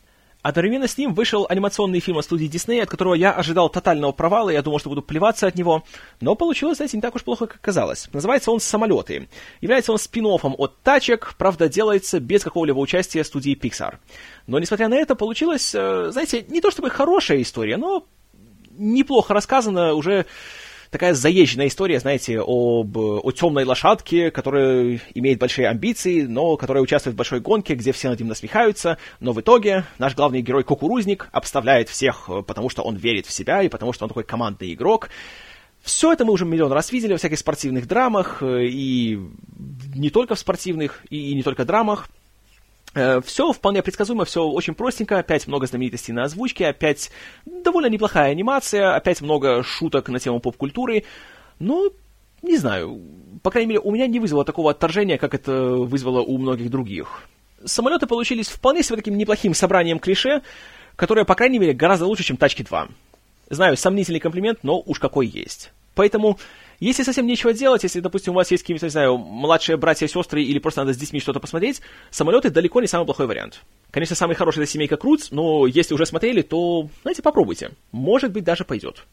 Одновременно 0.45 0.87
с 0.87 0.99
ним 0.99 1.15
вышел 1.15 1.47
анимационный 1.49 2.01
фильм 2.01 2.19
от 2.19 2.27
студии 2.27 2.47
Disney, 2.47 2.83
от 2.83 2.91
которого 2.91 3.15
я 3.15 3.33
ожидал 3.33 3.71
тотального 3.71 4.12
провала, 4.12 4.51
я 4.51 4.61
думал, 4.61 4.79
что 4.79 4.91
буду 4.91 5.01
плеваться 5.01 5.47
от 5.47 5.55
него, 5.55 5.85
но 6.21 6.35
получилось, 6.35 6.77
знаете, 6.77 6.99
не 6.99 7.01
так 7.01 7.15
уж 7.15 7.25
плохо, 7.25 7.47
как 7.47 7.62
казалось. 7.62 8.11
Называется 8.12 8.51
он 8.51 8.61
«Самолеты». 8.61 9.27
Является 9.62 9.93
он 9.93 9.99
спин 9.99 10.27
от 10.27 10.83
«Тачек», 10.83 11.35
правда, 11.39 11.71
делается 11.71 12.21
без 12.21 12.45
какого-либо 12.45 12.79
участия 12.79 13.25
студии 13.25 13.59
Pixar. 13.59 13.95
Но, 14.47 14.59
несмотря 14.59 14.89
на 14.89 14.97
это, 14.97 15.15
получилось, 15.15 15.75
э, 15.75 16.11
знаете, 16.11 16.45
не 16.47 16.61
то 16.61 16.71
чтобы 16.71 16.91
хорошая 16.91 17.41
история, 17.41 17.79
но 17.79 18.07
неплохо 18.77 19.33
рассказана 19.33 19.95
уже 19.95 20.27
такая 20.95 21.12
заезженная 21.12 21.66
история, 21.66 21.99
знаете, 21.99 22.39
об, 22.41 22.97
о 22.97 23.33
темной 23.33 23.65
лошадке, 23.65 24.31
которая 24.31 25.01
имеет 25.15 25.41
большие 25.41 25.66
амбиции, 25.66 26.23
но 26.23 26.57
которая 26.57 26.85
участвует 26.85 27.15
в 27.15 27.19
большой 27.19 27.41
гонке, 27.41 27.75
где 27.75 27.91
все 27.91 28.11
над 28.11 28.21
ним 28.21 28.29
насмехаются, 28.29 28.99
но 29.19 29.33
в 29.33 29.41
итоге 29.41 29.87
наш 29.99 30.15
главный 30.15 30.41
герой 30.41 30.62
Кукурузник 30.62 31.29
обставляет 31.33 31.89
всех, 31.89 32.27
э, 32.29 32.43
потому 32.43 32.71
что 32.71 32.83
он 32.83 32.95
верит 32.95 33.27
в 33.27 33.33
себя 33.33 33.65
и 33.65 33.69
потому 33.69 33.93
что 33.93 34.05
он 34.05 34.09
такой 34.09 34.23
командный 34.23 34.73
игрок. 34.73 35.11
Все 35.83 36.12
это 36.12 36.25
мы 36.25 36.33
уже 36.33 36.45
миллион 36.45 36.71
раз 36.71 36.93
видели 36.93 37.11
во 37.11 37.19
всяких 37.19 37.41
спортивных 37.41 37.89
драмах, 37.89 38.41
э, 38.45 38.66
и 38.66 39.19
не 39.97 40.11
только 40.11 40.37
в 40.37 40.39
спортивных, 40.39 41.03
и 41.11 41.35
не 41.35 41.43
только 41.43 41.65
драмах. 41.65 42.09
Э, 42.95 43.21
все 43.25 43.53
вполне 43.53 43.83
предсказуемо, 43.83 44.25
все 44.25 44.43
очень 44.45 44.75
простенько, 44.75 45.19
опять 45.19 45.47
много 45.47 45.66
знаменитостей 45.66 46.12
на 46.12 46.25
озвучке, 46.25 46.69
опять 46.69 47.11
довольно 47.45 47.89
неплохая 47.89 48.31
анимация, 48.31 48.95
опять 48.95 49.21
много 49.21 49.62
шуток 49.62 50.09
на 50.09 50.21
тему 50.21 50.39
поп-культуры, 50.41 51.05
но 51.59 51.91
не 52.43 52.57
знаю, 52.57 53.01
по 53.43 53.51
крайней 53.51 53.71
мере, 53.71 53.81
у 53.81 53.91
меня 53.91 54.07
не 54.07 54.21
вызвало 54.21 54.45
такого 54.45 54.71
отторжения, 54.71 55.19
как 55.19 55.35
это 55.35 55.53
вызвало 55.53 56.21
у 56.21 56.39
многих 56.39 56.71
других. 56.71 57.25
Самолеты 57.65 58.07
получились 58.07 58.49
вполне 58.49 58.83
себе 58.83 58.97
таким 58.97 59.16
неплохим 59.16 59.55
собранием 59.55 59.99
клише, 59.99 60.43
которое, 60.95 61.25
по 61.25 61.35
крайней 61.35 61.59
мере, 61.59 61.73
гораздо 61.73 62.07
лучше, 62.07 62.23
чем 62.23 62.37
Тачки 62.37 62.62
2. 62.62 62.89
Знаю, 63.51 63.77
сомнительный 63.77 64.21
комплимент, 64.21 64.61
но 64.62 64.81
уж 64.85 64.99
какой 64.99 65.27
есть. 65.27 65.73
Поэтому 65.95 66.39
если 66.85 67.02
совсем 67.02 67.27
нечего 67.27 67.52
делать, 67.52 67.82
если, 67.82 68.01
допустим, 68.01 68.32
у 68.32 68.36
вас 68.36 68.51
есть 68.51 68.62
какие-то, 68.62 68.86
не 68.86 68.90
знаю, 68.90 69.16
младшие 69.16 69.77
братья, 69.77 70.06
сестры, 70.06 70.43
или 70.43 70.59
просто 70.59 70.82
надо 70.82 70.93
с 70.93 70.97
детьми 70.97 71.20
что-то 71.20 71.40
посмотреть, 71.40 71.81
самолеты 72.11 72.51
далеко 72.51 72.81
не 72.81 72.86
самый 72.86 73.05
плохой 73.05 73.27
вариант. 73.27 73.62
Конечно, 73.90 74.16
самый 74.16 74.35
хороший 74.35 74.62
это 74.62 74.70
семейка 74.70 74.97
Круц, 74.97 75.31
но 75.31 75.66
если 75.66 75.94
уже 75.94 76.05
смотрели, 76.06 76.43
то, 76.43 76.89
знаете, 77.02 77.23
попробуйте. 77.23 77.70
Может 77.93 78.32
быть, 78.32 78.44
даже 78.44 78.65
пойдет. 78.65 79.05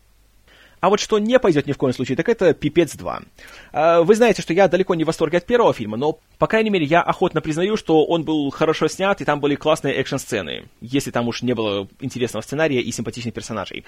А 0.82 0.90
вот 0.90 1.00
что 1.00 1.20
не 1.20 1.38
пойдет 1.38 1.68
ни 1.68 1.74
в 1.74 1.78
коем 1.78 1.94
случае, 1.94 2.16
так 2.16 2.28
это 2.28 2.56
«Пипец 2.56 2.96
2». 2.96 3.24
А, 3.72 4.02
вы 4.02 4.16
знаете, 4.16 4.42
что 4.42 4.52
я 4.52 4.68
далеко 4.68 4.96
не 4.96 5.04
в 5.04 5.08
восторге 5.08 5.38
от 5.38 5.46
первого 5.46 5.74
фильма, 5.74 5.96
но, 5.96 6.18
по 6.40 6.48
крайней 6.48 6.72
мере, 6.72 6.86
я 6.86 7.04
охотно 7.04 7.40
признаю, 7.40 7.78
что 7.78 8.04
он 8.04 8.24
был 8.24 8.50
хорошо 8.50 8.88
снят, 8.88 9.22
и 9.22 9.26
там 9.26 9.40
были 9.40 9.54
классные 9.54 9.94
экшн-сцены, 9.94 10.66
если 10.82 11.12
там 11.12 11.28
уж 11.28 11.44
не 11.44 11.54
было 11.54 11.88
интересного 12.00 12.42
сценария 12.42 12.82
и 12.82 12.92
симпатичных 12.92 13.36
персонажей. 13.36 13.86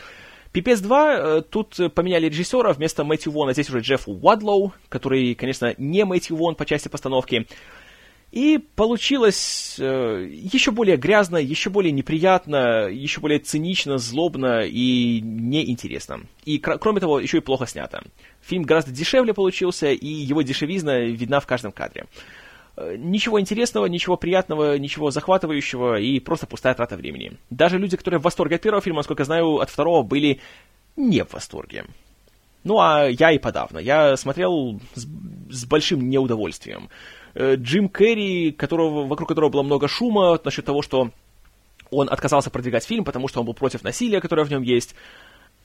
Пипец 0.53 0.79
2, 0.81 1.15
э, 1.15 1.41
тут 1.41 1.79
поменяли 1.95 2.29
режиссера, 2.29 2.73
вместо 2.73 3.03
Мэтью 3.03 3.31
Вона 3.31 3.53
здесь 3.53 3.69
уже 3.69 3.79
Джефф 3.79 4.03
Уадлоу, 4.07 4.71
который, 4.87 5.33
конечно, 5.33 5.73
не 5.79 6.05
Мэтью 6.05 6.37
Вон 6.37 6.53
по 6.53 6.65
части 6.65 6.89
постановки. 6.89 7.47
И 8.31 8.59
получилось 8.75 9.77
э, 9.79 10.27
еще 10.31 10.71
более 10.71 10.97
грязно, 10.97 11.37
еще 11.37 11.71
более 11.71 11.91
неприятно, 11.91 12.87
еще 12.87 13.19
более 13.19 13.39
цинично, 13.39 13.97
злобно 13.97 14.61
и 14.61 15.21
неинтересно. 15.21 16.21
И, 16.45 16.59
кр- 16.59 16.77
кроме 16.79 16.99
того, 16.99 17.19
еще 17.19 17.37
и 17.37 17.41
плохо 17.41 17.65
снято. 17.65 18.03
Фильм 18.41 18.63
гораздо 18.63 18.91
дешевле 18.91 19.33
получился, 19.33 19.91
и 19.91 20.07
его 20.07 20.43
дешевизна 20.43 20.99
видна 20.99 21.39
в 21.39 21.47
каждом 21.47 21.71
кадре. 21.71 22.05
Ничего 22.77 23.39
интересного, 23.39 23.85
ничего 23.85 24.17
приятного, 24.17 24.77
ничего 24.77 25.11
захватывающего 25.11 25.99
и 25.99 26.19
просто 26.19 26.47
пустая 26.47 26.73
трата 26.73 26.95
времени. 26.95 27.37
Даже 27.49 27.77
люди, 27.77 27.97
которые 27.97 28.19
в 28.19 28.23
восторге 28.23 28.55
от 28.55 28.61
первого 28.61 28.81
фильма, 28.81 28.99
насколько 28.99 29.23
знаю, 29.25 29.59
от 29.59 29.69
второго 29.69 30.03
были 30.03 30.39
не 30.95 31.23
в 31.23 31.33
восторге. 31.33 31.85
Ну, 32.63 32.79
а 32.79 33.07
я 33.07 33.31
и 33.31 33.37
подавно. 33.37 33.77
Я 33.79 34.15
смотрел 34.15 34.79
с, 34.95 35.05
с 35.49 35.65
большим 35.65 36.09
неудовольствием. 36.09 36.89
Э, 37.33 37.55
Джим 37.55 37.89
Керри, 37.89 38.51
которого, 38.51 39.05
вокруг 39.05 39.27
которого 39.27 39.49
было 39.49 39.63
много 39.63 39.87
шума 39.87 40.39
насчет 40.43 40.65
того, 40.65 40.81
что 40.81 41.11
он 41.91 42.09
отказался 42.09 42.49
продвигать 42.49 42.85
фильм, 42.85 43.03
потому 43.03 43.27
что 43.27 43.39
он 43.39 43.45
был 43.45 43.53
против 43.53 43.83
насилия, 43.83 44.21
которое 44.21 44.45
в 44.45 44.49
нем 44.49 44.61
есть. 44.61 44.95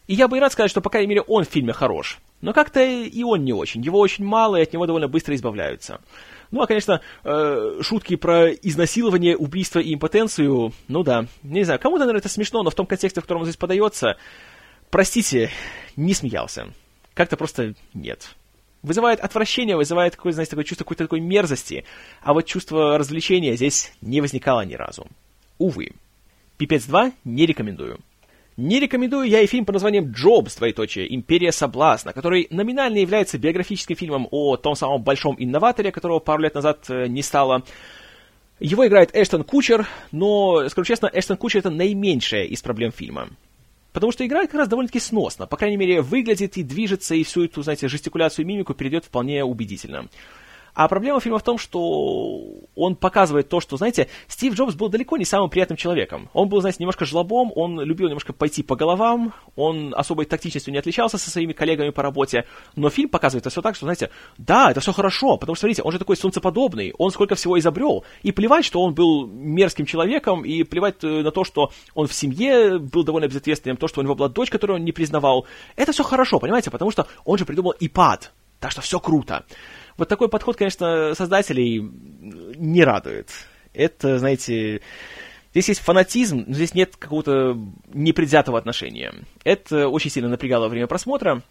И 0.09 0.15
я 0.15 0.27
бы 0.27 0.39
и 0.39 0.41
рад 0.41 0.53
сказать, 0.53 0.71
что, 0.71 0.81
по 0.81 0.91
крайней 0.91 1.09
мере, 1.09 1.21
он 1.23 1.45
в 1.45 1.49
фильме 1.49 1.73
хорош. 1.73 2.19
Но 2.41 2.53
как-то 2.53 2.83
и 2.83 3.23
он 3.23 3.45
не 3.45 3.53
очень. 3.53 3.83
Его 3.83 3.99
очень 3.99 4.25
мало, 4.25 4.57
и 4.57 4.63
от 4.63 4.73
него 4.73 4.87
довольно 4.87 5.09
быстро 5.09 5.35
избавляются. 5.35 6.01
Ну, 6.51 6.62
а, 6.62 6.66
конечно, 6.66 7.01
э, 7.25 7.81
шутки 7.83 8.16
про 8.16 8.51
изнасилование, 8.51 9.37
убийство 9.37 9.81
и 9.81 9.95
импотенцию, 9.95 10.73
ну 10.89 11.03
да, 11.03 11.27
не 11.43 11.65
знаю, 11.65 11.79
кому-то, 11.79 12.01
наверное, 12.01 12.20
это 12.20 12.29
смешно, 12.29 12.62
но 12.62 12.70
в 12.70 12.75
том 12.75 12.87
контексте, 12.87 13.20
в 13.20 13.25
котором 13.25 13.45
здесь 13.45 13.57
подается, 13.57 14.16
простите, 14.91 15.51
не 15.97 16.15
смеялся. 16.15 16.73
Как-то 17.15 17.37
просто 17.37 17.75
нет. 17.95 18.35
Вызывает 18.83 19.20
отвращение, 19.20 19.77
вызывает 19.77 20.16
какое 20.16 20.33
знаете, 20.33 20.51
такое 20.51 20.65
чувство 20.65 20.85
какой-то 20.85 21.05
такой 21.05 21.20
мерзости. 21.20 21.85
А 22.23 22.33
вот 22.33 22.47
чувство 22.47 22.97
развлечения 22.97 23.57
здесь 23.57 23.93
не 24.01 24.20
возникало 24.20 24.65
ни 24.65 24.75
разу. 24.75 25.07
Увы. 25.59 25.93
«Пипец 26.57 26.87
2» 26.87 27.12
не 27.25 27.47
рекомендую. 27.47 27.99
Не 28.59 28.81
рекомендую 28.81 29.29
я 29.29 29.41
и 29.41 29.47
фильм 29.47 29.65
под 29.65 29.75
названием 29.75 30.11
«Джобс», 30.11 30.57
двоеточие, 30.57 31.15
«Империя 31.15 31.53
соблазна», 31.53 32.13
который 32.13 32.49
номинально 32.51 32.99
является 32.99 33.39
биографическим 33.39 33.95
фильмом 33.95 34.27
о 34.33 34.57
том 34.57 34.75
самом 34.75 35.01
большом 35.01 35.37
инноваторе, 35.39 35.93
которого 35.93 36.19
пару 36.19 36.43
лет 36.43 36.57
назад 36.57 36.85
э, 36.89 37.07
не 37.07 37.23
стало. 37.23 37.63
Его 38.59 38.85
играет 38.85 39.15
Эштон 39.15 39.45
Кучер, 39.45 39.87
но, 40.11 40.69
скажу 40.71 40.87
честно, 40.87 41.09
Эштон 41.13 41.37
Кучер— 41.37 41.59
это 41.61 41.71
наименьшая 41.71 42.47
из 42.47 42.61
проблем 42.61 42.91
фильма. 42.91 43.29
Потому 43.93 44.11
что 44.11 44.27
играет 44.27 44.51
как 44.51 44.59
раз 44.59 44.69
довольно-таки 44.69 44.99
сносно. 44.99 45.47
По 45.47 45.57
крайней 45.57 45.77
мере, 45.77 46.03
выглядит 46.03 46.57
и 46.57 46.65
движется, 46.65 47.15
и 47.15 47.23
всю 47.23 47.45
эту, 47.45 47.63
знаете, 47.63 47.87
жестикуляцию 47.87 48.45
и 48.45 48.49
мимику 48.49 48.75
перейдет 48.75 49.05
вполне 49.05 49.45
убедительно. 49.45 50.09
А 50.74 50.89
проблема 50.89 51.20
фильма 51.20 51.39
в 51.39 51.43
том, 51.43 51.59
что 51.59 51.81
он 52.74 52.97
показывает 52.97 53.49
то, 53.49 53.61
что, 53.61 53.77
знаете, 53.77 54.09
Стив 54.28 54.55
Джобс 54.55 54.74
был 54.74 54.89
далеко 54.89 55.16
не 55.16 55.24
самым 55.24 55.51
приятным 55.51 55.77
человеком. 55.77 56.28
Он 56.32 56.49
был, 56.49 56.61
знаете, 56.61 56.78
немножко 56.81 57.05
жлобом, 57.05 57.53
он 57.55 57.81
любил 57.81 58.09
немножко 58.09 58.32
пойти 58.32 58.62
по 58.62 58.77
головам, 58.77 59.35
он 59.57 59.95
особой 59.97 60.27
тактичностью 60.27 60.73
не 60.73 60.78
отличался 60.78 61.19
со 61.19 61.31
своими 61.31 61.53
коллегами 61.53 61.90
по 61.90 62.03
работе, 62.03 62.45
но 62.77 62.90
фильм 62.90 63.09
показывает 63.09 63.43
это 63.43 63.51
все 63.51 63.62
так, 63.62 63.74
что, 63.74 63.86
знаете, 63.86 64.11
да, 64.36 64.70
это 64.70 64.81
все 64.81 64.93
хорошо, 64.93 65.36
потому 65.36 65.57
что, 65.57 65.62
смотрите, 65.62 65.82
он 65.82 65.93
же 65.93 65.99
такой 65.99 66.16
солнцеподобный, 66.16 66.95
он 66.99 67.11
сколько 67.11 67.35
всего 67.35 67.59
изобрел, 67.59 68.05
и 68.23 68.32
плевать, 68.32 68.65
что 68.65 68.82
он 68.82 68.95
был 68.95 69.27
мерзким 69.27 69.86
человеком, 69.86 70.45
и 70.45 70.62
плевать 70.62 71.03
э, 71.03 71.23
на 71.23 71.31
то, 71.31 71.45
что 71.45 71.73
он 71.95 72.07
в 72.07 72.15
семье 72.15 72.78
был 72.78 73.05
довольно 73.05 73.27
безответственным, 73.27 73.77
то, 73.77 73.89
что 73.89 74.01
у 74.01 74.05
него 74.05 74.15
была 74.15 74.28
дочь, 74.28 74.51
которую 74.51 74.78
он 74.78 74.85
не 74.85 74.93
признавал, 74.93 75.47
это 75.77 75.93
все 75.93 76.05
хорошо, 76.05 76.39
понимаете, 76.39 76.70
потому 76.70 76.90
что 76.90 77.07
он 77.24 77.39
же 77.39 77.45
придумал 77.45 77.74
ипад, 77.81 78.32
так 78.61 78.70
что 78.70 78.81
все 78.81 79.01
круто. 79.01 79.45
Вот 79.99 80.09
такой 80.09 80.29
подход, 80.29 80.57
конечно, 80.57 81.12
создателей 81.15 81.81
не 81.81 82.85
радует. 82.85 83.31
Это, 83.75 84.19
знаете, 84.19 84.81
здесь 85.51 85.69
есть 85.69 85.81
фанатизм, 85.81 86.45
но 86.47 86.55
здесь 86.55 86.73
нет 86.73 86.97
какого-то 86.97 87.59
непредвзятого 87.93 88.59
отношения. 88.59 89.12
Это 89.45 89.89
очень 89.89 90.11
сильно 90.11 90.29
напрягало 90.29 90.65
во 90.65 90.69
время 90.69 90.87
просмотра. 90.87 91.43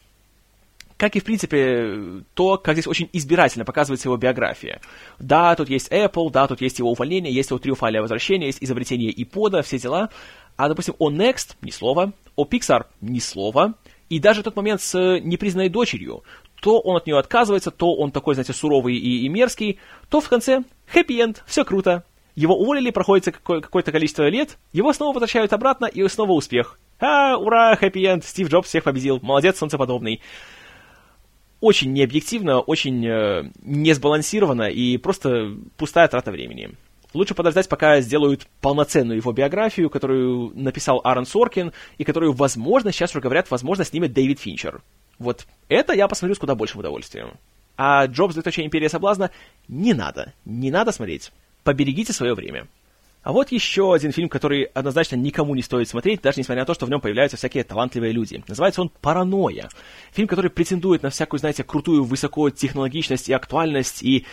Как 0.95 1.15
и, 1.15 1.19
в 1.19 1.25
принципе, 1.25 2.23
то, 2.33 2.57
как 2.57 2.73
здесь 2.73 2.87
очень 2.87 3.07
избирательно 3.13 3.65
показывается 3.65 4.07
его 4.07 4.17
биография. 4.17 4.81
Да, 5.19 5.53
тут 5.55 5.69
есть 5.69 5.91
Apple, 5.91 6.31
да, 6.31 6.47
тут 6.47 6.61
есть 6.61 6.79
его 6.79 6.91
увольнение, 6.91 7.31
есть 7.31 7.51
его 7.51 7.59
триумфальное 7.59 8.01
возвращение, 8.01 8.47
есть 8.47 8.63
изобретение 8.63 9.13
iPod, 9.13 9.61
все 9.61 9.77
дела. 9.77 10.09
А, 10.55 10.69
допустим, 10.69 10.95
о 10.97 11.11
Next— 11.11 11.55
ни 11.61 11.69
слова, 11.69 12.13
о 12.35 12.45
Pixar— 12.45 12.87
ни 13.01 13.19
слова, 13.19 13.75
и 14.09 14.19
даже 14.19 14.41
тот 14.41 14.55
момент 14.55 14.81
с 14.81 14.97
непризнанной 15.19 15.69
дочерью, 15.69 16.23
то 16.59 16.79
он 16.79 16.97
от 16.97 17.07
нее 17.07 17.17
отказывается, 17.17 17.71
то 17.71 17.95
он 17.95 18.11
такой, 18.11 18.35
знаете, 18.35 18.53
суровый 18.53 18.95
и, 18.95 19.25
и 19.25 19.29
мерзкий, 19.29 19.79
то 20.09 20.21
в 20.21 20.29
конце 20.29 20.63
хэппи-энд, 20.93 21.43
все 21.45 21.63
круто. 21.63 22.03
Его 22.35 22.55
уволили, 22.55 22.91
проходит 22.91 23.25
какое- 23.25 23.61
какое-то 23.61 23.91
количество 23.91 24.27
лет, 24.27 24.57
его 24.71 24.93
снова 24.93 25.13
возвращают 25.13 25.53
обратно, 25.53 25.85
и 25.85 26.07
снова 26.07 26.33
успех. 26.33 26.79
А, 26.99 27.37
ура, 27.37 27.75
хэппи-энд, 27.75 28.23
Стив 28.25 28.49
Джобс 28.49 28.69
всех 28.69 28.83
победил, 28.83 29.19
молодец, 29.21 29.57
солнцеподобный. 29.57 30.21
Очень 31.59 31.93
необъективно, 31.93 32.59
очень 32.59 33.03
э, 33.05 33.51
несбалансированно 33.63 34.69
и 34.69 34.97
просто 34.97 35.55
пустая 35.77 36.07
трата 36.07 36.31
времени. 36.31 36.71
Лучше 37.13 37.33
подождать, 37.33 37.67
пока 37.67 37.99
сделают 38.01 38.47
полноценную 38.61 39.17
его 39.17 39.31
биографию, 39.31 39.89
которую 39.89 40.51
написал 40.53 41.01
Аарон 41.03 41.25
Соркин, 41.25 41.71
и 41.97 42.03
которую, 42.03 42.33
возможно, 42.33 42.91
сейчас 42.91 43.11
уже 43.11 43.21
говорят, 43.21 43.49
возможно, 43.49 43.83
снимет 43.83 44.13
Дэвид 44.13 44.39
Финчер. 44.39 44.81
Вот 45.19 45.47
это 45.69 45.93
я 45.93 46.07
посмотрю 46.07 46.35
с 46.35 46.39
куда 46.39 46.55
большим 46.55 46.79
удовольствием. 46.79 47.31
А 47.75 48.05
Джобс, 48.07 48.33
двоеточие 48.33 48.65
Империя 48.65 48.89
Соблазна, 48.89 49.31
не 49.67 49.93
надо, 49.93 50.33
не 50.45 50.71
надо 50.71 50.91
смотреть. 50.91 51.31
Поберегите 51.63 52.13
свое 52.13 52.33
время. 52.33 52.67
А 53.23 53.33
вот 53.33 53.51
еще 53.51 53.93
один 53.93 54.13
фильм, 54.13 54.29
который 54.29 54.63
однозначно 54.63 55.17
никому 55.17 55.53
не 55.53 55.61
стоит 55.61 55.89
смотреть, 55.89 56.21
даже 56.21 56.39
несмотря 56.39 56.61
на 56.61 56.65
то, 56.65 56.73
что 56.73 56.85
в 56.85 56.89
нем 56.89 57.01
появляются 57.01 57.35
всякие 57.35 57.65
талантливые 57.65 58.13
люди. 58.13 58.41
Называется 58.47 58.81
он 58.81 58.89
«Паранойя». 59.01 59.67
Фильм, 60.13 60.29
который 60.29 60.49
претендует 60.49 61.03
на 61.03 61.09
всякую, 61.09 61.39
знаете, 61.39 61.65
крутую 61.65 62.05
высокотехнологичность 62.05 63.27
и 63.27 63.33
актуальность, 63.33 64.01
и 64.01 64.25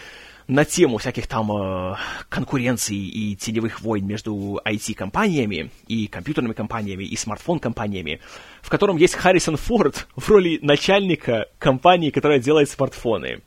на 0.47 0.65
тему 0.65 0.99
всяких 0.99 1.27
там 1.27 1.51
э, 1.53 1.97
конкуренций 2.29 2.97
и 2.97 3.37
теневых 3.37 3.81
войн 3.81 4.07
между 4.07 4.61
IT-компаниями 4.65 5.71
и 5.87 6.07
компьютерными 6.07 6.53
компаниями 6.53 7.05
и 7.05 7.17
смартфон-компаниями, 7.17 8.21
в 8.61 8.69
котором 8.69 8.97
есть 8.97 9.15
Харрисон 9.15 9.57
Форд 9.57 10.07
в 10.17 10.29
роли 10.29 10.59
начальника 10.63 11.47
компании, 11.59 12.11
которая 12.11 12.41
делает 12.41 12.69
смартфоны. 12.69 13.41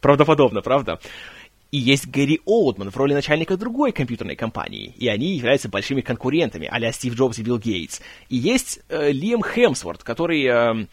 Правдоподобно, 0.00 0.60
правда? 0.62 1.00
И 1.70 1.78
есть 1.78 2.06
Гэри 2.06 2.40
Олдман 2.46 2.90
в 2.90 2.96
роли 2.96 3.12
начальника 3.12 3.56
другой 3.56 3.92
компьютерной 3.92 4.36
компании, 4.36 4.94
и 4.96 5.08
они 5.08 5.36
являются 5.36 5.68
большими 5.68 6.00
конкурентами, 6.00 6.66
а 6.70 6.92
Стив 6.92 7.14
Джобс 7.14 7.38
и 7.38 7.42
Билл 7.42 7.58
Гейтс. 7.58 8.00
И 8.30 8.36
есть 8.36 8.80
э, 8.88 9.10
Лиам 9.12 9.42
Хемсворт, 9.42 10.02
который 10.02 10.44
э, 10.46 10.86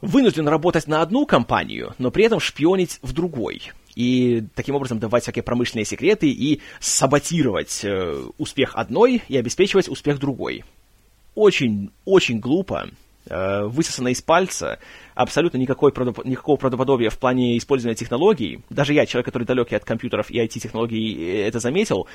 вынужден 0.00 0.48
работать 0.48 0.88
на 0.88 1.02
одну 1.02 1.24
компанию, 1.24 1.94
но 1.98 2.10
при 2.10 2.24
этом 2.24 2.40
шпионить 2.40 2.98
в 3.02 3.12
другой 3.12 3.72
и 3.94 4.44
таким 4.54 4.74
образом 4.74 4.98
давать 4.98 5.24
всякие 5.24 5.42
промышленные 5.42 5.84
секреты 5.84 6.28
и 6.28 6.60
саботировать 6.80 7.80
э, 7.84 8.24
успех 8.38 8.74
одной 8.74 9.22
и 9.28 9.36
обеспечивать 9.36 9.88
успех 9.88 10.18
другой. 10.18 10.64
Очень, 11.34 11.90
очень 12.04 12.40
глупо, 12.40 12.88
э, 13.26 13.64
высосано 13.64 14.08
из 14.08 14.22
пальца, 14.22 14.78
абсолютно 15.14 15.58
никакой, 15.58 15.92
никакого 16.24 16.56
правдоподобия 16.56 17.10
в 17.10 17.18
плане 17.18 17.58
использования 17.58 17.94
технологий. 17.94 18.60
Даже 18.70 18.94
я, 18.94 19.06
человек, 19.06 19.26
который 19.26 19.44
далекий 19.44 19.76
от 19.76 19.84
компьютеров 19.84 20.30
и 20.30 20.38
IT-технологий, 20.38 21.14
э, 21.14 21.46
это 21.46 21.58
заметил. 21.58 22.06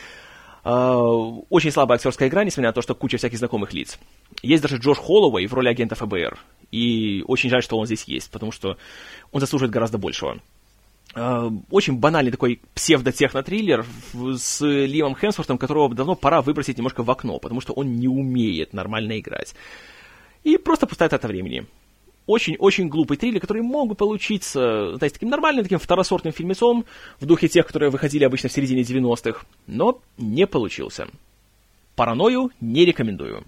Очень 0.64 1.72
слабая 1.72 1.95
актерская 1.95 2.28
игра, 2.28 2.44
несмотря 2.44 2.70
на 2.70 2.74
то, 2.74 2.82
что 2.82 2.94
куча 2.94 3.16
всяких 3.16 3.38
знакомых 3.38 3.72
лиц. 3.72 3.98
Есть 4.41 4.62
даже 4.62 4.78
Джош 4.78 4.98
Холлоуэй 4.98 5.48
в 5.48 5.54
роли 5.54 5.70
агента 5.70 5.95
ФБР. 5.95 6.38
И 6.72 7.24
очень 7.26 7.49
жаль, 7.49 7.64
что 7.64 7.78
он 7.78 7.86
здесь 7.86 8.04
есть, 8.04 8.30
потому 8.32 8.52
что 8.52 8.76
он 9.32 9.40
заслуживает 9.40 9.72
гораздо 9.72 9.98
большего. 9.98 10.41
Э, 11.18 11.49
очень 11.72 11.98
банальный 11.98 12.31
такой 12.31 12.61
псевдотехно-триллер 12.76 13.85
с 14.38 14.61
Лимом 14.64 15.15
Хемсвортом, 15.15 15.57
которого 15.57 15.94
давно 15.95 16.14
пора 16.14 16.44
выбросить 16.44 16.77
немножко 16.77 17.02
в 17.02 17.10
окно, 17.10 17.39
потому 17.39 17.60
что 17.60 17.73
он 17.73 17.95
не 17.95 18.07
умеет 18.07 18.72
нормально 18.72 19.19
играть. 19.19 19.56
И 20.44 20.57
просто 20.57 20.85
пустая 20.85 21.10
трата 21.10 21.27
времени. 21.27 21.65
Очень-очень 22.27 22.88
глупый 22.88 23.18
триллер, 23.18 23.39
который 23.39 23.64
мог 23.64 23.89
бы 23.89 23.95
получиться, 23.95 24.95
знаете, 24.98 25.15
таким 25.15 25.30
нормальным, 25.30 25.64
таким 25.64 25.80
второсортным 25.80 26.34
фильмецом 26.34 26.85
в 27.19 27.26
духе 27.26 27.48
тех, 27.48 27.65
которые 27.65 27.89
выходили 27.89 28.23
обычно 28.23 28.49
в 28.49 28.52
середине 28.52 28.84
90-х, 28.84 29.44
но 29.65 29.99
не 30.18 30.45
получился. 30.45 31.07
Паранойю 31.95 32.52
не 32.61 32.85
рекомендую. 32.85 33.44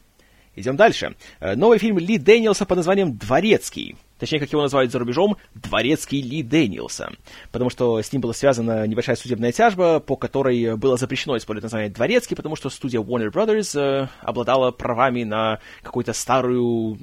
Идем 0.55 0.75
дальше. 0.75 1.15
Э, 1.39 1.55
новый 1.55 1.77
фильм 1.77 1.99
Ли 1.99 2.17
Дэниелса 2.17 2.65
под 2.65 2.77
названием 2.77 3.15
«Дворецкий» 3.15 3.95
точнее, 4.19 4.39
как 4.39 4.51
его 4.51 4.61
называют 4.61 4.91
за 4.91 4.99
рубежом, 4.99 5.37
дворецкий 5.55 6.21
Ли 6.21 6.43
Дэниелса, 6.43 7.11
потому 7.51 7.69
что 7.69 8.01
с 8.01 8.11
ним 8.11 8.21
была 8.21 8.33
связана 8.33 8.85
небольшая 8.85 9.15
судебная 9.15 9.51
тяжба, 9.51 9.99
по 9.99 10.15
которой 10.15 10.75
было 10.77 10.97
запрещено 10.97 11.37
использовать 11.37 11.63
название 11.63 11.89
дворецкий, 11.89 12.35
потому 12.35 12.55
что 12.55 12.69
студия 12.69 13.01
Warner 13.01 13.31
Brothers 13.31 13.79
э, 13.79 14.07
обладала 14.21 14.71
правами 14.71 15.23
на 15.23 15.59
какую-то 15.81 16.13
старую 16.13 16.97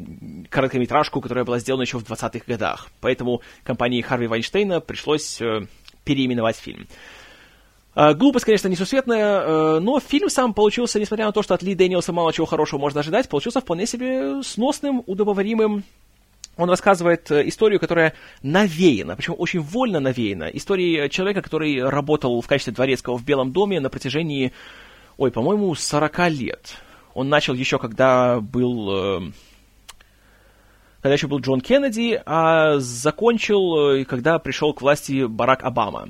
короткометражку, 0.50 1.20
которая 1.20 1.44
была 1.44 1.58
сделана 1.58 1.82
еще 1.82 1.98
в 1.98 2.04
20-х 2.04 2.44
годах. 2.46 2.88
Поэтому 3.00 3.42
компании 3.64 4.02
Харви 4.02 4.26
Вайнштейна 4.26 4.80
пришлось 4.80 5.40
э, 5.40 5.66
переименовать 6.04 6.56
фильм. 6.56 6.86
Uh, 7.96 8.12
глупость, 8.12 8.44
конечно, 8.44 8.68
несусветная, 8.68 9.40
uh, 9.40 9.80
но 9.80 10.00
фильм 10.00 10.28
сам 10.28 10.52
получился, 10.52 11.00
несмотря 11.00 11.24
на 11.24 11.32
то, 11.32 11.42
что 11.42 11.54
от 11.54 11.62
Ли 11.62 11.74
Дэниелса 11.74 12.12
мало 12.12 12.30
чего 12.30 12.44
хорошего 12.44 12.78
можно 12.78 13.00
ожидать, 13.00 13.26
получился 13.26 13.62
вполне 13.62 13.86
себе 13.86 14.42
сносным, 14.42 15.02
удобоваримым, 15.06 15.82
он 16.56 16.70
рассказывает 16.70 17.30
э, 17.30 17.46
историю, 17.48 17.78
которая 17.78 18.14
навеяна, 18.42 19.16
причем 19.16 19.34
очень 19.38 19.60
вольно 19.60 20.00
навеяна. 20.00 20.44
Истории 20.44 21.08
человека, 21.08 21.42
который 21.42 21.82
работал 21.82 22.40
в 22.40 22.46
качестве 22.46 22.72
дворецкого 22.72 23.18
в 23.18 23.24
Белом 23.24 23.52
доме 23.52 23.80
на 23.80 23.90
протяжении, 23.90 24.52
ой, 25.18 25.30
по-моему, 25.30 25.74
40 25.74 26.30
лет. 26.30 26.76
Он 27.14 27.28
начал 27.28 27.54
еще, 27.54 27.78
когда 27.78 28.40
был... 28.40 28.90
Э, 28.90 29.30
когда 31.02 31.14
еще 31.14 31.28
был 31.28 31.38
Джон 31.38 31.60
Кеннеди, 31.60 32.20
а 32.26 32.78
закончил, 32.78 33.90
э, 33.90 34.04
когда 34.04 34.38
пришел 34.38 34.72
к 34.72 34.80
власти 34.80 35.26
Барак 35.26 35.62
Обама. 35.62 36.08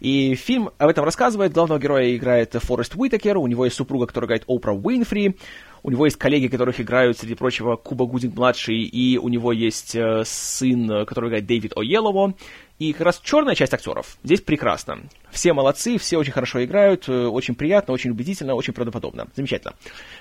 И 0.00 0.34
фильм 0.34 0.70
об 0.78 0.88
этом 0.88 1.04
рассказывает. 1.04 1.52
Главного 1.52 1.78
героя 1.78 2.16
играет 2.16 2.54
Форест 2.54 2.94
Уитакер, 2.96 3.38
у 3.38 3.46
него 3.46 3.66
есть 3.66 3.76
супруга, 3.76 4.06
которая 4.06 4.26
играет 4.26 4.44
Опра 4.48 4.72
Уинфри, 4.72 5.36
у 5.82 5.90
него 5.90 6.04
есть 6.04 6.16
коллеги, 6.16 6.46
которых 6.46 6.80
играют, 6.80 7.18
среди 7.18 7.34
прочего, 7.34 7.76
Куба 7.76 8.06
Гудинг-младший, 8.06 8.82
и 8.82 9.18
у 9.18 9.28
него 9.28 9.52
есть 9.52 9.96
э, 9.96 10.22
сын, 10.24 11.04
который 11.06 11.28
играет 11.28 11.46
Дэвид 11.46 11.72
О'Елово, 11.72 12.34
И 12.78 12.92
как 12.92 13.02
раз 13.02 13.20
черная 13.22 13.54
часть 13.54 13.74
актеров 13.74 14.16
здесь 14.22 14.40
прекрасна. 14.40 15.00
Все 15.30 15.52
молодцы, 15.52 15.98
все 15.98 16.18
очень 16.18 16.32
хорошо 16.32 16.64
играют, 16.64 17.08
э, 17.08 17.26
очень 17.26 17.54
приятно, 17.54 17.94
очень 17.94 18.10
убедительно, 18.10 18.54
очень 18.54 18.72
правдоподобно. 18.72 19.28
Замечательно. 19.34 19.74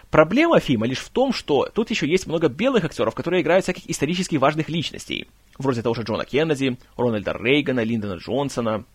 Проблема 0.09 0.59
фильма 0.59 0.87
лишь 0.87 0.99
в 0.99 1.09
том, 1.09 1.31
что 1.31 1.69
тут 1.73 1.91
еще 1.91 2.07
есть 2.07 2.25
много 2.25 2.49
белых 2.49 2.83
актеров, 2.85 3.13
которые 3.13 3.41
играют 3.43 3.65
всяких 3.65 3.89
исторически 3.89 4.37
важных 4.37 4.67
личностей. 4.69 5.27
Вроде 5.59 5.83
того 5.83 5.93
же 5.93 6.01
Джона 6.01 6.25
Кеннеди, 6.25 6.77
Рональда 6.97 7.37
Рейгана, 7.39 7.83
Линдона 7.83 8.15
Джонсона. 8.15 8.85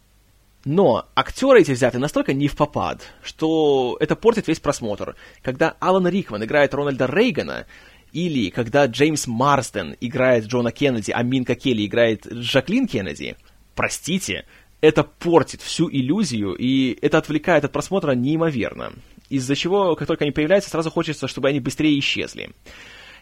Но 0.64 1.06
актеры 1.14 1.60
эти 1.60 1.72
взяты 1.72 1.98
настолько 1.98 2.32
не 2.32 2.48
в 2.48 2.56
попад, 2.56 3.02
что 3.22 3.96
это 4.00 4.16
портит 4.16 4.48
весь 4.48 4.58
просмотр. 4.58 5.14
Когда 5.42 5.76
Алан 5.78 6.08
Рикман 6.08 6.42
играет 6.44 6.74
Рональда 6.74 7.06
Рейгана, 7.06 7.66
или 8.12 8.50
когда 8.50 8.86
Джеймс 8.86 9.26
Марстон 9.26 9.94
играет 10.00 10.46
Джона 10.46 10.72
Кеннеди, 10.72 11.12
а 11.12 11.22
Минка 11.22 11.54
Келли 11.54 11.86
играет 11.86 12.26
Жаклин 12.30 12.88
Кеннеди, 12.88 13.36
простите, 13.74 14.46
это 14.80 15.04
портит 15.04 15.62
всю 15.62 15.88
иллюзию, 15.90 16.54
и 16.54 16.98
это 17.02 17.18
отвлекает 17.18 17.64
от 17.64 17.72
просмотра 17.72 18.12
неимоверно. 18.12 18.92
Из-за 19.28 19.56
чего, 19.56 19.96
как 19.96 20.06
только 20.06 20.24
они 20.24 20.32
появляются, 20.32 20.70
сразу 20.70 20.90
хочется, 20.90 21.28
чтобы 21.28 21.48
они 21.48 21.60
быстрее 21.60 21.98
исчезли. 21.98 22.50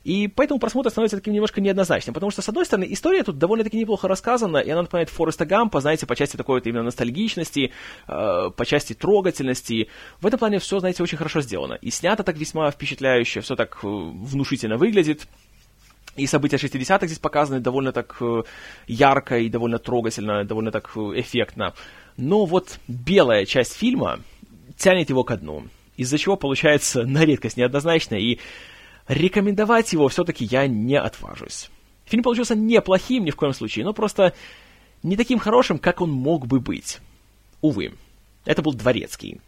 И 0.04 0.28
поэтому 0.28 0.60
просмотр 0.60 0.90
становится 0.90 1.16
таким 1.16 1.32
немножко 1.32 1.62
неоднозначным, 1.62 2.12
потому 2.12 2.30
что, 2.30 2.42
с 2.42 2.48
одной 2.48 2.66
стороны, 2.66 2.86
история 2.90 3.22
тут 3.22 3.38
довольно-таки 3.38 3.78
неплохо 3.78 4.06
рассказана, 4.06 4.58
и 4.58 4.68
она 4.70 4.82
напоминает 4.82 5.08
Фореста 5.08 5.46
Гампа, 5.46 5.80
знаете, 5.80 6.06
по 6.06 6.14
части 6.14 6.36
такой 6.36 6.56
вот 6.56 6.66
именно 6.66 6.82
ностальгичности, 6.82 7.72
э, 8.06 8.50
по 8.54 8.66
части 8.66 8.92
трогательности. 8.92 9.88
В 10.20 10.26
этом 10.26 10.38
плане 10.38 10.58
все, 10.58 10.78
знаете, 10.78 11.02
очень 11.02 11.16
хорошо 11.16 11.40
сделано. 11.40 11.74
И 11.74 11.90
снято 11.90 12.22
так 12.22 12.36
весьма 12.36 12.70
впечатляюще, 12.70 13.40
все 13.40 13.56
так 13.56 13.78
э, 13.82 13.86
внушительно 13.86 14.76
выглядит. 14.76 15.26
И 16.16 16.26
события 16.26 16.56
60-х 16.56 17.06
здесь 17.06 17.18
показаны 17.18 17.60
довольно 17.60 17.92
так 17.92 18.16
э, 18.20 18.42
ярко 18.86 19.38
и 19.38 19.48
довольно 19.48 19.78
трогательно, 19.78 20.44
довольно 20.44 20.70
так 20.70 20.90
э, 20.96 21.00
эффектно. 21.16 21.74
Но 22.18 22.44
вот 22.44 22.78
белая 22.86 23.46
часть 23.46 23.74
фильма 23.74 24.20
тянет 24.76 25.08
его 25.08 25.24
ко 25.24 25.36
дну, 25.36 25.64
из-за 25.96 26.18
чего 26.18 26.36
получается 26.36 27.02
на 27.06 27.24
редкость 27.24 27.56
неоднозначно, 27.56 28.14
и 28.16 28.38
рекомендовать 29.08 29.92
его 29.92 30.08
все-таки 30.08 30.44
я 30.44 30.66
не 30.66 30.98
отважусь. 30.98 31.70
Фильм 32.06 32.22
получился 32.22 32.54
неплохим 32.54 33.24
ни 33.24 33.30
в 33.30 33.36
коем 33.36 33.52
случае, 33.52 33.84
но 33.84 33.92
просто 33.92 34.34
не 35.02 35.16
таким 35.16 35.38
хорошим, 35.38 35.78
как 35.78 36.00
он 36.00 36.10
мог 36.10 36.46
бы 36.46 36.60
быть. 36.60 36.98
Увы, 37.60 37.94
это 38.44 38.62
был 38.62 38.74
Дворецкий. 38.74 39.40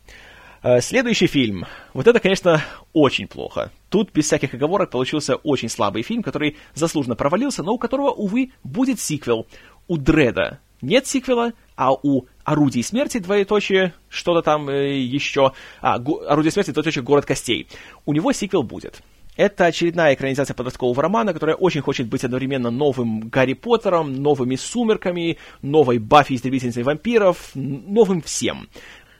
Э, 0.62 0.80
следующий 0.80 1.26
фильм. 1.26 1.66
Вот 1.92 2.06
это, 2.06 2.18
конечно, 2.18 2.62
очень 2.92 3.28
плохо. 3.28 3.70
Тут, 3.88 4.12
без 4.12 4.24
всяких 4.24 4.54
оговорок, 4.54 4.90
получился 4.90 5.36
очень 5.36 5.68
слабый 5.68 6.02
фильм, 6.02 6.22
который 6.22 6.56
заслуженно 6.74 7.14
провалился, 7.14 7.62
но 7.62 7.72
у 7.72 7.78
которого, 7.78 8.10
увы, 8.10 8.52
будет 8.64 9.00
сиквел. 9.00 9.46
У 9.86 9.96
Дреда 9.96 10.60
нет 10.82 11.06
сиквела, 11.06 11.52
а 11.76 11.92
у 11.92 12.26
Орудий 12.44 12.82
смерти, 12.82 13.18
двоеточие, 13.18 13.92
что-то 14.08 14.42
там 14.42 14.68
э, 14.68 14.98
еще... 14.98 15.52
А, 15.80 15.94
Орудие 15.94 16.50
смерти, 16.50 16.70
двоеточие, 16.70 17.02
Город 17.02 17.26
костей. 17.26 17.68
У 18.04 18.12
него 18.12 18.32
сиквел 18.32 18.62
будет. 18.62 19.02
Это 19.36 19.66
очередная 19.66 20.14
экранизация 20.14 20.54
подросткового 20.54 21.02
романа, 21.02 21.32
которая 21.34 21.56
очень 21.56 21.82
хочет 21.82 22.08
быть 22.08 22.24
одновременно 22.24 22.70
новым 22.70 23.28
Гарри 23.28 23.52
Поттером, 23.52 24.14
новыми 24.14 24.56
Сумерками, 24.56 25.38
новой 25.62 25.98
Баффи 25.98 26.34
истребительницей 26.34 26.82
вампиров, 26.82 27.50
новым 27.54 28.22
всем. 28.22 28.68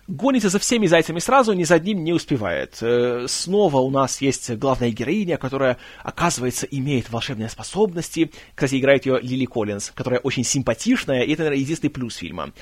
Гонится 0.08 0.48
за 0.48 0.60
всеми 0.60 0.86
зайцами 0.86 1.18
сразу, 1.18 1.52
ни 1.52 1.64
за 1.64 1.74
одним 1.74 2.04
не 2.04 2.12
успевает. 2.12 2.78
Э, 2.80 3.26
снова 3.28 3.78
у 3.78 3.90
нас 3.90 4.20
есть 4.20 4.52
главная 4.52 4.90
героиня, 4.90 5.36
которая, 5.36 5.78
оказывается, 6.04 6.64
имеет 6.66 7.10
волшебные 7.10 7.48
способности. 7.48 8.30
Кстати, 8.54 8.78
играет 8.78 9.04
ее 9.04 9.18
Лили 9.20 9.46
Коллинз, 9.46 9.90
которая 9.90 10.20
очень 10.20 10.44
симпатичная, 10.44 11.22
и 11.22 11.32
это, 11.32 11.42
наверное, 11.42 11.60
единственный 11.60 11.90
плюс 11.90 12.16
фильма. 12.16 12.52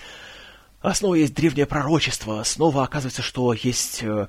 Снова 0.95 1.15
есть 1.15 1.35
древнее 1.35 1.67
пророчество, 1.67 2.43
снова 2.45 2.83
оказывается, 2.83 3.23
что 3.23 3.53
есть 3.53 4.03
э, 4.03 4.27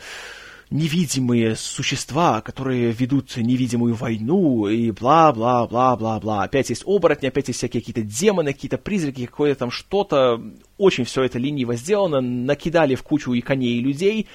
невидимые 0.70 1.56
существа, 1.56 2.42
которые 2.42 2.92
ведут 2.92 3.36
невидимую 3.38 3.96
войну, 3.96 4.68
и 4.68 4.92
бла-бла-бла-бла-бла. 4.92 6.44
Опять 6.44 6.70
есть 6.70 6.84
оборотни, 6.86 7.28
опять 7.28 7.48
есть 7.48 7.60
всякие 7.60 7.82
какие-то 7.82 8.02
демоны, 8.02 8.54
какие-то 8.54 8.78
призраки, 8.78 9.26
какое-то 9.26 9.60
там 9.60 9.72
что-то. 9.72 10.42
Очень 10.78 11.06
все 11.06 11.24
это 11.24 11.40
лениво 11.40 11.76
сделано, 11.76 12.22
накидали 12.22 12.96
в 12.96 13.04
кучу 13.04 13.34
и 13.34 13.42
коней, 13.42 13.78
и 13.78 13.82
людей. 13.82 14.28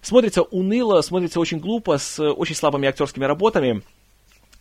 Смотрится 0.00 0.42
уныло, 0.42 1.00
смотрится 1.00 1.40
очень 1.40 1.58
глупо, 1.58 1.98
с 1.98 2.22
очень 2.22 2.54
слабыми 2.54 2.88
актерскими 2.88 3.24
работами. 3.24 3.82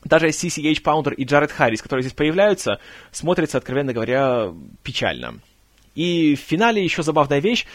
Даже 0.04 0.28
CCH 0.28 0.84
Pounder 0.84 1.14
и 1.14 1.24
Джаред 1.24 1.52
Харрис, 1.52 1.82
которые 1.82 2.04
здесь 2.04 2.16
появляются, 2.16 2.80
смотрятся, 3.12 3.58
откровенно 3.58 3.94
говоря, 3.94 4.54
печально. 4.84 5.40
И 5.96 6.36
в 6.36 6.40
финале 6.40 6.84
еще 6.84 7.04
забавная 7.04 7.40
вещь. 7.40 7.66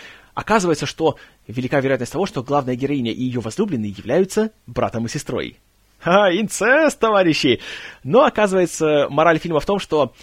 Оказывается, 0.41 0.87
что 0.87 1.19
велика 1.49 1.81
вероятность 1.81 2.13
того, 2.13 2.25
что 2.25 2.43
главная 2.43 2.75
героиня 2.75 3.13
и 3.13 3.23
ее 3.23 3.41
возлюбленный 3.41 3.91
являются 3.91 4.53
братом 4.67 5.05
и 5.05 5.09
сестрой. 5.11 5.59
Ха, 5.99 6.31
инцест, 6.33 6.99
товарищи! 6.99 7.61
Но 8.05 8.25
оказывается, 8.25 9.07
мораль 9.11 9.39
фильма 9.39 9.61
в 9.61 9.67
том, 9.67 9.79
что 9.79 10.15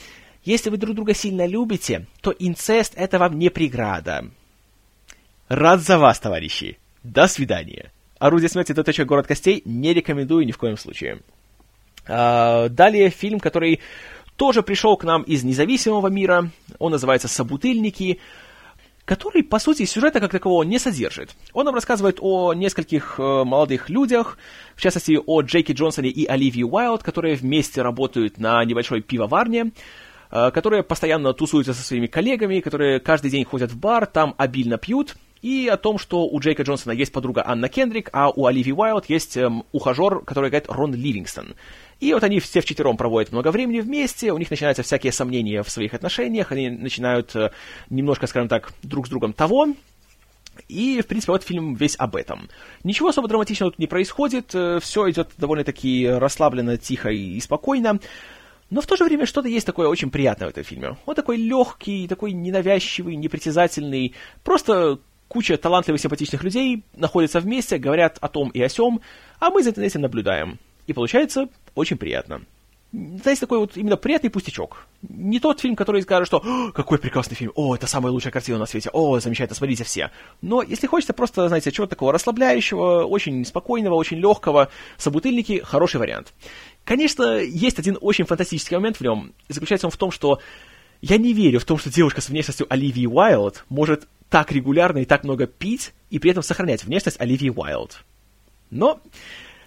если 0.43 0.71
вы 0.71 0.77
друг 0.77 0.95
друга 0.95 1.13
сильно 1.13 1.45
любите, 1.45 2.07
то 2.21 2.31
инцест— 2.31 2.93
это 2.95 3.19
вам 3.19 3.37
не 3.37 3.49
преграда. 3.49 4.25
Рад 5.49 5.81
за 5.81 5.99
вас, 5.99 6.19
товарищи. 6.19 6.79
До 7.03 7.27
свидания. 7.27 7.91
«Орудие 8.17 8.49
смерти. 8.49 8.73
Т. 8.73 9.05
Город 9.05 9.27
костей» 9.27 9.61
не 9.65 9.93
рекомендую 9.93 10.47
ни 10.47 10.51
в 10.51 10.57
коем 10.57 10.77
случае. 10.77 11.19
А, 12.07 12.69
далее 12.69 13.11
фильм, 13.11 13.39
который 13.39 13.81
тоже 14.35 14.63
пришел 14.63 14.97
к 14.97 15.03
нам 15.03 15.21
из 15.21 15.43
независимого 15.43 16.07
мира. 16.07 16.49
Он 16.79 16.91
называется 16.91 17.27
«Собутыльники» 17.27 18.19
который, 19.07 19.41
по 19.41 19.57
сути, 19.57 19.85
сюжета 19.85 20.19
как 20.19 20.31
такового 20.31 20.63
не 20.63 20.79
содержит. 20.79 21.33
Он 21.53 21.65
нам 21.65 21.73
рассказывает 21.73 22.17
о 22.19 22.53
нескольких 22.53 23.15
э, 23.17 23.23
молодых 23.45 23.89
людях, 23.89 24.37
в 24.75 24.81
частности, 24.81 25.17
о 25.25 25.41
Джейке 25.41 25.71
Джонсоне 25.71 26.09
и 26.09 26.25
Оливии 26.25 26.63
Уайлд, 26.63 27.03
которые 27.03 27.35
вместе 27.35 27.81
работают 27.81 28.37
на 28.37 28.63
небольшой 28.65 29.01
пивоварне, 29.01 29.71
э, 30.29 30.51
которые 30.51 30.83
постоянно 30.83 31.31
тусуются 31.33 31.73
со 31.73 31.83
своими 31.83 32.07
коллегами, 32.07 32.59
которые 32.59 32.99
каждый 32.99 33.31
день 33.31 33.45
ходят 33.45 33.71
в 33.71 33.79
бар, 33.79 34.07
там 34.07 34.35
обильно 34.37 34.77
пьют, 34.77 35.15
и 35.41 35.67
о 35.67 35.77
том, 35.77 35.97
что 35.97 36.27
у 36.27 36.39
Джейка 36.39 36.63
Джонсона 36.63 36.91
есть 36.91 37.11
подруга 37.11 37.43
Анна 37.45 37.69
Кендрик, 37.69 38.09
а 38.13 38.29
у 38.29 38.45
Оливии 38.45 38.71
Уайлд 38.71 39.09
есть 39.09 39.37
эм, 39.37 39.63
ухажер, 39.71 40.19
который 40.21 40.49
играет 40.49 40.65
Рон 40.67 40.93
Ливингстон. 40.93 41.55
И 41.99 42.13
вот 42.13 42.23
они 42.23 42.39
все 42.39 42.61
вчетвером 42.61 42.97
проводят 42.97 43.31
много 43.31 43.51
времени 43.51 43.79
вместе, 43.79 44.31
у 44.31 44.37
них 44.37 44.49
начинаются 44.49 44.83
всякие 44.83 45.11
сомнения 45.11 45.63
в 45.63 45.69
своих 45.69 45.93
отношениях, 45.93 46.51
они 46.51 46.69
начинают 46.69 47.35
э, 47.35 47.51
немножко, 47.89 48.27
скажем 48.27 48.49
так, 48.49 48.71
друг 48.83 49.07
с 49.07 49.09
другом 49.09 49.33
того, 49.33 49.67
и, 50.67 51.01
в 51.01 51.07
принципе, 51.07 51.31
вот 51.31 51.43
фильм 51.43 51.75
весь 51.75 51.95
об 51.97 52.15
этом. 52.15 52.49
Ничего 52.83 53.09
особо 53.09 53.27
драматичного 53.27 53.71
тут 53.71 53.79
не 53.79 53.87
происходит, 53.87 54.53
э, 54.53 54.79
все 54.81 55.09
идет 55.09 55.29
довольно-таки 55.37 56.07
расслабленно, 56.07 56.77
тихо 56.77 57.09
и 57.09 57.39
спокойно. 57.39 57.99
Но 58.69 58.81
в 58.81 58.85
то 58.85 58.97
же 58.97 59.05
время 59.05 59.25
что-то 59.25 59.47
есть 59.47 59.65
такое 59.65 59.87
очень 59.87 60.09
приятное 60.09 60.47
в 60.47 60.51
этом 60.51 60.63
фильме. 60.63 60.97
Он 61.05 61.15
такой 61.15 61.37
легкий, 61.37 62.07
такой 62.07 62.33
ненавязчивый, 62.33 63.15
непритязательный. 63.15 64.13
Просто 64.43 64.99
куча 65.27 65.57
талантливых, 65.57 66.01
симпатичных 66.01 66.43
людей 66.43 66.83
находятся 66.95 67.39
вместе, 67.39 67.77
говорят 67.77 68.17
о 68.21 68.27
том 68.27 68.49
и 68.49 68.61
о 68.61 68.69
сем, 68.69 69.01
а 69.39 69.49
мы 69.49 69.63
за 69.63 69.71
этим 69.71 70.01
наблюдаем. 70.01 70.59
И 70.87 70.93
получается 70.93 71.49
очень 71.75 71.97
приятно. 71.97 72.41
Знаете, 72.93 73.41
такой 73.41 73.59
вот 73.59 73.75
именно 73.75 73.97
приятный 73.97 74.29
пустячок. 74.29 74.87
Не 75.01 75.41
тот 75.41 75.59
фильм, 75.59 75.75
который 75.75 76.01
скажет, 76.01 76.27
что 76.27 76.71
какой 76.73 76.97
прекрасный 76.97 77.35
фильм, 77.35 77.51
о, 77.53 77.75
это 77.75 77.85
самая 77.85 78.13
лучшая 78.13 78.31
картина 78.31 78.57
на 78.57 78.65
свете, 78.65 78.89
о, 78.93 79.19
замечательно, 79.19 79.57
смотрите 79.57 79.83
все. 79.83 80.09
Но 80.41 80.61
если 80.61 80.87
хочется 80.87 81.13
просто, 81.13 81.49
знаете, 81.49 81.71
чего-то 81.71 81.91
такого 81.91 82.13
расслабляющего, 82.13 83.03
очень 83.03 83.43
спокойного, 83.45 83.95
очень 83.95 84.17
легкого, 84.17 84.69
собутыльники— 84.97 85.61
хороший 85.63 85.97
вариант. 85.97 86.33
Конечно, 86.85 87.39
есть 87.39 87.77
один 87.77 87.97
очень 87.99 88.25
фантастический 88.25 88.77
момент 88.77 88.97
в 88.97 89.01
нем. 89.01 89.33
Заключается 89.49 89.87
он 89.87 89.91
в 89.91 89.97
том, 89.97 90.09
что 90.09 90.39
я 91.01 91.17
не 91.17 91.33
верю 91.33 91.59
в 91.59 91.65
том, 91.65 91.77
что 91.77 91.89
девушка 91.89 92.21
с 92.21 92.29
внешностью 92.29 92.65
Оливии 92.69 93.05
Уайлд 93.05 93.65
может 93.69 94.07
так 94.29 94.51
регулярно 94.51 94.99
и 94.99 95.05
так 95.05 95.23
много 95.23 95.47
пить 95.47 95.93
и 96.09 96.19
при 96.19 96.31
этом 96.31 96.43
сохранять 96.43 96.83
внешность 96.83 97.19
Оливии 97.19 97.49
Уайлд. 97.49 98.03
Но 98.69 98.99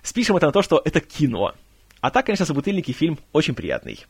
спишем 0.03 0.37
это 0.37 0.47
на 0.47 0.53
то, 0.53 0.62
что 0.62 0.81
это 0.85 1.01
кино. 1.01 1.55
А 2.01 2.11
так, 2.11 2.27
конечно, 2.27 2.47
«Собутыльники» 2.47 2.93
фильм 2.93 3.19
очень 3.32 3.55
приятный. 3.55 4.07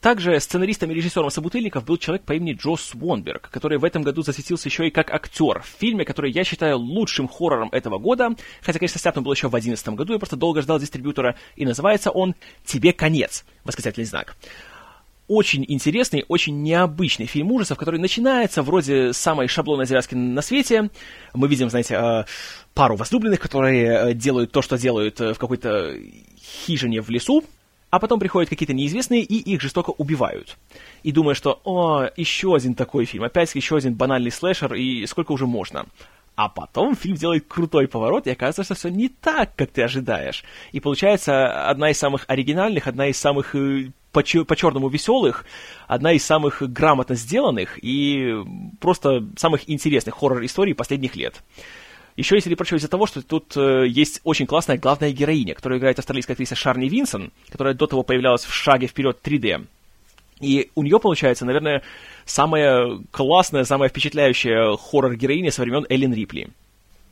Также 0.00 0.40
сценаристом 0.40 0.90
и 0.90 0.94
режиссером 0.94 1.30
«Собутыльников» 1.30 1.84
был 1.84 1.98
человек 1.98 2.24
по 2.24 2.32
имени 2.32 2.54
Джо 2.54 2.76
Свонберг, 2.76 3.50
который 3.50 3.78
в 3.78 3.84
этом 3.84 4.02
году 4.02 4.22
засветился 4.22 4.68
еще 4.68 4.88
и 4.88 4.90
как 4.90 5.12
актер 5.12 5.60
в 5.60 5.66
фильме, 5.66 6.06
который 6.06 6.32
я 6.32 6.42
считаю 6.42 6.78
лучшим 6.78 7.28
хоррором 7.28 7.68
этого 7.70 7.98
года, 7.98 8.34
хотя, 8.62 8.78
конечно, 8.78 8.98
снят 8.98 9.16
он 9.18 9.24
был 9.24 9.32
еще 9.32 9.48
в 9.48 9.50
2011 9.50 9.88
году, 9.90 10.14
я 10.14 10.18
просто 10.18 10.36
долго 10.36 10.62
ждал 10.62 10.80
дистрибьютора, 10.80 11.36
и 11.54 11.66
называется 11.66 12.10
он 12.10 12.34
«Тебе 12.64 12.94
конец!» 12.94 13.44
восклицательный 13.64 14.06
знак 14.06 14.36
очень 15.30 15.64
интересный, 15.68 16.24
очень 16.26 16.60
необычный 16.60 17.26
фильм 17.26 17.52
ужасов, 17.52 17.78
который 17.78 18.00
начинается 18.00 18.62
вроде 18.62 19.12
самой 19.12 19.46
шаблонной 19.46 19.86
завязки 19.86 20.16
на 20.16 20.42
свете. 20.42 20.90
Мы 21.34 21.46
видим, 21.46 21.70
знаете, 21.70 21.94
э, 21.94 22.24
пару 22.74 22.96
возлюбленных, 22.96 23.38
которые 23.38 23.84
э, 24.10 24.14
делают 24.14 24.50
то, 24.50 24.60
что 24.60 24.76
делают 24.76 25.20
э, 25.20 25.32
в 25.32 25.38
какой-то 25.38 25.94
хижине 26.66 27.00
в 27.00 27.10
лесу. 27.10 27.44
а 27.90 27.98
потом 27.98 28.20
приходят 28.20 28.48
какие-то 28.48 28.72
неизвестные 28.72 29.22
и 29.22 29.36
их 29.36 29.60
жестоко 29.60 29.90
убивают. 29.90 30.56
И 31.04 31.12
думая, 31.12 31.34
что 31.34 31.60
«О, 31.64 32.08
еще 32.16 32.54
один 32.54 32.74
такой 32.74 33.04
фильм, 33.04 33.24
опять 33.24 33.54
еще 33.54 33.76
один 33.76 33.94
банальный 33.94 34.30
слэшер, 34.30 34.74
и 34.74 35.06
сколько 35.06 35.32
уже 35.32 35.46
можно?» 35.46 35.86
А 36.36 36.48
потом 36.48 36.96
фильм 36.96 37.16
делает 37.16 37.46
крутой 37.46 37.86
поворот, 37.86 38.26
и 38.26 38.30
оказывается, 38.30 38.62
что 38.62 38.74
все 38.74 38.88
не 38.88 39.08
так, 39.08 39.54
как 39.56 39.70
ты 39.70 39.82
ожидаешь. 39.82 40.42
И 40.72 40.80
получается 40.80 41.68
одна 41.68 41.90
из 41.90 41.98
самых 41.98 42.24
оригинальных, 42.28 42.86
одна 42.86 43.08
из 43.08 43.18
самых 43.18 43.54
э, 44.12 44.38
по, 44.38 44.44
по 44.44 44.56
черному 44.56 44.88
веселых, 44.88 45.44
одна 45.86 46.12
из 46.12 46.24
самых 46.24 46.62
грамотно 46.62 47.14
сделанных 47.14 47.78
и 47.82 48.34
просто 48.80 49.26
самых 49.36 49.68
интересных 49.68 50.14
хоррор-историй 50.14 50.74
последних 50.74 51.16
лет. 51.16 51.42
Еще, 52.16 52.34
если 52.34 52.54
прочего, 52.54 52.76
из-за 52.76 52.88
того, 52.88 53.06
что 53.06 53.22
тут 53.22 53.56
э, 53.56 53.86
есть 53.88 54.20
очень 54.24 54.46
классная 54.46 54.78
главная 54.78 55.12
героиня, 55.12 55.54
которую 55.54 55.78
играет 55.78 55.98
австралийская 55.98 56.34
актриса 56.34 56.54
Шарни 56.54 56.88
Винсон, 56.88 57.32
которая 57.48 57.74
до 57.74 57.86
того 57.86 58.02
появлялась 58.02 58.44
в 58.44 58.52
«Шаге 58.52 58.88
вперед 58.88 59.18
3D». 59.22 59.66
И 60.40 60.70
у 60.74 60.82
нее 60.82 60.98
получается, 60.98 61.44
наверное, 61.44 61.82
самая 62.24 62.98
классная, 63.10 63.64
самая 63.64 63.90
впечатляющая 63.90 64.76
хоррор-героиня 64.76 65.50
со 65.50 65.62
времен 65.62 65.86
Эллен 65.88 66.12
Рипли. 66.12 66.48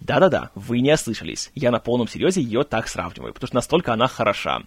Да-да-да, 0.00 0.50
вы 0.54 0.80
не 0.80 0.92
ослышались. 0.92 1.50
Я 1.54 1.70
на 1.70 1.78
полном 1.78 2.08
серьезе 2.08 2.40
ее 2.40 2.64
так 2.64 2.88
сравниваю, 2.88 3.34
потому 3.34 3.48
что 3.48 3.56
настолько 3.56 3.92
она 3.92 4.08
хороша. 4.08 4.62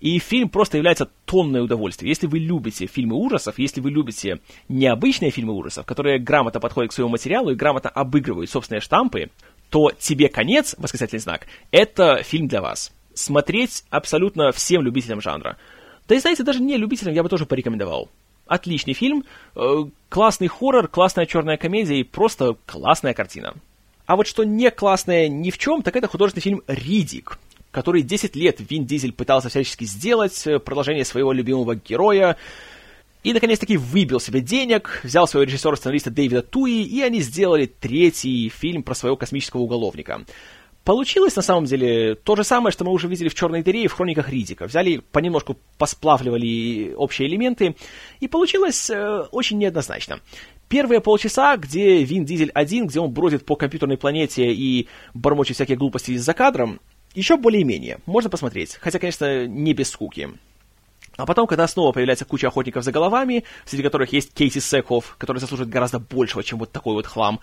И 0.00 0.18
фильм 0.18 0.48
просто 0.48 0.78
является 0.78 1.10
тонное 1.26 1.62
удовольствие. 1.62 2.08
Если 2.08 2.26
вы 2.26 2.38
любите 2.38 2.86
фильмы 2.86 3.16
ужасов, 3.16 3.58
если 3.58 3.80
вы 3.80 3.90
любите 3.90 4.40
необычные 4.68 5.30
фильмы 5.30 5.52
ужасов, 5.52 5.84
которые 5.84 6.18
грамотно 6.18 6.58
подходят 6.58 6.90
к 6.90 6.94
своему 6.94 7.12
материалу 7.12 7.50
и 7.50 7.54
грамотно 7.54 7.90
обыгрывают 7.90 8.50
собственные 8.50 8.80
штампы, 8.80 9.30
то 9.68 9.92
«Тебе 9.98 10.28
конец», 10.28 10.74
восклицательный 10.78 11.20
знак, 11.20 11.46
это 11.70 12.22
фильм 12.22 12.48
для 12.48 12.62
вас. 12.62 12.92
Смотреть 13.14 13.84
абсолютно 13.90 14.52
всем 14.52 14.82
любителям 14.82 15.20
жанра. 15.20 15.58
Да 16.08 16.14
и, 16.14 16.18
знаете, 16.18 16.42
даже 16.42 16.60
не 16.60 16.76
любителям 16.76 17.14
я 17.14 17.22
бы 17.22 17.28
тоже 17.28 17.44
порекомендовал. 17.44 18.08
Отличный 18.46 18.94
фильм, 18.94 19.24
э, 19.54 19.84
классный 20.08 20.48
хоррор, 20.48 20.88
классная 20.88 21.26
черная 21.26 21.56
комедия 21.56 22.00
и 22.00 22.04
просто 22.04 22.56
классная 22.66 23.14
картина. 23.14 23.54
А 24.06 24.16
вот 24.16 24.26
что 24.26 24.42
не 24.42 24.70
классное 24.72 25.28
ни 25.28 25.50
в 25.50 25.58
чем, 25.58 25.82
так 25.82 25.94
это 25.94 26.08
художественный 26.08 26.42
фильм 26.42 26.62
«Ридик», 26.66 27.38
который 27.70 28.02
10 28.02 28.36
лет 28.36 28.58
Вин 28.58 28.84
Дизель 28.84 29.12
пытался 29.12 29.48
всячески 29.48 29.84
сделать, 29.84 30.46
э, 30.46 30.58
продолжение 30.58 31.04
своего 31.04 31.32
любимого 31.32 31.76
героя, 31.76 32.36
и, 33.22 33.32
наконец-таки, 33.34 33.76
выбил 33.76 34.18
себе 34.18 34.40
денег, 34.40 35.00
взял 35.04 35.28
своего 35.28 35.44
режиссера-сценариста 35.44 36.10
Дэвида 36.10 36.42
Туи, 36.42 36.82
и 36.82 37.02
они 37.02 37.20
сделали 37.20 37.66
третий 37.66 38.48
фильм 38.48 38.82
про 38.82 38.94
своего 38.94 39.16
космического 39.16 39.60
уголовника. 39.60 40.24
Получилось, 40.84 41.36
на 41.36 41.42
самом 41.42 41.66
деле, 41.66 42.14
то 42.14 42.34
же 42.34 42.44
самое, 42.44 42.72
что 42.72 42.84
мы 42.84 42.92
уже 42.92 43.06
видели 43.06 43.28
в 43.28 43.34
«Черной 43.34 43.62
дыре» 43.62 43.84
и 43.84 43.86
в 43.86 43.92
«Хрониках 43.92 44.30
Ридика». 44.30 44.66
Взяли, 44.66 45.02
понемножку 45.12 45.58
посплавливали 45.76 46.94
общие 46.96 47.28
элементы, 47.28 47.76
и 48.20 48.28
получилось 48.28 48.88
э, 48.88 49.20
очень 49.30 49.58
неоднозначно. 49.58 50.20
Первые 50.68 51.00
полчаса, 51.00 51.58
где 51.58 52.02
Вин 52.02 52.24
Дизель 52.24 52.50
один, 52.54 52.86
где 52.86 53.00
он 53.00 53.12
бродит 53.12 53.44
по 53.44 53.56
компьютерной 53.56 53.98
планете 53.98 54.50
и 54.52 54.88
бормочет 55.12 55.56
всякие 55.56 55.76
глупости 55.76 56.16
за 56.16 56.32
кадром, 56.32 56.80
еще 57.14 57.36
более-менее. 57.36 57.98
Можно 58.06 58.30
посмотреть, 58.30 58.76
хотя, 58.80 58.98
конечно, 58.98 59.46
не 59.46 59.72
без 59.74 59.90
скуки. 59.90 60.30
А 61.16 61.26
потом, 61.26 61.46
когда 61.46 61.66
снова 61.66 61.92
появляется 61.92 62.24
куча 62.24 62.48
охотников 62.48 62.84
за 62.84 62.92
головами, 62.92 63.44
среди 63.66 63.82
которых 63.82 64.12
есть 64.12 64.32
Кейси 64.32 64.58
Секов, 64.58 65.16
который 65.18 65.38
заслуживает 65.38 65.72
гораздо 65.72 65.98
большего, 65.98 66.42
чем 66.42 66.58
вот 66.58 66.72
такой 66.72 66.94
вот 66.94 67.06
хлам, 67.06 67.40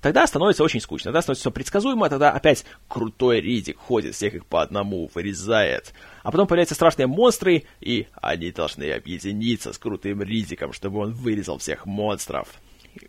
тогда 0.00 0.26
становится 0.26 0.62
очень 0.62 0.80
скучно, 0.80 1.08
тогда 1.08 1.22
становится 1.22 1.42
все 1.42 1.50
предсказуемо, 1.50 2.08
тогда 2.08 2.30
опять 2.30 2.64
крутой 2.86 3.40
Ридик 3.40 3.78
ходит, 3.78 4.14
всех 4.14 4.34
их 4.34 4.46
по 4.46 4.62
одному 4.62 5.10
вырезает. 5.14 5.94
А 6.22 6.30
потом 6.30 6.46
появляются 6.46 6.74
страшные 6.76 7.06
монстры, 7.06 7.64
и 7.80 8.06
они 8.20 8.52
должны 8.52 8.90
объединиться 8.92 9.72
с 9.72 9.78
крутым 9.78 10.22
Ридиком, 10.22 10.72
чтобы 10.72 11.00
он 11.00 11.12
вырезал 11.12 11.58
всех 11.58 11.86
монстров. 11.86 12.48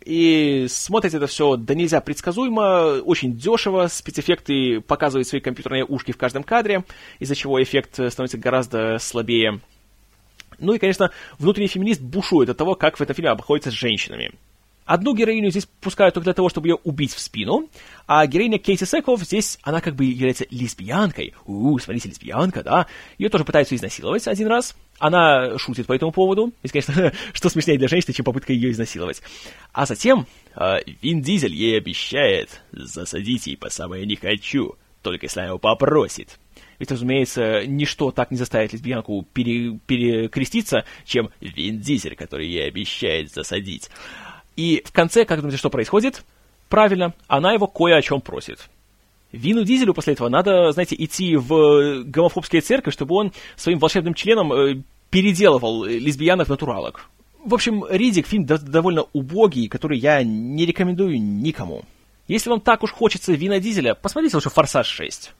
И 0.04 0.66
смотрите 0.68 1.16
это 1.16 1.26
все 1.26 1.56
да 1.56 1.74
нельзя 1.74 2.00
предсказуемо, 2.00 3.00
очень 3.04 3.36
дешево, 3.36 3.86
спецэффекты 3.88 4.80
показывают 4.80 5.28
свои 5.28 5.40
компьютерные 5.40 5.84
ушки 5.84 6.12
в 6.12 6.16
каждом 6.16 6.42
кадре, 6.42 6.84
из-за 7.18 7.34
чего 7.34 7.62
эффект 7.62 7.94
становится 7.94 8.38
гораздо 8.38 8.98
слабее. 8.98 9.60
Ну 10.58 10.74
и, 10.74 10.78
конечно, 10.78 11.10
внутренний 11.38 11.68
феминист 11.68 12.00
бушует 12.00 12.50
от 12.50 12.56
того, 12.56 12.74
как 12.74 12.98
в 12.98 13.00
этом 13.00 13.16
фильме 13.16 13.30
обходится 13.30 13.70
с 13.70 13.74
женщинами. 13.74 14.32
Одну 14.84 15.14
героиню 15.14 15.50
здесь 15.50 15.66
пускают 15.80 16.14
только 16.14 16.24
для 16.24 16.34
того, 16.34 16.48
чтобы 16.48 16.68
ее 16.68 16.74
убить 16.82 17.14
в 17.14 17.20
спину, 17.20 17.68
а 18.06 18.26
героиня 18.26 18.58
Кейси 18.58 18.84
Секов 18.84 19.22
здесь, 19.22 19.58
она 19.62 19.80
как 19.80 19.94
бы 19.94 20.04
является 20.04 20.46
лесбиянкой. 20.50 21.34
У, 21.46 21.78
смотрите, 21.78 22.08
лесбиянка, 22.08 22.64
да? 22.64 22.86
Ее 23.16 23.28
тоже 23.28 23.44
пытаются 23.44 23.76
изнасиловать 23.76 24.26
один 24.26 24.48
раз. 24.48 24.74
Она 24.98 25.56
шутит 25.58 25.86
по 25.86 25.92
этому 25.92 26.10
поводу. 26.10 26.52
Здесь, 26.64 26.84
конечно, 26.84 27.12
что 27.32 27.48
смешнее 27.48 27.78
для 27.78 27.88
женщины, 27.88 28.12
чем 28.12 28.24
попытка 28.24 28.52
ее 28.52 28.72
изнасиловать. 28.72 29.22
А 29.72 29.86
затем 29.86 30.26
э, 30.56 30.78
Вин 31.02 31.22
Дизель 31.22 31.54
ей 31.54 31.78
обещает 31.78 32.62
засадить 32.72 33.46
ей 33.46 33.56
по 33.56 33.70
самое 33.70 34.04
не 34.06 34.16
хочу, 34.16 34.74
только 35.02 35.26
если 35.26 35.40
она 35.40 35.48
его 35.50 35.58
попросит. 35.58 36.38
Ведь, 36.80 36.90
разумеется, 36.90 37.66
ничто 37.66 38.10
так 38.10 38.30
не 38.30 38.38
заставит 38.38 38.72
лесбиянку 38.72 39.26
пере, 39.34 39.78
перекреститься, 39.86 40.84
чем 41.04 41.30
Вин 41.40 41.78
Дизель, 41.78 42.16
который 42.16 42.48
ей 42.48 42.66
обещает 42.66 43.32
засадить. 43.32 43.90
И 44.56 44.82
в 44.84 44.92
конце, 44.92 45.24
как 45.24 45.38
думаете, 45.38 45.58
что 45.58 45.70
происходит? 45.70 46.24
Правильно, 46.68 47.14
она 47.26 47.52
его 47.52 47.66
кое 47.66 47.96
о 47.96 48.02
чем 48.02 48.20
просит. 48.20 48.68
Вину 49.32 49.62
Дизелю 49.62 49.94
после 49.94 50.14
этого 50.14 50.28
надо, 50.28 50.72
знаете, 50.72 50.96
идти 50.98 51.36
в 51.36 52.02
гомофобские 52.04 52.62
церкви, 52.62 52.90
чтобы 52.90 53.14
он 53.14 53.32
своим 53.56 53.78
волшебным 53.78 54.14
членом 54.14 54.52
э, 54.52 54.82
переделывал 55.08 55.84
лесбиянок-натуралок. 55.84 57.08
В 57.44 57.54
общем, 57.54 57.84
Ридик 57.88 58.26
фильм 58.26 58.44
довольно 58.44 59.06
убогий, 59.12 59.68
который 59.68 59.98
я 59.98 60.22
не 60.22 60.66
рекомендую 60.66 61.20
никому. 61.20 61.84
Если 62.28 62.50
вам 62.50 62.60
так 62.60 62.82
уж 62.82 62.92
хочется 62.92 63.32
Вина 63.32 63.60
Дизеля, 63.60 63.94
посмотрите 63.94 64.36
лучше 64.36 64.50
«Форсаж 64.50 65.00
6». 65.00 65.30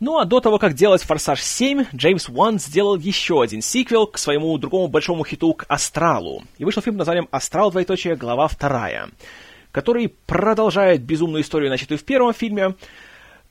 Ну 0.00 0.18
а 0.18 0.24
до 0.24 0.38
того, 0.38 0.58
как 0.58 0.74
делать 0.74 1.02
«Форсаж 1.02 1.40
7», 1.40 1.88
Джеймс 1.94 2.28
Уан 2.28 2.60
сделал 2.60 2.96
еще 2.96 3.42
один 3.42 3.60
сиквел 3.62 4.06
к 4.06 4.16
своему 4.16 4.56
другому 4.56 4.86
большому 4.86 5.24
хиту 5.24 5.54
к 5.54 5.64
«Астралу». 5.68 6.44
И 6.58 6.64
вышел 6.64 6.80
фильм 6.80 6.94
под 6.94 7.00
названием 7.00 7.28
«Астрал, 7.32 7.72
двоеточие, 7.72 8.14
глава 8.14 8.46
вторая», 8.46 9.08
который 9.72 10.14
продолжает 10.26 11.02
безумную 11.02 11.42
историю, 11.42 11.70
начатую 11.70 11.98
в 11.98 12.04
первом 12.04 12.32
фильме, 12.32 12.76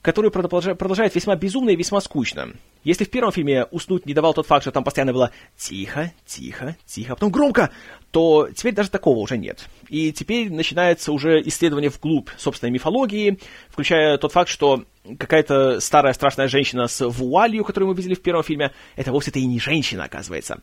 который 0.08 0.32
продолжает 0.32 1.14
весьма 1.16 1.36
безумно 1.36 1.72
и 1.72 1.76
весьма 1.76 2.00
скучно. 2.00 2.54
Если 2.86 3.04
в 3.04 3.10
первом 3.10 3.34
фильме 3.34 3.66
уснуть 3.72 4.06
не 4.06 4.14
давал 4.14 4.34
тот 4.34 4.48
факт, 4.48 4.64
что 4.64 4.72
там 4.72 4.86
постоянно 4.86 5.12
было 5.12 5.32
тихо, 5.58 6.14
тихо, 6.26 6.78
тихо, 6.86 7.12
а 7.12 7.16
потом 7.16 7.30
громко, 7.30 7.72
то 8.12 8.48
теперь 8.56 8.74
даже 8.74 8.90
такого 8.90 9.18
уже 9.18 9.38
нет. 9.38 9.68
И 9.90 10.14
теперь 10.14 10.50
начинается 10.50 11.12
уже 11.12 11.42
исследование 11.42 11.90
вглубь 11.90 12.30
собственной 12.38 12.72
мифологии, 12.72 13.38
включая 13.68 14.18
тот 14.18 14.32
факт, 14.32 14.50
что 14.50 14.86
какая-то 15.20 15.82
старая 15.82 16.14
страшная 16.14 16.48
женщина 16.48 16.88
с 16.88 17.06
вуалью, 17.06 17.66
которую 17.66 17.90
мы 17.90 17.96
видели 17.96 18.14
в 18.14 18.22
первом 18.22 18.44
фильме, 18.44 18.72
это 18.96 19.12
вовсе-то 19.12 19.40
и 19.40 19.46
не 19.46 19.60
женщина, 19.60 20.06
оказывается. 20.06 20.62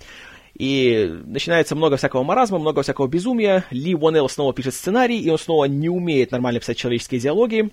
И 0.55 1.21
начинается 1.27 1.77
много 1.77 1.99
всякого 1.99 2.23
маразма, 2.23 2.59
много 2.59 2.83
всякого 2.83 3.09
безумия. 3.09 3.66
Ли 3.71 3.95
Уонелл 3.95 4.31
снова 4.31 4.55
пишет 4.55 4.73
сценарий, 4.73 5.21
и 5.21 5.29
он 5.29 5.37
снова 5.37 5.66
не 5.66 5.91
умеет 5.91 6.31
нормально 6.31 6.61
писать 6.61 6.79
человеческие 6.79 7.21
диалоги, 7.21 7.71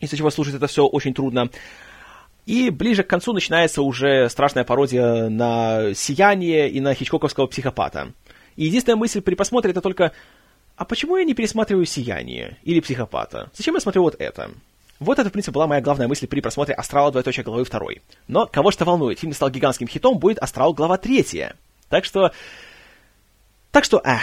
из-за 0.00 0.16
чего 0.16 0.30
слушать 0.30 0.54
это 0.54 0.66
все 0.66 0.84
очень 0.86 1.14
трудно. 1.14 1.50
И 2.46 2.70
ближе 2.70 3.02
к 3.02 3.08
концу 3.08 3.32
начинается 3.32 3.82
уже 3.82 4.28
страшная 4.28 4.64
пародия 4.64 5.28
на 5.28 5.94
«Сияние» 5.94 6.70
и 6.70 6.80
на 6.80 6.94
хичкоковского 6.94 7.46
психопата. 7.46 8.12
И 8.56 8.64
единственная 8.64 8.96
мысль 8.96 9.20
при 9.20 9.34
просмотре 9.34 9.70
это 9.70 9.80
только 9.80 10.12
«А 10.76 10.84
почему 10.84 11.16
я 11.16 11.24
не 11.24 11.34
пересматриваю 11.34 11.86
«Сияние» 11.86 12.56
или 12.62 12.80
«Психопата»? 12.80 13.50
Зачем 13.54 13.74
я 13.74 13.80
смотрю 13.80 14.02
вот 14.02 14.16
это?» 14.18 14.50
Вот 14.98 15.18
это, 15.18 15.30
в 15.30 15.32
принципе, 15.32 15.52
была 15.52 15.66
моя 15.66 15.80
главная 15.80 16.08
мысль 16.08 16.26
при 16.26 16.40
просмотре 16.40 16.74
«Астрала. 16.74 17.10
Двоеточие 17.10 17.44
главы 17.44 17.64
второй». 17.64 18.02
Но 18.28 18.46
кого 18.46 18.70
что 18.70 18.84
волнует, 18.84 19.18
фильм 19.18 19.32
стал 19.32 19.50
гигантским 19.50 19.88
хитом, 19.88 20.18
будет 20.18 20.38
«Астрал. 20.38 20.74
Глава 20.74 20.98
третья». 20.98 21.56
Так 21.88 22.04
что... 22.04 22.32
Так 23.70 23.84
что, 23.84 24.00
эх, 24.04 24.20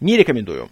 не 0.00 0.16
рекомендую. 0.16 0.70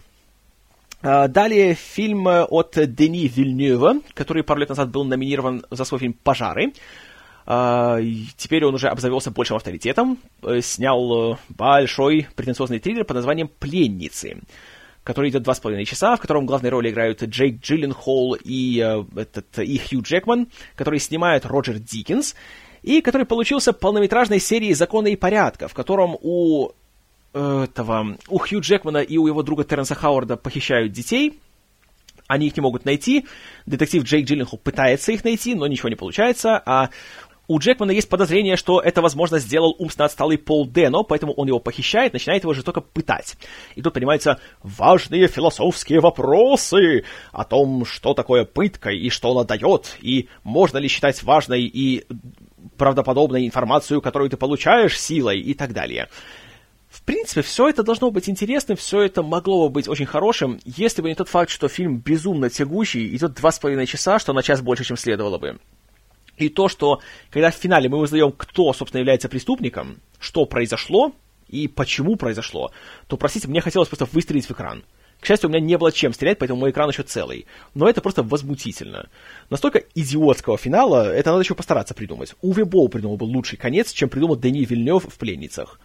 А, 1.00 1.28
далее 1.28 1.74
фильм 1.74 2.26
э, 2.28 2.44
от 2.44 2.76
Дени 2.76 3.28
Вильнева, 3.28 4.00
который 4.14 4.42
пару 4.42 4.60
лет 4.60 4.68
назад 4.68 4.90
был 4.90 5.04
номинирован 5.04 5.64
за 5.70 5.84
свой 5.84 6.00
фильм 6.00 6.12
«Пожары». 6.12 6.72
А, 7.46 7.98
теперь 8.36 8.64
он 8.64 8.74
уже 8.74 8.88
обзавелся 8.88 9.30
большим 9.30 9.56
авторитетом, 9.56 10.18
э, 10.42 10.60
снял 10.60 11.32
э, 11.32 11.36
большой 11.48 12.26
претенциозный 12.34 12.80
триллер 12.80 13.04
под 13.04 13.16
названием 13.16 13.48
«Пленницы», 13.48 14.38
который 15.04 15.30
идет 15.30 15.44
два 15.44 15.54
с 15.54 15.60
половиной 15.60 15.84
часа, 15.86 16.16
в 16.16 16.20
котором 16.20 16.46
главные 16.46 16.70
роли 16.70 16.90
играют 16.90 17.22
Джейк 17.22 17.60
Джилленхол 17.62 18.36
и, 18.44 18.78
этот, 19.16 19.58
и 19.60 19.78
Хью 19.78 20.02
Джекман, 20.02 20.48
который 20.74 20.98
снимает 20.98 21.46
Роджер 21.46 21.78
Диккенс, 21.78 22.34
и 22.82 23.00
который 23.00 23.24
получился 23.24 23.72
полнометражной 23.72 24.40
серией 24.40 24.74
«Закона 24.74 25.06
и 25.06 25.16
порядка», 25.16 25.68
в 25.68 25.74
котором 25.74 26.18
у 26.20 26.72
этого, 27.32 28.16
у 28.28 28.38
Хью 28.38 28.60
Джекмана 28.60 28.98
и 28.98 29.16
у 29.16 29.26
его 29.26 29.42
друга 29.42 29.64
Терренса 29.64 29.94
Хауарда 29.94 30.36
похищают 30.36 30.92
детей, 30.92 31.40
они 32.26 32.48
их 32.48 32.56
не 32.56 32.60
могут 32.60 32.84
найти, 32.84 33.26
детектив 33.66 34.02
Джейк 34.04 34.26
Джилленхол 34.26 34.58
пытается 34.58 35.12
их 35.12 35.24
найти, 35.24 35.54
но 35.54 35.66
ничего 35.66 35.88
не 35.88 35.94
получается, 35.94 36.62
а 36.64 36.90
У 37.50 37.58
Джекмана 37.58 37.92
есть 37.92 38.10
подозрение, 38.10 38.56
что 38.56 38.78
это, 38.78 39.00
возможно, 39.00 39.38
сделал 39.38 39.74
умственно 39.78 40.04
отсталый 40.04 40.36
Пол 40.36 40.68
Дено, 40.68 41.02
поэтому 41.02 41.32
он 41.32 41.48
его 41.48 41.58
похищает, 41.58 42.12
начинает 42.12 42.42
его 42.42 42.52
жестоко 42.52 42.82
пытать. 42.82 43.36
И 43.74 43.80
тут 43.80 43.94
поднимаются 43.94 44.38
важные 44.62 45.28
философские 45.28 46.00
вопросы 46.00 47.04
о 47.32 47.44
том, 47.44 47.86
что 47.86 48.12
такое 48.12 48.44
пытка 48.44 48.90
и 48.90 49.08
что 49.08 49.30
она 49.32 49.44
дает, 49.44 49.96
и 50.02 50.28
можно 50.44 50.76
ли 50.76 50.88
считать 50.88 51.22
важной 51.22 51.62
и 51.62 52.04
правдоподобной 52.76 53.46
информацию, 53.46 54.02
которую 54.02 54.28
ты 54.28 54.36
получаешь 54.36 55.00
силой 55.00 55.40
и 55.40 55.54
так 55.54 55.72
далее. 55.72 56.08
Принципе, 57.08 57.40
все 57.40 57.70
это 57.70 57.82
должно 57.82 58.10
быть 58.10 58.28
интересным, 58.28 58.76
все 58.76 59.00
это 59.00 59.22
могло 59.22 59.66
бы 59.66 59.76
быть 59.76 59.88
очень 59.88 60.04
хорошим, 60.04 60.60
если 60.66 61.00
бы 61.00 61.08
не 61.08 61.14
тот 61.14 61.30
факт, 61.30 61.48
что 61.48 61.66
фильм 61.66 61.96
безумно 61.96 62.50
тягучий, 62.50 63.16
идет 63.16 63.32
два 63.32 63.50
с 63.50 63.58
половиной 63.58 63.86
часа, 63.86 64.18
что 64.18 64.34
на 64.34 64.42
час 64.42 64.60
больше, 64.60 64.84
чем 64.84 64.98
следовало 64.98 65.38
бы. 65.38 65.58
И 66.36 66.50
то, 66.50 66.68
что 66.68 67.00
когда 67.30 67.50
в 67.50 67.54
финале 67.54 67.88
мы 67.88 67.96
узнаем, 67.96 68.30
кто, 68.30 68.74
собственно, 68.74 68.98
является 68.98 69.30
преступником, 69.30 70.00
что 70.18 70.44
произошло 70.44 71.14
и 71.48 71.66
почему 71.66 72.16
произошло, 72.16 72.72
то, 73.06 73.16
простите, 73.16 73.48
мне 73.48 73.62
хотелось 73.62 73.88
просто 73.88 74.04
выстрелить 74.12 74.44
в 74.44 74.50
экран. 74.50 74.84
К 75.20 75.24
счастью, 75.24 75.48
у 75.48 75.50
меня 75.50 75.64
не 75.64 75.78
было 75.78 75.90
чем 75.90 76.12
стрелять, 76.12 76.38
поэтому 76.38 76.60
мой 76.60 76.72
экран 76.72 76.90
еще 76.90 77.04
целый. 77.04 77.46
Но 77.72 77.88
это 77.88 78.02
просто 78.02 78.22
возмутительно. 78.22 79.08
Настолько 79.48 79.82
идиотского 79.94 80.58
финала, 80.58 81.10
это 81.10 81.30
надо 81.30 81.42
еще 81.42 81.54
постараться 81.54 81.94
придумать. 81.94 82.34
Уве 82.42 82.66
Боу 82.66 82.90
придумал 82.90 83.16
бы 83.16 83.24
лучший 83.24 83.56
конец, 83.56 83.94
чем 83.94 84.10
придумал 84.10 84.36
Дани 84.36 84.66
Вильнев 84.66 85.04
в 85.04 85.16
«Пленницах». 85.16 85.80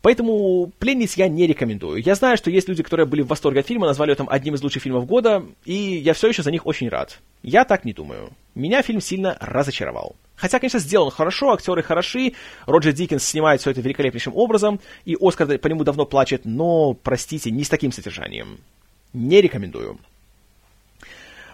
Поэтому 0.00 0.70
«Пленниц» 0.78 1.16
я 1.16 1.28
не 1.28 1.46
рекомендую. 1.46 2.00
Я 2.02 2.14
знаю, 2.14 2.36
что 2.36 2.50
есть 2.50 2.68
люди, 2.68 2.82
которые 2.82 3.06
были 3.06 3.22
в 3.22 3.26
восторге 3.26 3.60
от 3.60 3.66
фильма, 3.66 3.86
назвали 3.86 4.14
там 4.14 4.28
одним 4.30 4.54
из 4.54 4.62
лучших 4.62 4.82
фильмов 4.82 5.06
года, 5.06 5.44
и 5.64 5.74
я 5.74 6.14
все 6.14 6.28
еще 6.28 6.42
за 6.42 6.52
них 6.52 6.66
очень 6.66 6.88
рад. 6.88 7.18
Я 7.42 7.64
так 7.64 7.84
не 7.84 7.92
думаю. 7.92 8.30
Меня 8.54 8.82
фильм 8.82 9.00
сильно 9.00 9.36
разочаровал. 9.40 10.14
Хотя, 10.36 10.60
конечно, 10.60 10.78
сделан 10.78 11.10
хорошо, 11.10 11.52
актеры 11.52 11.82
хороши, 11.82 12.34
Роджер 12.66 12.92
Диккенс 12.92 13.24
снимает 13.24 13.60
все 13.60 13.72
это 13.72 13.80
великолепнейшим 13.80 14.36
образом, 14.36 14.78
и 15.04 15.16
Оскар 15.20 15.58
по 15.58 15.66
нему 15.66 15.82
давно 15.82 16.06
плачет, 16.06 16.42
но, 16.44 16.94
простите, 16.94 17.50
не 17.50 17.64
с 17.64 17.68
таким 17.68 17.90
содержанием. 17.90 18.58
Не 19.12 19.40
рекомендую. 19.40 19.98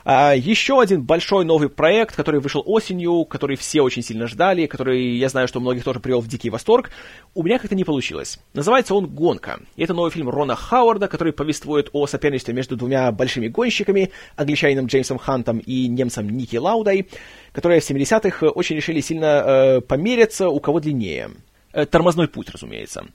А, 0.05 0.34
еще 0.34 0.81
один 0.81 1.02
большой 1.02 1.44
новый 1.44 1.68
проект, 1.68 2.15
который 2.15 2.41
вышел 2.41 2.62
осенью, 2.66 3.24
который 3.24 3.57
все 3.57 3.81
очень 3.81 4.02
сильно 4.02 4.26
ждали, 4.26 4.66
который, 4.66 5.16
я 5.16 5.28
знаю, 5.28 5.49
что 5.49 5.60
многих 5.60 5.84
тоже 5.84 6.00
привел 6.00 6.20
в 6.20 6.28
дикий 6.28 6.50
восторг, 6.50 6.91
у 7.34 7.42
меня 7.42 7.58
как-то 7.58 7.74
не 7.74 7.84
получилось. 7.84 8.39
Называется 8.52 8.94
он 8.94 9.07
«Гонка». 9.07 9.60
Это 9.76 9.94
новый 9.94 10.10
фильм 10.10 10.28
Рона 10.28 10.57
Хауарда, 10.57 11.08
который 11.08 11.33
повествует 11.33 11.89
о 11.92 12.07
соперничестве 12.07 12.52
между 12.52 12.76
двумя 12.76 13.10
большими 13.12 13.49
гонщиками, 13.49 14.10
англичанином 14.36 14.86
Джеймсом 14.86 15.18
Хантом 15.18 15.58
и 15.58 15.89
немцем 15.89 16.28
Ники 16.28 16.57
Лаудой, 16.57 17.08
которые 17.52 17.81
в 17.81 17.91
70-х 17.91 18.49
очень 18.49 18.76
решили 18.76 19.00
сильно 19.00 19.26
э, 19.26 19.81
помериться, 19.81 20.50
у 20.50 20.60
кого 20.60 20.81
длиннее. 20.81 21.31
Э, 21.73 21.86
тормозной 21.86 22.28
путь, 22.28 22.50
разумеется. 22.50 23.07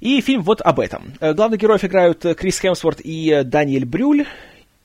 И 0.00 0.20
фильм 0.20 0.42
вот 0.42 0.60
об 0.60 0.80
этом. 0.80 1.12
Э, 1.20 1.34
главных 1.34 1.60
героев 1.60 1.84
играют 1.84 2.24
Крис 2.36 2.60
Хемсворт 2.60 3.00
и 3.02 3.30
э, 3.30 3.44
Даниэль 3.44 3.84
Брюль. 3.84 4.26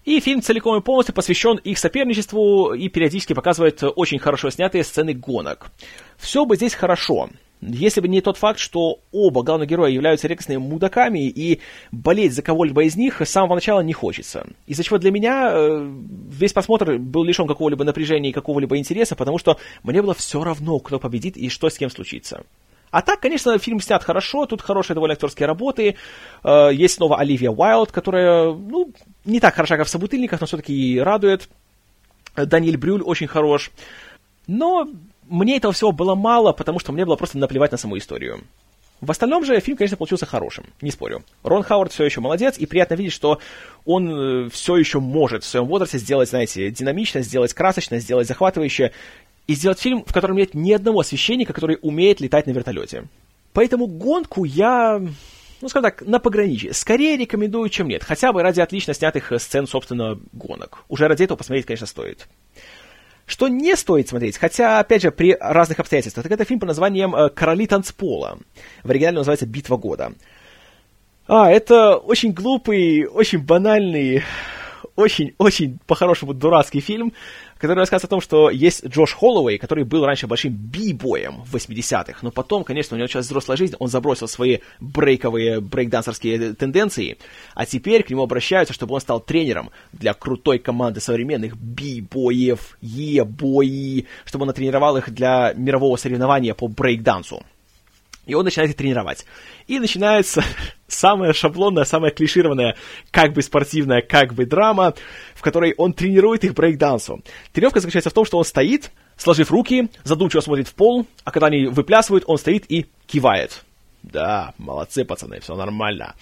И 0.05 0.19
фильм 0.19 0.41
целиком 0.41 0.77
и 0.77 0.81
полностью 0.81 1.13
посвящен 1.13 1.57
их 1.57 1.77
соперничеству 1.77 2.73
и 2.73 2.87
периодически 2.89 3.33
показывает 3.33 3.83
очень 3.83 4.19
хорошо 4.19 4.49
снятые 4.49 4.83
сцены 4.83 5.13
гонок. 5.13 5.71
Все 6.17 6.45
бы 6.45 6.55
здесь 6.55 6.73
хорошо, 6.73 7.29
если 7.61 7.99
бы 7.99 8.07
не 8.07 8.21
тот 8.21 8.37
факт, 8.37 8.59
что 8.59 8.99
оба 9.11 9.43
главных 9.43 9.67
героя 9.67 9.91
являются 9.91 10.27
редкостными 10.27 10.59
мудаками, 10.59 11.27
и 11.27 11.59
болеть 11.91 12.33
за 12.33 12.41
кого-либо 12.41 12.83
из 12.83 12.95
них 12.95 13.21
с 13.21 13.29
самого 13.29 13.55
начала 13.55 13.81
не 13.81 13.93
хочется. 13.93 14.47
Из-за 14.65 14.83
чего 14.83 14.97
для 14.97 15.11
меня 15.11 15.51
э, 15.51 15.91
весь 16.29 16.53
просмотр 16.53 16.97
был 16.97 17.23
лишен 17.23 17.47
какого-либо 17.47 17.83
напряжения 17.83 18.29
и 18.29 18.33
какого-либо 18.33 18.77
интереса, 18.77 19.15
потому 19.15 19.37
что 19.37 19.57
мне 19.83 20.01
было 20.01 20.13
все 20.13 20.41
равно, 20.43 20.79
кто 20.79 20.99
победит 20.99 21.35
и 21.35 21.49
что 21.49 21.69
с 21.69 21.77
кем 21.77 21.89
случится. 21.89 22.43
А 22.91 23.01
так, 23.01 23.19
конечно, 23.19 23.57
фильм 23.59 23.79
снят 23.81 24.03
хорошо, 24.03 24.45
тут 24.45 24.61
хорошие 24.61 24.95
довольно 24.95 25.13
актерские 25.13 25.47
работы. 25.47 25.95
Э, 26.43 26.69
есть 26.73 26.95
снова 26.95 27.17
Оливия 27.17 27.51
Уайлд, 27.51 27.91
которая, 27.91 28.51
ну, 28.51 28.91
не 29.25 29.39
так 29.39 29.55
хороша, 29.55 29.77
как 29.77 29.87
в 29.87 29.89
«Собутыльниках», 29.89 30.41
но 30.41 30.47
все-таки 30.47 30.99
радует. 30.99 31.49
Даниэль 32.35 32.77
Брюль 32.77 33.01
очень 33.01 33.27
хорош. 33.27 33.71
Но 34.47 34.87
мне 35.27 35.57
этого 35.57 35.73
всего 35.73 35.91
было 35.91 36.15
мало, 36.15 36.53
потому 36.53 36.79
что 36.79 36.91
мне 36.91 37.05
было 37.05 37.15
просто 37.15 37.37
наплевать 37.37 37.71
на 37.71 37.77
саму 37.77 37.97
историю. 37.97 38.41
В 39.01 39.11
остальном 39.11 39.45
же 39.45 39.57
фильм, 39.61 39.77
конечно, 39.77 39.95
получился 39.95 40.25
хорошим, 40.25 40.65
не 40.81 40.91
спорю. 40.91 41.23
Рон 41.43 41.63
Хауард 41.63 41.93
все 41.93 42.03
еще 42.03 42.19
молодец, 42.19 42.57
и 42.57 42.65
приятно 42.65 42.95
видеть, 42.95 43.13
что 43.13 43.39
он 43.85 44.09
э, 44.45 44.49
все 44.49 44.75
еще 44.75 44.99
может 44.99 45.43
в 45.43 45.47
своем 45.47 45.67
возрасте 45.67 45.99
сделать, 45.99 46.29
знаете, 46.29 46.69
динамично, 46.69 47.21
сделать 47.21 47.53
красочно, 47.53 47.99
сделать 47.99 48.27
захватывающе 48.27 48.91
и 49.49 49.55
сделать 49.55 49.79
фильм, 49.79 50.03
в 50.05 50.13
котором 50.13 50.37
нет 50.37 50.53
ни 50.53 50.71
одного 50.71 51.01
священника, 51.01 51.53
который 51.53 51.79
умеет 51.81 52.21
летать 52.21 52.45
на 52.45 52.51
вертолете. 52.51 53.05
Поэтому 53.51 53.87
гонку 53.87 54.43
я, 54.43 55.01
ну, 55.61 55.69
скажем 55.69 55.89
так, 55.89 56.03
на 56.03 56.19
пограничье. 56.19 56.71
Скорее 56.71 57.17
рекомендую, 57.17 57.67
чем 57.69 57.87
нет. 57.87 58.03
Хотя 58.03 58.31
бы 58.31 58.43
ради 58.43 58.61
отлично 58.61 58.93
снятых 58.93 59.33
сцен, 59.41 59.65
собственно, 59.65 60.19
гонок. 60.33 60.83
Уже 60.87 61.07
ради 61.07 61.23
этого 61.23 61.35
посмотреть, 61.35 61.65
конечно, 61.65 61.87
стоит. 61.87 62.27
Что 63.25 63.47
не 63.47 63.75
стоит 63.75 64.07
смотреть, 64.07 64.37
хотя, 64.37 64.79
опять 64.79 65.01
же, 65.01 65.09
при 65.09 65.35
разных 65.39 65.79
обстоятельствах, 65.79 66.21
так 66.21 66.31
это 66.31 66.45
фильм 66.45 66.59
под 66.59 66.67
названием 66.67 67.15
э, 67.15 67.29
«Короли 67.31 67.65
танцпола». 67.65 68.37
В 68.83 68.91
оригинале 68.91 69.17
называется 69.17 69.47
«Битва 69.47 69.77
года». 69.77 70.13
А, 71.25 71.49
это 71.49 71.95
очень 71.95 72.33
глупый, 72.33 73.07
очень 73.07 73.39
банальный, 73.39 74.21
очень-очень 74.95 75.79
по-хорошему 75.87 76.35
дурацкий 76.35 76.81
фильм, 76.81 77.13
который 77.59 77.79
рассказывает 77.79 78.05
о 78.05 78.15
том, 78.15 78.21
что 78.21 78.49
есть 78.49 78.85
Джош 78.85 79.13
Холлоуэй, 79.13 79.57
который 79.57 79.83
был 79.83 80.05
раньше 80.05 80.27
большим 80.27 80.53
би-боем 80.53 81.43
в 81.43 81.55
80-х, 81.55 82.19
но 82.21 82.31
потом, 82.31 82.63
конечно, 82.63 82.95
у 82.95 82.97
него 82.97 83.03
началась 83.03 83.25
взрослая 83.25 83.57
жизнь, 83.57 83.75
он 83.79 83.89
забросил 83.89 84.27
свои 84.27 84.59
брейковые, 84.79 85.59
брейкдансерские 85.59 86.53
тенденции, 86.53 87.17
а 87.55 87.65
теперь 87.65 88.03
к 88.03 88.09
нему 88.09 88.23
обращаются, 88.23 88.73
чтобы 88.73 88.95
он 88.95 89.01
стал 89.01 89.19
тренером 89.19 89.71
для 89.91 90.13
крутой 90.13 90.59
команды 90.59 91.01
современных 91.01 91.57
би-боев, 91.57 92.77
е-бои, 92.81 94.05
чтобы 94.23 94.47
он 94.47 94.53
тренировал 94.53 94.95
их 94.95 95.13
для 95.13 95.53
мирового 95.53 95.97
соревнования 95.97 96.53
по 96.53 96.69
брейкдансу. 96.69 97.43
И 98.25 98.35
он 98.35 98.45
начинает 98.45 98.71
их 98.71 98.77
тренировать. 98.77 99.25
И 99.67 99.79
начинается 99.79 100.43
самая 100.89 101.33
шаблонная, 101.33 101.85
самая 101.85 102.11
клишированная, 102.11 102.75
как 103.11 103.33
бы 103.33 103.41
спортивная, 103.41 104.01
как 104.01 104.33
бы 104.33 104.45
драма, 104.45 104.93
в 105.35 105.41
которой 105.41 105.73
он 105.77 105.93
тренирует 105.93 106.43
их 106.43 106.53
брейкдансу. 106.53 107.21
Тренировка 107.53 107.79
заключается 107.79 108.09
в 108.09 108.13
том, 108.13 108.25
что 108.25 108.37
он 108.37 108.45
стоит, 108.45 108.91
сложив 109.17 109.51
руки, 109.51 109.89
задумчиво 110.03 110.41
смотрит 110.41 110.67
в 110.67 110.73
пол, 110.73 111.05
а 111.23 111.31
когда 111.31 111.47
они 111.47 111.65
выплясывают, 111.65 112.23
он 112.27 112.37
стоит 112.37 112.65
и 112.69 112.87
кивает. 113.07 113.63
Да, 114.03 114.53
молодцы, 114.57 115.03
пацаны, 115.05 115.39
все 115.39 115.55
нормально. 115.55 116.15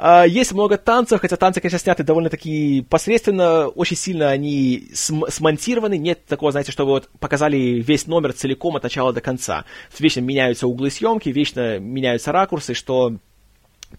А, 0.00 0.24
есть 0.24 0.52
много 0.52 0.78
танцев, 0.78 1.20
хотя 1.20 1.36
танцы, 1.36 1.60
конечно, 1.60 1.78
сняты 1.80 2.04
довольно-таки 2.04 2.86
посредственно, 2.88 3.66
очень 3.66 3.96
сильно 3.96 4.30
они 4.30 4.88
см- 4.94 5.30
смонтированы, 5.30 5.98
нет 5.98 6.24
такого, 6.24 6.52
знаете, 6.52 6.70
чтобы 6.70 6.92
вот 6.92 7.08
показали 7.18 7.56
весь 7.56 8.06
номер 8.06 8.32
целиком 8.32 8.76
от 8.76 8.84
начала 8.84 9.12
до 9.12 9.20
конца. 9.20 9.64
Вечно 9.98 10.20
меняются 10.20 10.68
углы 10.68 10.90
съемки, 10.90 11.30
вечно 11.30 11.80
меняются 11.80 12.30
ракурсы, 12.30 12.74
что 12.74 13.16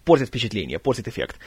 портит 0.04 0.28
впечатление, 0.28 0.78
портит 0.78 1.08
эффект. 1.08 1.38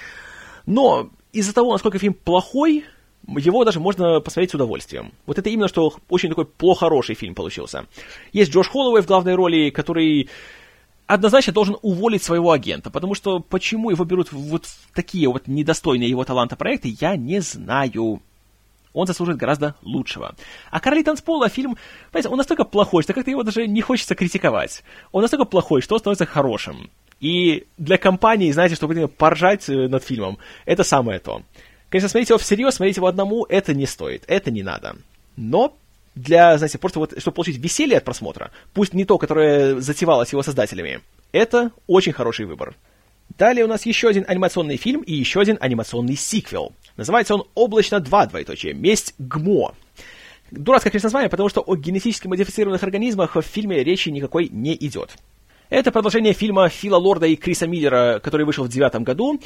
Но 0.66 1.10
из-за 1.32 1.54
того, 1.54 1.74
насколько 1.74 2.00
фильм 2.00 2.14
плохой, 2.14 2.86
его 3.28 3.64
даже 3.64 3.80
можно 3.80 4.20
посмотреть 4.20 4.52
с 4.52 4.56
удовольствием. 4.56 5.14
Вот 5.26 5.38
это 5.38 5.50
именно, 5.50 5.68
что 5.68 5.94
очень 6.10 6.30
такой 6.30 6.46
плохо-хороший 6.46 7.16
фильм 7.16 7.36
получился. 7.36 7.86
Есть 8.34 8.52
Джош 8.52 8.68
Холлоуэй 8.68 9.02
в 9.02 9.08
главной 9.08 9.36
роли, 9.36 9.70
который 9.70 10.30
однозначно 11.08 11.54
должен 11.54 11.78
уволить 11.82 12.24
своего 12.24 12.52
агента, 12.52 12.90
потому 12.90 13.14
что 13.14 13.40
почему 13.40 13.90
его 13.90 14.04
берут 14.04 14.32
вот 14.32 14.66
в 14.66 14.92
такие 14.94 15.28
вот 15.28 15.48
недостойные 15.48 16.10
его 16.10 16.24
таланта 16.24 16.56
проекты, 16.56 16.96
я 17.00 17.16
не 17.16 17.40
знаю. 17.40 18.22
Он 18.94 19.08
заслуживает 19.08 19.40
гораздо 19.40 19.76
лучшего. 19.82 20.36
А 20.70 20.80
«Короли 20.80 21.04
танцпола» 21.04 21.50
фильм, 21.50 21.78
понимаете, 22.12 22.30
он 22.30 22.38
настолько 22.38 22.64
плохой, 22.64 23.02
что 23.02 23.14
как-то 23.14 23.32
его 23.32 23.42
даже 23.42 23.68
не 23.68 23.82
хочется 23.82 24.14
критиковать. 24.14 24.84
Он 25.12 25.24
настолько 25.24 25.46
плохой, 25.46 25.82
что 25.82 25.98
становится 25.98 26.28
хорошим. 26.28 26.92
И 27.24 27.68
для 27.78 27.98
компании, 27.98 28.52
знаете, 28.52 28.76
чтобы 28.76 29.08
поржать 29.08 29.70
э, 29.70 29.88
над 29.88 30.04
фильмом, 30.04 30.40
это 30.66 30.84
самое 30.84 31.20
то. 31.20 31.42
Конечно, 31.88 32.10
смотреть 32.10 32.30
его 32.30 32.38
всерьез, 32.38 32.76
смотреть 32.76 32.98
его 32.98 33.08
одному, 33.08 33.46
это 33.48 33.74
не 33.74 33.86
стоит, 33.86 34.26
это 34.28 34.52
не 34.52 34.62
надо. 34.62 34.98
Но 35.38 35.74
для, 36.16 36.58
знаете, 36.58 36.80
просто 36.80 37.00
вот, 37.00 37.14
чтобы 37.18 37.36
получить 37.36 37.60
веселье 37.60 38.00
от 38.00 38.04
просмотра, 38.04 38.52
пусть 38.74 38.94
не 38.94 39.06
то, 39.06 39.18
которое 39.18 39.80
затевалось 39.80 40.34
его 40.34 40.44
создателями, 40.44 41.00
это 41.32 41.72
очень 41.88 42.12
хороший 42.12 42.46
выбор. 42.46 42.76
Далее 43.38 43.64
у 43.64 43.70
нас 43.70 43.86
еще 43.86 44.10
один 44.10 44.26
анимационный 44.28 44.76
фильм 44.76 45.00
и 45.00 45.14
еще 45.14 45.40
один 45.40 45.58
анимационный 45.62 46.18
сиквел. 46.18 46.74
Называется 46.98 47.36
он 47.36 47.46
«Облачно 47.56 48.02
2. 48.02 48.26
Двоеточие. 48.26 48.74
Месть 48.74 49.16
ГМО». 49.18 49.76
Дурацкое, 50.52 50.92
конечно, 50.92 51.08
название, 51.08 51.30
потому 51.30 51.48
что 51.48 51.62
о 51.62 51.78
генетически 51.78 52.28
модифицированных 52.28 52.84
организмах 52.84 53.38
в 53.38 53.42
фильме 53.44 53.82
речи 53.82 54.10
никакой 54.10 54.50
не 54.50 54.76
идет. 54.76 55.16
Это 55.74 55.92
продолжение 55.92 56.34
фильма 56.34 56.70
Фила 56.70 56.98
Лорда 56.98 57.26
и 57.26 57.36
Криса 57.36 57.66
Миллера, 57.66 58.20
который 58.24 58.46
вышел 58.46 58.64
в 58.64 58.70
девятом 58.70 59.04
году, 59.04 59.42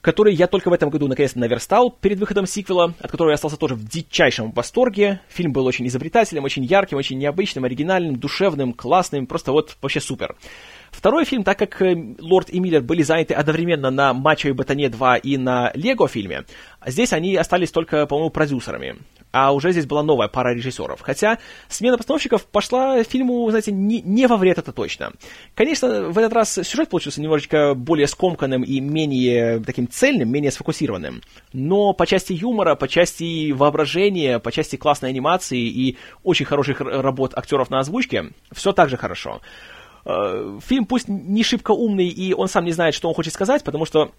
который 0.00 0.32
я 0.32 0.46
только 0.46 0.70
в 0.70 0.72
этом 0.72 0.88
году 0.88 1.06
наконец-то 1.06 1.38
наверстал 1.38 1.90
перед 1.90 2.18
выходом 2.18 2.46
сиквела, 2.46 2.94
от 2.98 3.10
которого 3.10 3.32
я 3.32 3.34
остался 3.34 3.58
тоже 3.58 3.74
в 3.74 3.86
дичайшем 3.86 4.52
восторге. 4.52 5.20
Фильм 5.28 5.52
был 5.52 5.66
очень 5.66 5.86
изобретательным, 5.86 6.44
очень 6.44 6.64
ярким, 6.64 6.96
очень 6.96 7.18
необычным, 7.18 7.66
оригинальным, 7.66 8.16
душевным, 8.16 8.72
классным, 8.72 9.26
просто 9.26 9.52
вот 9.52 9.76
вообще 9.82 10.00
супер. 10.00 10.34
Второй 10.92 11.26
фильм, 11.26 11.44
так 11.44 11.58
как 11.58 11.82
э, 11.82 11.94
Лорд 12.20 12.48
и 12.48 12.58
Миллер 12.58 12.80
были 12.80 13.02
заняты 13.02 13.34
одновременно 13.34 13.90
на 13.90 14.14
«Мачо 14.14 14.48
и 14.48 14.52
Ботане 14.52 14.86
2» 14.86 15.20
и 15.20 15.36
на 15.36 15.72
«Лего» 15.74 16.08
фильме, 16.08 16.46
здесь 16.86 17.12
они 17.12 17.36
остались 17.36 17.70
только, 17.70 18.06
по-моему, 18.06 18.30
продюсерами. 18.30 18.96
А 19.38 19.52
уже 19.52 19.72
здесь 19.72 19.84
была 19.84 20.02
новая 20.02 20.28
пара 20.28 20.54
режиссеров. 20.54 21.02
Хотя 21.02 21.38
смена 21.68 21.98
постановщиков 21.98 22.46
пошла 22.46 23.02
фильму, 23.02 23.46
знаете, 23.50 23.70
не, 23.70 24.00
не 24.00 24.26
во 24.26 24.38
вред, 24.38 24.56
это 24.56 24.72
точно. 24.72 25.12
Конечно, 25.54 26.08
в 26.08 26.16
этот 26.16 26.32
раз 26.32 26.54
сюжет 26.54 26.88
получился 26.88 27.20
немножечко 27.20 27.74
более 27.74 28.06
скомканным 28.06 28.62
и 28.62 28.80
менее 28.80 29.60
таким 29.60 29.90
цельным, 29.90 30.30
менее 30.30 30.50
сфокусированным. 30.50 31.20
Но 31.52 31.92
по 31.92 32.06
части 32.06 32.32
юмора, 32.32 32.76
по 32.76 32.88
части 32.88 33.52
воображения, 33.52 34.38
по 34.38 34.50
части 34.50 34.76
классной 34.76 35.10
анимации 35.10 35.60
и 35.60 35.98
очень 36.24 36.46
хороших 36.46 36.80
работ 36.80 37.36
актеров 37.36 37.68
на 37.68 37.80
озвучке, 37.80 38.30
все 38.52 38.72
так 38.72 38.88
же 38.88 38.96
хорошо. 38.96 39.42
Э, 40.06 40.58
фильм 40.64 40.86
пусть 40.86 41.08
не 41.08 41.42
шибко 41.42 41.72
умный, 41.72 42.08
и 42.08 42.32
он 42.32 42.48
сам 42.48 42.64
не 42.64 42.72
знает, 42.72 42.94
что 42.94 43.06
он 43.06 43.14
хочет 43.14 43.34
сказать, 43.34 43.64
потому 43.64 43.84
что 43.84 44.12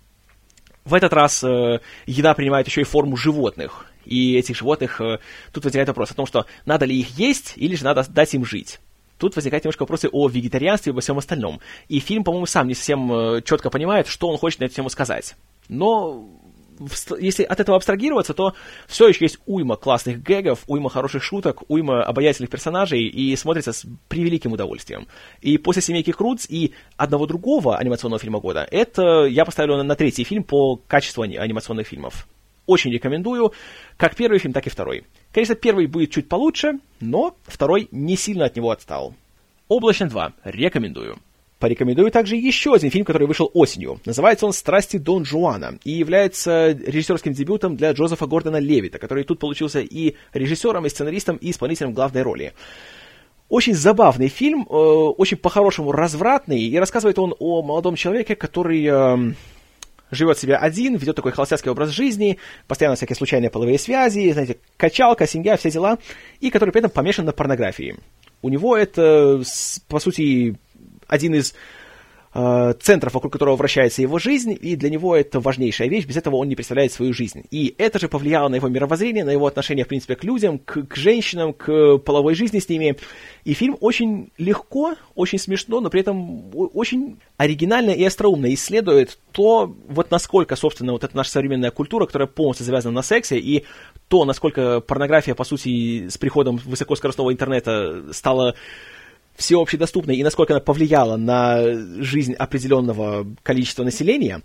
в 0.88 0.94
этот 0.94 1.14
раз 1.14 1.44
э, 1.44 1.80
еда 2.06 2.34
принимает 2.34 2.68
еще 2.68 2.82
и 2.82 2.86
форму 2.86 3.18
животных. 3.18 3.86
И 4.06 4.36
этих 4.36 4.56
животных, 4.56 5.02
э, 5.02 5.20
тут 5.52 5.66
возникает 5.66 5.90
вопрос 5.90 6.12
о 6.12 6.16
том, 6.16 6.26
что 6.26 6.46
надо 6.66 6.86
ли 6.86 6.98
их 6.98 7.18
есть, 7.18 7.54
или 7.58 7.76
же 7.76 7.84
надо 7.84 8.06
дать 8.10 8.34
им 8.34 8.46
жить. 8.46 8.80
Тут 9.18 9.36
возникают 9.36 9.66
немножко 9.66 9.82
вопросы 9.82 10.10
о 10.12 10.30
вегетарианстве 10.30 10.92
и 10.92 10.94
обо 10.94 11.02
всем 11.02 11.18
остальном. 11.18 11.60
И 11.90 12.00
фильм, 12.00 12.24
по-моему, 12.24 12.46
сам 12.46 12.68
не 12.68 12.74
совсем 12.74 13.12
э, 13.12 13.42
четко 13.42 13.70
понимает, 13.70 14.08
что 14.08 14.30
он 14.30 14.38
хочет 14.38 14.62
на 14.62 14.66
эту 14.66 14.76
тему 14.76 14.90
сказать. 14.90 15.36
Но 15.68 16.26
если 17.20 17.44
от 17.44 17.60
этого 17.60 17.78
абстрагироваться, 17.78 18.34
то 18.34 18.54
все 18.88 19.08
еще 19.08 19.26
есть 19.26 19.40
уйма 19.46 19.76
классных 19.76 20.22
гэгов, 20.22 20.64
уйма 20.68 20.90
хороших 20.90 21.24
шуток, 21.24 21.64
уйма 21.68 22.04
обаятельных 22.04 22.50
персонажей, 22.50 23.04
и 23.04 23.36
смотрится 23.36 23.74
с 23.74 23.86
превеликим 24.08 24.54
удовольствием. 24.54 25.08
И 25.42 25.58
после 25.58 25.82
«Семейки 25.82 26.12
Крудс» 26.12 26.46
и 26.50 26.74
одного 26.96 27.26
другого 27.26 27.78
анимационного 27.78 28.20
фильма 28.20 28.40
года, 28.40 28.68
это 28.70 29.26
я 29.26 29.46
поставлю 29.46 29.78
на, 29.78 29.84
на 29.84 29.96
третий 29.96 30.24
фильм 30.24 30.44
по 30.44 30.76
качеству 30.76 31.24
анимационных 31.24 31.88
фильмов. 31.88 32.28
Очень 32.66 32.92
рекомендую, 32.92 33.54
как 33.96 34.16
первый 34.16 34.40
фильм, 34.40 34.54
так 34.54 34.68
и 34.68 34.70
второй. 34.70 35.06
Конечно, 35.32 35.56
первый 35.56 35.88
будет 35.88 36.12
чуть 36.12 36.28
получше, 36.28 36.80
но 37.00 37.36
второй 37.46 37.88
не 37.92 38.18
сильно 38.18 38.46
от 38.46 38.56
него 38.56 38.72
отстал. 38.72 39.14
«Облачно 39.70 40.06
2» 40.06 40.34
рекомендую. 40.44 41.18
Порекомендую 41.60 42.12
также 42.12 42.36
еще 42.36 42.76
один 42.76 42.92
фильм, 42.92 43.04
который 43.04 43.28
вышел 43.28 43.50
осенью. 43.54 44.00
Называется 44.06 44.46
он 44.46 44.54
«Страсти 44.54 44.98
Дон 44.98 45.26
Жуана» 45.26 45.80
и 45.84 45.92
является 45.92 46.70
режиссерским 46.70 47.34
дебютом 47.34 47.76
для 47.76 47.92
Джозефа 47.94 48.28
Гордона 48.28 48.58
Левита, 48.58 49.00
который 49.00 49.24
тут 49.24 49.40
получился 49.40 49.80
и 49.80 50.14
режиссером, 50.34 50.86
и 50.86 50.90
сценаристом, 50.90 51.38
и 51.38 51.50
исполнителем 51.50 51.94
главной 51.94 52.22
роли. 52.22 52.54
Очень 53.50 53.74
забавный 53.74 54.28
фильм, 54.28 54.68
э, 54.70 54.74
очень 54.74 55.38
по-хорошему 55.38 55.92
развратный, 55.92 56.62
и 56.62 56.78
рассказывает 56.78 57.18
он 57.18 57.34
о 57.40 57.64
молодом 57.64 57.96
человеке, 57.96 58.36
который 58.36 58.86
э, 58.86 59.34
живет 60.12 60.38
себе 60.38 60.58
один, 60.58 60.96
ведет 60.96 61.16
такой 61.16 61.32
холостяцкий 61.32 61.72
образ 61.72 61.90
жизни, 61.90 62.38
постоянно 62.68 62.98
всякие 62.98 63.16
случайные 63.16 63.50
половые 63.50 63.80
связи, 63.80 64.32
знаете, 64.32 64.58
качалка, 64.76 65.26
семья, 65.26 65.58
все 65.58 65.72
дела, 65.72 65.98
и 66.40 66.50
который 66.50 66.70
при 66.72 66.80
этом 66.80 66.92
помешан 66.92 67.26
на 67.26 67.32
порнографии. 67.32 67.96
У 68.42 68.50
него 68.50 68.78
это, 68.78 69.42
по 69.88 70.00
сути, 70.00 70.56
один 71.08 71.36
из 71.36 71.54
э, 72.34 72.74
центров, 72.80 73.14
вокруг 73.14 73.34
которого 73.34 73.56
вращается 73.56 74.02
его 74.02 74.20
жизнь, 74.20 74.58
и 74.60 74.76
для 74.76 74.90
него 74.90 75.16
это 75.16 75.40
важнейшая 75.40 75.88
вещь, 75.90 76.06
без 76.06 76.18
этого 76.18 76.36
он 76.36 76.48
не 76.48 76.56
представляет 76.56 76.92
свою 76.92 77.14
жизнь. 77.14 77.44
И 77.52 77.74
это 77.78 78.00
же 78.00 78.08
повлияло 78.08 78.48
на 78.50 78.56
его 78.56 78.68
мировоззрение, 78.68 79.24
на 79.24 79.32
его 79.32 79.48
отношение, 79.48 79.86
в 79.86 79.88
принципе, 79.88 80.16
к 80.16 80.24
людям, 80.24 80.60
к, 80.60 80.84
к 80.84 80.96
женщинам, 80.96 81.54
к 81.54 81.98
половой 82.00 82.36
жизни 82.36 82.60
с 82.60 82.70
ними. 82.70 82.98
И 83.44 83.54
фильм 83.54 83.78
очень 83.80 84.32
легко, 84.38 84.96
очень 85.16 85.40
смешно, 85.40 85.80
но 85.80 85.90
при 85.90 86.02
этом 86.02 86.52
очень 86.54 87.18
оригинально 87.38 87.92
и 87.92 88.04
остроумно 88.04 88.54
исследует 88.54 89.18
то, 89.32 89.74
вот 89.88 90.12
насколько, 90.12 90.56
собственно, 90.56 90.92
вот 90.92 91.04
эта 91.04 91.16
наша 91.16 91.32
современная 91.32 91.72
культура, 91.72 92.06
которая 92.06 92.28
полностью 92.28 92.66
завязана 92.66 92.96
на 92.96 93.02
сексе, 93.04 93.38
и 93.38 93.66
то, 94.08 94.26
насколько 94.26 94.80
порнография, 94.82 95.36
по 95.36 95.44
сути, 95.44 96.10
с 96.10 96.18
приходом 96.18 96.58
высокоскоростного 96.58 97.32
интернета 97.32 98.14
стала 98.14 98.56
всеобщедоступной 99.38 100.18
и 100.18 100.24
насколько 100.24 100.54
она 100.54 100.62
повлияла 100.62 101.16
на 101.16 101.62
жизнь 102.02 102.34
определенного 102.34 103.26
количества 103.44 103.84
населения, 103.84 104.42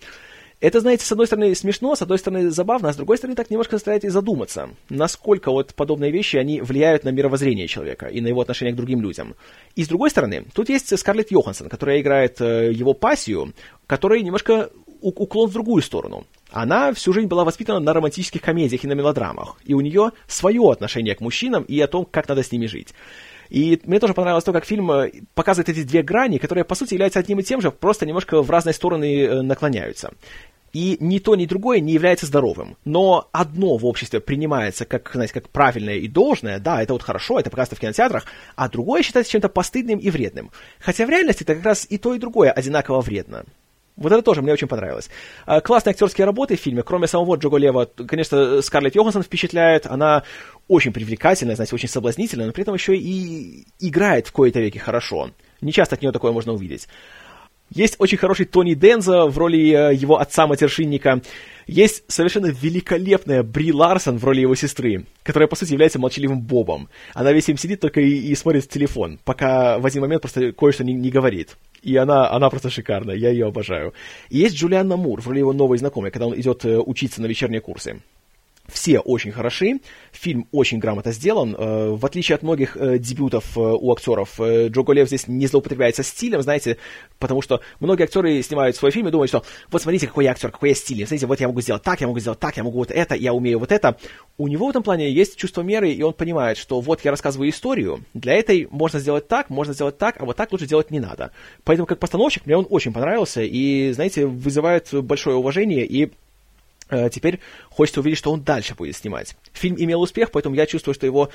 это, 0.62 0.78
знаете, 0.78 1.04
с 1.04 1.10
одной 1.10 1.26
стороны 1.26 1.52
смешно, 1.56 1.96
с 1.96 2.02
одной 2.02 2.20
стороны 2.20 2.50
забавно, 2.50 2.88
а 2.88 2.92
с 2.92 2.96
другой 2.96 3.16
стороны 3.16 3.34
так 3.34 3.50
немножко 3.50 3.74
заставляет 3.74 4.04
и 4.04 4.10
задуматься, 4.10 4.70
насколько 4.90 5.50
вот 5.50 5.74
подобные 5.74 6.12
вещи, 6.12 6.36
они 6.36 6.60
влияют 6.60 7.02
на 7.02 7.08
мировоззрение 7.08 7.66
человека 7.66 8.06
и 8.06 8.20
на 8.20 8.28
его 8.28 8.42
отношение 8.42 8.72
к 8.72 8.76
другим 8.76 9.00
людям. 9.00 9.34
И 9.74 9.82
с 9.82 9.88
другой 9.88 10.10
стороны, 10.10 10.44
тут 10.54 10.68
есть 10.68 10.96
Скарлетт 10.96 11.32
Йоханссон, 11.32 11.68
которая 11.68 12.00
играет 12.00 12.40
э, 12.40 12.70
его 12.72 12.94
пассию, 12.94 13.54
которая 13.88 14.20
немножко 14.20 14.70
уклон 15.00 15.50
в 15.50 15.52
другую 15.52 15.82
сторону. 15.82 16.26
Она 16.52 16.92
всю 16.92 17.12
жизнь 17.12 17.26
была 17.26 17.44
воспитана 17.44 17.80
на 17.80 17.92
романтических 17.92 18.40
комедиях 18.40 18.84
и 18.84 18.86
на 18.86 18.92
мелодрамах, 18.92 19.56
и 19.64 19.74
у 19.74 19.80
нее 19.80 20.12
свое 20.28 20.70
отношение 20.70 21.16
к 21.16 21.20
мужчинам 21.20 21.64
и 21.64 21.80
о 21.80 21.88
том, 21.88 22.04
как 22.04 22.28
надо 22.28 22.44
с 22.44 22.52
ними 22.52 22.66
жить. 22.66 22.94
И 23.52 23.78
мне 23.84 24.00
тоже 24.00 24.14
понравилось 24.14 24.44
то, 24.44 24.52
как 24.54 24.64
фильм 24.64 24.90
э, 24.90 25.10
показывает 25.34 25.68
эти 25.68 25.82
две 25.82 26.02
грани, 26.02 26.38
которые, 26.38 26.64
по 26.64 26.74
сути, 26.74 26.94
являются 26.94 27.18
одним 27.20 27.40
и 27.40 27.42
тем 27.42 27.60
же, 27.60 27.70
просто 27.70 28.06
немножко 28.06 28.40
в 28.40 28.50
разные 28.50 28.72
стороны 28.72 29.24
э, 29.24 29.42
наклоняются. 29.42 30.14
И 30.72 30.96
ни 31.00 31.18
то, 31.18 31.36
ни 31.36 31.44
другое 31.44 31.80
не 31.80 31.92
является 31.92 32.24
здоровым. 32.24 32.78
Но 32.86 33.28
одно 33.30 33.76
в 33.76 33.84
обществе 33.84 34.20
принимается 34.20 34.86
как, 34.86 35.10
знаете, 35.12 35.34
как 35.34 35.50
правильное 35.50 35.96
и 35.96 36.08
должное, 36.08 36.60
да, 36.60 36.82
это 36.82 36.94
вот 36.94 37.02
хорошо, 37.02 37.38
это 37.38 37.50
показано 37.50 37.76
в 37.76 37.80
кинотеатрах, 37.80 38.24
а 38.56 38.70
другое 38.70 39.02
считается 39.02 39.32
чем-то 39.32 39.50
постыдным 39.50 39.98
и 39.98 40.08
вредным. 40.08 40.50
Хотя 40.78 41.04
в 41.04 41.10
реальности 41.10 41.42
это 41.42 41.54
как 41.54 41.64
раз 41.66 41.86
и 41.90 41.98
то, 41.98 42.14
и 42.14 42.18
другое 42.18 42.50
одинаково 42.50 43.02
вредно. 43.02 43.44
Вот 43.96 44.10
это 44.10 44.22
тоже 44.22 44.42
мне 44.42 44.52
очень 44.52 44.68
понравилось. 44.68 45.10
А, 45.44 45.60
классные 45.60 45.92
актерские 45.92 46.24
работы 46.24 46.56
в 46.56 46.60
фильме, 46.60 46.82
кроме 46.82 47.06
самого 47.06 47.36
Джого 47.36 47.58
Лева, 47.58 47.84
конечно, 47.84 48.62
Скарлетт 48.62 48.94
Йоханссон 48.94 49.22
впечатляет, 49.22 49.86
она 49.86 50.22
очень 50.68 50.92
привлекательная, 50.92 51.56
знаете, 51.56 51.74
очень 51.74 51.88
соблазнительная, 51.88 52.46
но 52.46 52.52
при 52.52 52.62
этом 52.62 52.74
еще 52.74 52.96
и 52.96 53.66
играет 53.78 54.28
в 54.28 54.32
кои-то 54.32 54.60
веки 54.60 54.78
хорошо. 54.78 55.30
Не 55.60 55.72
часто 55.72 55.96
от 55.96 56.02
нее 56.02 56.12
такое 56.12 56.32
можно 56.32 56.52
увидеть. 56.52 56.88
Есть 57.74 57.96
очень 57.98 58.18
хороший 58.18 58.44
Тони 58.44 58.74
Денза 58.74 59.26
в 59.26 59.38
роли 59.38 59.70
э, 59.70 59.94
его 59.94 60.18
отца-матершинника. 60.20 61.22
Есть 61.66 62.04
совершенно 62.08 62.46
великолепная 62.46 63.42
Бри 63.42 63.72
Ларсон 63.72 64.18
в 64.18 64.24
роли 64.24 64.40
его 64.40 64.54
сестры, 64.54 65.06
которая, 65.22 65.48
по 65.48 65.56
сути, 65.56 65.72
является 65.72 65.98
молчаливым 65.98 66.42
Бобом. 66.42 66.88
Она 67.14 67.32
весь 67.32 67.48
им 67.48 67.56
сидит 67.56 67.80
только 67.80 68.00
и, 68.00 68.10
и 68.10 68.34
смотрит 68.34 68.64
в 68.64 68.68
телефон, 68.68 69.18
пока 69.24 69.78
в 69.78 69.86
один 69.86 70.02
момент 70.02 70.20
просто 70.20 70.52
кое-что 70.52 70.84
не, 70.84 70.92
не 70.92 71.10
говорит. 71.10 71.56
И 71.82 71.96
она, 71.96 72.30
она 72.30 72.50
просто 72.50 72.68
шикарная, 72.68 73.16
я 73.16 73.30
ее 73.30 73.46
обожаю. 73.46 73.94
И 74.28 74.38
есть 74.38 74.54
Джулианна 74.54 74.96
Мур 74.96 75.22
в 75.22 75.28
роли 75.28 75.38
его 75.38 75.52
новой 75.52 75.78
знакомой, 75.78 76.10
когда 76.10 76.26
он 76.26 76.38
идет 76.38 76.64
э, 76.66 76.78
учиться 76.78 77.22
на 77.22 77.26
вечерние 77.26 77.60
курсы. 77.62 78.02
Все 78.72 79.00
очень 79.00 79.32
хороши, 79.32 79.80
фильм 80.12 80.48
очень 80.50 80.78
грамотно 80.78 81.12
сделан. 81.12 81.54
Э, 81.54 81.90
в 81.90 82.06
отличие 82.06 82.36
от 82.36 82.42
многих 82.42 82.74
э, 82.76 82.98
дебютов 82.98 83.56
э, 83.56 83.60
у 83.60 83.92
актеров, 83.92 84.40
Джо 84.40 84.82
Голев 84.82 85.08
здесь 85.08 85.28
не 85.28 85.46
злоупотребляется 85.46 86.02
стилем, 86.02 86.40
знаете, 86.40 86.78
потому 87.18 87.42
что 87.42 87.60
многие 87.80 88.04
актеры 88.04 88.42
снимают 88.42 88.74
свой 88.74 88.90
фильм 88.90 89.08
и 89.08 89.10
думают, 89.10 89.28
что 89.28 89.44
вот 89.70 89.82
смотрите, 89.82 90.06
какой 90.06 90.24
я 90.24 90.30
актер, 90.30 90.50
какой 90.50 90.70
я 90.70 90.74
стильный, 90.74 91.06
смотрите, 91.06 91.26
вот 91.26 91.38
я 91.38 91.48
могу 91.48 91.60
сделать 91.60 91.82
так, 91.82 92.00
я 92.00 92.06
могу 92.06 92.18
сделать 92.18 92.38
так, 92.38 92.56
я 92.56 92.64
могу 92.64 92.78
вот 92.78 92.90
это, 92.90 93.14
я 93.14 93.34
умею 93.34 93.58
вот 93.58 93.72
это. 93.72 93.98
У 94.38 94.48
него 94.48 94.66
в 94.66 94.70
этом 94.70 94.82
плане 94.82 95.10
есть 95.10 95.36
чувство 95.36 95.60
меры, 95.60 95.92
и 95.92 96.02
он 96.02 96.14
понимает, 96.14 96.56
что 96.56 96.80
вот 96.80 97.04
я 97.04 97.10
рассказываю 97.10 97.50
историю, 97.50 98.00
для 98.14 98.32
этой 98.32 98.68
можно 98.70 99.00
сделать 99.00 99.28
так, 99.28 99.50
можно 99.50 99.74
сделать 99.74 99.98
так, 99.98 100.16
а 100.18 100.24
вот 100.24 100.36
так 100.38 100.50
лучше 100.50 100.66
делать 100.66 100.90
не 100.90 101.00
надо. 101.00 101.30
Поэтому 101.64 101.86
как 101.86 101.98
постановщик 101.98 102.46
мне 102.46 102.56
он 102.56 102.66
очень 102.70 102.94
понравился 102.94 103.42
и, 103.42 103.92
знаете, 103.92 104.24
вызывает 104.24 104.88
большое 104.92 105.36
уважение 105.36 105.84
и 105.84 106.10
теперь 107.10 107.40
хочется 107.70 108.00
увидеть, 108.00 108.18
что 108.18 108.32
он 108.32 108.42
дальше 108.42 108.74
будет 108.74 108.96
снимать. 108.96 109.36
Фильм 109.52 109.76
имел 109.78 110.02
успех, 110.02 110.30
поэтому 110.30 110.54
я 110.54 110.66
чувствую, 110.66 110.94
что 110.94 111.06
его 111.06 111.30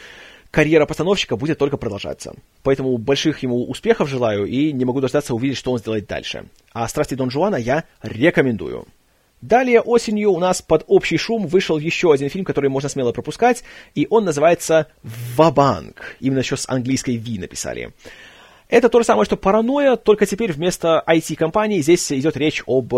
карьера 0.51 0.85
постановщика 0.85 1.35
будет 1.35 1.57
только 1.57 1.77
продолжаться. 1.77 2.35
Поэтому 2.63 2.97
больших 2.97 3.43
ему 3.43 3.63
успехов 3.65 4.09
желаю 4.09 4.45
и 4.45 4.71
не 4.71 4.85
могу 4.85 5.01
дождаться 5.01 5.33
увидеть, 5.33 5.57
что 5.57 5.71
он 5.71 5.79
сделает 5.79 6.07
дальше. 6.07 6.45
А 6.73 6.87
«Страсти 6.87 7.15
Дон 7.15 7.31
Жуана» 7.31 7.55
я 7.55 7.83
рекомендую. 8.01 8.87
Далее 9.41 9.81
осенью 9.81 10.31
у 10.31 10.39
нас 10.39 10.63
под 10.63 10.83
общий 10.87 11.17
шум 11.17 11.45
вышел 11.45 11.77
еще 11.77 12.11
один 12.11 12.29
фильм, 12.29 12.43
который 12.43 12.71
можно 12.71 12.89
смело 12.89 13.11
пропускать, 13.11 13.63
и 13.93 14.07
он 14.09 14.25
называется 14.25 14.87
«Вабанк». 15.03 16.15
Именно 16.19 16.39
еще 16.39 16.57
с 16.57 16.67
английской 16.67 17.17
«Ви» 17.17 17.37
написали. 17.37 17.93
Это 18.67 18.89
то 18.89 18.99
же 18.99 19.05
самое, 19.05 19.25
что 19.25 19.37
«Паранойя», 19.37 19.95
только 19.95 20.25
теперь 20.25 20.51
вместо 20.51 21.03
IT-компании 21.07 21.81
здесь 21.81 22.11
идет 22.11 22.35
речь 22.35 22.63
об 22.65 22.93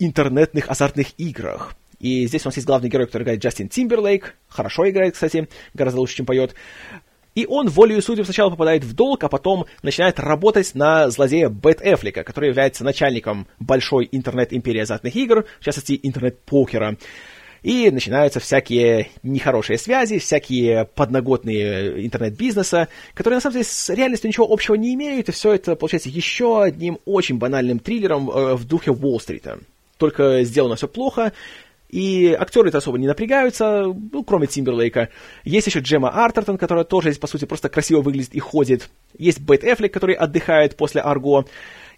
интернетных 0.00 0.68
азартных 0.68 1.08
играх. 1.18 1.76
И 2.00 2.26
здесь 2.26 2.44
у 2.44 2.48
нас 2.48 2.56
есть 2.56 2.66
главный 2.66 2.88
герой, 2.88 3.06
который 3.06 3.22
играет 3.22 3.42
Джастин 3.42 3.68
Тимберлейк. 3.68 4.34
Хорошо 4.48 4.88
играет, 4.88 5.14
кстати, 5.14 5.48
гораздо 5.74 6.00
лучше, 6.00 6.16
чем 6.16 6.26
поет. 6.26 6.54
И 7.36 7.46
он 7.46 7.68
волею 7.68 8.00
судеб 8.00 8.24
сначала 8.24 8.48
попадает 8.48 8.82
в 8.82 8.94
долг, 8.94 9.22
а 9.22 9.28
потом 9.28 9.66
начинает 9.82 10.18
работать 10.18 10.74
на 10.74 11.10
злодея 11.10 11.50
Бет 11.50 11.82
Эфлика, 11.82 12.24
который 12.24 12.48
является 12.48 12.82
начальником 12.82 13.46
большой 13.60 14.08
интернет-империи 14.10 14.80
азартных 14.80 15.14
игр, 15.14 15.44
в 15.60 15.64
частности, 15.64 16.00
интернет-покера. 16.02 16.96
И 17.62 17.90
начинаются 17.90 18.40
всякие 18.40 19.08
нехорошие 19.22 19.76
связи, 19.76 20.18
всякие 20.18 20.86
подноготные 20.86 22.06
интернет-бизнеса, 22.06 22.88
которые 23.12 23.36
на 23.36 23.40
самом 23.42 23.54
деле 23.54 23.64
с 23.64 23.90
реальностью 23.90 24.28
ничего 24.28 24.46
общего 24.50 24.74
не 24.74 24.94
имеют, 24.94 25.28
и 25.28 25.32
все 25.32 25.52
это 25.52 25.76
получается 25.76 26.08
еще 26.08 26.62
одним 26.62 27.00
очень 27.04 27.36
банальным 27.36 27.80
триллером 27.80 28.30
э, 28.30 28.54
в 28.54 28.64
духе 28.64 28.92
Уолл-стрита. 28.92 29.58
Только 29.98 30.42
сделано 30.44 30.76
все 30.76 30.88
плохо, 30.88 31.32
и 31.88 32.32
актеры 32.32 32.68
это 32.68 32.78
особо 32.78 32.98
не 32.98 33.06
напрягаются, 33.06 33.84
ну, 33.84 34.24
кроме 34.24 34.46
Тимберлейка. 34.46 35.10
Есть 35.44 35.66
еще 35.68 35.80
Джема 35.80 36.10
Артертон, 36.10 36.58
которая 36.58 36.84
тоже 36.84 37.10
здесь, 37.10 37.20
по 37.20 37.26
сути, 37.26 37.44
просто 37.44 37.68
красиво 37.68 38.00
выглядит 38.00 38.34
и 38.34 38.40
ходит. 38.40 38.90
Есть 39.18 39.40
Бет 39.40 39.64
Эфлик, 39.64 39.92
который 39.92 40.14
отдыхает 40.14 40.76
после 40.76 41.00
Арго. 41.00 41.46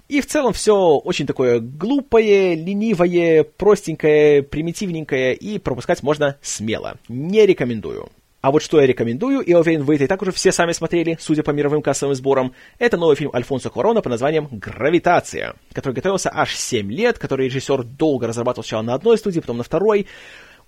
И 0.09 0.23
в 0.23 0.27
целом 0.27 0.55
все 0.55 0.75
очень 0.75 1.27
такое 1.27 1.61
глупое, 1.61 2.55
ленивое, 2.55 3.45
простенькое, 3.45 4.43
примитивненькое, 4.43 5.35
и 5.35 5.59
пропускать 5.59 6.03
можно 6.03 6.39
смело. 6.41 6.99
Не 7.09 7.45
рекомендую. 7.45 8.09
А 8.41 8.53
вот 8.53 8.63
что 8.63 8.81
я 8.81 8.87
рекомендую, 8.87 9.41
и 9.41 9.53
уверен, 9.53 9.83
вы 9.83 9.97
это 9.97 10.05
и 10.05 10.07
так 10.07 10.23
уже 10.23 10.31
все 10.31 10.53
сами 10.53 10.71
смотрели, 10.71 11.17
судя 11.21 11.43
по 11.43 11.51
мировым 11.51 11.83
кассовым 11.83 12.15
сборам, 12.15 12.53
это 12.79 12.97
новый 12.97 13.17
фильм 13.17 13.33
Альфонсо 13.35 13.69
Корона 13.69 14.01
по 14.01 14.09
названием 14.09 14.49
«Гравитация», 14.53 15.57
который 15.73 15.95
готовился 15.95 16.31
аж 16.33 16.55
7 16.55 16.93
лет, 16.93 17.19
который 17.19 17.47
режиссер 17.47 17.83
долго 17.83 18.29
разрабатывал 18.29 18.63
сначала 18.63 18.83
на 18.83 18.95
одной 18.95 19.19
студии, 19.19 19.41
потом 19.41 19.57
на 19.57 19.65
второй, 19.65 20.07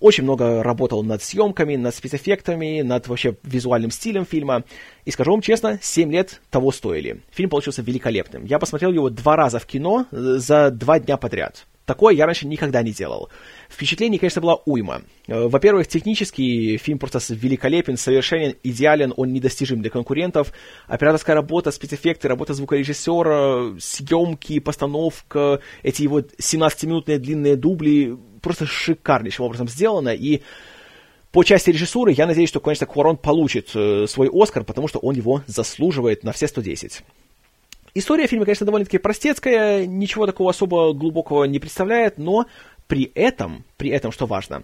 очень 0.01 0.23
много 0.23 0.63
работал 0.63 1.03
над 1.03 1.23
съемками, 1.23 1.77
над 1.77 1.95
спецэффектами, 1.95 2.81
над 2.81 3.07
вообще 3.07 3.37
визуальным 3.43 3.91
стилем 3.91 4.25
фильма. 4.25 4.63
И 5.05 5.11
скажу 5.11 5.31
вам 5.31 5.41
честно, 5.41 5.79
7 5.81 6.11
лет 6.11 6.41
того 6.49 6.71
стоили. 6.71 7.21
Фильм 7.29 7.49
получился 7.49 7.83
великолепным. 7.83 8.43
Я 8.45 8.59
посмотрел 8.59 8.91
его 8.91 9.09
два 9.09 9.35
раза 9.35 9.59
в 9.59 9.65
кино 9.65 10.07
э, 10.11 10.15
за 10.37 10.71
два 10.71 10.99
дня 10.99 11.17
подряд. 11.17 11.67
Такое 11.85 12.15
я 12.15 12.25
раньше 12.25 12.47
никогда 12.47 12.81
не 12.83 12.91
делал. 12.91 13.29
Впечатлений, 13.71 14.17
конечно, 14.17 14.41
была 14.41 14.55
уйма. 14.65 15.03
Э, 15.27 15.47
во-первых, 15.47 15.87
технически 15.87 16.77
фильм 16.77 16.99
просто 16.99 17.19
великолепен, 17.33 17.95
совершенен, 17.95 18.55
идеален, 18.63 19.13
он 19.15 19.31
недостижим 19.31 19.81
для 19.81 19.89
конкурентов. 19.89 20.51
Операторская 20.87 21.35
работа, 21.35 21.71
спецэффекты, 21.71 22.27
работа 22.27 22.53
звукорежиссера, 22.53 23.79
съемки, 23.79 24.59
постановка, 24.59 25.61
эти 25.83 26.03
его 26.03 26.19
17-минутные 26.19 27.17
длинные 27.17 27.55
дубли 27.55 28.17
просто 28.41 28.65
шикарнейшим 28.65 29.45
образом 29.45 29.67
сделано, 29.69 30.09
и 30.09 30.41
по 31.31 31.43
части 31.43 31.69
режиссуры 31.69 32.11
я 32.11 32.27
надеюсь, 32.27 32.49
что, 32.49 32.59
конечно, 32.59 32.85
Куарон 32.85 33.15
получит 33.15 33.69
э, 33.73 34.05
свой 34.07 34.29
Оскар, 34.33 34.65
потому 34.65 34.89
что 34.89 34.99
он 34.99 35.15
его 35.15 35.43
заслуживает 35.47 36.23
на 36.23 36.33
все 36.33 36.47
110. 36.47 37.03
История 37.93 38.27
фильма, 38.27 38.45
конечно, 38.45 38.65
довольно-таки 38.65 38.97
простецкая, 38.97 39.85
ничего 39.85 40.25
такого 40.25 40.49
особо 40.49 40.93
глубокого 40.93 41.43
не 41.43 41.59
представляет, 41.59 42.17
но 42.17 42.45
при 42.91 43.09
этом, 43.15 43.63
при 43.77 43.89
этом, 43.89 44.11
что 44.11 44.25
важно, 44.25 44.63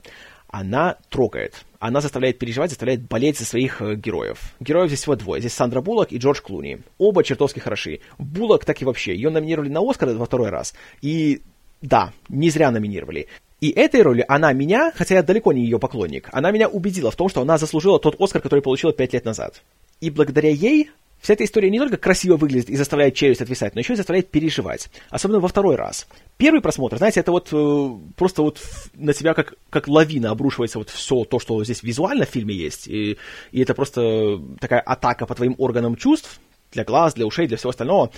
она 0.49 0.97
трогает. 1.07 1.63
Она 1.79 2.01
заставляет 2.01 2.37
переживать, 2.39 2.71
заставляет 2.71 3.07
болеть 3.07 3.39
за 3.39 3.45
своих 3.45 3.81
э, 3.81 3.95
героев. 3.95 4.53
Героев 4.59 4.89
здесь 4.89 4.99
всего 4.99 5.15
двое. 5.15 5.39
Здесь 5.39 5.53
Сандра 5.53 5.79
Буллок 5.79 6.11
и 6.11 6.17
Джордж 6.17 6.41
Клуни. 6.41 6.79
Оба 6.97 7.23
чертовски 7.23 7.59
хороши. 7.59 8.01
Буллок 8.17 8.65
так 8.65 8.81
и 8.81 8.85
вообще. 8.85 9.15
Ее 9.15 9.29
номинировали 9.29 9.69
на 9.69 9.79
Оскар 9.79 10.09
во 10.09 10.25
второй 10.25 10.49
раз. 10.49 10.73
И 11.01 11.41
да, 11.81 12.11
не 12.27 12.49
зря 12.49 12.69
номинировали. 12.69 13.27
И 13.61 13.69
этой 13.69 14.01
роли 14.01 14.25
она 14.27 14.51
меня, 14.51 14.91
хотя 14.93 15.15
я 15.15 15.23
далеко 15.23 15.53
не 15.53 15.61
ее 15.61 15.79
поклонник, 15.79 16.27
она 16.33 16.51
меня 16.51 16.67
убедила 16.67 17.11
в 17.11 17.15
том, 17.15 17.29
что 17.29 17.39
она 17.39 17.57
заслужила 17.57 17.97
тот 17.97 18.19
Оскар, 18.19 18.41
который 18.41 18.59
получила 18.59 18.91
пять 18.91 19.13
лет 19.13 19.23
назад. 19.23 19.63
И 20.01 20.09
благодаря 20.09 20.49
ей 20.49 20.89
вся 21.19 21.33
эта 21.33 21.43
история 21.43 21.69
не 21.69 21.79
только 21.79 21.97
красиво 21.97 22.37
выглядит 22.37 22.69
и 22.69 22.75
заставляет 22.75 23.15
челюсть 23.15 23.41
отвисать, 23.41 23.75
но 23.75 23.81
еще 23.81 23.93
и 23.93 23.95
заставляет 23.95 24.29
переживать. 24.29 24.89
Особенно 25.09 25.39
во 25.39 25.47
второй 25.47 25.75
раз. 25.75 26.07
Первый 26.37 26.61
просмотр, 26.61 26.97
знаете, 26.97 27.19
это 27.19 27.31
вот 27.31 27.49
э, 27.51 27.89
просто 28.15 28.41
вот 28.41 28.61
на 28.93 29.13
тебя 29.13 29.33
как, 29.33 29.55
как 29.69 29.87
лавина 29.87 30.31
обрушивается 30.31 30.77
вот 30.77 30.89
все 30.89 31.23
то, 31.23 31.39
что 31.39 31.63
здесь 31.63 31.83
визуально 31.83 32.25
в 32.25 32.29
фильме 32.29 32.55
есть. 32.55 32.87
И, 32.87 33.17
и 33.51 33.61
это 33.61 33.73
просто 33.73 34.39
такая 34.59 34.79
атака 34.79 35.25
по 35.25 35.35
твоим 35.35 35.55
органам 35.57 35.95
чувств, 35.95 36.39
для 36.71 36.83
глаз, 36.83 37.13
для 37.13 37.25
ушей, 37.25 37.47
для 37.47 37.57
всего 37.57 37.69
остального. 37.69 38.11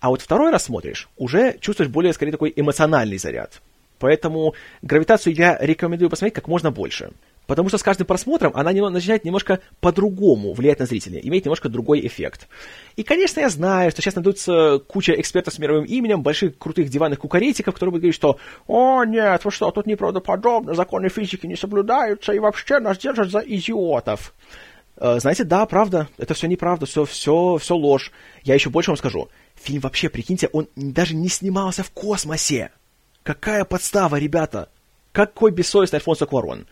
А 0.00 0.10
вот 0.10 0.20
второй 0.20 0.50
раз 0.50 0.64
смотришь, 0.64 1.08
уже 1.16 1.58
чувствуешь 1.60 1.90
более, 1.90 2.12
скорее, 2.12 2.32
такой 2.32 2.52
эмоциональный 2.54 3.18
заряд. 3.18 3.62
Поэтому 3.98 4.54
гравитацию 4.82 5.34
я 5.34 5.56
рекомендую 5.58 6.10
посмотреть 6.10 6.34
как 6.34 6.48
можно 6.48 6.70
больше. 6.70 7.12
Потому 7.46 7.68
что 7.68 7.78
с 7.78 7.82
каждым 7.82 8.06
просмотром 8.06 8.52
она 8.54 8.72
начинает 8.90 9.24
немножко 9.24 9.60
по-другому 9.80 10.52
влиять 10.52 10.80
на 10.80 10.86
зрителя, 10.86 11.20
имеет 11.20 11.44
немножко 11.44 11.68
другой 11.68 12.06
эффект. 12.06 12.48
И, 12.96 13.02
конечно, 13.02 13.40
я 13.40 13.48
знаю, 13.48 13.90
что 13.90 14.02
сейчас 14.02 14.16
найдутся 14.16 14.80
куча 14.86 15.12
экспертов 15.12 15.54
с 15.54 15.58
мировым 15.58 15.84
именем, 15.84 16.22
больших 16.22 16.58
крутых 16.58 16.88
диванных 16.88 17.20
кукаритиков, 17.20 17.74
которые 17.74 17.92
будут 17.92 18.02
говорить, 18.02 18.16
что 18.16 18.38
«О, 18.66 19.04
нет, 19.04 19.44
вы 19.44 19.50
что, 19.50 19.70
тут 19.70 19.86
неправдоподобно, 19.86 20.74
законы 20.74 21.08
физики 21.08 21.46
не 21.46 21.56
соблюдаются, 21.56 22.32
и 22.32 22.38
вообще 22.38 22.80
нас 22.80 22.98
держат 22.98 23.30
за 23.30 23.40
идиотов». 23.40 24.34
Э, 24.98 25.18
знаете, 25.20 25.44
да, 25.44 25.66
правда, 25.66 26.08
это 26.18 26.34
все 26.34 26.46
неправда, 26.46 26.86
все, 26.86 27.04
все, 27.04 27.58
все 27.58 27.76
ложь. 27.76 28.12
Я 28.42 28.54
еще 28.54 28.70
больше 28.70 28.90
вам 28.90 28.96
скажу. 28.96 29.28
Фильм 29.54 29.80
вообще, 29.80 30.08
прикиньте, 30.08 30.48
он 30.52 30.68
даже 30.74 31.14
не 31.14 31.28
снимался 31.28 31.82
в 31.82 31.90
космосе. 31.90 32.70
Какая 33.22 33.64
подстава, 33.64 34.16
ребята! 34.16 34.68
Какой 35.12 35.50
бессовестный 35.50 35.96
Альфонсо 35.96 36.26
Куарон. 36.26 36.66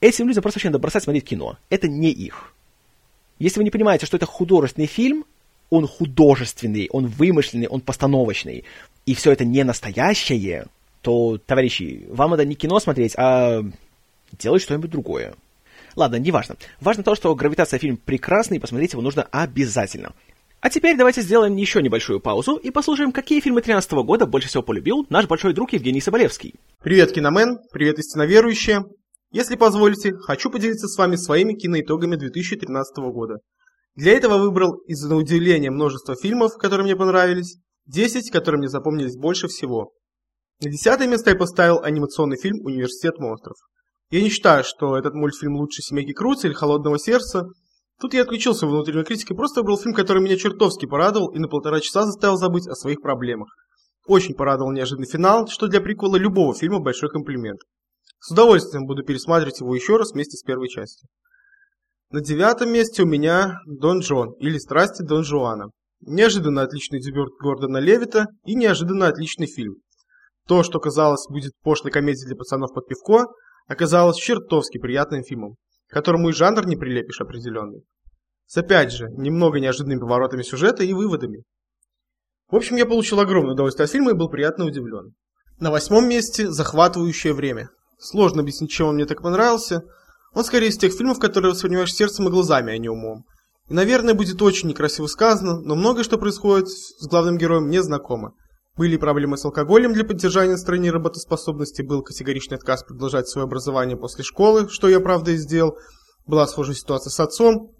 Этим 0.00 0.28
людям 0.28 0.42
просто 0.42 0.58
вообще 0.58 0.68
надо 0.68 0.78
бросать 0.78 1.02
смотреть 1.02 1.24
кино. 1.24 1.58
Это 1.70 1.88
не 1.88 2.10
их. 2.10 2.54
Если 3.38 3.58
вы 3.58 3.64
не 3.64 3.70
понимаете, 3.70 4.06
что 4.06 4.16
это 4.16 4.26
художественный 4.26 4.86
фильм, 4.86 5.24
он 5.70 5.86
художественный, 5.86 6.88
он 6.90 7.06
вымышленный, 7.06 7.68
он 7.68 7.80
постановочный, 7.80 8.64
и 9.06 9.14
все 9.14 9.32
это 9.32 9.44
не 9.44 9.64
настоящее, 9.64 10.66
то, 11.02 11.38
товарищи, 11.38 12.06
вам 12.08 12.30
надо 12.30 12.44
не 12.44 12.54
кино 12.54 12.80
смотреть, 12.80 13.14
а 13.16 13.62
делать 14.32 14.62
что-нибудь 14.62 14.90
другое. 14.90 15.34
Ладно, 15.96 16.16
неважно. 16.16 16.56
Важно 16.80 17.02
то, 17.02 17.14
что 17.14 17.34
«Гравитация» 17.34 17.78
фильм 17.78 17.96
прекрасный, 17.96 18.58
и 18.58 18.60
посмотреть 18.60 18.92
его 18.92 19.02
нужно 19.02 19.24
обязательно. 19.24 20.12
А 20.60 20.70
теперь 20.70 20.96
давайте 20.96 21.22
сделаем 21.22 21.54
еще 21.56 21.82
небольшую 21.82 22.20
паузу 22.20 22.56
и 22.56 22.70
послушаем, 22.70 23.12
какие 23.12 23.40
фильмы 23.40 23.62
13 23.62 23.90
года 23.92 24.26
больше 24.26 24.48
всего 24.48 24.62
полюбил 24.62 25.06
наш 25.08 25.26
большой 25.26 25.54
друг 25.54 25.72
Евгений 25.72 26.00
Соболевский. 26.00 26.54
Привет, 26.82 27.12
киномен, 27.12 27.60
привет, 27.72 27.98
истиноверующие. 27.98 28.84
Если 29.30 29.56
позволите, 29.56 30.14
хочу 30.14 30.50
поделиться 30.50 30.88
с 30.88 30.96
вами 30.96 31.16
своими 31.16 31.54
киноитогами 31.54 32.16
2013 32.16 32.96
года. 33.12 33.38
Для 33.94 34.12
этого 34.12 34.38
выбрал 34.38 34.74
из 34.86 34.98
за 34.98 35.14
удивления 35.14 35.70
множество 35.70 36.16
фильмов, 36.16 36.56
которые 36.56 36.84
мне 36.84 36.96
понравились, 36.96 37.58
10, 37.86 38.30
которые 38.30 38.58
мне 38.58 38.68
запомнились 38.68 39.16
больше 39.16 39.48
всего. 39.48 39.92
На 40.62 40.70
десятое 40.70 41.08
место 41.08 41.30
я 41.30 41.36
поставил 41.36 41.80
анимационный 41.82 42.36
фильм 42.36 42.64
«Университет 42.64 43.18
монстров». 43.18 43.56
Я 44.10 44.22
не 44.22 44.30
считаю, 44.30 44.64
что 44.64 44.96
этот 44.96 45.14
мультфильм 45.14 45.56
лучше 45.56 45.82
«Семейки 45.82 46.12
Крутса» 46.12 46.46
или 46.46 46.54
«Холодного 46.54 46.98
сердца», 46.98 47.48
Тут 48.00 48.14
я 48.14 48.22
отключился 48.22 48.64
в 48.64 48.70
внутренней 48.70 49.02
критике, 49.02 49.34
просто 49.34 49.60
выбрал 49.60 49.76
фильм, 49.76 49.92
который 49.92 50.22
меня 50.22 50.36
чертовски 50.36 50.86
порадовал 50.86 51.30
и 51.30 51.40
на 51.40 51.48
полтора 51.48 51.80
часа 51.80 52.04
заставил 52.04 52.36
забыть 52.36 52.68
о 52.68 52.76
своих 52.76 53.02
проблемах. 53.02 53.48
Очень 54.06 54.34
порадовал 54.34 54.70
неожиданный 54.70 55.08
финал, 55.08 55.48
что 55.48 55.66
для 55.66 55.80
приквела 55.80 56.16
любого 56.16 56.54
фильма 56.54 56.78
большой 56.78 57.10
комплимент. 57.10 57.58
С 58.20 58.30
удовольствием 58.30 58.86
буду 58.86 59.04
пересматривать 59.04 59.60
его 59.60 59.74
еще 59.74 59.96
раз 59.96 60.12
вместе 60.12 60.36
с 60.36 60.42
первой 60.42 60.68
частью. 60.68 61.08
На 62.10 62.20
девятом 62.20 62.72
месте 62.72 63.02
у 63.02 63.06
меня 63.06 63.58
Дон 63.66 64.00
Джон 64.00 64.32
или 64.40 64.58
Страсти 64.58 65.02
Дон 65.02 65.24
Жуана. 65.24 65.70
Неожиданно 66.00 66.62
отличный 66.62 67.00
дебют 67.00 67.30
Гордона 67.40 67.78
Левита 67.78 68.26
и 68.44 68.54
неожиданно 68.54 69.08
отличный 69.08 69.46
фильм. 69.46 69.76
То, 70.46 70.62
что 70.62 70.80
казалось 70.80 71.26
будет 71.28 71.52
пошлой 71.62 71.90
комедией 71.90 72.26
для 72.26 72.36
пацанов 72.36 72.72
под 72.72 72.86
пивко, 72.86 73.26
оказалось 73.66 74.16
чертовски 74.16 74.78
приятным 74.78 75.22
фильмом 75.22 75.56
которому 75.88 76.28
и 76.28 76.32
жанр 76.32 76.66
не 76.66 76.76
прилепишь 76.76 77.20
определенный. 77.20 77.82
С 78.46 78.56
опять 78.56 78.92
же, 78.92 79.08
немного 79.10 79.60
неожиданными 79.60 80.00
поворотами 80.00 80.42
сюжета 80.42 80.84
и 80.84 80.92
выводами. 80.92 81.42
В 82.50 82.56
общем, 82.56 82.76
я 82.76 82.86
получил 82.86 83.20
огромное 83.20 83.52
удовольствие 83.52 83.84
от 83.84 83.90
фильма 83.90 84.12
и 84.12 84.14
был 84.14 84.30
приятно 84.30 84.64
удивлен. 84.64 85.14
На 85.58 85.70
восьмом 85.70 86.08
месте 86.08 86.50
«Захватывающее 86.50 87.34
время». 87.34 87.68
Сложно 87.98 88.42
объяснить, 88.42 88.70
чем 88.70 88.88
он 88.88 88.94
мне 88.94 89.06
так 89.06 89.22
понравился. 89.22 89.82
Он 90.34 90.44
скорее 90.44 90.68
из 90.68 90.78
тех 90.78 90.92
фильмов, 90.92 91.18
которые 91.18 91.52
воспринимаешь 91.52 91.92
сердцем 91.92 92.28
и 92.28 92.30
глазами, 92.30 92.72
а 92.72 92.78
не 92.78 92.88
умом. 92.88 93.24
И, 93.68 93.74
наверное, 93.74 94.14
будет 94.14 94.40
очень 94.40 94.68
некрасиво 94.68 95.06
сказано, 95.06 95.60
но 95.60 95.74
многое, 95.74 96.04
что 96.04 96.16
происходит 96.16 96.68
с 96.68 97.06
главным 97.06 97.36
героем, 97.38 97.64
мне 97.64 97.82
знакомо. 97.82 98.34
Были 98.76 98.96
проблемы 98.96 99.36
с 99.36 99.44
алкоголем 99.44 99.92
для 99.92 100.04
поддержания 100.04 100.52
настроения 100.52 100.92
работоспособности, 100.92 101.82
был 101.82 102.02
категоричный 102.02 102.56
отказ 102.56 102.84
продолжать 102.84 103.28
свое 103.28 103.44
образование 103.44 103.96
после 103.96 104.22
школы, 104.22 104.68
что 104.68 104.88
я, 104.88 105.00
правда, 105.00 105.32
и 105.32 105.36
сделал. 105.36 105.76
Была 106.26 106.46
схожая 106.46 106.76
ситуация 106.76 107.10
с 107.10 107.18
отцом. 107.18 107.72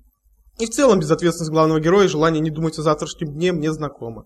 И 0.58 0.66
в 0.66 0.70
целом 0.70 0.98
безответственность 0.98 1.52
главного 1.52 1.78
героя 1.78 2.06
и 2.06 2.08
желание 2.08 2.40
не 2.40 2.50
думать 2.50 2.76
о 2.78 2.82
завтрашнем 2.82 3.32
дне 3.32 3.52
мне 3.52 3.72
знакомо. 3.72 4.24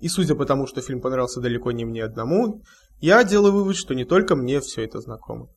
И 0.00 0.08
судя 0.08 0.34
по 0.34 0.46
тому, 0.46 0.66
что 0.66 0.80
фильм 0.80 1.02
понравился 1.02 1.40
далеко 1.40 1.72
не 1.72 1.84
мне 1.84 2.02
одному, 2.02 2.62
я 3.00 3.24
делаю 3.24 3.52
вывод, 3.52 3.76
что 3.76 3.94
не 3.94 4.04
только 4.04 4.36
мне 4.36 4.60
все 4.60 4.84
это 4.84 5.00
знакомо. 5.00 5.48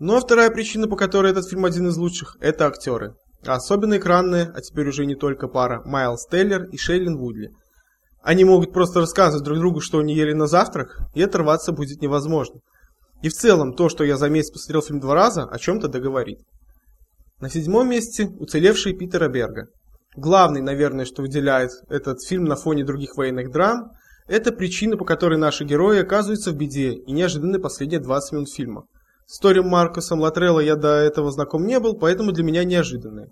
А 0.00 0.20
вторая 0.20 0.50
причина, 0.50 0.88
по 0.88 0.96
которой 0.96 1.30
этот 1.30 1.48
фильм 1.48 1.64
один 1.64 1.88
из 1.88 1.96
лучших, 1.96 2.36
это 2.40 2.66
актеры. 2.66 3.14
особенно 3.46 3.98
экранная, 3.98 4.52
а 4.54 4.60
теперь 4.60 4.88
уже 4.88 5.06
не 5.06 5.14
только 5.14 5.48
пара, 5.48 5.82
Майлз 5.84 6.26
Теллер 6.30 6.64
и 6.64 6.76
Шейлин 6.76 7.16
Вудли. 7.16 7.50
Они 8.22 8.44
могут 8.44 8.72
просто 8.72 9.00
рассказывать 9.00 9.44
друг 9.44 9.58
другу, 9.58 9.80
что 9.80 9.98
они 9.98 10.14
ели 10.14 10.32
на 10.32 10.46
завтрак, 10.46 10.98
и 11.14 11.22
оторваться 11.22 11.72
будет 11.72 12.00
невозможно. 12.00 12.60
И 13.22 13.28
в 13.28 13.32
целом, 13.34 13.74
то, 13.74 13.88
что 13.88 14.02
я 14.02 14.16
за 14.16 14.30
месяц 14.30 14.50
посмотрел 14.50 14.82
фильм 14.82 15.00
два 15.00 15.14
раза, 15.14 15.44
о 15.44 15.58
чем-то 15.58 15.88
договорит. 15.88 16.40
На 17.40 17.50
седьмом 17.50 17.90
месте 17.90 18.26
уцелевший 18.26 18.94
Питера 18.94 19.28
Берга. 19.28 19.66
Главный, 20.16 20.62
наверное, 20.62 21.04
что 21.04 21.22
выделяет 21.22 21.70
этот 21.88 22.22
фильм 22.22 22.44
на 22.44 22.56
фоне 22.56 22.84
других 22.84 23.16
военных 23.16 23.50
драм, 23.50 23.90
это 24.26 24.52
причина, 24.52 24.96
по 24.96 25.04
которой 25.04 25.38
наши 25.38 25.64
герои 25.64 26.00
оказываются 26.00 26.50
в 26.50 26.56
беде 26.56 26.92
и 26.92 27.12
неожиданны 27.12 27.58
последние 27.58 28.00
20 28.00 28.32
минут 28.32 28.50
фильма. 28.50 28.84
С 29.26 29.34
историей 29.34 29.64
Маркусом 29.64 30.20
Латрелло 30.20 30.60
я 30.60 30.76
до 30.76 30.96
этого 30.96 31.30
знаком 31.30 31.66
не 31.66 31.78
был, 31.80 31.94
поэтому 31.94 32.32
для 32.32 32.44
меня 32.44 32.64
неожиданные. 32.64 33.28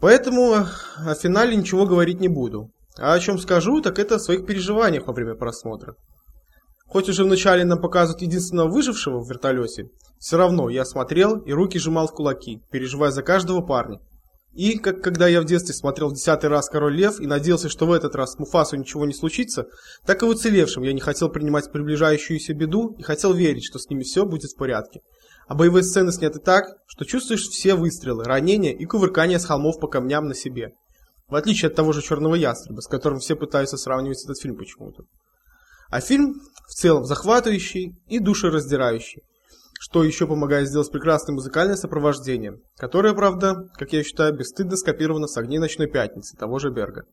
Поэтому 0.00 0.54
о 0.54 1.14
финале 1.14 1.56
ничего 1.56 1.86
говорить 1.86 2.20
не 2.20 2.28
буду. 2.28 2.70
А 2.98 3.12
о 3.12 3.20
чем 3.20 3.38
скажу, 3.38 3.80
так 3.80 3.98
это 3.98 4.16
о 4.16 4.18
своих 4.18 4.46
переживаниях 4.46 5.06
во 5.06 5.12
время 5.12 5.34
просмотра. 5.34 5.94
Хоть 6.86 7.08
уже 7.08 7.24
вначале 7.24 7.64
нам 7.64 7.80
показывают 7.80 8.22
единственного 8.22 8.68
выжившего 8.68 9.18
в 9.20 9.28
вертолете, 9.28 9.88
все 10.18 10.36
равно 10.36 10.70
я 10.70 10.84
смотрел 10.84 11.38
и 11.40 11.52
руки 11.52 11.78
сжимал 11.78 12.06
в 12.06 12.12
кулаки, 12.12 12.62
переживая 12.70 13.10
за 13.10 13.22
каждого 13.22 13.60
парня. 13.60 14.00
И, 14.56 14.78
как 14.78 15.02
когда 15.02 15.28
я 15.28 15.42
в 15.42 15.44
детстве 15.44 15.74
смотрел 15.74 16.08
в 16.08 16.14
десятый 16.14 16.48
раз 16.48 16.70
«Король 16.70 16.96
лев» 16.96 17.20
и 17.20 17.26
надеялся, 17.26 17.68
что 17.68 17.84
в 17.84 17.92
этот 17.92 18.16
раз 18.16 18.32
с 18.32 18.38
Муфасу 18.38 18.76
ничего 18.76 19.04
не 19.04 19.12
случится, 19.12 19.66
так 20.06 20.22
и 20.22 20.24
в 20.24 20.30
уцелевшем 20.30 20.82
я 20.82 20.94
не 20.94 21.00
хотел 21.00 21.28
принимать 21.28 21.70
приближающуюся 21.70 22.54
беду 22.54 22.94
и 22.98 23.02
хотел 23.02 23.34
верить, 23.34 23.66
что 23.66 23.78
с 23.78 23.90
ними 23.90 24.02
все 24.02 24.24
будет 24.24 24.52
в 24.52 24.56
порядке. 24.56 25.02
А 25.46 25.54
боевые 25.54 25.82
сцены 25.84 26.10
сняты 26.10 26.38
так, 26.38 26.64
что 26.86 27.04
чувствуешь 27.04 27.42
все 27.42 27.74
выстрелы, 27.74 28.24
ранения 28.24 28.72
и 28.72 28.86
кувыркания 28.86 29.38
с 29.38 29.44
холмов 29.44 29.78
по 29.78 29.88
камням 29.88 30.26
на 30.26 30.34
себе. 30.34 30.72
В 31.28 31.34
отличие 31.34 31.68
от 31.68 31.74
того 31.74 31.92
же 31.92 32.00
«Черного 32.00 32.34
ястреба», 32.34 32.80
с 32.80 32.86
которым 32.86 33.18
все 33.18 33.36
пытаются 33.36 33.76
сравнивать 33.76 34.24
этот 34.24 34.40
фильм 34.40 34.56
почему-то. 34.56 35.04
А 35.90 36.00
фильм 36.00 36.40
в 36.66 36.72
целом 36.72 37.04
захватывающий 37.04 37.92
и 38.08 38.20
душераздирающий 38.20 39.20
что 39.78 40.04
еще 40.04 40.26
помогает 40.26 40.68
сделать 40.68 40.90
прекрасное 40.90 41.34
музыкальное 41.34 41.76
сопровождение, 41.76 42.58
которое, 42.76 43.14
правда, 43.14 43.64
как 43.74 43.92
я 43.92 44.02
считаю, 44.02 44.36
бесстыдно 44.36 44.76
скопировано 44.76 45.26
с 45.26 45.36
«Огней 45.36 45.58
ночной 45.58 45.86
пятницы» 45.86 46.36
того 46.36 46.58
же 46.58 46.70
Берга. 46.70 47.04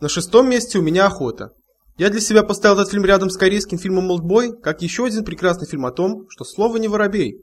На 0.00 0.08
шестом 0.08 0.48
месте 0.48 0.78
у 0.78 0.82
меня 0.82 1.06
«Охота». 1.06 1.50
Я 1.96 2.10
для 2.10 2.20
себя 2.20 2.42
поставил 2.42 2.76
этот 2.78 2.90
фильм 2.90 3.06
рядом 3.06 3.30
с 3.30 3.36
корейским 3.36 3.78
фильмом 3.78 4.06
«Молдбой», 4.06 4.52
как 4.60 4.82
еще 4.82 5.06
один 5.06 5.24
прекрасный 5.24 5.66
фильм 5.66 5.86
о 5.86 5.92
том, 5.92 6.26
что 6.28 6.44
слово 6.44 6.76
не 6.76 6.88
воробей. 6.88 7.40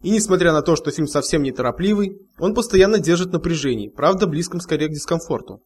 И 0.00 0.10
несмотря 0.10 0.52
на 0.52 0.62
то, 0.62 0.76
что 0.76 0.90
фильм 0.90 1.06
совсем 1.06 1.42
не 1.42 1.52
торопливый, 1.52 2.16
он 2.38 2.54
постоянно 2.54 2.98
держит 2.98 3.32
напряжение, 3.32 3.90
правда, 3.90 4.26
близком 4.26 4.60
скорее 4.60 4.88
к 4.88 4.92
дискомфорту. 4.92 5.62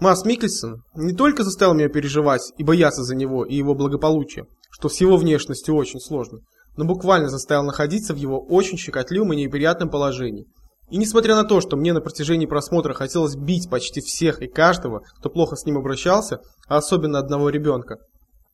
Масс 0.00 0.24
Микельсон 0.24 0.82
не 0.94 1.14
только 1.14 1.44
заставил 1.44 1.72
меня 1.72 1.88
переживать 1.88 2.52
и 2.58 2.64
бояться 2.64 3.02
за 3.02 3.14
него 3.14 3.44
и 3.44 3.54
его 3.54 3.74
благополучие, 3.74 4.46
что 4.70 4.88
с 4.88 5.00
его 5.00 5.16
внешностью 5.16 5.74
очень 5.74 6.00
сложно, 6.00 6.40
но 6.76 6.84
буквально 6.84 7.28
заставил 7.28 7.64
находиться 7.64 8.14
в 8.14 8.16
его 8.16 8.40
очень 8.40 8.78
щекотливом 8.78 9.32
и 9.32 9.36
неприятном 9.36 9.90
положении. 9.90 10.46
И 10.90 10.96
несмотря 10.96 11.34
на 11.34 11.44
то, 11.44 11.60
что 11.60 11.76
мне 11.76 11.92
на 11.92 12.00
протяжении 12.00 12.46
просмотра 12.46 12.92
хотелось 12.92 13.36
бить 13.36 13.70
почти 13.70 14.00
всех 14.00 14.42
и 14.42 14.46
каждого, 14.46 15.02
кто 15.18 15.30
плохо 15.30 15.56
с 15.56 15.64
ним 15.64 15.78
обращался, 15.78 16.40
а 16.68 16.76
особенно 16.76 17.18
одного 17.18 17.48
ребенка, 17.48 17.98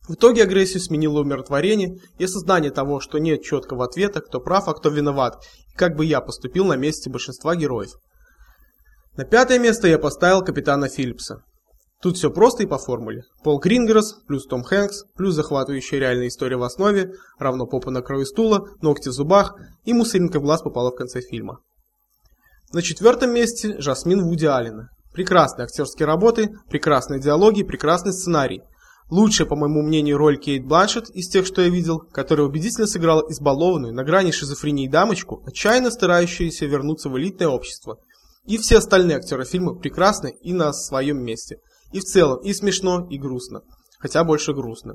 в 0.09 0.15
итоге 0.15 0.43
агрессию 0.43 0.81
сменило 0.81 1.21
умиротворение 1.21 1.99
и 2.19 2.25
осознание 2.25 2.71
того, 2.71 3.01
что 3.01 3.19
нет 3.19 3.43
четкого 3.43 3.85
ответа, 3.85 4.21
кто 4.21 4.41
прав, 4.41 4.69
а 4.69 4.75
кто 4.75 4.89
виноват, 4.89 5.45
и 5.73 5.77
как 5.77 5.97
бы 5.97 6.05
я 6.05 6.21
поступил 6.21 6.65
на 6.65 6.77
месте 6.77 7.11
большинства 7.11 7.55
героев. 7.55 7.91
На 9.17 9.25
пятое 9.25 9.59
место 9.59 9.89
я 9.89 9.99
поставил 9.99 10.43
капитана 10.43 10.89
Филлипса. 10.89 11.43
Тут 12.03 12.17
все 12.17 12.31
просто 12.31 12.63
и 12.63 12.67
по 12.67 12.79
формуле. 12.79 13.25
Пол 13.45 13.59
Грингерс 13.59 14.17
плюс 14.27 14.47
Том 14.47 14.63
Хэнкс 14.63 15.05
плюс 15.17 15.35
захватывающая 15.35 15.99
реальная 15.99 16.29
история 16.29 16.57
в 16.57 16.63
основе 16.63 17.13
равно 17.39 17.67
попа 17.67 17.91
на 17.91 18.01
краю 18.01 18.25
стула, 18.25 18.67
ногти 18.81 19.09
в 19.09 19.13
зубах 19.13 19.55
и 19.85 19.93
мусоринка 19.93 20.41
в 20.41 20.43
глаз 20.43 20.63
попала 20.63 20.91
в 20.91 20.97
конце 20.97 21.21
фильма. 21.21 21.61
На 22.73 22.81
четвертом 22.81 23.35
месте 23.35 23.79
Жасмин 23.79 24.25
Вуди 24.25 24.47
Аллена. 24.47 24.89
Прекрасные 25.13 25.65
актерские 25.65 26.07
работы, 26.07 26.51
прекрасные 26.71 27.21
диалоги, 27.21 27.65
прекрасный 27.65 28.15
сценарий. 28.15 28.63
Лучшая, 29.11 29.47
по 29.47 29.57
моему 29.57 29.83
мнению, 29.83 30.17
роль 30.17 30.39
Кейт 30.39 30.65
Бланшетт 30.65 31.11
из 31.11 31.29
тех, 31.29 31.45
что 31.45 31.61
я 31.61 31.69
видел, 31.69 31.99
которая 31.99 32.47
убедительно 32.47 32.87
сыграла 32.87 33.25
избалованную, 33.29 33.93
на 33.93 34.05
грани 34.05 34.31
шизофрении 34.31 34.89
дамочку, 34.89 35.43
отчаянно 35.47 35.91
старающуюся 35.91 36.65
вернуться 36.65 37.11
в 37.11 37.19
элитное 37.19 37.49
общество. 37.49 37.99
И 38.47 38.57
все 38.57 38.79
остальные 38.79 39.17
актеры 39.17 39.45
фильма 39.45 39.75
прекрасны 39.75 40.33
и 40.41 40.55
на 40.55 40.73
своем 40.73 41.23
месте– 41.23 41.59
и 41.93 42.01
в 42.01 42.05
целом 42.05 42.41
и 42.43 42.53
смешно, 42.53 43.07
и 43.09 43.19
грустно. 43.19 43.63
Хотя 43.99 44.25
больше 44.25 44.53
грустно. 44.53 44.95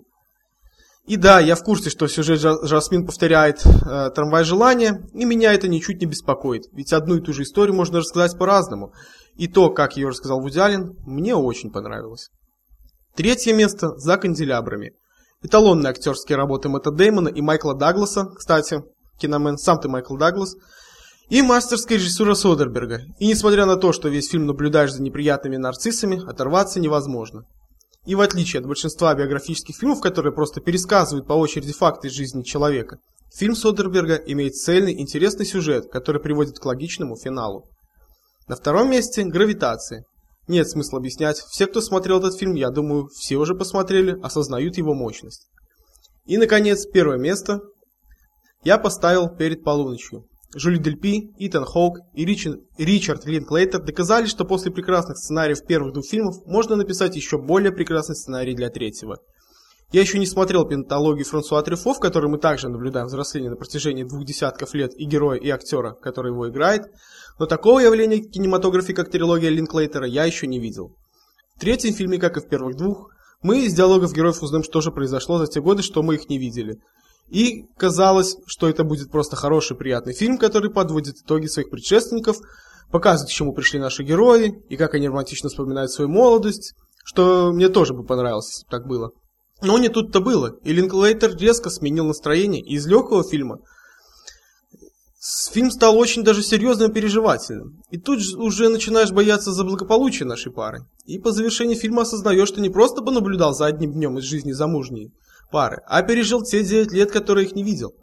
И 1.06 1.18
да, 1.18 1.40
я 1.40 1.56
в 1.56 1.64
курсе, 1.64 1.92
что 1.92 2.08
сюжет 2.08 2.42
Жасмин 2.64 3.06
повторяет 3.06 3.64
э, 3.64 4.10
«Трамвай 4.10 4.44
желания», 4.44 5.08
и 5.14 5.24
меня 5.24 5.54
это 5.54 5.68
ничуть 5.68 6.02
не 6.02 6.08
беспокоит, 6.08 6.64
ведь 6.72 6.94
одну 6.94 7.18
и 7.18 7.22
ту 7.22 7.32
же 7.32 7.44
историю 7.44 7.76
можно 7.76 8.00
рассказать 8.00 8.38
по-разному. 8.40 8.92
И 9.36 9.48
то, 9.48 9.70
как 9.70 9.98
ее 9.98 10.08
рассказал 10.08 10.42
Вуди 10.42 10.58
Аллен, 10.58 10.96
мне 11.06 11.36
очень 11.36 11.72
понравилось. 11.72 12.30
Третье 13.16 13.54
место 13.54 13.96
«За 13.98 14.18
канделябрами». 14.18 14.94
Эталонные 15.44 15.92
актерские 15.92 16.38
работы 16.38 16.70
Мэтта 16.70 16.90
Деймона 16.90 17.30
и 17.30 17.42
Майкла 17.42 17.76
Дагласа, 17.76 18.26
кстати, 18.36 18.82
киномен, 19.20 19.58
сам 19.58 19.80
ты 19.80 19.88
Майкл 19.88 20.18
Даглас– 20.18 20.56
и 21.30 21.42
мастерская 21.42 21.98
режиссура 21.98 22.36
Содерберга. 22.36 23.02
И 23.20 23.28
несмотря 23.28 23.66
на 23.66 23.78
то, 23.78 23.94
что 23.94 24.10
весь 24.10 24.30
фильм 24.30 24.46
наблюдаешь 24.46 24.94
за 24.94 25.02
неприятными 25.02 25.58
нарциссами, 25.58 26.22
оторваться 26.28 26.80
невозможно. 26.80 27.46
И 28.06 28.14
в 28.14 28.22
отличие 28.22 28.60
от 28.60 28.68
большинства 28.68 29.14
биографических 29.16 29.76
фильмов, 29.76 30.02
которые 30.02 30.34
просто 30.34 30.62
пересказывают 30.62 31.28
по 31.28 31.34
очереди 31.34 31.74
факты 31.74 32.08
из 32.08 32.14
жизни 32.14 32.44
человека, 32.44 33.00
фильм 33.36 33.56
Содерберга 33.56 34.16
имеет 34.16 34.56
цельный, 34.56 35.00
интересный 35.00 35.46
сюжет, 35.46 35.92
который 35.92 36.22
приводит 36.22 36.60
к 36.60 36.66
логичному 36.66 37.18
финалу. 37.18 37.68
На 38.48 38.56
втором 38.56 38.92
месте– 38.92 39.24
«Гравитация». 39.26 40.04
Нет 40.48 40.70
смысла 40.70 41.00
объяснять, 41.00 41.38
все, 41.38 41.66
кто 41.66 41.82
смотрел 41.82 42.20
этот 42.20 42.38
фильм, 42.38 42.54
я 42.54 42.70
думаю, 42.70 43.08
все 43.08 43.38
уже 43.38 43.56
посмотрели, 43.56 44.16
осознают 44.22 44.78
его 44.78 44.94
мощность. 44.94 45.48
И, 46.26 46.38
наконец, 46.38 46.86
первое 46.86 47.18
место 47.18 47.62
я 48.64 48.78
поставил 48.78 49.30
перед 49.30 49.64
полуночью. 49.64 50.28
Жюли 50.58 50.78
Дельпи, 50.78 51.34
Итан 51.38 51.66
Хоук 51.66 52.00
и 52.14 52.24
Ричард, 52.24 52.62
Ричард 52.78 53.26
Линклейтер 53.26 53.84
доказали, 53.84 54.26
что 54.26 54.46
после 54.46 54.72
прекрасных 54.72 55.18
сценариев 55.18 55.66
первых 55.66 55.92
двух 55.92 56.06
фильмов 56.06 56.46
можно 56.46 56.78
написать 56.78 57.18
еще 57.18 57.38
более 57.38 57.74
прекрасный 57.74 58.16
сценарий 58.16 58.56
для 58.56 58.70
третьего. 58.70 59.18
Я 59.92 60.00
еще 60.00 60.18
не 60.18 60.26
смотрел 60.26 60.66
пентологию 60.66 61.26
Франсуа 61.26 61.62
Трюфо, 61.62 61.94
в 61.94 62.00
которой 62.00 62.28
мы 62.28 62.38
также 62.38 62.70
наблюдаем 62.70 63.08
взросление 63.08 63.50
на 63.50 63.58
протяжении 63.58 64.06
двух 64.06 64.24
десятков 64.24 64.74
лет 64.74 64.94
и 64.96 65.04
героя, 65.04 65.38
и 65.38 65.50
актера, 65.50 65.92
который 65.92 66.32
его 66.32 66.50
играет, 66.50 66.84
но 67.38 67.48
такого 67.48 67.80
явления 67.80 68.22
в 68.22 68.32
кинематографе, 68.32 68.94
как 68.94 69.12
трилогия 69.12 69.50
Линклейтера, 69.50 70.08
я 70.08 70.24
еще 70.24 70.48
не 70.48 70.60
видел. 70.60 70.96
В 71.58 71.60
третьем 71.60 71.94
фильме, 71.94 72.18
как 72.18 72.38
и 72.38 72.40
в 72.40 72.48
первых 72.48 72.78
двух, 72.78 73.10
мы 73.42 73.66
из 73.66 73.74
диалогов 73.74 74.14
героев 74.14 74.42
узнаем, 74.42 74.64
что 74.64 74.80
же 74.80 74.92
произошло 74.92 75.38
за 75.38 75.48
те 75.48 75.60
годы, 75.60 75.84
что 75.84 76.02
мы 76.02 76.16
их 76.16 76.30
не 76.30 76.38
видели– 76.38 76.80
и 77.30 77.66
казалось, 77.78 78.38
что 78.46 78.70
это 78.70 78.84
будет 78.84 79.12
просто 79.12 79.36
хороший, 79.36 79.76
приятный 79.76 80.14
фильм, 80.14 80.38
который 80.38 80.72
подводит 80.72 81.16
итоги 81.18 81.48
своих 81.48 81.70
предшественников, 81.70 82.38
показывает, 82.92 83.30
к 83.30 83.34
чему 83.34 83.54
пришли 83.54 83.80
наши 83.80 84.04
герои, 84.04 84.54
и 84.70 84.78
как 84.78 84.94
они 84.94 85.08
романтично 85.08 85.50
вспоминают 85.50 85.92
свою 85.92 86.10
молодость, 86.10 86.76
что 87.04 87.52
мне 87.52 87.70
тоже 87.70 87.94
бы 87.94 88.04
понравилось, 88.04 88.50
если 88.50 88.66
бы 88.66 88.72
так 88.72 88.88
было. 88.88 89.12
Но 89.62 89.78
не 89.78 89.90
тут-то 89.90 90.20
было, 90.20 90.56
и 90.64 90.74
Линклейтер 90.74 91.36
резко 91.38 91.70
сменил 91.70 92.06
настроение, 92.06 92.62
и 92.62 92.76
из 92.76 92.86
легкого 92.86 93.24
фильма 93.24 93.60
фильм 95.52 95.72
стал 95.72 95.98
очень 95.98 96.24
даже 96.24 96.44
серьезным 96.44 96.92
и 96.92 96.94
переживательным. 96.94 97.82
И 97.90 97.98
тут 97.98 98.20
же 98.20 98.38
уже 98.38 98.70
начинаешь 98.70 99.12
бояться 99.12 99.52
за 99.52 99.64
благополучие 99.64 100.28
нашей 100.28 100.52
пары. 100.52 100.82
И 101.06 101.18
по 101.18 101.32
завершении 101.32 101.76
фильма 101.76 102.04
осознаешь, 102.04 102.50
что 102.50 102.62
не 102.62 102.70
просто 102.70 103.02
понаблюдал 103.02 103.54
за 103.54 103.66
одним 103.66 103.94
днем 103.94 104.20
из 104.20 104.26
жизни 104.26 104.52
замужней, 104.52 105.12
пары, 105.56 105.82
а 105.88 106.04
пережил 106.04 106.44
те 106.44 106.66
9 106.66 106.92
лет, 106.92 107.14
которые 107.14 107.48
их 107.48 107.56
не 107.56 107.64
видел. 107.64 107.94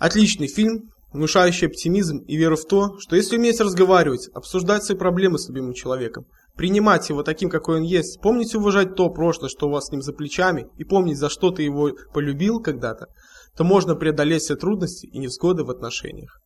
Отличный 0.00 0.48
фильм, 0.48 0.90
внушающий 1.12 1.68
оптимизм 1.68 2.18
и 2.26 2.36
веру 2.36 2.56
в 2.56 2.64
то, 2.64 2.98
что 2.98 3.14
если 3.14 3.36
уметь 3.36 3.60
разговаривать, 3.60 4.28
обсуждать 4.34 4.82
свои 4.82 4.98
проблемы 4.98 5.38
с 5.38 5.48
любимым 5.48 5.72
человеком, 5.72 6.24
принимать 6.56 7.08
его 7.08 7.22
таким, 7.22 7.48
какой 7.48 7.76
он 7.76 7.84
есть, 7.84 8.20
помнить 8.20 8.56
уважать 8.56 8.96
то 8.96 9.08
прошлое, 9.08 9.48
что 9.48 9.68
у 9.68 9.70
вас 9.70 9.86
с 9.86 9.92
ним 9.92 10.02
за 10.02 10.12
плечами, 10.12 10.66
и 10.78 10.82
помнить, 10.82 11.16
за 11.16 11.28
что 11.28 11.52
ты 11.52 11.62
его 11.62 11.92
полюбил 12.12 12.58
когда-то, 12.60 13.06
то 13.56 13.62
можно 13.62 13.94
преодолеть 13.94 14.42
все 14.42 14.56
трудности 14.56 15.06
и 15.06 15.18
невзгоды 15.20 15.62
в 15.62 15.70
отношениях. 15.70 16.40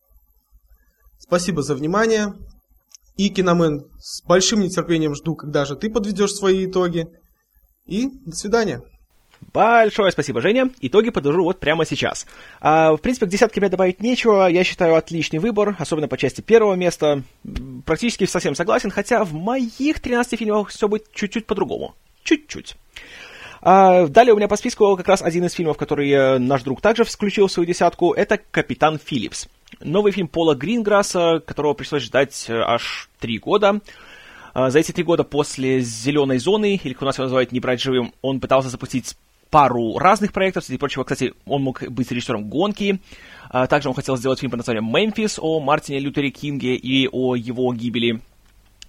Спасибо 1.17 1.63
за 1.63 1.73
внимание. 1.73 2.35
И, 3.17 3.29
Киномен, 3.29 3.81
с 3.97 4.23
большим 4.23 4.59
нетерпением 4.59 5.15
жду, 5.15 5.33
когда 5.33 5.65
же 5.65 5.75
ты 5.75 5.89
подведешь 5.89 6.33
свои 6.33 6.67
итоги. 6.67 7.07
И 7.87 8.09
до 8.27 8.35
свидания. 8.35 8.83
Большое 9.55 10.11
спасибо, 10.11 10.41
Женя. 10.41 10.69
Итоги 10.81 11.11
подвожу 11.11 11.45
вот 11.45 11.61
прямо 11.61 11.85
сейчас. 11.85 12.27
А, 12.59 12.91
в 12.91 12.97
принципе, 12.97 13.25
к 13.25 13.29
десятке 13.29 13.61
мне 13.61 13.69
добавить 13.69 14.01
нечего. 14.01 14.47
Я 14.49 14.65
считаю, 14.65 14.95
отличный 14.95 15.39
выбор, 15.39 15.77
особенно 15.79 16.09
по 16.09 16.17
части 16.17 16.41
первого 16.41 16.73
места. 16.73 17.23
Практически 17.85 18.25
совсем 18.25 18.53
согласен, 18.53 18.91
хотя 18.91 19.23
в 19.23 19.33
моих 19.33 20.01
13 20.01 20.37
фильмах 20.37 20.67
все 20.67 20.89
будет 20.89 21.09
чуть-чуть 21.13 21.45
по-другому. 21.45 21.95
Чуть-чуть. 22.23 22.75
А, 23.61 24.07
далее 24.07 24.33
у 24.33 24.35
меня 24.35 24.49
по 24.49 24.57
списку 24.57 24.97
как 24.97 25.07
раз 25.07 25.21
один 25.21 25.45
из 25.45 25.53
фильмов, 25.53 25.77
который 25.77 26.11
э, 26.11 26.37
наш 26.37 26.63
друг 26.63 26.81
также 26.81 27.05
включил 27.05 27.47
в 27.47 27.51
свою 27.53 27.65
десятку, 27.65 28.11
это 28.11 28.37
«Капитан 28.51 28.99
Филлипс». 28.99 29.47
Новый 29.79 30.11
фильм 30.11 30.27
Пола 30.27 30.55
Гринграсса, 30.55 31.41
которого 31.45 31.75
пришлось 31.75 32.03
ждать 32.03 32.47
э, 32.49 32.59
аж 32.59 33.09
три 33.21 33.39
года. 33.39 33.79
А, 34.53 34.69
за 34.69 34.79
эти 34.79 34.91
три 34.91 35.05
года 35.05 35.23
после 35.23 35.79
«Зеленой 35.79 36.39
зоны», 36.39 36.75
или 36.83 36.91
как 36.91 37.03
у 37.03 37.05
нас 37.05 37.15
его 37.15 37.23
называют 37.23 37.53
«Не 37.53 37.61
брать 37.61 37.81
живым», 37.81 38.13
он 38.21 38.41
пытался 38.41 38.67
запустить 38.67 39.15
пару 39.55 39.97
разных 39.97 40.33
проектов. 40.33 40.65
Среди 40.65 40.77
прочего, 40.77 41.05
кстати, 41.05 41.33
он 41.45 41.61
мог 41.61 41.81
быть 41.87 42.11
режиссером 42.11 42.49
«Гонки». 42.49 42.99
А, 43.49 43.67
также 43.67 43.87
он 43.87 43.95
хотел 43.95 44.17
сделать 44.17 44.37
фильм 44.37 44.51
под 44.51 44.57
названием 44.57 44.85
«Мемфис» 44.85 45.39
о 45.41 45.61
Мартине 45.61 45.99
Лютере 45.99 46.29
Кинге 46.29 46.75
и 46.75 47.07
о 47.09 47.35
его 47.35 47.73
гибели. 47.73 48.19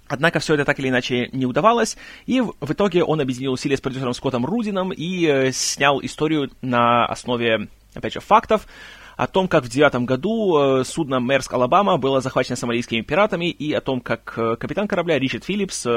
Однако 0.09 0.39
все 0.39 0.55
это 0.55 0.65
так 0.65 0.77
или 0.79 0.89
иначе 0.89 1.29
не 1.31 1.45
удавалось, 1.45 1.95
и 2.25 2.41
в, 2.41 2.53
итоге 2.69 3.05
он 3.05 3.21
объединил 3.21 3.53
усилия 3.53 3.77
с 3.77 3.81
продюсером 3.81 4.13
Скоттом 4.13 4.45
Рудином 4.45 4.91
и 4.91 5.25
э, 5.25 5.53
снял 5.53 6.01
историю 6.03 6.51
на 6.61 7.05
основе, 7.05 7.69
опять 7.93 8.15
же, 8.15 8.19
фактов, 8.19 8.67
о 9.15 9.27
том, 9.27 9.47
как 9.47 9.63
в 9.63 9.69
девятом 9.69 10.05
году 10.05 10.57
э, 10.81 10.83
судно 10.83 11.21
Мерск 11.21 11.53
Алабама 11.53 11.95
было 11.95 12.19
захвачено 12.19 12.57
сомалийскими 12.57 13.03
пиратами, 13.03 13.49
и 13.49 13.71
о 13.71 13.79
том, 13.79 14.01
как 14.01 14.33
э, 14.35 14.57
капитан 14.57 14.89
корабля 14.89 15.17
Ричард 15.17 15.45
Филлипс 15.45 15.87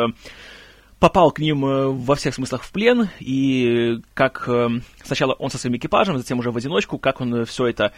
попал 1.00 1.32
к 1.32 1.40
ним 1.40 1.62
во 1.62 2.14
всех 2.14 2.34
смыслах 2.34 2.62
в 2.62 2.70
плен, 2.70 3.08
и 3.18 3.98
как 4.14 4.48
сначала 5.02 5.32
он 5.32 5.50
со 5.50 5.58
своим 5.58 5.76
экипажем, 5.76 6.18
затем 6.18 6.38
уже 6.38 6.52
в 6.52 6.56
одиночку, 6.56 6.98
как 6.98 7.20
он 7.20 7.44
все 7.46 7.66
это 7.66 7.92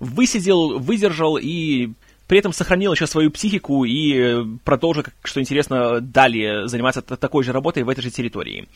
высидел, 0.00 0.78
выдержал 0.78 1.36
и 1.36 1.90
при 2.26 2.38
этом 2.38 2.52
сохранил 2.52 2.92
еще 2.92 3.06
свою 3.06 3.30
психику 3.30 3.84
и 3.84 4.44
продолжил, 4.64 5.04
что 5.22 5.40
интересно, 5.40 6.00
далее 6.00 6.66
заниматься 6.66 7.02
такой 7.02 7.44
же 7.44 7.52
работой 7.52 7.84
в 7.84 7.88
этой 7.88 8.00
же 8.00 8.10
территории. 8.10 8.68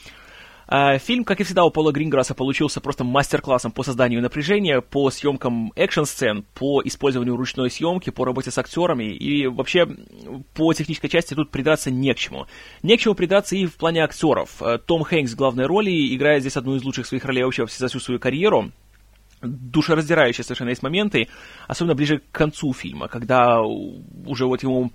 А, 0.72 0.98
фильм, 0.98 1.24
как 1.24 1.40
и 1.40 1.42
всегда, 1.42 1.64
у 1.64 1.70
Пола 1.72 1.90
Гринграсса 1.90 2.32
получился 2.32 2.80
просто 2.80 3.02
мастер-классом 3.02 3.72
по 3.72 3.82
созданию 3.82 4.22
напряжения, 4.22 4.80
по 4.80 5.10
съемкам 5.10 5.72
экшн-сцен, 5.74 6.44
по 6.54 6.80
использованию 6.84 7.34
ручной 7.34 7.72
съемки, 7.72 8.10
по 8.10 8.24
работе 8.24 8.52
с 8.52 8.58
актерами, 8.58 9.12
и 9.12 9.48
вообще 9.48 9.88
по 10.54 10.72
технической 10.72 11.10
части 11.10 11.34
тут 11.34 11.50
придраться 11.50 11.90
не 11.90 12.14
к 12.14 12.18
чему. 12.18 12.46
Не 12.84 12.96
к 12.96 13.00
чему 13.00 13.16
придраться 13.16 13.56
и 13.56 13.66
в 13.66 13.74
плане 13.74 14.04
актеров. 14.04 14.62
А, 14.62 14.78
Том 14.78 15.02
Хэнкс 15.02 15.32
в 15.32 15.36
главной 15.36 15.66
роли 15.66 16.14
играет 16.14 16.42
здесь 16.42 16.56
одну 16.56 16.76
из 16.76 16.84
лучших 16.84 17.04
своих 17.04 17.24
ролей 17.24 17.42
вообще 17.42 17.66
за 17.66 17.88
всю 17.88 17.98
свою 17.98 18.20
карьеру, 18.20 18.70
душераздирающие 19.42 20.44
совершенно 20.44 20.68
есть 20.68 20.84
моменты, 20.84 21.26
особенно 21.66 21.96
ближе 21.96 22.18
к 22.18 22.30
концу 22.30 22.72
фильма, 22.72 23.08
когда 23.08 23.60
уже 23.60 24.46
вот 24.46 24.62
ему 24.62 24.92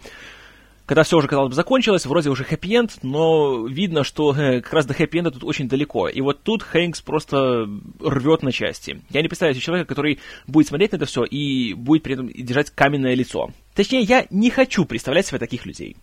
когда 0.86 1.04
все 1.04 1.18
уже, 1.18 1.28
казалось 1.28 1.50
бы, 1.50 1.56
закончилось, 1.56 2.06
вроде 2.06 2.30
уже 2.30 2.44
хэппи-энд, 2.44 3.00
но 3.02 3.66
видно, 3.68 4.04
что 4.04 4.36
э, 4.36 4.62
как 4.62 4.74
раз 4.74 4.86
до 4.86 4.94
хэппи-энда 4.94 5.32
тут 5.32 5.44
очень 5.44 5.68
далеко. 5.68 6.08
И 6.08 6.22
вот 6.22 6.44
тут 6.44 6.64
Хэнкс 6.64 7.02
просто 7.02 7.68
рвет 8.00 8.44
на 8.44 8.52
части. 8.52 9.02
Я 9.10 9.22
не 9.22 9.28
представляю 9.28 9.56
себе 9.56 9.64
человека, 9.64 9.90
который 9.90 10.20
будет 10.48 10.68
смотреть 10.68 10.92
на 10.92 10.98
это 10.98 11.06
все 11.06 11.24
и 11.24 11.74
будет 11.74 12.04
при 12.04 12.14
этом 12.14 12.30
держать 12.30 12.70
каменное 12.70 13.16
лицо. 13.16 13.50
Точнее, 13.74 14.02
я 14.02 14.28
не 14.30 14.50
хочу 14.50 14.86
представлять 14.86 15.26
себе 15.26 15.40
таких 15.40 15.66
людей. 15.66 15.96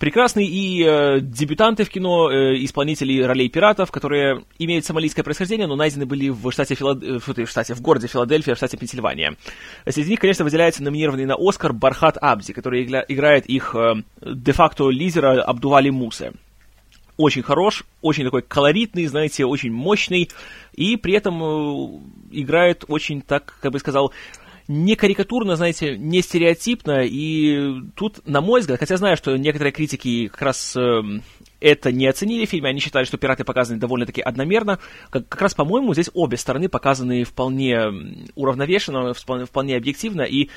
Прекрасные 0.00 0.46
и 0.46 0.82
э, 0.82 1.20
дебютанты 1.20 1.84
в 1.84 1.90
кино, 1.90 2.30
э, 2.30 2.64
исполнители 2.64 3.20
ролей 3.20 3.50
пиратов, 3.50 3.92
которые 3.92 4.44
имеют 4.58 4.86
сомалийское 4.86 5.22
происхождение, 5.22 5.66
но 5.66 5.76
найдены 5.76 6.06
были 6.06 6.30
в 6.30 6.50
штате, 6.52 6.74
Филад... 6.74 7.02
Э, 7.02 7.18
в, 7.18 7.46
штате 7.46 7.74
в 7.74 7.82
городе 7.82 8.06
Филадельфия, 8.06 8.54
в 8.54 8.56
штате 8.56 8.78
Пенсильвания. 8.78 9.36
Среди 9.86 10.08
них, 10.08 10.18
конечно, 10.18 10.42
выделяется 10.42 10.82
номинированный 10.82 11.26
на 11.26 11.34
Оскар 11.38 11.74
Бархат 11.74 12.16
Абзи, 12.18 12.54
который 12.54 12.84
игра... 12.84 13.04
играет 13.08 13.44
их 13.44 13.76
э, 13.76 13.96
де-факто 14.22 14.88
лидера 14.88 15.42
Абдували 15.42 15.90
Мусе. 15.90 16.32
Очень 17.18 17.42
хорош, 17.42 17.84
очень 18.00 18.24
такой 18.24 18.40
колоритный, 18.40 19.04
знаете, 19.04 19.44
очень 19.44 19.70
мощный, 19.70 20.30
и 20.76 20.96
при 20.96 21.12
этом 21.12 21.42
э, 21.42 22.00
играет 22.30 22.86
очень, 22.88 23.20
так, 23.20 23.54
как 23.60 23.72
бы 23.72 23.78
сказал, 23.78 24.12
не 24.70 24.94
карикатурно, 24.94 25.56
знаете, 25.56 25.98
не 25.98 26.22
стереотипно, 26.22 27.02
и 27.04 27.82
тут, 27.96 28.24
на 28.24 28.40
мой 28.40 28.60
взгляд, 28.60 28.78
хотя 28.78 28.96
знаю, 28.98 29.16
что 29.16 29.36
некоторые 29.36 29.72
критики 29.72 30.28
как 30.28 30.42
раз 30.42 30.76
э, 30.76 31.00
это 31.58 31.90
не 31.90 32.06
оценили 32.06 32.46
в 32.46 32.50
фильме, 32.50 32.70
они 32.70 32.78
считали, 32.78 33.04
что 33.04 33.18
пираты 33.18 33.42
показаны 33.42 33.80
довольно-таки 33.80 34.20
одномерно, 34.20 34.78
как, 35.10 35.26
как 35.28 35.42
раз, 35.42 35.54
по-моему, 35.54 35.92
здесь 35.92 36.10
обе 36.14 36.36
стороны 36.36 36.68
показаны 36.68 37.24
вполне 37.24 37.84
уравновешенно, 38.36 39.12
вполне, 39.12 39.44
вполне 39.44 39.76
объективно, 39.76 40.22
и 40.22 40.50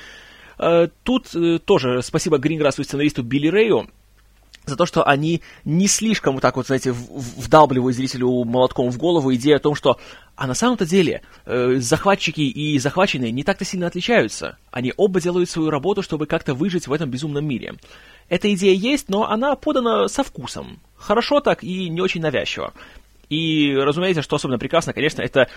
э, 0.60 0.86
тут 1.02 1.34
э, 1.34 1.58
тоже 1.58 2.00
спасибо 2.00 2.38
Гринграссу 2.38 2.82
и 2.82 2.84
сценаристу 2.84 3.24
Билли 3.24 3.48
Рэю, 3.48 3.88
за 4.66 4.76
то, 4.76 4.86
что 4.86 5.04
они 5.06 5.42
не 5.64 5.88
слишком 5.88 6.34
вот 6.34 6.40
так 6.40 6.56
вот, 6.56 6.66
знаете, 6.66 6.92
вдалбливают 6.92 7.96
зрителю 7.96 8.44
молотком 8.44 8.90
в 8.90 8.98
голову 8.98 9.34
идею 9.34 9.56
о 9.56 9.60
том, 9.60 9.74
что 9.74 9.98
а 10.36 10.46
на 10.46 10.54
самом-то 10.54 10.84
деле 10.84 11.22
э, 11.44 11.76
захватчики 11.78 12.40
и 12.40 12.78
захваченные 12.78 13.30
не 13.30 13.44
так-то 13.44 13.64
сильно 13.64 13.86
отличаются. 13.86 14.58
Они 14.70 14.92
оба 14.96 15.20
делают 15.20 15.48
свою 15.48 15.70
работу, 15.70 16.02
чтобы 16.02 16.26
как-то 16.26 16.54
выжить 16.54 16.88
в 16.88 16.92
этом 16.92 17.10
безумном 17.10 17.46
мире. 17.46 17.74
Эта 18.28 18.52
идея 18.54 18.74
есть, 18.74 19.08
но 19.08 19.30
она 19.30 19.54
подана 19.54 20.08
со 20.08 20.24
вкусом. 20.24 20.80
Хорошо 20.96 21.40
так 21.40 21.62
и 21.62 21.88
не 21.88 22.00
очень 22.00 22.20
навязчиво. 22.20 22.72
И, 23.28 23.74
разумеется, 23.76 24.22
что 24.22 24.36
особенно 24.36 24.58
прекрасно, 24.58 24.92
конечно, 24.92 25.22
это 25.22 25.48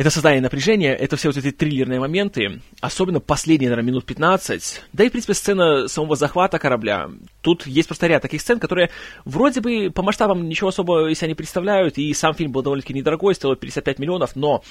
это 0.00 0.08
создание 0.08 0.40
напряжения, 0.40 0.94
это 0.94 1.16
все 1.16 1.28
вот 1.28 1.36
эти 1.36 1.50
триллерные 1.50 2.00
моменты, 2.00 2.62
особенно 2.80 3.20
последние, 3.20 3.68
наверное, 3.68 3.88
минут 3.88 4.06
15, 4.06 4.80
да 4.94 5.04
и, 5.04 5.08
в 5.10 5.12
принципе, 5.12 5.34
сцена 5.34 5.88
самого 5.88 6.16
захвата 6.16 6.58
корабля. 6.58 7.10
Тут 7.42 7.66
есть 7.66 7.86
просто 7.86 8.06
ряд 8.06 8.22
таких 8.22 8.40
сцен, 8.40 8.58
которые 8.58 8.88
вроде 9.26 9.60
бы 9.60 9.90
по 9.94 10.00
масштабам 10.00 10.48
ничего 10.48 10.70
особо 10.70 11.10
из 11.10 11.18
себя 11.18 11.28
не 11.28 11.34
представляют, 11.34 11.98
и 11.98 12.14
сам 12.14 12.32
фильм 12.32 12.50
был 12.50 12.62
довольно-таки 12.62 12.94
недорогой, 12.94 13.34
стоил 13.34 13.56
55 13.56 13.98
миллионов, 13.98 14.36
но 14.36 14.62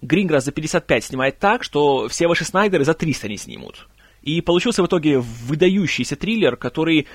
Гринграсс 0.00 0.46
за 0.46 0.52
55 0.52 1.04
снимает 1.04 1.38
так, 1.38 1.64
что 1.64 2.08
все 2.08 2.26
ваши 2.26 2.46
Снайдеры 2.46 2.86
за 2.86 2.94
300 2.94 3.28
не 3.28 3.36
снимут. 3.36 3.88
И 4.22 4.40
получился 4.40 4.82
в 4.82 4.86
итоге 4.86 5.18
выдающийся 5.18 6.16
триллер, 6.16 6.56
который 6.56 7.08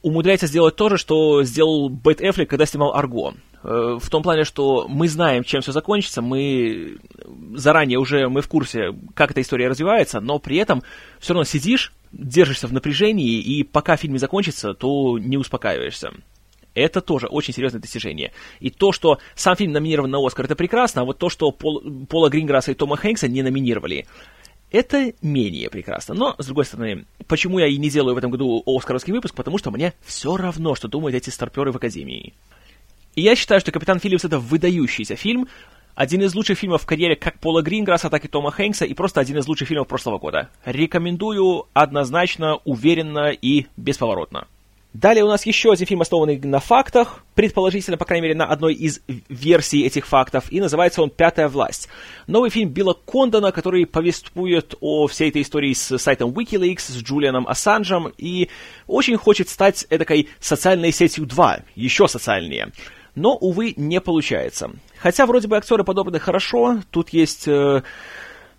умудряется 0.00 0.46
сделать 0.46 0.76
то 0.76 0.90
же, 0.90 0.96
что 0.96 1.42
сделал 1.42 1.88
Бэт 1.88 2.20
Эффлек, 2.20 2.48
когда 2.48 2.66
снимал 2.66 2.94
Арго. 2.94 3.34
Э, 3.66 3.98
в 4.00 4.10
том 4.10 4.22
плане, 4.22 4.44
что 4.44 4.86
мы 4.88 5.08
знаем, 5.08 5.42
чем 5.42 5.60
все 5.60 5.72
закончится, 5.72 6.22
мы 6.22 6.98
заранее 7.54 7.98
уже 7.98 8.28
мы 8.28 8.40
в 8.40 8.48
курсе, 8.48 8.94
как 9.14 9.32
эта 9.32 9.40
история 9.40 9.66
развивается, 9.66 10.20
но 10.20 10.38
при 10.38 10.56
этом 10.58 10.84
все 11.18 11.34
равно 11.34 11.42
сидишь, 11.44 11.92
держишься 12.12 12.68
в 12.68 12.72
напряжении, 12.72 13.40
и 13.40 13.64
пока 13.64 13.96
фильм 13.96 14.12
не 14.12 14.20
закончится, 14.20 14.72
то 14.72 15.18
не 15.18 15.36
успокаиваешься. 15.36 16.12
Это 16.74 17.00
тоже 17.00 17.26
очень 17.26 17.54
серьезное 17.54 17.80
достижение. 17.80 18.32
И 18.60 18.70
то, 18.70 18.92
что 18.92 19.18
сам 19.34 19.56
фильм 19.56 19.72
номинирован 19.72 20.10
на 20.10 20.24
Оскар, 20.24 20.44
это 20.44 20.54
прекрасно, 20.54 21.02
а 21.02 21.04
вот 21.04 21.18
то, 21.18 21.28
что 21.28 21.50
Пол, 21.50 21.82
Пола 22.08 22.28
Гринграсса 22.28 22.70
и 22.70 22.74
Тома 22.74 22.96
Хэнкса 22.96 23.26
не 23.26 23.42
номинировали, 23.42 24.06
это 24.70 25.12
менее 25.22 25.70
прекрасно. 25.70 26.14
Но, 26.14 26.36
с 26.38 26.46
другой 26.46 26.66
стороны, 26.66 27.06
почему 27.26 27.58
я 27.58 27.66
и 27.66 27.78
не 27.78 27.90
делаю 27.90 28.14
в 28.14 28.18
этом 28.18 28.30
году 28.30 28.62
Оскаровский 28.64 29.12
выпуск? 29.12 29.34
Потому 29.34 29.58
что 29.58 29.72
мне 29.72 29.92
все 30.04 30.36
равно, 30.36 30.76
что 30.76 30.86
думают 30.86 31.16
эти 31.16 31.30
старперы 31.30 31.72
в 31.72 31.76
Академии. 31.76 32.32
И 33.16 33.22
я 33.22 33.34
считаю, 33.34 33.60
что 33.60 33.72
«Капитан 33.72 33.98
Филлипс»— 33.98 34.24
это 34.26 34.38
выдающийся 34.38 35.16
фильм, 35.16 35.48
один 35.94 36.20
из 36.20 36.34
лучших 36.34 36.58
фильмов 36.58 36.82
в 36.82 36.86
карьере 36.86 37.16
как 37.16 37.38
Пола 37.40 37.62
Гринграсса, 37.62 38.10
так 38.10 38.26
и 38.26 38.28
Тома 38.28 38.50
Хэнкса, 38.50 38.84
и 38.84 38.92
просто 38.92 39.22
один 39.22 39.38
из 39.38 39.48
лучших 39.48 39.68
фильмов 39.68 39.88
прошлого 39.88 40.18
года. 40.18 40.50
Рекомендую 40.66 41.64
однозначно, 41.72 42.56
уверенно 42.64 43.30
и 43.30 43.66
бесповоротно. 43.78 44.46
Далее 44.92 45.24
у 45.24 45.28
нас 45.28 45.46
еще 45.46 45.72
один 45.72 45.86
фильм, 45.86 46.02
основанный 46.02 46.38
на 46.38 46.60
фактах, 46.60 47.24
предположительно, 47.34 47.96
по 47.96 48.04
крайней 48.04 48.22
мере, 48.22 48.34
на 48.34 48.46
одной 48.46 48.74
из 48.74 49.00
версий 49.30 49.84
этих 49.84 50.06
фактов, 50.06 50.52
и 50.52 50.60
называется 50.60 51.00
он 51.02 51.08
«Пятая 51.08 51.48
власть». 51.48 51.88
Новый 52.26 52.50
фильм 52.50 52.70
Билла 52.70 52.94
Кондона, 52.94 53.52
который 53.52 53.86
повествует 53.86 54.74
о 54.80 55.06
всей 55.06 55.30
этой 55.30 55.40
истории 55.40 55.72
с 55.72 55.98
сайтом 55.98 56.30
Wikileaks, 56.30 56.80
с 56.80 57.02
Джулианом 57.02 57.46
Ассанжем, 57.46 58.12
и 58.18 58.48
очень 58.86 59.16
хочет 59.16 59.48
стать 59.48 59.86
эдакой 59.88 60.28
социальной 60.40 60.92
сетью 60.92 61.26
2, 61.26 61.60
еще 61.74 62.08
социальнее. 62.08 62.72
Но, 63.16 63.34
увы, 63.34 63.72
не 63.76 64.00
получается. 64.00 64.70
Хотя 64.98 65.26
вроде 65.26 65.48
бы 65.48 65.56
актеры 65.56 65.82
подобраны 65.82 66.20
хорошо, 66.20 66.82
тут 66.90 67.08
есть... 67.10 67.48
Э, 67.48 67.82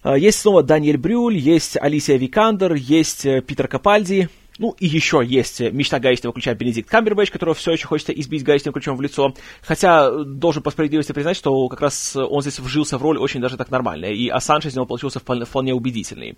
э 0.03 0.19
есть 0.19 0.39
снова 0.39 0.63
Даниэль 0.63 0.97
Брюль, 0.97 1.37
есть 1.37 1.77
Алисия 1.79 2.17
Викандер, 2.17 2.73
есть 2.73 3.25
э, 3.25 3.41
Питер 3.41 3.67
Капальди, 3.67 4.29
ну, 4.57 4.75
и 4.79 4.87
еще 4.87 5.21
есть 5.23 5.59
мечта 5.59 5.99
гаечного 5.99 6.33
ключа 6.33 6.55
Бенедикт 6.55 6.89
Камбербэтч, 6.89 7.29
которого 7.29 7.53
все 7.53 7.73
еще 7.73 7.85
хочется 7.85 8.11
избить 8.13 8.43
гаечным 8.43 8.73
ключом 8.73 8.97
в 8.97 9.01
лицо. 9.01 9.35
Хотя, 9.61 10.23
должен 10.23 10.63
по 10.63 10.71
справедливости 10.71 11.11
признать, 11.11 11.37
что 11.37 11.67
как 11.67 11.81
раз 11.81 12.15
он 12.15 12.41
здесь 12.41 12.57
вжился 12.57 12.97
в 12.97 13.03
роль 13.03 13.19
очень 13.19 13.39
даже 13.39 13.57
так 13.57 13.69
нормально, 13.69 14.05
и 14.05 14.27
Ассанж 14.27 14.65
из 14.65 14.75
него 14.75 14.87
получился 14.87 15.19
вполне, 15.19 15.45
вполне 15.45 15.75
убедительный. 15.75 16.35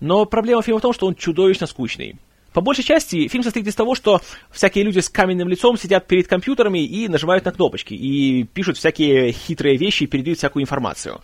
Но 0.00 0.24
проблема 0.24 0.62
фильма 0.62 0.78
в 0.78 0.82
том, 0.82 0.94
что 0.94 1.06
он 1.06 1.14
чудовищно 1.14 1.66
скучный. 1.66 2.18
По 2.54 2.60
большей 2.60 2.84
части 2.84 3.26
фильм 3.26 3.42
состоит 3.42 3.66
из 3.66 3.74
того, 3.74 3.96
что 3.96 4.22
всякие 4.50 4.84
люди 4.84 5.00
с 5.00 5.10
каменным 5.10 5.48
лицом 5.48 5.76
сидят 5.76 6.06
перед 6.06 6.28
компьютерами 6.28 6.78
и 6.78 7.08
нажимают 7.08 7.44
на 7.44 7.50
кнопочки, 7.52 7.94
и 7.94 8.44
пишут 8.44 8.78
всякие 8.78 9.32
хитрые 9.32 9.76
вещи 9.76 10.04
и 10.04 10.06
передают 10.06 10.38
всякую 10.38 10.62
информацию. 10.62 11.20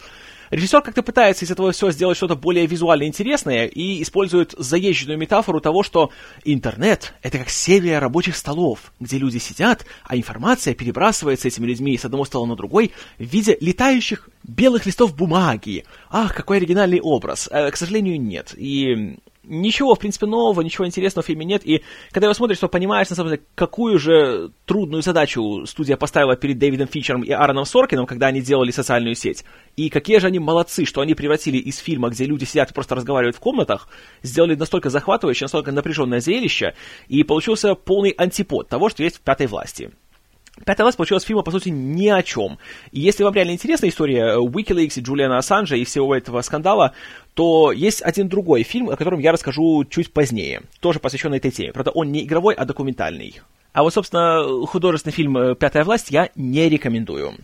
Режиссер 0.50 0.83
как-то 0.83 1.05
пытается 1.05 1.44
из 1.44 1.52
этого 1.52 1.70
всего 1.70 1.92
сделать 1.92 2.17
что-то 2.17 2.34
более 2.34 2.67
визуально 2.67 3.05
интересное 3.05 3.67
и 3.67 4.02
использует 4.02 4.57
заезженную 4.59 5.17
метафору 5.17 5.60
того, 5.60 5.84
что 5.84 6.10
интернет— 6.44 7.15
это 7.23 7.39
как 7.39 7.50
серия 7.50 8.00
рабочих 8.00 8.36
столов, 8.36 8.92
где 8.99 9.17
люди 9.17 9.39
сидят, 9.39 9.86
а 10.02 10.17
информация 10.17 10.75
перебрасывается 10.75 11.47
этими 11.47 11.67
людьми 11.67 11.97
с 11.97 12.05
одного 12.05 12.25
стола 12.25 12.49
на 12.49 12.57
другой 12.57 12.91
в 13.18 13.23
виде 13.23 13.57
летающих 13.60 14.28
белых 14.42 14.86
листов 14.86 15.15
бумаги. 15.15 15.84
Ах, 16.10 16.34
какой 16.34 16.57
оригинальный 16.57 17.00
образ. 17.00 17.49
Э, 17.52 17.70
к 17.70 17.76
сожалению, 17.76 18.20
нет. 18.20 18.52
И 18.57 19.18
ничего, 19.43 19.94
в 19.94 19.99
принципе, 19.99 20.27
нового, 20.27 20.60
ничего 20.62 20.86
интересного 20.86 21.23
в 21.23 21.27
фильме 21.27 21.44
нет, 21.44 21.62
и 21.65 21.83
когда 22.10 22.27
его 22.27 22.35
смотришь, 22.35 22.59
то 22.59 22.69
понимаешь, 22.69 23.09
на 23.10 23.17
самом 23.17 23.31
деле, 23.31 23.43
какую 23.55 23.99
же 23.99 24.52
трудную 24.67 25.02
задачу 25.02 25.65
студия 25.67 25.97
поставила 25.97 26.36
перед 26.36 26.59
Дэвидом 26.59 26.89
Финчером 26.89 27.23
и 27.23 27.31
Аароном 27.31 27.65
Соркином, 27.65 28.07
когда 28.07 28.27
они 28.28 28.41
делали 28.41 28.70
социальную 28.70 29.15
сеть, 29.15 29.44
и 29.77 29.89
какие 29.89 30.19
же 30.19 30.27
они 30.27 30.39
молодцы, 30.39 30.85
что 30.85 31.01
они 31.01 31.15
превратили 31.15 31.57
из 31.59 31.78
фильма, 31.78 32.10
где 32.10 32.25
люди 32.25 32.44
сидят 32.44 32.70
и 32.70 32.75
просто 32.75 32.94
разговаривают 32.94 33.36
в 33.36 33.41
комнатах, 33.41 33.89
сделали 34.23 34.55
настолько 34.55 34.91
захватывающее, 34.91 35.47
настолько 35.47 35.73
напряженное 35.73 36.20
зрелище, 36.20 36.75
и 37.09 37.23
получился 37.25 37.75
полный 37.75 38.10
антипод 38.10 38.69
того, 38.69 38.89
что 38.89 39.02
есть 39.02 39.17
в 39.17 39.20
«Пятой 39.20 39.47
власти». 39.47 39.91
Пятая 40.64 40.84
власть 40.84 40.98
получилась 40.98 41.24
фильма, 41.24 41.42
по 41.42 41.50
сути, 41.50 41.70
ни 41.70 42.08
о 42.08 42.22
чем. 42.22 42.58
И 42.92 43.00
если 43.00 43.24
вам 43.24 43.32
реально 43.32 43.52
интересна 43.52 43.89
история 43.89 44.36
Wikileaks 44.36 44.98
и 44.98 45.00
Джулиана 45.00 45.39
Ассанжа 45.39 45.76
и 45.76 45.84
всего 45.84 46.14
этого 46.14 46.42
скандала, 46.42 46.92
то 47.34 47.72
есть 47.72 48.02
один 48.02 48.28
другой 48.28 48.62
фильм, 48.62 48.90
о 48.90 48.97
котором 48.97 49.20
я 49.20 49.32
расскажу 49.32 49.84
чуть 49.89 50.12
позднее, 50.12 50.62
тоже 50.80 50.98
посвященный 51.00 51.39
этой 51.39 51.50
теме. 51.50 51.72
Правда, 51.72 51.92
он 51.92 52.12
не 52.12 52.24
игровой, 52.24 52.55
а 52.55 52.66
документальный. 52.66 53.40
А 53.72 53.82
вот, 53.82 53.94
собственно, 53.94 54.66
художественный 54.66 55.14
фильм 55.14 55.56
«Пятая 55.56 55.84
власть» 55.84 56.10
я 56.10 56.28
не 56.34 56.68
рекомендую. 56.68 57.36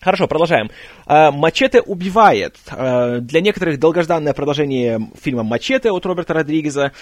Хорошо, 0.00 0.26
продолжаем. 0.26 0.70
А, 1.06 1.30
«Мачете 1.32 1.82
убивает». 1.82 2.56
Для 2.66 3.40
некоторых 3.40 3.78
долгожданное 3.78 4.32
продолжение 4.32 5.00
фильма 5.20 5.42
«Мачете» 5.42 5.90
от 5.90 6.06
Роберта 6.06 6.32
Родригеза, 6.32 6.92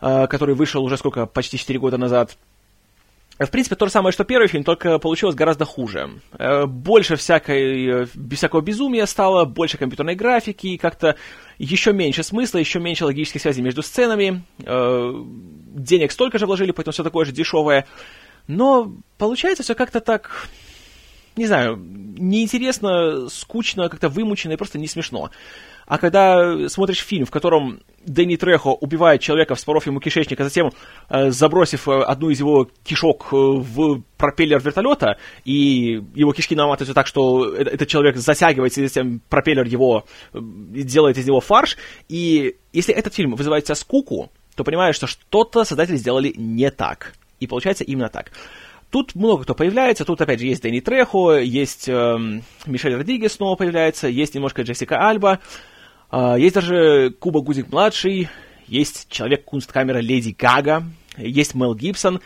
который 0.00 0.54
вышел 0.54 0.82
уже 0.82 0.96
сколько, 0.96 1.26
почти 1.26 1.58
4 1.58 1.78
года 1.78 1.98
назад– 1.98 2.38
в 3.38 3.50
принципе, 3.50 3.74
то 3.74 3.86
же 3.86 3.92
самое, 3.92 4.12
что 4.12 4.24
первый 4.24 4.46
фильм, 4.46 4.62
только 4.62 4.98
получилось 4.98 5.34
гораздо 5.34 5.64
хуже. 5.64 6.20
Э, 6.38 6.66
больше 6.66 7.16
всякой, 7.16 8.06
без 8.14 8.38
всякого 8.38 8.60
безумия 8.60 9.06
стало, 9.06 9.44
больше 9.44 9.76
компьютерной 9.76 10.14
графики, 10.14 10.76
как-то 10.76 11.16
еще 11.58 11.92
меньше 11.92 12.22
смысла, 12.22 12.58
еще 12.58 12.78
меньше 12.78 13.04
логической 13.04 13.40
связи 13.40 13.60
между 13.60 13.82
сценами. 13.82 14.44
Э, 14.64 15.12
денег 15.74 16.12
столько 16.12 16.38
же 16.38 16.46
вложили, 16.46 16.70
поэтому 16.70 16.92
все 16.92 17.02
такое 17.02 17.24
же 17.24 17.32
дешевое. 17.32 17.86
Но 18.46 18.92
получается 19.18 19.62
все 19.64 19.74
как-то 19.74 20.00
так, 20.00 20.48
не 21.34 21.46
знаю, 21.46 21.76
неинтересно, 21.76 23.28
скучно, 23.30 23.88
как-то 23.88 24.08
вымучено 24.08 24.52
и 24.52 24.56
просто 24.56 24.78
не 24.78 24.86
смешно. 24.86 25.30
А 25.86 25.98
когда 25.98 26.68
смотришь 26.68 26.98
фильм, 26.98 27.26
в 27.26 27.30
котором 27.30 27.80
Дэнни 28.06 28.36
Трехо 28.36 28.70
убивает 28.70 29.20
человека, 29.20 29.54
вспоров 29.54 29.86
ему 29.86 30.00
кишечник, 30.00 30.40
а 30.40 30.44
затем 30.44 30.72
э, 31.08 31.30
забросив 31.30 31.88
э, 31.88 32.02
одну 32.02 32.30
из 32.30 32.40
его 32.40 32.68
кишок 32.84 33.28
э, 33.32 33.36
в 33.36 34.02
пропеллер 34.16 34.60
вертолета, 34.60 35.18
и 35.44 36.02
его 36.14 36.32
кишки 36.32 36.54
наматываются 36.54 36.94
так, 36.94 37.06
что 37.06 37.54
э, 37.54 37.62
этот 37.62 37.88
человек 37.88 38.16
затягивается, 38.16 38.82
и 38.82 38.86
затем 38.86 39.20
пропеллер 39.28 39.64
его 39.64 40.04
э, 40.32 40.38
делает 40.40 41.18
из 41.18 41.26
него 41.26 41.40
фарш, 41.40 41.76
и 42.08 42.56
если 42.72 42.94
этот 42.94 43.14
фильм 43.14 43.34
вызывает 43.34 43.64
тебя 43.64 43.74
скуку, 43.74 44.30
то 44.54 44.64
понимаешь, 44.64 44.96
что 44.96 45.06
что-то 45.06 45.64
создатели 45.64 45.96
сделали 45.96 46.32
не 46.36 46.70
так. 46.70 47.14
И 47.40 47.46
получается 47.46 47.84
именно 47.84 48.08
так. 48.08 48.30
Тут 48.90 49.16
много 49.16 49.42
кто 49.42 49.54
появляется, 49.54 50.04
тут 50.04 50.20
опять 50.20 50.38
же 50.38 50.46
есть 50.46 50.62
Дэнни 50.62 50.80
Трехо, 50.80 51.38
есть 51.38 51.88
э, 51.88 52.16
Мишель 52.66 52.94
Родригес 52.94 53.32
снова 53.32 53.56
появляется, 53.56 54.06
есть 54.06 54.34
немножко 54.34 54.62
Джессика 54.62 55.08
Альба, 55.08 55.32
а, 55.32 55.40
есть 56.36 56.54
даже 56.54 57.14
Куба 57.18 57.40
Гудик-младший, 57.40 58.28
есть 58.66 59.08
Человек-кунсткамера 59.10 59.98
Леди 59.98 60.34
Гага, 60.38 60.84
есть 61.16 61.54
Мел 61.54 61.74
Гибсон, 61.74 62.20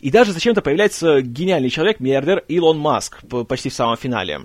и 0.00 0.10
даже 0.10 0.32
зачем-то 0.32 0.60
появляется 0.60 1.22
гениальный 1.22 1.70
человек, 1.70 2.00
миллиардер 2.00 2.44
Илон 2.48 2.78
Маск 2.78 3.22
почти 3.48 3.70
в 3.70 3.74
самом 3.74 3.96
финале. 3.96 4.40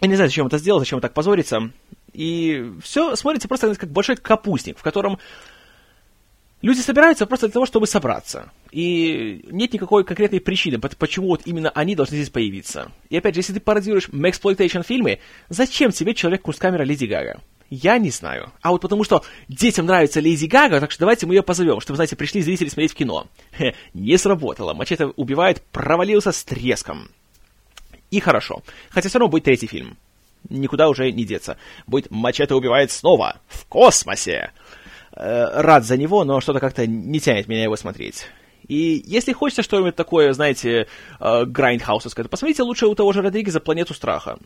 Я 0.00 0.08
не 0.08 0.16
знаю, 0.16 0.28
зачем 0.28 0.48
это 0.48 0.58
сделал, 0.58 0.80
зачем 0.80 1.00
так 1.00 1.14
позориться. 1.14 1.70
И 2.12 2.70
все 2.82 3.14
смотрится 3.14 3.48
просто 3.48 3.74
как 3.76 3.90
большой 3.90 4.16
капустник, 4.16 4.76
в 4.76 4.82
котором 4.82 5.18
люди 6.60 6.80
собираются 6.80 7.26
просто 7.26 7.46
для 7.46 7.52
того, 7.52 7.66
чтобы 7.66 7.86
собраться. 7.86 8.50
И 8.72 9.44
нет 9.50 9.72
никакой 9.72 10.04
конкретной 10.04 10.40
причины, 10.40 10.78
почему 10.78 11.28
вот 11.28 11.42
именно 11.44 11.70
они 11.70 11.94
должны 11.94 12.16
здесь 12.16 12.30
появиться. 12.30 12.90
И 13.08 13.16
опять 13.16 13.34
же, 13.34 13.40
если 13.40 13.54
ты 13.54 13.60
пародируешь 13.60 14.08
мексплойтейшн 14.10 14.80
фильмы, 14.80 15.20
зачем 15.48 15.92
тебе 15.92 16.14
человек-кунсткамера 16.14 16.82
Леди 16.82 17.04
Гага? 17.04 17.40
Я 17.74 17.96
не 17.96 18.10
знаю. 18.10 18.52
А 18.60 18.70
вот 18.70 18.82
потому 18.82 19.02
что 19.02 19.24
детям 19.48 19.86
нравится 19.86 20.20
Леди 20.20 20.44
Гага, 20.44 20.78
так 20.78 20.90
что 20.90 21.00
давайте 21.00 21.24
мы 21.24 21.32
ее 21.32 21.42
позовем, 21.42 21.80
чтобы, 21.80 21.96
знаете, 21.96 22.16
пришли 22.16 22.42
зрители 22.42 22.68
смотреть 22.68 22.92
в 22.92 22.94
кино. 22.94 23.28
Хе, 23.56 23.74
не 23.94 24.18
сработало. 24.18 24.74
Мачете 24.74 25.06
убивает, 25.06 25.62
провалился 25.72 26.32
с 26.32 26.44
треском. 26.44 27.08
И 28.10 28.20
хорошо. 28.20 28.62
Хотя 28.90 29.08
все 29.08 29.18
равно 29.18 29.30
будет 29.30 29.44
третий 29.44 29.68
фильм. 29.68 29.96
Никуда 30.50 30.90
уже 30.90 31.10
не 31.12 31.24
деться. 31.24 31.56
Будет 31.86 32.10
Мачете 32.10 32.54
убивает 32.54 32.90
снова. 32.90 33.40
В 33.48 33.64
космосе. 33.64 34.52
Э, 35.16 35.62
рад 35.62 35.86
за 35.86 35.96
него, 35.96 36.24
но 36.24 36.42
что-то 36.42 36.60
как-то 36.60 36.86
не 36.86 37.20
тянет 37.20 37.48
меня 37.48 37.62
его 37.62 37.76
смотреть. 37.76 38.26
И 38.68 39.02
если 39.06 39.32
хочется 39.32 39.62
что-нибудь 39.62 39.96
такое, 39.96 40.34
знаете, 40.34 40.88
э, 41.20 41.44
грайндхаусовское, 41.46 42.24
то 42.24 42.28
посмотрите 42.28 42.64
лучше 42.64 42.86
у 42.86 42.94
того 42.94 43.14
же 43.14 43.22
Родригеза 43.22 43.60
«Планету 43.60 43.94
страха». 43.94 44.38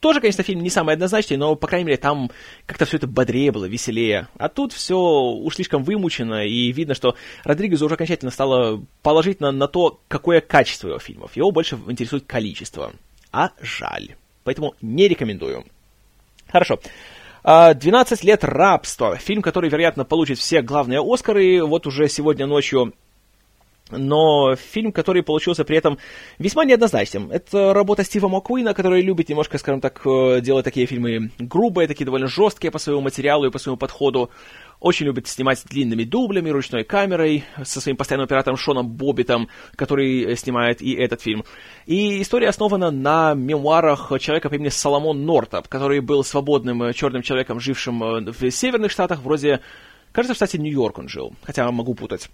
Тоже, 0.00 0.20
конечно, 0.20 0.44
фильм 0.44 0.62
не 0.62 0.70
самый 0.70 0.94
однозначный, 0.94 1.36
но, 1.36 1.56
по 1.56 1.66
крайней 1.66 1.86
мере, 1.86 1.98
там 1.98 2.30
как-то 2.66 2.84
все 2.84 2.98
это 2.98 3.08
бодрее 3.08 3.50
было, 3.50 3.64
веселее. 3.64 4.28
А 4.38 4.48
тут 4.48 4.72
все 4.72 4.96
уж 4.96 5.56
слишком 5.56 5.82
вымучено, 5.82 6.46
и 6.46 6.70
видно, 6.70 6.94
что 6.94 7.16
Родригезу 7.44 7.86
уже 7.86 7.96
окончательно 7.96 8.30
стало 8.30 8.84
положительно 9.02 9.50
на 9.50 9.66
то, 9.66 10.00
какое 10.06 10.40
качество 10.40 10.88
его 10.88 10.98
фильмов. 10.98 11.36
Его 11.36 11.50
больше 11.50 11.78
интересует 11.88 12.24
количество. 12.26 12.92
А 13.32 13.50
жаль. 13.60 14.14
Поэтому 14.44 14.74
не 14.80 15.08
рекомендую. 15.08 15.64
Хорошо. 16.48 16.78
12 17.42 17.82
а, 18.22 18.26
лет 18.26 18.44
рабства. 18.44 19.16
Фильм, 19.16 19.42
который, 19.42 19.70
вероятно, 19.70 20.04
получит 20.04 20.38
все 20.38 20.62
главные 20.62 21.00
Оскары. 21.00 21.64
Вот 21.64 21.86
уже 21.86 22.08
сегодня 22.08 22.46
ночью 22.46 22.94
но 23.90 24.54
фильм, 24.56 24.92
который 24.92 25.22
получился 25.22 25.64
при 25.64 25.76
этом 25.76 25.98
весьма 26.38 26.64
неоднозначным. 26.64 27.30
Это 27.30 27.72
работа 27.72 28.04
Стива 28.04 28.28
Маккуина, 28.28 28.74
который 28.74 29.02
любит 29.02 29.28
немножко, 29.28 29.58
скажем 29.58 29.80
так, 29.80 30.00
э, 30.04 30.40
делать 30.40 30.64
такие 30.64 30.86
фильмы 30.86 31.30
грубые, 31.38 31.88
такие 31.88 32.04
довольно 32.04 32.26
жесткие 32.26 32.70
по 32.70 32.78
своему 32.78 33.00
материалу 33.00 33.46
и 33.46 33.50
по 33.50 33.58
своему 33.58 33.78
подходу. 33.78 34.30
Очень 34.80 35.06
любит 35.06 35.26
снимать 35.26 35.64
длинными 35.64 36.04
дублями, 36.04 36.50
ручной 36.50 36.84
камерой, 36.84 37.44
со 37.64 37.80
своим 37.80 37.96
постоянным 37.96 38.26
оператором 38.26 38.56
Шоном 38.56 38.88
Боббитом, 38.88 39.48
который 39.74 40.36
снимает 40.36 40.80
и 40.80 40.94
этот 40.94 41.20
фильм. 41.20 41.44
И 41.86 42.22
история 42.22 42.48
основана 42.48 42.90
на 42.90 43.34
мемуарах 43.34 44.12
человека 44.20 44.50
по 44.50 44.54
имени 44.54 44.68
Соломон 44.68 45.24
Нортоп, 45.24 45.66
который 45.66 46.00
был 46.00 46.22
свободным 46.22 46.82
э, 46.84 46.92
черным 46.92 47.22
человеком, 47.22 47.58
жившим 47.58 48.02
э, 48.02 48.32
в 48.32 48.50
северных 48.50 48.92
штатах, 48.92 49.22
вроде, 49.22 49.60
кажется, 50.12 50.34
в 50.34 50.36
штате 50.36 50.58
Нью-Йорк 50.58 50.98
он 50.98 51.08
жил, 51.08 51.32
хотя 51.42 51.68
могу 51.72 51.94
путать 51.94 52.28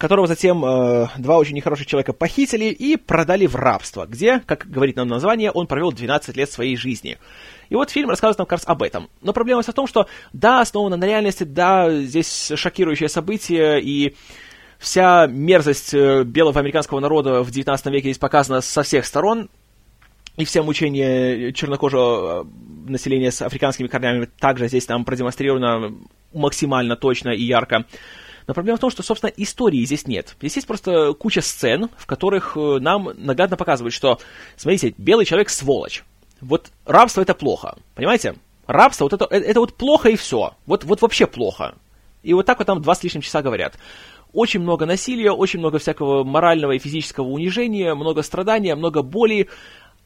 которого 0.00 0.26
затем 0.26 0.64
э, 0.64 1.08
два 1.18 1.36
очень 1.36 1.54
нехороших 1.54 1.86
человека 1.86 2.14
похитили 2.14 2.64
и 2.64 2.96
продали 2.96 3.46
в 3.46 3.54
рабство, 3.54 4.06
где, 4.06 4.40
как 4.40 4.66
говорит 4.66 4.96
нам 4.96 5.08
название, 5.08 5.50
он 5.50 5.66
провел 5.66 5.92
12 5.92 6.36
лет 6.36 6.50
своей 6.50 6.74
жизни. 6.76 7.18
И 7.68 7.74
вот 7.74 7.90
фильм 7.90 8.08
рассказывает 8.08 8.38
нам 8.38 8.46
как 8.46 8.60
раз 8.60 8.66
об 8.66 8.82
этом. 8.82 9.10
Но 9.20 9.34
проблема 9.34 9.62
в 9.62 9.66
том, 9.66 9.86
что 9.86 10.08
да, 10.32 10.62
основано 10.62 10.96
на 10.96 11.04
реальности, 11.04 11.44
да, 11.44 11.94
здесь 12.00 12.50
шокирующее 12.54 13.10
событие, 13.10 13.80
и 13.82 14.16
вся 14.78 15.26
мерзость 15.26 15.92
э, 15.92 16.24
белого 16.24 16.58
американского 16.58 16.98
народа 17.00 17.42
в 17.42 17.50
19 17.50 17.86
веке 17.86 18.08
здесь 18.08 18.18
показана 18.18 18.62
со 18.62 18.82
всех 18.82 19.04
сторон, 19.04 19.50
и 20.38 20.46
все 20.46 20.62
мучения 20.62 21.52
чернокожего 21.52 22.46
э, 22.46 22.90
населения 22.90 23.30
с 23.30 23.42
африканскими 23.42 23.86
корнями 23.86 24.28
также 24.38 24.66
здесь 24.68 24.88
нам 24.88 25.04
продемонстрировано 25.04 25.94
максимально 26.32 26.96
точно 26.96 27.28
и 27.30 27.42
ярко. 27.42 27.84
Но 28.50 28.54
проблема 28.54 28.78
в 28.78 28.80
том, 28.80 28.90
что, 28.90 29.04
собственно, 29.04 29.32
истории 29.36 29.84
здесь 29.84 30.08
нет. 30.08 30.34
Здесь 30.40 30.56
есть 30.56 30.66
просто 30.66 31.12
куча 31.12 31.40
сцен, 31.40 31.88
в 31.96 32.06
которых 32.06 32.56
э, 32.56 32.78
нам 32.80 33.10
наглядно 33.16 33.56
показывают, 33.56 33.94
что, 33.94 34.18
смотрите, 34.56 34.92
белый 34.98 35.24
человек 35.24 35.50
сволочь. 35.50 36.02
Вот 36.40 36.72
рабство 36.84 37.22
это 37.22 37.34
плохо, 37.34 37.78
понимаете? 37.94 38.34
Рабство, 38.66 39.04
вот 39.04 39.12
это, 39.12 39.24
это, 39.26 39.46
это 39.46 39.60
вот 39.60 39.74
плохо 39.74 40.08
и 40.08 40.16
все. 40.16 40.54
Вот, 40.66 40.82
вот 40.82 41.00
вообще 41.00 41.28
плохо. 41.28 41.76
И 42.24 42.34
вот 42.34 42.44
так 42.44 42.58
вот 42.58 42.66
там 42.66 42.82
два 42.82 42.96
с 42.96 43.04
лишним 43.04 43.22
часа 43.22 43.40
говорят. 43.40 43.78
Очень 44.32 44.62
много 44.62 44.84
насилия, 44.84 45.30
очень 45.30 45.60
много 45.60 45.78
всякого 45.78 46.24
морального 46.24 46.72
и 46.72 46.80
физического 46.80 47.28
унижения, 47.28 47.94
много 47.94 48.22
страдания, 48.22 48.74
много 48.74 49.02
боли, 49.02 49.48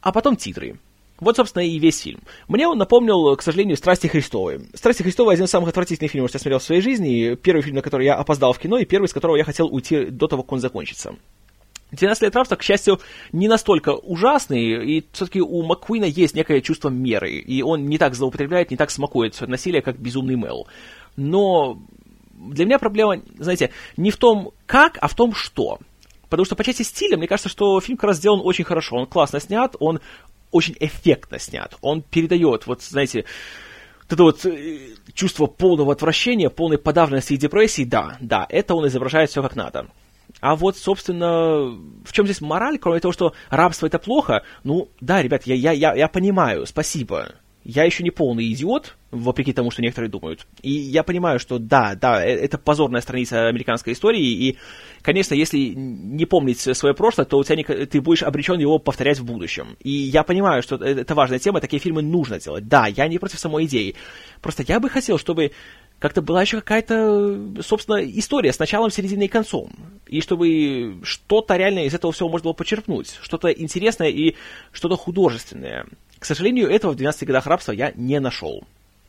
а 0.02 0.12
потом 0.12 0.36
титры. 0.36 0.78
Вот, 1.20 1.36
собственно, 1.36 1.62
и 1.62 1.78
весь 1.78 2.00
фильм. 2.00 2.20
Мне 2.48 2.66
он 2.66 2.76
напомнил, 2.76 3.36
к 3.36 3.42
сожалению, 3.42 3.76
«Страсти 3.76 4.08
Христовы». 4.08 4.66
«Страсти 4.74 5.02
Христовы»— 5.02 5.32
один 5.34 5.44
из 5.44 5.50
самых 5.50 5.68
отвратительных 5.68 6.10
фильмов, 6.10 6.30
что 6.30 6.36
я 6.36 6.40
смотрел 6.40 6.58
в 6.58 6.64
своей 6.64 6.80
жизни. 6.80 7.34
Первый 7.36 7.62
фильм, 7.62 7.76
на 7.76 7.82
который 7.82 8.06
я 8.06 8.14
опоздал 8.14 8.52
в 8.52 8.58
кино, 8.58 8.78
и 8.78 8.84
первый, 8.84 9.06
с 9.06 9.12
которого 9.12 9.36
я 9.36 9.44
хотел 9.44 9.66
уйти 9.66 10.06
до 10.06 10.26
того, 10.26 10.42
как 10.42 10.52
он 10.52 10.60
закончится. 10.60 11.14
«12 11.92 12.18
лет 12.22 12.34
рабства», 12.34 12.56
к 12.56 12.62
счастью, 12.62 13.00
не 13.30 13.46
настолько 13.46 13.90
ужасный, 13.90 14.98
и 14.98 15.04
все-таки 15.12 15.40
у 15.40 15.62
Маккуина 15.62 16.04
есть 16.04 16.34
некое 16.34 16.60
чувство 16.60 16.88
меры, 16.88 17.30
и 17.30 17.62
он 17.62 17.86
не 17.86 17.98
так 17.98 18.16
злоупотребляет, 18.16 18.72
не 18.72 18.76
так 18.76 18.90
смакует 18.90 19.40
насилие, 19.40 19.82
как 19.82 19.98
безумный 20.00 20.34
Мел. 20.34 20.66
Но 21.16 21.78
для 22.32 22.64
меня 22.64 22.80
проблема, 22.80 23.20
знаете, 23.38 23.70
не 23.96 24.10
в 24.10 24.16
том, 24.16 24.50
как, 24.66 24.98
а 25.00 25.06
в 25.06 25.14
том, 25.14 25.32
что. 25.32 25.78
Потому 26.28 26.46
что 26.46 26.56
по 26.56 26.64
части 26.64 26.82
стиля, 26.82 27.16
мне 27.16 27.28
кажется, 27.28 27.48
что 27.48 27.80
фильм 27.80 27.96
как 27.96 28.08
раз 28.08 28.16
сделан 28.16 28.40
очень 28.42 28.64
хорошо. 28.64 28.96
Он 28.96 29.06
классно 29.06 29.38
снят, 29.38 29.76
он 29.78 30.00
очень 30.54 30.76
эффектно 30.78 31.38
снят. 31.38 31.76
Он 31.80 32.00
передает, 32.00 32.66
вот, 32.66 32.80
знаете, 32.82 33.24
вот 34.02 34.12
это 34.12 34.22
вот 34.22 34.46
э, 34.46 34.94
чувство 35.12 35.46
полного 35.46 35.92
отвращения, 35.92 36.48
полной 36.48 36.78
подавленности 36.78 37.32
и 37.32 37.36
депрессии, 37.36 37.84
да, 37.84 38.16
да, 38.20 38.46
это 38.48 38.74
он 38.74 38.86
изображает 38.86 39.30
все 39.30 39.42
как 39.42 39.56
надо. 39.56 39.88
А 40.40 40.54
вот, 40.54 40.76
собственно, 40.76 41.66
в 42.04 42.12
чем 42.12 42.26
здесь 42.26 42.40
мораль, 42.40 42.78
кроме 42.78 43.00
того, 43.00 43.12
что 43.12 43.34
рабство 43.50 43.86
это 43.86 43.98
плохо? 43.98 44.44
Ну, 44.62 44.88
да, 45.00 45.22
ребят, 45.22 45.42
я, 45.46 45.54
я, 45.54 45.72
я, 45.72 45.94
я 45.94 46.08
понимаю, 46.08 46.66
спасибо. 46.66 47.32
Я 47.64 47.84
еще 47.84 48.04
не 48.04 48.10
полный 48.10 48.52
идиот, 48.52 48.94
вопреки 49.10 49.54
тому, 49.54 49.70
что 49.70 49.80
некоторые 49.80 50.10
думают. 50.10 50.46
И 50.60 50.70
я 50.70 51.02
понимаю, 51.02 51.38
что 51.38 51.58
да, 51.58 51.94
да, 51.94 52.24
э, 52.24 52.28
это 52.28 52.58
позорная 52.58 53.00
страница 53.00 53.48
американской 53.48 53.94
истории, 53.94 54.22
и, 54.22 54.58
конечно, 55.00 55.34
если 55.34 55.58
не 55.74 56.26
помнить 56.26 56.60
свое 56.60 56.94
прошлое, 56.94 57.24
то 57.24 57.38
у 57.38 57.44
тебя 57.44 57.56
не, 57.56 57.64
ты 57.64 58.00
будешь 58.02 58.22
обречен 58.22 58.58
его 58.58 58.78
повторять 58.78 59.18
в 59.18 59.24
будущем. 59.24 59.76
И 59.82 59.90
я 59.90 60.24
понимаю, 60.24 60.62
что 60.62 60.76
э, 60.76 61.00
это 61.00 61.14
важная 61.14 61.38
тема, 61.38 61.60
такие 61.60 61.80
фильмы 61.80 62.02
нужно 62.02 62.38
делать. 62.38 62.68
Да, 62.68 62.86
я 62.86 63.08
не 63.08 63.18
против 63.18 63.38
самой 63.38 63.64
идеи. 63.64 63.94
Просто 64.42 64.62
я 64.66 64.78
бы 64.78 64.90
хотел, 64.90 65.18
чтобы 65.18 65.52
как-то 65.98 66.20
была 66.20 66.42
еще 66.42 66.60
какая-то, 66.60 67.62
собственно, 67.62 67.96
история 68.04 68.52
с 68.52 68.58
началом, 68.58 68.90
серединой 68.90 69.24
и 69.24 69.28
концом. 69.28 69.72
И 70.06 70.20
чтобы 70.20 70.98
что-то 71.02 71.56
реально 71.56 71.86
из 71.86 71.94
этого 71.94 72.12
всего 72.12 72.28
можно 72.28 72.44
было 72.44 72.52
почерпнуть. 72.52 73.18
Что-то 73.22 73.48
интересное 73.48 74.10
и 74.10 74.34
что-то 74.70 74.96
художественное. 74.96 75.86
К 76.24 76.26
сожалению, 76.26 76.70
этого 76.70 76.92
в 76.92 76.96
12 76.96 77.28
годах 77.28 77.46
рабства 77.46 77.72
я 77.72 77.92
не 77.96 78.18
нашел. 78.18 78.64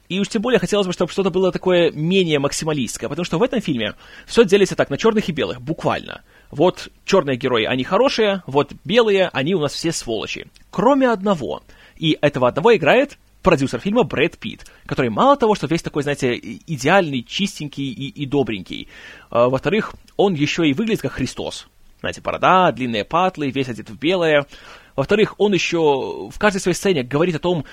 И 0.10 0.20
уж 0.20 0.28
тем 0.28 0.42
более 0.42 0.60
хотелось 0.60 0.86
бы, 0.86 0.92
чтобы 0.92 1.14
что-то 1.14 1.30
было 1.30 1.50
такое 1.50 1.90
менее 1.92 2.40
максималистское, 2.40 3.08
потому 3.08 3.24
что 3.24 3.38
в 3.38 3.44
этом 3.44 3.62
фильме 3.62 3.94
все 4.26 4.44
делится 4.44 4.76
так 4.76 4.90
на 4.90 4.98
черных 4.98 5.30
и 5.30 5.32
белых, 5.32 5.62
буквально. 5.62 6.24
Вот 6.52 6.90
черные 7.06 7.38
герои, 7.38 7.64
они 7.64 7.86
хорошие, 7.86 8.44
вот 8.48 8.74
белые, 8.84 9.30
они 9.32 9.56
у 9.56 9.62
нас 9.62 9.72
все 9.72 9.94
сволочи. 9.94 10.48
Кроме 10.72 11.10
одного. 11.10 11.64
И 11.96 12.18
этого 12.20 12.50
одного 12.50 12.76
играет 12.76 13.18
продюсер 13.44 13.80
фильма 13.80 14.04
Брэд 14.04 14.38
Питт, 14.38 14.70
который 14.86 15.10
мало 15.10 15.38
того, 15.38 15.56
что 15.56 15.68
весь 15.68 15.84
такой, 15.84 16.04
знаете, 16.04 16.36
идеальный, 16.36 17.24
чистенький 17.24 17.94
и, 17.94 18.10
и 18.10 18.26
добренький, 18.26 18.90
а, 19.30 19.48
во-вторых, 19.48 19.96
он 20.18 20.34
еще 20.34 20.68
и 20.68 20.74
выглядит 20.74 21.02
как 21.02 21.14
Христос. 21.14 21.68
Знаете, 22.02 22.20
борода, 22.20 22.72
длинные 22.74 23.06
патлы, 23.06 23.52
весь 23.52 23.70
одет 23.70 23.90
в 23.90 23.98
белое. 23.98 24.46
Во-вторых, 24.96 25.36
он 25.38 25.54
еще 25.54 26.30
в 26.30 26.40
каждой 26.40 26.60
своей 26.60 26.76
сцене 26.76 27.04
говорит 27.04 27.36
о 27.36 27.40
том, 27.40 27.66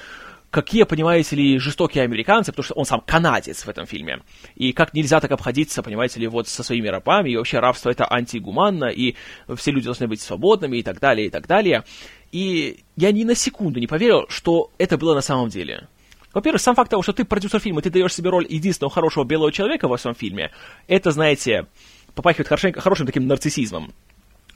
какие, 0.51 0.83
понимаете 0.83 1.34
ли, 1.34 1.59
жестокие 1.59 2.05
американцы, 2.05 2.52
потому 2.52 2.65
что 2.65 2.75
он 2.75 2.84
сам 2.84 3.01
канадец 3.01 3.65
в 3.65 3.68
этом 3.68 3.86
фильме. 3.86 4.20
И 4.55 4.73
как 4.73 4.92
нельзя 4.92 5.18
так 5.18 5.31
обходиться, 5.33 5.83
понимаете 5.83 6.20
ли, 6.20 6.26
вот 6.26 6.47
со 6.47 6.62
своими 6.62 6.89
рабами, 6.89 7.31
и 7.31 7.36
вообще 7.36 7.59
рабство 7.59 7.89
это 7.91 8.12
антигуманно, 8.12 8.84
и 8.84 9.15
все 9.57 9.70
люди 9.70 9.86
должны 9.86 10.07
быть 10.09 10.20
свободными, 10.20 10.76
и 10.76 10.83
так 10.83 11.01
далее, 11.01 11.28
и 11.28 11.31
так 11.31 11.47
далее. 11.47 11.84
И 12.33 12.84
я 12.97 13.12
ни 13.12 13.25
на 13.25 13.34
секунду 13.34 13.81
не 13.81 13.86
поверил, 13.86 14.26
что 14.28 14.70
это 14.76 14.99
было 14.99 15.15
на 15.15 15.23
самом 15.23 15.49
деле. 15.49 15.89
Во-первых, 16.34 16.60
сам 16.60 16.75
факт 16.75 16.91
того, 16.91 17.02
что 17.02 17.12
ты 17.15 17.25
продюсер 17.25 17.60
фильма, 17.60 17.81
ты 17.81 17.91
даешь 17.91 18.15
себе 18.15 18.31
роль 18.31 18.47
единственного 18.49 18.92
хорошего 18.92 19.25
белого 19.25 19.52
человека 19.52 19.89
во 19.89 19.97
всем 19.97 20.15
фильме, 20.15 20.51
это, 20.86 21.12
знаете, 21.12 21.67
попахивает 22.15 22.49
хорошим, 22.49 22.73
хорошим 22.75 23.07
таким 23.07 23.26
нарциссизмом. 23.26 23.92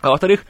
А 0.01 0.11
во-вторых, 0.11 0.45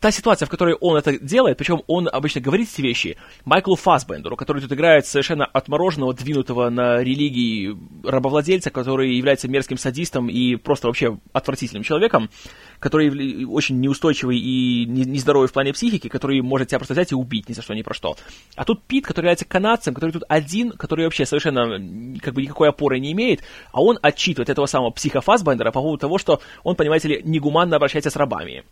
та 0.00 0.10
ситуация, 0.10 0.46
в 0.46 0.50
которой 0.50 0.74
он 0.74 0.96
это 0.96 1.18
делает, 1.18 1.56
причем 1.56 1.82
он 1.86 2.08
обычно 2.12 2.40
говорит 2.40 2.68
эти 2.72 2.82
вещи 2.82 3.16
Майклу 3.44 3.76
Фасбендеру, 3.76 4.36
который 4.36 4.62
тут 4.62 4.72
играет 4.72 5.06
совершенно 5.06 5.46
отмороженного, 5.46 6.14
двинутого 6.14 6.68
на 6.70 7.02
религии 7.02 7.76
рабовладельца, 8.04 8.70
который 8.70 9.14
является 9.14 9.48
мерзким 9.48 9.78
садистом 9.78 10.28
и 10.28 10.56
просто 10.56 10.86
вообще 10.88 11.18
отвратительным 11.32 11.82
человеком, 11.82 12.30
который 12.78 13.44
очень 13.46 13.80
неустойчивый 13.80 14.38
и 14.38 14.84
нездоровый 14.86 15.48
в 15.48 15.52
плане 15.52 15.72
психики, 15.72 16.08
который 16.08 16.40
может 16.42 16.68
тебя 16.68 16.78
просто 16.78 16.94
взять 16.94 17.12
и 17.12 17.14
убить 17.14 17.48
ни 17.48 17.54
за 17.54 17.62
что, 17.62 17.74
ни 17.74 17.82
про 17.82 17.94
что. 17.94 18.16
А 18.54 18.64
тут 18.64 18.82
Пит, 18.84 19.06
который 19.06 19.24
является 19.24 19.44
канадцем, 19.44 19.94
который 19.94 20.10
тут 20.10 20.24
один, 20.28 20.72
который 20.72 21.04
вообще 21.04 21.26
совершенно 21.26 22.18
как 22.20 22.34
бы 22.34 22.42
никакой 22.42 22.68
опоры 22.68 23.00
не 23.00 23.12
имеет, 23.12 23.42
а 23.72 23.82
он 23.82 23.98
отчитывает 24.02 24.50
этого 24.50 24.66
самого 24.66 24.90
психа 24.90 25.20
Фасбендера 25.20 25.72
по 25.72 25.80
поводу 25.80 25.98
того, 25.98 26.18
что 26.18 26.40
он, 26.62 26.76
понимаете 26.76 27.08
ли, 27.08 27.22
негуманно 27.24 27.76
обращается 27.76 28.10
с 28.10 28.16
рабами. 28.16 28.64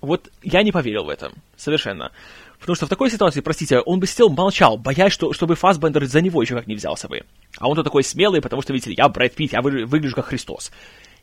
Вот 0.00 0.30
я 0.42 0.62
не 0.62 0.72
поверил 0.72 1.04
в 1.04 1.08
это. 1.08 1.32
Совершенно. 1.56 2.12
Потому 2.58 2.76
что 2.76 2.86
в 2.86 2.88
такой 2.88 3.10
ситуации, 3.10 3.40
простите, 3.40 3.80
он 3.80 4.00
бы 4.00 4.06
сидел, 4.06 4.30
молчал, 4.30 4.78
боясь, 4.78 5.12
что, 5.12 5.32
чтобы 5.32 5.54
Фасбендер 5.54 6.06
за 6.06 6.20
него 6.20 6.40
еще 6.40 6.54
как 6.54 6.66
не 6.66 6.74
взялся 6.74 7.08
бы. 7.08 7.22
А 7.58 7.68
он-то 7.68 7.82
такой 7.82 8.02
смелый, 8.02 8.40
потому 8.40 8.62
что, 8.62 8.72
видите 8.72 8.94
я 8.96 9.08
Брэд 9.08 9.34
Питт, 9.34 9.52
я 9.52 9.60
выгляжу 9.60 10.14
как 10.14 10.26
Христос. 10.26 10.72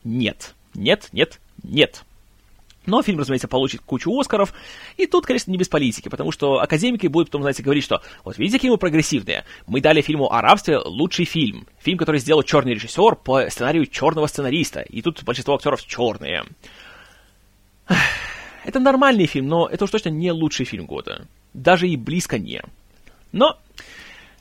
Нет, 0.04 0.54
нет, 0.76 1.10
нет, 1.12 1.40
нет. 1.64 2.04
Но 2.86 3.04
фильм, 3.04 3.20
разумеется, 3.20 3.48
получит 3.48 3.82
кучу 3.82 4.12
Оскаров, 4.20 4.54
и 4.98 5.06
тут, 5.06 5.26
конечно, 5.26 5.52
не 5.52 5.58
без 5.58 5.68
политики, 5.68 6.10
потому 6.10 6.32
что 6.32 6.60
академики 6.60 7.06
будут 7.06 7.30
потом, 7.30 7.44
знаете, 7.44 7.62
говорить, 7.62 7.84
что 7.84 8.02
вот 8.24 8.38
видите, 8.40 8.58
какие 8.58 8.72
мы 8.72 8.78
прогрессивные, 8.78 9.46
мы 9.68 9.82
дали 9.82 10.02
фильму 10.02 10.32
о 10.32 10.42
рабстве 10.42 10.80
лучший 10.80 11.26
фильм, 11.26 11.68
фильм, 11.80 12.00
который 12.00 12.20
сделал 12.20 12.42
черный 12.42 12.74
режиссер 12.74 13.16
по 13.16 13.48
сценарию 13.50 13.86
черного 13.86 14.26
сценариста, 14.26 14.82
и 14.82 15.04
тут 15.04 15.24
большинство 15.24 15.56
актеров 15.56 15.86
черные. 15.86 16.44
Это 18.64 18.80
нормальный 18.80 19.26
фильм, 19.26 19.48
но 19.48 19.68
это 19.68 19.86
уж 19.86 19.92
точно 19.92 20.10
не 20.10 20.32
лучший 20.32 20.66
фильм 20.66 20.86
года. 20.86 21.28
Даже 21.54 21.88
и 21.88 21.98
близко 21.98 22.38
не. 22.38 22.62
Но, 23.32 23.58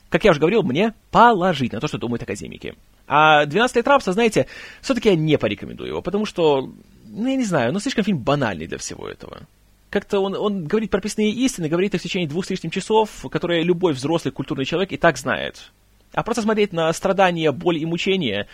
как 0.09 0.23
я 0.23 0.31
уже 0.31 0.39
говорил, 0.39 0.63
мне 0.63 0.93
положить 1.09 1.73
на 1.73 1.79
то, 1.79 1.87
что 1.87 1.97
думают 1.97 2.23
академики. 2.23 2.75
А 3.07 3.45
«12 3.45 3.71
лет 3.75 3.87
рабства», 3.87 4.13
знаете, 4.13 4.47
все-таки 4.81 5.09
я 5.09 5.15
не 5.15 5.37
порекомендую 5.37 5.89
его, 5.89 6.01
потому 6.01 6.25
что, 6.25 6.71
ну, 7.07 7.27
я 7.27 7.35
не 7.35 7.43
знаю, 7.43 7.73
ну, 7.73 7.79
слишком 7.79 8.03
фильм 8.03 8.19
банальный 8.19 8.67
для 8.67 8.77
всего 8.77 9.07
этого. 9.07 9.41
Как-то 9.89 10.19
он, 10.19 10.35
он 10.35 10.65
говорит 10.65 10.89
прописные 10.91 11.31
истины, 11.31 11.67
говорит 11.67 11.93
их 11.93 11.99
в 11.99 12.03
течение 12.03 12.29
двух 12.29 12.45
с 12.45 12.49
лишним 12.49 12.71
часов, 12.71 13.25
которые 13.29 13.63
любой 13.63 13.91
взрослый 13.91 14.31
культурный 14.31 14.63
человек 14.63 14.93
и 14.93 14.97
так 14.97 15.17
знает. 15.17 15.71
А 16.13 16.23
просто 16.23 16.43
смотреть 16.43 16.71
на 16.71 16.91
страдания, 16.93 17.51
боль 17.51 17.77
и 17.77 17.85
мучения, 17.85 18.47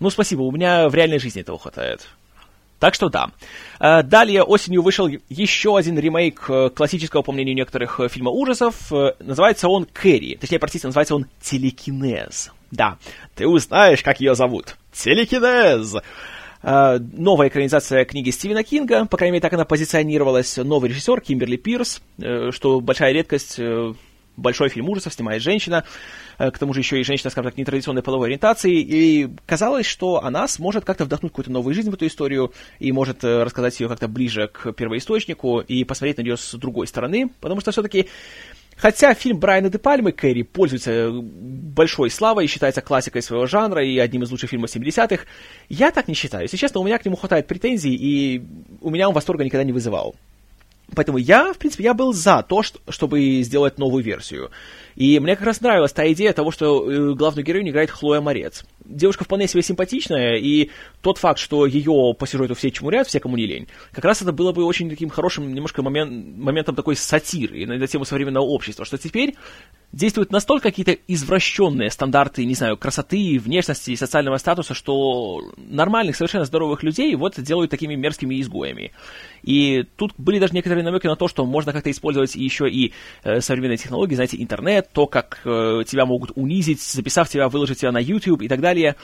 ну, 0.00 0.10
спасибо, 0.10 0.42
у 0.42 0.52
меня 0.52 0.88
в 0.88 0.94
реальной 0.94 1.18
жизни 1.18 1.40
этого 1.40 1.58
хватает. 1.58 2.06
Так 2.78 2.94
что 2.94 3.08
да. 3.08 3.30
Э, 3.80 4.02
далее 4.02 4.42
осенью 4.42 4.82
вышел 4.82 5.08
еще 5.28 5.76
один 5.76 5.98
ремейк 5.98 6.44
э, 6.48 6.70
классического, 6.70 7.22
по 7.22 7.32
мнению 7.32 7.54
некоторых, 7.54 8.00
э, 8.00 8.08
фильма 8.08 8.30
ужасов. 8.30 8.90
Называется 9.20 9.68
он 9.68 9.86
«Кэрри». 9.86 10.36
Точнее, 10.36 10.58
простите, 10.58 10.86
называется 10.86 11.14
он 11.14 11.26
«Телекинез». 11.40 12.52
Да, 12.70 12.98
ты 13.34 13.46
узнаешь, 13.46 14.02
как 14.02 14.20
ее 14.20 14.34
зовут. 14.34 14.76
«Телекинез». 14.92 15.96
Новая 16.62 17.48
экранизация 17.48 18.06
книги 18.06 18.30
Стивена 18.30 18.62
Кинга, 18.62 19.04
по 19.04 19.18
крайней 19.18 19.32
мере, 19.32 19.42
так 19.42 19.52
она 19.52 19.66
позиционировалась. 19.66 20.56
Новый 20.56 20.88
режиссер 20.88 21.20
Кимберли 21.20 21.56
Пирс, 21.56 22.00
что 22.52 22.80
большая 22.80 23.12
редкость 23.12 23.60
большой 24.36 24.68
фильм 24.68 24.88
ужасов, 24.88 25.12
снимает 25.12 25.42
женщина, 25.42 25.84
э, 26.38 26.50
к 26.50 26.58
тому 26.58 26.74
же 26.74 26.80
еще 26.80 27.00
и 27.00 27.04
женщина, 27.04 27.30
скажем 27.30 27.50
так, 27.50 27.58
нетрадиционной 27.58 28.02
половой 28.02 28.28
ориентации, 28.28 28.80
и 28.80 29.28
казалось, 29.46 29.86
что 29.86 30.24
она 30.24 30.46
сможет 30.48 30.84
как-то 30.84 31.04
вдохнуть 31.04 31.32
какую-то 31.32 31.52
новую 31.52 31.74
жизнь 31.74 31.90
в 31.90 31.94
эту 31.94 32.06
историю 32.06 32.52
и 32.78 32.92
может 32.92 33.24
э, 33.24 33.42
рассказать 33.42 33.78
ее 33.80 33.88
как-то 33.88 34.08
ближе 34.08 34.48
к 34.48 34.72
первоисточнику 34.72 35.60
и 35.60 35.84
посмотреть 35.84 36.18
на 36.18 36.22
нее 36.22 36.36
с 36.36 36.54
другой 36.54 36.86
стороны, 36.86 37.30
потому 37.40 37.60
что 37.60 37.72
все-таки 37.72 38.08
Хотя 38.76 39.14
фильм 39.14 39.38
Брайана 39.38 39.70
де 39.70 39.78
Пальмы 39.78 40.12
«Кэрри» 40.12 40.42
пользуется 40.42 41.10
большой 41.12 42.10
славой 42.10 42.44
и 42.44 42.48
считается 42.48 42.80
классикой 42.80 43.22
своего 43.22 43.46
жанра 43.46 43.84
и 43.84 43.98
одним 43.98 44.24
из 44.24 44.30
лучших 44.30 44.50
фильмов 44.50 44.74
70-х, 44.74 45.24
я 45.68 45.90
так 45.90 46.08
не 46.08 46.14
считаю. 46.14 46.42
Если 46.42 46.56
честно, 46.56 46.80
у 46.80 46.84
меня 46.84 46.98
к 46.98 47.04
нему 47.04 47.16
хватает 47.16 47.46
претензий, 47.46 47.94
и 47.94 48.42
у 48.80 48.90
меня 48.90 49.08
он 49.08 49.14
восторга 49.14 49.44
никогда 49.44 49.64
не 49.64 49.72
вызывал. 49.72 50.16
Поэтому 50.94 51.18
я, 51.18 51.52
в 51.52 51.58
принципе, 51.58 51.84
я 51.84 51.94
был 51.94 52.12
за 52.12 52.42
то, 52.42 52.62
что, 52.62 52.78
чтобы 52.88 53.42
сделать 53.42 53.78
новую 53.78 54.04
версию. 54.04 54.50
И 54.96 55.18
мне 55.18 55.36
как 55.36 55.46
раз 55.46 55.60
нравилась 55.60 55.92
та 55.92 56.10
идея 56.12 56.32
того, 56.32 56.50
что 56.50 56.90
э, 56.90 57.14
главную 57.14 57.44
героиню 57.44 57.70
играет 57.70 57.90
Хлоя 57.90 58.20
Морец. 58.20 58.64
Девушка 58.84 59.24
вполне 59.24 59.48
себе 59.48 59.62
симпатичная, 59.62 60.36
и 60.36 60.70
тот 61.00 61.18
факт, 61.18 61.38
что 61.38 61.66
ее 61.66 62.14
по 62.18 62.26
сюжету 62.26 62.54
все 62.54 62.70
чмурят, 62.70 63.06
все 63.06 63.18
кому 63.18 63.36
не 63.36 63.46
лень, 63.46 63.68
как 63.92 64.04
раз 64.04 64.22
это 64.22 64.32
было 64.32 64.52
бы 64.52 64.64
очень 64.64 64.90
таким 64.90 65.08
хорошим 65.08 65.54
немножко 65.54 65.82
момент, 65.82 66.36
моментом 66.36 66.74
такой 66.74 66.96
сатиры 66.96 67.66
на 67.66 67.86
тему 67.86 68.04
современного 68.04 68.44
общества, 68.44 68.84
что 68.84 68.98
теперь 68.98 69.34
действуют 69.94 70.32
настолько 70.32 70.70
какие-то 70.70 70.92
извращенные 70.92 71.90
стандарты, 71.90 72.44
не 72.44 72.54
знаю, 72.54 72.76
красоты, 72.76 73.38
внешности 73.38 73.92
и 73.92 73.96
социального 73.96 74.36
статуса, 74.38 74.74
что 74.74 75.40
нормальных, 75.56 76.16
совершенно 76.16 76.44
здоровых 76.44 76.82
людей 76.82 77.14
вот 77.14 77.40
делают 77.40 77.70
такими 77.70 77.94
мерзкими 77.94 78.40
изгоями. 78.40 78.92
И 79.42 79.84
тут 79.96 80.12
были 80.18 80.38
даже 80.38 80.54
некоторые 80.54 80.84
намеки 80.84 81.06
на 81.06 81.16
то, 81.16 81.28
что 81.28 81.44
можно 81.46 81.72
как-то 81.72 81.90
использовать 81.90 82.34
еще 82.34 82.68
и 82.68 82.92
э, 83.22 83.40
современные 83.40 83.76
технологии, 83.76 84.14
знаете, 84.14 84.42
интернет, 84.42 84.83
то, 84.92 85.06
как 85.06 85.40
э, 85.44 85.82
тебя 85.86 86.06
могут 86.06 86.32
унизить, 86.34 86.82
записав 86.82 87.28
тебя, 87.28 87.48
выложить 87.48 87.80
тебя 87.80 87.92
на 87.92 87.98
YouTube 87.98 88.42
и 88.42 88.48
так 88.48 88.60
далее. 88.60 88.96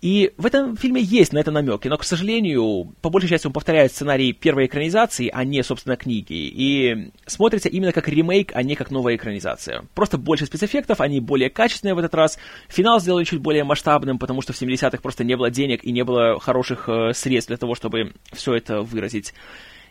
И 0.00 0.32
в 0.36 0.46
этом 0.46 0.76
фильме 0.76 1.00
есть 1.00 1.32
на 1.32 1.38
это 1.38 1.50
намеки, 1.50 1.88
но, 1.88 1.96
к 1.96 2.04
сожалению, 2.04 2.94
по 3.02 3.10
большей 3.10 3.28
части 3.28 3.46
он 3.46 3.52
повторяет 3.52 3.92
сценарий 3.92 4.32
первой 4.32 4.66
экранизации, 4.66 5.28
а 5.32 5.44
не, 5.44 5.62
собственно, 5.64 5.96
книги. 5.96 6.34
И 6.34 7.10
смотрится 7.26 7.68
именно 7.68 7.92
как 7.92 8.08
ремейк, 8.08 8.52
а 8.54 8.62
не 8.62 8.76
как 8.76 8.90
новая 8.90 9.16
экранизация. 9.16 9.84
Просто 9.94 10.16
больше 10.16 10.46
спецэффектов, 10.46 11.00
они 11.00 11.20
более 11.20 11.50
качественные 11.50 11.94
в 11.94 11.98
этот 11.98 12.14
раз. 12.14 12.38
Финал 12.68 13.00
сделали 13.00 13.24
чуть 13.24 13.40
более 13.40 13.64
масштабным, 13.64 14.18
потому 14.18 14.40
что 14.40 14.52
в 14.52 14.60
70-х 14.60 14.98
просто 14.98 15.24
не 15.24 15.36
было 15.36 15.50
денег 15.50 15.84
и 15.84 15.90
не 15.90 16.04
было 16.04 16.38
хороших 16.38 16.88
э, 16.88 17.12
средств 17.12 17.48
для 17.48 17.56
того, 17.56 17.74
чтобы 17.74 18.12
все 18.32 18.54
это 18.54 18.82
выразить. 18.82 19.34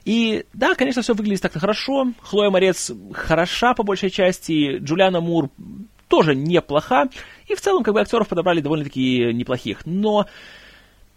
И 0.07 0.45
да, 0.53 0.73
конечно, 0.73 1.01
все 1.01 1.13
выглядит 1.13 1.41
так-то 1.41 1.59
хорошо. 1.59 2.13
Хлоя 2.21 2.49
Морец 2.49 2.93
хороша 3.11 3.73
по 3.73 3.83
большей 3.83 4.09
части. 4.09 4.77
Джулиана 4.77 5.19
Мур 5.19 5.49
тоже 6.07 6.33
неплоха, 6.33 7.09
и 7.49 7.55
в 7.55 7.59
целом 7.59 7.83
как 7.83 7.93
бы 7.93 7.99
актеров 7.99 8.29
подобрали 8.29 8.61
довольно-таки 8.61 9.33
неплохих, 9.33 9.85
но 9.85 10.25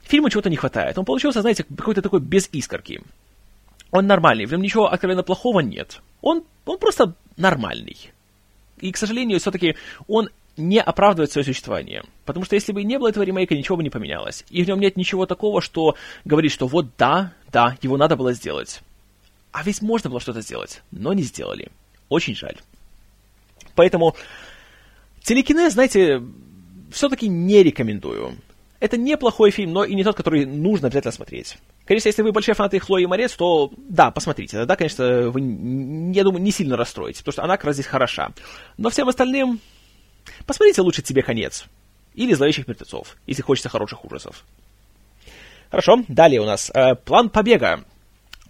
фильму 0.02 0.28
чего-то 0.28 0.50
не 0.50 0.56
хватает. 0.56 0.98
Он 0.98 1.04
получился, 1.04 1.40
знаете, 1.40 1.62
какой-то 1.62 2.02
такой 2.02 2.18
без 2.18 2.48
искорки. 2.50 3.00
Он 3.92 4.08
нормальный, 4.08 4.46
в 4.46 4.50
нем 4.50 4.60
ничего 4.60 4.90
откровенно 4.90 5.22
плохого 5.22 5.60
нет. 5.60 6.00
Он, 6.20 6.42
он 6.66 6.78
просто 6.78 7.14
нормальный. 7.36 8.10
И, 8.80 8.90
к 8.90 8.96
сожалению, 8.96 9.38
все-таки 9.38 9.76
он 10.08 10.30
не 10.56 10.80
оправдывает 10.80 11.32
свое 11.32 11.44
существование. 11.44 12.02
Потому 12.24 12.44
что 12.44 12.54
если 12.54 12.72
бы 12.72 12.82
не 12.82 12.98
было 12.98 13.08
этого 13.08 13.24
ремейка, 13.24 13.54
ничего 13.54 13.76
бы 13.76 13.82
не 13.82 13.90
поменялось. 13.90 14.44
И 14.50 14.62
в 14.62 14.68
нем 14.68 14.80
нет 14.80 14.96
ничего 14.96 15.26
такого, 15.26 15.60
что 15.60 15.96
говорит, 16.24 16.52
что 16.52 16.66
вот 16.66 16.86
да, 16.98 17.32
да, 17.50 17.76
его 17.82 17.96
надо 17.96 18.16
было 18.16 18.32
сделать. 18.32 18.80
А 19.52 19.62
ведь 19.62 19.82
можно 19.82 20.10
было 20.10 20.20
что-то 20.20 20.42
сделать, 20.42 20.82
но 20.90 21.12
не 21.12 21.22
сделали. 21.22 21.68
Очень 22.08 22.34
жаль. 22.34 22.56
Поэтому 23.74 24.14
Телекинез, 25.22 25.74
знаете, 25.74 26.22
все-таки 26.90 27.28
не 27.28 27.62
рекомендую. 27.62 28.36
Это 28.80 28.96
неплохой 28.96 29.50
фильм, 29.50 29.72
но 29.72 29.84
и 29.84 29.94
не 29.94 30.02
тот, 30.02 30.16
который 30.16 30.46
нужно 30.46 30.88
обязательно 30.88 31.12
смотреть. 31.12 31.58
Конечно, 31.84 32.08
если 32.08 32.22
вы 32.22 32.32
большие 32.32 32.54
фанаты 32.54 32.78
Хлои 32.78 33.04
Морец, 33.04 33.32
то 33.32 33.70
да, 33.76 34.10
посмотрите. 34.10 34.56
Тогда, 34.56 34.76
конечно, 34.76 35.30
вы, 35.30 35.40
я 36.14 36.24
думаю, 36.24 36.42
не 36.42 36.50
сильно 36.50 36.76
расстроитесь, 36.76 37.20
потому 37.20 37.32
что 37.32 37.44
она 37.44 37.56
как 37.58 37.66
раз 37.66 37.74
здесь 37.74 37.86
хороша. 37.86 38.30
Но 38.78 38.88
всем 38.88 39.08
остальным 39.08 39.60
посмотрите 40.46 40.82
лучше 40.82 41.02
«Тебе 41.02 41.22
конец». 41.22 41.64
Или 42.14 42.34
«Зловещих 42.34 42.66
мертвецов», 42.66 43.16
если 43.26 43.42
хочется 43.42 43.68
хороших 43.68 44.04
ужасов. 44.04 44.44
Хорошо, 45.70 46.04
далее 46.08 46.40
у 46.40 46.44
нас 46.44 46.70
э, 46.74 46.94
«План 46.96 47.30
побега» 47.30 47.84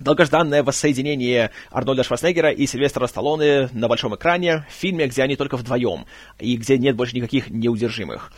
долгожданное 0.01 0.63
воссоединение 0.63 1.51
Арнольда 1.71 2.03
Шварценеггера 2.03 2.51
и 2.51 2.67
Сильвестра 2.67 3.07
Сталлоне 3.07 3.69
на 3.73 3.87
большом 3.87 4.17
экране 4.17 4.67
в 4.69 4.73
фильме, 4.73 5.07
где 5.07 5.23
они 5.23 5.37
только 5.37 5.57
вдвоем, 5.57 6.07
и 6.39 6.57
где 6.57 6.79
нет 6.79 6.97
больше 6.97 7.15
никаких 7.17 7.51
неудержимых. 7.51 8.33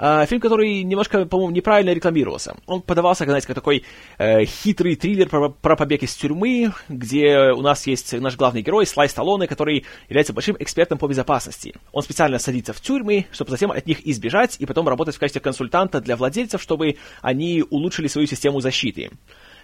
Uh, 0.00 0.24
фильм, 0.24 0.40
который 0.40 0.82
немножко, 0.82 1.26
по-моему, 1.26 1.54
неправильно 1.54 1.90
рекламировался. 1.90 2.56
Он 2.66 2.80
подавался, 2.80 3.24
знаете, 3.24 3.46
как 3.46 3.54
такой 3.54 3.84
uh, 4.18 4.46
хитрый 4.46 4.96
триллер 4.96 5.28
про, 5.28 5.50
про 5.50 5.76
побег 5.76 6.02
из 6.02 6.14
тюрьмы, 6.14 6.72
где 6.88 7.52
у 7.52 7.60
нас 7.60 7.86
есть 7.86 8.14
наш 8.14 8.34
главный 8.36 8.62
герой 8.62 8.86
Слай 8.86 9.10
Сталлоне, 9.10 9.46
который 9.46 9.84
является 10.08 10.32
большим 10.32 10.56
экспертом 10.58 10.96
по 10.96 11.06
безопасности. 11.06 11.74
Он 11.92 12.02
специально 12.02 12.38
садится 12.38 12.72
в 12.72 12.80
тюрьмы, 12.80 13.26
чтобы 13.30 13.50
затем 13.50 13.70
от 13.72 13.86
них 13.86 14.06
избежать 14.06 14.56
и 14.58 14.64
потом 14.64 14.88
работать 14.88 15.16
в 15.16 15.18
качестве 15.18 15.42
консультанта 15.42 16.00
для 16.00 16.16
владельцев, 16.16 16.62
чтобы 16.62 16.96
они 17.20 17.62
улучшили 17.68 18.06
свою 18.06 18.26
систему 18.26 18.60
защиты. 18.60 19.10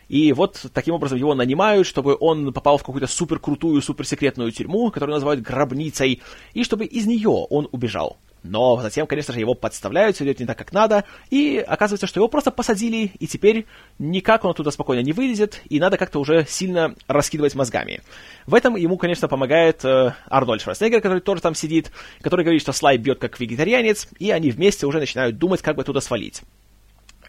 И 0.08 0.34
вот 0.34 0.66
таким 0.74 0.94
образом 0.94 1.18
его 1.18 1.34
нанимают, 1.34 1.86
чтобы 1.86 2.15
он 2.20 2.52
попал 2.52 2.76
в 2.76 2.84
какую-то 2.84 3.06
суперкрутую, 3.06 3.81
суперсекретную 3.81 4.52
тюрьму, 4.52 4.90
которую 4.90 5.15
называют 5.15 5.40
гробницей, 5.40 6.20
и 6.52 6.62
чтобы 6.62 6.84
из 6.84 7.06
нее 7.06 7.31
он 7.31 7.68
убежал. 7.73 8.18
Но 8.47 8.81
затем, 8.81 9.07
конечно 9.07 9.34
же, 9.34 9.41
его 9.41 9.55
подставляют, 9.55 10.16
все 10.16 10.25
идет 10.25 10.41
не 10.41 10.47
так, 10.47 10.57
как 10.57 10.73
надо, 10.73 11.05
и 11.31 11.58
оказывается, 11.66 12.07
что 12.07 12.20
его 12.20 12.28
просто 12.28 12.50
посадили, 12.50 13.12
и 13.18 13.26
теперь 13.26 13.66
никак 13.99 14.44
он 14.44 14.52
оттуда 14.52 14.70
спокойно 14.70 15.00
не 15.00 15.12
вылезет, 15.12 15.60
и 15.68 15.81
надо 15.81 15.97
как-то 15.97 16.18
уже 16.18 16.47
сильно 16.49 16.94
раскидывать 17.08 17.55
мозгами. 17.55 18.02
В 18.47 18.55
этом 18.55 18.76
ему, 18.76 18.97
конечно, 18.97 19.28
помогает 19.28 19.84
э, 19.84 20.12
Арнольд 20.28 20.62
Шварценеггер, 20.62 21.00
который 21.00 21.20
тоже 21.20 21.42
там 21.42 21.55
сидит, 21.55 21.91
который 22.20 22.44
говорит, 22.44 22.62
что 22.62 22.73
Слай 22.73 22.97
бьет 22.99 23.18
как 23.18 23.39
вегетарианец, 23.41 24.08
и 24.18 24.31
они 24.31 24.50
вместе 24.50 24.86
уже 24.86 24.99
начинают 24.99 25.39
думать, 25.39 25.62
как 25.62 25.76
бы 25.76 25.84
туда 25.84 26.00
свалить 26.00 26.42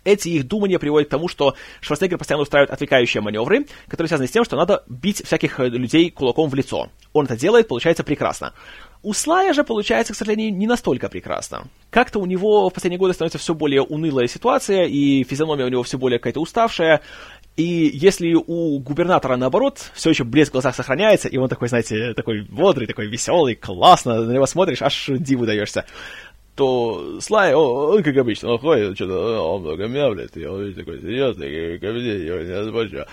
эти 0.08 0.30
их 0.30 0.48
думания 0.48 0.80
приводят 0.80 1.10
к 1.10 1.12
тому, 1.12 1.28
что 1.28 1.56
Шварценеггер 1.82 2.18
постоянно 2.18 2.44
устраивает 2.44 2.72
отвлекающие 2.72 3.22
маневры, 3.22 3.68
которые 3.88 4.08
связаны 4.08 4.28
с 4.28 4.32
тем, 4.32 4.46
что 4.46 4.56
надо 4.56 4.84
бить 4.88 5.24
всяких 5.26 5.60
э, 5.60 5.68
людей 5.68 6.10
кулаком 6.12 6.50
в 6.50 6.56
лицо. 6.56 6.90
Он 7.12 7.26
это 7.26 7.36
делает, 7.36 7.68
получается 7.68 8.04
прекрасно. 8.04 8.54
У 9.04 9.14
Слая 9.14 9.54
же 9.54 9.64
получается, 9.64 10.14
к 10.14 10.16
сожалению, 10.16 10.54
не 10.54 10.68
настолько 10.68 11.08
прекрасно. 11.08 11.68
Как-то 11.90 12.20
у 12.20 12.26
него 12.26 12.70
в 12.70 12.74
последние 12.74 13.00
годы 13.00 13.14
становится 13.14 13.38
все 13.38 13.54
более 13.54 13.82
унылая 13.82 14.28
ситуация, 14.28 14.86
и 14.86 15.24
физиономия 15.24 15.66
у 15.66 15.70
него 15.70 15.84
все 15.84 15.98
более 15.98 16.20
какая-то 16.20 16.42
уставшая, 16.42 17.02
и 17.58 17.90
если 17.92 18.36
у 18.36 18.78
губернатора, 18.80 19.36
наоборот, 19.36 19.80
все 19.96 20.12
еще 20.12 20.24
блеск 20.24 20.52
в 20.52 20.54
глазах 20.54 20.76
сохраняется, 20.76 21.28
и 21.28 21.38
он 21.38 21.50
такой, 21.50 21.70
знаете, 21.70 22.14
такой 22.14 22.42
бодрый, 22.42 22.86
такой 22.86 23.08
веселый, 23.08 23.56
классно, 23.56 24.24
на 24.24 24.32
него 24.32 24.46
смотришь, 24.46 24.84
аж 24.84 25.10
диву 25.10 25.48
даешься, 25.48 25.86
то 26.56 27.20
Слай, 27.20 27.56
он, 27.56 27.96
он 27.96 28.04
как 28.04 28.16
обычно, 28.16 28.52
он 28.52 28.60
ходит, 28.60 28.96
что-то, 28.96 29.42
он 29.42 29.62
много 29.62 29.88
мямлет, 29.88 30.38
и 30.38 30.46
он 30.46 30.72
такой 30.76 31.02
серьезный, 31.02 31.80
кабинет, 31.80 32.22
его 32.22 32.40
не 32.40 32.54
разбочу. 32.54 33.06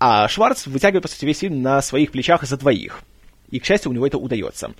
А 0.00 0.26
Шварц 0.26 0.66
вытягивает, 0.66 1.02
по 1.02 1.08
сути, 1.08 1.24
весь 1.24 1.38
фильм 1.38 1.62
на 1.62 1.80
своих 1.80 2.10
плечах 2.10 2.42
за 2.42 2.56
двоих. 2.56 3.00
И, 3.50 3.60
к 3.60 3.64
счастью, 3.64 3.90
у 3.90 3.94
него 3.94 4.06
это 4.06 4.18
удается. 4.18 4.72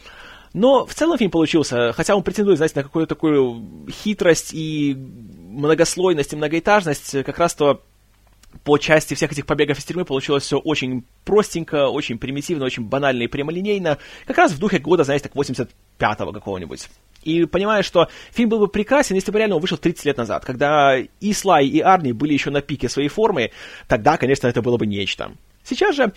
Но 0.52 0.86
в 0.86 0.94
целом 0.94 1.18
фильм 1.18 1.30
получился, 1.30 1.92
хотя 1.92 2.16
он 2.16 2.22
претендует, 2.22 2.58
знаете, 2.58 2.76
на 2.76 2.82
какую-то 2.82 3.14
такую 3.14 3.88
хитрость 3.90 4.50
и 4.52 4.94
многослойность 4.94 6.32
и 6.32 6.36
многоэтажность, 6.36 7.24
как 7.24 7.38
раз 7.38 7.54
то 7.54 7.82
по 8.64 8.78
части 8.78 9.14
всех 9.14 9.32
этих 9.32 9.46
побегов 9.46 9.78
из 9.78 9.84
тюрьмы 9.84 10.04
получилось 10.04 10.44
все 10.44 10.58
очень 10.58 11.04
простенько, 11.24 11.88
очень 11.88 12.18
примитивно, 12.18 12.64
очень 12.64 12.84
банально 12.84 13.22
и 13.22 13.26
прямолинейно, 13.26 13.98
как 14.26 14.38
раз 14.38 14.52
в 14.52 14.58
духе 14.58 14.78
года, 14.78 15.04
знаете, 15.04 15.28
так 15.28 15.34
85-го 15.36 16.32
какого-нибудь. 16.32 16.88
И 17.24 17.44
понимаешь, 17.44 17.84
что 17.84 18.08
фильм 18.32 18.48
был 18.48 18.60
бы 18.60 18.68
прекрасен, 18.68 19.16
если 19.16 19.30
бы 19.30 19.38
реально 19.38 19.56
он 19.56 19.62
вышел 19.62 19.76
30 19.76 20.04
лет 20.06 20.16
назад, 20.16 20.44
когда 20.44 20.96
и 20.98 21.32
Слай, 21.32 21.66
и 21.66 21.80
Арни 21.80 22.12
были 22.12 22.32
еще 22.32 22.50
на 22.50 22.62
пике 22.62 22.88
своей 22.88 23.08
формы, 23.08 23.50
тогда, 23.86 24.16
конечно, 24.16 24.46
это 24.46 24.62
было 24.62 24.76
бы 24.76 24.86
нечто. 24.86 25.32
Сейчас 25.62 25.94
же 25.94 26.12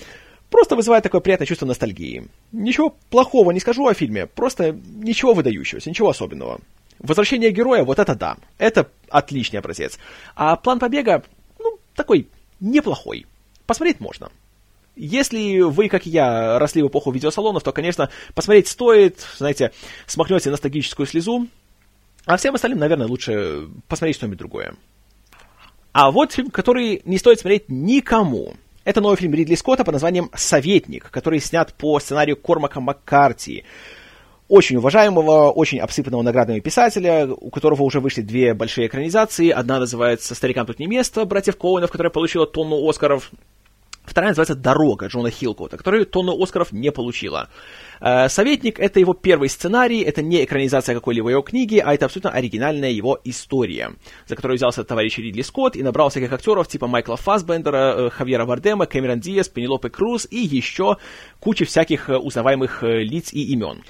просто 0.51 0.75
вызывает 0.75 1.03
такое 1.03 1.21
приятное 1.21 1.47
чувство 1.47 1.65
ностальгии. 1.65 2.27
Ничего 2.51 2.95
плохого 3.09 3.49
не 3.49 3.59
скажу 3.59 3.87
о 3.87 3.95
фильме, 3.95 4.27
просто 4.27 4.73
ничего 4.73 5.33
выдающегося, 5.33 5.89
ничего 5.89 6.09
особенного. 6.09 6.59
Возвращение 6.99 7.49
героя, 7.49 7.83
вот 7.83 7.97
это 7.97 8.13
да, 8.13 8.37
это 8.59 8.91
отличный 9.09 9.57
образец. 9.57 9.97
А 10.35 10.55
план 10.57 10.77
побега, 10.77 11.23
ну, 11.57 11.79
такой 11.95 12.27
неплохой. 12.59 13.25
Посмотреть 13.65 13.99
можно. 13.99 14.29
Если 14.95 15.61
вы, 15.61 15.87
как 15.87 16.05
и 16.05 16.09
я, 16.09 16.59
росли 16.59 16.83
в 16.83 16.89
эпоху 16.89 17.11
видеосалонов, 17.11 17.63
то, 17.63 17.71
конечно, 17.71 18.09
посмотреть 18.35 18.67
стоит, 18.67 19.25
знаете, 19.37 19.71
смахнете 20.05 20.51
ностальгическую 20.51 21.07
слезу, 21.07 21.47
а 22.25 22.37
всем 22.37 22.53
остальным, 22.53 22.79
наверное, 22.79 23.07
лучше 23.07 23.67
посмотреть 23.87 24.17
что-нибудь 24.17 24.37
другое. 24.37 24.75
А 25.93 26.11
вот 26.11 26.33
фильм, 26.33 26.51
который 26.51 27.01
не 27.05 27.17
стоит 27.17 27.39
смотреть 27.39 27.69
никому. 27.69 28.53
Это 28.83 28.99
новый 28.99 29.15
фильм 29.15 29.35
Ридли 29.35 29.53
Скотта 29.53 29.83
под 29.83 29.93
названием 29.93 30.31
«Советник», 30.33 31.11
который 31.11 31.39
снят 31.39 31.71
по 31.71 31.99
сценарию 31.99 32.35
Кормака 32.35 32.79
Маккарти. 32.79 33.63
Очень 34.47 34.77
уважаемого, 34.77 35.51
очень 35.51 35.79
обсыпанного 35.79 36.23
наградами 36.23 36.59
писателя, 36.61 37.27
у 37.27 37.51
которого 37.51 37.83
уже 37.83 37.99
вышли 37.99 38.21
две 38.21 38.55
большие 38.55 38.87
экранизации. 38.87 39.51
Одна 39.51 39.79
называется 39.79 40.33
«Старикам 40.33 40.65
тут 40.65 40.79
не 40.79 40.87
место», 40.87 41.25
братьев 41.25 41.57
Коуэнов, 41.57 41.91
которая 41.91 42.09
получила 42.09 42.47
тонну 42.47 42.89
Оскаров. 42.89 43.29
Вторая 44.03 44.31
называется 44.31 44.55
«Дорога» 44.55 45.07
Джона 45.07 45.29
Хилкота, 45.29 45.77
которая 45.77 46.05
тонну 46.05 46.41
Оскаров 46.41 46.71
не 46.71 46.91
получила. 46.91 47.49
Э, 47.99 48.29
«Советник»— 48.29 48.79
это 48.79 48.99
его 48.99 49.13
первый 49.13 49.47
сценарий, 49.47 50.01
это 50.01 50.23
не 50.23 50.43
экранизация 50.43 50.95
какой-либо 50.95 51.29
его 51.29 51.41
книги, 51.43 51.77
а 51.77 51.93
это 51.93 52.05
абсолютно 52.05 52.31
оригинальная 52.31 52.89
его 52.89 53.19
история, 53.23 53.93
за 54.25 54.35
которую 54.35 54.57
взялся 54.57 54.83
товарищ 54.83 55.17
Ридли 55.17 55.43
Скотт 55.43 55.75
и 55.75 55.83
набрал 55.83 56.09
всяких 56.09 56.33
актеров 56.33 56.67
типа 56.67 56.87
Майкла 56.87 57.15
Фассбендера, 57.15 58.07
э, 58.07 58.09
Хавьера 58.09 58.45
Вардема, 58.45 58.87
Кэмерон 58.87 59.19
Диас, 59.19 59.49
Пенелопы 59.49 59.89
Круз 59.89 60.27
и 60.29 60.37
еще 60.37 60.97
кучи 61.39 61.65
всяких 61.65 62.09
э, 62.09 62.17
узнаваемых 62.17 62.81
лиц 62.81 63.31
и 63.31 63.43
имен. 63.53 63.83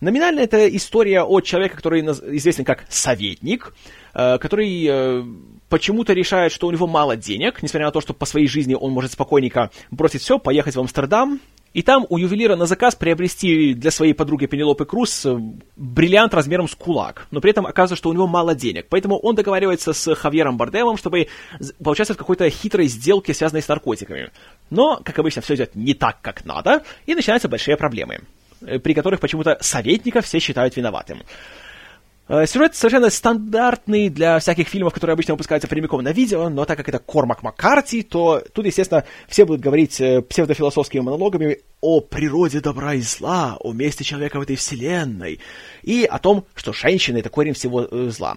Номинально 0.00 0.40
это 0.40 0.68
история 0.76 1.22
о 1.22 1.40
человеке, 1.40 1.76
который 1.76 2.02
известен 2.02 2.64
как 2.64 2.84
советник, 2.88 3.74
который 4.12 5.24
почему-то 5.68 6.12
решает, 6.12 6.52
что 6.52 6.66
у 6.66 6.70
него 6.70 6.86
мало 6.86 7.16
денег, 7.16 7.62
несмотря 7.62 7.86
на 7.86 7.92
то, 7.92 8.00
что 8.00 8.14
по 8.14 8.26
своей 8.26 8.46
жизни 8.46 8.74
он 8.74 8.92
может 8.92 9.12
спокойненько 9.12 9.70
бросить 9.90 10.22
все, 10.22 10.38
поехать 10.38 10.76
в 10.76 10.80
Амстердам 10.80 11.40
И 11.76 11.82
там 11.82 12.06
у 12.08 12.16
ювелира 12.16 12.56
на 12.56 12.64
заказ 12.64 12.94
приобрести 12.94 13.74
для 13.74 13.90
своей 13.90 14.14
подруги 14.14 14.46
Пенелопы 14.46 14.86
Круз 14.86 15.26
э, 15.26 15.36
бриллиант 15.76 16.32
размером 16.32 16.68
с 16.68 16.74
кулак. 16.74 17.26
Но 17.30 17.42
при 17.42 17.50
этом 17.50 17.66
оказывается, 17.66 17.96
что 17.96 18.08
у 18.08 18.14
него 18.14 18.26
мало 18.26 18.54
денег. 18.54 18.86
Поэтому 18.88 19.18
он 19.18 19.34
договаривается 19.34 19.92
с 19.92 20.14
Хавьером 20.14 20.56
Бардемом, 20.56 20.96
чтобы 20.96 21.28
поучаствовать 21.84 22.16
в 22.16 22.22
какой-то 22.22 22.48
хитрой 22.48 22.86
сделке, 22.86 23.34
связанной 23.34 23.60
с 23.60 23.68
наркотиками. 23.68 24.30
Но, 24.70 25.02
как 25.04 25.18
обычно, 25.18 25.42
все 25.42 25.54
идет 25.54 25.74
не 25.74 25.92
так, 25.92 26.22
как 26.22 26.46
надо, 26.46 26.82
и 27.04 27.14
начинаются 27.14 27.46
большие 27.46 27.76
проблемы, 27.76 28.14
э, 28.14 28.20
при 28.60 28.94
которых 28.94 29.20
почему-то 29.20 29.58
советников 29.60 30.24
все 30.24 30.38
считают 30.38 30.76
виноватым. 30.76 31.22
Э, 32.28 32.44
сюжет 32.44 32.74
совершенно 32.74 33.08
стандартный 33.08 34.08
для 34.08 34.40
всяких 34.40 34.66
фильмов, 34.68 34.92
которые 34.92 35.12
обычно 35.12 35.34
выпускаются 35.34 35.68
прямиком 35.68 36.02
на 36.02 36.10
видео, 36.10 36.48
но 36.48 36.64
так 36.64 36.76
как 36.76 36.88
это 36.88 36.98
Кормак 36.98 37.44
Маккарти, 37.44 38.02
то 38.02 38.42
тут, 38.52 38.66
естественно, 38.66 39.04
все 39.28 39.44
будут 39.44 39.62
говорить 39.62 40.00
э, 40.00 40.22
псевдофилософскими 40.22 41.02
монологами 41.02 41.58
о 41.80 42.00
природе 42.00 42.60
добра 42.60 42.94
и 42.94 43.00
зла, 43.00 43.56
о 43.60 43.72
месте 43.72 44.02
человека 44.02 44.40
в 44.40 44.42
этой 44.42 44.56
вселенной, 44.56 45.38
и 45.82 46.04
о 46.04 46.18
том, 46.18 46.44
что 46.56 46.72
женщины— 46.72 47.18
это 47.18 47.30
корень 47.30 47.54
всего 47.54 47.82
э, 47.84 48.08
зла. 48.10 48.36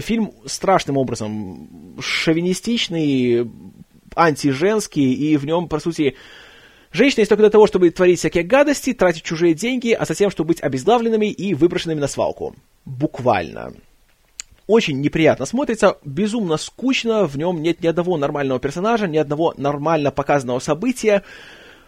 Фильм 0.00 0.32
страшным 0.44 0.96
образом 0.96 1.96
шовинистичный, 2.00 3.48
антиженский, 4.16 5.12
и 5.12 5.36
в 5.36 5.46
нем, 5.46 5.68
по 5.68 5.78
сути, 5.78 6.16
Женщины 6.90 7.20
есть 7.20 7.28
только 7.28 7.42
для 7.42 7.50
того, 7.50 7.66
чтобы 7.66 7.90
творить 7.90 8.18
всякие 8.18 8.44
гадости, 8.44 8.94
тратить 8.94 9.22
чужие 9.22 9.54
деньги, 9.54 9.92
а 9.92 10.04
затем, 10.04 10.30
чтобы 10.30 10.48
быть 10.48 10.62
обезглавленными 10.62 11.26
и 11.26 11.54
выброшенными 11.54 12.00
на 12.00 12.08
свалку. 12.08 12.54
Буквально. 12.84 13.74
Очень 14.66 15.00
неприятно 15.00 15.46
смотрится, 15.46 15.96
безумно 16.04 16.56
скучно, 16.58 17.26
в 17.26 17.36
нем 17.36 17.62
нет 17.62 17.82
ни 17.82 17.86
одного 17.86 18.16
нормального 18.16 18.60
персонажа, 18.60 19.06
ни 19.06 19.16
одного 19.16 19.54
нормально 19.56 20.10
показанного 20.10 20.58
события. 20.58 21.22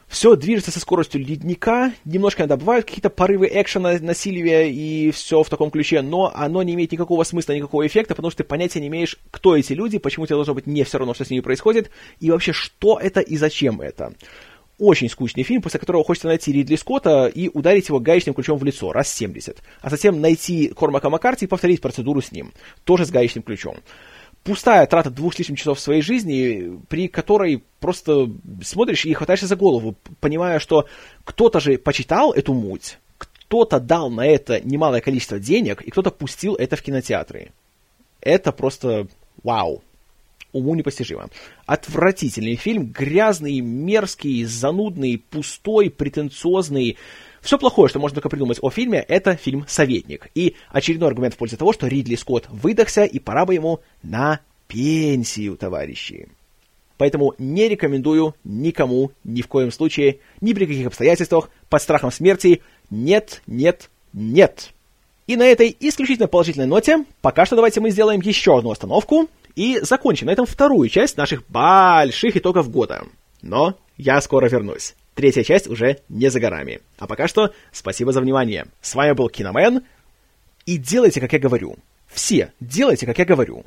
Все 0.08 0.34
движется 0.34 0.72
со 0.72 0.80
скоростью 0.80 1.20
ледника, 1.20 1.92
немножко 2.04 2.42
иногда 2.42 2.56
бывают 2.56 2.86
какие-то 2.86 3.10
порывы 3.10 3.48
экшена, 3.52 3.98
насилия 4.00 4.68
и 4.68 5.12
все 5.12 5.42
в 5.42 5.48
таком 5.48 5.70
ключе, 5.70 6.02
но 6.02 6.32
оно 6.34 6.62
не 6.62 6.74
имеет 6.74 6.90
никакого 6.90 7.22
смысла, 7.22 7.52
никакого 7.52 7.86
эффекта, 7.86 8.14
потому 8.14 8.30
что 8.30 8.38
ты 8.42 8.48
понятия 8.48 8.80
не 8.80 8.88
имеешь, 8.88 9.18
кто 9.30 9.56
эти 9.56 9.72
люди, 9.72 9.98
почему 9.98 10.26
тебе 10.26 10.36
должно 10.36 10.54
быть 10.54 10.66
не 10.66 10.82
все 10.82 10.98
равно, 10.98 11.14
что 11.14 11.24
с 11.24 11.30
ними 11.30 11.42
происходит, 11.42 11.90
и 12.18 12.30
вообще, 12.30 12.52
что 12.52 12.98
это 12.98 13.20
и 13.20 13.36
зачем 13.36 13.80
это 13.80 14.14
очень 14.80 15.10
скучный 15.10 15.44
фильм, 15.44 15.62
после 15.62 15.78
которого 15.78 16.02
хочется 16.02 16.26
найти 16.26 16.52
Ридли 16.52 16.74
Скотта 16.74 17.26
и 17.26 17.48
ударить 17.48 17.88
его 17.88 18.00
гаечным 18.00 18.34
ключом 18.34 18.58
в 18.58 18.64
лицо 18.64 18.92
раз 18.92 19.12
70, 19.12 19.58
а 19.82 19.90
затем 19.90 20.20
найти 20.20 20.68
Кормака 20.68 21.10
Маккарти 21.10 21.44
и 21.44 21.48
повторить 21.48 21.82
процедуру 21.82 22.22
с 22.22 22.32
ним, 22.32 22.52
тоже 22.84 23.04
с 23.04 23.10
гаечным 23.10 23.44
ключом. 23.44 23.76
Пустая 24.42 24.86
трата 24.86 25.10
двух 25.10 25.34
с 25.34 25.38
лишним 25.38 25.56
часов 25.56 25.78
своей 25.78 26.00
жизни, 26.00 26.80
при 26.88 27.08
которой 27.08 27.62
просто 27.78 28.30
смотришь 28.62 29.04
и 29.04 29.12
хватаешься 29.12 29.46
за 29.46 29.54
голову, 29.54 29.96
понимая, 30.20 30.58
что 30.58 30.88
кто-то 31.24 31.60
же 31.60 31.76
почитал 31.76 32.32
эту 32.32 32.54
муть, 32.54 32.98
кто-то 33.18 33.80
дал 33.80 34.08
на 34.08 34.26
это 34.26 34.60
немалое 34.66 35.02
количество 35.02 35.38
денег, 35.38 35.82
и 35.82 35.90
кто-то 35.90 36.10
пустил 36.10 36.54
это 36.54 36.76
в 36.76 36.82
кинотеатры. 36.82 37.52
Это 38.22 38.50
просто 38.50 39.08
вау 39.42 39.82
уму 40.52 40.74
непостижимо. 40.74 41.28
Отвратительный 41.66 42.56
фильм, 42.56 42.86
грязный, 42.86 43.60
мерзкий, 43.60 44.44
занудный, 44.44 45.22
пустой, 45.30 45.90
претенциозный. 45.90 46.96
Все 47.40 47.58
плохое, 47.58 47.88
что 47.88 47.98
можно 47.98 48.16
только 48.16 48.28
придумать 48.28 48.58
о 48.60 48.70
фильме, 48.70 49.04
это 49.08 49.36
фильм 49.36 49.64
«Советник». 49.66 50.28
И 50.34 50.56
очередной 50.68 51.08
аргумент 51.08 51.34
в 51.34 51.38
пользу 51.38 51.56
того, 51.56 51.72
что 51.72 51.86
Ридли 51.86 52.14
Скотт 52.14 52.46
выдохся, 52.50 53.04
и 53.04 53.18
пора 53.18 53.46
бы 53.46 53.54
ему 53.54 53.80
на 54.02 54.40
пенсию, 54.68 55.56
товарищи. 55.56 56.28
Поэтому 57.00 57.34
не 57.38 57.66
рекомендую 57.66 58.34
никому, 58.44 59.12
ни 59.24 59.40
в 59.40 59.48
коем 59.48 59.72
случае, 59.72 60.18
ни 60.42 60.52
при 60.52 60.66
каких 60.66 60.86
обстоятельствах, 60.86 61.48
под 61.70 61.80
страхом 61.80 62.12
смерти, 62.12 62.60
нет, 62.90 63.40
нет, 63.46 63.88
нет. 64.12 64.74
И 65.26 65.36
на 65.36 65.44
этой 65.44 65.74
исключительно 65.80 66.28
положительной 66.28 66.66
ноте 66.66 67.06
пока 67.22 67.46
что 67.46 67.56
давайте 67.56 67.80
мы 67.80 67.90
сделаем 67.90 68.20
еще 68.20 68.58
одну 68.58 68.70
остановку 68.70 69.30
и 69.56 69.80
закончим 69.80 70.26
на 70.26 70.30
этом 70.30 70.46
вторую 70.46 70.88
часть 70.88 71.16
наших 71.16 71.46
больших 71.48 72.36
итогов 72.36 72.70
года. 72.70 73.04
Но 73.42 73.78
я 73.96 74.20
скоро 74.20 74.48
вернусь. 74.48 74.94
Третья 75.14 75.42
часть 75.42 75.68
уже 75.68 75.98
не 76.08 76.30
за 76.30 76.40
горами. 76.40 76.80
А 76.98 77.06
пока 77.06 77.28
что 77.28 77.52
спасибо 77.72 78.12
за 78.12 78.20
внимание. 78.20 78.66
С 78.80 78.94
вами 78.94 79.12
был 79.12 79.28
Киномен. 79.28 79.82
И 80.66 80.76
делайте, 80.76 81.20
как 81.20 81.32
я 81.32 81.38
говорю. 81.38 81.76
Все 82.06 82.52
делайте, 82.60 83.06
как 83.06 83.18
я 83.18 83.24
говорю. 83.24 83.64